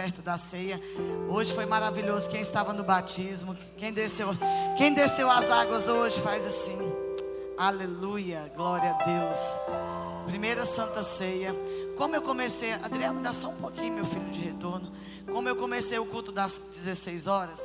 perto 0.00 0.22
da 0.22 0.38
ceia. 0.38 0.80
Hoje 1.28 1.52
foi 1.52 1.66
maravilhoso. 1.66 2.26
Quem 2.30 2.40
estava 2.40 2.72
no 2.72 2.82
batismo, 2.82 3.54
quem 3.76 3.92
desceu, 3.92 4.28
quem 4.78 4.94
desceu 4.94 5.30
as 5.30 5.50
águas 5.50 5.86
hoje, 5.88 6.18
faz 6.22 6.46
assim. 6.46 6.78
Aleluia, 7.58 8.50
glória 8.56 8.92
a 8.92 9.04
Deus. 9.04 9.38
Primeira 10.26 10.64
Santa 10.64 11.02
Ceia. 11.02 11.54
Como 11.98 12.16
eu 12.16 12.22
comecei, 12.22 12.72
Adriano, 12.72 13.20
dá 13.20 13.34
só 13.34 13.48
um 13.48 13.56
pouquinho, 13.56 13.92
meu 13.92 14.06
filho 14.06 14.30
de 14.30 14.40
retorno. 14.40 14.90
Como 15.30 15.46
eu 15.46 15.56
comecei 15.56 15.98
o 15.98 16.06
culto 16.06 16.32
das 16.32 16.58
16 16.76 17.26
horas, 17.26 17.60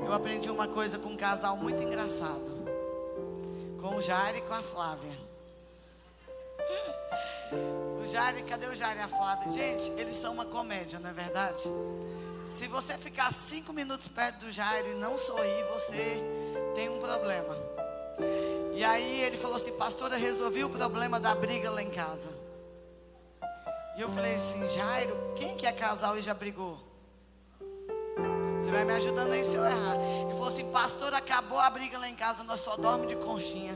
eu 0.00 0.12
aprendi 0.12 0.50
uma 0.50 0.66
coisa 0.66 0.98
com 0.98 1.10
um 1.10 1.16
casal 1.16 1.56
muito 1.56 1.80
engraçado. 1.80 2.66
Com 3.80 3.98
o 3.98 4.00
Jair 4.00 4.38
e 4.38 4.40
com 4.40 4.54
a 4.54 4.62
Flávia. 4.62 5.16
O 8.08 8.10
Jair, 8.10 8.42
cadê 8.46 8.64
o 8.64 8.74
Jair 8.74 8.96
e 8.96 9.00
a 9.02 9.06
Flávia? 9.08 9.52
Gente, 9.52 9.90
eles 10.00 10.16
são 10.16 10.32
uma 10.32 10.46
comédia, 10.46 10.98
não 10.98 11.10
é 11.10 11.12
verdade? 11.12 11.60
Se 12.46 12.66
você 12.66 12.96
ficar 12.96 13.30
cinco 13.34 13.70
minutos 13.70 14.08
perto 14.08 14.46
do 14.46 14.50
Jair 14.50 14.86
e 14.86 14.94
não 14.94 15.18
sorrir, 15.18 15.62
você 15.74 16.24
tem 16.74 16.88
um 16.88 16.98
problema. 17.00 17.54
E 18.72 18.82
aí 18.82 19.20
ele 19.20 19.36
falou 19.36 19.58
assim, 19.58 19.72
pastora, 19.72 20.16
resolvi 20.16 20.64
o 20.64 20.70
problema 20.70 21.20
da 21.20 21.34
briga 21.34 21.70
lá 21.70 21.82
em 21.82 21.90
casa. 21.90 22.30
E 23.94 24.00
eu 24.00 24.08
falei 24.08 24.36
assim, 24.36 24.66
Jairo, 24.70 25.14
quem 25.36 25.54
que 25.54 25.66
é 25.66 25.72
casal 25.72 26.16
e 26.16 26.22
já 26.22 26.32
brigou? 26.32 26.78
Você 28.58 28.70
vai 28.70 28.86
me 28.86 28.94
ajudando 28.94 29.32
aí 29.32 29.44
se 29.44 29.54
eu 29.54 29.66
errar. 29.66 29.96
Ele 30.22 30.32
falou 30.32 30.48
assim, 30.48 30.72
pastor, 30.72 31.12
acabou 31.12 31.58
a 31.58 31.68
briga 31.68 31.98
lá 31.98 32.08
em 32.08 32.16
casa, 32.16 32.42
nós 32.42 32.60
só 32.60 32.74
dormimos 32.74 33.08
de 33.08 33.16
conchinha. 33.16 33.74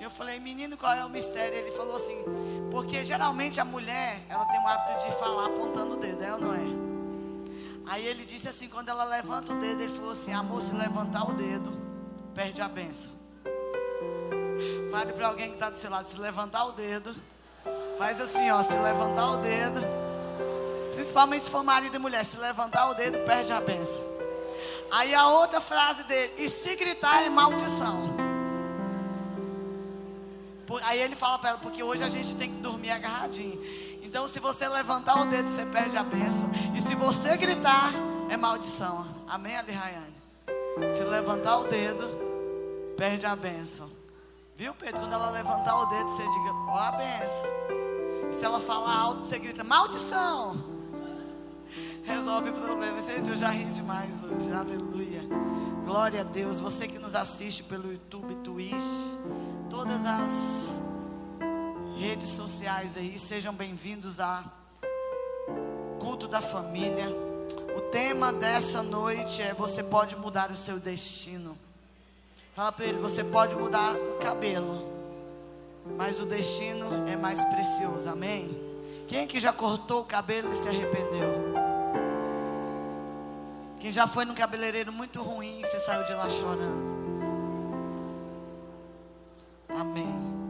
E 0.00 0.02
eu 0.02 0.08
falei, 0.08 0.40
menino, 0.40 0.78
qual 0.78 0.94
é 0.94 1.04
o 1.04 1.10
mistério? 1.10 1.58
Ele 1.58 1.70
falou 1.72 1.96
assim, 1.96 2.24
porque 2.70 3.04
geralmente 3.04 3.60
a 3.60 3.66
mulher, 3.66 4.22
ela 4.30 4.46
tem 4.46 4.58
o 4.58 4.66
hábito 4.66 5.04
de 5.04 5.12
falar 5.18 5.44
apontando 5.44 5.92
o 5.92 5.96
dedo, 5.98 6.24
é 6.24 6.32
ou 6.32 6.40
não 6.40 6.54
é? 6.54 6.90
Aí 7.86 8.06
ele 8.06 8.24
disse 8.24 8.48
assim, 8.48 8.66
quando 8.66 8.88
ela 8.88 9.04
levanta 9.04 9.52
o 9.52 9.60
dedo, 9.60 9.82
ele 9.82 9.94
falou 9.94 10.12
assim, 10.12 10.32
amor, 10.32 10.62
se 10.62 10.72
levantar 10.72 11.28
o 11.28 11.34
dedo, 11.34 11.78
perde 12.34 12.62
a 12.62 12.68
benção. 12.68 13.12
Fale 14.90 15.12
para 15.12 15.28
alguém 15.28 15.48
que 15.48 15.56
está 15.56 15.68
do 15.68 15.76
seu 15.76 15.90
lado, 15.90 16.08
se 16.08 16.16
levantar 16.16 16.64
o 16.64 16.72
dedo, 16.72 17.14
faz 17.98 18.18
assim, 18.22 18.50
ó, 18.50 18.62
se 18.62 18.72
levantar 18.72 19.32
o 19.32 19.36
dedo, 19.36 19.80
principalmente 20.94 21.44
se 21.44 21.50
for 21.50 21.62
marido 21.62 21.94
e 21.94 21.98
mulher, 21.98 22.24
se 22.24 22.38
levantar 22.38 22.88
o 22.88 22.94
dedo, 22.94 23.18
perde 23.26 23.52
a 23.52 23.60
benção. 23.60 24.06
Aí 24.90 25.14
a 25.14 25.28
outra 25.28 25.60
frase 25.60 26.04
dele, 26.04 26.32
e 26.38 26.48
se 26.48 26.74
gritar 26.74 27.22
é 27.22 27.28
maldição. 27.28 28.29
Aí 30.84 31.00
ele 31.00 31.16
fala 31.16 31.38
para 31.38 31.50
ela, 31.50 31.58
porque 31.58 31.82
hoje 31.82 32.02
a 32.02 32.08
gente 32.08 32.34
tem 32.36 32.54
que 32.54 32.60
dormir 32.60 32.90
agarradinho. 32.90 33.58
Então, 34.02 34.26
se 34.26 34.40
você 34.40 34.68
levantar 34.68 35.20
o 35.20 35.26
dedo, 35.26 35.48
você 35.48 35.64
perde 35.64 35.96
a 35.96 36.02
bênção. 36.02 36.50
E 36.74 36.80
se 36.80 36.94
você 36.94 37.36
gritar, 37.36 37.90
é 38.28 38.36
maldição. 38.36 39.06
Amém, 39.28 39.56
Ali 39.56 39.72
Rayane? 39.72 40.14
Se 40.96 41.02
levantar 41.04 41.58
o 41.58 41.64
dedo, 41.64 42.08
perde 42.96 43.26
a 43.26 43.36
bênção. 43.36 43.90
Viu, 44.56 44.74
Pedro? 44.74 45.00
Quando 45.00 45.12
ela 45.12 45.30
levantar 45.30 45.80
o 45.80 45.86
dedo, 45.86 46.08
você 46.08 46.22
diga, 46.22 46.52
ó 46.68 46.76
a 46.76 46.92
bênção. 46.92 47.46
E 48.30 48.34
se 48.34 48.44
ela 48.44 48.60
falar 48.60 48.94
alto, 48.94 49.24
você 49.24 49.38
grita, 49.38 49.64
maldição. 49.64 50.56
Resolve 52.04 52.50
o 52.50 52.52
problema. 52.52 53.00
Gente, 53.02 53.30
eu 53.30 53.36
já 53.36 53.48
ri 53.48 53.64
demais 53.66 54.22
hoje. 54.22 54.52
Aleluia. 54.52 55.22
Glória 55.84 56.20
a 56.20 56.24
Deus. 56.24 56.58
Você 56.60 56.88
que 56.88 56.98
nos 56.98 57.14
assiste 57.14 57.62
pelo 57.62 57.92
YouTube, 57.92 58.34
Twitch 58.42 58.74
todas 59.70 60.04
as 60.04 60.68
redes 61.96 62.28
sociais 62.28 62.96
aí. 62.96 63.16
Sejam 63.18 63.54
bem-vindos 63.54 64.18
a 64.18 64.44
Culto 66.00 66.26
da 66.26 66.42
Família. 66.42 67.06
O 67.76 67.80
tema 67.92 68.32
dessa 68.32 68.82
noite 68.82 69.40
é 69.40 69.54
Você 69.54 69.82
pode 69.82 70.16
mudar 70.16 70.50
o 70.50 70.56
seu 70.56 70.80
destino. 70.80 71.56
Fala 72.52 72.72
para 72.72 72.84
ele: 72.84 72.98
Você 72.98 73.22
pode 73.22 73.54
mudar 73.54 73.94
o 73.94 74.18
cabelo, 74.18 74.92
mas 75.96 76.20
o 76.20 76.26
destino 76.26 77.08
é 77.08 77.16
mais 77.16 77.42
precioso. 77.44 78.08
Amém? 78.08 78.50
Quem 79.06 79.26
que 79.26 79.38
já 79.38 79.52
cortou 79.52 80.00
o 80.00 80.04
cabelo 80.04 80.50
e 80.50 80.56
se 80.56 80.68
arrependeu? 80.68 81.30
Quem 83.78 83.92
já 83.92 84.06
foi 84.08 84.24
num 84.24 84.34
cabeleireiro 84.34 84.92
muito 84.92 85.22
ruim 85.22 85.60
e 85.60 85.64
você 85.64 85.78
saiu 85.78 86.04
de 86.04 86.12
lá 86.12 86.28
chorando? 86.28 86.99
Amém. 89.78 90.40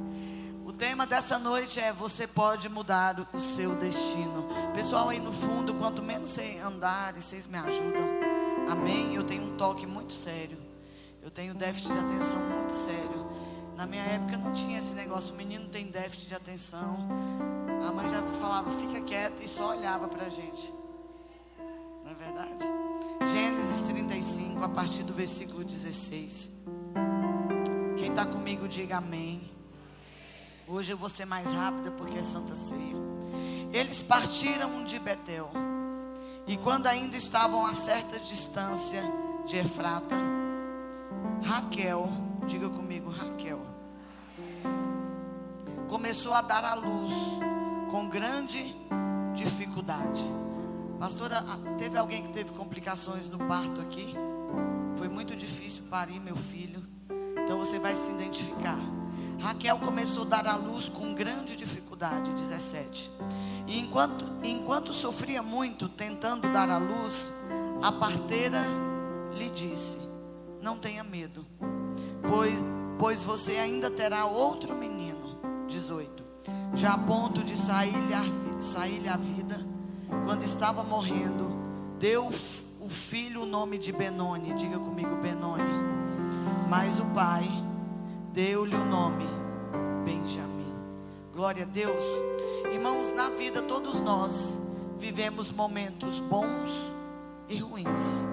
O 0.64 0.72
tema 0.72 1.06
dessa 1.06 1.38
noite 1.38 1.80
é 1.80 1.92
você 1.92 2.26
pode 2.26 2.68
mudar 2.68 3.26
o 3.32 3.40
seu 3.40 3.74
destino. 3.76 4.48
Pessoal 4.74 5.08
aí 5.08 5.18
no 5.18 5.32
fundo, 5.32 5.74
quanto 5.74 6.02
menos 6.02 6.30
você 6.30 6.58
andarem, 6.64 7.20
vocês 7.20 7.46
me 7.46 7.58
ajudam. 7.58 8.02
Amém. 8.70 9.14
Eu 9.14 9.24
tenho 9.24 9.42
um 9.44 9.56
toque 9.56 9.86
muito 9.86 10.12
sério. 10.12 10.58
Eu 11.22 11.30
tenho 11.30 11.54
déficit 11.54 11.92
de 11.92 11.98
atenção 11.98 12.38
muito 12.38 12.72
sério. 12.72 13.30
Na 13.76 13.86
minha 13.86 14.02
época 14.02 14.36
não 14.36 14.52
tinha 14.52 14.78
esse 14.78 14.94
negócio, 14.94 15.32
o 15.32 15.36
menino 15.36 15.68
tem 15.68 15.86
déficit 15.86 16.28
de 16.28 16.34
atenção. 16.34 16.98
A 17.88 17.92
mãe 17.92 18.08
já 18.08 18.22
falava, 18.38 18.70
fica 18.78 19.00
quieto 19.00 19.42
e 19.42 19.48
só 19.48 19.70
olhava 19.70 20.06
para 20.06 20.28
gente. 20.28 20.72
Não 22.04 22.10
é 22.10 22.14
verdade? 22.14 22.64
Gênesis 23.32 23.80
35, 23.82 24.62
a 24.62 24.68
partir 24.68 25.02
do 25.02 25.14
versículo 25.14 25.64
16. 25.64 26.50
Quem 28.00 28.08
está 28.08 28.24
comigo, 28.24 28.66
diga 28.66 28.96
amém. 28.96 29.42
Hoje 30.66 30.90
eu 30.90 30.96
vou 30.96 31.10
ser 31.10 31.26
mais 31.26 31.52
rápida 31.52 31.90
porque 31.90 32.16
é 32.16 32.22
Santa 32.22 32.54
Ceia. 32.54 32.96
Eles 33.74 34.02
partiram 34.02 34.82
de 34.84 34.98
Betel. 34.98 35.50
E 36.46 36.56
quando 36.56 36.86
ainda 36.86 37.18
estavam 37.18 37.66
a 37.66 37.74
certa 37.74 38.18
distância 38.18 39.02
de 39.46 39.58
Efrata, 39.58 40.16
Raquel, 41.44 42.08
diga 42.46 42.70
comigo, 42.70 43.10
Raquel, 43.10 43.60
começou 45.86 46.32
a 46.32 46.40
dar 46.40 46.64
à 46.64 46.72
luz 46.72 47.12
com 47.90 48.08
grande 48.08 48.74
dificuldade. 49.34 50.22
Pastora, 50.98 51.44
teve 51.76 51.98
alguém 51.98 52.26
que 52.26 52.32
teve 52.32 52.50
complicações 52.52 53.28
no 53.28 53.36
parto 53.40 53.78
aqui? 53.82 54.14
Foi 54.96 55.06
muito 55.06 55.36
difícil 55.36 55.84
parir 55.90 56.18
meu 56.18 56.34
filho. 56.34 56.89
Então 57.50 57.58
você 57.58 57.80
vai 57.80 57.96
se 57.96 58.08
identificar. 58.08 58.78
Raquel 59.40 59.76
começou 59.78 60.22
a 60.22 60.26
dar 60.26 60.46
à 60.46 60.54
luz 60.54 60.88
com 60.88 61.12
grande 61.12 61.56
dificuldade, 61.56 62.32
17. 62.32 63.10
E 63.66 63.76
enquanto, 63.76 64.24
enquanto 64.44 64.92
sofria 64.92 65.42
muito 65.42 65.88
tentando 65.88 66.52
dar 66.52 66.70
à 66.70 66.78
luz, 66.78 67.28
a 67.82 67.90
parteira 67.90 68.64
lhe 69.34 69.50
disse: 69.50 69.98
Não 70.62 70.78
tenha 70.78 71.02
medo, 71.02 71.44
pois, 72.22 72.54
pois 72.96 73.24
você 73.24 73.56
ainda 73.56 73.90
terá 73.90 74.26
outro 74.26 74.76
menino, 74.76 75.40
18. 75.66 76.22
Já 76.74 76.92
a 76.92 76.98
ponto 76.98 77.42
de 77.42 77.56
sair-lhe 77.56 78.14
a, 78.14 78.62
sair 78.62 79.08
a 79.08 79.16
vida, 79.16 79.58
quando 80.24 80.44
estava 80.44 80.84
morrendo, 80.84 81.50
deu 81.98 82.28
o 82.80 82.88
filho 82.88 83.42
o 83.42 83.46
nome 83.46 83.76
de 83.76 83.90
Benoni. 83.90 84.54
Diga 84.54 84.78
comigo, 84.78 85.16
Benoni 85.16 85.89
mas 86.70 87.00
o 87.00 87.04
pai 87.06 87.50
deu-lhe 88.32 88.76
o 88.76 88.84
nome 88.84 89.28
Benjamim. 90.04 90.72
Glória 91.34 91.64
a 91.64 91.66
Deus. 91.66 92.04
Irmãos, 92.72 93.12
na 93.12 93.28
vida 93.28 93.60
todos 93.60 94.00
nós 94.00 94.56
vivemos 94.96 95.50
momentos 95.50 96.20
bons 96.20 96.70
e 97.48 97.58
ruins. 97.58 98.24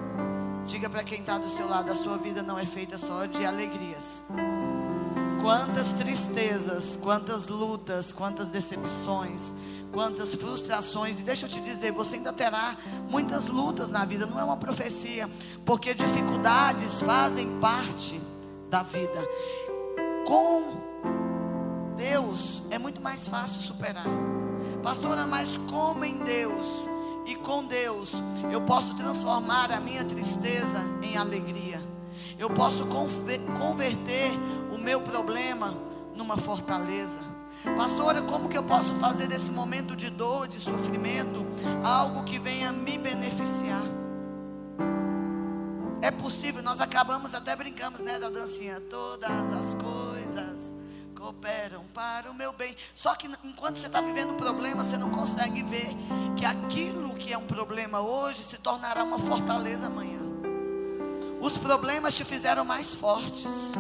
Diga 0.67 0.87
para 0.87 1.03
quem 1.03 1.21
está 1.21 1.39
do 1.39 1.49
seu 1.49 1.67
lado: 1.67 1.89
a 1.89 1.95
sua 1.95 2.15
vida 2.17 2.43
não 2.43 2.59
é 2.59 2.65
feita 2.65 2.95
só 2.95 3.25
de 3.25 3.43
alegrias. 3.43 4.23
Quantas 5.41 5.91
tristezas, 5.93 6.95
quantas 7.01 7.47
lutas, 7.47 8.11
quantas 8.11 8.49
decepções, 8.49 9.51
quantas 9.91 10.35
frustrações. 10.35 11.19
E 11.19 11.23
deixa 11.23 11.47
eu 11.47 11.49
te 11.49 11.59
dizer, 11.61 11.91
você 11.91 12.17
ainda 12.17 12.33
terá 12.33 12.77
muitas 13.09 13.47
lutas 13.47 13.89
na 13.89 14.05
vida, 14.05 14.27
não 14.27 14.39
é 14.39 14.43
uma 14.43 14.57
profecia, 14.57 15.27
porque 15.65 15.93
dificuldades 15.95 17.01
fazem 17.01 17.59
parte 17.59 18.26
da 18.69 18.83
vida. 18.83 19.27
Com 20.25 20.77
Deus 21.95 22.61
é 22.69 22.77
muito 22.77 23.01
mais 23.01 23.27
fácil 23.27 23.61
superar. 23.61 24.05
Pastora, 24.83 25.25
mas 25.25 25.57
como 25.69 26.03
em 26.03 26.17
Deus 26.19 26.65
e 27.25 27.35
com 27.35 27.65
Deus 27.65 28.11
eu 28.51 28.61
posso 28.61 28.95
transformar 28.95 29.71
a 29.71 29.79
minha 29.79 30.03
tristeza 30.03 30.83
em 31.01 31.17
alegria. 31.17 31.81
Eu 32.37 32.49
posso 32.49 32.85
converter 32.85 34.31
o 34.71 34.77
meu 34.77 35.01
problema 35.01 35.75
numa 36.15 36.37
fortaleza. 36.37 37.19
Pastora, 37.75 38.21
como 38.21 38.47
que 38.47 38.57
eu 38.57 38.63
posso 38.63 38.93
fazer 38.95 39.27
desse 39.27 39.49
momento 39.49 39.95
de 39.95 40.09
dor, 40.09 40.47
de 40.47 40.59
sofrimento, 40.59 41.45
algo 41.83 42.23
que 42.23 42.37
venha 42.37 42.71
me 42.71 42.97
beneficiar? 42.97 43.96
É 46.01 46.11
possível, 46.11 46.61
nós 46.61 46.79
acabamos 46.79 47.33
até 47.33 47.55
brincamos, 47.55 47.99
né, 47.99 48.19
da 48.19 48.29
dancinha. 48.29 48.79
Todas 48.89 49.51
as 49.51 49.73
coisas 49.73 50.75
cooperam 51.15 51.83
para 51.93 52.29
o 52.29 52.33
meu 52.33 52.53
bem. 52.53 52.75
Só 52.93 53.15
que 53.15 53.27
enquanto 53.43 53.77
você 53.77 53.87
está 53.87 53.99
vivendo 53.99 54.33
um 54.33 54.37
problema, 54.37 54.83
você 54.83 54.97
não 54.97 55.09
consegue 55.09 55.63
ver 55.63 55.89
que 56.35 56.45
aquilo 56.45 57.15
que 57.15 57.33
é 57.33 57.37
um 57.37 57.47
problema 57.47 57.99
hoje 57.99 58.43
se 58.43 58.57
tornará 58.57 59.03
uma 59.03 59.19
fortaleza 59.19 59.87
amanhã. 59.87 60.19
Os 61.41 61.57
problemas 61.57 62.15
te 62.15 62.23
fizeram 62.23 62.63
mais 62.63 62.93
fortes. 62.93 63.71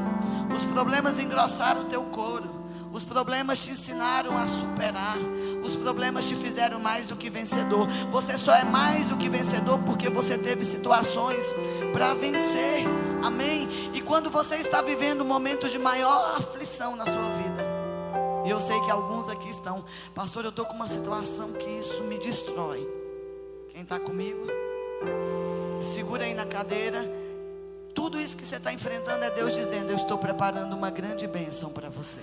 Os 0.55 0.65
problemas 0.73 1.19
engrossaram 1.19 1.81
o 1.81 1.85
teu 1.85 2.03
couro. 2.05 2.56
Os 2.91 3.03
problemas 3.03 3.63
te 3.63 3.71
ensinaram 3.71 4.37
a 4.37 4.47
superar. 4.47 5.17
Os 5.63 5.75
problemas 5.75 6.27
te 6.27 6.35
fizeram 6.35 6.79
mais 6.79 7.07
do 7.07 7.15
que 7.15 7.29
vencedor. 7.29 7.87
Você 8.11 8.37
só 8.37 8.53
é 8.55 8.63
mais 8.63 9.07
do 9.07 9.17
que 9.17 9.29
vencedor 9.29 9.79
porque 9.79 10.09
você 10.09 10.37
teve 10.37 10.63
situações 10.65 11.45
para 11.93 12.13
vencer. 12.13 12.85
Amém? 13.23 13.91
E 13.93 14.01
quando 14.01 14.29
você 14.29 14.55
está 14.55 14.81
vivendo 14.81 15.21
um 15.21 15.27
momento 15.27 15.69
de 15.69 15.77
maior 15.77 16.37
aflição 16.37 16.95
na 16.95 17.05
sua 17.05 17.29
vida, 17.31 17.67
e 18.45 18.49
eu 18.49 18.59
sei 18.59 18.79
que 18.81 18.89
alguns 18.89 19.27
aqui 19.27 19.49
estão, 19.49 19.83
pastor, 20.15 20.45
eu 20.45 20.51
estou 20.51 20.65
com 20.65 20.73
uma 20.73 20.87
situação 20.87 21.51
que 21.51 21.69
isso 21.69 22.01
me 22.03 22.17
destrói. 22.17 22.87
Quem 23.73 23.81
está 23.81 23.99
comigo? 23.99 24.47
Segura 25.81 26.23
aí 26.23 26.33
na 26.33 26.45
cadeira. 26.45 27.03
Tudo 27.93 28.19
isso 28.19 28.37
que 28.37 28.45
você 28.45 28.55
está 28.55 28.71
enfrentando 28.71 29.25
é 29.25 29.31
Deus 29.31 29.53
dizendo: 29.53 29.91
Eu 29.91 29.95
estou 29.95 30.17
preparando 30.17 30.73
uma 30.75 30.89
grande 30.89 31.27
bênção 31.27 31.69
para 31.69 31.89
você. 31.89 32.21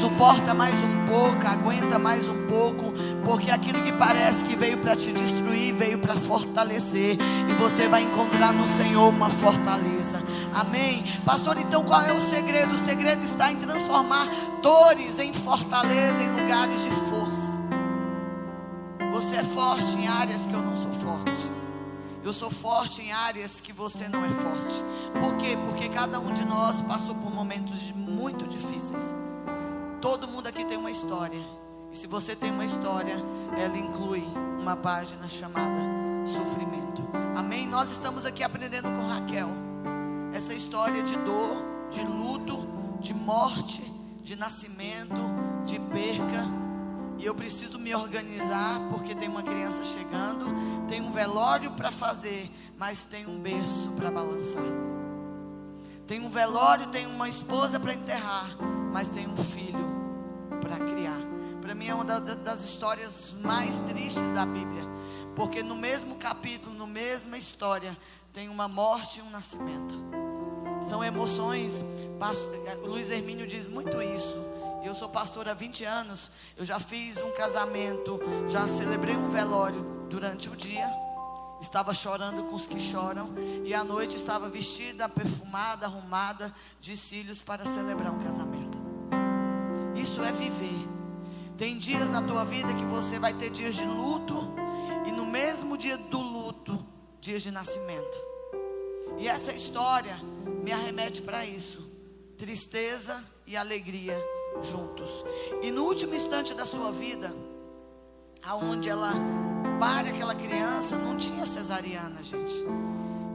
Suporta 0.00 0.54
mais 0.54 0.74
um 0.74 1.06
pouco, 1.06 1.46
aguenta 1.46 1.98
mais 1.98 2.28
um 2.28 2.46
pouco, 2.46 2.92
porque 3.24 3.50
aquilo 3.50 3.82
que 3.82 3.92
parece 3.92 4.44
que 4.44 4.54
veio 4.54 4.78
para 4.78 4.94
te 4.94 5.12
destruir, 5.12 5.74
veio 5.74 5.98
para 5.98 6.14
fortalecer, 6.14 7.16
e 7.48 7.54
você 7.54 7.88
vai 7.88 8.02
encontrar 8.02 8.52
no 8.52 8.68
Senhor 8.68 9.08
uma 9.08 9.28
fortaleza. 9.28 10.22
Amém. 10.54 11.04
Pastor, 11.24 11.58
então 11.58 11.84
qual 11.84 12.02
é 12.02 12.12
o 12.12 12.20
segredo? 12.20 12.74
O 12.74 12.78
segredo 12.78 13.24
está 13.24 13.50
em 13.50 13.56
transformar 13.56 14.28
dores 14.62 15.18
em 15.18 15.32
fortaleza, 15.32 16.22
em 16.22 16.42
lugares 16.42 16.82
de 16.82 16.90
força. 16.90 17.50
Você 19.12 19.36
é 19.36 19.44
forte 19.44 19.96
em 19.96 20.06
áreas 20.06 20.46
que 20.46 20.52
eu 20.52 20.62
não 20.62 20.76
sou 20.76 20.92
forte. 20.92 21.50
Eu 22.22 22.32
sou 22.32 22.50
forte 22.50 23.02
em 23.02 23.10
áreas 23.10 23.60
que 23.60 23.72
você 23.72 24.08
não 24.08 24.24
é 24.24 24.28
forte. 24.28 24.82
Por 25.20 25.36
quê? 25.38 25.56
Porque 25.66 25.88
cada 25.88 26.20
um 26.20 26.32
de 26.32 26.44
nós 26.44 26.82
passou 26.82 27.14
por 27.14 27.34
momentos 27.34 27.92
muito 27.96 28.46
difíceis. 28.46 29.14
Todo 30.00 30.28
mundo 30.28 30.46
aqui 30.46 30.64
tem 30.64 30.76
uma 30.76 30.90
história. 30.90 31.40
E 31.92 31.96
se 31.96 32.06
você 32.06 32.36
tem 32.36 32.52
uma 32.52 32.64
história, 32.64 33.16
ela 33.58 33.76
inclui 33.76 34.22
uma 34.60 34.76
página 34.76 35.26
chamada 35.26 35.80
sofrimento. 36.24 37.02
Amém? 37.36 37.66
Nós 37.66 37.90
estamos 37.90 38.24
aqui 38.24 38.44
aprendendo 38.44 38.88
com 38.88 39.08
Raquel. 39.08 39.48
Essa 40.32 40.54
história 40.54 41.02
de 41.02 41.16
dor, 41.16 41.56
de 41.90 42.02
luto, 42.02 42.68
de 43.00 43.12
morte, 43.12 43.82
de 44.22 44.36
nascimento, 44.36 45.20
de 45.64 45.80
perca. 45.80 46.46
E 47.18 47.24
eu 47.24 47.34
preciso 47.34 47.76
me 47.76 47.92
organizar 47.92 48.80
porque 48.90 49.16
tem 49.16 49.28
uma 49.28 49.42
criança 49.42 49.84
chegando, 49.84 50.46
tem 50.86 51.00
um 51.00 51.10
velório 51.10 51.72
para 51.72 51.90
fazer, 51.90 52.48
mas 52.78 53.04
tem 53.04 53.26
um 53.26 53.40
berço 53.40 53.88
para 53.96 54.12
balançar. 54.12 54.62
Tem 56.06 56.20
um 56.20 56.30
velório, 56.30 56.86
tem 56.86 57.04
uma 57.06 57.28
esposa 57.28 57.80
para 57.80 57.92
enterrar, 57.92 58.56
mas 58.92 59.08
tem 59.08 59.26
um 59.26 59.36
filho 59.36 59.87
mim 61.78 61.88
é 61.88 61.94
uma 61.94 62.04
das 62.04 62.64
histórias 62.64 63.32
mais 63.40 63.76
tristes 63.88 64.30
da 64.34 64.44
Bíblia, 64.44 64.82
porque 65.36 65.62
no 65.62 65.76
mesmo 65.76 66.16
capítulo, 66.16 66.74
no 66.74 66.88
mesma 66.88 67.38
história, 67.38 67.96
tem 68.32 68.48
uma 68.48 68.66
morte 68.66 69.20
e 69.20 69.22
um 69.22 69.30
nascimento. 69.30 69.94
São 70.88 71.04
emoções. 71.04 71.84
Luiz 72.82 73.10
Hermínio 73.10 73.46
diz 73.46 73.68
muito 73.68 74.02
isso. 74.02 74.36
Eu 74.84 74.92
sou 74.92 75.08
pastor 75.08 75.48
há 75.48 75.54
20 75.54 75.84
anos. 75.84 76.30
Eu 76.56 76.64
já 76.64 76.80
fiz 76.80 77.20
um 77.20 77.30
casamento, 77.32 78.18
já 78.48 78.66
celebrei 78.66 79.16
um 79.16 79.28
velório 79.30 80.06
durante 80.10 80.48
o 80.48 80.56
dia. 80.56 80.88
Estava 81.60 81.94
chorando 81.94 82.44
com 82.44 82.56
os 82.56 82.66
que 82.66 82.78
choram. 82.80 83.30
E 83.64 83.72
à 83.72 83.84
noite 83.84 84.16
estava 84.16 84.48
vestida, 84.48 85.08
perfumada, 85.08 85.86
arrumada 85.86 86.52
de 86.80 86.96
cílios 86.96 87.40
para 87.40 87.64
celebrar 87.64 88.12
um 88.12 88.22
casamento. 88.22 88.78
Isso 89.94 90.22
é 90.22 90.32
viver. 90.32 90.87
Tem 91.58 91.76
dias 91.76 92.08
na 92.08 92.22
tua 92.22 92.44
vida 92.44 92.72
que 92.72 92.84
você 92.84 93.18
vai 93.18 93.34
ter 93.34 93.50
dias 93.50 93.74
de 93.74 93.84
luto. 93.84 94.36
E 95.04 95.10
no 95.10 95.26
mesmo 95.26 95.76
dia 95.76 95.98
do 95.98 96.20
luto, 96.20 96.86
dias 97.20 97.42
de 97.42 97.50
nascimento. 97.50 98.16
E 99.18 99.26
essa 99.26 99.52
história 99.52 100.16
me 100.62 100.70
arremete 100.70 101.20
para 101.20 101.44
isso: 101.44 101.90
tristeza 102.38 103.24
e 103.44 103.56
alegria 103.56 104.16
juntos. 104.62 105.10
E 105.60 105.72
no 105.72 105.82
último 105.82 106.14
instante 106.14 106.54
da 106.54 106.64
sua 106.64 106.92
vida, 106.92 107.34
aonde 108.40 108.88
ela 108.88 109.12
para 109.80 110.10
aquela 110.10 110.36
criança, 110.36 110.96
não 110.96 111.16
tinha 111.16 111.44
cesariana, 111.44 112.22
gente. 112.22 112.54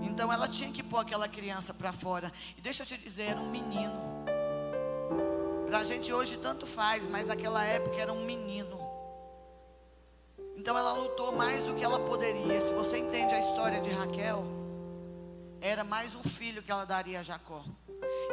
Então 0.01 0.31
ela 0.31 0.47
tinha 0.47 0.71
que 0.71 0.81
pôr 0.81 0.99
aquela 0.99 1.27
criança 1.27 1.73
para 1.73 1.91
fora. 1.91 2.31
E 2.57 2.61
deixa 2.61 2.83
eu 2.83 2.87
te 2.87 2.97
dizer, 2.97 3.23
era 3.23 3.39
um 3.41 3.49
menino. 3.49 3.93
Para 5.73 5.81
a 5.81 5.85
gente 5.85 6.13
hoje 6.13 6.37
tanto 6.37 6.67
faz, 6.67 7.07
mas 7.07 7.25
naquela 7.25 7.65
época 7.65 7.99
era 7.99 8.13
um 8.13 8.23
menino. 8.23 8.79
Então 10.55 10.77
ela 10.77 10.93
lutou 10.93 11.31
mais 11.31 11.63
do 11.63 11.73
que 11.73 11.83
ela 11.83 11.99
poderia. 11.99 12.61
Se 12.61 12.71
você 12.71 12.99
entende 12.99 13.33
a 13.33 13.39
história 13.39 13.81
de 13.81 13.89
Raquel, 13.89 14.43
era 15.59 15.83
mais 15.83 16.13
um 16.13 16.21
filho 16.21 16.61
que 16.61 16.71
ela 16.71 16.85
daria 16.85 17.21
a 17.21 17.23
Jacó. 17.23 17.63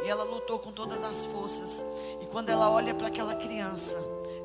E 0.05 0.07
ela 0.07 0.23
lutou 0.23 0.59
com 0.59 0.71
todas 0.71 1.03
as 1.03 1.25
forças. 1.25 1.83
E 2.21 2.27
quando 2.27 2.51
ela 2.51 2.71
olha 2.71 2.93
para 2.93 3.07
aquela 3.07 3.35
criança, 3.35 3.97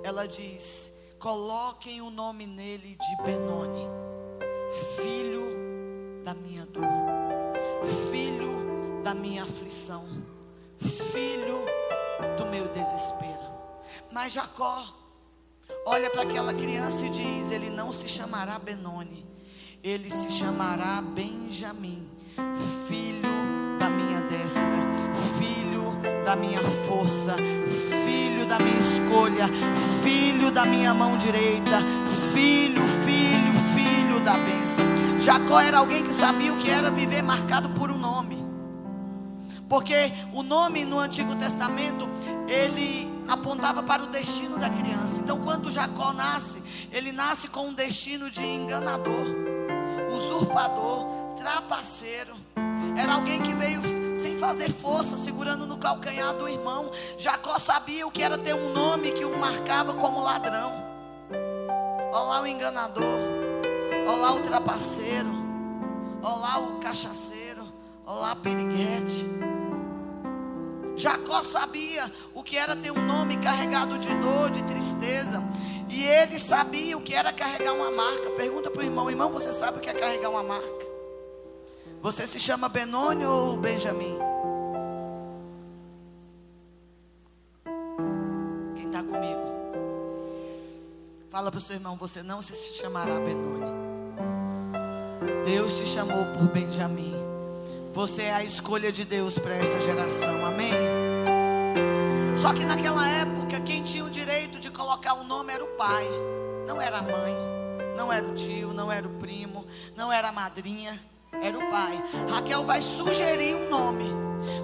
ela 0.01 0.25
diz: 0.25 0.94
Coloquem 1.19 2.01
o 2.01 2.09
nome 2.09 2.47
nele 2.47 2.95
de 2.95 3.24
Benoni, 3.24 3.89
filho 4.95 6.24
da 6.24 6.33
minha 6.33 6.65
dor, 6.65 6.86
filho 8.09 9.01
da 9.03 9.13
minha 9.13 9.44
aflição, 9.44 10.06
filho 11.12 11.75
do 12.38 12.46
meu 12.46 12.68
desespero. 12.68 13.46
Mas 14.12 14.34
Jacó 14.34 14.84
olha 15.86 16.10
para 16.10 16.24
aquela 16.24 16.54
criança 16.54 17.06
e 17.06 17.10
diz: 17.10 17.52
Ele 17.52 17.70
não 17.70 17.92
se 17.92 18.08
chamará 18.08 18.58
Benoni, 18.60 19.26
ele 19.84 20.10
se 20.10 20.30
chamará 20.32 21.02
Benjamim, 21.02 22.10
filho 22.88 23.30
da 23.80 23.90
minha 23.90 24.22
destra 24.22 24.86
da 26.26 26.36
minha 26.36 26.60
força, 26.88 27.36
filho 28.06 28.48
da 28.48 28.58
minha 28.58 28.80
escolha, 28.80 29.48
filho 30.04 30.50
da 30.50 30.66
minha 30.66 30.92
mão 30.92 31.18
direita, 31.20 31.80
filho, 32.34 32.81
filho, 33.06 33.54
filho 33.76 34.20
da 34.22 34.34
bênção. 34.34 34.84
Jacó 35.20 35.60
era 35.60 35.78
alguém 35.78 36.04
que 36.04 36.12
sabia 36.12 36.52
o 36.52 36.57
que 36.57 36.69
era 36.69 36.90
viver 36.90 37.21
marcado 37.21 37.69
por 37.69 37.92
um 37.92 37.98
nome. 37.98 38.44
Porque 39.68 40.12
o 40.34 40.44
nome 40.44 40.86
no 40.86 41.00
Antigo 41.00 41.36
Testamento, 41.36 42.07
ele 42.48 43.12
apontava 43.28 43.81
para 43.81 44.04
o 44.04 44.07
destino 44.07 44.57
da 44.57 44.69
criança. 44.69 45.19
Então, 45.19 45.42
quando 45.42 45.72
Jacó 45.72 46.14
nasce, 46.14 46.62
ele 46.92 47.12
nasce 47.12 47.48
com 47.48 47.68
um 47.68 47.74
destino 47.74 48.30
de 48.30 48.44
enganador, 48.44 49.26
usurpador, 50.12 51.06
trapaceiro. 51.36 52.36
Era 52.95 53.16
alguém 53.16 53.42
que 53.42 53.54
veio 53.54 53.81
sem 54.16 54.38
fazer 54.38 54.72
força, 54.72 55.18
segurando 55.18 55.66
no 55.66 55.78
calcanhar 55.78 56.34
do 56.34 56.48
irmão. 56.48 56.92
Jacó 57.18 57.57
sabia 57.60 58.06
o 58.06 58.12
que 58.12 58.22
era 58.22 58.38
ter 58.38 58.54
um 58.54 58.72
nome 58.72 59.12
que 59.12 59.26
o 59.26 59.38
marcava 59.38 59.94
como 59.94 60.22
ladrão. 60.22 60.86
Olha 62.12 62.24
lá 62.24 62.42
o 62.42 62.48
enganador, 62.48 63.04
olha 64.07 64.18
lá 64.18 64.34
o 64.34 64.40
trapaceiro, 64.40 65.30
olha 66.24 66.36
lá 66.36 66.60
o 66.60 66.80
cachaceiro, 66.80 67.64
olha 68.06 68.19
lá 68.19 68.31
a 68.31 68.36
periguete. 68.36 69.26
Jacó 70.97 71.44
sabia 71.44 72.11
o 72.33 72.42
que 72.42 72.57
era 72.57 72.75
ter 72.75 72.92
um 72.92 73.06
nome 73.06 73.37
carregado 73.37 73.97
de 73.97 74.07
dor, 74.07 74.49
de 74.49 74.64
tristeza. 74.64 75.44
E 75.90 76.04
ele 76.04 76.40
sabia 76.40 76.97
o 76.97 77.02
que 77.02 77.14
era 77.14 77.31
carregar 77.31 77.73
uma 77.73 77.92
marca. 77.92 78.30
Pergunta 78.31 78.69
para 78.69 78.81
o 78.81 78.83
irmão: 78.83 79.09
irmão, 79.09 79.31
você 79.31 79.52
sabe 79.52 79.78
o 79.78 79.81
que 79.81 79.90
é 79.90 79.94
carregar 79.94 80.30
uma 80.30 80.44
marca? 80.44 80.85
Você 82.02 82.28
se 82.28 82.40
chama 82.40 82.69
Benoni 82.69 83.25
ou 83.25 83.57
Benjamim? 83.57 84.18
Quem 88.75 88.87
está 88.87 89.02
comigo? 89.04 89.42
Fala 91.30 91.52
para 91.52 91.57
o 91.57 91.61
seu 91.61 91.75
irmão: 91.75 91.97
você 91.97 92.21
não 92.21 92.42
se 92.42 92.54
chamará 92.78 93.16
Benoni. 93.16 93.66
Deus 95.45 95.78
te 95.78 95.85
chamou 95.85 96.25
por 96.37 96.47
Benjamim. 96.49 97.15
Você 97.95 98.23
é 98.23 98.33
a 98.33 98.44
escolha 98.44 98.92
de 98.92 99.06
Deus 99.06 99.40
para 99.40 99.56
essa 99.56 99.80
geração. 99.80 100.45
Amém? 100.45 100.73
Só 102.35 102.54
que 102.54 102.66
naquela 102.66 103.07
época, 103.07 103.61
quem 103.61 103.83
tinha 103.83 104.04
o 104.04 104.09
direito 104.09 104.59
de 104.59 104.69
colocar 104.69 105.14
o 105.14 105.21
um 105.21 105.23
nome 105.23 105.54
era 105.54 105.64
o 105.64 105.68
pai, 105.78 106.06
não 106.68 106.81
era 106.81 106.97
a 106.97 107.02
mãe, 107.02 107.33
não 107.95 108.11
era 108.11 108.28
o 108.28 108.35
tio, 108.35 108.73
não 108.73 108.92
era 108.92 109.07
o 109.07 109.11
primo, 109.11 109.66
não 109.95 110.11
era 110.11 110.28
a 110.28 110.31
madrinha. 110.33 110.99
Era 111.42 111.57
o 111.57 111.71
pai. 111.71 112.04
Raquel 112.30 112.66
vai 112.66 112.81
sugerir 112.81 113.56
um 113.56 113.69
nome. 113.69 114.11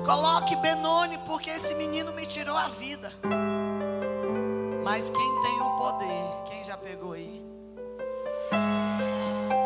Coloque 0.05 0.53
Benoni, 0.57 1.17
porque 1.19 1.51
esse 1.51 1.73
menino 1.75 2.11
me 2.11 2.25
tirou 2.25 2.57
a 2.57 2.67
vida. 2.67 3.13
Mas 4.83 5.09
quem 5.09 5.41
tem 5.41 5.61
o 5.61 5.77
poder, 5.77 6.50
quem 6.50 6.65
já 6.65 6.75
pegou 6.75 7.13
aí? 7.13 7.45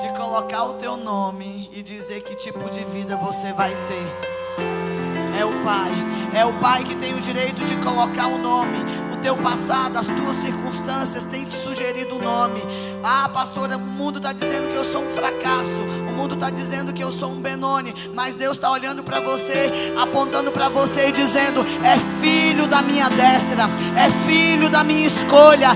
De 0.06 0.14
colocar 0.14 0.66
o 0.66 0.74
teu 0.76 0.96
nome 0.96 1.68
e 1.74 1.82
dizer 1.82 2.22
que 2.22 2.36
tipo 2.36 2.70
de 2.70 2.86
vida 2.86 3.16
você 3.16 3.52
vai 3.54 3.72
ter. 3.88 5.36
É 5.36 5.44
o 5.44 5.64
Pai. 5.64 5.92
É 6.32 6.46
o 6.46 6.54
Pai 6.60 6.84
que 6.84 6.96
tem 6.96 7.16
o 7.16 7.20
direito 7.20 7.66
de 7.66 7.76
colocar 7.78 8.28
o 8.28 8.38
nome. 8.38 8.78
O 9.12 9.18
teu 9.18 9.36
passado, 9.36 9.98
as 9.98 10.06
tuas 10.06 10.38
circunstâncias 10.38 11.24
têm 11.24 11.46
te 11.46 11.56
sugerido 11.56 12.14
um 12.14 12.22
nome. 12.22 12.62
Ah, 13.04 13.28
pastora, 13.30 13.78
o 13.78 13.80
mundo 13.80 14.18
está 14.18 14.32
dizendo 14.32 14.72
que 14.72 14.76
eu 14.76 14.86
sou 14.86 15.02
um 15.02 15.10
fracasso 15.10 16.05
mundo 16.16 16.34
está 16.34 16.50
dizendo 16.50 16.94
que 16.94 17.04
eu 17.04 17.12
sou 17.12 17.32
um 17.32 17.42
Benoni, 17.42 17.94
mas 18.14 18.36
Deus 18.36 18.56
está 18.58 18.72
olhando 18.72 19.04
para 19.04 19.20
você, 19.20 19.94
apontando 20.02 20.52
para 20.52 20.70
você 20.70 21.10
e 21.10 21.12
dizendo: 21.12 21.62
é 21.84 21.98
filho 22.22 22.66
da 22.68 22.82
minha 22.82 23.10
destra, 23.10 23.66
é 23.96 24.10
filho 24.26 24.70
da 24.70 24.84
minha 24.84 25.08
escolha. 25.08 25.70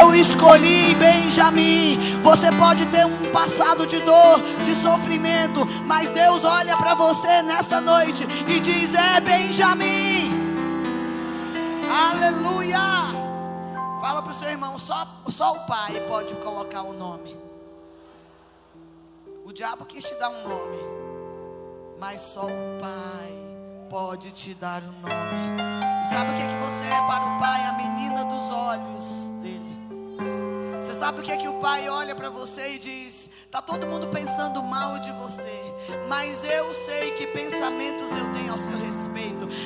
Eu 0.00 0.14
escolhi 0.14 0.94
Benjamim. 0.94 2.20
Você 2.22 2.50
pode 2.52 2.86
ter 2.86 3.04
um 3.04 3.30
passado 3.32 3.86
de 3.86 3.98
dor, 4.00 4.40
de 4.64 4.74
sofrimento, 4.76 5.66
mas 5.84 6.10
Deus 6.10 6.44
olha 6.44 6.76
para 6.76 6.94
você 6.94 7.42
nessa 7.42 7.80
noite 7.80 8.26
e 8.48 8.60
diz: 8.60 8.94
é 8.94 9.20
Benjamim. 9.20 10.30
Aleluia. 11.90 12.78
Fala 14.00 14.22
para 14.22 14.32
o 14.32 14.34
seu 14.34 14.48
irmão, 14.48 14.78
só, 14.78 15.06
só 15.28 15.52
o 15.52 15.66
pai 15.66 16.00
pode 16.08 16.32
colocar 16.36 16.82
o 16.82 16.92
nome. 16.92 17.49
O 19.50 19.52
diabo 19.52 19.84
quis 19.84 20.04
te 20.04 20.14
dar 20.14 20.28
um 20.28 20.48
nome, 20.48 20.78
mas 21.98 22.20
só 22.20 22.46
o 22.46 22.78
Pai 22.80 23.32
pode 23.90 24.30
te 24.30 24.54
dar 24.54 24.80
um 24.80 24.92
nome. 25.00 25.60
E 26.04 26.14
sabe 26.14 26.30
o 26.30 26.36
que, 26.36 26.42
é 26.42 26.46
que 26.46 26.54
você 26.54 26.86
é 26.86 27.06
para 27.08 27.24
o 27.24 27.40
Pai? 27.40 27.60
A 27.64 27.72
menina 27.72 28.24
dos 28.26 28.54
olhos 28.54 29.04
dele. 29.42 29.76
Você 30.80 30.94
sabe 30.94 31.18
o 31.18 31.24
que 31.24 31.32
é 31.32 31.36
que 31.36 31.48
o 31.48 31.54
Pai 31.54 31.88
olha 31.88 32.14
para 32.14 32.30
você 32.30 32.74
e 32.74 32.78
diz: 32.78 33.28
Está 33.44 33.60
todo 33.60 33.88
mundo 33.88 34.06
pensando 34.06 34.62
mal 34.62 35.00
de 35.00 35.10
você, 35.14 35.74
mas 36.08 36.44
eu 36.44 36.72
sei 36.86 37.10
que 37.16 37.26
pensamentos 37.26 38.08
eu 38.12 38.32
tenho 38.32 38.52
ao 38.52 38.58
seu 38.58 38.78
respeito. 38.78 38.99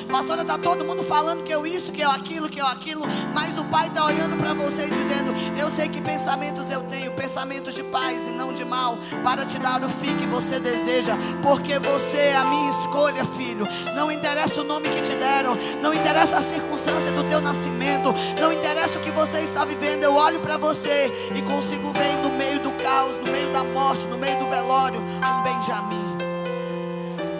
Pastora, 0.09 0.41
está 0.41 0.57
todo 0.57 0.85
mundo 0.85 1.03
falando 1.03 1.43
que 1.43 1.51
eu 1.51 1.65
isso, 1.65 1.91
que 1.91 2.01
eu 2.01 2.09
aquilo, 2.09 2.49
que 2.49 2.59
eu 2.59 2.65
aquilo, 2.65 3.05
mas 3.33 3.57
o 3.57 3.63
Pai 3.65 3.87
está 3.87 4.05
olhando 4.05 4.37
para 4.37 4.53
você 4.53 4.85
e 4.85 4.89
dizendo: 4.89 5.33
Eu 5.59 5.69
sei 5.69 5.87
que 5.87 6.01
pensamentos 6.01 6.69
eu 6.69 6.81
tenho, 6.83 7.11
pensamentos 7.11 7.73
de 7.73 7.83
paz 7.83 8.27
e 8.27 8.31
não 8.31 8.53
de 8.53 8.65
mal, 8.65 8.97
para 9.23 9.45
te 9.45 9.57
dar 9.59 9.83
o 9.83 9.89
fim 9.89 10.15
que 10.17 10.25
você 10.25 10.59
deseja, 10.59 11.15
porque 11.41 11.79
você 11.79 12.17
é 12.17 12.35
a 12.35 12.43
minha 12.43 12.71
escolha, 12.71 13.25
filho. 13.37 13.67
Não 13.95 14.11
interessa 14.11 14.61
o 14.61 14.63
nome 14.63 14.89
que 14.89 15.01
te 15.01 15.15
deram, 15.15 15.57
não 15.81 15.93
interessa 15.93 16.37
a 16.37 16.41
circunstância 16.41 17.11
do 17.11 17.23
teu 17.29 17.41
nascimento, 17.41 18.13
não 18.39 18.51
interessa 18.51 18.97
o 18.97 19.01
que 19.01 19.11
você 19.11 19.39
está 19.39 19.65
vivendo. 19.65 20.03
Eu 20.03 20.15
olho 20.15 20.39
para 20.39 20.57
você 20.57 21.11
e 21.35 21.41
consigo 21.41 21.91
ver 21.91 22.13
no 22.21 22.29
meio 22.29 22.59
do 22.59 22.71
caos, 22.83 23.15
no 23.25 23.31
meio 23.31 23.51
da 23.51 23.63
morte, 23.63 24.05
no 24.05 24.17
meio 24.17 24.37
do 24.39 24.49
velório, 24.49 24.99
um 24.99 25.43
Benjamim. 25.43 26.14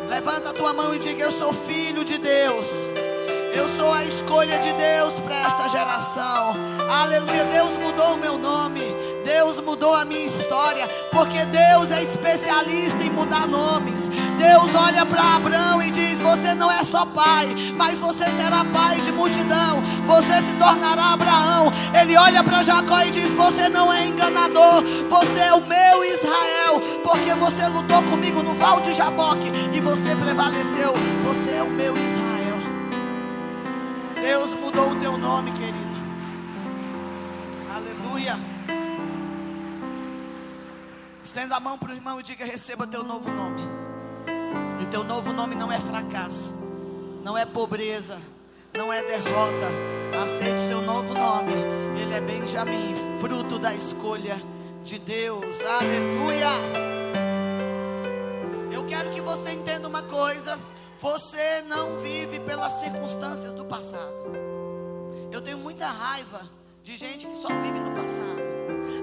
Levanta 0.09 0.49
a 0.49 0.53
tua 0.53 0.73
mão 0.73 0.93
e 0.93 0.99
diga: 0.99 1.23
Eu 1.23 1.31
sou 1.31 1.53
filho 1.53 2.03
de 2.03 2.17
Deus. 2.17 2.67
Eu 3.53 3.67
sou 3.77 3.91
a 3.91 4.03
escolha 4.03 4.57
de 4.59 4.73
Deus 4.73 5.13
para 5.21 5.39
essa 5.39 5.69
geração. 5.69 6.55
Aleluia. 6.89 7.45
Deus 7.45 7.71
mudou 7.77 8.15
o 8.15 8.17
meu 8.17 8.37
nome. 8.37 8.81
Deus 9.25 9.59
mudou 9.59 9.95
a 9.95 10.05
minha 10.05 10.25
história. 10.25 10.87
Porque 11.11 11.43
Deus 11.45 11.89
é 11.91 12.03
especialista 12.03 13.03
em 13.03 13.09
mudar 13.09 13.47
nomes. 13.47 13.99
Deus 14.37 14.73
olha 14.75 15.05
para 15.05 15.35
Abraão 15.35 15.81
e 15.81 15.89
diz: 15.89 16.21
Você 16.21 16.53
não 16.53 16.71
é 16.71 16.83
só 16.83 17.05
pai, 17.05 17.47
mas 17.75 17.99
você 17.99 18.25
será 18.31 18.63
pai 18.65 19.01
de 19.01 19.11
multidão. 19.11 19.81
Você 20.05 20.41
se 20.43 20.53
tornará 20.59 21.13
Abraão. 21.13 21.73
Ele 21.99 22.15
olha 22.15 22.43
para 22.43 22.61
Jacó 22.61 23.01
e 23.01 23.09
diz: 23.09 23.33
Você 23.33 23.67
não 23.67 23.91
é 23.91 24.05
enganador. 24.05 24.83
Você 25.09 25.39
é 25.39 25.53
o 25.53 25.65
meu 25.65 26.03
Israel. 26.03 26.79
Porque 27.03 27.33
você 27.33 27.67
lutou 27.67 28.03
comigo 28.03 28.43
no 28.43 28.53
val 28.53 28.79
de 28.81 28.93
Jaboque 28.93 29.51
e 29.73 29.79
você 29.79 30.15
prevaleceu. 30.15 30.93
Você 31.23 31.49
é 31.55 31.63
o 31.63 31.69
meu 31.69 31.93
Israel. 31.97 32.57
Deus 34.21 34.49
mudou 34.59 34.91
o 34.91 34.95
teu 34.95 35.17
nome, 35.17 35.51
querido. 35.51 35.95
Aleluia. 37.75 38.54
Estenda 41.35 41.57
a 41.57 41.59
mão 41.59 41.77
para 41.77 41.91
o 41.91 41.93
irmão 41.93 42.17
e 42.17 42.23
diga: 42.23 42.45
Receba 42.45 42.87
teu 42.87 43.03
novo 43.03 43.29
nome. 43.29 43.61
E 44.81 44.85
teu 44.85 45.03
novo 45.03 45.33
nome 45.33 45.53
não 45.53 45.69
é 45.69 45.77
fracasso, 45.81 46.53
não 47.25 47.37
é 47.37 47.45
pobreza, 47.45 48.21
não 48.73 48.91
é 48.91 49.03
derrota. 49.03 49.67
Aceite 50.23 50.61
seu 50.61 50.81
novo 50.81 51.13
nome. 51.13 51.51
Ele 51.99 52.13
é 52.13 52.21
Benjamim, 52.21 52.95
fruto 53.19 53.59
da 53.59 53.75
escolha 53.75 54.41
de 54.81 54.97
Deus. 54.97 55.59
Aleluia. 55.59 56.51
Eu 58.71 58.85
quero 58.85 59.11
que 59.11 59.19
você 59.19 59.51
entenda 59.51 59.89
uma 59.89 60.03
coisa. 60.03 60.57
Você 61.01 61.61
não 61.63 61.97
vive 61.97 62.39
pelas 62.39 62.71
circunstâncias 62.79 63.53
do 63.53 63.65
passado. 63.65 64.31
Eu 65.29 65.41
tenho 65.41 65.57
muita 65.57 65.85
raiva 65.85 66.49
de 66.81 66.95
gente 66.95 67.27
que 67.27 67.35
só 67.35 67.49
vive 67.49 67.77
no 67.77 67.91
passado. 67.91 68.44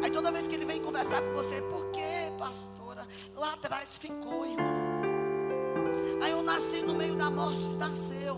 Aí 0.02 0.10
toda 0.10 0.32
vez 0.32 0.48
que 0.48 0.56
ele 0.56 0.64
vem 0.64 0.80
conversar 0.82 1.22
com 1.22 1.32
você, 1.32 1.62
por 1.62 1.86
que, 1.90 2.02
pastora? 2.36 3.06
Lá 3.36 3.52
atrás 3.52 3.96
ficou, 3.96 4.44
irmão. 4.44 4.82
Aí 6.20 6.32
eu 6.32 6.42
nasci 6.42 6.82
no 6.82 6.94
meio 6.94 7.14
da 7.14 7.30
morte, 7.30 7.68
nasceu. 7.78 8.36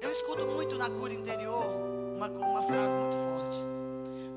Eu 0.00 0.12
escuto 0.12 0.46
muito 0.46 0.76
na 0.76 0.88
cura 0.88 1.12
interior 1.12 1.64
uma, 2.16 2.28
uma 2.28 2.62
frase 2.62 2.94
muito 2.94 3.16
forte. 3.16 3.66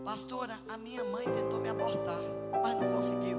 Pastora, 0.04 0.58
a 0.68 0.78
minha 0.78 1.04
mãe 1.04 1.26
tentou 1.26 1.60
me 1.60 1.70
abortar, 1.70 2.20
mas 2.64 2.76
não 2.76 2.92
conseguiu. 2.94 3.38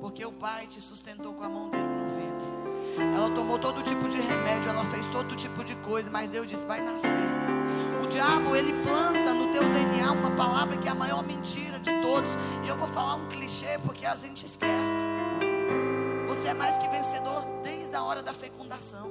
Porque 0.00 0.24
o 0.24 0.32
pai 0.32 0.66
te 0.66 0.80
sustentou 0.80 1.34
com 1.34 1.44
a 1.44 1.48
mão 1.48 1.68
dele 1.68 1.84
no 1.84 2.08
ventre. 2.08 3.12
Ela 3.16 3.30
tomou 3.34 3.58
todo 3.58 3.82
tipo 3.82 4.08
de 4.08 4.18
remédio, 4.18 4.70
ela 4.70 4.84
fez 4.86 5.06
todo 5.08 5.36
tipo 5.36 5.62
de 5.62 5.76
coisa, 5.76 6.10
mas 6.10 6.30
Deus 6.30 6.46
disse: 6.46 6.66
vai 6.66 6.80
nascer. 6.80 7.61
O 8.02 8.06
diabo, 8.06 8.56
ele 8.56 8.72
planta 8.82 9.32
no 9.32 9.52
teu 9.52 9.62
DNA 9.62 10.10
uma 10.10 10.30
palavra 10.32 10.76
que 10.76 10.88
é 10.88 10.90
a 10.90 10.94
maior 10.94 11.22
mentira 11.22 11.78
de 11.78 11.90
todos. 12.02 12.30
E 12.64 12.68
eu 12.68 12.76
vou 12.76 12.88
falar 12.88 13.14
um 13.14 13.28
clichê 13.28 13.78
porque 13.84 14.04
a 14.04 14.14
gente 14.16 14.44
esquece. 14.44 15.02
Você 16.28 16.48
é 16.48 16.54
mais 16.54 16.76
que 16.78 16.88
vencedor 16.88 17.44
desde 17.62 17.94
a 17.94 18.02
hora 18.02 18.22
da 18.22 18.32
fecundação. 18.32 19.10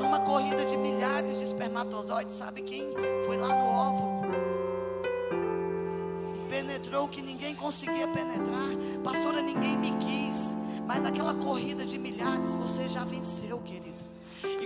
Numa 0.00 0.20
corrida 0.20 0.64
de 0.64 0.76
milhares 0.76 1.38
de 1.38 1.44
espermatozoides, 1.44 2.34
sabe 2.34 2.62
quem 2.62 2.94
foi 3.26 3.36
lá 3.36 3.48
no 3.48 3.66
óvulo? 3.66 4.18
penetrou 6.48 7.08
que 7.08 7.22
ninguém 7.22 7.54
conseguia 7.54 8.08
penetrar. 8.08 8.68
Pastora, 9.04 9.40
ninguém 9.40 9.76
me 9.76 9.92
quis. 9.98 10.56
Mas 10.86 11.04
aquela 11.04 11.34
corrida 11.34 11.84
de 11.84 11.98
milhares, 11.98 12.54
você 12.54 12.88
já 12.88 13.04
venceu, 13.04 13.58
querido. 13.60 13.87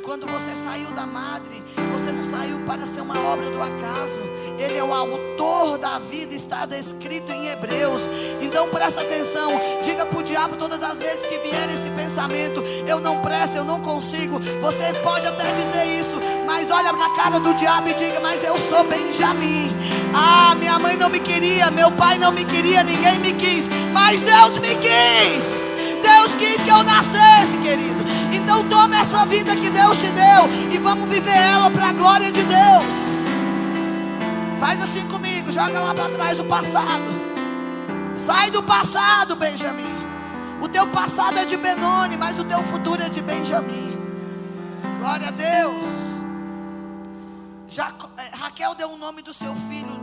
Quando 0.04 0.26
você 0.26 0.50
saiu 0.64 0.90
da 0.90 1.06
madre, 1.06 1.62
você 1.92 2.10
não 2.10 2.24
saiu 2.24 2.58
para 2.66 2.84
ser 2.86 3.00
uma 3.00 3.16
obra 3.20 3.48
do 3.48 3.62
acaso. 3.62 4.20
Ele 4.58 4.76
é 4.76 4.82
o 4.82 4.92
autor 4.92 5.78
da 5.78 6.00
vida, 6.00 6.34
está 6.34 6.66
descrito 6.66 7.30
em 7.30 7.46
Hebreus. 7.46 8.02
Então 8.40 8.68
presta 8.68 9.02
atenção, 9.02 9.52
diga 9.84 10.04
para 10.04 10.18
o 10.18 10.22
diabo 10.24 10.56
todas 10.56 10.82
as 10.82 10.98
vezes 10.98 11.24
que 11.26 11.38
vier 11.38 11.70
esse 11.70 11.88
pensamento: 11.90 12.64
eu 12.84 12.98
não 12.98 13.22
presto, 13.22 13.56
eu 13.56 13.64
não 13.64 13.80
consigo. 13.80 14.40
Você 14.40 14.92
pode 15.04 15.24
até 15.24 15.44
dizer 15.52 16.00
isso, 16.00 16.20
mas 16.46 16.68
olha 16.68 16.92
na 16.92 17.10
cara 17.14 17.38
do 17.38 17.54
diabo 17.54 17.88
e 17.88 17.94
diga: 17.94 18.18
Mas 18.18 18.42
eu 18.42 18.56
sou 18.68 18.82
Benjamim. 18.82 19.70
Ah, 20.12 20.56
minha 20.56 20.80
mãe 20.80 20.96
não 20.96 21.08
me 21.08 21.20
queria, 21.20 21.70
meu 21.70 21.92
pai 21.92 22.18
não 22.18 22.32
me 22.32 22.44
queria, 22.44 22.82
ninguém 22.82 23.20
me 23.20 23.34
quis, 23.34 23.68
mas 23.92 24.20
Deus 24.20 24.58
me 24.58 24.74
quis. 24.74 25.62
Deus 26.02 26.34
quis 26.36 26.60
que 26.60 26.70
eu 26.70 26.82
nascesse, 26.82 27.56
querido. 27.62 28.01
Então 28.42 28.68
toma 28.68 28.96
essa 28.96 29.24
vida 29.26 29.54
que 29.54 29.70
Deus 29.70 29.96
te 29.96 30.08
deu 30.08 30.72
e 30.72 30.78
vamos 30.78 31.08
viver 31.08 31.36
ela 31.36 31.70
para 31.70 31.88
a 31.88 31.92
glória 31.92 32.30
de 32.30 32.42
Deus. 32.42 33.12
Faz 34.60 34.80
assim 34.82 35.06
comigo, 35.08 35.52
joga 35.52 35.80
lá 35.80 35.94
para 35.94 36.08
trás 36.10 36.38
o 36.38 36.44
passado. 36.44 37.04
Sai 38.26 38.50
do 38.50 38.62
passado, 38.62 39.34
Benjamim. 39.34 39.96
O 40.60 40.68
teu 40.68 40.86
passado 40.86 41.38
é 41.38 41.44
de 41.44 41.56
Benoni, 41.56 42.16
mas 42.16 42.38
o 42.38 42.44
teu 42.44 42.62
futuro 42.64 43.02
é 43.02 43.08
de 43.08 43.20
Benjamim. 43.20 43.98
Glória 45.00 45.28
a 45.28 45.30
Deus. 45.32 45.92
Jaco, 47.68 48.08
é, 48.16 48.36
Raquel 48.36 48.74
deu 48.74 48.90
o 48.90 48.96
nome 48.96 49.22
do 49.22 49.32
seu 49.32 49.54
filho 49.68 50.00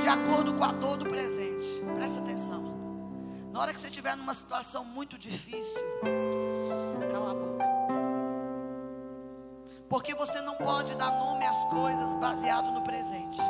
de 0.00 0.08
acordo 0.08 0.52
com 0.52 0.64
a 0.64 0.72
dor 0.72 0.98
do 0.98 1.06
presente. 1.06 1.82
Presta 1.94 2.18
atenção. 2.18 2.74
Na 3.52 3.60
hora 3.60 3.72
que 3.72 3.80
você 3.80 3.86
estiver 3.86 4.16
numa 4.16 4.34
situação 4.34 4.84
muito 4.84 5.16
difícil, 5.16 5.80
cala 7.10 7.30
a 7.30 7.34
boca. 7.34 7.73
Porque 9.94 10.12
você 10.12 10.40
não 10.40 10.56
pode 10.56 10.92
dar 10.96 11.12
nome 11.20 11.46
às 11.46 11.64
coisas 11.66 12.16
baseado 12.16 12.68
no 12.72 12.82
presente. 12.82 13.40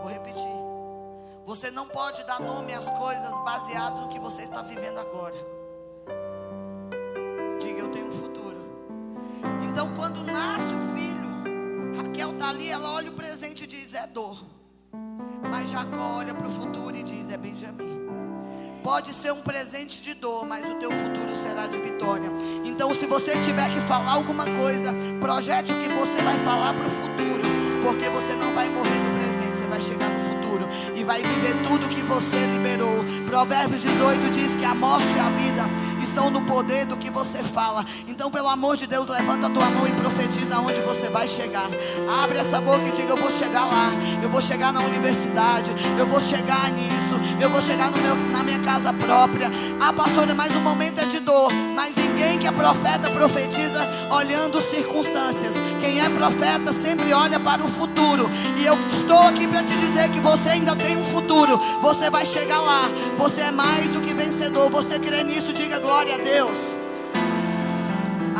Vou 0.00 0.10
repetir. 0.10 0.48
Você 1.44 1.70
não 1.70 1.86
pode 1.86 2.24
dar 2.24 2.40
nome 2.40 2.72
às 2.72 2.88
coisas 2.92 3.38
baseado 3.44 4.00
no 4.00 4.08
que 4.08 4.18
você 4.18 4.44
está 4.44 4.62
vivendo 4.62 4.98
agora. 4.98 5.36
Diga, 7.60 7.78
eu 7.78 7.90
tenho 7.90 8.06
um 8.06 8.10
futuro. 8.10 8.56
Então, 9.68 9.94
quando 9.96 10.24
nasce 10.24 10.72
o 10.72 10.96
filho, 10.96 11.98
Raquel 12.02 12.32
está 12.32 12.48
ali, 12.48 12.70
ela 12.70 12.92
olha 12.92 13.10
o 13.10 13.14
presente 13.14 13.64
e 13.64 13.66
diz: 13.66 13.92
é 13.92 14.06
dor. 14.06 14.42
Mas 15.42 15.68
Jacó 15.68 16.16
olha 16.20 16.34
para 16.34 16.46
o 16.46 16.52
futuro 16.52 16.96
e 16.96 17.02
diz: 17.02 17.28
é 17.28 17.36
Benjamim. 17.36 18.00
Pode 18.86 19.12
ser 19.14 19.32
um 19.32 19.40
presente 19.40 20.00
de 20.00 20.14
dor, 20.14 20.46
mas 20.46 20.64
o 20.64 20.76
teu 20.76 20.92
futuro 20.92 21.34
será 21.42 21.66
de 21.66 21.76
vitória. 21.76 22.30
Então, 22.64 22.94
se 22.94 23.04
você 23.04 23.32
tiver 23.42 23.68
que 23.74 23.80
falar 23.80 24.12
alguma 24.12 24.44
coisa, 24.44 24.94
projete 25.18 25.72
o 25.72 25.82
que 25.82 25.88
você 25.88 26.22
vai 26.22 26.38
falar 26.44 26.72
para 26.72 26.86
o 26.86 26.90
futuro, 26.90 27.42
porque 27.82 28.08
você 28.08 28.32
não 28.34 28.54
vai 28.54 28.68
morrer 28.68 28.94
no 28.94 29.18
presente, 29.18 29.58
você 29.58 29.66
vai 29.66 29.82
chegar 29.82 30.08
no 30.08 30.20
futuro 30.20 30.68
e 30.94 31.02
vai 31.02 31.20
viver 31.20 31.56
tudo 31.66 31.88
que 31.88 32.00
você 32.02 32.36
liberou. 32.46 33.04
Provérbios 33.26 33.82
18 33.82 34.30
diz 34.30 34.54
que 34.54 34.64
a 34.64 34.72
morte 34.72 35.12
e 35.16 35.18
a 35.18 35.30
vida 35.30 35.62
estão 36.16 36.30
no 36.30 36.40
poder 36.46 36.86
do 36.86 36.96
que 36.96 37.10
você 37.10 37.42
fala. 37.42 37.84
Então, 38.08 38.30
pelo 38.30 38.48
amor 38.48 38.74
de 38.78 38.86
Deus, 38.86 39.06
levanta 39.06 39.48
a 39.48 39.50
tua 39.50 39.66
mão 39.66 39.86
e 39.86 39.92
profetiza 39.92 40.58
onde 40.58 40.80
você 40.80 41.10
vai 41.10 41.28
chegar. 41.28 41.68
Abre 42.22 42.38
essa 42.38 42.58
boca 42.58 42.88
e 42.88 42.92
diga: 42.92 43.10
Eu 43.10 43.16
vou 43.18 43.30
chegar 43.32 43.66
lá, 43.66 43.90
eu 44.22 44.30
vou 44.30 44.40
chegar 44.40 44.72
na 44.72 44.80
universidade, 44.80 45.70
eu 45.98 46.06
vou 46.06 46.18
chegar 46.18 46.72
nisso, 46.72 47.16
eu 47.38 47.50
vou 47.50 47.60
chegar 47.60 47.90
no 47.90 47.98
meu, 47.98 48.16
na 48.32 48.42
minha 48.42 48.60
casa 48.60 48.94
própria. 48.94 49.50
Ah, 49.78 49.92
pastora, 49.92 50.34
mas 50.34 50.56
o 50.56 50.60
momento 50.60 51.00
é 51.00 51.04
de 51.04 51.20
dor. 51.20 51.52
Mas 51.74 51.94
ninguém 51.94 52.38
que 52.38 52.46
é 52.46 52.52
profeta 52.52 53.10
profetiza 53.10 53.86
olhando 54.10 54.58
circunstâncias. 54.62 55.52
Quem 55.80 56.00
é 56.00 56.08
profeta 56.08 56.72
sempre 56.72 57.12
olha 57.12 57.38
para 57.38 57.62
o 57.62 57.68
futuro. 57.68 58.30
E 58.56 58.64
eu 58.64 58.74
estou 58.88 59.20
aqui 59.20 59.46
para 59.46 59.62
te 59.62 59.76
dizer 59.76 60.08
que 60.08 60.20
você 60.20 60.48
ainda 60.48 60.74
tem 60.74 60.96
um 60.96 61.04
futuro. 61.04 61.58
Você 61.82 62.08
vai 62.08 62.24
chegar 62.24 62.62
lá. 62.62 62.88
Você 63.18 63.42
é 63.42 63.50
mais 63.50 63.90
do 63.90 64.00
que 64.00 64.14
vencedor. 64.14 64.70
Você 64.70 64.98
crê 64.98 65.22
nisso, 65.22 65.52
diga 65.52 65.78
glória 65.78 66.05
a 66.12 66.18
Deus. 66.18 66.58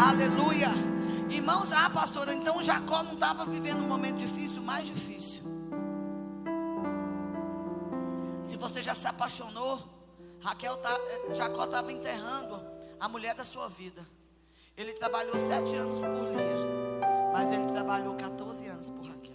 Aleluia. 0.09 0.69
Irmãos, 1.29 1.73
ah, 1.73 1.91
pastora, 1.91 2.33
então 2.33 2.63
Jacó 2.63 3.03
não 3.03 3.15
estava 3.15 3.45
vivendo 3.45 3.83
um 3.83 3.89
momento 3.89 4.19
difícil, 4.19 4.63
mais 4.63 4.87
difícil. 4.87 5.43
Se 8.45 8.57
você 8.57 8.83
já 8.83 8.95
se 8.95 9.07
apaixonou, 9.07 9.81
Raquel 10.41 10.77
tá, 10.77 10.91
eh, 10.91 11.35
Jacó 11.35 11.65
estava 11.65 11.93
enterrando 11.93 12.61
a 13.01 13.09
mulher 13.09 13.35
da 13.35 13.45
sua 13.45 13.69
vida. 13.69 14.07
Ele 14.77 14.93
trabalhou 14.93 15.35
sete 15.35 15.75
anos 15.75 15.99
por 15.99 16.29
Lia, 16.35 17.01
mas 17.33 17.51
ele 17.53 17.67
trabalhou 17.67 18.15
14 18.15 18.67
anos 18.67 18.91
por 18.91 19.07
Raquel. 19.07 19.35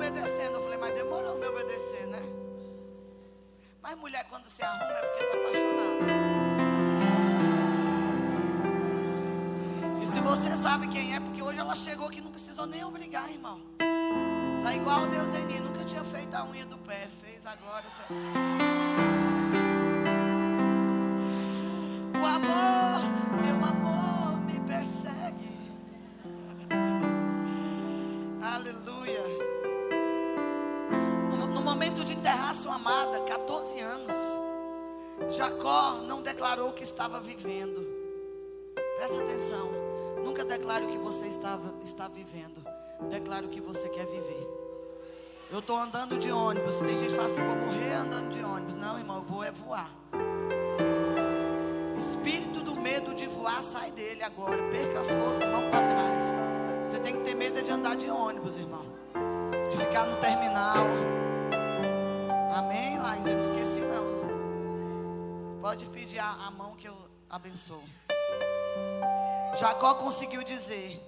Obedecendo. 0.00 0.54
Eu 0.54 0.62
falei, 0.62 0.78
mas 0.78 0.94
demorou 0.94 1.36
me 1.38 1.46
obedecer, 1.46 2.06
né? 2.06 2.20
Mas 3.82 3.98
mulher, 3.98 4.24
quando 4.30 4.46
se 4.46 4.62
arruma, 4.62 4.84
é 4.84 5.02
porque 5.02 5.24
está 5.24 5.36
apaixonada. 5.36 6.06
E 10.02 10.06
se 10.06 10.20
você 10.20 10.56
sabe 10.56 10.88
quem 10.88 11.14
é, 11.14 11.20
porque 11.20 11.42
hoje 11.42 11.58
ela 11.58 11.76
chegou 11.76 12.08
que 12.08 12.22
não 12.22 12.30
precisou 12.30 12.66
nem 12.66 12.82
obrigar, 12.82 13.30
irmão. 13.30 13.60
Tá 14.62 14.74
igual 14.74 15.02
o 15.02 15.06
Deus 15.06 15.34
Eni, 15.34 15.60
nunca 15.60 15.84
tinha 15.84 16.04
feito 16.04 16.34
a 16.34 16.44
unha 16.44 16.64
do 16.64 16.78
pé, 16.78 17.08
fez 17.20 17.44
agora. 17.44 17.84
O 22.14 22.26
amor, 22.26 23.00
teu 23.42 23.64
amor 23.64 24.19
enterrar 32.20 32.54
sua 32.54 32.74
amada, 32.74 33.18
14 33.20 33.80
anos, 33.80 34.14
Jacó 35.30 35.94
não 36.06 36.20
declarou 36.20 36.72
que 36.72 36.84
estava 36.84 37.18
vivendo. 37.18 37.86
Presta 38.98 39.22
atenção. 39.22 39.70
Nunca 40.22 40.44
declare 40.44 40.84
o 40.84 40.88
que 40.88 40.98
você 40.98 41.26
estava, 41.28 41.74
está 41.82 42.08
vivendo. 42.08 42.62
Declare 43.08 43.46
o 43.46 43.48
que 43.48 43.60
você 43.60 43.88
quer 43.88 44.04
viver. 44.04 44.46
Eu 45.50 45.60
estou 45.60 45.78
andando 45.78 46.18
de 46.18 46.30
ônibus. 46.30 46.76
Tem 46.76 46.98
gente 46.98 47.08
que 47.08 47.16
fala 47.16 47.28
assim: 47.28 47.42
vou 47.42 47.56
morrer 47.56 47.94
andando 47.94 48.28
de 48.28 48.44
ônibus. 48.44 48.74
Não, 48.74 48.98
irmão, 48.98 49.16
eu 49.16 49.22
vou 49.22 49.42
é 49.42 49.50
voar. 49.50 49.90
Espírito 51.96 52.60
do 52.60 52.76
medo 52.76 53.14
de 53.14 53.26
voar, 53.28 53.62
sai 53.62 53.90
dele 53.92 54.22
agora. 54.22 54.62
Perca 54.70 55.00
as 55.00 55.10
forças, 55.10 55.48
mão 55.48 55.70
para 55.70 55.88
trás. 55.88 56.24
Você 56.86 56.98
tem 56.98 57.16
que 57.16 57.24
ter 57.24 57.34
medo 57.34 57.62
de 57.62 57.70
andar 57.70 57.96
de 57.96 58.10
ônibus, 58.10 58.58
irmão. 58.58 58.84
De 59.70 59.78
ficar 59.78 60.04
no 60.04 60.16
terminal. 60.18 60.76
Amém, 62.52 62.98
Laís? 62.98 63.26
Eu 63.26 63.34
não 63.34 63.42
esqueci, 63.42 63.80
não. 63.80 65.60
Pode 65.60 65.86
pedir 65.86 66.18
a, 66.18 66.32
a 66.46 66.50
mão 66.50 66.74
que 66.74 66.88
eu 66.88 66.96
abençoo. 67.28 67.82
Jacó 69.58 69.94
conseguiu 69.94 70.42
dizer: 70.42 71.00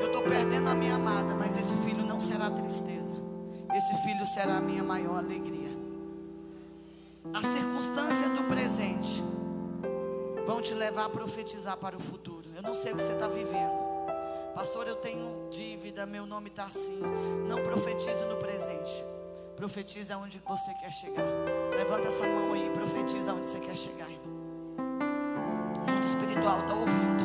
Eu 0.00 0.06
estou 0.06 0.22
perdendo 0.22 0.68
a 0.68 0.74
minha 0.74 0.94
amada, 0.94 1.34
mas 1.34 1.56
esse 1.56 1.74
filho 1.78 2.04
não 2.04 2.20
será 2.20 2.48
tristeza. 2.48 3.14
Esse 3.74 3.94
filho 4.02 4.24
será 4.26 4.58
a 4.58 4.60
minha 4.60 4.84
maior 4.84 5.18
alegria. 5.18 5.70
As 7.34 7.44
circunstâncias 7.44 8.30
do 8.30 8.44
presente 8.44 9.22
vão 10.46 10.62
te 10.62 10.74
levar 10.74 11.06
a 11.06 11.08
profetizar 11.08 11.76
para 11.76 11.96
o 11.96 12.00
futuro. 12.00 12.48
Eu 12.54 12.62
não 12.62 12.74
sei 12.74 12.92
o 12.92 12.96
que 12.96 13.02
você 13.02 13.14
está 13.14 13.26
vivendo. 13.26 13.84
Pastor, 14.54 14.86
eu 14.86 14.96
tenho 14.96 15.50
dívida, 15.50 16.06
meu 16.06 16.24
nome 16.24 16.48
está 16.48 16.64
assim. 16.64 17.00
Não 17.48 17.62
profetize 17.64 18.24
no 18.24 18.36
presente. 18.36 19.04
Profetize 19.56 20.12
aonde 20.12 20.38
você 20.46 20.74
quer 20.74 20.92
chegar. 20.92 21.24
Levanta 21.74 22.08
essa 22.08 22.26
mão 22.26 22.52
aí 22.52 22.66
e 22.66 22.70
profetiza 22.70 23.30
aonde 23.30 23.46
você 23.46 23.58
quer 23.58 23.74
chegar. 23.74 24.06
O 24.06 25.90
mundo 25.90 26.06
espiritual 26.06 26.60
está 26.60 26.74
ouvindo. 26.74 27.24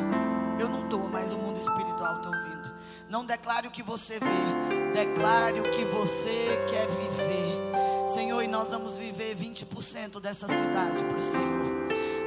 Eu 0.58 0.68
não 0.70 0.82
estou, 0.84 1.06
mas 1.08 1.30
o 1.30 1.36
mundo 1.36 1.58
espiritual 1.58 2.16
está 2.16 2.28
ouvindo. 2.30 2.72
Não 3.06 3.26
declare 3.26 3.68
o 3.68 3.70
que 3.70 3.82
você 3.82 4.18
vê, 4.18 4.94
declare 4.94 5.60
o 5.60 5.62
que 5.62 5.84
você 5.84 6.58
quer 6.70 6.86
viver. 6.88 8.08
Senhor, 8.08 8.42
e 8.42 8.48
nós 8.48 8.70
vamos 8.70 8.96
viver 8.96 9.36
20% 9.36 10.18
dessa 10.18 10.46
cidade 10.48 11.04
para 11.04 11.18
o 11.18 11.22
Senhor. 11.22 11.72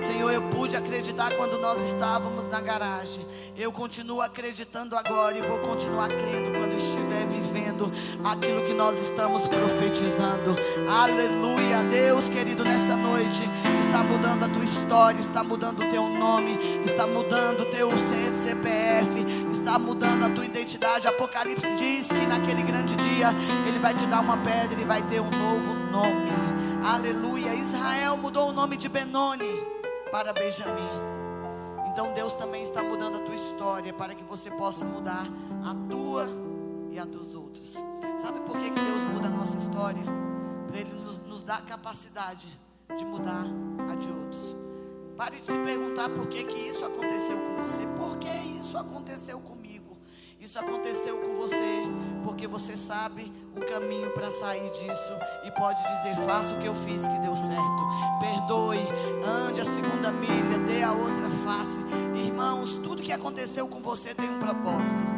Senhor, 0.02 0.32
eu 0.32 0.42
pude 0.50 0.78
acreditar 0.78 1.34
quando 1.34 1.60
nós 1.60 1.82
estávamos 1.84 2.48
na 2.48 2.62
garagem. 2.62 3.26
Eu 3.58 3.72
continuo 3.72 4.22
acreditando 4.22 4.96
agora 4.96 5.36
e 5.36 5.42
vou 5.42 5.58
continuar 5.60 6.10
crendo 6.10 6.52
quando 6.60 6.76
estiver 6.76 7.05
vivendo 7.76 7.92
aquilo 8.24 8.62
que 8.64 8.74
nós 8.74 9.00
estamos 9.00 9.46
profetizando. 9.48 10.56
Aleluia. 10.90 11.84
Deus, 11.90 12.28
querido, 12.30 12.64
nessa 12.64 12.96
noite 12.96 13.44
está 13.86 14.04
mudando 14.04 14.44
a 14.44 14.50
tua 14.50 14.64
história, 14.64 15.20
está 15.20 15.44
mudando 15.44 15.80
o 15.80 15.92
teu 15.92 16.08
nome, 16.08 16.58
está 16.86 17.06
mudando 17.06 17.62
o 17.62 17.66
teu 17.66 17.90
CPF, 18.44 19.52
está 19.52 19.78
mudando 19.78 20.26
a 20.26 20.30
tua 20.30 20.46
identidade. 20.46 21.08
Apocalipse 21.08 21.76
diz 21.76 22.08
que 22.08 22.26
naquele 22.26 22.64
grande 22.64 22.96
dia 22.96 23.30
ele 23.68 23.80
vai 23.80 23.94
te 23.94 24.06
dar 24.06 24.22
uma 24.22 24.38
pedra 24.38 24.80
e 24.80 24.86
vai 24.86 25.02
ter 25.04 25.20
um 25.20 25.30
novo 25.30 25.74
nome. 25.92 26.32
Aleluia. 26.86 27.54
Israel 27.56 28.18
mudou 28.18 28.50
o 28.50 28.54
nome 28.54 28.78
de 28.78 28.88
Benoni 28.88 29.64
para 30.12 30.34
Benjamim. 30.34 31.16
Então 31.92 32.12
Deus 32.14 32.34
também 32.36 32.64
está 32.64 32.84
mudando 32.84 33.18
a 33.18 33.20
tua 33.20 33.36
história 33.36 33.94
para 33.94 34.14
que 34.14 34.24
você 34.24 34.52
possa 34.52 34.84
mudar 34.84 35.26
a 35.64 35.74
tua 35.90 36.28
e 36.96 37.00
a 37.00 37.04
dos 37.04 37.35
outros. 37.56 37.74
Sabe 38.22 38.40
por 38.42 38.58
que, 38.58 38.70
que 38.70 38.80
Deus 38.80 39.02
muda 39.14 39.28
a 39.28 39.30
nossa 39.30 39.58
história? 39.58 40.04
Para 40.68 40.78
Ele 40.78 40.94
nos, 40.94 41.20
nos 41.20 41.44
dar 41.44 41.60
a 41.60 41.62
capacidade 41.62 42.48
de 42.98 43.06
mudar 43.06 43.46
a 43.90 43.96
de 43.96 44.10
outros. 44.10 44.56
Pare 45.18 45.40
de 45.40 45.46
se 45.46 45.58
perguntar 45.64 46.10
por 46.10 46.28
que, 46.28 46.44
que 46.44 46.60
isso 46.70 46.84
aconteceu 46.84 47.38
com 47.38 47.62
você. 47.62 47.88
Por 47.98 48.18
que 48.18 48.30
isso 48.60 48.78
aconteceu 48.78 49.40
comigo? 49.40 49.98
Isso 50.40 50.60
aconteceu 50.60 51.18
com 51.18 51.36
você 51.36 51.84
porque 52.24 52.48
você 52.48 52.76
sabe 52.76 53.32
o 53.56 53.62
caminho 53.62 54.12
para 54.12 54.30
sair 54.32 54.70
disso 54.72 55.14
e 55.46 55.52
pode 55.52 55.82
dizer: 55.82 56.16
faça 56.26 56.54
o 56.54 56.60
que 56.60 56.68
eu 56.68 56.76
fiz 56.76 57.08
que 57.08 57.18
deu 57.20 57.36
certo. 57.36 58.20
Perdoe, 58.20 58.86
ande 59.26 59.62
a 59.62 59.66
segunda 59.66 60.12
milha, 60.12 60.60
dê 60.68 60.84
a 60.84 60.92
outra 60.92 61.30
face. 61.44 61.82
Irmãos, 62.16 62.76
tudo 62.84 63.02
que 63.02 63.14
aconteceu 63.14 63.68
com 63.68 63.80
você 63.80 64.14
tem 64.14 64.30
um 64.30 64.40
propósito. 64.40 65.16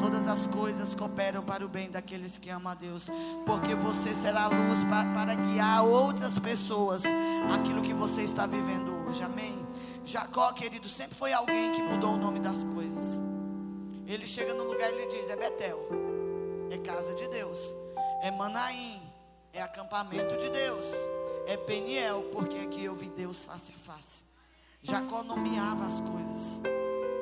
Todas 0.00 0.26
as 0.28 0.46
coisas 0.46 0.94
cooperam 0.94 1.42
para 1.42 1.64
o 1.64 1.68
bem 1.68 1.90
daqueles 1.90 2.38
que 2.38 2.50
amam 2.50 2.72
a 2.72 2.74
Deus, 2.74 3.08
porque 3.44 3.74
você 3.74 4.14
será 4.14 4.46
luz 4.46 4.82
para, 4.84 5.12
para 5.12 5.34
guiar 5.34 5.84
outras 5.84 6.38
pessoas 6.38 7.02
aquilo 7.52 7.82
que 7.82 7.92
você 7.92 8.22
está 8.22 8.46
vivendo 8.46 9.06
hoje. 9.06 9.22
Amém. 9.22 9.66
Jacó, 10.04 10.52
querido, 10.52 10.88
sempre 10.88 11.16
foi 11.16 11.32
alguém 11.32 11.72
que 11.72 11.82
mudou 11.82 12.14
o 12.14 12.16
nome 12.16 12.40
das 12.40 12.64
coisas. 12.64 13.20
Ele 14.06 14.26
chega 14.26 14.54
no 14.54 14.64
lugar 14.64 14.90
e 14.90 14.94
ele 14.94 15.06
diz: 15.06 15.28
É 15.28 15.36
Betel, 15.36 15.86
é 16.70 16.78
casa 16.78 17.14
de 17.14 17.28
Deus, 17.28 17.60
é 18.22 18.30
Manaim, 18.30 19.02
é 19.52 19.60
acampamento 19.60 20.36
de 20.36 20.48
Deus. 20.48 20.86
É 21.46 21.56
Peniel, 21.56 22.24
porque 22.30 22.58
aqui 22.58 22.84
eu 22.84 22.94
vi 22.94 23.08
Deus 23.08 23.42
face 23.42 23.72
a 23.74 23.78
face. 23.90 24.27
Jacó 24.82 25.22
nomeava 25.22 25.86
as 25.86 26.00
coisas. 26.00 26.60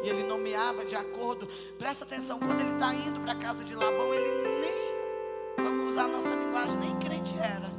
E 0.03 0.09
ele 0.09 0.25
nomeava 0.25 0.85
de 0.85 0.95
acordo. 0.95 1.49
Presta 1.79 2.05
atenção, 2.05 2.39
quando 2.39 2.61
ele 2.61 2.73
está 2.73 2.95
indo 2.95 3.21
para 3.21 3.33
a 3.33 3.37
casa 3.37 3.65
de 3.65 3.75
Labão, 3.75 4.15
ele 4.15 4.61
nem, 4.61 5.65
vamos 5.65 5.93
usar 5.93 6.05
a 6.05 6.09
nossa 6.09 6.29
linguagem, 6.29 6.77
nem 6.79 6.97
crente 6.99 7.37
era. 7.39 7.71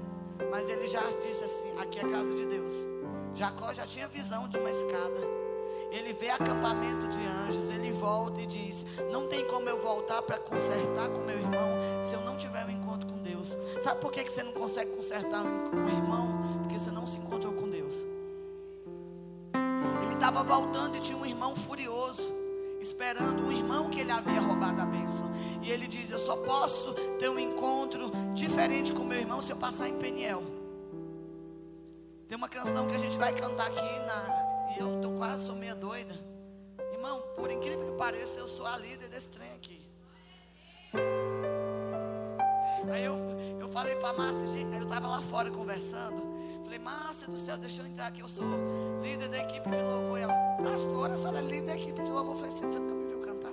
Mas 0.49 0.67
ele 0.67 0.87
já 0.87 1.01
disse 1.21 1.43
assim: 1.43 1.71
aqui 1.79 1.99
é 1.99 2.03
a 2.03 2.09
casa 2.09 2.33
de 2.33 2.45
Deus. 2.45 2.73
Jacó 3.35 3.73
já 3.73 3.85
tinha 3.85 4.07
visão 4.07 4.47
de 4.47 4.57
uma 4.57 4.69
escada. 4.69 5.37
Ele 5.91 6.11
vê 6.13 6.29
acampamento 6.29 7.07
de 7.07 7.25
anjos, 7.25 7.69
ele 7.69 7.91
volta 7.91 8.41
e 8.41 8.47
diz: 8.47 8.85
Não 9.11 9.27
tem 9.27 9.45
como 9.47 9.69
eu 9.69 9.79
voltar 9.79 10.21
para 10.23 10.39
consertar 10.39 11.09
com 11.09 11.21
meu 11.21 11.37
irmão 11.37 11.69
se 12.01 12.13
eu 12.15 12.21
não 12.21 12.35
tiver 12.35 12.65
um 12.65 12.71
encontro 12.71 13.07
com 13.07 13.19
Deus. 13.19 13.55
Sabe 13.79 14.01
por 14.01 14.11
que 14.11 14.25
você 14.25 14.43
não 14.43 14.51
consegue 14.51 14.91
consertar 14.91 15.43
com 15.43 15.77
o 15.77 15.87
irmão? 15.87 16.59
Porque 16.63 16.77
você 16.77 16.91
não 16.91 17.05
se 17.05 17.19
encontrou 17.19 17.53
estava 20.17 20.43
voltando 20.43 20.97
e 20.97 20.99
tinha 20.99 21.17
um 21.17 21.25
irmão 21.25 21.55
furioso, 21.55 22.35
esperando 22.81 23.45
um 23.45 23.51
irmão 23.51 23.89
que 23.89 23.99
ele 23.99 24.11
havia 24.11 24.41
roubado 24.41 24.81
a 24.81 24.85
bênção. 24.85 25.31
E 25.61 25.71
ele 25.71 25.87
diz: 25.87 26.11
Eu 26.11 26.19
só 26.19 26.35
posso 26.35 26.93
ter 27.19 27.29
um 27.29 27.39
encontro 27.39 28.11
diferente 28.33 28.91
com 28.91 29.03
meu 29.03 29.19
irmão 29.19 29.41
se 29.41 29.51
eu 29.51 29.57
passar 29.57 29.87
em 29.87 29.97
Peniel. 29.97 30.43
Tem 32.27 32.35
uma 32.35 32.49
canção 32.49 32.87
que 32.87 32.95
a 32.95 32.99
gente 32.99 33.17
vai 33.17 33.31
cantar 33.31 33.67
aqui 33.67 33.99
na 34.05 34.47
eu 34.79 35.01
tô 35.01 35.11
quase, 35.11 35.45
sou 35.45 35.55
meia 35.55 35.73
doida. 35.73 36.13
Irmão, 36.93 37.23
por 37.35 37.49
incrível 37.49 37.91
que 37.91 37.97
pareça, 37.97 38.39
eu 38.39 38.47
sou 38.47 38.65
a 38.65 38.77
líder 38.77 39.07
desse 39.09 39.27
trem 39.27 39.51
aqui. 39.53 39.81
Aí 42.91 43.03
eu, 43.03 43.17
eu 43.59 43.69
falei 43.69 43.95
para 43.95 44.13
Márcia, 44.13 44.47
gente, 44.49 44.75
eu 44.75 44.83
estava 44.83 45.07
lá 45.07 45.21
fora 45.21 45.49
conversando. 45.49 46.36
Falei, 46.77 46.79
Márcia 46.79 47.27
do 47.27 47.37
céu, 47.37 47.57
deixa 47.57 47.81
eu 47.81 47.87
entrar 47.87 48.07
aqui. 48.07 48.21
Eu 48.21 48.29
sou 48.29 48.45
líder 49.01 49.29
da 49.29 49.39
equipe 49.39 49.69
de 49.69 49.81
louvor. 49.81 50.19
Ela, 50.19 50.33
pastora, 50.63 51.13
a 51.13 51.17
senhora 51.17 51.39
é 51.39 51.41
líder 51.41 51.65
da 51.65 51.75
equipe 51.75 52.03
de 52.03 52.09
louvor. 52.09 52.35
Eu 52.35 52.39
falei, 52.39 52.51
você 52.51 52.79
nunca 52.79 52.93
me 52.93 53.07
viu 53.07 53.21
cantar? 53.21 53.51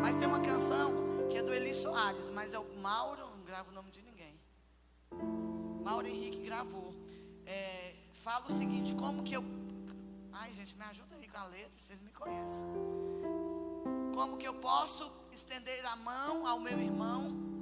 Mas 0.00 0.16
tem 0.16 0.26
uma 0.26 0.40
canção 0.40 0.94
que 1.28 1.36
é 1.36 1.42
do 1.42 1.52
Eli 1.52 1.74
Soares, 1.74 2.30
mas 2.30 2.54
é 2.54 2.58
o 2.58 2.64
Mauro, 2.78 3.20
não 3.20 3.44
gravo 3.44 3.70
o 3.70 3.74
nome 3.74 3.90
de 3.90 4.00
ninguém. 4.02 4.40
Mauro 5.82 6.06
Henrique 6.06 6.38
gravou. 6.44 6.94
É, 7.44 7.94
fala 8.22 8.46
o 8.46 8.52
seguinte: 8.52 8.94
como 8.94 9.22
que 9.22 9.34
eu. 9.34 9.44
Ai, 10.32 10.52
gente, 10.52 10.74
me 10.76 10.84
ajuda 10.84 11.14
aí 11.16 11.28
com 11.28 11.38
a 11.38 11.46
letra, 11.46 11.72
vocês 11.76 12.00
me 12.00 12.10
conhecem. 12.10 12.66
Como 14.14 14.38
que 14.38 14.46
eu 14.46 14.54
posso 14.54 15.10
estender 15.32 15.84
a 15.86 15.96
mão 15.96 16.46
ao 16.46 16.58
meu 16.58 16.78
irmão? 16.80 17.53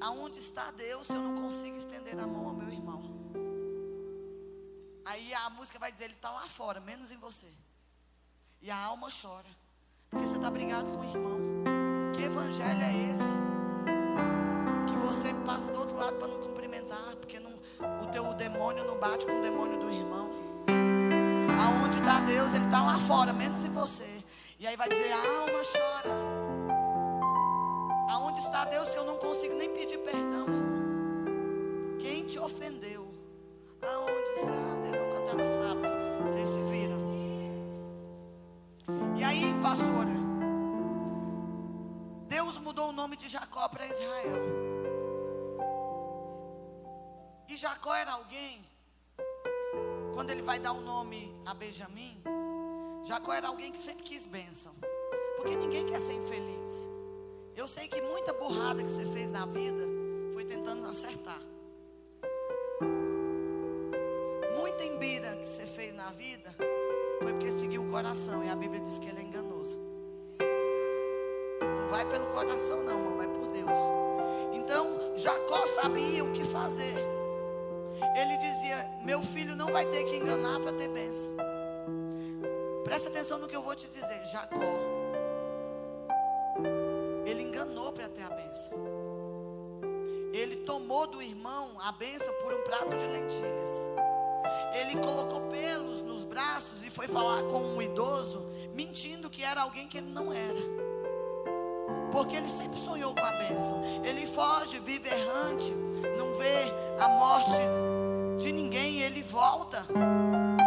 Aonde 0.00 0.38
está 0.38 0.70
Deus 0.70 1.06
se 1.06 1.14
eu 1.14 1.22
não 1.22 1.42
consigo 1.42 1.76
estender 1.76 2.18
a 2.18 2.26
mão 2.26 2.48
ao 2.48 2.54
meu 2.54 2.68
irmão? 2.68 3.02
Aí 5.04 5.32
a 5.34 5.50
música 5.50 5.78
vai 5.78 5.90
dizer: 5.90 6.04
Ele 6.04 6.14
está 6.14 6.30
lá 6.30 6.48
fora, 6.48 6.80
menos 6.80 7.10
em 7.10 7.16
você. 7.16 7.46
E 8.60 8.70
a 8.70 8.76
alma 8.76 9.08
chora, 9.10 9.46
porque 10.10 10.26
você 10.26 10.36
está 10.36 10.50
brigado 10.50 10.86
com 10.86 11.00
o 11.00 11.04
irmão. 11.04 11.38
Que 12.14 12.22
evangelho 12.22 12.82
é 12.82 12.92
esse? 13.10 13.36
Que 14.86 14.96
você 15.06 15.32
passa 15.46 15.72
do 15.72 15.78
outro 15.78 15.96
lado 15.96 16.16
para 16.16 16.28
não 16.28 16.40
cumprimentar, 16.40 17.16
porque 17.16 17.38
não, 17.38 17.52
o 18.02 18.10
teu 18.10 18.34
demônio 18.34 18.84
não 18.84 18.98
bate 18.98 19.24
com 19.24 19.38
o 19.38 19.42
demônio 19.42 19.78
do 19.78 19.90
irmão. 19.90 20.30
Aonde 21.58 21.98
está 21.98 22.20
Deus, 22.20 22.52
Ele 22.54 22.64
está 22.64 22.82
lá 22.82 22.98
fora, 23.00 23.32
menos 23.32 23.64
em 23.64 23.70
você. 23.70 24.24
E 24.58 24.66
aí 24.66 24.76
vai 24.76 24.88
dizer: 24.88 25.12
a 25.12 25.18
alma 25.18 25.62
chora. 25.64 26.35
Aonde 28.16 28.38
está 28.40 28.64
Deus 28.64 28.88
se 28.88 28.96
eu 28.96 29.04
não 29.04 29.18
consigo 29.18 29.54
nem 29.56 29.70
pedir 29.74 29.98
perdão, 29.98 30.46
irmão? 30.48 31.98
Quem 31.98 32.26
te 32.26 32.38
ofendeu? 32.38 33.06
Aonde 33.82 34.30
está 34.36 34.56
Deus? 34.84 34.96
Vou 34.96 35.18
cantar 35.18 35.34
no 35.34 35.44
sábado. 35.60 36.24
Vocês 36.24 36.48
se 36.48 36.58
viram. 36.70 36.96
E 39.18 39.22
aí, 39.22 39.52
pastora, 39.62 40.14
Deus 42.26 42.56
mudou 42.56 42.88
o 42.88 42.92
nome 42.92 43.18
de 43.18 43.28
Jacó 43.28 43.68
para 43.68 43.86
Israel. 43.86 44.42
E 47.50 47.54
Jacó 47.54 47.94
era 47.94 48.12
alguém, 48.12 48.64
quando 50.14 50.30
ele 50.30 50.40
vai 50.40 50.58
dar 50.58 50.72
o 50.72 50.78
um 50.78 50.80
nome 50.80 51.38
a 51.44 51.52
Benjamim, 51.52 52.18
Jacó 53.04 53.34
era 53.34 53.48
alguém 53.48 53.70
que 53.70 53.78
sempre 53.78 54.04
quis 54.04 54.26
bênção. 54.26 54.74
Porque 55.36 55.54
ninguém 55.54 55.84
quer 55.84 56.00
ser 56.00 56.14
infeliz. 56.14 56.95
Eu 57.56 57.66
sei 57.66 57.88
que 57.88 58.02
muita 58.02 58.34
burrada 58.34 58.82
que 58.82 58.90
você 58.92 59.06
fez 59.06 59.30
na 59.30 59.46
vida 59.46 59.82
foi 60.34 60.44
tentando 60.44 60.86
acertar. 60.86 61.40
Muita 64.58 64.84
embira 64.84 65.34
que 65.36 65.48
você 65.48 65.64
fez 65.64 65.94
na 65.94 66.10
vida 66.10 66.54
foi 67.18 67.32
porque 67.32 67.50
seguiu 67.50 67.82
o 67.82 67.90
coração. 67.90 68.44
E 68.44 68.50
a 68.50 68.54
Bíblia 68.54 68.82
diz 68.82 68.98
que 68.98 69.08
ele 69.08 69.20
é 69.20 69.22
enganoso. 69.22 69.80
Não 71.62 71.88
vai 71.88 72.04
pelo 72.10 72.26
coração, 72.26 72.84
não, 72.84 72.98
mas 73.06 73.16
vai 73.16 73.28
por 73.28 73.48
Deus. 73.48 73.78
Então, 74.52 75.16
Jacó 75.16 75.66
sabia 75.66 76.22
o 76.24 76.34
que 76.34 76.44
fazer. 76.44 76.94
Ele 78.20 78.36
dizia: 78.36 78.86
Meu 79.02 79.22
filho 79.22 79.56
não 79.56 79.72
vai 79.72 79.86
ter 79.86 80.04
que 80.04 80.16
enganar 80.16 80.60
para 80.60 80.74
ter 80.74 80.88
bênção. 80.88 81.32
Presta 82.84 83.08
atenção 83.08 83.38
no 83.38 83.48
que 83.48 83.56
eu 83.56 83.62
vou 83.62 83.74
te 83.74 83.88
dizer. 83.88 84.22
Jacó, 84.26 84.58
ter 88.16 88.22
a 88.22 88.30
bênção. 88.30 88.72
Ele 90.32 90.56
tomou 90.56 91.06
do 91.06 91.20
irmão 91.20 91.78
a 91.80 91.92
bênção 91.92 92.32
por 92.42 92.52
um 92.52 92.62
prato 92.62 92.96
de 92.96 93.06
lentilhas. 93.06 93.90
Ele 94.74 94.98
colocou 95.00 95.40
pelos 95.48 96.02
nos 96.02 96.24
braços 96.24 96.82
e 96.82 96.90
foi 96.90 97.06
falar 97.06 97.42
com 97.44 97.60
um 97.60 97.82
idoso, 97.82 98.42
mentindo 98.74 99.28
que 99.28 99.42
era 99.42 99.62
alguém 99.62 99.86
que 99.86 99.98
ele 99.98 100.10
não 100.10 100.32
era. 100.32 100.60
Porque 102.10 102.36
ele 102.36 102.48
sempre 102.48 102.78
sonhou 102.80 103.14
com 103.14 103.24
a 103.24 103.32
bênção. 103.32 103.82
Ele 104.04 104.26
foge, 104.26 104.78
vive 104.78 105.08
errante, 105.08 105.70
não 106.16 106.34
vê 106.36 106.72
a 106.98 107.08
morte 107.08 107.50
de 108.38 108.52
ninguém. 108.52 109.02
Ele 109.02 109.22
volta. 109.22 109.84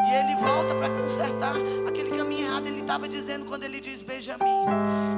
E 0.09 0.11
ele 0.11 0.35
volta 0.37 0.73
para 0.73 0.89
consertar 0.89 1.53
aquele 1.87 2.17
caminho 2.17 2.47
errado. 2.47 2.65
Ele 2.65 2.81
estava 2.81 3.07
dizendo 3.07 3.45
quando 3.45 3.63
ele 3.63 3.79
diz 3.79 4.01
Benjamim: 4.01 4.65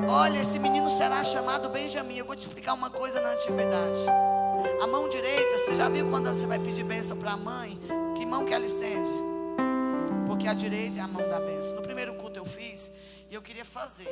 Olha, 0.09 0.39
esse 0.39 0.59
menino 0.59 0.89
será 0.97 1.23
chamado 1.23 1.69
Benjamim. 1.69 2.17
Eu 2.17 2.25
vou 2.25 2.35
te 2.35 2.45
explicar 2.45 2.73
uma 2.73 2.89
coisa 2.89 3.21
na 3.21 3.29
antiguidade. 3.29 4.01
A 4.83 4.87
mão 4.87 5.07
direita, 5.07 5.59
você 5.59 5.77
já 5.77 5.87
viu 5.87 6.09
quando 6.09 6.27
você 6.27 6.45
vai 6.45 6.59
pedir 6.59 6.83
bênção 6.83 7.15
para 7.15 7.31
a 7.31 7.37
mãe? 7.37 7.79
Que 8.17 8.25
mão 8.25 8.43
que 8.43 8.53
ela 8.53 8.65
estende? 8.65 9.13
Porque 10.27 10.45
a 10.45 10.53
direita 10.53 10.99
é 10.99 11.01
a 11.01 11.07
mão 11.07 11.27
da 11.29 11.39
bênção. 11.39 11.73
No 11.73 11.81
primeiro 11.81 12.13
culto 12.15 12.37
eu 12.37 12.45
fiz 12.45 12.91
e 13.29 13.33
eu 13.33 13.41
queria 13.41 13.63
fazer. 13.63 14.11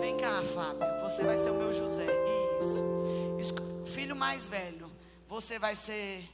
Vem 0.00 0.16
cá, 0.16 0.42
Fábio. 0.52 0.84
Você 1.04 1.22
vai 1.22 1.36
ser 1.36 1.50
o 1.50 1.54
meu 1.54 1.72
José. 1.72 2.06
Isso. 3.38 3.64
Filho 3.86 4.16
mais 4.16 4.48
velho. 4.48 4.90
Você 5.28 5.60
vai 5.60 5.76
ser. 5.76 6.24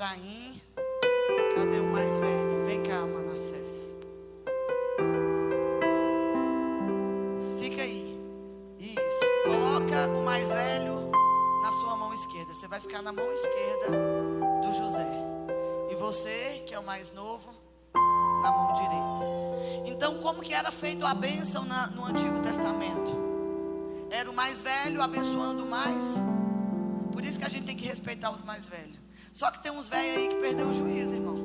Efraim. 0.00 0.58
Cadê 1.54 1.78
o 1.78 1.92
mais 1.92 2.16
velho? 2.16 2.64
Vem 2.64 2.82
cá, 2.84 3.00
Manassés. 3.00 3.98
Fica 7.58 7.82
aí. 7.82 8.18
Isso. 8.78 8.98
Coloca 9.44 10.08
o 10.08 10.24
mais 10.24 10.48
velho 10.48 11.10
na 11.62 11.72
sua 11.72 11.96
mão 11.98 12.14
esquerda. 12.14 12.54
Você 12.54 12.66
vai 12.66 12.80
ficar 12.80 13.02
na 13.02 13.12
mão 13.12 13.30
esquerda 13.30 13.88
do 14.62 14.72
José. 14.72 15.06
E 15.90 15.94
você, 15.96 16.62
que 16.66 16.74
é 16.74 16.78
o 16.78 16.82
mais 16.82 17.12
novo, 17.12 17.50
na 17.94 18.50
mão 18.50 18.72
direita. 18.72 19.84
Então, 19.84 20.14
como 20.22 20.40
que 20.40 20.54
era 20.54 20.72
feito 20.72 21.04
a 21.04 21.12
bênção 21.12 21.66
na, 21.66 21.88
no 21.88 22.06
Antigo 22.06 22.40
Testamento? 22.40 24.08
Era 24.10 24.30
o 24.30 24.32
mais 24.32 24.62
velho 24.62 25.02
abençoando 25.02 25.62
o 25.62 25.68
mais. 25.68 26.18
Por 27.12 27.22
isso 27.22 27.38
que 27.38 27.44
a 27.44 27.50
gente 27.50 27.66
tem 27.66 27.76
que 27.76 27.86
respeitar 27.86 28.30
os 28.30 28.40
mais 28.40 28.66
velhos. 28.66 29.09
Só 29.32 29.50
que 29.50 29.62
tem 29.62 29.72
uns 29.72 29.88
velhos 29.88 30.16
aí 30.16 30.28
que 30.28 30.34
perdeu 30.36 30.66
o 30.68 30.74
juízo, 30.74 31.14
irmão. 31.14 31.36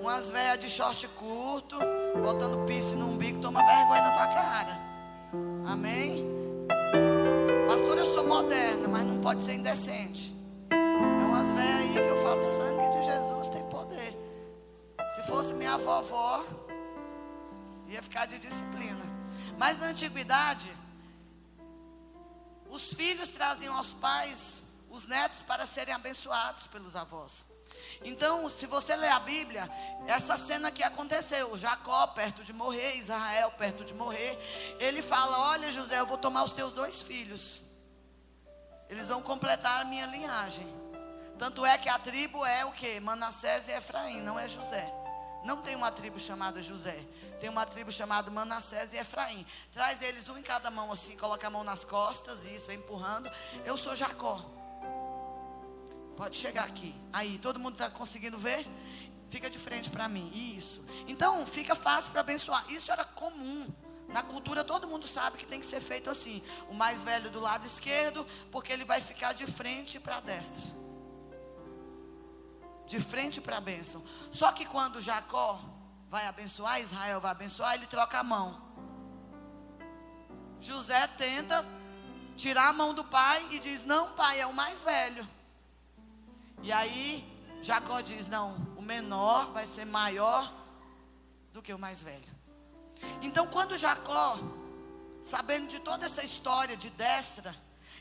Umas 0.00 0.30
velhas 0.30 0.60
de 0.60 0.70
short 0.70 1.06
curto, 1.08 1.76
botando 2.22 2.66
piso 2.66 2.96
no 2.96 3.10
umbigo, 3.10 3.40
toma 3.40 3.60
vergonha 3.60 4.02
na 4.02 4.12
tua 4.12 4.26
cara. 4.28 4.80
Amém? 5.66 6.26
Pastor, 7.66 7.98
eu 7.98 8.06
sou 8.14 8.26
moderna, 8.26 8.88
mas 8.88 9.04
não 9.04 9.20
pode 9.20 9.42
ser 9.42 9.54
indecente. 9.54 10.34
É 10.70 11.24
umas 11.24 11.52
velhas 11.52 11.80
aí 11.80 11.92
que 11.92 11.98
eu 11.98 12.22
falo, 12.22 12.40
sangue 12.40 12.98
de 12.98 13.04
Jesus 13.04 13.48
tem 13.48 13.62
poder. 13.64 14.16
Se 15.14 15.22
fosse 15.24 15.52
minha 15.54 15.76
vovó, 15.76 16.44
ia 17.88 18.02
ficar 18.02 18.26
de 18.26 18.38
disciplina. 18.38 19.04
Mas 19.58 19.78
na 19.78 19.88
antiguidade, 19.88 20.72
os 22.70 22.92
filhos 22.94 23.28
traziam 23.28 23.76
aos 23.76 23.88
pais 23.94 24.62
os 24.90 25.06
netos 25.06 25.42
para 25.42 25.66
serem 25.66 25.94
abençoados 25.94 26.66
pelos 26.66 26.96
avós. 26.96 27.46
Então, 28.02 28.48
se 28.48 28.66
você 28.66 28.96
ler 28.96 29.10
a 29.10 29.20
Bíblia, 29.20 29.68
essa 30.06 30.36
cena 30.36 30.70
que 30.70 30.82
aconteceu, 30.82 31.56
Jacó 31.56 32.06
perto 32.08 32.42
de 32.44 32.52
morrer, 32.52 32.96
Israel 32.96 33.50
perto 33.52 33.84
de 33.84 33.94
morrer, 33.94 34.38
ele 34.78 35.02
fala: 35.02 35.50
Olha, 35.50 35.70
José, 35.70 35.98
eu 35.98 36.06
vou 36.06 36.18
tomar 36.18 36.44
os 36.44 36.52
teus 36.52 36.72
dois 36.72 37.02
filhos, 37.02 37.60
eles 38.88 39.08
vão 39.08 39.22
completar 39.22 39.80
a 39.80 39.84
minha 39.84 40.06
linhagem. 40.06 40.66
Tanto 41.38 41.64
é 41.64 41.78
que 41.78 41.88
a 41.88 41.98
tribo 41.98 42.44
é 42.44 42.64
o 42.64 42.72
que? 42.72 42.98
Manassés 42.98 43.68
e 43.68 43.72
Efraim, 43.72 44.20
não 44.20 44.38
é 44.38 44.48
José. 44.48 44.92
Não 45.44 45.62
tem 45.62 45.76
uma 45.76 45.92
tribo 45.92 46.18
chamada 46.18 46.60
José. 46.60 46.98
Tem 47.38 47.48
uma 47.48 47.64
tribo 47.64 47.92
chamada 47.92 48.28
Manassés 48.28 48.92
e 48.92 48.96
Efraim. 48.96 49.46
Traz 49.72 50.02
eles 50.02 50.28
um 50.28 50.36
em 50.36 50.42
cada 50.42 50.68
mão 50.68 50.90
assim, 50.90 51.16
coloca 51.16 51.46
a 51.46 51.50
mão 51.50 51.62
nas 51.62 51.84
costas, 51.84 52.44
isso, 52.44 52.72
empurrando. 52.72 53.30
Eu 53.64 53.76
sou 53.76 53.94
Jacó. 53.94 54.44
Pode 56.18 56.36
chegar 56.36 56.64
aqui. 56.64 56.92
Aí, 57.12 57.38
todo 57.38 57.60
mundo 57.60 57.74
está 57.74 57.88
conseguindo 57.88 58.36
ver? 58.36 58.66
Fica 59.30 59.48
de 59.48 59.56
frente 59.56 59.88
para 59.88 60.08
mim. 60.08 60.28
Isso. 60.34 60.84
Então, 61.06 61.46
fica 61.46 61.76
fácil 61.76 62.10
para 62.10 62.22
abençoar. 62.22 62.64
Isso 62.68 62.90
era 62.90 63.04
comum. 63.04 63.72
Na 64.08 64.20
cultura 64.20 64.64
todo 64.64 64.88
mundo 64.88 65.06
sabe 65.06 65.38
que 65.38 65.46
tem 65.46 65.60
que 65.60 65.66
ser 65.66 65.80
feito 65.80 66.10
assim. 66.10 66.42
O 66.68 66.74
mais 66.74 67.04
velho 67.04 67.30
do 67.30 67.38
lado 67.38 67.64
esquerdo, 67.64 68.26
porque 68.50 68.72
ele 68.72 68.84
vai 68.84 69.00
ficar 69.00 69.32
de 69.32 69.46
frente 69.46 70.00
para 70.00 70.16
a 70.16 70.20
destra. 70.20 70.68
De 72.84 72.98
frente 72.98 73.40
para 73.40 73.58
a 73.58 73.60
bênção. 73.60 74.02
Só 74.32 74.50
que 74.50 74.64
quando 74.64 75.00
Jacó 75.00 75.60
vai 76.10 76.26
abençoar, 76.26 76.80
Israel 76.80 77.20
vai 77.20 77.30
abençoar, 77.30 77.74
ele 77.74 77.86
troca 77.86 78.18
a 78.18 78.24
mão. 78.24 78.60
José 80.60 81.06
tenta 81.06 81.64
tirar 82.36 82.70
a 82.70 82.72
mão 82.72 82.92
do 82.92 83.04
pai 83.04 83.46
e 83.52 83.60
diz: 83.60 83.84
Não, 83.84 84.14
pai, 84.14 84.40
é 84.40 84.46
o 84.46 84.52
mais 84.52 84.82
velho. 84.82 85.37
E 86.62 86.72
aí 86.72 87.24
Jacó 87.62 88.00
diz: 88.00 88.28
Não, 88.28 88.54
o 88.76 88.82
menor 88.82 89.52
vai 89.52 89.66
ser 89.66 89.84
maior 89.84 90.52
do 91.52 91.62
que 91.62 91.72
o 91.72 91.78
mais 91.78 92.00
velho. 92.02 92.38
Então, 93.22 93.46
quando 93.46 93.78
Jacó, 93.78 94.38
sabendo 95.22 95.68
de 95.68 95.80
toda 95.80 96.06
essa 96.06 96.22
história 96.22 96.76
de 96.76 96.90
destra, 96.90 97.54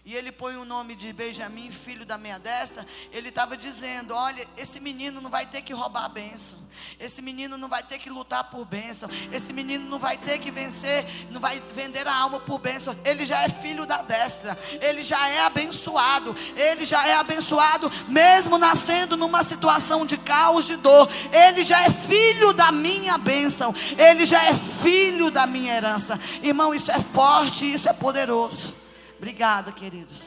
e 0.08 0.16
ele 0.16 0.32
põe 0.32 0.56
o 0.56 0.64
nome 0.64 0.96
de 0.96 1.12
Benjamim, 1.12 1.70
filho 1.70 2.06
da 2.06 2.18
meia 2.18 2.40
dessa, 2.40 2.88
ele 3.12 3.28
estava 3.28 3.58
dizendo: 3.58 4.14
Olha, 4.14 4.48
esse 4.56 4.80
menino 4.80 5.20
não 5.20 5.30
vai 5.30 5.46
ter 5.46 5.62
que 5.62 5.74
roubar 5.74 6.06
a 6.06 6.08
bênção, 6.08 6.58
esse 6.98 7.22
menino 7.22 7.58
não 7.58 7.68
vai 7.68 7.84
ter 7.84 8.00
que 8.00 8.10
lutar 8.10 8.46
por 8.46 8.64
bênção, 8.64 9.10
esse 9.34 9.52
menino 9.52 9.84
não 9.90 10.00
vai 10.00 10.18
ter 10.18 10.40
que 10.40 10.50
vencer, 10.50 11.06
não 11.30 11.42
vai 11.42 11.62
vender 11.76 12.08
a 12.08 12.16
alma 12.16 12.40
por 12.40 12.58
bênção, 12.58 12.96
ele 13.04 13.26
já 13.26 13.44
é 13.44 13.50
filho 13.50 13.86
da 13.86 14.02
destra, 14.02 14.58
ele 14.80 15.04
já 15.04 15.28
é 15.28 15.42
abençoado, 15.42 16.34
ele 16.56 16.86
já 16.86 17.06
é 17.06 17.16
abençoado, 17.16 17.92
mesmo 18.08 18.58
nascendo 18.58 19.18
numa 19.18 19.44
situação 19.44 20.06
de 20.06 20.16
caos, 20.16 20.64
de 20.64 20.78
dor, 20.78 21.10
ele 21.34 21.66
já 21.66 21.84
é 21.84 21.90
filho 21.92 22.54
da 22.54 22.72
minha 22.72 23.18
bênção, 23.18 23.76
ele 23.98 24.26
já 24.26 24.42
é 24.42 24.54
filho 24.82 25.30
da 25.30 25.46
minha 25.46 25.76
herança, 25.76 26.18
irmão, 26.42 26.74
isso 26.74 26.90
é 26.90 27.00
forte, 27.14 27.74
isso 27.74 27.90
é 27.90 27.94
poderoso. 27.94 28.87
Obrigada, 29.18 29.72
queridos. 29.72 30.22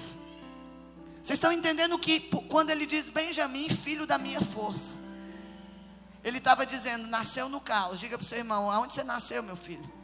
Vocês 1.23 1.37
estão 1.37 1.53
entendendo 1.53 1.99
que 1.99 2.21
quando 2.49 2.71
ele 2.71 2.87
diz 2.87 3.09
Benjamim, 3.09 3.69
filho 3.69 4.07
da 4.07 4.19
minha 4.19 4.41
força, 4.41 4.97
ele 6.25 6.39
estava 6.39 6.67
dizendo, 6.67 7.07
nasceu 7.07 7.49
no 7.49 7.61
caos. 7.61 8.01
Diga 8.01 8.19
para 8.19 8.25
o 8.25 8.29
seu 8.29 8.39
irmão, 8.39 8.71
aonde 8.71 8.93
você 8.93 9.05
nasceu, 9.05 9.43
meu 9.43 9.57
filho? 9.57 10.00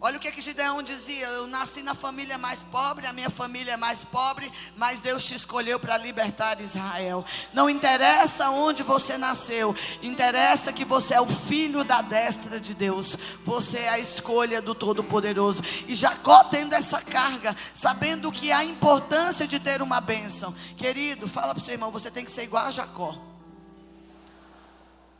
Olha 0.00 0.16
o 0.16 0.20
que, 0.20 0.30
que 0.30 0.40
Gideão 0.40 0.80
dizia: 0.80 1.26
Eu 1.26 1.48
nasci 1.48 1.82
na 1.82 1.94
família 1.94 2.38
mais 2.38 2.62
pobre, 2.62 3.04
a 3.04 3.12
minha 3.12 3.28
família 3.28 3.72
é 3.72 3.76
mais 3.76 4.04
pobre, 4.04 4.52
mas 4.76 5.00
Deus 5.00 5.26
te 5.26 5.34
escolheu 5.34 5.80
para 5.80 5.98
libertar 5.98 6.60
Israel. 6.60 7.24
Não 7.52 7.68
interessa 7.68 8.50
onde 8.50 8.84
você 8.84 9.18
nasceu, 9.18 9.74
interessa 10.00 10.72
que 10.72 10.84
você 10.84 11.14
é 11.14 11.20
o 11.20 11.26
filho 11.26 11.82
da 11.82 12.00
destra 12.00 12.60
de 12.60 12.74
Deus, 12.74 13.16
você 13.44 13.78
é 13.78 13.88
a 13.88 13.98
escolha 13.98 14.62
do 14.62 14.72
Todo-Poderoso. 14.72 15.64
E 15.88 15.96
Jacó 15.96 16.44
tendo 16.44 16.74
essa 16.74 17.02
carga, 17.02 17.56
sabendo 17.74 18.30
que 18.30 18.52
a 18.52 18.64
importância 18.64 19.48
de 19.48 19.58
ter 19.58 19.82
uma 19.82 20.00
bênção, 20.00 20.54
querido, 20.76 21.26
fala 21.26 21.54
para 21.54 21.60
o 21.60 21.64
seu 21.64 21.74
irmão: 21.74 21.90
você 21.90 22.08
tem 22.08 22.24
que 22.24 22.30
ser 22.30 22.44
igual 22.44 22.66
a 22.66 22.70
Jacó, 22.70 23.18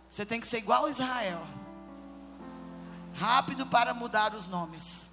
você 0.08 0.24
tem 0.24 0.40
que 0.40 0.46
ser 0.46 0.58
igual 0.58 0.86
a 0.86 0.90
Israel 0.90 1.57
rápido 3.14 3.66
para 3.66 3.94
mudar 3.94 4.34
os 4.34 4.48
nomes. 4.48 5.08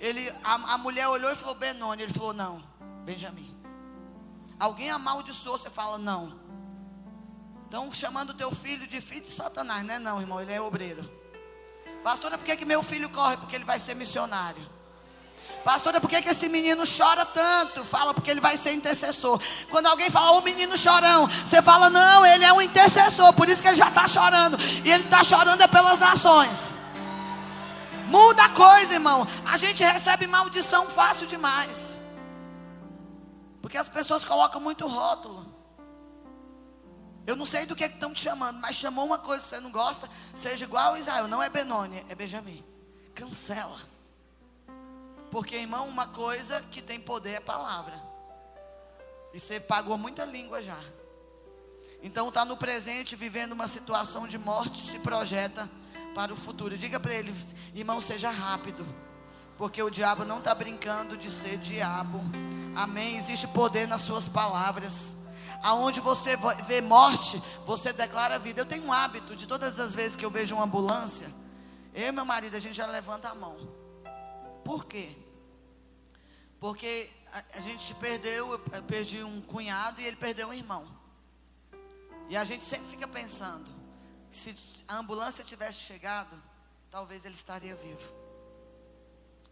Ele, 0.00 0.30
a, 0.44 0.74
a 0.74 0.78
mulher 0.78 1.08
olhou 1.08 1.30
e 1.30 1.36
falou 1.36 1.54
Benoni, 1.54 2.02
ele 2.02 2.12
falou 2.12 2.32
não, 2.32 2.62
Benjamim. 3.04 3.56
Alguém 4.58 4.90
amaldiçoou, 4.90 5.58
você 5.58 5.70
fala 5.70 5.98
não. 5.98 6.38
Então 7.66 7.92
chamando 7.92 8.32
teu 8.34 8.50
filho 8.54 8.86
de 8.86 9.00
filho 9.00 9.22
de 9.22 9.30
Satanás, 9.30 9.84
não 9.84 9.94
é 9.94 9.98
não, 9.98 10.20
irmão, 10.20 10.40
ele 10.40 10.52
é 10.52 10.60
obreiro. 10.60 11.08
Pastora, 12.02 12.38
por 12.38 12.44
que, 12.44 12.56
que 12.56 12.64
meu 12.64 12.82
filho 12.82 13.10
corre? 13.10 13.36
Porque 13.36 13.56
ele 13.56 13.64
vai 13.64 13.78
ser 13.78 13.94
missionário. 13.94 14.77
Pastora, 15.68 16.00
por 16.00 16.08
que, 16.08 16.22
que 16.22 16.30
esse 16.30 16.48
menino 16.48 16.84
chora 16.86 17.26
tanto? 17.26 17.84
Fala, 17.84 18.14
porque 18.14 18.30
ele 18.30 18.40
vai 18.40 18.56
ser 18.56 18.72
intercessor. 18.72 19.38
Quando 19.68 19.86
alguém 19.86 20.08
fala, 20.08 20.30
ô 20.30 20.40
menino 20.40 20.78
chorão, 20.78 21.26
você 21.26 21.60
fala, 21.60 21.90
não, 21.90 22.24
ele 22.24 22.42
é 22.42 22.50
um 22.50 22.62
intercessor, 22.62 23.34
por 23.34 23.50
isso 23.50 23.60
que 23.60 23.68
ele 23.68 23.76
já 23.76 23.90
está 23.90 24.08
chorando. 24.08 24.56
E 24.82 24.90
ele 24.90 25.04
está 25.04 25.22
chorando 25.22 25.60
é 25.60 25.66
pelas 25.66 25.98
nações. 25.98 26.70
Muda 28.06 28.44
a 28.44 28.48
coisa, 28.48 28.94
irmão. 28.94 29.28
A 29.44 29.58
gente 29.58 29.84
recebe 29.84 30.26
maldição 30.26 30.86
fácil 30.86 31.26
demais. 31.26 31.94
Porque 33.60 33.76
as 33.76 33.90
pessoas 33.90 34.24
colocam 34.24 34.62
muito 34.62 34.86
rótulo. 34.86 35.54
Eu 37.26 37.36
não 37.36 37.44
sei 37.44 37.66
do 37.66 37.76
que 37.76 37.84
estão 37.84 38.14
te 38.14 38.22
chamando, 38.22 38.58
mas 38.58 38.74
chamou 38.74 39.04
uma 39.04 39.18
coisa 39.18 39.42
que 39.42 39.50
você 39.50 39.60
não 39.60 39.70
gosta, 39.70 40.08
seja 40.34 40.64
igual 40.64 40.94
a 40.94 40.98
Israel. 40.98 41.28
Não 41.28 41.42
é 41.42 41.50
Benoni, 41.50 42.06
é 42.08 42.14
Benjamim. 42.14 42.64
Cancela. 43.14 43.97
Porque, 45.30 45.56
irmão, 45.56 45.86
uma 45.86 46.06
coisa 46.06 46.62
que 46.70 46.80
tem 46.80 46.98
poder 47.00 47.32
é 47.32 47.40
palavra. 47.40 48.00
E 49.32 49.38
você 49.38 49.60
pagou 49.60 49.98
muita 49.98 50.24
língua 50.24 50.62
já. 50.62 50.78
Então 52.02 52.28
está 52.28 52.44
no 52.44 52.56
presente, 52.56 53.16
vivendo 53.16 53.52
uma 53.52 53.68
situação 53.68 54.26
de 54.26 54.38
morte, 54.38 54.80
se 54.80 54.98
projeta 55.00 55.68
para 56.14 56.32
o 56.32 56.36
futuro. 56.36 56.78
Diga 56.78 56.98
para 56.98 57.12
ele, 57.12 57.34
irmão, 57.74 58.00
seja 58.00 58.30
rápido. 58.30 58.86
Porque 59.56 59.82
o 59.82 59.90
diabo 59.90 60.24
não 60.24 60.38
está 60.38 60.54
brincando 60.54 61.16
de 61.16 61.30
ser 61.30 61.58
diabo. 61.58 62.20
Amém. 62.76 63.16
Existe 63.16 63.48
poder 63.48 63.88
nas 63.88 64.02
suas 64.02 64.28
palavras. 64.28 65.16
Aonde 65.62 66.00
você 66.00 66.38
vê 66.66 66.80
morte, 66.80 67.42
você 67.66 67.92
declara 67.92 68.38
vida. 68.38 68.60
Eu 68.60 68.66
tenho 68.66 68.84
um 68.84 68.92
hábito 68.92 69.34
de 69.34 69.46
todas 69.46 69.78
as 69.80 69.94
vezes 69.94 70.16
que 70.16 70.24
eu 70.24 70.30
vejo 70.30 70.54
uma 70.54 70.64
ambulância, 70.64 71.28
eu 71.92 72.08
e 72.08 72.12
meu 72.12 72.24
marido, 72.24 72.56
a 72.56 72.60
gente 72.60 72.76
já 72.76 72.86
levanta 72.86 73.28
a 73.28 73.34
mão. 73.34 73.56
Por 74.68 74.84
quê? 74.84 75.16
Porque 76.60 77.08
a, 77.32 77.42
a 77.54 77.60
gente 77.60 77.94
perdeu, 77.94 78.52
eu 78.52 78.82
perdi 78.82 79.22
um 79.24 79.40
cunhado 79.40 79.98
e 79.98 80.04
ele 80.04 80.16
perdeu 80.16 80.48
um 80.48 80.52
irmão. 80.52 80.86
E 82.28 82.36
a 82.36 82.44
gente 82.44 82.62
sempre 82.66 82.86
fica 82.90 83.08
pensando, 83.08 83.66
se 84.30 84.54
a 84.86 84.98
ambulância 84.98 85.42
tivesse 85.42 85.78
chegado, 85.78 86.36
talvez 86.90 87.24
ele 87.24 87.34
estaria 87.34 87.74
vivo. 87.76 88.12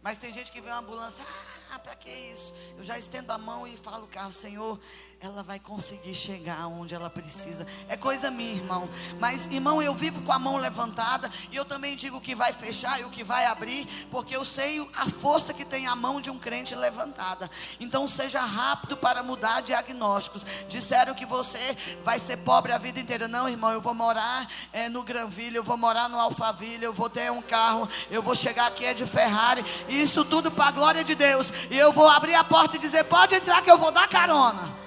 Mas 0.03 0.19
tem 0.19 0.31
gente 0.31 0.51
que 0.51 0.61
vê 0.61 0.69
uma 0.69 0.81
ambulância, 0.81 1.25
ah, 1.71 1.79
para 1.79 1.95
que 1.95 2.11
isso? 2.11 2.53
Eu 2.77 2.83
já 2.83 2.99
estendo 2.99 3.31
a 3.31 3.39
mão 3.39 3.67
e 3.67 3.75
falo 3.75 4.05
o 4.05 4.07
carro, 4.07 4.31
Senhor, 4.31 4.79
ela 5.19 5.41
vai 5.41 5.59
conseguir 5.59 6.13
chegar 6.13 6.67
onde 6.67 6.93
ela 6.93 7.09
precisa. 7.09 7.65
É 7.89 7.97
coisa 7.97 8.29
minha, 8.29 8.53
irmão. 8.53 8.87
Mas, 9.19 9.47
irmão, 9.47 9.81
eu 9.81 9.93
vivo 9.95 10.21
com 10.21 10.31
a 10.31 10.37
mão 10.37 10.57
levantada 10.57 11.31
e 11.51 11.55
eu 11.55 11.65
também 11.65 11.95
digo 11.95 12.21
que 12.21 12.35
vai 12.35 12.53
fechar 12.53 12.99
e 12.99 13.03
o 13.03 13.09
que 13.09 13.23
vai 13.23 13.45
abrir, 13.45 13.87
porque 14.11 14.35
eu 14.35 14.45
sei 14.45 14.87
a 14.95 15.09
força 15.09 15.53
que 15.53 15.65
tem 15.65 15.87
a 15.87 15.95
mão 15.95 16.21
de 16.21 16.29
um 16.29 16.37
crente 16.37 16.75
levantada. 16.75 17.49
Então, 17.79 18.07
seja 18.07 18.41
rápido 18.41 18.95
para 18.95 19.23
mudar 19.23 19.61
diagnósticos. 19.61 20.43
Disseram 20.69 21.15
que 21.15 21.25
você 21.25 21.75
vai 22.03 22.19
ser 22.19 22.37
pobre 22.37 22.71
a 22.71 22.77
vida 22.77 22.99
inteira. 22.99 23.27
Não, 23.27 23.49
irmão, 23.49 23.71
eu 23.71 23.81
vou 23.81 23.95
morar 23.95 24.47
é, 24.71 24.87
no 24.87 25.01
Granville, 25.01 25.55
eu 25.55 25.63
vou 25.63 25.77
morar 25.77 26.07
no 26.07 26.19
Alphaville, 26.19 26.83
eu 26.83 26.93
vou 26.93 27.09
ter 27.09 27.31
um 27.31 27.41
carro, 27.41 27.89
eu 28.11 28.21
vou 28.21 28.35
chegar 28.35 28.67
aqui 28.67 28.85
é 28.85 28.93
de 28.93 29.05
Ferrari. 29.05 29.65
Isso 29.89 30.23
tudo 30.23 30.51
para 30.51 30.67
a 30.67 30.71
glória 30.71 31.03
de 31.03 31.15
Deus. 31.15 31.51
E 31.71 31.77
eu 31.77 31.91
vou 31.91 32.07
abrir 32.07 32.35
a 32.35 32.43
porta 32.43 32.75
e 32.75 32.79
dizer: 32.79 33.03
pode 33.05 33.33
entrar 33.33 33.63
que 33.63 33.71
eu 33.71 33.79
vou 33.79 33.91
dar 33.91 34.07
carona. 34.07 34.86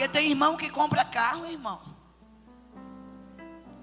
Porque 0.00 0.16
tem 0.18 0.30
irmão 0.30 0.56
que 0.56 0.70
compra 0.70 1.04
carro, 1.04 1.44
irmão. 1.46 1.78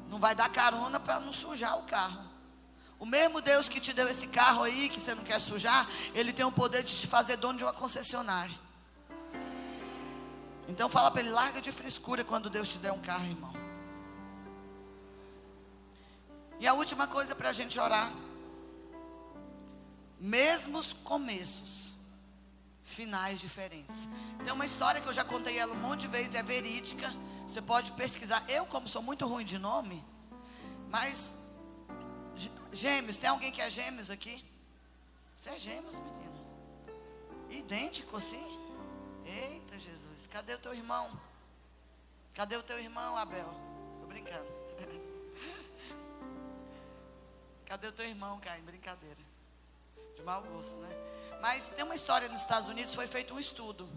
Não 0.09 0.17
vai 0.17 0.33
dar 0.33 0.49
carona 0.49 0.99
para 0.99 1.19
não 1.19 1.31
sujar 1.31 1.77
o 1.77 1.83
carro. 1.83 2.23
O 2.97 3.05
mesmo 3.05 3.39
Deus 3.39 3.69
que 3.69 3.79
te 3.79 3.93
deu 3.93 4.07
esse 4.07 4.25
carro 4.25 4.63
aí, 4.63 4.89
que 4.89 4.99
você 4.99 5.13
não 5.13 5.23
quer 5.23 5.39
sujar, 5.39 5.87
Ele 6.15 6.33
tem 6.33 6.43
o 6.43 6.51
poder 6.51 6.81
de 6.81 6.99
te 6.99 7.05
fazer 7.05 7.37
dono 7.37 7.59
de 7.59 7.63
uma 7.63 7.71
concessionária. 7.71 8.57
Então 10.67 10.89
fala 10.89 11.11
para 11.11 11.21
ele, 11.21 11.29
larga 11.29 11.61
de 11.61 11.71
frescura 11.71 12.23
quando 12.23 12.49
Deus 12.49 12.67
te 12.67 12.79
der 12.79 12.91
um 12.91 12.99
carro, 12.99 13.27
irmão. 13.27 13.53
E 16.59 16.65
a 16.65 16.73
última 16.73 17.05
coisa 17.05 17.35
para 17.35 17.49
a 17.49 17.53
gente 17.53 17.79
orar. 17.79 18.11
Mesmos 20.19 20.93
começos 20.93 21.76
finais 22.97 23.39
diferentes. 23.39 24.07
Tem 24.43 24.51
uma 24.51 24.65
história 24.65 24.99
que 24.99 25.07
eu 25.07 25.13
já 25.13 25.23
contei 25.23 25.55
ela 25.59 25.73
um 25.77 25.81
monte 25.87 26.01
de 26.01 26.07
vezes, 26.07 26.33
é 26.33 26.41
verídica. 26.41 27.07
Você 27.47 27.61
pode 27.61 27.91
pesquisar. 27.91 28.43
Eu, 28.49 28.65
como 28.65 28.87
sou 28.87 29.03
muito 29.09 29.27
ruim 29.27 29.45
de 29.45 29.59
nome, 29.59 30.03
mas 30.89 31.31
gêmeos, 32.73 33.17
tem 33.17 33.29
alguém 33.29 33.51
que 33.51 33.61
é 33.61 33.69
gêmeos 33.69 34.09
aqui? 34.09 34.43
Você 35.35 35.49
é 35.51 35.59
gêmeos, 35.59 35.93
menino? 35.93 36.37
Idêntico 37.51 38.17
assim? 38.17 38.47
Eita 39.25 39.77
Jesus, 39.77 40.19
cadê 40.31 40.55
o 40.55 40.59
teu 40.65 40.73
irmão? 40.73 41.05
Cadê 42.33 42.55
o 42.57 42.63
teu 42.63 42.79
irmão, 42.79 43.15
Abel? 43.15 43.51
Tô 44.01 44.07
brincando. 44.07 44.49
Cadê 47.65 47.87
o 47.87 47.91
teu 47.91 48.05
irmão, 48.05 48.39
Caio? 48.39 48.63
Brincadeira. 48.63 49.23
De 50.15 50.23
mau 50.23 50.41
gosto, 50.41 50.77
né? 50.77 51.16
Mas 51.41 51.69
tem 51.69 51.83
uma 51.83 51.95
história 51.95 52.27
nos 52.27 52.41
Estados 52.41 52.69
Unidos, 52.69 52.93
foi 52.95 53.07
feito 53.07 53.33
um 53.33 53.39
estudo. 53.39 53.87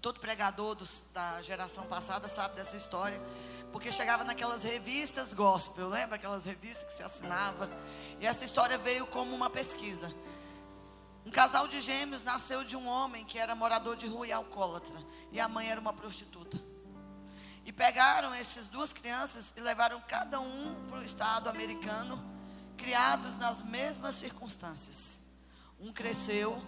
Todo 0.00 0.18
pregador 0.18 0.74
dos, 0.74 1.04
da 1.14 1.40
geração 1.42 1.86
passada 1.86 2.26
sabe 2.26 2.56
dessa 2.56 2.76
história. 2.76 3.22
Porque 3.70 3.92
chegava 3.92 4.24
naquelas 4.24 4.64
revistas 4.64 5.32
gospel, 5.32 5.88
lembra 5.88 6.16
aquelas 6.16 6.44
revistas 6.44 6.88
que 6.88 6.92
se 6.92 7.04
assinava? 7.04 7.70
E 8.18 8.26
essa 8.26 8.44
história 8.44 8.76
veio 8.76 9.06
como 9.06 9.32
uma 9.32 9.48
pesquisa. 9.48 10.12
Um 11.24 11.30
casal 11.30 11.68
de 11.68 11.80
gêmeos 11.80 12.24
nasceu 12.24 12.64
de 12.64 12.76
um 12.76 12.88
homem 12.88 13.24
que 13.24 13.38
era 13.38 13.54
morador 13.54 13.94
de 13.96 14.08
rua 14.08 14.26
e 14.26 14.32
alcoólatra. 14.32 14.98
E 15.30 15.38
a 15.38 15.46
mãe 15.46 15.70
era 15.70 15.80
uma 15.80 15.92
prostituta. 15.92 16.60
E 17.64 17.72
pegaram 17.72 18.34
essas 18.34 18.68
duas 18.68 18.92
crianças 18.92 19.54
e 19.56 19.60
levaram 19.60 20.00
cada 20.08 20.40
um 20.40 20.84
para 20.88 20.98
o 20.98 21.02
estado 21.04 21.48
americano, 21.48 22.20
criados 22.76 23.36
nas 23.36 23.62
mesmas 23.62 24.16
circunstâncias. 24.16 25.21
Um 25.82 25.92
cresceu, 25.92 26.62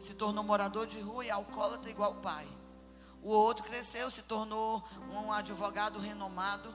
se 0.00 0.14
tornou 0.14 0.42
morador 0.42 0.86
de 0.86 0.98
rua 0.98 1.22
e 1.22 1.30
alcoólatra 1.30 1.90
igual 1.90 2.12
o 2.12 2.20
pai. 2.22 2.48
O 3.22 3.28
outro 3.28 3.62
cresceu, 3.62 4.10
se 4.10 4.22
tornou 4.22 4.82
um 5.12 5.30
advogado 5.30 5.98
renomado. 5.98 6.74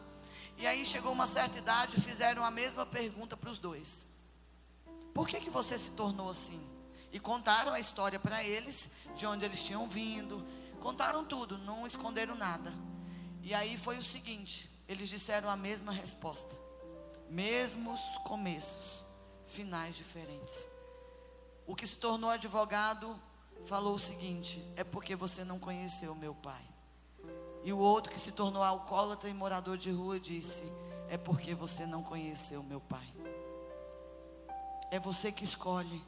E 0.55 0.67
aí 0.67 0.85
chegou 0.85 1.11
uma 1.11 1.25
certa 1.25 1.57
idade, 1.57 1.99
fizeram 1.99 2.45
a 2.45 2.51
mesma 2.51 2.85
pergunta 2.85 3.35
para 3.35 3.49
os 3.49 3.57
dois. 3.57 4.05
Por 5.15 5.27
que, 5.27 5.39
que 5.39 5.49
você 5.49 5.75
se 5.75 5.89
tornou 5.91 6.29
assim? 6.29 6.61
E 7.11 7.19
contaram 7.19 7.73
a 7.73 7.79
história 7.79 8.19
para 8.19 8.43
eles, 8.43 8.91
de 9.15 9.25
onde 9.25 9.43
eles 9.43 9.63
tinham 9.63 9.89
vindo. 9.89 10.45
Contaram 10.79 11.25
tudo, 11.25 11.57
não 11.57 11.87
esconderam 11.87 12.35
nada. 12.35 12.71
E 13.41 13.51
aí 13.51 13.77
foi 13.77 13.97
o 13.97 14.03
seguinte: 14.03 14.69
eles 14.87 15.09
disseram 15.09 15.49
a 15.49 15.55
mesma 15.55 15.91
resposta. 15.91 16.55
Mesmos 17.27 17.99
começos, 18.25 19.03
finais 19.47 19.95
diferentes. 19.95 20.71
O 21.65 21.75
que 21.75 21.87
se 21.87 21.97
tornou 21.97 22.29
advogado 22.29 23.19
falou 23.65 23.95
o 23.95 23.99
seguinte: 23.99 24.63
é 24.75 24.83
porque 24.83 25.15
você 25.15 25.43
não 25.43 25.59
conheceu 25.59 26.13
meu 26.15 26.35
pai. 26.35 26.63
E 27.63 27.71
o 27.71 27.77
outro 27.77 28.11
que 28.11 28.19
se 28.19 28.31
tornou 28.31 28.61
alcoólatra 28.61 29.29
e 29.29 29.33
morador 29.33 29.77
de 29.77 29.91
rua 29.91 30.19
disse: 30.19 30.63
é 31.09 31.17
porque 31.17 31.53
você 31.55 31.85
não 31.85 32.03
conheceu 32.03 32.61
meu 32.63 32.81
pai. 32.81 33.13
É 34.91 34.99
você 34.99 35.31
que 35.31 35.43
escolhe 35.43 36.03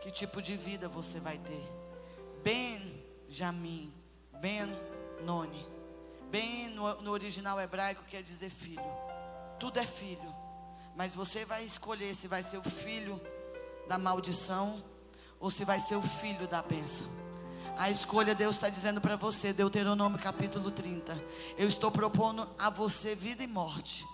que 0.00 0.10
tipo 0.10 0.42
de 0.42 0.56
vida 0.56 0.88
você 0.88 1.20
vai 1.20 1.38
ter. 1.38 1.62
Benjamim, 2.42 3.92
Ben 4.40 4.66
Noni. 5.22 5.66
Ben 6.30 6.68
no, 6.70 7.00
no 7.02 7.10
original 7.12 7.60
hebraico 7.60 8.02
quer 8.04 8.22
dizer 8.22 8.50
filho. 8.50 8.82
Tudo 9.58 9.78
é 9.78 9.86
filho. 9.86 10.34
Mas 10.94 11.14
você 11.14 11.44
vai 11.44 11.64
escolher 11.64 12.14
se 12.14 12.26
vai 12.26 12.42
ser 12.42 12.58
o 12.58 12.62
filho 12.62 13.20
da 13.88 13.98
maldição 13.98 14.82
ou 15.38 15.50
se 15.50 15.64
vai 15.64 15.80
ser 15.80 15.96
o 15.96 16.02
filho 16.02 16.46
da 16.46 16.62
bênção. 16.62 17.06
A 17.76 17.90
escolha 17.90 18.34
Deus 18.34 18.56
está 18.56 18.70
dizendo 18.70 19.00
para 19.02 19.16
você, 19.16 19.52
Deuteronômio 19.52 20.18
capítulo 20.18 20.70
30. 20.70 21.22
Eu 21.58 21.68
estou 21.68 21.90
propondo 21.90 22.48
a 22.58 22.70
você 22.70 23.14
vida 23.14 23.42
e 23.42 23.46
morte, 23.46 24.06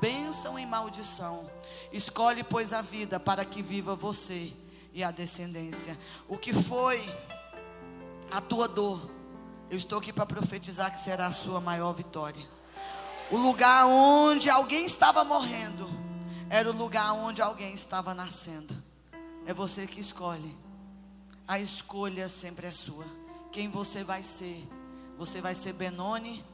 bênção 0.00 0.58
e 0.58 0.64
maldição. 0.64 1.50
Escolhe, 1.92 2.42
pois, 2.42 2.72
a 2.72 2.80
vida 2.80 3.20
para 3.20 3.44
que 3.44 3.60
viva 3.60 3.94
você 3.94 4.54
e 4.94 5.04
a 5.04 5.10
descendência. 5.10 5.98
O 6.26 6.38
que 6.38 6.54
foi 6.54 7.04
a 8.30 8.40
tua 8.40 8.66
dor, 8.66 9.10
eu 9.70 9.76
estou 9.76 9.98
aqui 9.98 10.12
para 10.12 10.24
profetizar 10.24 10.90
que 10.90 10.98
será 10.98 11.26
a 11.26 11.32
sua 11.32 11.60
maior 11.60 11.92
vitória. 11.92 12.46
O 13.30 13.36
lugar 13.36 13.86
onde 13.86 14.48
alguém 14.48 14.86
estava 14.86 15.22
morrendo, 15.22 15.88
era 16.48 16.70
o 16.70 16.76
lugar 16.76 17.12
onde 17.12 17.42
alguém 17.42 17.74
estava 17.74 18.14
nascendo. 18.14 18.81
É 19.46 19.52
você 19.52 19.86
que 19.86 20.00
escolhe. 20.00 20.56
A 21.46 21.58
escolha 21.58 22.28
sempre 22.28 22.66
é 22.66 22.70
sua. 22.70 23.04
Quem 23.50 23.68
você 23.68 24.04
vai 24.04 24.22
ser? 24.22 24.68
Você 25.18 25.40
vai 25.40 25.54
ser 25.54 25.72
Benoni 25.72 26.44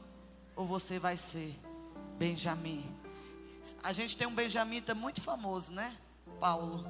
ou 0.55 0.65
você 0.65 0.99
vai 0.99 1.15
ser 1.15 1.57
Benjamim? 2.17 2.95
A 3.83 3.93
gente 3.93 4.17
tem 4.17 4.27
um 4.27 4.33
benjamita 4.33 4.95
muito 4.95 5.21
famoso, 5.21 5.71
né? 5.71 5.95
Paulo. 6.39 6.85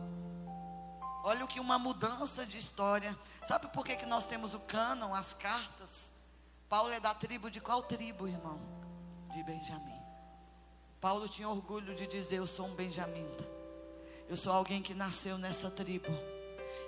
Olha 1.23 1.43
o 1.43 1.47
que 1.47 1.59
uma 1.59 1.77
mudança 1.77 2.45
de 2.45 2.57
história. 2.57 3.17
Sabe 3.43 3.67
por 3.67 3.85
que, 3.85 3.95
que 3.95 4.05
nós 4.05 4.25
temos 4.25 4.53
o 4.53 4.59
cânon, 4.59 5.13
as 5.13 5.33
cartas? 5.33 6.09
Paulo 6.69 6.91
é 6.91 6.99
da 6.99 7.13
tribo 7.13 7.51
de 7.51 7.59
qual 7.59 7.83
tribo, 7.83 8.27
irmão? 8.27 8.59
De 9.33 9.43
Benjamim. 9.43 9.99
Paulo 11.01 11.27
tinha 11.27 11.49
orgulho 11.49 11.93
de 11.95 12.07
dizer: 12.07 12.38
Eu 12.38 12.47
sou 12.47 12.67
um 12.67 12.75
benjamita. 12.75 13.59
Eu 14.30 14.38
sou 14.38 14.54
alguém 14.54 14.80
que 14.80 14.94
nasceu 14.94 15.39
nessa 15.39 15.72
tribo. 15.72 16.08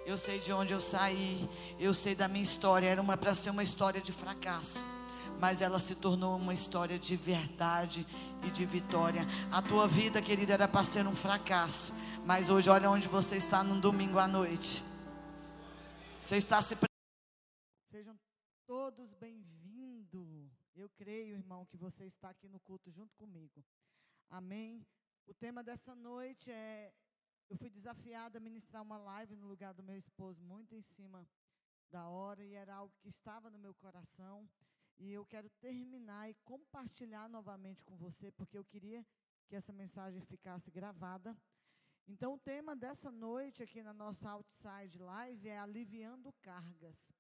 Eu 0.06 0.16
sei 0.16 0.40
de 0.40 0.54
onde 0.54 0.74
eu 0.74 0.80
saí. 0.80 1.50
Eu 1.80 1.92
sei 1.92 2.14
da 2.14 2.28
minha 2.28 2.44
história. 2.44 2.86
Era 2.86 3.02
uma 3.02 3.18
para 3.18 3.34
ser 3.34 3.50
uma 3.50 3.64
história 3.64 4.00
de 4.00 4.12
fracasso. 4.12 4.78
Mas 5.40 5.60
ela 5.60 5.80
se 5.80 5.96
tornou 5.96 6.38
uma 6.38 6.54
história 6.54 7.00
de 7.00 7.16
verdade 7.16 8.06
e 8.44 8.52
de 8.52 8.64
vitória. 8.64 9.26
A 9.52 9.60
tua 9.60 9.88
vida, 9.88 10.22
querida, 10.22 10.54
era 10.54 10.68
para 10.68 10.84
ser 10.84 11.08
um 11.08 11.16
fracasso. 11.16 11.92
Mas 12.28 12.48
hoje, 12.48 12.70
olha 12.70 12.92
onde 12.92 13.08
você 13.08 13.38
está 13.38 13.64
num 13.64 13.80
domingo 13.80 14.20
à 14.20 14.28
noite. 14.28 14.84
Você 16.20 16.38
está 16.38 16.62
se. 16.62 16.78
Sejam 17.90 18.16
todos 18.68 19.16
bem-vindos. 19.16 20.52
Eu 20.76 20.88
creio, 20.90 21.38
irmão, 21.38 21.66
que 21.66 21.76
você 21.76 22.04
está 22.04 22.30
aqui 22.30 22.48
no 22.48 22.60
culto 22.60 22.92
junto 22.92 23.16
comigo. 23.16 23.66
Amém. 24.30 24.86
O 25.26 25.34
tema 25.34 25.64
dessa 25.64 25.96
noite 25.96 26.52
é 26.52 26.92
eu 27.52 27.58
fui 27.58 27.70
desafiada 27.70 28.38
a 28.38 28.42
ministrar 28.42 28.82
uma 28.82 28.98
live 28.98 29.36
no 29.36 29.46
lugar 29.46 29.74
do 29.74 29.84
meu 29.84 29.98
esposo, 29.98 30.42
muito 30.42 30.74
em 30.74 30.82
cima 30.82 31.28
da 31.90 32.08
hora, 32.08 32.42
e 32.46 32.54
era 32.54 32.74
algo 32.76 32.96
que 33.02 33.10
estava 33.10 33.50
no 33.50 33.60
meu 33.60 33.74
coração. 33.74 34.50
E 34.98 35.12
eu 35.12 35.26
quero 35.26 35.50
terminar 35.60 36.30
e 36.30 36.34
compartilhar 36.46 37.28
novamente 37.28 37.84
com 37.84 37.98
você, 37.98 38.32
porque 38.32 38.58
eu 38.58 38.64
queria 38.64 39.06
que 39.50 39.56
essa 39.58 39.74
mensagem 39.74 40.22
ficasse 40.22 40.72
gravada. 40.72 41.38
Então, 42.08 42.36
o 42.36 42.40
tema 42.40 42.74
dessa 42.74 43.12
noite 43.12 43.62
aqui 43.62 43.84
na 43.84 43.94
nossa 43.94 44.30
Outside 44.30 44.98
Live 44.98 45.50
é 45.50 45.60
aliviando 45.60 46.32
cargas. 46.42 47.14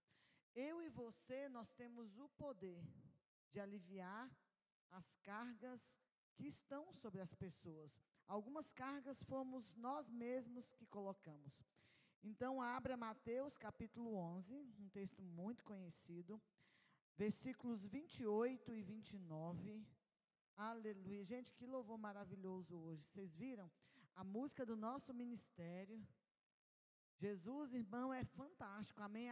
Eu 0.55 0.81
e 0.81 0.87
você, 0.87 1.49
nós 1.49 1.73
temos 1.73 2.17
o 2.17 2.29
poder 2.29 2.81
de 3.51 3.59
aliviar 3.59 4.31
as 4.91 5.13
cargas 5.17 5.99
que 6.35 6.47
estão 6.47 6.93
sobre 6.93 7.19
as 7.19 7.33
pessoas. 7.35 7.91
Algumas 8.31 8.71
cargas 8.71 9.21
fomos 9.23 9.75
nós 9.75 10.09
mesmos 10.09 10.71
que 10.71 10.85
colocamos. 10.85 11.53
Então, 12.23 12.61
abra 12.61 12.95
Mateus 12.95 13.57
capítulo 13.57 14.15
11, 14.15 14.55
um 14.79 14.87
texto 14.87 15.21
muito 15.21 15.65
conhecido, 15.65 16.41
versículos 17.17 17.83
28 17.85 18.73
e 18.73 18.81
29. 18.83 19.85
Aleluia. 20.55 21.25
Gente, 21.25 21.53
que 21.53 21.67
louvor 21.67 21.97
maravilhoso 21.97 22.77
hoje. 22.77 23.03
Vocês 23.03 23.35
viram? 23.35 23.69
A 24.15 24.23
música 24.23 24.65
do 24.65 24.77
nosso 24.77 25.13
ministério. 25.13 26.01
Jesus, 27.17 27.73
irmão, 27.73 28.13
é 28.13 28.23
fantástico. 28.23 29.03
Amém. 29.03 29.27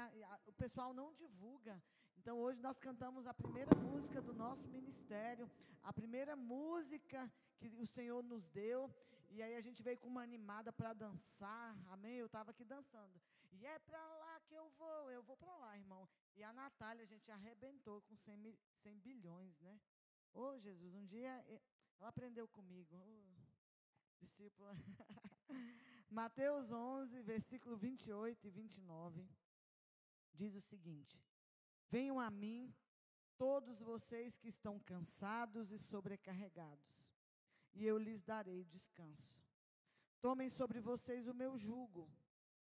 O 0.46 0.52
pessoal 0.52 0.94
não 0.94 1.14
divulga. 1.14 1.82
Então, 2.18 2.38
hoje 2.38 2.62
nós 2.62 2.78
cantamos 2.78 3.26
a 3.26 3.34
primeira 3.34 3.74
música 3.78 4.22
do 4.22 4.34
nosso 4.34 4.68
ministério, 4.68 5.50
a 5.82 5.94
primeira 5.94 6.36
música 6.36 7.32
que 7.60 7.68
o 7.86 7.86
Senhor 7.86 8.24
nos 8.24 8.48
deu. 8.48 8.90
E 9.30 9.42
aí 9.44 9.56
a 9.56 9.62
gente 9.62 9.84
veio 9.84 9.98
com 9.98 10.08
uma 10.08 10.24
animada 10.24 10.72
para 10.72 10.94
dançar. 10.94 11.76
Amém? 11.90 12.16
Eu 12.18 12.26
estava 12.26 12.52
aqui 12.52 12.64
dançando. 12.64 13.22
E 13.52 13.66
é 13.66 13.78
para 13.80 14.04
lá 14.22 14.40
que 14.42 14.56
eu 14.56 14.70
vou, 14.78 15.12
eu 15.12 15.22
vou 15.22 15.36
para 15.36 15.56
lá, 15.58 15.78
irmão. 15.78 16.08
E 16.36 16.44
a 16.44 16.54
Natália, 16.54 17.04
a 17.04 17.08
gente 17.14 17.30
arrebentou 17.32 18.02
com 18.04 18.16
100, 18.16 18.38
mil, 18.38 18.58
100 18.84 19.00
bilhões, 19.00 19.60
né? 19.60 19.80
Ô, 20.34 20.42
oh, 20.42 20.60
Jesus, 20.60 20.94
um 20.96 21.06
dia 21.06 21.32
ela 22.00 22.10
aprendeu 22.10 22.48
comigo. 22.48 22.96
Oh, 22.96 23.40
discípula. 24.20 24.74
Mateus 26.10 26.72
11, 26.72 27.22
versículo 27.22 27.76
28 27.76 28.48
e 28.48 28.50
29, 28.50 29.28
diz 30.34 30.56
o 30.56 30.62
seguinte: 30.62 31.22
Venham 31.90 32.20
a 32.20 32.30
mim, 32.30 32.74
todos 33.38 33.82
vocês 33.82 34.38
que 34.38 34.48
estão 34.48 34.80
cansados 34.80 35.72
e 35.72 35.78
sobrecarregados 35.78 37.09
e 37.74 37.86
eu 37.86 37.98
lhes 37.98 38.22
darei 38.22 38.64
descanso. 38.64 39.40
Tomem 40.22 40.50
sobre 40.50 40.80
vocês 40.80 41.28
o 41.28 41.34
meu 41.34 41.58
jugo. 41.58 42.10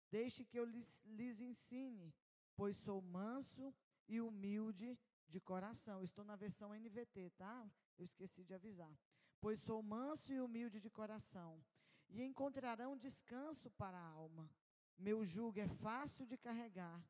Deixe 0.10 0.44
que 0.46 0.58
eu 0.58 0.66
lhes, 0.66 0.88
lhes 1.06 1.40
ensine, 1.40 2.14
pois 2.56 2.78
sou 2.78 3.02
manso 3.02 3.74
e 4.08 4.20
humilde 4.22 4.98
de 5.28 5.40
coração. 5.40 6.04
Estou 6.04 6.24
na 6.24 6.36
versão 6.36 6.74
NVT, 6.74 7.32
tá? 7.32 7.70
Eu 7.98 8.06
esqueci 8.06 8.44
de 8.44 8.54
avisar. 8.54 8.96
Pois 9.40 9.60
sou 9.60 9.82
manso 9.84 10.32
e 10.32 10.40
humilde 10.40 10.80
de 10.80 10.90
coração, 10.90 11.62
e 12.10 12.22
encontrarão 12.24 12.98
descanso 12.98 13.70
para 13.72 13.98
a 13.98 14.10
alma. 14.10 14.50
Meu 14.98 15.26
jugo 15.26 15.60
é 15.60 15.68
fácil 15.68 16.26
de 16.26 16.38
carregar, 16.38 17.04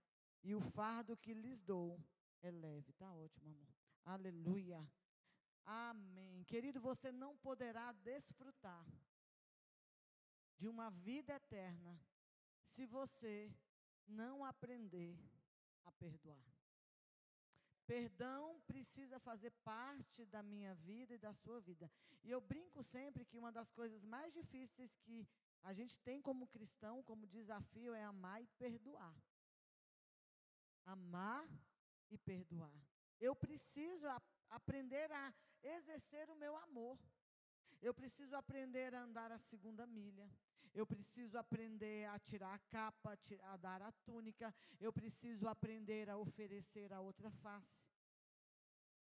e 0.44 0.56
o 0.56 0.60
fardo 0.60 1.16
que 1.16 1.34
lhes 1.34 1.62
dou 1.62 2.00
é 2.42 2.50
leve. 2.50 2.92
Tá 2.94 3.14
ótimo, 3.14 3.50
amor. 3.50 3.68
Aleluia. 4.06 4.84
Amém. 5.66 6.44
Querido, 6.46 6.80
você 6.80 7.12
não 7.12 7.38
poderá 7.38 7.92
desfrutar 7.92 8.86
de 10.58 10.68
uma 10.68 10.90
vida 10.90 11.34
eterna 11.34 12.00
se 12.66 12.86
você 12.86 13.54
não 14.08 14.44
aprender 14.44 15.18
a 15.86 15.92
perdoar. 15.92 16.54
Perdão 17.86 18.62
precisa 18.66 19.20
fazer 19.20 19.52
parte 19.64 20.26
da 20.26 20.42
minha 20.42 20.74
vida 20.76 21.14
e 21.14 21.18
da 21.18 21.34
sua 21.34 21.60
vida. 21.60 21.92
E 22.24 22.32
eu 22.32 22.40
brinco 22.40 22.82
sempre 22.82 23.26
que 23.26 23.38
uma 23.38 23.52
das 23.52 23.70
coisas 23.72 24.04
mais 24.04 24.34
difíceis 24.34 24.96
que 25.00 25.28
a 25.62 25.74
gente 25.74 25.98
tem 26.00 26.22
como 26.22 26.48
cristão, 26.48 27.04
como 27.04 27.28
desafio, 27.28 27.94
é 27.94 28.04
amar 28.04 28.42
e 28.42 28.48
perdoar. 28.58 29.16
Amar 30.86 31.48
e 32.10 32.18
perdoar. 32.18 32.74
Eu 33.20 33.36
preciso 33.36 34.08
aprender 34.54 35.12
a 35.12 35.34
exercer 35.64 36.30
o 36.30 36.36
meu 36.36 36.56
amor. 36.58 36.98
Eu 37.82 37.94
preciso 37.94 38.36
aprender 38.36 38.94
a 38.96 39.04
andar 39.04 39.32
a 39.32 39.40
segunda 39.40 39.86
milha. 39.86 40.30
Eu 40.74 40.88
preciso 40.88 41.38
aprender 41.38 42.08
a 42.10 42.18
tirar 42.18 42.54
a 42.54 42.60
capa, 42.60 43.18
a 43.44 43.58
dar 43.58 43.82
a 43.82 43.92
túnica. 43.92 44.54
Eu 44.80 44.92
preciso 44.92 45.48
aprender 45.48 46.10
a 46.10 46.18
oferecer 46.18 46.92
a 46.92 47.00
outra 47.00 47.30
face. 47.30 47.84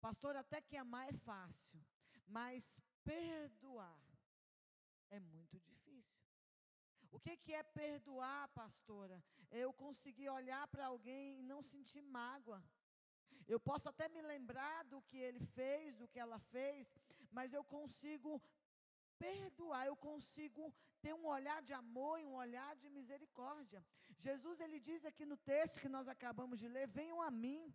Pastor, 0.01 0.35
até 0.35 0.61
que 0.61 0.75
amar 0.75 1.07
é 1.07 1.13
fácil, 1.13 1.79
mas 2.27 2.81
perdoar 3.03 4.03
é 5.11 5.19
muito 5.19 5.59
difícil. 5.59 6.19
O 7.11 7.19
que, 7.19 7.37
que 7.37 7.53
é 7.53 7.61
perdoar, 7.61 8.47
pastora? 8.49 9.23
Eu 9.51 9.71
conseguir 9.73 10.29
olhar 10.29 10.67
para 10.69 10.87
alguém 10.87 11.39
e 11.39 11.43
não 11.43 11.61
sentir 11.61 12.01
mágoa. 12.01 12.63
Eu 13.47 13.59
posso 13.59 13.89
até 13.89 14.07
me 14.09 14.21
lembrar 14.21 14.83
do 14.85 15.01
que 15.01 15.17
ele 15.17 15.43
fez, 15.57 15.95
do 15.97 16.07
que 16.07 16.19
ela 16.19 16.39
fez, 16.39 16.97
mas 17.31 17.53
eu 17.53 17.63
consigo 17.63 18.41
perdoar, 19.17 19.85
eu 19.85 19.95
consigo 19.95 20.73
ter 21.01 21.13
um 21.13 21.25
olhar 21.25 21.61
de 21.61 21.73
amor 21.73 22.19
e 22.19 22.25
um 22.25 22.35
olhar 22.35 22.75
de 22.75 22.89
misericórdia. 22.89 23.83
Jesus 24.19 24.59
ele 24.59 24.79
diz 24.79 25.05
aqui 25.05 25.25
no 25.25 25.37
texto 25.37 25.79
que 25.79 25.89
nós 25.89 26.07
acabamos 26.07 26.59
de 26.59 26.67
ler: 26.67 26.87
"Venham 26.87 27.21
a 27.21 27.29
mim, 27.29 27.73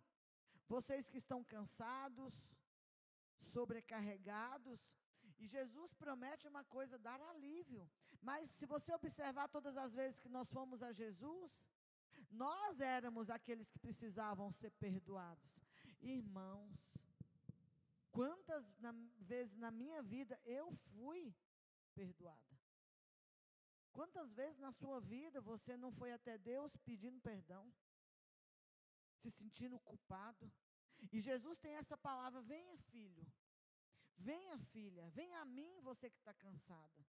vocês 0.67 1.07
que 1.07 1.17
estão 1.17 1.43
cansados, 1.43 2.33
sobrecarregados, 3.53 4.79
e 5.39 5.47
Jesus 5.47 5.93
promete 5.93 6.47
uma 6.47 6.63
coisa, 6.63 6.97
dar 6.97 7.21
alívio. 7.21 7.89
Mas 8.21 8.49
se 8.51 8.65
você 8.65 8.93
observar 8.93 9.47
todas 9.47 9.77
as 9.77 9.93
vezes 9.93 10.19
que 10.19 10.29
nós 10.29 10.51
fomos 10.51 10.81
a 10.81 10.91
Jesus, 10.91 11.63
nós 12.29 12.79
éramos 12.79 13.29
aqueles 13.29 13.67
que 13.69 13.79
precisavam 13.79 14.51
ser 14.51 14.71
perdoados. 14.71 15.59
Irmãos, 16.01 16.77
quantas 18.11 18.63
na, 18.79 18.93
vezes 19.19 19.55
na 19.57 19.71
minha 19.71 20.01
vida 20.01 20.39
eu 20.45 20.71
fui 20.91 21.35
perdoada? 21.93 22.57
Quantas 23.91 24.31
vezes 24.33 24.59
na 24.59 24.71
sua 24.71 24.99
vida 24.99 25.41
você 25.41 25.75
não 25.75 25.91
foi 25.91 26.11
até 26.11 26.37
Deus 26.37 26.75
pedindo 26.77 27.19
perdão? 27.19 27.71
Se 29.21 29.31
sentindo 29.31 29.79
culpado? 29.79 30.51
E 31.11 31.19
Jesus 31.19 31.57
tem 31.57 31.73
essa 31.75 31.97
palavra: 31.97 32.41
venha, 32.41 32.77
filho. 32.77 33.25
Venha, 34.17 34.57
filha. 34.59 35.09
Venha 35.09 35.41
a 35.41 35.45
mim, 35.45 35.79
você 35.81 36.09
que 36.09 36.17
está 36.17 36.33
cansada 36.33 37.07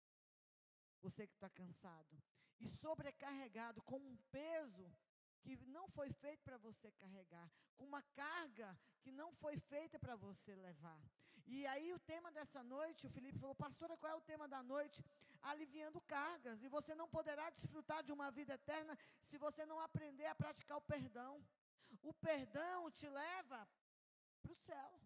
você 1.02 1.26
que 1.26 1.34
está 1.34 1.50
cansado 1.50 2.22
e 2.62 2.68
sobrecarregado 2.82 3.82
com 3.82 3.98
um 3.98 4.16
peso 4.30 4.86
que 5.42 5.56
não 5.76 5.88
foi 5.88 6.10
feito 6.12 6.42
para 6.44 6.56
você 6.56 6.90
carregar, 6.92 7.48
com 7.76 7.84
uma 7.84 8.02
carga 8.20 8.68
que 9.02 9.10
não 9.10 9.32
foi 9.42 9.56
feita 9.58 9.98
para 9.98 10.14
você 10.14 10.54
levar. 10.54 11.02
E 11.46 11.66
aí 11.66 11.92
o 11.92 11.98
tema 11.98 12.30
dessa 12.30 12.62
noite, 12.62 13.06
o 13.06 13.10
Felipe 13.10 13.38
falou, 13.38 13.54
pastora, 13.54 13.96
qual 13.96 14.12
é 14.12 14.16
o 14.16 14.28
tema 14.30 14.46
da 14.46 14.62
noite? 14.62 15.04
Aliviando 15.42 16.00
cargas. 16.02 16.62
E 16.62 16.68
você 16.68 16.94
não 16.94 17.08
poderá 17.08 17.50
desfrutar 17.50 18.02
de 18.04 18.12
uma 18.12 18.30
vida 18.30 18.54
eterna 18.54 18.96
se 19.20 19.36
você 19.38 19.66
não 19.66 19.80
aprender 19.80 20.26
a 20.26 20.34
praticar 20.34 20.78
o 20.78 20.88
perdão. 20.94 21.44
O 22.02 22.14
perdão 22.14 22.90
te 22.90 23.08
leva 23.08 23.68
para 24.40 24.52
o 24.52 24.56
céu. 24.68 25.00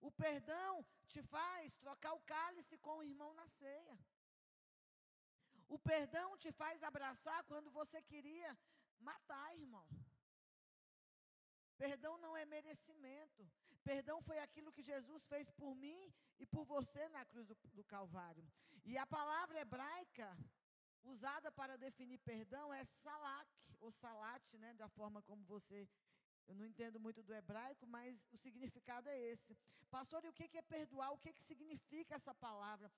O 0.00 0.10
perdão 0.10 0.86
te 1.08 1.20
faz 1.22 1.74
trocar 1.74 2.12
o 2.14 2.20
cálice 2.20 2.78
com 2.78 2.98
o 2.98 3.02
irmão 3.02 3.34
na 3.34 3.46
ceia. 3.48 3.98
O 5.74 5.78
perdão 5.78 6.28
te 6.42 6.50
faz 6.60 6.82
abraçar 6.82 7.40
quando 7.50 7.70
você 7.70 7.98
queria 8.02 8.50
matar, 9.08 9.48
irmão. 9.56 9.86
Perdão 11.82 12.14
não 12.18 12.36
é 12.36 12.44
merecimento. 12.44 13.42
Perdão 13.90 14.16
foi 14.28 14.38
aquilo 14.40 14.72
que 14.72 14.82
Jesus 14.82 15.24
fez 15.32 15.48
por 15.60 15.72
mim 15.74 16.00
e 16.38 16.46
por 16.46 16.64
você 16.64 17.08
na 17.10 17.24
cruz 17.24 17.46
do, 17.46 17.56
do, 17.78 17.84
Calvário. 17.84 18.44
E 18.84 18.98
a 18.98 19.06
palavra 19.06 19.60
hebraica 19.60 20.28
usada 21.04 21.50
para 21.52 21.78
definir 21.78 22.18
perdão 22.18 22.66
é 22.74 22.84
salak, 22.84 23.48
ou 23.80 23.90
salat, 23.92 24.58
né, 24.58 24.74
da 24.74 24.88
forma 24.88 25.22
como 25.22 25.44
você. 25.44 25.88
Eu 26.48 26.56
não 26.56 26.66
entendo 26.66 26.98
muito 26.98 27.22
do 27.22 27.32
hebraico, 27.32 27.86
mas 27.86 28.26
o 28.32 28.36
significado 28.36 29.08
é 29.08 29.18
esse. 29.32 29.56
Pastor, 29.88 30.24
e 30.24 30.28
o 30.28 30.32
que 30.32 30.58
é 30.58 30.62
perdoar? 30.62 31.12
O 31.12 31.18
que, 31.18 31.32
que 31.32 31.42
significa 31.42 32.16
essa 32.16 32.34
palavra? 32.34 32.90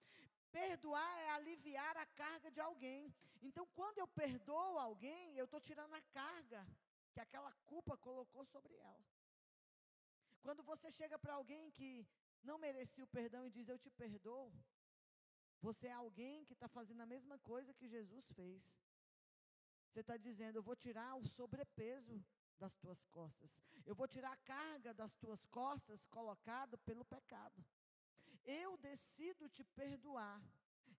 Perdoar 0.53 1.19
é 1.21 1.31
aliviar 1.31 1.97
a 1.97 2.07
carga 2.07 2.51
de 2.51 2.61
alguém. 2.61 3.13
Então, 3.41 3.67
quando 3.75 3.99
eu 3.99 4.07
perdoo 4.07 4.79
alguém, 4.79 5.37
eu 5.37 5.47
estou 5.47 5.61
tirando 5.61 5.95
a 5.95 6.03
carga 6.21 6.67
que 7.13 7.21
aquela 7.21 7.53
culpa 7.67 7.97
colocou 7.97 8.45
sobre 8.45 8.75
ela. 8.77 9.05
Quando 10.43 10.63
você 10.63 10.91
chega 10.91 11.19
para 11.19 11.35
alguém 11.35 11.71
que 11.71 12.07
não 12.43 12.59
merecia 12.59 13.05
o 13.05 13.15
perdão 13.19 13.47
e 13.47 13.51
diz: 13.51 13.69
Eu 13.69 13.79
te 13.79 13.91
perdoo, 13.91 14.53
você 15.61 15.87
é 15.87 15.93
alguém 15.93 16.45
que 16.45 16.53
está 16.53 16.69
fazendo 16.69 17.01
a 17.01 17.07
mesma 17.07 17.39
coisa 17.39 17.73
que 17.73 17.89
Jesus 17.89 18.27
fez. 18.33 18.77
Você 19.89 20.01
está 20.01 20.17
dizendo: 20.17 20.57
Eu 20.57 20.63
vou 20.63 20.77
tirar 20.77 21.15
o 21.17 21.27
sobrepeso 21.27 22.23
das 22.59 22.75
tuas 22.77 23.05
costas, 23.07 23.51
eu 23.87 23.95
vou 23.95 24.07
tirar 24.07 24.33
a 24.33 24.37
carga 24.37 24.93
das 24.93 25.15
tuas 25.17 25.45
costas 25.47 26.05
colocada 26.07 26.77
pelo 26.79 27.05
pecado. 27.05 27.65
Eu 28.45 28.77
decido 28.77 29.49
te 29.49 29.65
perdoar. 29.65 30.41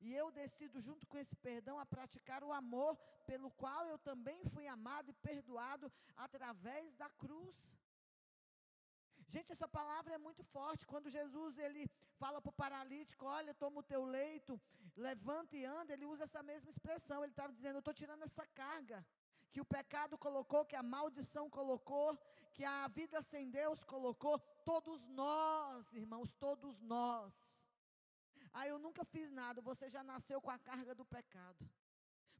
E 0.01 0.13
eu 0.13 0.31
decido, 0.31 0.81
junto 0.81 1.07
com 1.07 1.17
esse 1.17 1.35
perdão, 1.35 1.79
a 1.79 1.85
praticar 1.85 2.43
o 2.43 2.51
amor 2.51 2.97
pelo 3.25 3.49
qual 3.51 3.85
eu 3.87 3.97
também 3.97 4.43
fui 4.53 4.67
amado 4.67 5.09
e 5.09 5.13
perdoado 5.13 5.91
através 6.15 6.93
da 6.95 7.09
cruz. 7.09 7.55
Gente, 9.33 9.51
essa 9.51 9.67
palavra 9.67 10.13
é 10.13 10.17
muito 10.17 10.43
forte. 10.43 10.85
Quando 10.85 11.09
Jesus 11.09 11.57
ele 11.57 11.89
fala 12.19 12.41
para 12.41 12.49
o 12.49 12.59
paralítico: 12.63 13.25
Olha, 13.25 13.53
toma 13.53 13.79
o 13.79 13.89
teu 13.93 14.03
leito, 14.03 14.59
levanta 14.95 15.55
e 15.55 15.63
anda, 15.63 15.93
ele 15.93 16.05
usa 16.05 16.25
essa 16.25 16.43
mesma 16.43 16.69
expressão. 16.69 17.23
Ele 17.23 17.31
estava 17.31 17.53
dizendo: 17.53 17.77
Eu 17.77 17.85
estou 17.85 17.93
tirando 17.93 18.23
essa 18.23 18.45
carga 18.47 19.05
que 19.53 19.61
o 19.61 19.71
pecado 19.77 20.17
colocou, 20.17 20.65
que 20.65 20.75
a 20.75 20.81
maldição 20.81 21.45
colocou, 21.57 22.17
que 22.55 22.63
a 22.65 22.87
vida 22.87 23.21
sem 23.21 23.51
Deus 23.51 23.83
colocou, 23.83 24.39
todos 24.71 24.99
nós, 25.09 25.93
irmãos, 25.93 26.33
todos 26.45 26.81
nós. 26.81 27.31
Ah, 28.51 28.67
eu 28.67 28.79
nunca 28.79 29.05
fiz 29.05 29.31
nada, 29.31 29.61
você 29.61 29.89
já 29.89 30.03
nasceu 30.03 30.41
com 30.41 30.49
a 30.49 30.57
carga 30.57 30.95
do 30.95 31.05
pecado. 31.05 31.69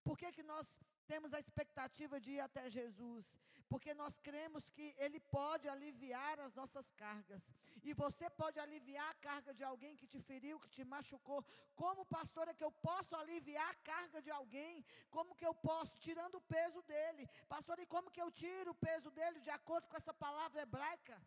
Por 0.04 0.18
que, 0.18 0.32
que 0.32 0.44
nós 0.44 0.68
temos 1.12 1.34
a 1.34 1.40
expectativa 1.40 2.20
de 2.20 2.32
ir 2.34 2.40
até 2.40 2.70
Jesus, 2.70 3.26
porque 3.70 3.94
nós 4.02 4.14
cremos 4.28 4.64
que 4.76 4.86
Ele 4.98 5.20
pode 5.20 5.68
aliviar 5.68 6.40
as 6.40 6.54
nossas 6.60 6.92
cargas, 6.92 7.44
e 7.84 7.94
você 7.94 8.30
pode 8.42 8.60
aliviar 8.60 9.10
a 9.10 9.20
carga 9.28 9.54
de 9.54 9.64
alguém 9.64 9.96
que 9.96 10.08
te 10.14 10.20
feriu, 10.30 10.60
que 10.60 10.70
te 10.70 10.84
machucou. 10.84 11.44
Como 11.76 12.06
pastor 12.06 12.48
é 12.48 12.54
que 12.54 12.64
eu 12.64 12.72
posso 12.72 13.16
aliviar 13.16 13.70
a 13.72 13.80
carga 13.92 14.22
de 14.22 14.32
alguém? 14.32 14.86
Como 15.10 15.36
que 15.36 15.46
eu 15.46 15.54
posso? 15.54 16.00
Tirando 16.00 16.36
o 16.36 16.46
peso 16.56 16.82
dele. 16.84 17.28
Pastor, 17.48 17.78
e 17.80 17.86
como 17.86 18.12
que 18.12 18.22
eu 18.22 18.32
tiro 18.32 18.72
o 18.72 18.82
peso 18.90 19.12
dele 19.12 19.40
de 19.40 19.50
acordo 19.50 19.88
com 19.88 19.98
essa 19.98 20.14
palavra 20.14 20.62
hebraica? 20.62 21.22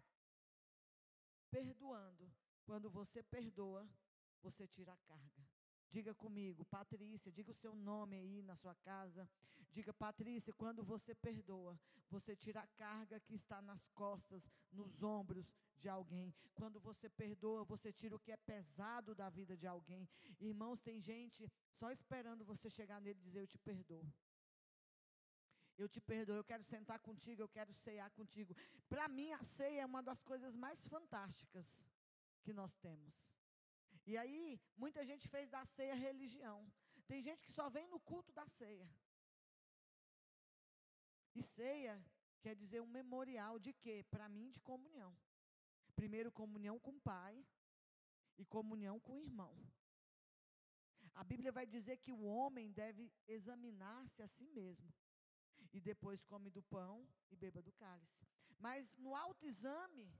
Perdoando. 1.51 2.31
Quando 2.64 2.89
você 2.91 3.22
perdoa, 3.22 3.89
você 4.43 4.66
tira 4.66 4.93
a 4.93 4.97
carga. 5.11 5.55
Diga 5.97 6.14
comigo, 6.14 6.62
Patrícia, 6.66 7.32
diga 7.32 7.51
o 7.51 7.55
seu 7.55 7.74
nome 7.74 8.16
aí 8.18 8.42
na 8.42 8.55
sua 8.55 8.74
casa. 8.74 9.26
Diga, 9.72 9.94
Patrícia, 9.94 10.53
quando 10.53 10.84
você 10.84 11.14
perdoa, 11.14 11.80
você 12.11 12.36
tira 12.36 12.61
a 12.61 12.66
carga 12.66 13.18
que 13.18 13.34
está 13.34 13.62
nas 13.62 13.88
costas, 13.92 14.42
nos 14.70 15.03
ombros 15.03 15.51
de 15.78 15.88
alguém. 15.88 16.34
Quando 16.55 16.78
você 16.78 17.09
perdoa, 17.09 17.64
você 17.64 17.90
tira 17.94 18.14
o 18.14 18.18
que 18.18 18.30
é 18.30 18.36
pesado 18.36 19.14
da 19.14 19.30
vida 19.30 19.57
de 19.57 19.66
alguém. 19.66 20.07
Irmãos, 20.38 20.82
tem 20.82 21.01
gente 21.01 21.51
só 21.78 21.90
esperando 21.90 22.44
você 22.44 22.68
chegar 22.68 23.01
nele 23.01 23.18
e 23.18 23.22
dizer: 23.22 23.40
Eu 23.40 23.47
te 23.47 23.59
perdoo. 23.59 24.07
Eu 25.78 25.88
te 25.88 26.01
perdoo, 26.03 26.36
eu 26.36 26.44
quero 26.44 26.62
sentar 26.62 26.99
contigo, 27.01 27.40
eu 27.40 27.49
quero 27.49 27.72
ceiar 27.72 28.11
contigo. 28.11 28.55
Para 28.86 29.09
mim, 29.09 29.32
a 29.32 29.42
ceia 29.42 29.80
é 29.80 29.86
uma 29.86 30.03
das 30.03 30.20
coisas 30.20 30.55
mais 30.55 30.86
fantásticas 30.86 31.82
que 32.42 32.53
nós 32.53 32.76
temos. 32.76 33.14
E 34.07 34.16
aí, 34.16 34.61
muita 34.76 35.04
gente 35.04 35.28
fez 35.28 35.50
da 35.50 35.64
ceia 35.64 35.94
religião. 35.94 36.59
Tem 37.07 37.20
gente 37.22 37.44
que 37.44 37.52
só 37.52 37.68
vem 37.68 37.88
no 37.88 37.98
culto 38.00 38.32
da 38.32 38.46
ceia. 38.46 38.88
E 41.34 41.42
ceia 41.42 41.94
quer 42.40 42.54
dizer 42.54 42.80
um 42.80 42.86
memorial 42.86 43.59
de 43.59 43.72
quê? 43.72 44.04
Para 44.11 44.28
mim, 44.28 44.48
de 44.50 44.61
comunhão. 44.61 45.12
Primeiro, 45.94 46.30
comunhão 46.30 46.78
com 46.78 46.92
o 46.92 47.00
Pai 47.00 47.44
e 48.38 48.44
comunhão 48.44 49.00
com 49.00 49.14
o 49.16 49.20
irmão. 49.20 49.54
A 51.14 51.24
Bíblia 51.24 51.50
vai 51.50 51.66
dizer 51.66 51.96
que 51.96 52.12
o 52.12 52.22
homem 52.22 52.70
deve 52.72 53.11
examinar-se 53.26 54.22
a 54.22 54.28
si 54.28 54.46
mesmo. 54.48 54.92
E 55.72 55.80
depois 55.80 56.22
come 56.22 56.50
do 56.50 56.62
pão 56.62 57.09
e 57.30 57.36
beba 57.36 57.61
do 57.61 57.72
cálice. 57.72 58.26
Mas 58.59 58.94
no 58.96 59.14
autoexame, 59.14 60.14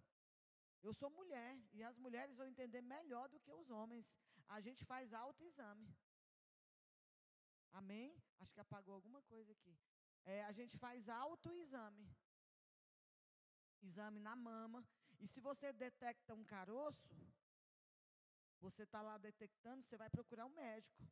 eu 0.87 0.95
sou 0.95 1.11
mulher 1.11 1.53
e 1.72 1.82
as 1.82 1.97
mulheres 2.05 2.37
vão 2.37 2.47
entender 2.47 2.80
melhor 2.80 3.28
do 3.28 3.41
que 3.41 3.53
os 3.53 3.70
homens. 3.70 4.07
A 4.57 4.61
gente 4.61 4.84
faz 4.84 5.12
autoexame. 5.12 5.89
Amém? 7.72 8.11
Acho 8.41 8.55
que 8.55 8.61
apagou 8.61 8.95
alguma 8.95 9.20
coisa 9.22 9.51
aqui. 9.53 9.74
É, 10.24 10.45
a 10.45 10.53
gente 10.53 10.78
faz 10.78 11.09
autoexame. 11.09 12.09
Exame 13.82 14.20
na 14.20 14.37
mama. 14.37 14.84
E 15.18 15.26
se 15.26 15.41
você 15.41 15.72
detecta 15.72 16.34
um 16.34 16.45
caroço, 16.45 17.14
você 18.61 18.82
está 18.84 19.03
lá 19.03 19.18
detectando, 19.18 19.82
você 19.82 19.97
vai 19.97 20.09
procurar 20.09 20.47
um 20.47 20.55
médico. 20.55 21.03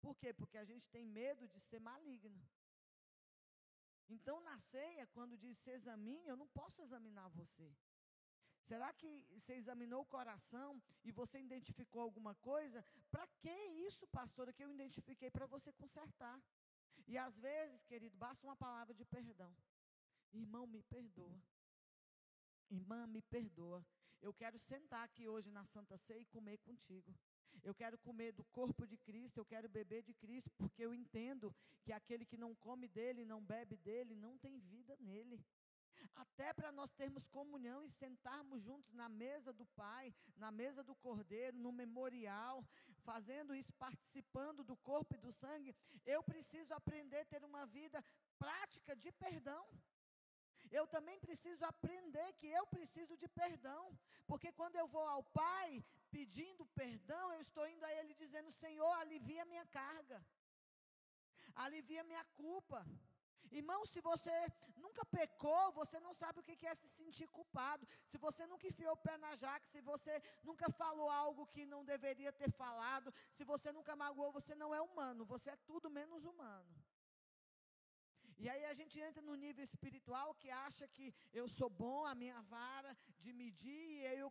Por 0.00 0.16
quê? 0.16 0.32
Porque 0.32 0.58
a 0.58 0.64
gente 0.64 0.88
tem 0.90 1.04
medo 1.04 1.48
de 1.48 1.60
ser 1.60 1.80
maligno. 1.80 2.40
Então, 4.08 4.40
na 4.40 4.58
ceia, 4.58 5.06
quando 5.08 5.36
diz 5.36 5.58
se 5.58 5.70
examine, 5.70 6.28
eu 6.28 6.36
não 6.36 6.46
posso 6.48 6.80
examinar 6.82 7.28
você. 7.30 7.74
Será 8.64 8.92
que 8.94 9.08
você 9.34 9.52
examinou 9.54 10.00
o 10.02 10.06
coração 10.16 10.82
e 11.04 11.12
você 11.12 11.38
identificou 11.38 12.00
alguma 12.00 12.34
coisa? 12.36 12.82
Para 13.10 13.26
que 13.40 13.54
isso, 13.88 14.06
pastora, 14.06 14.54
que 14.54 14.64
eu 14.64 14.72
identifiquei 14.72 15.30
para 15.30 15.46
você 15.46 15.70
consertar? 15.72 16.40
E 17.06 17.18
às 17.18 17.38
vezes, 17.38 17.84
querido, 17.84 18.16
basta 18.16 18.46
uma 18.46 18.56
palavra 18.56 18.94
de 18.94 19.04
perdão. 19.04 19.54
Irmão, 20.32 20.66
me 20.66 20.82
perdoa. 20.82 21.38
Irmã, 22.70 23.06
me 23.06 23.20
perdoa. 23.20 23.84
Eu 24.22 24.32
quero 24.32 24.58
sentar 24.58 25.04
aqui 25.04 25.28
hoje 25.28 25.50
na 25.50 25.66
Santa 25.66 25.98
Ceia 25.98 26.20
e 26.20 26.24
comer 26.24 26.56
contigo. 26.58 27.14
Eu 27.62 27.74
quero 27.74 27.98
comer 27.98 28.32
do 28.32 28.44
corpo 28.44 28.86
de 28.86 28.96
Cristo, 28.96 29.38
eu 29.38 29.44
quero 29.44 29.68
beber 29.68 30.02
de 30.02 30.14
Cristo, 30.14 30.50
porque 30.56 30.82
eu 30.82 30.94
entendo 30.94 31.54
que 31.82 31.92
aquele 31.92 32.24
que 32.24 32.38
não 32.38 32.54
come 32.54 32.88
dele, 32.88 33.26
não 33.26 33.42
bebe 33.42 33.76
dele, 33.76 34.16
não 34.16 34.38
tem 34.38 34.58
vida 34.58 34.96
nele. 35.00 35.38
Até 36.14 36.52
para 36.52 36.70
nós 36.72 36.92
termos 36.92 37.26
comunhão 37.26 37.84
e 37.84 37.90
sentarmos 37.90 38.62
juntos 38.62 38.92
na 38.92 39.08
mesa 39.08 39.52
do 39.52 39.66
Pai, 39.66 40.14
na 40.36 40.50
mesa 40.50 40.82
do 40.82 40.94
Cordeiro, 40.94 41.56
no 41.56 41.72
memorial, 41.72 42.64
fazendo 43.04 43.54
isso, 43.54 43.72
participando 43.74 44.62
do 44.64 44.76
corpo 44.76 45.14
e 45.14 45.18
do 45.18 45.32
sangue, 45.32 45.74
eu 46.04 46.22
preciso 46.22 46.72
aprender 46.74 47.20
a 47.20 47.24
ter 47.24 47.44
uma 47.44 47.66
vida 47.66 48.04
prática 48.38 48.94
de 48.96 49.10
perdão. 49.12 49.64
Eu 50.70 50.86
também 50.86 51.18
preciso 51.20 51.64
aprender 51.64 52.32
que 52.34 52.46
eu 52.46 52.66
preciso 52.66 53.16
de 53.16 53.28
perdão, 53.28 53.96
porque 54.26 54.50
quando 54.52 54.76
eu 54.76 54.86
vou 54.88 55.06
ao 55.06 55.22
Pai 55.22 55.84
pedindo 56.10 56.64
perdão, 56.66 57.32
eu 57.32 57.40
estou 57.40 57.66
indo 57.68 57.84
a 57.84 57.92
Ele 57.98 58.14
dizendo: 58.14 58.50
Senhor, 58.50 58.92
alivia 58.96 59.44
minha 59.44 59.66
carga, 59.66 60.24
alivia 61.54 62.02
minha 62.04 62.24
culpa. 62.42 62.84
Irmão, 63.50 63.86
se 63.86 64.00
você 64.00 64.34
nunca 64.76 65.04
pecou, 65.04 65.72
você 65.72 65.98
não 66.00 66.12
sabe 66.14 66.40
o 66.40 66.42
que 66.42 66.66
é 66.66 66.74
se 66.74 66.88
sentir 66.88 67.28
culpado. 67.28 67.86
Se 68.06 68.18
você 68.18 68.46
nunca 68.46 68.66
enfiou 68.66 68.94
o 68.94 68.96
pé 68.96 69.16
na 69.18 69.34
jaca, 69.36 69.66
se 69.66 69.80
você 69.80 70.22
nunca 70.42 70.70
falou 70.70 71.10
algo 71.10 71.46
que 71.46 71.64
não 71.66 71.84
deveria 71.84 72.32
ter 72.32 72.50
falado, 72.50 73.12
se 73.32 73.44
você 73.44 73.70
nunca 73.72 73.94
magoou, 73.96 74.32
você 74.32 74.54
não 74.54 74.74
é 74.74 74.80
humano, 74.80 75.24
você 75.24 75.50
é 75.50 75.56
tudo 75.56 75.90
menos 75.90 76.24
humano. 76.24 76.68
E 78.38 78.48
aí 78.48 78.64
a 78.64 78.74
gente 78.74 78.98
entra 78.98 79.22
no 79.22 79.34
nível 79.34 79.64
espiritual 79.64 80.34
que 80.34 80.50
acha 80.50 80.86
que 80.88 81.14
eu 81.32 81.48
sou 81.48 81.70
bom, 81.70 82.04
a 82.04 82.14
minha 82.14 82.40
vara 82.42 82.96
de 83.20 83.32
medir, 83.32 84.00
e 84.00 84.18
eu 84.18 84.30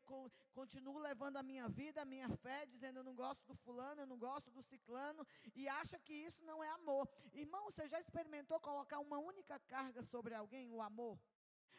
continuo 0.54 0.98
levando 1.00 1.38
a 1.38 1.44
minha 1.44 1.68
vida, 1.70 2.02
a 2.02 2.06
minha 2.06 2.30
fé, 2.38 2.66
dizendo 2.66 3.00
eu 3.00 3.04
não 3.04 3.16
gosto 3.16 3.46
do 3.46 3.56
fulano, 3.56 4.02
eu 4.02 4.08
não 4.08 4.18
gosto 4.18 4.52
do 4.52 4.62
ciclano, 4.62 5.26
e 5.56 5.68
acha 5.68 5.98
que 6.00 6.14
isso 6.14 6.44
não 6.44 6.64
é 6.64 6.70
amor. 6.70 7.08
Irmão, 7.34 7.64
você 7.66 7.88
já 7.88 8.00
experimentou 8.00 8.60
colocar 8.60 9.00
uma 9.00 9.18
única 9.18 9.60
carga 9.62 10.02
sobre 10.02 10.34
alguém, 10.34 10.70
o 10.70 10.82
amor? 10.82 11.18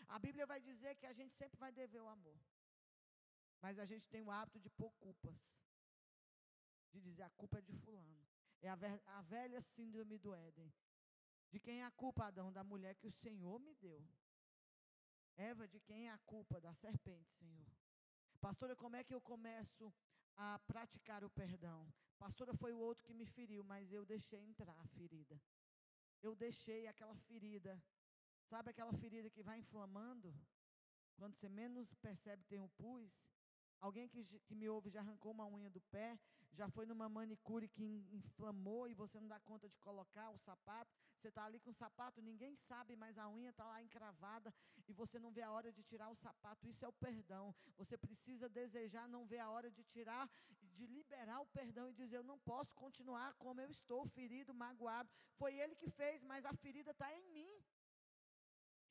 A 0.08 0.18
Bíblia 0.18 0.46
vai 0.46 0.60
dizer 0.60 0.96
que 0.96 1.06
a 1.06 1.12
gente 1.12 1.34
sempre 1.34 1.58
vai 1.58 1.72
dever 1.72 2.00
o 2.00 2.08
amor. 2.08 2.38
Mas 3.60 3.78
a 3.78 3.84
gente 3.84 4.08
tem 4.08 4.22
o 4.22 4.30
hábito 4.30 4.58
de 4.58 4.68
pôr 4.70 4.92
culpas. 5.00 5.36
De 6.92 7.00
dizer 7.00 7.22
a 7.22 7.30
culpa 7.30 7.58
é 7.58 7.62
de 7.62 7.72
fulano. 7.72 8.20
É 8.60 8.68
a, 8.68 8.76
a 9.18 9.22
velha 9.22 9.60
síndrome 9.60 10.18
do 10.18 10.34
Éden. 10.34 10.72
De 11.50 11.60
quem 11.60 11.80
é 11.80 11.84
a 11.84 11.90
culpa, 11.90 12.26
Adão? 12.26 12.52
Da 12.52 12.64
mulher 12.64 12.94
que 12.96 13.06
o 13.06 13.12
Senhor 13.12 13.58
me 13.60 13.74
deu. 13.74 14.04
Eva, 15.36 15.66
de 15.66 15.80
quem 15.80 16.08
é 16.08 16.12
a 16.12 16.18
culpa? 16.18 16.60
Da 16.60 16.74
serpente, 16.74 17.32
Senhor. 17.38 17.66
Pastora, 18.40 18.76
como 18.76 18.96
é 18.96 19.04
que 19.04 19.14
eu 19.14 19.20
começo 19.20 19.92
a 20.36 20.58
praticar 20.60 21.24
o 21.24 21.30
perdão? 21.30 21.92
Pastora, 22.18 22.54
foi 22.54 22.72
o 22.72 22.78
outro 22.78 23.04
que 23.04 23.14
me 23.14 23.26
feriu, 23.26 23.64
mas 23.64 23.92
eu 23.92 24.04
deixei 24.04 24.40
entrar 24.40 24.78
a 24.78 24.86
ferida. 24.88 25.40
Eu 26.22 26.34
deixei 26.34 26.86
aquela 26.86 27.14
ferida. 27.16 27.82
Sabe 28.48 28.70
aquela 28.70 28.92
ferida 28.92 29.30
que 29.30 29.42
vai 29.42 29.58
inflamando? 29.58 30.34
Quando 31.16 31.34
você 31.34 31.48
menos 31.48 31.94
percebe, 31.94 32.44
tem 32.44 32.60
um 32.60 32.68
pus. 32.70 33.10
Alguém 33.80 34.08
que, 34.08 34.24
que, 34.40 34.54
me 34.54 34.68
ouve 34.68 34.90
já 34.90 35.00
arrancou 35.00 35.32
uma 35.32 35.46
unha 35.46 35.70
do 35.70 35.80
pé, 35.80 36.18
já 36.54 36.68
foi 36.68 36.86
numa 36.86 37.08
manicure 37.08 37.68
que 37.68 38.06
inflamou 38.12 38.88
e 38.88 38.94
você 38.94 39.18
não 39.20 39.28
dá 39.28 39.40
conta 39.40 39.68
de 39.68 39.78
colocar 39.78 40.30
o 40.30 40.38
sapato. 40.38 40.90
Você 41.18 41.28
está 41.28 41.44
ali 41.44 41.58
com 41.58 41.70
o 41.70 41.74
sapato, 41.74 42.20
ninguém 42.20 42.54
sabe, 42.68 42.94
mas 42.96 43.18
a 43.18 43.28
unha 43.28 43.50
está 43.50 43.64
lá 43.64 43.82
encravada 43.82 44.52
e 44.86 44.92
você 44.92 45.18
não 45.18 45.30
vê 45.30 45.42
a 45.42 45.50
hora 45.50 45.72
de 45.72 45.82
tirar 45.82 46.08
o 46.10 46.16
sapato. 46.16 46.68
Isso 46.68 46.84
é 46.84 46.88
o 46.88 46.92
perdão. 46.92 47.54
Você 47.76 47.96
precisa 47.96 48.48
desejar, 48.48 49.08
não 49.08 49.24
ver 49.26 49.38
a 49.38 49.50
hora 49.50 49.70
de 49.70 49.82
tirar, 49.84 50.28
de 50.62 50.86
liberar 50.86 51.40
o 51.40 51.46
perdão 51.46 51.88
e 51.88 51.94
dizer: 51.94 52.16
Eu 52.16 52.24
não 52.24 52.38
posso 52.38 52.74
continuar 52.74 53.34
como 53.34 53.60
eu 53.60 53.70
estou, 53.70 54.06
ferido, 54.08 54.54
magoado. 54.54 55.10
Foi 55.36 55.58
ele 55.58 55.74
que 55.74 55.90
fez, 55.90 56.22
mas 56.22 56.44
a 56.44 56.52
ferida 56.54 56.90
está 56.90 57.12
em 57.12 57.32
mim. 57.32 57.50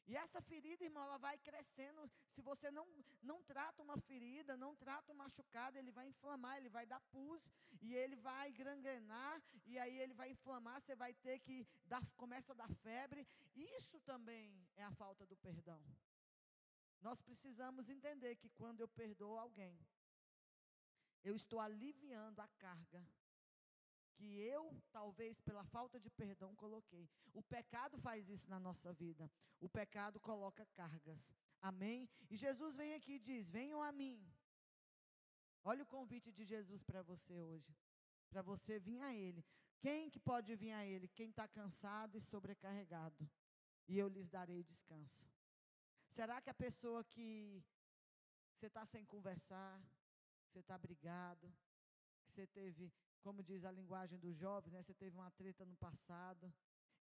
E 0.06 0.18
essa 0.18 0.42
ferida, 0.42 0.84
irmão, 0.84 1.04
ela 1.04 1.18
vai 1.18 1.38
crescendo. 1.38 2.10
Se 2.30 2.42
você 2.42 2.70
não, 2.70 2.86
não 3.22 3.42
trata 3.44 3.82
uma 3.82 3.98
ferida, 3.98 4.58
não 4.58 4.76
trata 4.76 5.12
um 5.12 5.16
machucado, 5.16 5.78
ele 5.78 5.92
vai 5.92 6.08
inflamar, 6.08 6.58
ele 6.58 6.70
vai 6.70 6.86
dar 6.86 7.00
pus, 7.12 7.42
e 7.82 7.94
ele 7.96 8.16
vai 8.16 8.52
gangrenar, 8.52 9.42
e 9.66 9.80
aí 9.80 9.98
ele 10.00 10.14
vai 10.14 10.30
inflamar, 10.30 10.82
você 10.82 10.96
vai 10.96 11.14
ter 11.14 11.40
que 11.40 11.66
dar, 11.86 12.04
começa 12.18 12.52
a 12.52 12.56
dar 12.56 12.70
febre. 12.76 13.28
Isso 13.56 14.00
também 14.02 14.68
é 14.76 14.84
a 14.84 14.92
falta 14.92 15.26
do 15.26 15.38
perdão. 15.38 15.82
Nós 17.02 17.22
precisamos 17.22 17.90
entender 17.90 18.36
que 18.36 18.50
quando 18.50 18.82
eu 18.82 18.88
perdoo 18.88 19.38
alguém, 19.38 19.78
eu 21.24 21.36
estou 21.36 21.60
aliviando 21.60 22.42
a 22.42 22.48
carga 22.58 23.06
que 24.16 24.38
eu, 24.40 24.64
talvez 24.92 25.40
pela 25.42 25.66
falta 25.66 26.00
de 26.00 26.10
perdão, 26.10 26.56
coloquei. 26.56 27.10
O 27.34 27.42
pecado 27.42 27.98
faz 27.98 28.30
isso 28.30 28.50
na 28.50 28.60
nossa 28.60 28.94
vida. 28.94 29.30
O 29.60 29.70
pecado 29.70 30.20
coloca 30.20 30.66
cargas. 30.74 31.22
Amém? 31.62 32.10
E 32.30 32.36
Jesus 32.36 32.76
vem 32.76 32.94
aqui 32.94 33.14
e 33.14 33.20
diz: 33.20 33.50
Venham 33.50 33.82
a 33.82 33.92
mim. 33.92 34.18
Olha 35.64 35.84
o 35.84 35.92
convite 35.98 36.32
de 36.32 36.44
Jesus 36.44 36.84
para 36.84 37.02
você 37.02 37.42
hoje. 37.42 37.74
Para 38.30 38.42
você 38.42 38.80
vir 38.80 39.02
a 39.02 39.14
Ele. 39.14 39.46
Quem 39.80 40.10
que 40.10 40.20
pode 40.20 40.56
vir 40.56 40.74
a 40.74 40.86
Ele? 40.86 41.08
Quem 41.08 41.30
está 41.30 41.48
cansado 41.48 42.18
e 42.18 42.22
sobrecarregado. 42.22 43.30
E 43.88 43.98
eu 43.98 44.08
lhes 44.08 44.30
darei 44.30 44.64
descanso. 44.64 45.26
Será 46.10 46.42
que 46.42 46.50
a 46.50 46.54
pessoa 46.54 47.04
que 47.04 47.64
você 48.54 48.68
está 48.68 48.86
sem 48.86 49.04
conversar, 49.06 49.82
você 50.46 50.60
está 50.60 50.78
brigado, 50.78 51.52
que 52.24 52.32
você 52.32 52.46
teve 52.48 52.94
como 53.24 53.42
diz 53.42 53.64
a 53.64 53.72
linguagem 53.72 54.20
dos 54.20 54.36
jovens, 54.36 54.74
né? 54.74 54.84
Você 54.84 54.94
teve 54.94 55.16
uma 55.16 55.32
treta 55.32 55.66
no 55.66 55.76
passado 55.78 56.54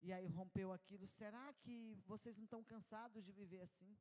e 0.01 0.13
aí 0.13 0.27
rompeu 0.27 0.71
aquilo. 0.71 1.07
Será 1.07 1.53
que 1.61 1.75
vocês 2.05 2.37
não 2.37 2.45
estão 2.45 2.63
cansados 2.63 3.25
de 3.25 3.31
viver 3.31 3.61
assim? 3.61 3.97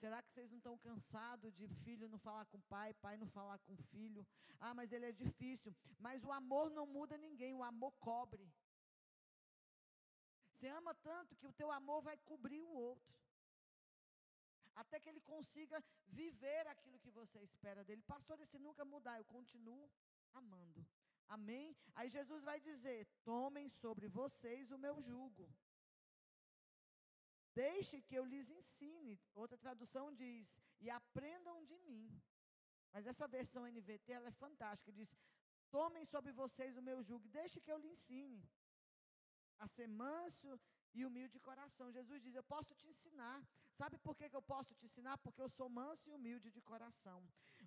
Será 0.00 0.22
que 0.22 0.30
vocês 0.30 0.50
não 0.50 0.58
estão 0.58 0.76
cansados 0.78 1.54
de 1.56 1.66
filho 1.82 2.08
não 2.08 2.18
falar 2.18 2.44
com 2.46 2.60
pai, 2.62 2.92
pai 2.94 3.16
não 3.16 3.28
falar 3.28 3.58
com 3.60 3.74
filho? 3.76 4.26
Ah, 4.60 4.74
mas 4.74 4.92
ele 4.92 5.06
é 5.06 5.12
difícil. 5.12 5.74
Mas 5.98 6.24
o 6.24 6.32
amor 6.32 6.70
não 6.70 6.86
muda 6.86 7.16
ninguém, 7.16 7.54
o 7.54 7.62
amor 7.62 7.92
cobre. 8.08 8.46
Você 10.50 10.68
ama 10.68 10.94
tanto 10.94 11.36
que 11.36 11.46
o 11.46 11.52
teu 11.52 11.70
amor 11.70 12.02
vai 12.02 12.16
cobrir 12.18 12.62
o 12.62 12.70
outro. 12.70 13.14
Até 14.74 15.00
que 15.00 15.08
ele 15.08 15.20
consiga 15.20 15.82
viver 16.08 16.66
aquilo 16.66 16.98
que 16.98 17.10
você 17.10 17.38
espera 17.42 17.82
dele. 17.82 18.02
Pastor, 18.02 18.38
se 18.46 18.58
nunca 18.58 18.84
mudar, 18.84 19.18
eu 19.18 19.24
continuo 19.24 19.90
amando. 20.34 20.84
Amém? 21.28 21.76
Aí 21.94 22.08
Jesus 22.08 22.42
vai 22.44 22.60
dizer: 22.60 23.06
tomem 23.24 23.68
sobre 23.68 24.08
vocês 24.08 24.70
o 24.70 24.78
meu 24.78 25.00
jugo. 25.00 25.48
Deixe 27.54 28.02
que 28.02 28.14
eu 28.14 28.24
lhes 28.24 28.48
ensine. 28.50 29.18
Outra 29.34 29.58
tradução 29.58 30.12
diz: 30.12 30.46
e 30.80 30.90
aprendam 30.90 31.64
de 31.64 31.78
mim. 31.78 32.04
Mas 32.92 33.06
essa 33.06 33.26
versão 33.26 33.66
NVT 33.66 34.12
ela 34.12 34.28
é 34.28 34.40
fantástica. 34.44 34.92
Diz: 34.92 35.10
tomem 35.70 36.04
sobre 36.04 36.32
vocês 36.32 36.76
o 36.76 36.82
meu 36.82 37.02
jugo, 37.02 37.28
deixe 37.28 37.60
que 37.60 37.72
eu 37.72 37.78
lhe 37.78 37.88
ensine 37.88 38.42
a 39.58 39.66
ser 39.66 39.88
manso 39.88 40.60
e 40.94 41.04
humilde 41.04 41.34
de 41.34 41.40
coração. 41.40 41.90
Jesus 41.90 42.22
diz: 42.22 42.34
Eu 42.34 42.44
posso 42.44 42.74
te 42.74 42.86
ensinar. 42.88 43.38
Sabe 43.80 43.98
por 43.98 44.14
que, 44.16 44.28
que 44.30 44.36
eu 44.36 44.42
posso 44.42 44.74
te 44.74 44.86
ensinar? 44.86 45.18
Porque 45.18 45.42
eu 45.42 45.50
sou 45.50 45.68
manso 45.68 46.08
e 46.08 46.12
humilde 46.12 46.50
de 46.50 46.62
coração. 46.62 47.18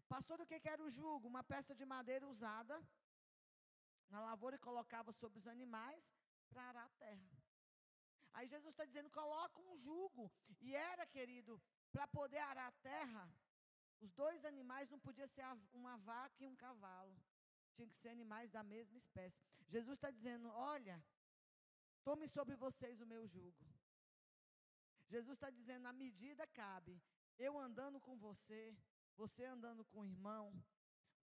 Pastor, 0.07 0.41
o 0.41 0.45
que, 0.45 0.59
que 0.59 0.69
era 0.69 0.83
o 0.83 0.89
jugo? 0.89 1.27
Uma 1.27 1.43
peça 1.43 1.75
de 1.75 1.85
madeira 1.85 2.27
usada 2.27 2.75
na 4.09 4.19
lavoura 4.21 4.55
e 4.55 4.59
colocava 4.59 5.11
sobre 5.11 5.39
os 5.39 5.47
animais 5.47 6.03
para 6.49 6.63
arar 6.63 6.85
a 6.85 6.97
terra. 7.05 7.29
Aí 8.33 8.47
Jesus 8.47 8.71
está 8.73 8.85
dizendo: 8.85 9.09
coloca 9.09 9.61
um 9.61 9.77
jugo. 9.77 10.31
E 10.61 10.75
era, 10.75 11.05
querido, 11.05 11.61
para 11.91 12.07
poder 12.07 12.37
arar 12.37 12.67
a 12.67 12.79
terra, 12.89 13.31
os 13.99 14.11
dois 14.13 14.45
animais 14.45 14.89
não 14.89 14.99
podiam 14.99 15.27
ser 15.27 15.43
uma 15.73 15.97
vaca 15.97 16.43
e 16.43 16.47
um 16.47 16.55
cavalo. 16.55 17.15
Tinha 17.75 17.87
que 17.87 17.97
ser 17.97 18.09
animais 18.09 18.51
da 18.51 18.63
mesma 18.63 18.97
espécie. 18.97 19.41
Jesus 19.67 19.97
está 19.97 20.11
dizendo: 20.11 20.49
olha, 20.49 21.03
tome 22.03 22.27
sobre 22.27 22.55
vocês 22.55 23.01
o 23.01 23.05
meu 23.05 23.27
jugo. 23.27 23.65
Jesus 25.07 25.33
está 25.37 25.49
dizendo: 25.49 25.87
a 25.87 25.93
medida 25.93 26.45
cabe. 26.47 27.01
Eu 27.37 27.57
andando 27.57 28.01
com 28.01 28.17
você, 28.17 28.75
você 29.15 29.45
andando 29.45 29.85
com 29.85 30.01
o 30.01 30.05
irmão, 30.05 30.45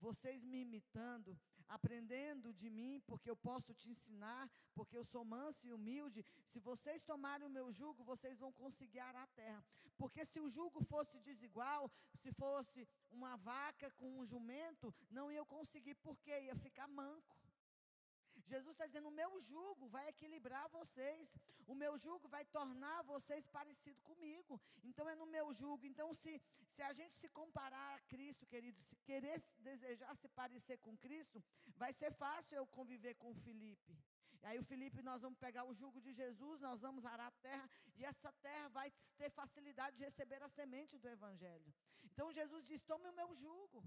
vocês 0.00 0.42
me 0.44 0.62
imitando, 0.62 1.38
aprendendo 1.68 2.52
de 2.52 2.68
mim, 2.70 3.00
porque 3.06 3.30
eu 3.30 3.36
posso 3.36 3.74
te 3.74 3.90
ensinar, 3.90 4.48
porque 4.74 4.96
eu 4.96 5.04
sou 5.04 5.24
manso 5.24 5.66
e 5.66 5.72
humilde. 5.72 6.24
Se 6.46 6.58
vocês 6.58 7.02
tomarem 7.02 7.46
o 7.46 7.50
meu 7.50 7.72
jugo, 7.72 8.04
vocês 8.04 8.38
vão 8.38 8.52
conseguir 8.52 9.00
arar 9.00 9.24
a 9.24 9.34
terra. 9.42 9.64
Porque 9.96 10.24
se 10.24 10.40
o 10.40 10.48
jugo 10.48 10.82
fosse 10.84 11.18
desigual, 11.20 11.90
se 12.22 12.30
fosse 12.32 12.86
uma 13.10 13.36
vaca 13.36 13.90
com 13.92 14.18
um 14.18 14.24
jumento, 14.24 14.94
não 15.10 15.30
ia 15.32 15.44
conseguir, 15.44 15.94
porque 15.96 16.30
ia 16.30 16.56
ficar 16.56 16.88
manco. 16.88 17.36
Jesus 18.52 18.72
está 18.74 18.86
dizendo: 18.86 19.08
o 19.08 19.18
meu 19.20 19.30
jugo 19.40 19.86
vai 19.88 20.08
equilibrar 20.08 20.68
vocês, 20.68 21.34
o 21.66 21.74
meu 21.74 21.92
jugo 21.98 22.28
vai 22.28 22.44
tornar 22.56 23.02
vocês 23.02 23.46
parecidos 23.48 24.02
comigo. 24.02 24.60
Então 24.84 25.08
é 25.08 25.14
no 25.14 25.26
meu 25.26 25.52
jugo. 25.52 25.84
Então, 25.86 26.08
se, 26.14 26.40
se 26.74 26.82
a 26.82 26.92
gente 26.92 27.14
se 27.16 27.28
comparar 27.28 27.96
a 27.96 28.00
Cristo, 28.12 28.46
querido, 28.46 28.80
se 28.82 28.96
querer 29.08 29.38
desejar 29.58 30.14
se 30.16 30.28
parecer 30.28 30.78
com 30.78 30.96
Cristo, 30.96 31.42
vai 31.76 31.92
ser 31.92 32.12
fácil 32.12 32.56
eu 32.56 32.66
conviver 32.66 33.14
com 33.14 33.30
o 33.30 33.40
Felipe. 33.46 33.96
E 34.42 34.46
aí, 34.46 34.58
o 34.58 34.64
Felipe, 34.64 35.02
nós 35.02 35.22
vamos 35.22 35.38
pegar 35.38 35.64
o 35.64 35.74
jugo 35.74 36.00
de 36.00 36.12
Jesus, 36.12 36.60
nós 36.60 36.80
vamos 36.80 37.04
arar 37.04 37.28
a 37.28 37.38
terra, 37.48 37.68
e 37.96 38.04
essa 38.04 38.30
terra 38.46 38.68
vai 38.68 38.92
ter 39.18 39.30
facilidade 39.30 39.96
de 39.96 40.04
receber 40.04 40.40
a 40.42 40.48
semente 40.48 40.98
do 40.98 41.08
Evangelho. 41.08 41.74
Então, 42.04 42.32
Jesus 42.32 42.66
diz: 42.66 42.84
tome 42.84 43.08
o 43.08 43.12
meu 43.20 43.34
jugo, 43.34 43.82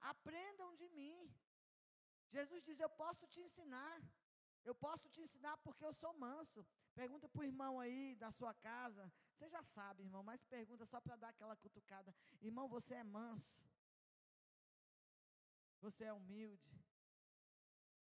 aprendam 0.00 0.74
de 0.74 0.88
mim. 0.90 1.16
Jesus 2.32 2.62
diz: 2.64 2.80
Eu 2.80 2.90
posso 2.90 3.26
te 3.26 3.40
ensinar. 3.40 4.00
Eu 4.64 4.74
posso 4.74 5.08
te 5.08 5.20
ensinar 5.20 5.56
porque 5.58 5.84
eu 5.84 5.92
sou 5.92 6.12
manso. 6.14 6.64
Pergunta 6.94 7.28
para 7.28 7.40
o 7.40 7.44
irmão 7.44 7.80
aí 7.80 8.14
da 8.16 8.30
sua 8.30 8.54
casa. 8.54 9.12
Você 9.32 9.48
já 9.48 9.62
sabe, 9.62 10.04
irmão, 10.04 10.22
mas 10.22 10.44
pergunta 10.44 10.86
só 10.86 11.00
para 11.00 11.16
dar 11.16 11.30
aquela 11.30 11.56
cutucada. 11.56 12.14
Irmão, 12.40 12.68
você 12.68 12.94
é 12.94 13.04
manso. 13.04 13.60
Você 15.80 16.04
é 16.04 16.12
humilde. 16.12 16.70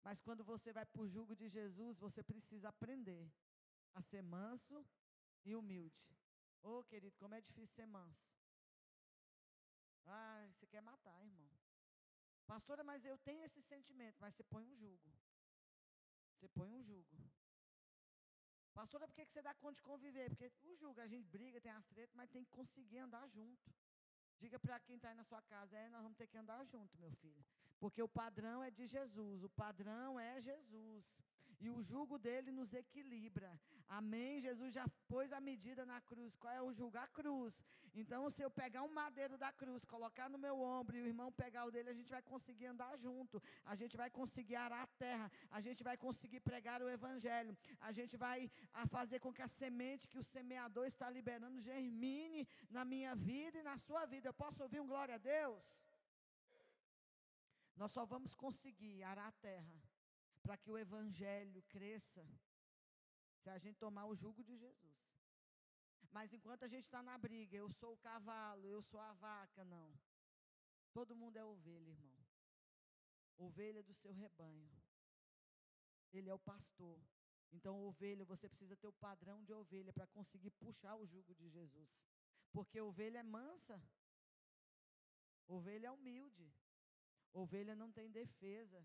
Mas 0.04 0.22
quando 0.22 0.44
você 0.44 0.72
vai 0.72 0.86
para 0.86 1.02
o 1.02 1.08
jugo 1.08 1.36
de 1.36 1.50
Jesus, 1.50 1.98
você 1.98 2.22
precisa 2.22 2.70
aprender 2.70 3.32
a 3.96 4.02
ser 4.02 4.22
manso 4.22 4.86
e 5.46 5.56
humilde. 5.56 6.04
Ô, 6.62 6.80
oh, 6.80 6.84
querido, 6.84 7.16
como 7.18 7.34
é 7.34 7.42
difícil 7.42 7.74
ser 7.76 7.88
manso. 7.88 8.30
Ah, 10.06 10.46
você 10.52 10.68
quer 10.68 10.82
matar, 10.82 11.26
irmão. 11.26 11.53
Pastora, 12.54 12.84
mas 12.84 13.04
eu 13.04 13.18
tenho 13.28 13.44
esse 13.44 13.62
sentimento. 13.64 14.18
Mas 14.22 14.36
você 14.36 14.44
põe 14.44 14.64
um 14.72 14.76
jugo. 14.76 15.12
Você 16.34 16.48
põe 16.50 16.70
um 16.72 16.84
jugo. 16.84 17.16
Pastora, 18.74 19.08
por 19.08 19.16
que 19.16 19.26
você 19.26 19.42
dá 19.42 19.54
conta 19.56 19.76
de 19.80 19.82
conviver? 19.82 20.30
Porque 20.30 20.52
o 20.72 20.76
jugo, 20.76 21.00
a 21.02 21.08
gente 21.08 21.28
briga, 21.36 21.60
tem 21.60 21.72
as 21.72 21.88
tretas, 21.88 22.16
mas 22.16 22.30
tem 22.30 22.44
que 22.44 22.52
conseguir 22.52 23.00
andar 23.00 23.28
junto. 23.30 23.74
Diga 24.40 24.60
para 24.60 24.80
quem 24.80 24.98
está 24.98 25.10
aí 25.10 25.16
na 25.16 25.24
sua 25.24 25.42
casa, 25.54 25.76
é, 25.78 25.90
nós 25.90 26.04
vamos 26.04 26.18
ter 26.18 26.28
que 26.28 26.38
andar 26.38 26.64
junto, 26.66 27.00
meu 27.00 27.12
filho. 27.22 27.44
Porque 27.80 28.02
o 28.04 28.08
padrão 28.08 28.64
é 28.64 28.70
de 28.70 28.86
Jesus, 28.86 29.44
o 29.44 29.50
padrão 29.50 30.20
é 30.20 30.42
Jesus. 30.42 31.06
E 31.66 31.70
o 31.70 31.82
jugo 31.90 32.16
dele 32.26 32.52
nos 32.52 32.72
equilibra. 32.80 33.50
Amém? 33.98 34.42
Jesus 34.46 34.74
já 34.78 34.86
pôs 35.12 35.32
a 35.32 35.40
medida 35.50 35.86
na 35.92 36.00
cruz. 36.10 36.36
Qual 36.36 36.54
é 36.54 36.62
o 36.62 36.74
jugo? 36.80 36.98
A 36.98 37.08
cruz. 37.08 37.54
Então, 38.02 38.22
se 38.30 38.42
eu 38.46 38.50
pegar 38.62 38.82
um 38.88 38.94
madeiro 39.02 39.38
da 39.44 39.52
cruz, 39.62 39.86
colocar 39.86 40.28
no 40.34 40.40
meu 40.46 40.56
ombro 40.60 40.98
e 40.98 41.02
o 41.02 41.08
irmão 41.12 41.32
pegar 41.32 41.64
o 41.66 41.72
dele, 41.72 41.90
a 41.92 41.98
gente 42.00 42.10
vai 42.16 42.22
conseguir 42.22 42.66
andar 42.66 42.92
junto. 42.98 43.42
A 43.74 43.76
gente 43.82 43.96
vai 44.02 44.10
conseguir 44.10 44.58
arar 44.66 44.82
a 44.84 44.92
terra. 45.06 45.32
A 45.52 45.62
gente 45.62 45.84
vai 45.90 45.96
conseguir 46.06 46.42
pregar 46.42 46.82
o 46.82 46.90
evangelho. 46.90 47.56
A 47.80 47.94
gente 47.94 48.18
vai 48.18 48.52
fazer 48.96 49.20
com 49.20 49.32
que 49.32 49.42
a 49.42 49.48
semente 49.48 50.10
que 50.10 50.20
o 50.24 50.28
semeador 50.36 50.86
está 50.86 51.10
liberando 51.10 51.62
germine 51.62 52.46
na 52.70 52.84
minha 52.84 53.16
vida 53.16 53.58
e 53.60 53.64
na 53.64 53.78
sua 53.78 54.06
vida. 54.06 54.28
Eu 54.28 54.34
posso 54.34 54.62
ouvir 54.64 54.82
um 54.82 54.92
glória 54.94 55.16
a 55.16 55.24
Deus? 55.36 55.64
Nós 57.78 57.92
só 57.92 58.04
vamos 58.04 58.36
conseguir 58.36 59.02
arar 59.04 59.30
a 59.30 59.40
terra 59.50 59.83
para 60.44 60.58
que 60.58 60.70
o 60.70 60.78
evangelho 60.78 61.62
cresça 61.64 62.24
se 63.42 63.50
a 63.50 63.58
gente 63.58 63.78
tomar 63.80 64.06
o 64.06 64.16
jugo 64.16 64.44
de 64.44 64.56
Jesus. 64.58 65.00
Mas 66.12 66.32
enquanto 66.32 66.64
a 66.64 66.68
gente 66.68 66.86
está 66.86 67.02
na 67.02 67.18
briga, 67.18 67.58
eu 67.58 67.70
sou 67.80 67.94
o 67.94 67.98
cavalo, 67.98 68.68
eu 68.68 68.82
sou 68.84 69.00
a 69.00 69.14
vaca, 69.14 69.64
não. 69.64 69.92
Todo 70.94 71.16
mundo 71.16 71.38
é 71.38 71.44
ovelha, 71.44 71.92
irmão. 71.92 72.20
Ovelha 73.38 73.82
do 73.82 73.96
seu 73.96 74.14
rebanho. 74.14 74.70
Ele 76.14 76.30
é 76.30 76.34
o 76.34 76.46
pastor. 76.52 77.02
Então, 77.52 77.82
ovelha, 77.88 78.24
você 78.26 78.48
precisa 78.48 78.76
ter 78.76 78.88
o 78.88 78.94
padrão 78.94 79.44
de 79.44 79.54
ovelha 79.54 79.92
para 79.92 80.06
conseguir 80.08 80.52
puxar 80.52 80.96
o 80.96 81.08
jugo 81.08 81.34
de 81.34 81.50
Jesus. 81.50 81.90
Porque 82.52 82.80
ovelha 82.80 83.20
é 83.20 83.24
mansa, 83.24 83.82
Ovelha 85.48 85.88
é 85.88 85.92
humilde. 85.92 86.52
Ovelha 87.34 87.76
não 87.76 87.92
tem 87.92 88.12
defesa. 88.12 88.84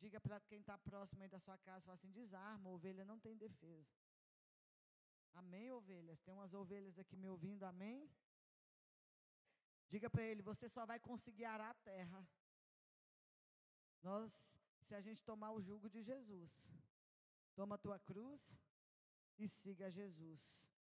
Diga 0.00 0.20
para 0.20 0.40
quem 0.40 0.60
está 0.60 0.76
próximo 0.78 1.22
aí 1.22 1.28
da 1.28 1.38
sua 1.38 1.58
casa, 1.58 1.84
fala 1.84 1.94
assim, 1.94 2.10
desarma, 2.10 2.70
ovelha 2.70 3.04
não 3.04 3.18
tem 3.20 3.36
defesa. 3.36 3.92
Amém, 5.34 5.70
ovelhas? 5.70 6.20
Tem 6.22 6.34
umas 6.34 6.54
ovelhas 6.54 6.98
aqui 6.98 7.16
me 7.16 7.28
ouvindo, 7.28 7.64
amém? 7.64 8.10
Diga 9.88 10.08
para 10.08 10.24
ele, 10.24 10.42
você 10.42 10.68
só 10.68 10.86
vai 10.86 10.98
conseguir 10.98 11.44
arar 11.44 11.70
a 11.70 11.74
terra. 11.74 12.26
Nós, 14.02 14.32
se 14.80 14.94
a 14.94 15.00
gente 15.00 15.22
tomar 15.24 15.52
o 15.52 15.60
jugo 15.60 15.88
de 15.88 16.02
Jesus. 16.02 16.50
Toma 17.54 17.74
a 17.74 17.78
tua 17.78 17.98
cruz 17.98 18.42
e 19.38 19.46
siga 19.48 19.90
Jesus. 19.90 20.40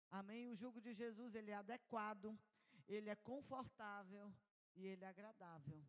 Amém? 0.09 0.47
O 0.47 0.55
jugo 0.55 0.81
de 0.81 0.93
Jesus, 0.93 1.35
ele 1.35 1.51
é 1.51 1.55
adequado, 1.55 2.37
ele 2.87 3.09
é 3.09 3.15
confortável, 3.15 4.33
e 4.75 4.85
ele 4.85 5.03
é 5.03 5.07
agradável. 5.07 5.83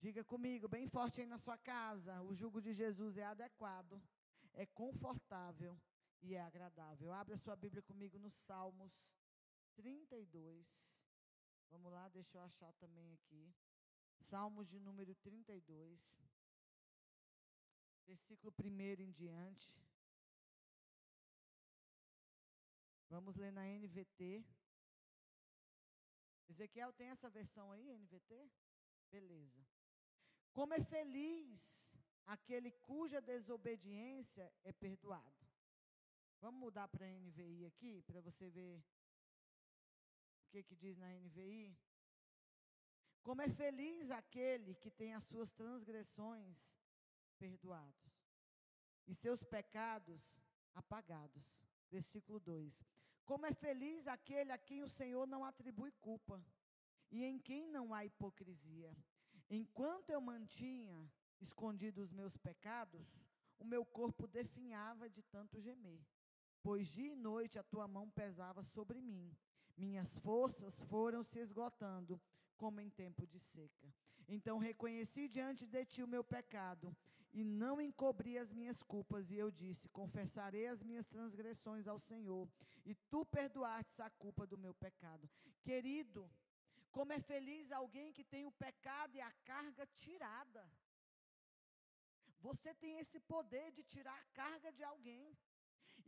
Diga 0.00 0.22
comigo, 0.22 0.68
bem 0.68 0.86
forte 0.86 1.20
aí 1.20 1.26
na 1.26 1.38
sua 1.38 1.58
casa: 1.58 2.22
o 2.22 2.32
jugo 2.32 2.60
de 2.60 2.72
Jesus 2.72 3.16
é 3.16 3.24
adequado, 3.24 4.00
é 4.54 4.64
confortável 4.64 5.76
e 6.22 6.34
é 6.34 6.40
agradável. 6.40 7.12
Abra 7.12 7.36
sua 7.36 7.56
Bíblia 7.56 7.82
comigo 7.82 8.16
no 8.16 8.30
Salmos 8.30 8.92
32. 9.74 10.66
Vamos 11.68 11.92
lá, 11.92 12.08
deixa 12.08 12.38
eu 12.38 12.42
achar 12.42 12.72
também 12.74 13.12
aqui. 13.12 13.52
Salmos 14.20 14.68
de 14.68 14.78
número 14.78 15.16
32. 15.16 16.00
Versículo 18.06 18.54
1 18.56 19.02
em 19.02 19.10
diante. 19.10 19.76
Vamos 23.08 23.36
ler 23.36 23.52
na 23.52 23.66
NVT. 23.66 24.44
Ezequiel 26.48 26.92
tem 26.92 27.08
essa 27.08 27.28
versão 27.28 27.72
aí, 27.72 27.98
NVT? 27.98 28.50
Beleza. 29.10 29.77
Como 30.52 30.74
é 30.74 30.80
feliz 30.80 31.88
aquele 32.26 32.70
cuja 32.70 33.20
desobediência 33.20 34.52
é 34.64 34.72
perdoado. 34.72 35.46
Vamos 36.40 36.60
mudar 36.60 36.88
para 36.88 37.06
a 37.06 37.08
NVI 37.08 37.66
aqui, 37.66 38.02
para 38.02 38.20
você 38.20 38.48
ver 38.48 38.78
o 40.44 40.50
que, 40.50 40.62
que 40.62 40.76
diz 40.76 40.96
na 40.96 41.08
NVI. 41.08 41.76
Como 43.22 43.42
é 43.42 43.48
feliz 43.48 44.10
aquele 44.10 44.74
que 44.74 44.90
tem 44.90 45.14
as 45.14 45.24
suas 45.24 45.52
transgressões 45.52 46.56
perdoados 47.38 48.08
e 49.06 49.14
seus 49.14 49.42
pecados 49.42 50.42
apagados. 50.74 51.44
Versículo 51.90 52.38
2: 52.38 52.84
Como 53.24 53.46
é 53.46 53.52
feliz 53.52 54.06
aquele 54.06 54.52
a 54.52 54.58
quem 54.58 54.82
o 54.82 54.88
Senhor 54.88 55.26
não 55.26 55.44
atribui 55.44 55.92
culpa, 55.92 56.44
e 57.10 57.24
em 57.24 57.38
quem 57.38 57.68
não 57.68 57.94
há 57.94 58.04
hipocrisia. 58.04 58.94
Enquanto 59.50 60.10
eu 60.10 60.20
mantinha 60.20 61.10
escondidos 61.40 62.04
os 62.04 62.12
meus 62.12 62.36
pecados, 62.36 63.06
o 63.58 63.64
meu 63.64 63.84
corpo 63.84 64.26
definhava 64.26 65.08
de 65.08 65.22
tanto 65.22 65.60
gemer. 65.60 66.00
pois 66.62 66.88
dia 66.88 67.12
e 67.12 67.16
noite 67.16 67.58
a 67.58 67.62
tua 67.62 67.88
mão 67.88 68.10
pesava 68.10 68.62
sobre 68.62 69.00
mim. 69.00 69.34
Minhas 69.76 70.18
forças 70.18 70.80
foram 70.82 71.22
se 71.22 71.38
esgotando, 71.38 72.20
como 72.56 72.80
em 72.80 72.90
tempo 72.90 73.26
de 73.26 73.38
seca. 73.38 73.88
Então 74.28 74.58
reconheci 74.58 75.28
diante 75.28 75.66
de 75.66 75.84
ti 75.86 76.02
o 76.02 76.08
meu 76.08 76.22
pecado, 76.22 76.94
e 77.32 77.44
não 77.44 77.80
encobri 77.80 78.36
as 78.36 78.52
minhas 78.52 78.82
culpas, 78.82 79.30
e 79.30 79.36
eu 79.36 79.50
disse: 79.50 79.88
Confessarei 79.88 80.66
as 80.66 80.82
minhas 80.82 81.06
transgressões 81.06 81.86
ao 81.86 81.98
Senhor, 81.98 82.48
e 82.84 82.94
tu 82.94 83.24
perdoaste 83.24 84.02
a 84.02 84.10
culpa 84.10 84.46
do 84.46 84.58
meu 84.58 84.74
pecado. 84.74 85.30
Querido, 85.62 86.28
como 86.98 87.12
é 87.16 87.20
feliz 87.32 87.70
alguém 87.70 88.08
que 88.16 88.24
tem 88.32 88.44
o 88.46 88.56
pecado 88.64 89.12
e 89.16 89.20
a 89.28 89.32
carga 89.50 89.84
tirada. 90.02 90.62
Você 92.46 92.70
tem 92.82 92.94
esse 93.02 93.18
poder 93.32 93.66
de 93.76 93.82
tirar 93.92 94.16
a 94.18 94.26
carga 94.40 94.70
de 94.78 94.82
alguém. 94.92 95.26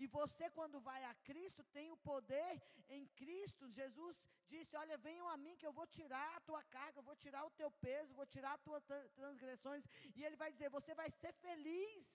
E 0.03 0.07
você, 0.16 0.45
quando 0.59 0.80
vai 0.88 1.01
a 1.05 1.14
Cristo, 1.28 1.62
tem 1.76 1.86
o 1.93 1.99
poder 2.11 2.53
em 2.97 3.07
Cristo. 3.20 3.70
Jesus 3.80 4.16
disse: 4.53 4.76
Olha, 4.82 4.99
venham 5.09 5.28
a 5.28 5.36
mim 5.45 5.57
que 5.61 5.68
eu 5.68 5.76
vou 5.78 5.86
tirar 5.99 6.28
a 6.36 6.45
tua 6.49 6.62
carga, 6.76 6.99
eu 6.99 7.09
vou 7.11 7.16
tirar 7.24 7.45
o 7.45 7.55
teu 7.61 7.70
peso, 7.86 8.18
vou 8.20 8.26
tirar 8.34 8.55
as 8.55 8.64
tuas 8.68 8.84
transgressões. 9.20 9.84
E 10.16 10.24
Ele 10.24 10.36
vai 10.43 10.51
dizer: 10.55 10.70
Você 10.78 10.95
vai 11.03 11.11
ser 11.22 11.32
feliz. 11.47 12.07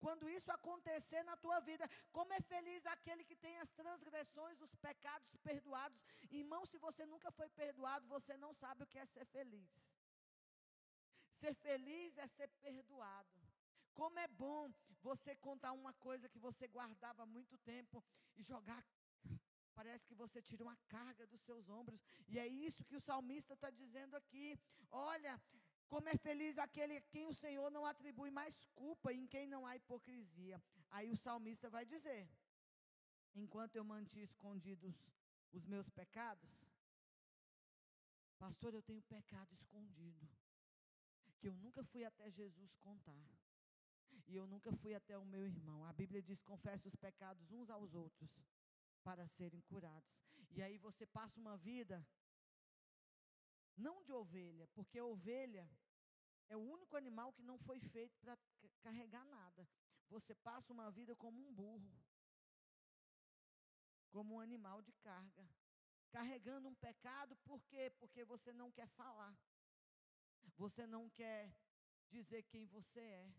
Quando 0.00 0.30
isso 0.30 0.50
acontecer 0.52 1.22
na 1.24 1.36
tua 1.36 1.58
vida, 1.60 1.88
como 2.12 2.32
é 2.32 2.40
feliz 2.40 2.86
aquele 2.86 3.24
que 3.24 3.36
tem 3.36 3.58
as 3.58 3.70
transgressões, 3.70 4.60
os 4.60 4.74
pecados 4.76 5.36
perdoados. 5.38 6.00
Irmão, 6.30 6.64
se 6.66 6.78
você 6.78 7.04
nunca 7.04 7.30
foi 7.32 7.48
perdoado, 7.50 8.06
você 8.06 8.36
não 8.36 8.52
sabe 8.54 8.84
o 8.84 8.86
que 8.86 8.98
é 8.98 9.06
ser 9.06 9.26
feliz. 9.26 9.68
Ser 11.40 11.54
feliz 11.54 12.16
é 12.18 12.26
ser 12.28 12.48
perdoado. 12.60 13.28
Como 13.94 14.18
é 14.18 14.28
bom 14.28 14.72
você 15.02 15.34
contar 15.36 15.72
uma 15.72 15.92
coisa 15.94 16.28
que 16.28 16.38
você 16.38 16.68
guardava 16.68 17.22
há 17.24 17.26
muito 17.26 17.58
tempo 17.58 18.04
e 18.36 18.42
jogar. 18.42 18.84
Parece 19.74 20.06
que 20.06 20.14
você 20.14 20.42
tira 20.42 20.64
uma 20.64 20.76
carga 20.88 21.26
dos 21.26 21.40
seus 21.42 21.68
ombros. 21.68 22.00
E 22.28 22.38
é 22.38 22.46
isso 22.46 22.84
que 22.84 22.96
o 22.96 23.00
salmista 23.00 23.54
está 23.54 23.70
dizendo 23.70 24.16
aqui. 24.16 24.58
Olha, 24.90 25.40
como 25.88 26.08
é 26.08 26.16
feliz 26.16 26.58
aquele 26.58 26.96
a 26.96 27.00
quem 27.00 27.26
o 27.26 27.34
Senhor 27.34 27.70
não 27.70 27.84
atribui 27.86 28.30
mais 28.30 28.54
culpa, 28.74 29.12
em 29.12 29.26
quem 29.26 29.46
não 29.46 29.66
há 29.66 29.76
hipocrisia. 29.76 30.62
Aí 30.90 31.10
o 31.10 31.16
salmista 31.16 31.70
vai 31.70 31.84
dizer: 31.84 32.28
Enquanto 33.34 33.76
eu 33.76 33.84
mantinha 33.84 34.24
escondidos 34.24 34.94
os 35.52 35.64
meus 35.66 35.88
pecados, 35.88 36.50
pastor, 38.38 38.74
eu 38.74 38.82
tenho 38.82 39.02
pecado 39.02 39.52
escondido, 39.54 40.28
que 41.38 41.48
eu 41.48 41.54
nunca 41.56 41.82
fui 41.84 42.04
até 42.04 42.30
Jesus 42.30 42.74
contar. 42.76 43.24
E 44.26 44.36
eu 44.36 44.46
nunca 44.46 44.70
fui 44.72 44.94
até 44.94 45.16
o 45.16 45.24
meu 45.24 45.46
irmão. 45.46 45.86
A 45.86 45.92
Bíblia 45.92 46.22
diz: 46.22 46.42
confesse 46.42 46.86
os 46.86 46.96
pecados 46.96 47.50
uns 47.50 47.70
aos 47.70 47.94
outros 47.94 48.30
para 49.02 49.26
serem 49.28 49.62
curados. 49.62 50.10
E 50.50 50.62
aí 50.62 50.76
você 50.76 51.06
passa 51.06 51.40
uma 51.40 51.56
vida 51.56 52.06
não 53.78 54.02
de 54.02 54.12
ovelha, 54.12 54.66
porque 54.74 54.98
a 54.98 55.04
ovelha 55.04 55.68
é 56.48 56.56
o 56.56 56.60
único 56.60 56.96
animal 56.96 57.32
que 57.32 57.42
não 57.42 57.58
foi 57.58 57.80
feito 57.80 58.16
para 58.18 58.36
carregar 58.80 59.24
nada. 59.26 59.68
Você 60.08 60.34
passa 60.34 60.72
uma 60.72 60.90
vida 60.90 61.14
como 61.16 61.40
um 61.46 61.52
burro, 61.52 61.92
como 64.10 64.34
um 64.34 64.40
animal 64.40 64.80
de 64.82 64.92
carga, 64.92 65.48
carregando 66.10 66.68
um 66.68 66.74
pecado, 66.74 67.36
por 67.44 67.62
quê? 67.64 67.90
Porque 67.98 68.24
você 68.24 68.52
não 68.52 68.70
quer 68.72 68.88
falar, 68.88 69.36
você 70.56 70.86
não 70.86 71.08
quer 71.10 71.54
dizer 72.10 72.42
quem 72.44 72.64
você 72.66 73.00
é. 73.00 73.34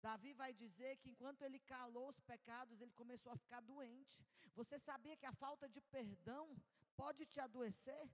Davi 0.00 0.32
vai 0.34 0.52
dizer 0.54 0.98
que 0.98 1.10
enquanto 1.10 1.42
ele 1.42 1.58
calou 1.60 2.08
os 2.08 2.20
pecados, 2.20 2.80
ele 2.80 2.92
começou 2.92 3.32
a 3.32 3.36
ficar 3.36 3.60
doente. 3.60 4.24
Você 4.54 4.78
sabia 4.78 5.16
que 5.16 5.26
a 5.26 5.32
falta 5.32 5.68
de 5.68 5.80
perdão 5.80 6.56
pode 6.94 7.26
te 7.26 7.40
adoecer? 7.40 8.08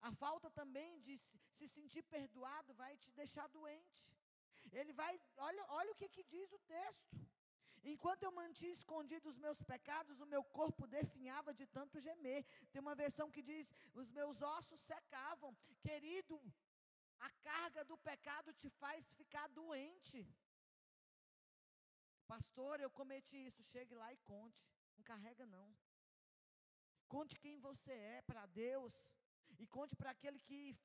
A 0.00 0.12
falta 0.12 0.50
também 0.50 1.00
de 1.00 1.18
se 1.56 1.68
sentir 1.68 2.02
perdoado 2.02 2.72
vai 2.74 2.96
te 2.96 3.10
deixar 3.12 3.46
doente. 3.48 4.06
Ele 4.72 4.92
vai, 4.92 5.20
olha, 5.36 5.64
olha 5.68 5.92
o 5.92 5.94
que, 5.94 6.08
que 6.08 6.22
diz 6.24 6.52
o 6.52 6.58
texto. 6.60 7.16
Enquanto 7.84 8.22
eu 8.22 8.32
mantinha 8.32 8.72
escondidos 8.72 9.32
os 9.32 9.38
meus 9.38 9.60
pecados, 9.62 10.20
o 10.20 10.26
meu 10.26 10.42
corpo 10.44 10.86
definhava 10.86 11.54
de 11.54 11.66
tanto 11.66 12.00
gemer. 12.00 12.44
Tem 12.70 12.80
uma 12.80 12.94
versão 12.94 13.30
que 13.30 13.42
diz: 13.42 13.72
os 13.94 14.10
meus 14.10 14.42
ossos 14.42 14.80
secavam. 14.80 15.56
Querido, 15.80 16.40
a 17.20 17.30
carga 17.48 17.84
do 17.84 17.96
pecado 17.96 18.52
te 18.52 18.68
faz 18.70 19.12
ficar 19.14 19.48
doente. 19.48 20.26
Pastor, 22.26 22.80
eu 22.80 22.90
cometi 22.90 23.38
isso. 23.46 23.62
Chegue 23.62 23.94
lá 23.94 24.12
e 24.12 24.18
conte. 24.18 24.62
Não 24.96 25.04
carrega, 25.04 25.46
não. 25.46 25.68
Conte 27.06 27.38
quem 27.38 27.58
você 27.58 27.92
é 27.92 28.22
para 28.22 28.44
Deus. 28.46 28.92
E 29.58 29.66
conte 29.66 29.94
para 29.96 30.10
aquele 30.10 30.38
que 30.38 30.76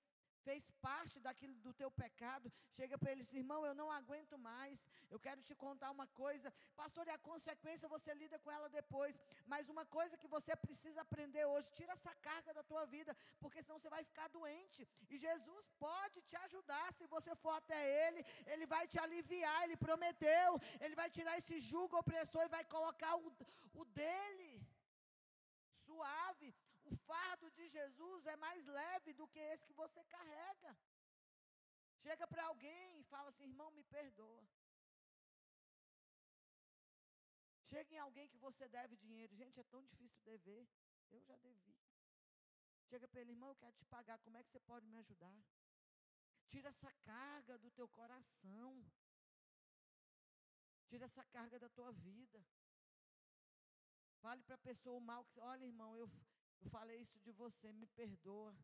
fez 0.48 0.64
parte 0.88 1.18
daquilo 1.26 1.56
do 1.66 1.74
teu 1.82 1.90
pecado, 2.04 2.52
chega 2.78 2.98
para 2.98 3.12
ele 3.12 3.22
e 3.22 3.26
diz, 3.26 3.34
irmão, 3.42 3.62
eu 3.70 3.76
não 3.82 3.90
aguento 4.00 4.36
mais, 4.38 4.78
eu 5.14 5.20
quero 5.26 5.42
te 5.48 5.56
contar 5.64 5.90
uma 5.98 6.08
coisa, 6.22 6.48
pastor, 6.82 7.04
e 7.08 7.14
a 7.16 7.24
consequência 7.30 7.94
você 7.96 8.14
lida 8.22 8.38
com 8.44 8.52
ela 8.56 8.68
depois, 8.80 9.14
mas 9.54 9.70
uma 9.76 9.86
coisa 9.98 10.18
que 10.22 10.32
você 10.36 10.56
precisa 10.66 11.02
aprender 11.02 11.46
hoje, 11.46 11.76
tira 11.80 11.94
essa 11.94 12.14
carga 12.28 12.54
da 12.58 12.64
tua 12.72 12.86
vida, 12.96 13.16
porque 13.42 13.64
senão 13.64 13.80
você 13.80 13.92
vai 13.96 14.04
ficar 14.12 14.28
doente, 14.38 14.82
e 15.10 15.18
Jesus 15.28 15.66
pode 15.88 16.20
te 16.30 16.36
ajudar, 16.46 16.88
se 17.00 17.08
você 17.16 17.34
for 17.44 17.56
até 17.62 17.80
Ele, 18.06 18.26
Ele 18.54 18.66
vai 18.76 18.84
te 18.88 19.00
aliviar, 19.06 19.60
Ele 19.64 19.78
prometeu, 19.88 20.50
Ele 20.82 20.96
vai 21.02 21.10
tirar 21.18 21.38
esse 21.38 21.58
jugo 21.72 21.98
opressor 22.04 22.44
e 22.46 22.56
vai 22.58 22.66
colocar 22.76 23.16
o, 23.16 23.32
o 23.82 23.86
dele, 24.00 24.52
suave. 25.86 26.54
Fardo 26.98 27.50
de 27.52 27.68
Jesus 27.68 28.26
é 28.26 28.36
mais 28.36 28.66
leve 28.66 29.14
do 29.14 29.28
que 29.28 29.40
esse 29.40 29.66
que 29.66 29.74
você 29.74 30.04
carrega. 30.06 30.78
Chega 32.02 32.28
para 32.28 32.46
alguém 32.46 33.00
e 33.00 33.04
fala 33.04 33.30
assim: 33.30 33.44
irmão, 33.44 33.72
me 33.72 33.84
perdoa. 33.84 34.44
Chega 37.70 37.96
em 37.96 38.00
alguém 38.00 38.28
que 38.28 38.38
você 38.38 38.68
deve 38.68 38.96
dinheiro. 38.98 39.36
Gente, 39.36 39.60
é 39.60 39.64
tão 39.64 39.82
difícil 39.84 40.22
dever. 40.24 40.68
Eu 41.10 41.22
já 41.24 41.36
devi. 41.38 41.76
Chega 42.90 43.08
para 43.08 43.22
ele, 43.22 43.32
irmão, 43.32 43.50
eu 43.50 43.56
quero 43.56 43.76
te 43.78 43.86
pagar. 43.86 44.20
Como 44.20 44.38
é 44.38 44.44
que 44.44 44.52
você 44.52 44.60
pode 44.60 44.86
me 44.88 44.98
ajudar? 44.98 45.36
Tira 46.50 46.70
essa 46.70 46.92
carga 47.04 47.58
do 47.58 47.72
teu 47.72 47.88
coração. 47.88 48.86
Tira 50.88 51.06
essa 51.06 51.24
carga 51.26 51.58
da 51.58 51.70
tua 51.70 51.92
vida. 51.92 52.44
Fale 54.22 54.44
para 54.44 54.56
a 54.56 54.66
pessoa 54.70 54.98
o 54.98 55.02
mal 55.02 55.26
que. 55.26 55.40
Olha, 55.40 55.66
irmão, 55.66 55.98
eu, 55.98 56.08
eu 56.64 56.70
falei 56.70 57.00
isso 57.02 57.20
de 57.20 57.32
você, 57.32 57.72
me 57.74 57.88
perdoa. 57.88 58.56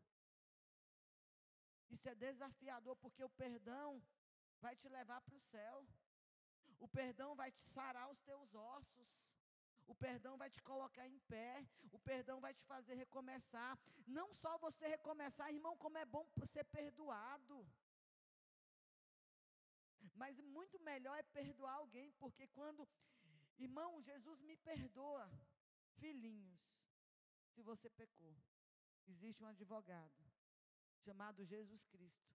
Isso 1.94 2.08
é 2.08 2.14
desafiador, 2.14 2.96
porque 2.96 3.22
o 3.24 3.28
perdão 3.30 4.02
vai 4.60 4.74
te 4.80 4.88
levar 4.88 5.20
para 5.20 5.36
o 5.36 5.40
céu. 5.40 5.86
O 6.78 6.88
perdão 6.88 7.34
vai 7.34 7.50
te 7.50 7.60
sarar 7.60 8.08
os 8.10 8.20
teus 8.20 8.54
ossos. 8.54 9.10
O 9.86 9.94
perdão 9.94 10.36
vai 10.42 10.48
te 10.48 10.62
colocar 10.62 11.06
em 11.06 11.18
pé. 11.32 11.66
O 11.92 11.98
perdão 11.98 12.40
vai 12.40 12.54
te 12.54 12.64
fazer 12.64 12.94
recomeçar. 12.94 13.78
Não 14.06 14.32
só 14.32 14.56
você 14.58 14.86
recomeçar, 14.86 15.52
irmão, 15.52 15.76
como 15.76 15.98
é 15.98 16.04
bom 16.04 16.24
ser 16.46 16.64
perdoado. 16.64 17.66
Mas 20.14 20.38
muito 20.40 20.78
melhor 20.80 21.18
é 21.18 21.22
perdoar 21.22 21.74
alguém, 21.74 22.10
porque 22.12 22.46
quando 22.48 22.88
Irmão, 23.60 24.00
Jesus 24.00 24.40
me 24.40 24.56
perdoa. 24.56 25.30
Filhinhos, 25.98 26.62
se 27.60 27.64
você 27.64 27.90
pecou, 27.90 28.34
existe 29.06 29.42
um 29.44 29.46
advogado 29.46 30.20
chamado 31.04 31.44
Jesus 31.44 31.82
Cristo, 31.92 32.34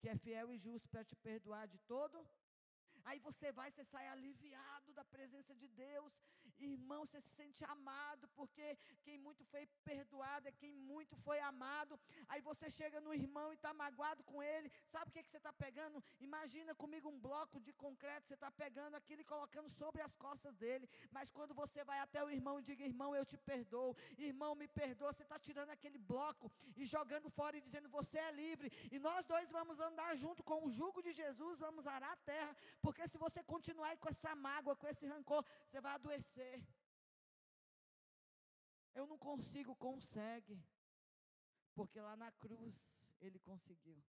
que 0.00 0.08
é 0.08 0.16
fiel 0.16 0.50
e 0.50 0.56
justo 0.56 0.88
para 0.88 1.04
te 1.04 1.14
perdoar 1.16 1.66
de 1.68 1.78
todo 1.80 2.26
Aí 3.04 3.18
você 3.18 3.50
vai, 3.52 3.70
você 3.70 3.84
sai 3.84 4.06
aliviado 4.08 4.92
da 4.92 5.04
presença 5.04 5.54
de 5.54 5.68
Deus. 5.68 6.12
Irmão, 6.62 7.04
você 7.04 7.20
se 7.20 7.30
sente 7.30 7.64
amado, 7.64 8.28
porque 8.38 8.78
quem 9.02 9.18
muito 9.18 9.44
foi 9.44 9.66
perdoado 9.84 10.48
é 10.48 10.52
quem 10.52 10.74
muito 10.74 11.16
foi 11.16 11.38
amado. 11.40 11.98
Aí 12.28 12.40
você 12.40 12.70
chega 12.70 13.00
no 13.00 13.14
irmão 13.14 13.50
e 13.52 13.54
está 13.54 13.72
magoado 13.74 14.22
com 14.24 14.42
ele. 14.42 14.70
Sabe 14.86 15.10
o 15.10 15.12
que, 15.12 15.22
que 15.22 15.30
você 15.30 15.36
está 15.36 15.52
pegando? 15.52 16.02
Imagina 16.20 16.74
comigo 16.74 17.08
um 17.08 17.20
bloco 17.20 17.60
de 17.60 17.72
concreto, 17.72 18.26
você 18.26 18.34
está 18.34 18.50
pegando 18.50 18.94
aquilo 18.94 19.22
e 19.22 19.24
colocando 19.24 19.68
sobre 19.70 20.00
as 20.02 20.14
costas 20.16 20.56
dele. 20.56 20.88
Mas 21.10 21.30
quando 21.30 21.54
você 21.54 21.84
vai 21.84 21.98
até 22.00 22.22
o 22.24 22.30
irmão 22.30 22.58
e 22.58 22.62
diga, 22.62 22.84
irmão, 22.84 23.14
eu 23.14 23.24
te 23.24 23.36
perdoo, 23.36 23.96
irmão, 24.18 24.54
me 24.54 24.68
perdoa, 24.68 25.12
você 25.12 25.22
está 25.22 25.38
tirando 25.38 25.70
aquele 25.70 25.98
bloco 25.98 26.50
e 26.76 26.84
jogando 26.84 27.28
fora 27.30 27.56
e 27.56 27.60
dizendo, 27.60 27.88
você 27.88 28.18
é 28.18 28.30
livre. 28.32 28.70
E 28.90 28.98
nós 28.98 29.26
dois 29.26 29.50
vamos 29.50 29.78
andar 29.80 30.16
junto 30.16 30.42
com 30.42 30.64
o 30.66 30.70
jugo 30.70 31.02
de 31.02 31.12
Jesus, 31.12 31.58
vamos 31.58 31.86
arar 31.86 32.12
a 32.12 32.16
terra 32.16 32.56
porque 32.80 33.06
se 33.08 33.18
você 33.18 33.42
continuar 33.42 33.96
com 33.98 34.08
essa 34.08 34.34
mágoa, 34.34 34.76
com 34.76 34.88
esse 34.88 35.06
rancor, 35.06 35.44
você 35.66 35.80
vai 35.80 35.94
adoecer. 35.94 36.51
Eu 38.94 39.06
não 39.06 39.18
consigo, 39.18 39.74
consegue. 39.76 40.62
Porque 41.74 42.00
lá 42.00 42.16
na 42.16 42.30
cruz 42.32 42.74
ele 43.20 43.38
conseguiu. 43.38 44.02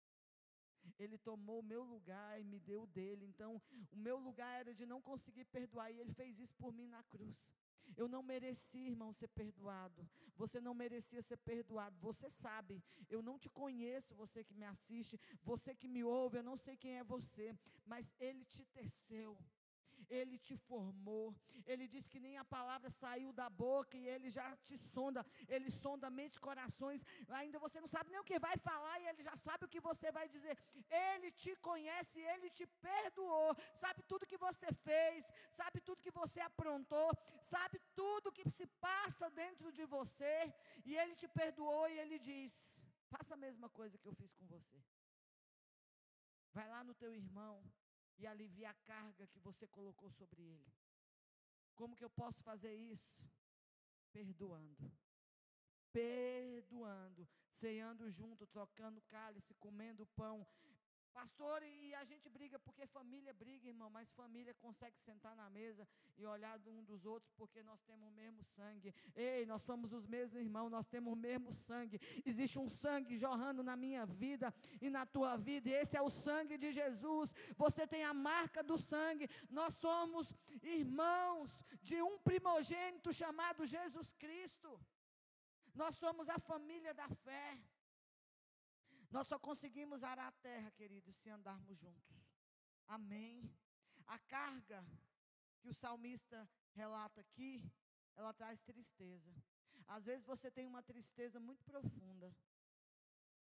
Ele 0.98 1.18
tomou 1.18 1.60
o 1.60 1.64
meu 1.64 1.84
lugar 1.84 2.40
e 2.40 2.44
me 2.44 2.60
deu 2.60 2.84
o 2.84 2.88
dele. 2.88 3.26
Então, 3.26 3.62
o 3.92 3.96
meu 3.96 4.18
lugar 4.18 4.62
era 4.62 4.74
de 4.74 4.86
não 4.86 5.02
conseguir 5.02 5.46
perdoar, 5.46 5.92
e 5.92 6.00
ele 6.00 6.14
fez 6.14 6.40
isso 6.40 6.56
por 6.56 6.74
mim 6.74 6.88
na 6.88 7.04
cruz. 7.04 7.46
Eu 7.96 8.08
não 8.08 8.24
merecia, 8.24 8.90
irmão, 8.90 9.14
ser 9.14 9.28
perdoado. 9.28 10.10
Você 10.36 10.60
não 10.60 10.74
merecia 10.74 11.22
ser 11.22 11.38
perdoado. 11.38 11.96
Você 12.00 12.30
sabe, 12.30 12.82
eu 13.10 13.22
não 13.22 13.38
te 13.38 13.50
conheço, 13.50 14.16
você 14.16 14.44
que 14.44 14.56
me 14.56 14.66
assiste, 14.66 15.20
você 15.44 15.76
que 15.76 15.88
me 15.88 16.04
ouve, 16.04 16.38
eu 16.38 16.44
não 16.44 16.58
sei 16.58 16.76
quem 16.78 16.98
é 16.98 17.04
você, 17.04 17.56
mas 17.86 18.14
ele 18.20 18.44
te 18.46 18.66
teceu. 18.66 19.38
Ele 20.10 20.38
te 20.38 20.56
formou. 20.58 21.36
Ele 21.66 21.88
diz 21.88 22.08
que 22.08 22.20
nem 22.20 22.38
a 22.38 22.46
palavra 22.46 22.90
saiu 22.90 23.32
da 23.32 23.50
boca 23.50 23.98
e 23.98 24.08
ele 24.08 24.30
já 24.30 24.56
te 24.68 24.78
sonda. 24.78 25.26
Ele 25.48 25.70
sonda 25.70 26.10
mente 26.10 26.36
e 26.36 26.46
corações. 26.50 27.04
Ainda 27.30 27.60
você 27.60 27.80
não 27.80 27.88
sabe 27.88 28.12
nem 28.12 28.20
o 28.20 28.24
que 28.24 28.40
vai 28.40 28.58
falar 28.58 29.00
e 29.00 29.08
ele 29.08 29.24
já 29.24 29.36
sabe 29.36 29.66
o 29.66 29.70
que 29.74 29.80
você 29.80 30.12
vai 30.12 30.28
dizer. 30.28 30.58
Ele 30.90 31.32
te 31.32 31.56
conhece, 31.58 32.20
ele 32.20 32.50
te 32.50 32.66
perdoou. 32.90 33.56
Sabe 33.84 34.02
tudo 34.04 34.30
que 34.32 34.38
você 34.38 34.68
fez, 34.88 35.32
sabe 35.52 35.80
tudo 35.82 36.02
que 36.02 36.12
você 36.12 36.40
aprontou, 36.40 37.10
sabe 37.42 37.80
tudo 37.96 38.32
que 38.32 38.48
se 38.50 38.66
passa 38.88 39.30
dentro 39.30 39.72
de 39.72 39.86
você. 39.86 40.36
E 40.86 40.96
ele 40.96 41.16
te 41.16 41.28
perdoou 41.28 41.88
e 41.90 42.00
ele 42.00 42.20
diz: 42.20 42.52
faça 43.14 43.34
a 43.34 43.44
mesma 43.46 43.70
coisa 43.70 43.98
que 43.98 44.08
eu 44.08 44.16
fiz 44.16 44.34
com 44.34 44.46
você. 44.48 44.80
Vai 46.54 46.68
lá 46.68 46.84
no 46.84 46.94
teu 46.94 47.14
irmão, 47.14 47.64
e 48.22 48.28
aliviar 48.28 48.72
a 48.72 48.86
carga 48.86 49.26
que 49.28 49.40
você 49.40 49.68
colocou 49.68 50.12
sobre 50.12 50.44
ele. 50.44 50.72
Como 51.76 51.96
que 51.96 52.04
eu 52.04 52.10
posso 52.10 52.44
fazer 52.44 52.76
isso? 52.76 53.20
Perdoando. 54.12 54.92
Perdoando, 55.92 57.28
ceando 57.60 58.10
junto, 58.12 58.46
trocando 58.46 59.02
cálice, 59.02 59.56
comendo 59.56 60.06
pão, 60.06 60.46
Pastor, 61.14 61.62
e 61.64 61.94
a 61.96 62.04
gente 62.06 62.30
briga 62.30 62.58
porque 62.60 62.86
família 62.88 63.34
briga, 63.34 63.68
irmão, 63.68 63.90
mas 63.90 64.10
família 64.12 64.54
consegue 64.56 64.98
sentar 65.00 65.36
na 65.36 65.50
mesa 65.50 65.88
e 66.18 66.26
olhar 66.26 66.60
um 66.68 66.84
dos 66.84 67.06
outros 67.06 67.32
porque 67.34 67.62
nós 67.64 67.82
temos 67.82 68.08
o 68.08 68.12
mesmo 68.12 68.44
sangue. 68.44 68.94
Ei, 69.16 69.46
nós 69.46 69.62
somos 69.62 69.92
os 69.92 70.06
mesmos 70.08 70.42
irmãos, 70.42 70.70
nós 70.70 70.88
temos 70.88 71.12
o 71.14 71.16
mesmo 71.16 71.52
sangue. 71.52 72.00
Existe 72.26 72.58
um 72.58 72.70
sangue 72.70 73.18
jorrando 73.18 73.62
na 73.62 73.76
minha 73.76 74.06
vida 74.06 74.54
e 74.82 74.90
na 74.90 75.06
tua 75.06 75.36
vida, 75.36 75.70
e 75.70 75.74
esse 75.74 75.98
é 75.98 76.02
o 76.02 76.10
sangue 76.10 76.58
de 76.58 76.72
Jesus. 76.72 77.34
Você 77.58 77.86
tem 77.86 78.04
a 78.04 78.14
marca 78.14 78.64
do 78.64 78.78
sangue. 78.78 79.30
Nós 79.50 79.76
somos 79.76 80.28
irmãos 80.64 81.64
de 81.82 82.02
um 82.02 82.18
primogênito 82.20 83.12
chamado 83.14 83.66
Jesus 83.66 84.12
Cristo. 84.24 84.80
Nós 85.74 85.96
somos 85.96 86.28
a 86.30 86.40
família 86.40 86.94
da 86.94 87.08
fé. 87.10 87.58
Nós 89.12 89.28
só 89.28 89.38
conseguimos 89.38 90.04
arar 90.04 90.30
a 90.30 90.32
terra, 90.32 90.72
queridos, 90.72 91.16
se 91.18 91.30
andarmos 91.30 91.78
juntos. 91.78 92.26
Amém. 92.88 93.54
A 94.08 94.18
carga 94.20 94.86
que 95.60 95.70
o 95.70 95.74
salmista 95.74 96.50
relata 96.74 97.20
aqui, 97.20 97.62
ela 98.16 98.34
traz 98.34 98.62
tristeza. 98.62 99.32
Às 99.86 100.06
vezes 100.06 100.26
você 100.26 100.50
tem 100.50 100.66
uma 100.66 100.82
tristeza 100.82 101.40
muito 101.40 101.64
profunda. 101.66 102.34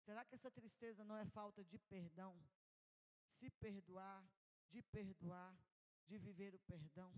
Será 0.04 0.24
que 0.26 0.34
essa 0.34 0.50
tristeza 0.50 1.02
não 1.04 1.16
é 1.16 1.24
falta 1.24 1.64
de 1.64 1.78
perdão? 1.78 2.38
Se 3.30 3.50
perdoar, 3.50 4.28
de 4.70 4.82
perdoar, 4.82 5.58
de 6.06 6.18
viver 6.18 6.54
o 6.54 6.58
perdão. 6.60 7.12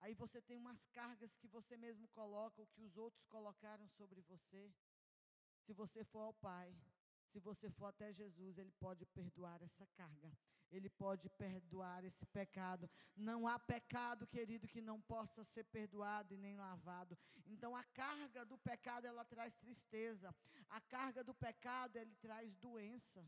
Aí 0.00 0.14
você 0.14 0.40
tem 0.40 0.56
umas 0.56 0.82
cargas 0.86 1.36
que 1.36 1.48
você 1.48 1.76
mesmo 1.76 2.08
coloca, 2.08 2.60
ou 2.60 2.66
que 2.68 2.82
os 2.82 2.96
outros 2.96 3.24
colocaram 3.26 3.86
sobre 3.90 4.22
você. 4.22 4.72
Se 5.60 5.72
você 5.72 6.04
for 6.04 6.20
ao 6.20 6.34
Pai, 6.34 6.74
se 7.34 7.40
você 7.40 7.68
for 7.68 7.86
até 7.86 8.12
Jesus, 8.12 8.58
Ele 8.58 8.70
pode 8.78 9.04
perdoar 9.06 9.60
essa 9.60 9.84
carga. 10.00 10.32
Ele 10.70 10.88
pode 10.88 11.28
perdoar 11.30 12.04
esse 12.04 12.24
pecado. 12.26 12.88
Não 13.16 13.48
há 13.48 13.58
pecado, 13.58 14.24
querido, 14.24 14.68
que 14.68 14.80
não 14.80 15.00
possa 15.00 15.42
ser 15.42 15.64
perdoado 15.64 16.32
e 16.32 16.38
nem 16.38 16.56
lavado. 16.56 17.18
Então 17.46 17.74
a 17.74 17.82
carga 17.82 18.44
do 18.44 18.56
pecado 18.58 19.06
ela 19.06 19.24
traz 19.24 19.56
tristeza. 19.56 20.32
A 20.68 20.80
carga 20.80 21.24
do 21.24 21.34
pecado 21.34 21.96
ele 21.96 22.14
traz 22.26 22.54
doença. 22.54 23.26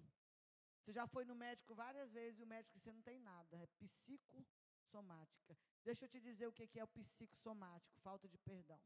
Você 0.79 0.93
já 0.93 1.09
foi 1.09 1.25
no 1.25 1.35
médico 1.35 1.75
várias 1.75 2.13
vezes 2.13 2.39
e 2.39 2.45
o 2.45 2.47
médico 2.47 2.75
disse: 2.75 2.85
você 2.85 2.93
não 2.93 3.03
tem 3.03 3.19
nada, 3.19 3.57
é 3.57 3.67
psicossomática. 3.81 5.57
Deixa 5.83 6.05
eu 6.05 6.09
te 6.09 6.21
dizer 6.21 6.47
o 6.47 6.53
que 6.53 6.79
é 6.79 6.85
o 6.85 6.95
psicossomático: 6.99 7.99
falta 8.03 8.29
de 8.29 8.39
perdão. 8.39 8.81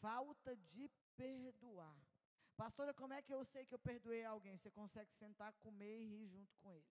Falta 0.00 0.56
de 0.56 0.88
perdoar. 1.18 2.09
Pastora, 2.56 2.92
como 2.94 3.14
é 3.14 3.22
que 3.22 3.32
eu 3.32 3.44
sei 3.44 3.64
que 3.64 3.74
eu 3.74 3.78
perdoei 3.78 4.24
alguém? 4.24 4.56
Você 4.56 4.70
consegue 4.70 5.12
sentar, 5.14 5.52
comer 5.54 6.00
e 6.00 6.06
rir 6.06 6.28
junto 6.28 6.54
com 6.56 6.70
ele. 6.70 6.86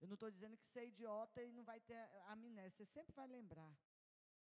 Eu 0.00 0.08
não 0.08 0.14
estou 0.14 0.30
dizendo 0.30 0.56
que 0.56 0.66
você 0.66 0.80
é 0.80 0.86
idiota 0.86 1.42
e 1.42 1.52
não 1.52 1.62
vai 1.62 1.80
ter 1.80 1.96
amnésia, 2.26 2.70
você 2.70 2.84
sempre 2.84 3.14
vai 3.14 3.28
lembrar. 3.28 3.72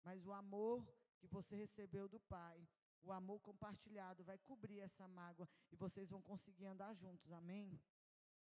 Mas 0.03 0.25
o 0.27 0.33
amor 0.33 0.83
que 1.19 1.27
você 1.27 1.55
recebeu 1.55 2.09
do 2.09 2.19
Pai, 2.21 2.67
o 3.03 3.13
amor 3.13 3.39
compartilhado, 3.41 4.25
vai 4.25 4.39
cobrir 4.39 4.81
essa 4.81 5.07
mágoa 5.07 5.47
e 5.71 5.77
vocês 5.77 6.09
vão 6.09 6.23
conseguir 6.23 6.65
andar 6.65 6.95
juntos, 6.95 7.31
amém? 7.33 7.79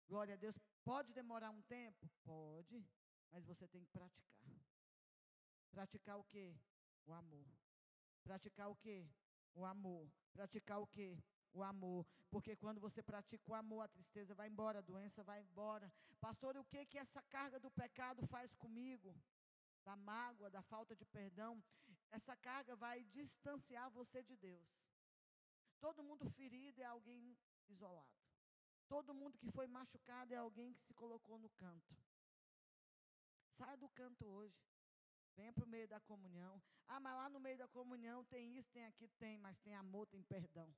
Glória 0.08 0.36
a 0.36 0.38
Deus. 0.38 0.56
Pode 0.84 1.12
demorar 1.12 1.50
um 1.50 1.62
tempo? 1.64 2.08
Pode, 2.24 2.86
mas 3.32 3.44
você 3.44 3.68
tem 3.68 3.84
que 3.84 3.92
praticar. 3.92 4.40
Praticar 5.72 6.18
o 6.18 6.24
quê? 6.24 6.56
O 7.06 7.14
amor. 7.14 7.48
Praticar 8.24 8.70
o 8.70 8.76
quê? 8.76 9.10
O 9.54 9.66
amor. 9.66 10.10
Praticar 10.32 10.80
o 10.80 10.88
quê? 10.88 11.18
O 11.52 11.64
amor. 11.64 12.06
Porque 12.30 12.56
quando 12.56 12.80
você 12.80 13.02
pratica 13.02 13.52
o 13.52 13.56
amor, 13.56 13.82
a 13.82 13.88
tristeza 13.88 14.34
vai 14.36 14.48
embora, 14.48 14.80
a 14.80 14.82
doença 14.82 15.24
vai 15.24 15.42
embora. 15.42 15.92
Pastor, 16.20 16.58
o 16.58 16.66
que 16.66 16.86
que 16.86 16.98
essa 16.98 17.22
carga 17.24 17.60
do 17.60 17.72
pecado 17.72 18.26
faz 18.28 18.54
comigo? 18.56 19.16
Da 19.84 19.96
mágoa, 19.96 20.50
da 20.50 20.62
falta 20.62 20.96
de 20.96 21.06
perdão. 21.06 21.64
Essa 22.12 22.36
carga 22.36 22.76
vai 22.76 23.04
distanciar 23.06 23.90
você 23.90 24.24
de 24.24 24.36
Deus. 24.36 24.68
Todo 25.80 26.04
mundo 26.04 26.30
ferido 26.30 26.82
é 26.82 26.86
alguém 26.86 27.38
isolado. 27.70 28.20
Todo 28.88 29.14
mundo 29.14 29.38
que 29.38 29.52
foi 29.52 29.68
machucado 29.68 30.34
é 30.34 30.38
alguém 30.38 30.74
que 30.74 30.82
se 30.82 30.94
colocou 30.94 31.38
no 31.38 31.50
canto. 31.52 31.96
Saia 33.58 33.78
do 33.78 33.90
canto 33.90 34.26
hoje. 34.26 34.60
Venha 35.36 35.54
para 35.54 35.64
o 35.64 35.68
meio 35.68 35.88
da 35.88 36.00
comunhão. 36.00 36.62
Ah, 36.88 37.00
mas 37.00 37.16
lá 37.16 37.30
no 37.30 37.40
meio 37.40 37.58
da 37.58 37.68
comunhão 37.68 38.24
tem 38.26 38.58
isso, 38.58 38.70
tem 38.72 38.86
aquilo, 38.86 39.12
tem, 39.18 39.38
mas 39.38 39.58
tem 39.60 39.76
amor, 39.76 40.08
tem 40.08 40.24
perdão. 40.24 40.74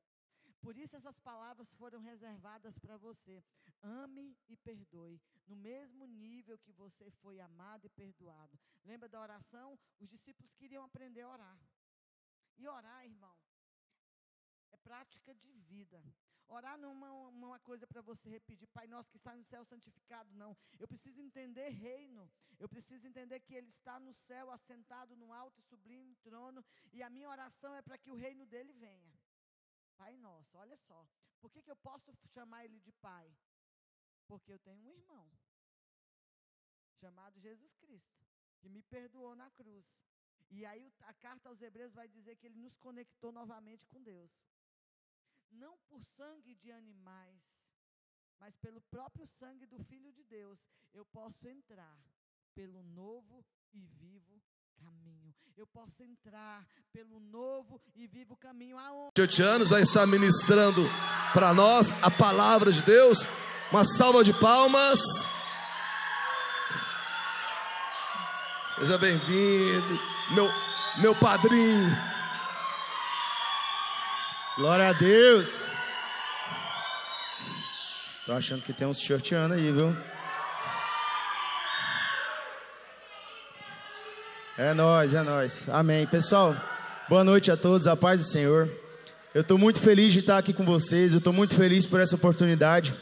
Por 0.62 0.78
isso 0.78 0.96
essas 0.96 1.20
palavras 1.20 1.72
foram 1.74 2.00
reservadas 2.00 2.78
para 2.78 2.96
você. 2.98 3.44
Ame 3.82 4.38
e 4.48 4.56
perdoe, 4.56 5.20
no 5.48 5.56
mesmo 5.56 6.06
nível 6.06 6.58
que 6.60 6.72
você 6.72 7.10
foi 7.10 7.40
amado 7.40 7.86
e 7.86 7.90
perdoado. 7.90 8.60
Lembra 8.84 9.10
da 9.10 9.20
oração? 9.20 9.78
Os 10.00 10.08
discípulos 10.08 10.54
queriam 10.54 10.84
aprender 10.84 11.22
a 11.22 11.30
orar. 11.30 11.60
E 12.58 12.68
orar, 12.68 13.06
irmão, 13.06 13.36
prática 14.84 15.34
de 15.34 15.52
vida. 15.72 16.04
Orar 16.48 16.78
não 16.78 16.90
é 16.90 16.92
uma, 16.92 17.12
uma 17.30 17.60
coisa 17.60 17.88
para 17.88 18.02
você 18.02 18.30
repetir, 18.30 18.68
Pai 18.68 18.86
nosso 18.88 19.10
que 19.10 19.18
está 19.18 19.34
no 19.34 19.44
céu 19.46 19.64
santificado, 19.64 20.30
não. 20.34 20.56
Eu 20.78 20.88
preciso 20.88 21.22
entender 21.22 21.70
reino. 21.70 22.30
Eu 22.60 22.68
preciso 22.68 23.08
entender 23.08 23.40
que 23.40 23.56
Ele 23.56 23.70
está 23.70 24.00
no 24.00 24.14
céu, 24.14 24.52
assentado 24.52 25.16
no 25.16 25.32
alto 25.32 25.58
e 25.60 25.64
sublime 25.64 26.14
trono. 26.18 26.64
E 26.92 27.02
a 27.02 27.10
minha 27.10 27.30
oração 27.30 27.74
é 27.76 27.82
para 27.82 27.98
que 27.98 28.12
o 28.12 28.16
reino 28.16 28.46
dele 28.46 28.74
venha. 28.74 29.14
Pai 29.96 30.18
nosso, 30.18 30.58
olha 30.58 30.78
só. 30.78 31.08
Por 31.40 31.50
que, 31.50 31.64
que 31.64 31.72
eu 31.72 31.76
posso 31.78 32.14
chamar 32.34 32.66
Ele 32.66 32.80
de 32.82 32.92
Pai? 32.94 33.34
Porque 34.28 34.52
eu 34.52 34.60
tenho 34.60 34.84
um 34.84 34.92
irmão, 34.92 35.32
chamado 37.00 37.40
Jesus 37.40 37.74
Cristo, 37.76 38.26
que 38.60 38.70
me 38.70 38.82
perdoou 38.84 39.36
na 39.36 39.50
cruz. 39.52 39.86
E 40.50 40.66
aí 40.66 40.94
a 41.02 41.14
carta 41.14 41.50
aos 41.50 41.62
Hebreus 41.62 41.94
vai 41.94 42.08
dizer 42.10 42.36
que 42.36 42.46
ele 42.46 42.60
nos 42.60 42.76
conectou 42.76 43.32
novamente 43.32 43.88
com 43.88 44.04
Deus 44.04 44.30
não 45.52 45.78
por 45.88 46.04
sangue 46.18 46.56
de 46.56 46.72
animais, 46.72 47.42
mas 48.40 48.56
pelo 48.58 48.82
próprio 48.82 49.26
sangue 49.28 49.66
do 49.66 49.84
Filho 49.84 50.12
de 50.12 50.24
Deus, 50.24 50.60
eu 50.94 51.06
posso 51.06 51.48
entrar 51.48 51.98
pelo 52.56 52.84
novo 52.84 53.46
e 53.74 53.86
vivo 54.00 54.42
caminho. 54.76 55.34
Eu 55.56 55.68
posso 55.68 56.02
entrar 56.04 56.66
pelo 56.92 57.20
novo 57.20 57.80
e 57.96 58.08
vivo 58.08 58.36
caminho. 58.36 58.78
Aonde? 58.78 59.12
Tiotiano 59.14 59.66
já 59.66 59.80
está 59.80 60.08
ministrando 60.08 60.84
para 61.34 61.54
nós 61.54 61.94
a 62.02 62.10
palavra 62.10 62.72
de 62.72 62.82
Deus. 62.82 63.20
Uma 63.72 63.86
salva 63.86 64.24
de 64.24 64.34
palmas. 64.34 65.00
Seja 68.76 68.98
bem-vindo, 68.98 70.00
meu, 70.34 70.50
meu 71.00 71.16
padrinho. 71.16 72.11
Glória 74.58 74.90
a 74.90 74.94
Deus. 74.94 75.70
Tô 78.26 78.34
achando 78.34 78.62
que 78.62 78.74
tem 78.74 78.86
uns 78.86 79.00
shorteando 79.00 79.54
aí, 79.54 79.72
viu? 79.72 79.96
É 84.58 84.74
nós, 84.74 85.14
é 85.14 85.22
nós. 85.22 85.70
Amém. 85.70 86.06
Pessoal, 86.06 86.54
boa 87.08 87.24
noite 87.24 87.50
a 87.50 87.56
todos, 87.56 87.88
a 87.88 87.96
paz 87.96 88.20
do 88.20 88.30
Senhor. 88.30 88.70
Eu 89.34 89.40
estou 89.40 89.58
muito 89.58 89.80
feliz 89.80 90.12
de 90.12 90.20
estar 90.20 90.38
aqui 90.38 90.52
com 90.52 90.66
vocês. 90.66 91.14
Eu 91.14 91.20
estou 91.20 91.32
muito 91.32 91.56
feliz 91.56 91.86
por 91.86 92.02
essa 92.02 92.18
oportunidade, 92.18 92.94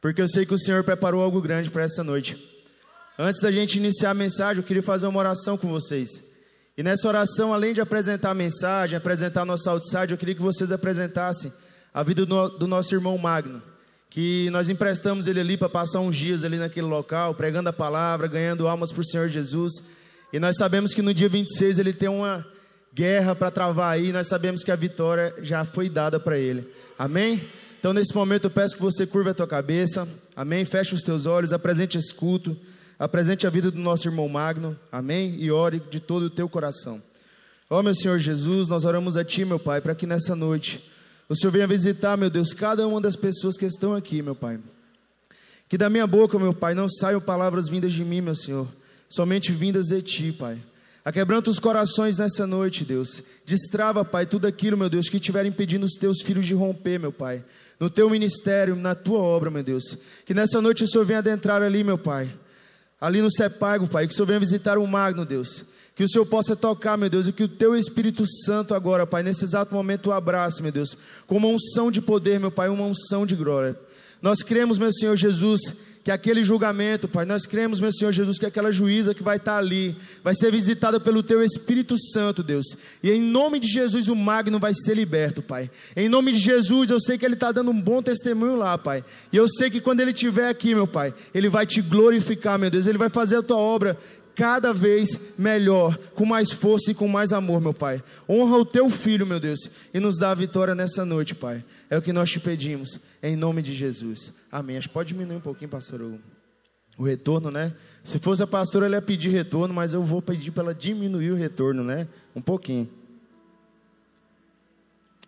porque 0.00 0.22
eu 0.22 0.28
sei 0.28 0.46
que 0.46 0.54
o 0.54 0.58
Senhor 0.58 0.82
preparou 0.82 1.22
algo 1.22 1.42
grande 1.42 1.70
para 1.70 1.82
essa 1.82 2.02
noite. 2.02 2.42
Antes 3.18 3.42
da 3.42 3.52
gente 3.52 3.76
iniciar 3.76 4.10
a 4.10 4.14
mensagem, 4.14 4.62
eu 4.62 4.66
queria 4.66 4.82
fazer 4.82 5.06
uma 5.06 5.20
oração 5.20 5.58
com 5.58 5.68
vocês. 5.68 6.29
E 6.80 6.82
nessa 6.82 7.06
oração, 7.06 7.52
além 7.52 7.74
de 7.74 7.80
apresentar 7.82 8.30
a 8.30 8.34
mensagem, 8.34 8.96
apresentar 8.96 9.44
nosso 9.44 9.68
outside, 9.68 10.12
eu 10.12 10.16
queria 10.16 10.34
que 10.34 10.40
vocês 10.40 10.72
apresentassem 10.72 11.52
a 11.92 12.02
vida 12.02 12.24
do, 12.24 12.48
do 12.48 12.66
nosso 12.66 12.94
irmão 12.94 13.18
Magno, 13.18 13.62
que 14.08 14.48
nós 14.48 14.70
emprestamos 14.70 15.26
ele 15.26 15.40
ali 15.40 15.58
para 15.58 15.68
passar 15.68 16.00
uns 16.00 16.16
dias 16.16 16.42
ali 16.42 16.56
naquele 16.56 16.86
local, 16.86 17.34
pregando 17.34 17.68
a 17.68 17.72
palavra, 17.74 18.26
ganhando 18.26 18.66
almas 18.66 18.92
para 18.92 19.02
o 19.02 19.04
Senhor 19.04 19.28
Jesus. 19.28 19.74
E 20.32 20.38
nós 20.38 20.56
sabemos 20.56 20.94
que 20.94 21.02
no 21.02 21.12
dia 21.12 21.28
26 21.28 21.78
ele 21.78 21.92
tem 21.92 22.08
uma 22.08 22.46
guerra 22.94 23.34
para 23.34 23.50
travar 23.50 23.92
aí, 23.92 24.10
nós 24.10 24.28
sabemos 24.28 24.64
que 24.64 24.70
a 24.70 24.76
vitória 24.76 25.34
já 25.42 25.66
foi 25.66 25.90
dada 25.90 26.18
para 26.18 26.38
ele. 26.38 26.66
Amém? 26.98 27.46
Então 27.78 27.92
nesse 27.92 28.14
momento 28.14 28.44
eu 28.44 28.50
peço 28.50 28.74
que 28.74 28.80
você 28.80 29.06
curva 29.06 29.32
a 29.32 29.34
tua 29.34 29.46
cabeça. 29.46 30.08
Amém? 30.34 30.64
Feche 30.64 30.94
os 30.94 31.02
teus 31.02 31.26
olhos, 31.26 31.52
apresente 31.52 31.98
esse 31.98 32.14
culto, 32.14 32.56
apresente 33.00 33.46
a 33.46 33.50
vida 33.50 33.70
do 33.70 33.80
nosso 33.80 34.06
irmão 34.06 34.28
Magno. 34.28 34.78
Amém? 34.92 35.34
E 35.40 35.50
ore 35.50 35.80
de 35.90 35.98
todo 35.98 36.24
o 36.24 36.30
teu 36.30 36.46
coração. 36.50 37.02
Ó 37.70 37.80
oh, 37.80 37.82
meu 37.82 37.94
Senhor 37.94 38.18
Jesus, 38.18 38.68
nós 38.68 38.84
oramos 38.84 39.16
a 39.16 39.24
Ti, 39.24 39.44
meu 39.46 39.58
Pai, 39.58 39.80
para 39.80 39.94
que 39.94 40.06
nessa 40.06 40.36
noite 40.36 40.84
o 41.26 41.34
Senhor 41.34 41.50
venha 41.50 41.66
visitar, 41.66 42.16
meu 42.16 42.28
Deus, 42.28 42.52
cada 42.52 42.86
uma 42.86 43.00
das 43.00 43.16
pessoas 43.16 43.56
que 43.56 43.64
estão 43.64 43.94
aqui, 43.94 44.20
meu 44.20 44.34
Pai. 44.34 44.58
Que 45.66 45.78
da 45.78 45.88
minha 45.88 46.06
boca, 46.06 46.38
meu 46.38 46.52
Pai, 46.52 46.74
não 46.74 46.88
saiam 46.88 47.20
palavras 47.20 47.68
vindas 47.70 47.92
de 47.92 48.04
mim, 48.04 48.20
meu 48.20 48.34
Senhor, 48.34 48.68
somente 49.08 49.50
vindas 49.50 49.86
de 49.86 50.02
Ti, 50.02 50.32
Pai. 50.32 50.58
Aquebranta 51.02 51.48
os 51.48 51.58
corações 51.58 52.18
nessa 52.18 52.46
noite, 52.46 52.84
Deus. 52.84 53.22
Destrava, 53.46 54.04
Pai, 54.04 54.26
tudo 54.26 54.46
aquilo, 54.46 54.76
meu 54.76 54.90
Deus, 54.90 55.08
que 55.08 55.16
estiver 55.16 55.46
impedindo 55.46 55.86
os 55.86 55.94
teus 55.94 56.20
filhos 56.20 56.44
de 56.44 56.52
romper, 56.52 56.98
meu 56.98 57.12
Pai. 57.12 57.42
No 57.78 57.88
teu 57.88 58.10
ministério, 58.10 58.76
na 58.76 58.94
tua 58.94 59.20
obra, 59.20 59.50
meu 59.50 59.62
Deus. 59.62 59.96
Que 60.26 60.34
nessa 60.34 60.60
noite 60.60 60.84
o 60.84 60.88
Senhor 60.88 61.06
venha 61.06 61.20
adentrar 61.20 61.62
ali, 61.62 61.82
meu 61.82 61.96
Pai. 61.96 62.30
Ali 63.00 63.22
no 63.22 63.30
Sepago, 63.30 63.88
Pai. 63.88 64.06
Que 64.06 64.12
o 64.12 64.16
Senhor 64.16 64.26
venha 64.26 64.40
visitar 64.40 64.78
o 64.78 64.86
Magno, 64.86 65.24
Deus. 65.24 65.64
Que 65.94 66.04
o 66.04 66.08
Senhor 66.08 66.26
possa 66.26 66.54
tocar, 66.54 66.96
meu 66.96 67.10
Deus, 67.10 67.26
e 67.28 67.32
que 67.32 67.44
o 67.44 67.48
teu 67.48 67.76
Espírito 67.76 68.24
Santo 68.44 68.74
agora, 68.74 69.06
Pai, 69.06 69.22
nesse 69.22 69.44
exato 69.44 69.74
momento 69.74 70.08
o 70.08 70.12
abrace, 70.12 70.62
meu 70.62 70.72
Deus, 70.72 70.96
com 71.26 71.36
uma 71.36 71.48
unção 71.48 71.90
de 71.90 72.00
poder, 72.00 72.40
meu 72.40 72.50
Pai, 72.50 72.68
uma 72.68 72.84
unção 72.84 73.26
de 73.26 73.36
glória. 73.36 73.78
Nós 74.22 74.42
cremos, 74.42 74.78
meu 74.78 74.92
Senhor 74.92 75.16
Jesus, 75.16 75.60
que 76.02 76.10
aquele 76.10 76.42
julgamento, 76.42 77.06
Pai, 77.06 77.26
nós 77.26 77.46
cremos, 77.46 77.78
meu 77.78 77.92
Senhor 77.92 78.10
Jesus, 78.10 78.38
que 78.38 78.46
aquela 78.46 78.72
juíza 78.72 79.14
que 79.14 79.22
vai 79.22 79.36
estar 79.36 79.58
ali, 79.58 79.94
vai 80.24 80.34
ser 80.34 80.50
visitada 80.50 80.98
pelo 80.98 81.22
Teu 81.22 81.42
Espírito 81.42 81.94
Santo, 82.12 82.42
Deus. 82.42 82.66
E 83.02 83.10
em 83.10 83.20
nome 83.20 83.60
de 83.60 83.68
Jesus, 83.68 84.08
o 84.08 84.16
Magno 84.16 84.58
vai 84.58 84.72
ser 84.74 84.94
liberto, 84.94 85.42
Pai. 85.42 85.70
Em 85.94 86.08
nome 86.08 86.32
de 86.32 86.38
Jesus, 86.38 86.90
eu 86.90 87.00
sei 87.00 87.18
que 87.18 87.24
ele 87.24 87.34
está 87.34 87.52
dando 87.52 87.70
um 87.70 87.80
bom 87.80 88.02
testemunho 88.02 88.56
lá, 88.56 88.78
Pai. 88.78 89.04
E 89.30 89.36
eu 89.36 89.46
sei 89.48 89.68
que 89.68 89.80
quando 89.80 90.00
ele 90.00 90.12
estiver 90.12 90.48
aqui, 90.48 90.74
meu 90.74 90.86
Pai, 90.86 91.12
ele 91.34 91.48
vai 91.48 91.66
te 91.66 91.82
glorificar, 91.82 92.58
meu 92.58 92.70
Deus. 92.70 92.86
Ele 92.86 92.98
vai 92.98 93.10
fazer 93.10 93.36
a 93.36 93.42
Tua 93.42 93.58
obra 93.58 93.98
cada 94.34 94.72
vez 94.72 95.20
melhor, 95.38 95.96
com 96.14 96.24
mais 96.24 96.50
força 96.50 96.90
e 96.90 96.94
com 96.94 97.08
mais 97.08 97.32
amor, 97.32 97.60
meu 97.60 97.74
Pai. 97.74 98.02
Honra 98.28 98.56
o 98.56 98.64
teu 98.64 98.88
filho, 98.90 99.26
meu 99.26 99.40
Deus, 99.40 99.70
e 99.92 100.00
nos 100.00 100.18
dá 100.18 100.30
a 100.30 100.34
vitória 100.34 100.74
nessa 100.74 101.04
noite, 101.04 101.34
Pai. 101.34 101.64
É 101.88 101.96
o 101.96 102.02
que 102.02 102.12
nós 102.12 102.30
te 102.30 102.40
pedimos, 102.40 102.98
em 103.22 103.36
nome 103.36 103.62
de 103.62 103.74
Jesus. 103.74 104.32
Amém. 104.50 104.76
Acho 104.76 104.88
que 104.88 104.94
pode 104.94 105.12
diminuir 105.12 105.36
um 105.36 105.40
pouquinho, 105.40 105.70
pastor, 105.70 106.00
o, 106.00 106.18
o 106.96 107.04
retorno, 107.04 107.50
né? 107.50 107.74
Se 108.02 108.18
fosse 108.18 108.42
a 108.42 108.46
pastora, 108.46 108.86
ela 108.86 108.96
ia 108.96 109.02
pedir 109.02 109.30
retorno, 109.30 109.74
mas 109.74 109.92
eu 109.92 110.02
vou 110.02 110.22
pedir 110.22 110.50
para 110.50 110.64
ela 110.64 110.74
diminuir 110.74 111.30
o 111.30 111.36
retorno, 111.36 111.84
né? 111.84 112.08
Um 112.34 112.40
pouquinho. 112.40 112.88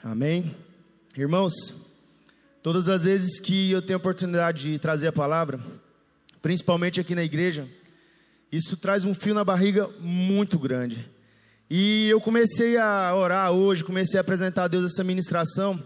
Amém. 0.02 0.54
Irmãos, 1.16 1.52
todas 2.62 2.88
as 2.88 3.04
vezes 3.04 3.38
que 3.38 3.70
eu 3.70 3.82
tenho 3.82 3.98
a 3.98 4.00
oportunidade 4.00 4.72
de 4.72 4.78
trazer 4.78 5.08
a 5.08 5.12
palavra, 5.12 5.60
principalmente 6.40 7.00
aqui 7.00 7.14
na 7.14 7.22
igreja, 7.22 7.68
isso 8.52 8.76
traz 8.76 9.04
um 9.06 9.14
fio 9.14 9.34
na 9.34 9.42
barriga 9.42 9.88
muito 9.98 10.58
grande. 10.58 11.10
E 11.70 12.06
eu 12.10 12.20
comecei 12.20 12.76
a 12.76 13.14
orar 13.16 13.50
hoje, 13.50 13.82
comecei 13.82 14.18
a 14.18 14.20
apresentar 14.20 14.64
a 14.64 14.68
Deus 14.68 14.92
essa 14.92 15.02
ministração. 15.02 15.82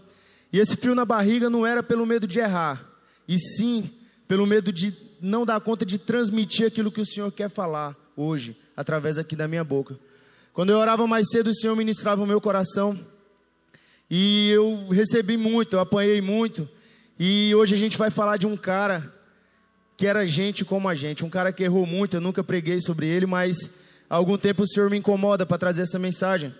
E 0.53 0.59
esse 0.59 0.77
fio 0.77 0.93
na 0.93 1.05
barriga 1.05 1.49
não 1.49 1.65
era 1.65 1.81
pelo 1.81 2.05
medo 2.05 2.27
de 2.27 2.41
errar, 2.41 2.85
e 3.29 3.39
sim 3.39 3.91
pelo 4.27 4.47
medo 4.47 4.73
de 4.73 4.93
não 5.21 5.47
dar 5.47 5.61
conta 5.61 5.87
de 5.87 5.97
transmitir 5.97 6.67
aquilo 6.67 6.91
que 6.91 7.01
o 7.01 7.07
Senhor 7.07 7.31
quer 7.31 7.49
falar 7.49 7.97
hoje, 8.17 8.57
através 8.77 9.17
aqui 9.17 9.37
da 9.37 9.47
minha 9.47 9.63
boca. 9.63 9.99
Quando 10.53 10.71
eu 10.71 10.79
orava 10.79 11.07
mais 11.07 11.29
cedo, 11.31 11.51
o 11.51 11.55
Senhor 11.55 11.77
ministrava 11.77 12.23
o 12.23 12.27
meu 12.27 12.41
coração. 12.41 12.99
E 14.11 14.51
eu 14.51 14.89
recebi 14.89 15.37
muito, 15.37 15.77
eu 15.77 15.81
apanhei 15.81 16.21
muito. 16.21 16.69
E 17.19 17.55
hoje 17.55 17.75
a 17.75 17.79
gente 17.79 17.97
vai 17.97 18.11
falar 18.11 18.37
de 18.37 18.47
um 18.47 18.57
cara 18.57 19.15
que 19.97 20.07
era 20.07 20.27
gente 20.27 20.65
como 20.65 20.89
a 20.89 20.95
gente, 20.95 21.25
um 21.25 21.31
cara 21.31 21.53
que 21.53 21.65
errou 21.65 21.87
muito, 21.87 22.17
eu 22.17 22.21
nunca 22.21 22.45
preguei 22.45 22.81
sobre 22.81 23.07
ele, 23.07 23.27
mas 23.27 23.71
há 24.09 24.17
algum 24.17 24.37
tempo 24.37 24.63
o 24.63 24.69
Senhor 24.69 24.91
me 24.91 24.99
incomoda 24.99 25.47
para 25.47 25.59
trazer 25.59 25.83
essa 25.83 25.99
mensagem. 25.99 26.55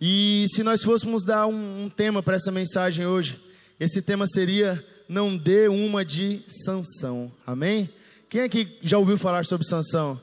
E 0.00 0.46
se 0.48 0.62
nós 0.62 0.82
fôssemos 0.82 1.24
dar 1.24 1.46
um, 1.46 1.84
um 1.84 1.88
tema 1.88 2.22
para 2.22 2.36
essa 2.36 2.52
mensagem 2.52 3.06
hoje, 3.06 3.38
esse 3.78 4.00
tema 4.00 4.26
seria 4.26 4.84
não 5.08 5.36
dê 5.36 5.68
uma 5.68 6.04
de 6.04 6.44
Sansão. 6.64 7.30
Amém? 7.46 7.90
Quem 8.28 8.42
aqui 8.42 8.78
já 8.80 8.96
ouviu 8.96 9.18
falar 9.18 9.44
sobre 9.44 9.66
Sansão? 9.66 10.20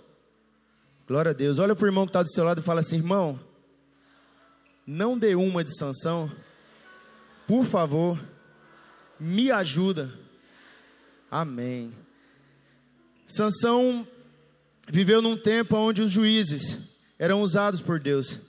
Glória 1.08 1.32
a 1.32 1.34
Deus. 1.34 1.60
Olha 1.60 1.76
para 1.76 1.86
o 1.86 1.88
irmão 1.88 2.06
que 2.06 2.10
está 2.10 2.24
do 2.24 2.32
seu 2.32 2.44
lado 2.44 2.62
e 2.62 2.64
fala 2.64 2.80
assim, 2.80 2.96
irmão, 2.96 3.40
não 4.86 5.18
dê 5.18 5.36
uma 5.36 5.64
de 5.64 5.78
Sansão. 5.78 6.32
Por 7.46 7.66
favor, 7.66 8.20
me 9.20 9.52
ajuda. 9.52 10.12
Amém. 11.30 11.94
Sansão 13.30 14.08
viveu 14.90 15.22
num 15.22 15.38
tempo 15.38 15.78
onde 15.78 16.02
os 16.02 16.10
juízes 16.10 16.78
eram 17.18 17.44
usados 17.44 17.80
por 17.80 18.00
Deus. 18.00 18.40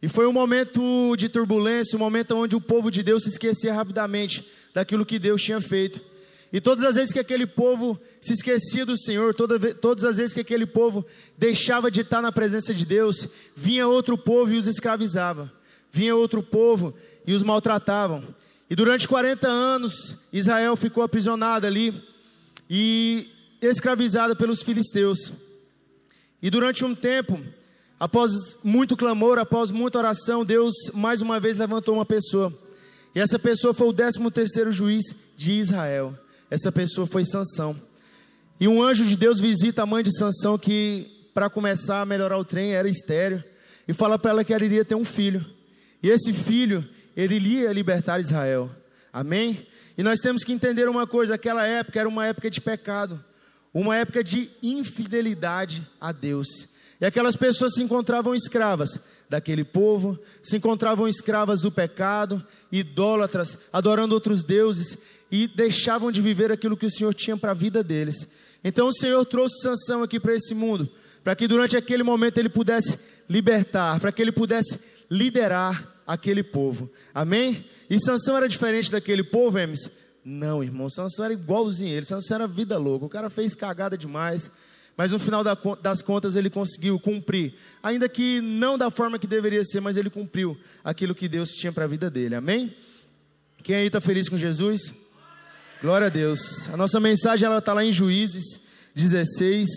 E 0.00 0.08
foi 0.08 0.26
um 0.26 0.32
momento 0.32 1.14
de 1.16 1.28
turbulência, 1.28 1.96
um 1.96 2.00
momento 2.00 2.34
onde 2.34 2.56
o 2.56 2.60
povo 2.60 2.90
de 2.90 3.02
Deus 3.02 3.24
se 3.24 3.28
esquecia 3.28 3.74
rapidamente 3.74 4.44
daquilo 4.74 5.04
que 5.04 5.18
Deus 5.18 5.42
tinha 5.42 5.60
feito. 5.60 6.00
E 6.50 6.60
todas 6.60 6.84
as 6.84 6.96
vezes 6.96 7.12
que 7.12 7.18
aquele 7.18 7.46
povo 7.46 8.00
se 8.20 8.32
esquecia 8.32 8.84
do 8.84 8.98
Senhor, 8.98 9.34
toda, 9.34 9.74
todas 9.74 10.02
as 10.02 10.16
vezes 10.16 10.34
que 10.34 10.40
aquele 10.40 10.66
povo 10.66 11.04
deixava 11.36 11.90
de 11.90 12.00
estar 12.00 12.22
na 12.22 12.32
presença 12.32 12.74
de 12.74 12.86
Deus, 12.86 13.28
vinha 13.54 13.86
outro 13.86 14.16
povo 14.16 14.52
e 14.52 14.58
os 14.58 14.66
escravizava. 14.66 15.52
Vinha 15.90 16.16
outro 16.16 16.42
povo 16.42 16.94
e 17.26 17.34
os 17.34 17.42
maltratavam. 17.42 18.34
E 18.68 18.74
durante 18.74 19.06
40 19.06 19.46
anos, 19.46 20.16
Israel 20.32 20.74
ficou 20.74 21.02
aprisionado 21.02 21.66
ali. 21.66 22.02
E 22.68 23.31
escravizada 23.70 24.34
pelos 24.34 24.62
filisteus. 24.62 25.32
E 26.42 26.50
durante 26.50 26.84
um 26.84 26.94
tempo, 26.94 27.40
após 27.98 28.32
muito 28.64 28.96
clamor, 28.96 29.38
após 29.38 29.70
muita 29.70 29.98
oração, 29.98 30.44
Deus 30.44 30.74
mais 30.92 31.22
uma 31.22 31.38
vez 31.38 31.56
levantou 31.56 31.94
uma 31.94 32.04
pessoa. 32.04 32.52
E 33.14 33.20
essa 33.20 33.38
pessoa 33.38 33.72
foi 33.72 33.86
o 33.88 33.92
13 33.92 34.18
terceiro 34.30 34.72
juiz 34.72 35.04
de 35.36 35.52
Israel. 35.52 36.18
Essa 36.50 36.72
pessoa 36.72 37.06
foi 37.06 37.24
Sansão. 37.24 37.80
E 38.58 38.66
um 38.66 38.82
anjo 38.82 39.04
de 39.04 39.16
Deus 39.16 39.38
visita 39.38 39.82
a 39.82 39.86
mãe 39.86 40.02
de 40.02 40.16
Sansão 40.16 40.58
que 40.58 41.28
para 41.32 41.48
começar 41.48 42.00
a 42.00 42.06
melhorar 42.06 42.38
o 42.38 42.44
trem 42.44 42.74
era 42.74 42.88
estéreo 42.88 43.42
e 43.86 43.92
fala 43.92 44.18
para 44.18 44.30
ela 44.32 44.44
que 44.44 44.52
ela 44.52 44.64
iria 44.64 44.84
ter 44.84 44.94
um 44.94 45.04
filho. 45.04 45.44
E 46.02 46.10
esse 46.10 46.32
filho, 46.32 46.86
ele 47.16 47.36
iria 47.36 47.72
libertar 47.72 48.20
Israel. 48.20 48.70
Amém? 49.12 49.66
E 49.96 50.02
nós 50.02 50.18
temos 50.18 50.42
que 50.42 50.52
entender 50.52 50.88
uma 50.88 51.06
coisa, 51.06 51.34
aquela 51.34 51.66
época 51.66 52.00
era 52.00 52.08
uma 52.08 52.26
época 52.26 52.50
de 52.50 52.60
pecado 52.60 53.22
uma 53.72 53.96
época 53.96 54.22
de 54.22 54.50
infidelidade 54.62 55.86
a 56.00 56.12
Deus. 56.12 56.68
E 57.00 57.04
aquelas 57.04 57.36
pessoas 57.36 57.74
se 57.74 57.82
encontravam 57.82 58.34
escravas 58.34 58.98
daquele 59.28 59.64
povo, 59.64 60.18
se 60.42 60.56
encontravam 60.56 61.08
escravas 61.08 61.60
do 61.60 61.72
pecado, 61.72 62.44
idólatras, 62.70 63.58
adorando 63.72 64.14
outros 64.14 64.44
deuses 64.44 64.96
e 65.30 65.48
deixavam 65.48 66.12
de 66.12 66.20
viver 66.20 66.52
aquilo 66.52 66.76
que 66.76 66.86
o 66.86 66.90
Senhor 66.90 67.14
tinha 67.14 67.36
para 67.36 67.52
a 67.52 67.54
vida 67.54 67.82
deles. 67.82 68.28
Então 68.62 68.88
o 68.88 68.92
Senhor 68.92 69.24
trouxe 69.24 69.62
Sansão 69.62 70.02
aqui 70.02 70.20
para 70.20 70.34
esse 70.34 70.54
mundo, 70.54 70.88
para 71.24 71.34
que 71.34 71.48
durante 71.48 71.76
aquele 71.76 72.02
momento 72.02 72.38
ele 72.38 72.48
pudesse 72.48 72.98
libertar, 73.28 73.98
para 73.98 74.12
que 74.12 74.20
ele 74.20 74.30
pudesse 74.30 74.78
liderar 75.10 75.92
aquele 76.06 76.42
povo. 76.42 76.90
Amém? 77.14 77.64
E 77.88 77.98
Sansão 77.98 78.36
era 78.36 78.48
diferente 78.48 78.90
daquele 78.90 79.24
povo, 79.24 79.58
Emes, 79.58 79.90
não, 80.24 80.62
irmão, 80.62 80.88
Sansão 80.88 81.24
era 81.24 81.34
igualzinho 81.34 81.90
ele. 81.90 82.06
Sansão 82.06 82.36
era 82.36 82.46
vida 82.46 82.78
louca. 82.78 83.06
O 83.06 83.08
cara 83.08 83.28
fez 83.28 83.54
cagada 83.54 83.98
demais. 83.98 84.50
Mas 84.96 85.10
no 85.10 85.18
final 85.18 85.42
das 85.42 86.02
contas 86.02 86.36
ele 86.36 86.50
conseguiu 86.50 87.00
cumprir. 87.00 87.54
Ainda 87.82 88.08
que 88.08 88.40
não 88.40 88.76
da 88.76 88.90
forma 88.90 89.18
que 89.18 89.26
deveria 89.26 89.64
ser, 89.64 89.80
mas 89.80 89.96
ele 89.96 90.10
cumpriu 90.10 90.56
aquilo 90.84 91.14
que 91.14 91.28
Deus 91.28 91.50
tinha 91.52 91.72
para 91.72 91.84
a 91.84 91.88
vida 91.88 92.10
dele. 92.10 92.34
Amém? 92.34 92.74
Quem 93.62 93.76
aí 93.76 93.86
está 93.86 94.00
feliz 94.00 94.28
com 94.28 94.36
Jesus? 94.36 94.92
Glória 95.80 96.06
a 96.06 96.10
Deus. 96.10 96.68
A 96.68 96.76
nossa 96.76 97.00
mensagem 97.00 97.46
ela 97.46 97.58
está 97.58 97.72
lá 97.72 97.84
em 97.84 97.90
Juízes 97.90 98.60
16, 98.94 99.68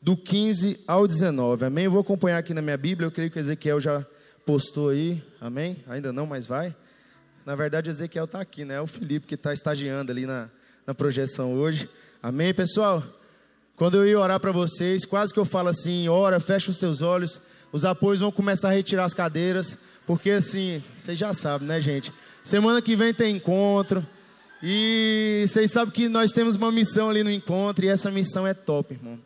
do 0.00 0.16
15 0.16 0.80
ao 0.86 1.08
19. 1.08 1.64
Amém? 1.66 1.86
Eu 1.86 1.90
vou 1.90 2.00
acompanhar 2.00 2.38
aqui 2.38 2.54
na 2.54 2.62
minha 2.62 2.76
Bíblia. 2.76 3.06
Eu 3.06 3.12
creio 3.12 3.30
que 3.30 3.38
Ezequiel 3.38 3.80
já 3.80 4.06
postou 4.46 4.90
aí. 4.90 5.22
Amém? 5.40 5.78
Ainda 5.88 6.12
não, 6.12 6.26
mas 6.26 6.46
vai. 6.46 6.74
Na 7.44 7.54
verdade, 7.54 7.90
Ezequiel 7.90 8.24
está 8.24 8.40
aqui, 8.40 8.64
né? 8.64 8.76
É 8.76 8.80
o 8.80 8.86
Felipe 8.86 9.26
que 9.26 9.34
está 9.34 9.52
estagiando 9.52 10.10
ali 10.10 10.24
na, 10.24 10.48
na 10.86 10.94
projeção 10.94 11.52
hoje. 11.54 11.90
Amém, 12.22 12.54
pessoal? 12.54 13.02
Quando 13.76 13.98
eu 13.98 14.06
ia 14.06 14.18
orar 14.18 14.40
para 14.40 14.50
vocês, 14.50 15.04
quase 15.04 15.34
que 15.34 15.38
eu 15.38 15.44
falo 15.44 15.68
assim: 15.68 16.08
ora, 16.08 16.40
fecha 16.40 16.70
os 16.70 16.78
teus 16.78 17.02
olhos, 17.02 17.38
os 17.70 17.84
apoios 17.84 18.20
vão 18.20 18.32
começar 18.32 18.68
a 18.68 18.72
retirar 18.72 19.04
as 19.04 19.12
cadeiras, 19.12 19.76
porque 20.06 20.30
assim, 20.30 20.82
vocês 20.96 21.18
já 21.18 21.34
sabem, 21.34 21.68
né, 21.68 21.80
gente? 21.82 22.10
Semana 22.44 22.80
que 22.80 22.96
vem 22.96 23.12
tem 23.12 23.36
encontro, 23.36 24.06
e 24.62 25.44
vocês 25.46 25.70
sabem 25.70 25.92
que 25.92 26.08
nós 26.08 26.32
temos 26.32 26.56
uma 26.56 26.72
missão 26.72 27.10
ali 27.10 27.22
no 27.22 27.30
encontro, 27.30 27.84
e 27.84 27.88
essa 27.88 28.10
missão 28.10 28.46
é 28.46 28.54
top, 28.54 28.94
irmão. 28.94 29.18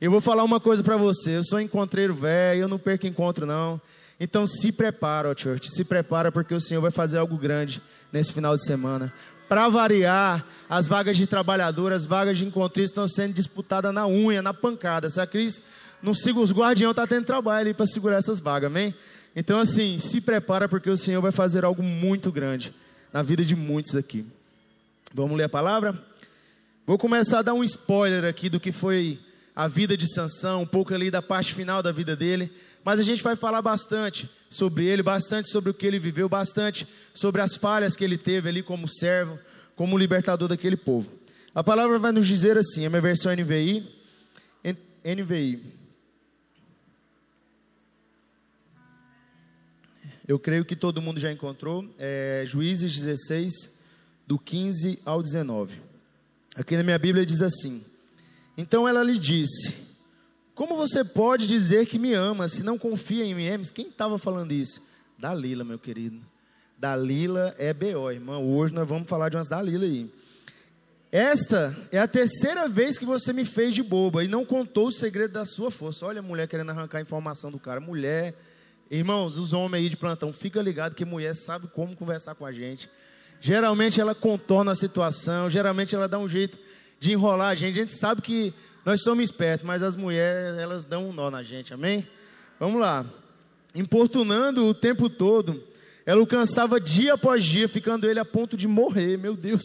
Eu 0.00 0.12
vou 0.12 0.20
falar 0.20 0.44
uma 0.44 0.60
coisa 0.60 0.82
para 0.84 0.96
você, 0.96 1.38
eu 1.38 1.44
sou 1.44 1.58
encontreiro 1.58 2.14
velho, 2.14 2.62
eu 2.62 2.68
não 2.68 2.78
perco 2.78 3.06
encontro 3.06 3.46
não. 3.46 3.80
Então 4.24 4.46
se 4.46 4.72
prepara, 4.72 5.28
ó, 5.28 5.34
church, 5.36 5.70
se 5.70 5.84
prepara 5.84 6.32
porque 6.32 6.54
o 6.54 6.60
Senhor 6.60 6.80
vai 6.80 6.90
fazer 6.90 7.18
algo 7.18 7.36
grande 7.36 7.82
nesse 8.10 8.32
final 8.32 8.56
de 8.56 8.64
semana. 8.64 9.12
Para 9.50 9.68
variar, 9.68 10.46
as 10.66 10.88
vagas 10.88 11.18
de 11.18 11.26
trabalhador, 11.26 11.92
as 11.92 12.06
vagas 12.06 12.38
de 12.38 12.46
encontristas 12.46 12.90
estão 12.90 13.06
sendo 13.06 13.34
disputadas 13.34 13.92
na 13.92 14.06
unha, 14.06 14.40
na 14.40 14.54
pancada. 14.54 15.10
Se 15.10 15.20
a 15.20 15.26
Cris 15.26 15.60
não 16.02 16.14
siga 16.14 16.40
os 16.40 16.50
guardiões, 16.52 16.92
está 16.92 17.06
tendo 17.06 17.26
trabalho 17.26 17.66
ali 17.66 17.74
para 17.74 17.84
segurar 17.84 18.16
essas 18.16 18.40
vagas, 18.40 18.68
amém? 18.68 18.94
Então, 19.36 19.60
assim, 19.60 19.98
se 19.98 20.22
prepara 20.22 20.70
porque 20.70 20.88
o 20.88 20.96
Senhor 20.96 21.20
vai 21.20 21.30
fazer 21.30 21.62
algo 21.62 21.82
muito 21.82 22.32
grande 22.32 22.74
na 23.12 23.22
vida 23.22 23.44
de 23.44 23.54
muitos 23.54 23.94
aqui. 23.94 24.24
Vamos 25.12 25.36
ler 25.36 25.44
a 25.44 25.50
palavra? 25.50 26.02
Vou 26.86 26.96
começar 26.96 27.40
a 27.40 27.42
dar 27.42 27.52
um 27.52 27.62
spoiler 27.62 28.24
aqui 28.24 28.48
do 28.48 28.58
que 28.58 28.72
foi 28.72 29.20
a 29.54 29.68
vida 29.68 29.98
de 29.98 30.10
Sansão, 30.10 30.62
um 30.62 30.66
pouco 30.66 30.94
ali 30.94 31.10
da 31.10 31.20
parte 31.20 31.52
final 31.52 31.82
da 31.82 31.92
vida 31.92 32.16
dele. 32.16 32.50
Mas 32.84 33.00
a 33.00 33.02
gente 33.02 33.22
vai 33.22 33.34
falar 33.34 33.62
bastante 33.62 34.30
sobre 34.50 34.86
ele, 34.86 35.02
bastante 35.02 35.48
sobre 35.48 35.70
o 35.70 35.74
que 35.74 35.86
ele 35.86 35.98
viveu, 35.98 36.28
bastante 36.28 36.86
sobre 37.14 37.40
as 37.40 37.56
falhas 37.56 37.96
que 37.96 38.04
ele 38.04 38.18
teve 38.18 38.48
ali 38.48 38.62
como 38.62 38.86
servo, 38.86 39.38
como 39.74 39.96
libertador 39.96 40.48
daquele 40.48 40.76
povo. 40.76 41.10
A 41.54 41.64
palavra 41.64 41.98
vai 41.98 42.12
nos 42.12 42.26
dizer 42.26 42.58
assim, 42.58 42.84
a 42.84 42.90
minha 42.90 43.00
versão 43.00 43.32
NVI, 43.32 43.88
NVI. 45.04 45.62
Eu 50.26 50.38
creio 50.38 50.64
que 50.64 50.74
todo 50.74 51.02
mundo 51.02 51.20
já 51.20 51.30
encontrou, 51.30 51.86
é 51.98 52.44
Juízes 52.46 52.94
16, 52.94 53.70
do 54.26 54.38
15 54.38 54.98
ao 55.04 55.22
19. 55.22 55.80
Aqui 56.56 56.76
na 56.76 56.82
minha 56.82 56.98
Bíblia 56.98 57.26
diz 57.26 57.42
assim: 57.42 57.84
Então 58.56 58.88
ela 58.88 59.02
lhe 59.02 59.18
disse: 59.18 59.74
como 60.54 60.76
você 60.76 61.04
pode 61.04 61.46
dizer 61.46 61.86
que 61.86 61.98
me 61.98 62.12
ama 62.14 62.48
se 62.48 62.62
não 62.62 62.78
confia 62.78 63.24
em 63.24 63.34
mim? 63.34 63.44
Quem 63.72 63.88
estava 63.88 64.18
falando 64.18 64.52
isso? 64.52 64.80
Dalila, 65.18 65.64
meu 65.64 65.78
querido. 65.78 66.20
Dalila 66.78 67.54
é 67.58 67.72
B.O., 67.72 68.10
irmão. 68.10 68.46
Hoje 68.46 68.72
nós 68.72 68.88
vamos 68.88 69.08
falar 69.08 69.28
de 69.28 69.36
umas 69.36 69.48
Dalila 69.48 69.84
aí. 69.84 70.10
Esta 71.10 71.76
é 71.92 71.98
a 71.98 72.08
terceira 72.08 72.68
vez 72.68 72.98
que 72.98 73.04
você 73.04 73.32
me 73.32 73.44
fez 73.44 73.74
de 73.74 73.82
boba 73.82 74.24
e 74.24 74.28
não 74.28 74.44
contou 74.44 74.88
o 74.88 74.92
segredo 74.92 75.32
da 75.32 75.44
sua 75.44 75.70
força. 75.70 76.04
Olha 76.04 76.18
a 76.18 76.22
mulher 76.22 76.48
querendo 76.48 76.70
arrancar 76.70 76.98
a 76.98 77.02
informação 77.02 77.50
do 77.52 77.58
cara. 77.58 77.80
Mulher, 77.80 78.34
irmãos, 78.90 79.38
os 79.38 79.52
homens 79.52 79.82
aí 79.82 79.88
de 79.88 79.96
plantão, 79.96 80.32
fica 80.32 80.60
ligado 80.60 80.94
que 80.94 81.04
mulher 81.04 81.36
sabe 81.36 81.68
como 81.68 81.94
conversar 81.96 82.34
com 82.34 82.44
a 82.44 82.50
gente. 82.50 82.90
Geralmente 83.40 84.00
ela 84.00 84.14
contorna 84.14 84.72
a 84.72 84.74
situação, 84.74 85.48
geralmente 85.48 85.94
ela 85.94 86.08
dá 86.08 86.18
um 86.18 86.28
jeito 86.28 86.58
de 86.98 87.12
enrolar 87.12 87.50
a 87.50 87.54
gente. 87.54 87.78
A 87.78 87.82
gente 87.82 87.94
sabe 87.94 88.20
que 88.20 88.52
nós 88.84 89.02
somos 89.02 89.24
espertos, 89.24 89.66
mas 89.66 89.82
as 89.82 89.96
mulheres, 89.96 90.58
elas 90.58 90.84
dão 90.84 91.08
um 91.08 91.12
nó 91.12 91.30
na 91.30 91.42
gente, 91.42 91.72
amém? 91.72 92.06
Vamos 92.60 92.80
lá. 92.80 93.06
Importunando 93.74 94.66
o 94.66 94.74
tempo 94.74 95.08
todo, 95.08 95.62
ela 96.04 96.22
o 96.22 96.26
cansava 96.26 96.78
dia 96.78 97.14
após 97.14 97.42
dia, 97.44 97.68
ficando 97.68 98.08
ele 98.08 98.20
a 98.20 98.24
ponto 98.24 98.56
de 98.56 98.68
morrer. 98.68 99.16
Meu 99.16 99.34
Deus, 99.34 99.64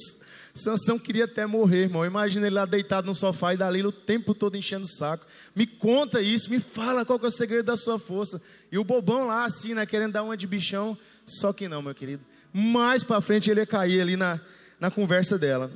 Sansão 0.54 0.98
queria 0.98 1.26
até 1.26 1.46
morrer, 1.46 1.84
irmão. 1.84 2.06
Imagina 2.06 2.48
ele 2.48 2.56
lá 2.56 2.66
deitado 2.66 3.08
no 3.08 3.14
sofá 3.14 3.54
e 3.54 3.58
Dalila 3.58 3.90
o 3.90 3.92
tempo 3.92 4.34
todo 4.34 4.56
enchendo 4.56 4.86
o 4.86 4.90
saco. 4.90 5.26
Me 5.54 5.68
conta 5.68 6.22
isso, 6.22 6.50
me 6.50 6.60
fala 6.60 7.06
qual 7.06 7.20
é 7.22 7.28
o 7.28 7.32
segredo 7.32 7.66
da 7.66 7.78
sua 7.78 8.00
força. 8.00 8.42
E 8.72 8.78
o 8.78 8.84
bobão 8.84 9.28
lá, 9.28 9.44
assim, 9.44 9.74
né, 9.74 9.86
querendo 9.86 10.14
dar 10.14 10.24
uma 10.24 10.38
de 10.38 10.48
bichão. 10.48 10.98
Só 11.26 11.52
que 11.52 11.68
não, 11.68 11.82
meu 11.82 11.94
querido. 11.94 12.24
Mais 12.54 13.04
para 13.04 13.22
frente 13.22 13.52
ele 13.52 13.60
ia 13.60 13.66
cair 13.66 14.02
ali 14.02 14.16
na, 14.16 14.40
na 14.80 14.90
conversa 14.90 15.38
dela. 15.38 15.72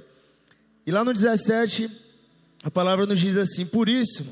E 0.85 0.91
lá 0.91 1.03
no 1.03 1.13
17, 1.13 1.89
a 2.63 2.71
palavra 2.71 3.05
nos 3.05 3.19
diz 3.19 3.35
assim: 3.35 3.65
Por 3.65 3.89
isso, 3.89 4.25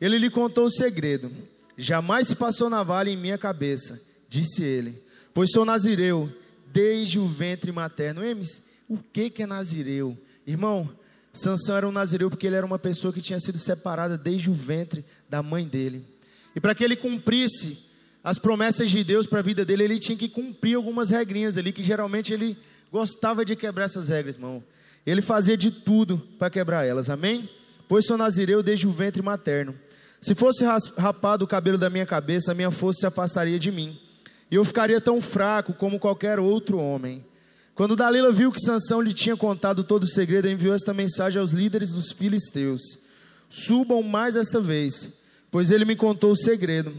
ele 0.00 0.18
lhe 0.18 0.30
contou 0.30 0.66
o 0.66 0.70
segredo. 0.70 1.30
Jamais 1.76 2.28
se 2.28 2.36
passou 2.36 2.70
navalha 2.70 3.10
em 3.10 3.16
minha 3.16 3.36
cabeça, 3.36 4.00
disse 4.28 4.62
ele, 4.62 5.02
pois 5.32 5.50
sou 5.50 5.64
nazireu 5.64 6.32
desde 6.72 7.18
o 7.18 7.26
ventre 7.26 7.72
materno. 7.72 8.24
Emes, 8.24 8.62
o 8.88 8.96
que, 8.96 9.28
que 9.28 9.42
é 9.42 9.46
nazireu? 9.46 10.16
Irmão, 10.46 10.88
Sansão 11.32 11.76
era 11.76 11.88
um 11.88 11.92
nazireu 11.92 12.30
porque 12.30 12.46
ele 12.46 12.56
era 12.56 12.64
uma 12.64 12.78
pessoa 12.78 13.12
que 13.12 13.20
tinha 13.20 13.40
sido 13.40 13.58
separada 13.58 14.16
desde 14.16 14.48
o 14.48 14.54
ventre 14.54 15.04
da 15.28 15.42
mãe 15.42 15.66
dele. 15.66 16.04
E 16.54 16.60
para 16.60 16.74
que 16.74 16.84
ele 16.84 16.94
cumprisse 16.94 17.78
as 18.22 18.38
promessas 18.38 18.88
de 18.88 19.02
Deus 19.02 19.26
para 19.26 19.40
a 19.40 19.42
vida 19.42 19.64
dele, 19.64 19.82
ele 19.82 19.98
tinha 19.98 20.16
que 20.16 20.28
cumprir 20.28 20.76
algumas 20.76 21.10
regrinhas 21.10 21.58
ali, 21.58 21.72
que 21.72 21.82
geralmente 21.82 22.32
ele 22.32 22.56
gostava 22.90 23.44
de 23.44 23.56
quebrar 23.56 23.84
essas 23.84 24.08
regras, 24.08 24.36
irmão. 24.36 24.62
Ele 25.04 25.20
fazia 25.20 25.56
de 25.56 25.70
tudo 25.70 26.18
para 26.38 26.48
quebrar 26.48 26.86
elas, 26.86 27.10
amém? 27.10 27.48
Pois 27.88 28.06
sou 28.06 28.16
nazireu 28.16 28.62
desde 28.62 28.86
o 28.86 28.92
ventre 28.92 29.22
materno. 29.22 29.74
Se 30.20 30.34
fosse 30.34 30.64
rapado 30.96 31.44
o 31.44 31.48
cabelo 31.48 31.76
da 31.76 31.90
minha 31.90 32.06
cabeça, 32.06 32.52
a 32.52 32.54
minha 32.54 32.70
força 32.70 33.00
se 33.00 33.06
afastaria 33.06 33.58
de 33.58 33.70
mim, 33.70 33.98
e 34.50 34.54
eu 34.54 34.64
ficaria 34.64 35.00
tão 35.00 35.20
fraco 35.20 35.74
como 35.74 35.98
qualquer 35.98 36.38
outro 36.38 36.78
homem. 36.78 37.24
Quando 37.74 37.96
Dalila 37.96 38.32
viu 38.32 38.52
que 38.52 38.60
Sansão 38.60 39.00
lhe 39.00 39.12
tinha 39.12 39.36
contado 39.36 39.82
todo 39.82 40.04
o 40.04 40.08
segredo, 40.08 40.48
enviou 40.48 40.74
esta 40.74 40.94
mensagem 40.94 41.40
aos 41.40 41.52
líderes 41.52 41.90
dos 41.90 42.12
filisteus: 42.12 42.80
Subam 43.50 44.02
mais 44.02 44.36
esta 44.36 44.60
vez, 44.60 45.08
pois 45.50 45.70
ele 45.70 45.84
me 45.84 45.96
contou 45.96 46.32
o 46.32 46.36
segredo. 46.36 46.94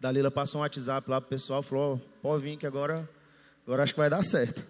Dalila 0.00 0.30
passou 0.30 0.60
um 0.60 0.62
WhatsApp 0.62 1.10
lá 1.10 1.20
para 1.20 1.26
o 1.26 1.30
pessoal, 1.30 1.62
falou: 1.62 2.00
pode 2.22 2.42
vir 2.42 2.56
que 2.56 2.66
agora, 2.66 3.08
agora 3.66 3.82
acho 3.82 3.92
que 3.92 4.00
vai 4.00 4.08
dar 4.08 4.24
certo. 4.24 4.66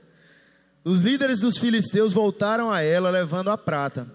Os 0.85 1.01
líderes 1.01 1.41
dos 1.41 1.57
filisteus 1.57 2.13
voltaram 2.13 2.71
a 2.71 2.83
ela, 2.83 3.11
levando 3.11 3.51
a 3.51 3.57
prata. 3.57 4.07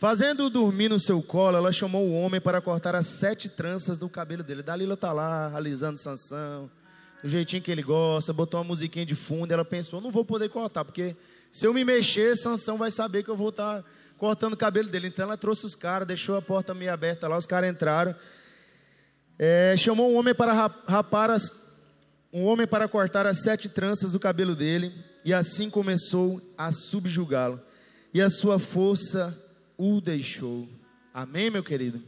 Fazendo-o 0.00 0.48
dormir 0.48 0.88
no 0.88 0.98
seu 0.98 1.22
colo, 1.22 1.58
ela 1.58 1.70
chamou 1.70 2.06
o 2.06 2.14
homem 2.14 2.40
para 2.40 2.58
cortar 2.58 2.96
as 2.96 3.06
sete 3.06 3.50
tranças 3.50 3.98
do 3.98 4.08
cabelo 4.08 4.42
dele. 4.42 4.62
Dalila 4.62 4.94
está 4.94 5.12
lá, 5.12 5.54
alisando 5.54 6.00
Sansão, 6.00 6.70
do 7.22 7.28
jeitinho 7.28 7.60
que 7.60 7.70
ele 7.70 7.82
gosta, 7.82 8.32
botou 8.32 8.58
uma 8.60 8.68
musiquinha 8.68 9.04
de 9.04 9.14
fundo. 9.14 9.52
Ela 9.52 9.62
pensou: 9.62 10.00
não 10.00 10.10
vou 10.10 10.24
poder 10.24 10.48
cortar, 10.48 10.86
porque 10.86 11.14
se 11.52 11.66
eu 11.66 11.74
me 11.74 11.84
mexer, 11.84 12.34
Sansão 12.34 12.78
vai 12.78 12.90
saber 12.90 13.22
que 13.24 13.28
eu 13.28 13.36
vou 13.36 13.50
estar 13.50 13.82
tá 13.82 13.88
cortando 14.16 14.54
o 14.54 14.56
cabelo 14.56 14.88
dele. 14.88 15.08
Então 15.08 15.26
ela 15.26 15.36
trouxe 15.36 15.66
os 15.66 15.74
caras, 15.74 16.08
deixou 16.08 16.34
a 16.34 16.40
porta 16.40 16.72
meio 16.72 16.90
aberta 16.90 17.28
lá, 17.28 17.36
os 17.36 17.44
caras 17.44 17.68
entraram. 17.68 18.14
É, 19.38 19.74
chamou 19.76 20.10
um 20.10 20.16
homem 20.16 20.34
para 20.34 20.54
rapar 20.88 21.28
as, 21.28 21.52
um 22.32 22.46
homem 22.46 22.66
para 22.66 22.88
cortar 22.88 23.26
as 23.26 23.42
sete 23.42 23.68
tranças 23.68 24.12
do 24.12 24.18
cabelo 24.18 24.56
dele, 24.56 24.94
e 25.26 25.34
assim 25.34 25.68
começou 25.68 26.40
a 26.56 26.72
subjugá-lo. 26.72 27.60
E 28.14 28.22
a 28.22 28.30
sua 28.30 28.58
força 28.58 29.38
o 29.80 29.98
deixou. 29.98 30.68
Amém, 31.14 31.48
meu 31.50 31.64
querido? 31.64 32.02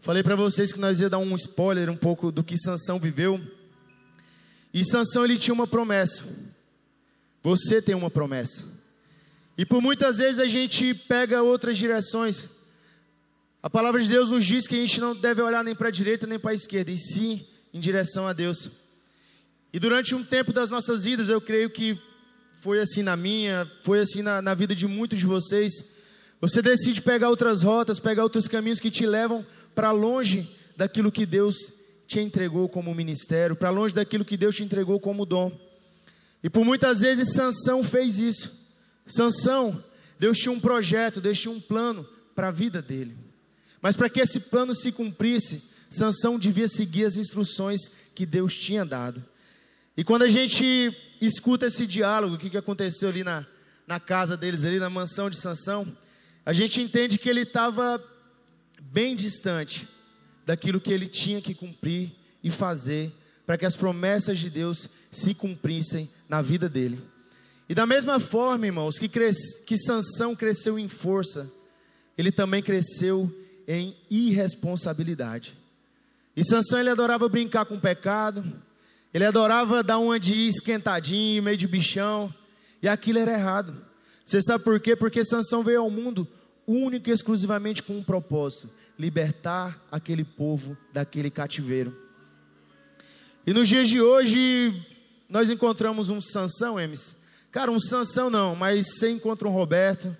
Falei 0.00 0.22
para 0.22 0.34
vocês 0.34 0.72
que 0.72 0.78
nós 0.78 0.98
ia 1.00 1.10
dar 1.10 1.18
um 1.18 1.36
spoiler 1.36 1.90
um 1.90 1.96
pouco 1.96 2.32
do 2.32 2.42
que 2.42 2.56
Sansão 2.56 2.98
viveu. 2.98 3.38
E 4.72 4.82
Sansão 4.86 5.22
ele 5.22 5.36
tinha 5.36 5.52
uma 5.52 5.66
promessa. 5.66 6.24
Você 7.42 7.82
tem 7.82 7.94
uma 7.94 8.10
promessa. 8.10 8.64
E 9.58 9.66
por 9.66 9.82
muitas 9.82 10.16
vezes 10.16 10.40
a 10.40 10.48
gente 10.48 10.94
pega 10.94 11.42
outras 11.42 11.76
direções. 11.76 12.48
A 13.62 13.68
palavra 13.68 14.00
de 14.00 14.08
Deus 14.08 14.30
nos 14.30 14.46
diz 14.46 14.66
que 14.66 14.74
a 14.74 14.78
gente 14.78 14.98
não 14.98 15.14
deve 15.14 15.42
olhar 15.42 15.62
nem 15.62 15.74
para 15.74 15.88
a 15.88 15.92
direita 15.92 16.26
nem 16.26 16.38
para 16.38 16.52
a 16.52 16.54
esquerda, 16.54 16.90
e 16.90 16.96
sim 16.96 17.46
em 17.74 17.80
direção 17.80 18.26
a 18.26 18.32
Deus. 18.32 18.70
E 19.74 19.78
durante 19.78 20.14
um 20.14 20.24
tempo 20.24 20.54
das 20.54 20.70
nossas 20.70 21.04
vidas, 21.04 21.28
eu 21.28 21.40
creio 21.40 21.68
que 21.68 22.00
foi 22.62 22.80
assim 22.80 23.02
na 23.02 23.14
minha, 23.14 23.70
foi 23.82 24.00
assim 24.00 24.22
na, 24.22 24.40
na 24.40 24.54
vida 24.54 24.74
de 24.74 24.86
muitos 24.86 25.18
de 25.18 25.26
vocês 25.26 25.84
você 26.40 26.62
decide 26.62 27.02
pegar 27.02 27.28
outras 27.28 27.62
rotas, 27.62 27.98
pegar 27.98 28.22
outros 28.22 28.46
caminhos 28.46 28.80
que 28.80 28.90
te 28.90 29.04
levam 29.04 29.44
para 29.74 29.90
longe 29.90 30.48
daquilo 30.76 31.10
que 31.10 31.26
Deus 31.26 31.56
te 32.06 32.20
entregou 32.20 32.68
como 32.68 32.94
ministério, 32.94 33.56
para 33.56 33.70
longe 33.70 33.94
daquilo 33.94 34.24
que 34.24 34.36
Deus 34.36 34.56
te 34.56 34.62
entregou 34.62 35.00
como 35.00 35.26
dom. 35.26 35.52
E 36.42 36.48
por 36.48 36.64
muitas 36.64 37.00
vezes 37.00 37.32
Sansão 37.32 37.82
fez 37.82 38.18
isso. 38.18 38.52
Sansão, 39.06 39.82
Deus 40.18 40.38
tinha 40.38 40.52
um 40.52 40.60
projeto, 40.60 41.20
Deus 41.20 41.38
tinha 41.38 41.52
um 41.52 41.60
plano 41.60 42.06
para 42.34 42.48
a 42.48 42.52
vida 42.52 42.80
dele. 42.80 43.16
Mas 43.82 43.96
para 43.96 44.08
que 44.08 44.20
esse 44.20 44.38
plano 44.38 44.74
se 44.74 44.92
cumprisse, 44.92 45.62
Sansão 45.90 46.38
devia 46.38 46.68
seguir 46.68 47.04
as 47.04 47.16
instruções 47.16 47.80
que 48.14 48.24
Deus 48.24 48.54
tinha 48.56 48.84
dado. 48.84 49.24
E 49.96 50.04
quando 50.04 50.22
a 50.22 50.28
gente 50.28 50.96
escuta 51.20 51.66
esse 51.66 51.86
diálogo, 51.86 52.36
o 52.36 52.38
que, 52.38 52.50
que 52.50 52.56
aconteceu 52.56 53.08
ali 53.08 53.24
na, 53.24 53.44
na 53.86 53.98
casa 53.98 54.36
deles, 54.36 54.64
ali 54.64 54.78
na 54.78 54.88
mansão 54.88 55.28
de 55.28 55.36
Sansão, 55.36 55.96
a 56.48 56.52
gente 56.54 56.80
entende 56.80 57.18
que 57.18 57.28
ele 57.28 57.42
estava 57.42 58.02
bem 58.80 59.14
distante 59.14 59.86
daquilo 60.46 60.80
que 60.80 60.90
ele 60.90 61.06
tinha 61.06 61.42
que 61.42 61.54
cumprir 61.54 62.10
e 62.42 62.50
fazer 62.50 63.12
para 63.44 63.58
que 63.58 63.66
as 63.66 63.76
promessas 63.76 64.38
de 64.38 64.48
Deus 64.48 64.88
se 65.10 65.34
cumprissem 65.34 66.08
na 66.26 66.40
vida 66.40 66.66
dele. 66.66 67.02
E 67.68 67.74
da 67.74 67.84
mesma 67.84 68.18
forma, 68.18 68.64
irmãos, 68.64 68.98
que, 68.98 69.10
cres... 69.10 69.36
que 69.66 69.76
Sansão 69.76 70.34
cresceu 70.34 70.78
em 70.78 70.88
força, 70.88 71.52
ele 72.16 72.32
também 72.32 72.62
cresceu 72.62 73.30
em 73.68 73.94
irresponsabilidade. 74.10 75.54
E 76.34 76.42
Sansão 76.42 76.80
ele 76.80 76.88
adorava 76.88 77.28
brincar 77.28 77.66
com 77.66 77.74
o 77.74 77.80
pecado, 77.80 78.42
ele 79.12 79.26
adorava 79.26 79.82
dar 79.82 79.98
uma 79.98 80.18
de 80.18 80.48
esquentadinho, 80.48 81.42
meio 81.42 81.58
de 81.58 81.68
bichão, 81.68 82.34
e 82.82 82.88
aquilo 82.88 83.18
era 83.18 83.32
errado. 83.32 83.84
Você 84.24 84.40
sabe 84.40 84.64
por 84.64 84.80
quê? 84.80 84.96
Porque 84.96 85.22
Sansão 85.26 85.62
veio 85.62 85.82
ao 85.82 85.90
mundo 85.90 86.26
único 86.68 87.08
e 87.08 87.12
exclusivamente 87.12 87.82
com 87.82 87.96
um 87.96 88.02
propósito: 88.02 88.70
libertar 88.98 89.82
aquele 89.90 90.24
povo 90.24 90.76
daquele 90.92 91.30
cativeiro. 91.30 91.96
E 93.46 93.52
nos 93.52 93.66
dias 93.66 93.88
de 93.88 94.00
hoje, 94.00 94.86
nós 95.28 95.48
encontramos 95.48 96.10
um 96.10 96.20
Sansão, 96.20 96.78
Emes. 96.78 97.16
Cara, 97.50 97.70
um 97.70 97.80
Sansão 97.80 98.28
não, 98.28 98.54
mas 98.54 98.86
você 98.86 99.10
encontra 99.10 99.48
um 99.48 99.50
Roberto 99.50 100.14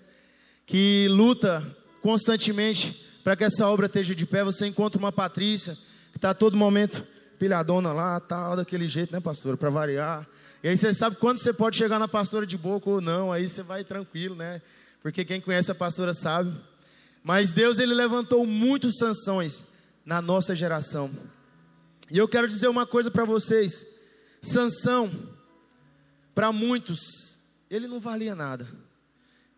que 0.65 1.07
luta 1.11 1.77
constantemente 2.01 3.05
para 3.23 3.37
que 3.37 3.45
essa 3.45 3.67
obra 3.67 3.87
esteja 3.87 4.15
de 4.15 4.25
pé. 4.25 4.43
Você 4.43 4.67
encontra 4.67 4.99
uma 4.99 5.13
Patrícia 5.13 5.77
que 6.11 6.17
está 6.17 6.33
todo 6.33 6.57
momento 6.57 7.07
pilhadona 7.39 7.93
lá, 7.93 8.19
tal, 8.19 8.57
daquele 8.57 8.89
jeito, 8.89 9.13
né, 9.13 9.21
pastor? 9.21 9.57
Para 9.57 9.71
variar. 9.71 10.27
E 10.63 10.69
aí 10.69 10.77
você 10.77 10.93
sabe 10.93 11.17
quando 11.17 11.39
você 11.39 11.53
pode 11.53 11.77
chegar 11.77 11.99
na 11.99 12.09
pastora 12.09 12.47
de 12.47 12.57
boca 12.57 12.91
ou 12.91 13.01
não, 13.01 13.31
aí 13.31 13.49
você 13.49 13.63
vai 13.63 13.85
tranquilo, 13.85 14.35
né? 14.35 14.61
Porque 15.03 15.25
quem 15.25 15.41
conhece 15.41 15.71
a 15.71 15.75
pastora 15.75 16.13
sabe. 16.13 16.55
Mas 17.23 17.53
Deus 17.53 17.79
ele 17.79 17.95
levantou 17.95 18.47
muitos 18.47 18.97
sanções 18.97 19.65
na 20.05 20.23
nossa 20.23 20.55
geração. 20.55 21.11
E 22.11 22.17
eu 22.17 22.27
quero 22.27 22.49
dizer 22.49 22.69
uma 22.69 22.87
coisa 22.87 23.11
para 23.11 23.25
vocês. 23.25 23.87
Sansão, 24.41 25.11
para 26.35 26.53
muitos, 26.53 27.37
ele 27.69 27.87
não 27.87 28.01
valia 28.01 28.35
nada. 28.35 28.67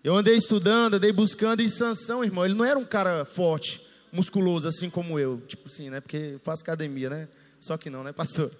Eu 0.03 0.17
andei 0.17 0.35
estudando, 0.37 0.95
andei 0.95 1.13
buscando, 1.13 1.61
e 1.61 1.69
Sansão, 1.69 2.25
irmão, 2.25 2.45
ele 2.45 2.55
não 2.55 2.65
era 2.65 2.79
um 2.79 2.85
cara 2.85 3.25
forte, 3.25 3.87
musculoso, 4.11 4.67
assim 4.67 4.89
como 4.89 5.19
eu. 5.19 5.41
Tipo 5.47 5.69
assim, 5.69 5.91
né? 5.91 6.01
Porque 6.01 6.41
faço 6.43 6.63
academia, 6.63 7.11
né? 7.11 7.29
Só 7.61 7.77
que 7.77 7.91
não, 7.91 8.03
né, 8.03 8.13
pastor? 8.13 8.51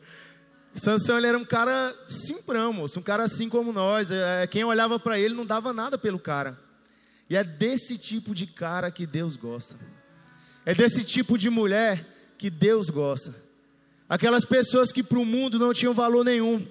Sansão, 0.75 1.19
ele 1.19 1.27
era 1.27 1.39
um 1.39 1.45
cara 1.45 1.95
simprão, 2.07 2.73
moço, 2.73 3.01
um 3.01 3.03
cara 3.03 3.25
assim 3.25 3.49
como 3.49 3.73
nós. 3.73 4.11
É, 4.11 4.47
quem 4.47 4.63
olhava 4.63 5.01
para 5.01 5.19
ele 5.19 5.35
não 5.35 5.45
dava 5.45 5.73
nada 5.73 5.99
pelo 5.99 6.19
cara. 6.19 6.59
E 7.31 7.37
é 7.37 7.45
desse 7.45 7.97
tipo 7.97 8.35
de 8.35 8.45
cara 8.45 8.91
que 8.91 9.07
Deus 9.07 9.37
gosta. 9.37 9.79
É 10.67 10.75
desse 10.75 11.05
tipo 11.05 11.39
de 11.39 11.49
mulher 11.49 12.05
que 12.37 12.51
Deus 12.51 12.91
gosta. 12.91 13.33
Aquelas 14.09 14.45
pessoas 14.45 14.91
que 14.91 15.01
para 15.05 15.21
o 15.21 15.25
mundo 15.25 15.57
não 15.57 15.73
tinham 15.73 15.95
valor 15.95 16.25
nenhum. 16.25 16.67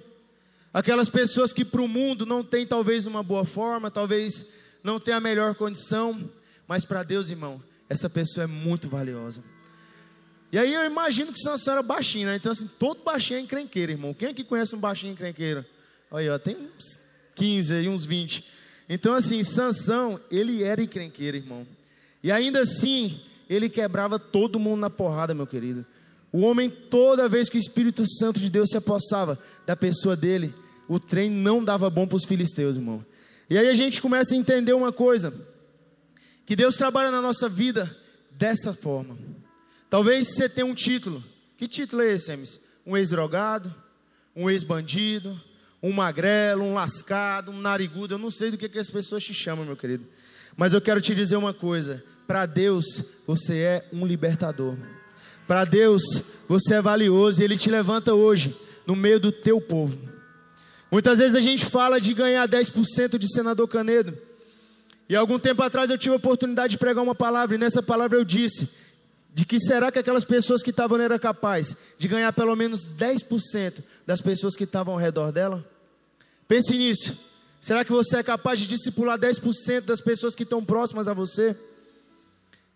Aquelas 0.73 1.07
pessoas 1.07 1.53
que 1.53 1.63
para 1.63 1.81
o 1.81 1.87
mundo 1.87 2.25
não 2.25 2.43
tem 2.43 2.67
talvez 2.67 3.05
uma 3.05 3.23
boa 3.23 3.45
forma, 3.45 3.89
talvez 3.89 4.45
não 4.83 4.99
tem 4.99 5.13
a 5.13 5.21
melhor 5.21 5.55
condição, 5.55 6.29
mas 6.67 6.83
para 6.83 7.03
Deus, 7.03 7.29
irmão, 7.29 7.63
essa 7.87 8.09
pessoa 8.09 8.43
é 8.43 8.47
muito 8.47 8.89
valiosa. 8.89 9.41
E 10.51 10.57
aí 10.59 10.73
eu 10.73 10.83
imagino 10.85 11.31
que 11.31 11.39
Sansão 11.39 11.73
era 11.73 11.83
baixinho, 11.83 12.27
né? 12.27 12.35
Então, 12.35 12.51
assim, 12.51 12.69
todo 12.77 13.03
baixinho 13.03 13.37
é 13.37 13.41
encrenqueiro, 13.41 13.93
irmão. 13.93 14.13
Quem 14.13 14.27
aqui 14.27 14.43
conhece 14.43 14.75
um 14.75 14.79
baixinho 14.79 15.13
encrenqueiro? 15.13 15.65
Aí, 16.11 16.29
ó, 16.29 16.37
tem 16.37 16.57
uns 16.57 16.99
15 17.35 17.73
aí, 17.73 17.87
uns 17.87 18.05
20. 18.05 18.58
Então, 18.89 19.13
assim, 19.13 19.43
Sansão, 19.43 20.19
ele 20.31 20.63
era 20.63 20.81
encrenqueiro, 20.81 21.37
irmão. 21.37 21.65
E 22.23 22.31
ainda 22.31 22.61
assim, 22.61 23.21
ele 23.47 23.69
quebrava 23.69 24.17
todo 24.17 24.59
mundo 24.59 24.79
na 24.79 24.89
porrada, 24.89 25.35
meu 25.35 25.45
querido. 25.45 25.85
O 26.31 26.41
homem, 26.41 26.69
toda 26.69 27.29
vez 27.29 27.49
que 27.49 27.57
o 27.57 27.59
Espírito 27.59 28.03
Santo 28.17 28.39
de 28.39 28.49
Deus 28.49 28.69
se 28.69 28.77
apossava 28.77 29.37
da 29.65 29.75
pessoa 29.75 30.15
dele, 30.15 30.53
o 30.87 30.99
trem 30.99 31.29
não 31.29 31.63
dava 31.63 31.89
bom 31.89 32.07
para 32.07 32.17
os 32.17 32.25
filisteus, 32.25 32.75
irmão. 32.75 33.05
E 33.49 33.57
aí 33.57 33.67
a 33.67 33.75
gente 33.75 34.01
começa 34.01 34.33
a 34.33 34.37
entender 34.37 34.73
uma 34.73 34.91
coisa: 34.91 35.33
que 36.45 36.55
Deus 36.55 36.75
trabalha 36.75 37.11
na 37.11 37.21
nossa 37.21 37.47
vida 37.47 37.95
dessa 38.31 38.73
forma. 38.73 39.17
Talvez 39.89 40.29
você 40.29 40.49
tenha 40.49 40.65
um 40.65 40.75
título. 40.75 41.23
Que 41.57 41.67
título 41.67 42.01
é 42.01 42.13
esse, 42.13 42.31
Emes? 42.31 42.59
Um 42.85 42.95
ex-drogado, 42.95 43.73
um 44.35 44.49
ex-bandido, 44.49 45.39
um 45.81 45.91
magrelo, 45.91 46.63
um 46.63 46.73
lascado, 46.73 47.51
um 47.51 47.59
narigudo. 47.59 48.15
Eu 48.15 48.19
não 48.19 48.31
sei 48.31 48.51
do 48.51 48.57
que, 48.57 48.69
que 48.69 48.79
as 48.79 48.89
pessoas 48.89 49.23
te 49.23 49.33
chamam, 49.33 49.65
meu 49.65 49.77
querido. 49.77 50.05
Mas 50.55 50.73
eu 50.73 50.81
quero 50.81 51.01
te 51.01 51.15
dizer 51.15 51.37
uma 51.37 51.53
coisa: 51.53 52.03
para 52.27 52.45
Deus, 52.45 52.85
você 53.25 53.59
é 53.59 53.89
um 53.93 54.05
libertador. 54.05 54.77
Para 55.47 55.65
Deus, 55.65 56.03
você 56.47 56.75
é 56.75 56.81
valioso 56.81 57.41
e 57.41 57.43
Ele 57.43 57.57
te 57.57 57.69
levanta 57.69 58.13
hoje 58.13 58.55
no 58.85 58.95
meio 58.95 59.19
do 59.19 59.31
teu 59.31 59.59
povo. 59.59 59.97
Muitas 60.91 61.19
vezes 61.19 61.35
a 61.35 61.41
gente 61.41 61.65
fala 61.65 61.99
de 61.99 62.13
ganhar 62.13 62.47
10% 62.47 63.17
de 63.17 63.31
senador 63.31 63.67
Canedo. 63.67 64.17
E 65.07 65.15
algum 65.15 65.39
tempo 65.39 65.63
atrás 65.63 65.89
eu 65.89 65.97
tive 65.97 66.13
a 66.13 66.17
oportunidade 66.17 66.71
de 66.71 66.77
pregar 66.77 67.03
uma 67.03 67.15
palavra, 67.15 67.55
e 67.55 67.59
nessa 67.59 67.81
palavra 67.81 68.17
eu 68.17 68.23
disse 68.23 68.69
de 69.39 69.45
que 69.45 69.57
será 69.57 69.89
que 69.89 69.97
aquelas 69.97 70.25
pessoas 70.25 70.61
que 70.61 70.69
estavam 70.69 70.99
eram 70.99 71.17
capazes 71.17 71.73
de 71.97 72.09
ganhar 72.09 72.33
pelo 72.33 72.53
menos 72.57 72.85
10% 72.85 73.81
das 74.05 74.19
pessoas 74.19 74.53
que 74.53 74.65
estavam 74.65 74.95
ao 74.95 74.99
redor 74.99 75.31
dela? 75.31 75.65
Pense 76.45 76.77
nisso. 76.77 77.17
Será 77.61 77.85
que 77.85 77.91
você 77.93 78.17
é 78.17 78.23
capaz 78.23 78.59
de 78.59 78.67
discipular 78.67 79.17
10% 79.17 79.85
das 79.85 80.01
pessoas 80.01 80.35
que 80.35 80.43
estão 80.43 80.61
próximas 80.65 81.07
a 81.07 81.13
você? 81.13 81.55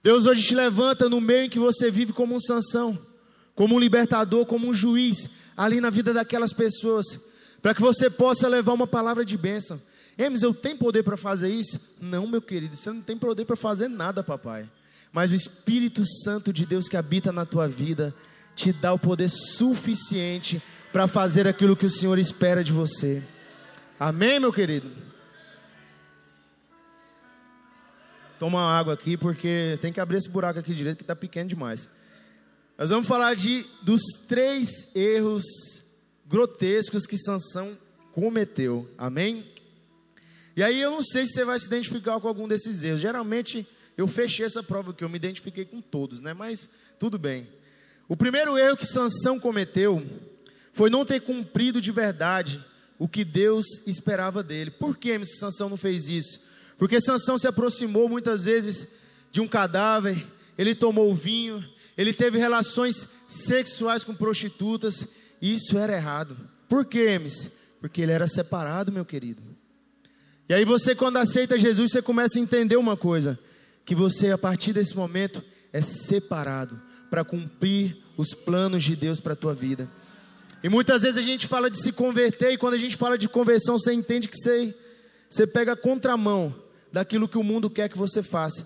Deus 0.02 0.26
hoje 0.26 0.42
te 0.42 0.56
levanta 0.56 1.10
no 1.10 1.20
meio 1.20 1.44
em 1.44 1.50
que 1.50 1.60
você 1.60 1.92
vive 1.92 2.14
como 2.14 2.34
um 2.34 2.40
Sansão, 2.40 2.98
como 3.56 3.76
um 3.76 3.80
libertador, 3.80 4.46
como 4.46 4.70
um 4.70 4.74
juiz, 4.74 5.30
ali 5.58 5.82
na 5.82 5.90
vida 5.90 6.14
daquelas 6.14 6.54
pessoas, 6.54 7.20
para 7.62 7.74
que 7.74 7.82
você 7.82 8.10
possa 8.10 8.48
levar 8.48 8.72
uma 8.72 8.88
palavra 8.88 9.26
de 9.26 9.38
bênção. 9.38 9.82
Emes, 10.18 10.42
eu 10.42 10.54
tenho 10.54 10.78
poder 10.78 11.04
para 11.04 11.18
fazer 11.18 11.50
isso? 11.50 11.78
Não, 12.00 12.26
meu 12.26 12.42
querido, 12.42 12.78
você 12.78 12.90
não 12.90 13.02
tem 13.02 13.18
poder 13.18 13.44
para 13.44 13.58
fazer 13.58 13.90
nada, 13.90 14.24
papai 14.24 14.70
mas 15.14 15.32
o 15.32 15.36
Espírito 15.36 16.04
Santo 16.24 16.52
de 16.52 16.66
Deus 16.66 16.90
que 16.90 16.98
habita 16.98 17.32
na 17.32 17.46
tua 17.46 17.68
vida 17.68 18.14
te 18.56 18.74
dá 18.74 18.92
o 18.92 19.00
poder 19.00 19.30
suficiente 19.30 20.62
para 20.92 21.08
fazer 21.08 21.48
aquilo 21.48 21.78
que 21.78 21.86
o 21.86 21.90
Senhor 21.90 22.18
espera 22.18 22.64
de 22.64 22.72
você. 22.72 23.24
Amém, 24.00 24.40
meu 24.40 24.52
querido? 24.52 24.92
Toma 28.40 28.58
uma 28.58 28.78
água 28.78 28.96
aqui 28.96 29.16
porque 29.16 29.78
tem 29.82 29.94
que 29.94 30.00
abrir 30.00 30.18
esse 30.18 30.30
buraco 30.30 30.60
aqui 30.60 30.74
direito 30.74 30.98
que 30.98 31.04
está 31.04 31.16
pequeno 31.16 31.48
demais. 31.48 31.88
Nós 32.78 32.90
vamos 32.90 33.08
falar 33.08 33.36
de 33.36 33.66
dos 33.84 34.02
três 34.28 34.68
erros 34.96 35.44
grotescos 36.26 37.06
que 37.06 37.18
Sansão 37.20 37.78
cometeu. 38.12 38.90
Amém? 38.98 39.46
E 40.56 40.64
aí 40.64 40.82
eu 40.82 40.92
não 40.92 41.04
sei 41.04 41.26
se 41.26 41.34
você 41.34 41.46
vai 41.46 41.60
se 41.60 41.68
identificar 41.68 42.20
com 42.20 42.28
algum 42.28 42.48
desses 42.48 42.84
erros. 42.84 43.00
Geralmente 43.00 43.68
eu 43.98 44.08
fechei 44.08 44.46
essa 44.46 44.64
prova 44.64 44.94
que 44.94 45.04
eu 45.04 45.10
me 45.10 45.18
identifiquei 45.18 45.66
com 45.66 45.82
todos, 45.82 46.20
né? 46.22 46.34
Mas 46.34 46.70
tudo 47.00 47.18
bem. 47.18 47.48
O 48.08 48.18
primeiro 48.18 48.58
erro 48.58 48.78
que 48.78 48.86
Sansão 48.86 49.40
cometeu 49.40 50.06
foi 50.72 50.90
não 50.90 51.06
ter 51.06 51.22
cumprido 51.22 51.80
de 51.80 51.92
verdade 51.92 52.64
o 52.98 53.08
que 53.08 53.24
Deus 53.24 53.66
esperava 53.86 54.44
dele. 54.44 54.72
Por 54.72 54.98
que 54.98 55.24
Sansão 55.26 55.70
não 55.70 55.78
fez 55.78 56.08
isso? 56.08 56.40
Porque 56.78 57.00
Sansão 57.00 57.38
se 57.38 57.48
aproximou 57.48 58.10
muitas 58.10 58.46
vezes 58.46 58.88
de 59.32 59.40
um 59.40 59.48
cadáver, 59.48 60.26
ele 60.58 60.76
tomou 60.76 61.14
vinho, 61.16 61.64
ele 61.98 62.14
teve 62.14 62.38
relações 62.38 63.08
sexuais 63.28 64.04
com 64.04 64.14
prostitutas, 64.14 65.08
e 65.42 65.54
isso 65.54 65.78
era 65.78 65.96
errado. 65.96 66.38
Por 66.68 66.86
quê, 66.86 67.06
Emes? 67.10 67.50
Porque 67.80 68.02
ele 68.02 68.12
era 68.12 68.28
separado, 68.28 68.92
meu 68.92 69.06
querido. 69.06 69.42
E 70.48 70.54
aí 70.54 70.66
você, 70.66 70.96
quando 70.96 71.18
aceita 71.18 71.58
Jesus, 71.58 71.92
você 71.92 72.02
começa 72.02 72.38
a 72.38 72.42
entender 72.42 72.76
uma 72.76 72.98
coisa 72.98 73.40
que 73.86 73.96
você, 73.96 74.32
a 74.32 74.38
partir 74.38 74.74
desse 74.74 74.96
momento, 74.96 75.44
é 75.72 75.82
separado 75.82 76.80
para 77.10 77.24
cumprir 77.24 77.98
os 78.18 78.34
planos 78.34 78.84
de 78.84 78.96
Deus 78.96 79.20
para 79.20 79.34
a 79.34 79.36
tua 79.36 79.54
vida. 79.54 79.90
E 80.64 80.70
muitas 80.70 81.02
vezes 81.02 81.18
a 81.18 81.22
gente 81.22 81.48
fala 81.48 81.70
de 81.70 81.78
se 81.78 81.92
converter, 81.92 82.54
e 82.54 82.58
quando 82.58 82.76
a 82.76 82.78
gente 82.78 82.96
fala 82.96 83.18
de 83.18 83.28
conversão, 83.28 83.78
você 83.78 83.94
entende 83.94 84.30
que 84.30 84.38
você, 84.38 84.74
você 85.30 85.46
pega 85.46 85.74
a 85.74 85.76
contramão 85.76 86.56
daquilo 86.92 87.28
que 87.28 87.38
o 87.38 87.44
mundo 87.44 87.70
quer 87.70 87.90
que 87.90 87.98
você 87.98 88.24
faça. 88.24 88.66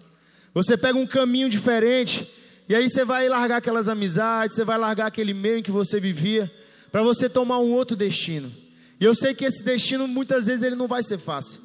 Você 0.54 0.78
pega 0.78 0.98
um 0.98 1.08
caminho 1.08 1.50
diferente, 1.50 2.32
e 2.70 2.76
aí 2.76 2.90
você 2.90 3.04
vai 3.04 3.28
largar 3.28 3.58
aquelas 3.58 3.88
amizades, 3.88 4.56
você 4.56 4.64
vai 4.64 4.78
largar 4.78 5.08
aquele 5.08 5.34
meio 5.34 5.58
em 5.58 5.64
que 5.64 5.72
você 5.72 6.00
vivia, 6.00 6.52
para 6.92 7.02
você 7.02 7.28
tomar 7.28 7.60
um 7.60 7.72
outro 7.72 7.96
destino. 7.96 8.52
E 9.00 9.06
eu 9.06 9.16
sei 9.16 9.34
que 9.34 9.46
esse 9.46 9.64
destino 9.64 10.08
muitas 10.08 10.46
vezes 10.46 10.64
ele 10.64 10.76
não 10.76 10.88
vai 10.88 11.02
ser 11.04 11.18
fácil. 11.18 11.62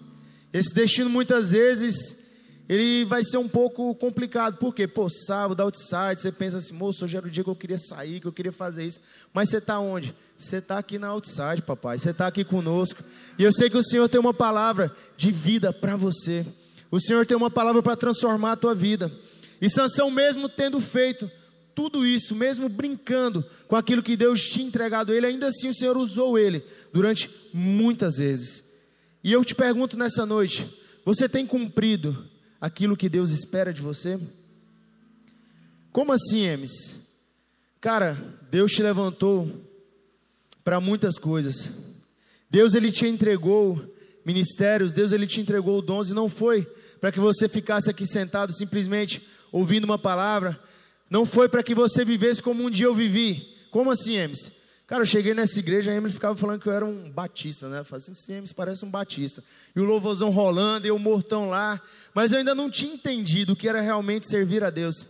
Esse 0.52 0.72
destino 0.74 1.08
muitas 1.08 1.50
vezes 1.50 2.16
ele 2.68 3.04
vai 3.04 3.24
ser 3.24 3.38
um 3.38 3.48
pouco 3.48 3.94
complicado, 3.94 4.56
porque, 4.58 4.86
pô, 4.86 5.08
sábado, 5.10 5.60
outside, 5.60 6.20
você 6.20 6.30
pensa 6.30 6.58
assim, 6.58 6.72
moço, 6.72 7.04
hoje 7.04 7.16
era 7.16 7.26
o 7.26 7.30
dia 7.30 7.42
que 7.42 7.50
eu 7.50 7.56
queria 7.56 7.78
sair, 7.78 8.20
que 8.20 8.26
eu 8.26 8.32
queria 8.32 8.52
fazer 8.52 8.86
isso, 8.86 9.00
mas 9.32 9.48
você 9.48 9.58
está 9.58 9.78
onde? 9.78 10.14
Você 10.38 10.56
está 10.56 10.78
aqui 10.78 10.98
na 10.98 11.08
outside, 11.08 11.62
papai, 11.66 11.98
você 11.98 12.10
está 12.10 12.26
aqui 12.26 12.44
conosco, 12.44 13.02
e 13.38 13.44
eu 13.44 13.52
sei 13.52 13.68
que 13.68 13.76
o 13.76 13.82
Senhor 13.82 14.08
tem 14.08 14.20
uma 14.20 14.32
palavra 14.32 14.94
de 15.16 15.32
vida 15.32 15.72
para 15.72 15.96
você, 15.96 16.46
o 16.90 17.00
Senhor 17.00 17.26
tem 17.26 17.36
uma 17.36 17.50
palavra 17.50 17.82
para 17.82 17.96
transformar 17.96 18.52
a 18.52 18.56
tua 18.56 18.74
vida, 18.74 19.12
e 19.60 19.68
Sansão 19.68 20.10
mesmo 20.10 20.48
tendo 20.48 20.80
feito 20.80 21.30
tudo 21.74 22.06
isso, 22.06 22.34
mesmo 22.34 22.68
brincando 22.68 23.44
com 23.66 23.76
aquilo 23.76 24.02
que 24.02 24.16
Deus 24.16 24.42
tinha 24.42 24.66
entregado 24.66 25.10
a 25.10 25.14
ele, 25.14 25.26
ainda 25.26 25.48
assim 25.48 25.68
o 25.68 25.74
Senhor 25.74 25.96
usou 25.96 26.38
ele 26.38 26.64
durante 26.92 27.30
muitas 27.52 28.16
vezes. 28.16 28.62
E 29.24 29.32
eu 29.32 29.44
te 29.44 29.54
pergunto 29.54 29.96
nessa 29.96 30.26
noite: 30.26 30.68
você 31.04 31.28
tem 31.28 31.46
cumprido 31.46 32.28
aquilo 32.62 32.96
que 32.96 33.08
Deus 33.08 33.32
espera 33.32 33.72
de 33.72 33.82
você? 33.82 34.20
Como 35.90 36.12
assim, 36.12 36.42
Emes? 36.42 36.96
Cara, 37.80 38.16
Deus 38.52 38.70
te 38.70 38.80
levantou 38.80 39.50
para 40.62 40.80
muitas 40.80 41.18
coisas. 41.18 41.68
Deus 42.48 42.74
ele 42.74 42.92
te 42.92 43.04
entregou 43.04 43.84
ministérios, 44.24 44.92
Deus 44.92 45.10
ele 45.10 45.26
te 45.26 45.40
entregou 45.40 45.82
dons 45.82 46.10
e 46.10 46.14
não 46.14 46.28
foi 46.28 46.64
para 47.00 47.10
que 47.10 47.18
você 47.18 47.48
ficasse 47.48 47.90
aqui 47.90 48.06
sentado 48.06 48.54
simplesmente 48.54 49.26
ouvindo 49.50 49.84
uma 49.84 49.98
palavra, 49.98 50.58
não 51.10 51.26
foi 51.26 51.48
para 51.48 51.64
que 51.64 51.74
você 51.74 52.04
vivesse 52.04 52.40
como 52.40 52.64
um 52.64 52.70
dia 52.70 52.86
eu 52.86 52.94
vivi. 52.94 53.56
Como 53.72 53.90
assim, 53.90 54.14
Emes? 54.14 54.52
Cara, 54.92 55.04
eu 55.04 55.06
cheguei 55.06 55.32
nessa 55.32 55.58
igreja, 55.58 55.90
a 55.90 55.94
Emily 55.94 56.12
ficava 56.12 56.36
falando 56.36 56.60
que 56.60 56.68
eu 56.68 56.72
era 56.74 56.84
um 56.84 57.08
batista, 57.08 57.66
né? 57.66 57.78
Eu 57.78 57.84
falei 57.86 58.04
assim, 58.06 58.34
Emes 58.34 58.52
parece 58.52 58.84
um 58.84 58.90
batista. 58.90 59.42
E 59.74 59.80
o 59.80 59.84
louvorzão 59.84 60.28
rolando, 60.28 60.86
e 60.86 60.90
o 60.90 60.98
mortão 60.98 61.48
lá. 61.48 61.80
Mas 62.14 62.30
eu 62.30 62.40
ainda 62.40 62.54
não 62.54 62.70
tinha 62.70 62.92
entendido 62.92 63.54
o 63.54 63.56
que 63.56 63.66
era 63.66 63.80
realmente 63.80 64.28
servir 64.28 64.62
a 64.62 64.68
Deus. 64.68 65.06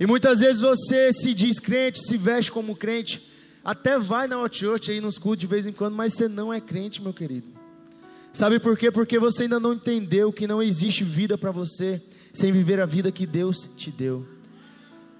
E 0.00 0.06
muitas 0.06 0.40
vezes 0.40 0.62
você 0.62 1.12
se 1.12 1.34
diz 1.34 1.60
crente, 1.60 2.00
se 2.06 2.16
veste 2.16 2.50
como 2.50 2.74
crente, 2.74 3.22
até 3.62 3.98
vai 3.98 4.26
na 4.26 4.40
Hot 4.40 4.58
Church 4.58 4.90
aí 4.90 4.98
nos 4.98 5.18
cultos 5.18 5.40
de 5.40 5.46
vez 5.46 5.66
em 5.66 5.72
quando, 5.72 5.94
mas 5.94 6.14
você 6.14 6.26
não 6.26 6.50
é 6.50 6.58
crente, 6.58 7.02
meu 7.02 7.12
querido. 7.12 7.48
Sabe 8.32 8.58
por 8.58 8.78
quê? 8.78 8.90
Porque 8.90 9.18
você 9.18 9.42
ainda 9.42 9.60
não 9.60 9.74
entendeu 9.74 10.32
que 10.32 10.46
não 10.46 10.62
existe 10.62 11.04
vida 11.04 11.36
para 11.36 11.50
você 11.50 12.00
sem 12.32 12.50
viver 12.50 12.80
a 12.80 12.86
vida 12.86 13.12
que 13.12 13.26
Deus 13.26 13.68
te 13.76 13.90
deu. 13.90 14.26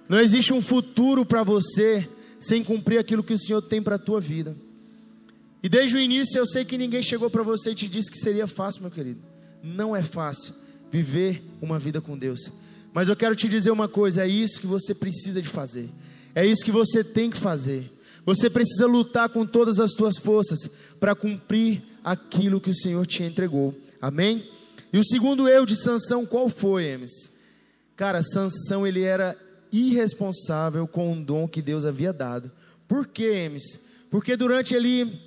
Não 0.09 0.19
existe 0.19 0.51
um 0.51 0.63
futuro 0.63 1.23
para 1.23 1.43
você 1.43 2.09
sem 2.39 2.63
cumprir 2.63 2.99
aquilo 2.99 3.23
que 3.23 3.33
o 3.33 3.39
Senhor 3.39 3.61
tem 3.61 3.81
para 3.81 3.95
a 3.95 3.99
tua 3.99 4.19
vida. 4.19 4.55
E 5.61 5.67
desde 5.67 5.97
o 5.97 5.99
início 5.99 6.37
eu 6.37 6.47
sei 6.47 6.63
que 6.63 6.77
ninguém 6.77 7.03
chegou 7.03 7.29
para 7.29 7.43
você 7.43 7.71
e 7.71 7.75
te 7.75 7.87
disse 7.87 8.09
que 8.09 8.17
seria 8.17 8.47
fácil, 8.47 8.81
meu 8.81 8.91
querido. 8.91 9.21
Não 9.61 9.95
é 9.95 10.01
fácil 10.01 10.53
viver 10.91 11.43
uma 11.61 11.77
vida 11.77 11.99
com 11.99 12.17
Deus. 12.17 12.51
Mas 12.93 13.09
eu 13.09 13.15
quero 13.15 13.35
te 13.35 13.49
dizer 13.49 13.71
uma 13.71 13.87
coisa: 13.87 14.23
é 14.23 14.27
isso 14.27 14.59
que 14.59 14.67
você 14.67 14.93
precisa 14.93 15.41
de 15.41 15.49
fazer. 15.49 15.89
É 16.33 16.45
isso 16.45 16.63
que 16.63 16.71
você 16.71 17.03
tem 17.03 17.29
que 17.29 17.37
fazer. 17.37 17.91
Você 18.25 18.49
precisa 18.49 18.85
lutar 18.85 19.29
com 19.29 19.45
todas 19.45 19.79
as 19.79 19.91
tuas 19.91 20.17
forças 20.17 20.69
para 20.99 21.15
cumprir 21.15 21.81
aquilo 22.03 22.61
que 22.61 22.69
o 22.69 22.75
Senhor 22.75 23.05
te 23.05 23.23
entregou. 23.23 23.75
Amém? 24.01 24.49
E 24.91 24.97
o 24.97 25.03
segundo 25.03 25.47
erro 25.47 25.65
de 25.65 25.75
Sansão 25.75 26.25
qual 26.25 26.49
foi, 26.49 26.85
Emes? 26.85 27.11
Cara, 27.95 28.23
Sansão 28.23 28.87
ele 28.87 29.01
era 29.01 29.37
irresponsável 29.71 30.87
com 30.87 31.13
o 31.13 31.23
dom 31.23 31.47
que 31.47 31.61
Deus 31.61 31.85
havia 31.85 32.11
dado. 32.11 32.51
Por 32.87 33.07
quê, 33.07 33.45
Emes? 33.45 33.79
Porque 34.09 34.35
durante 34.35 34.75
ali 34.75 35.21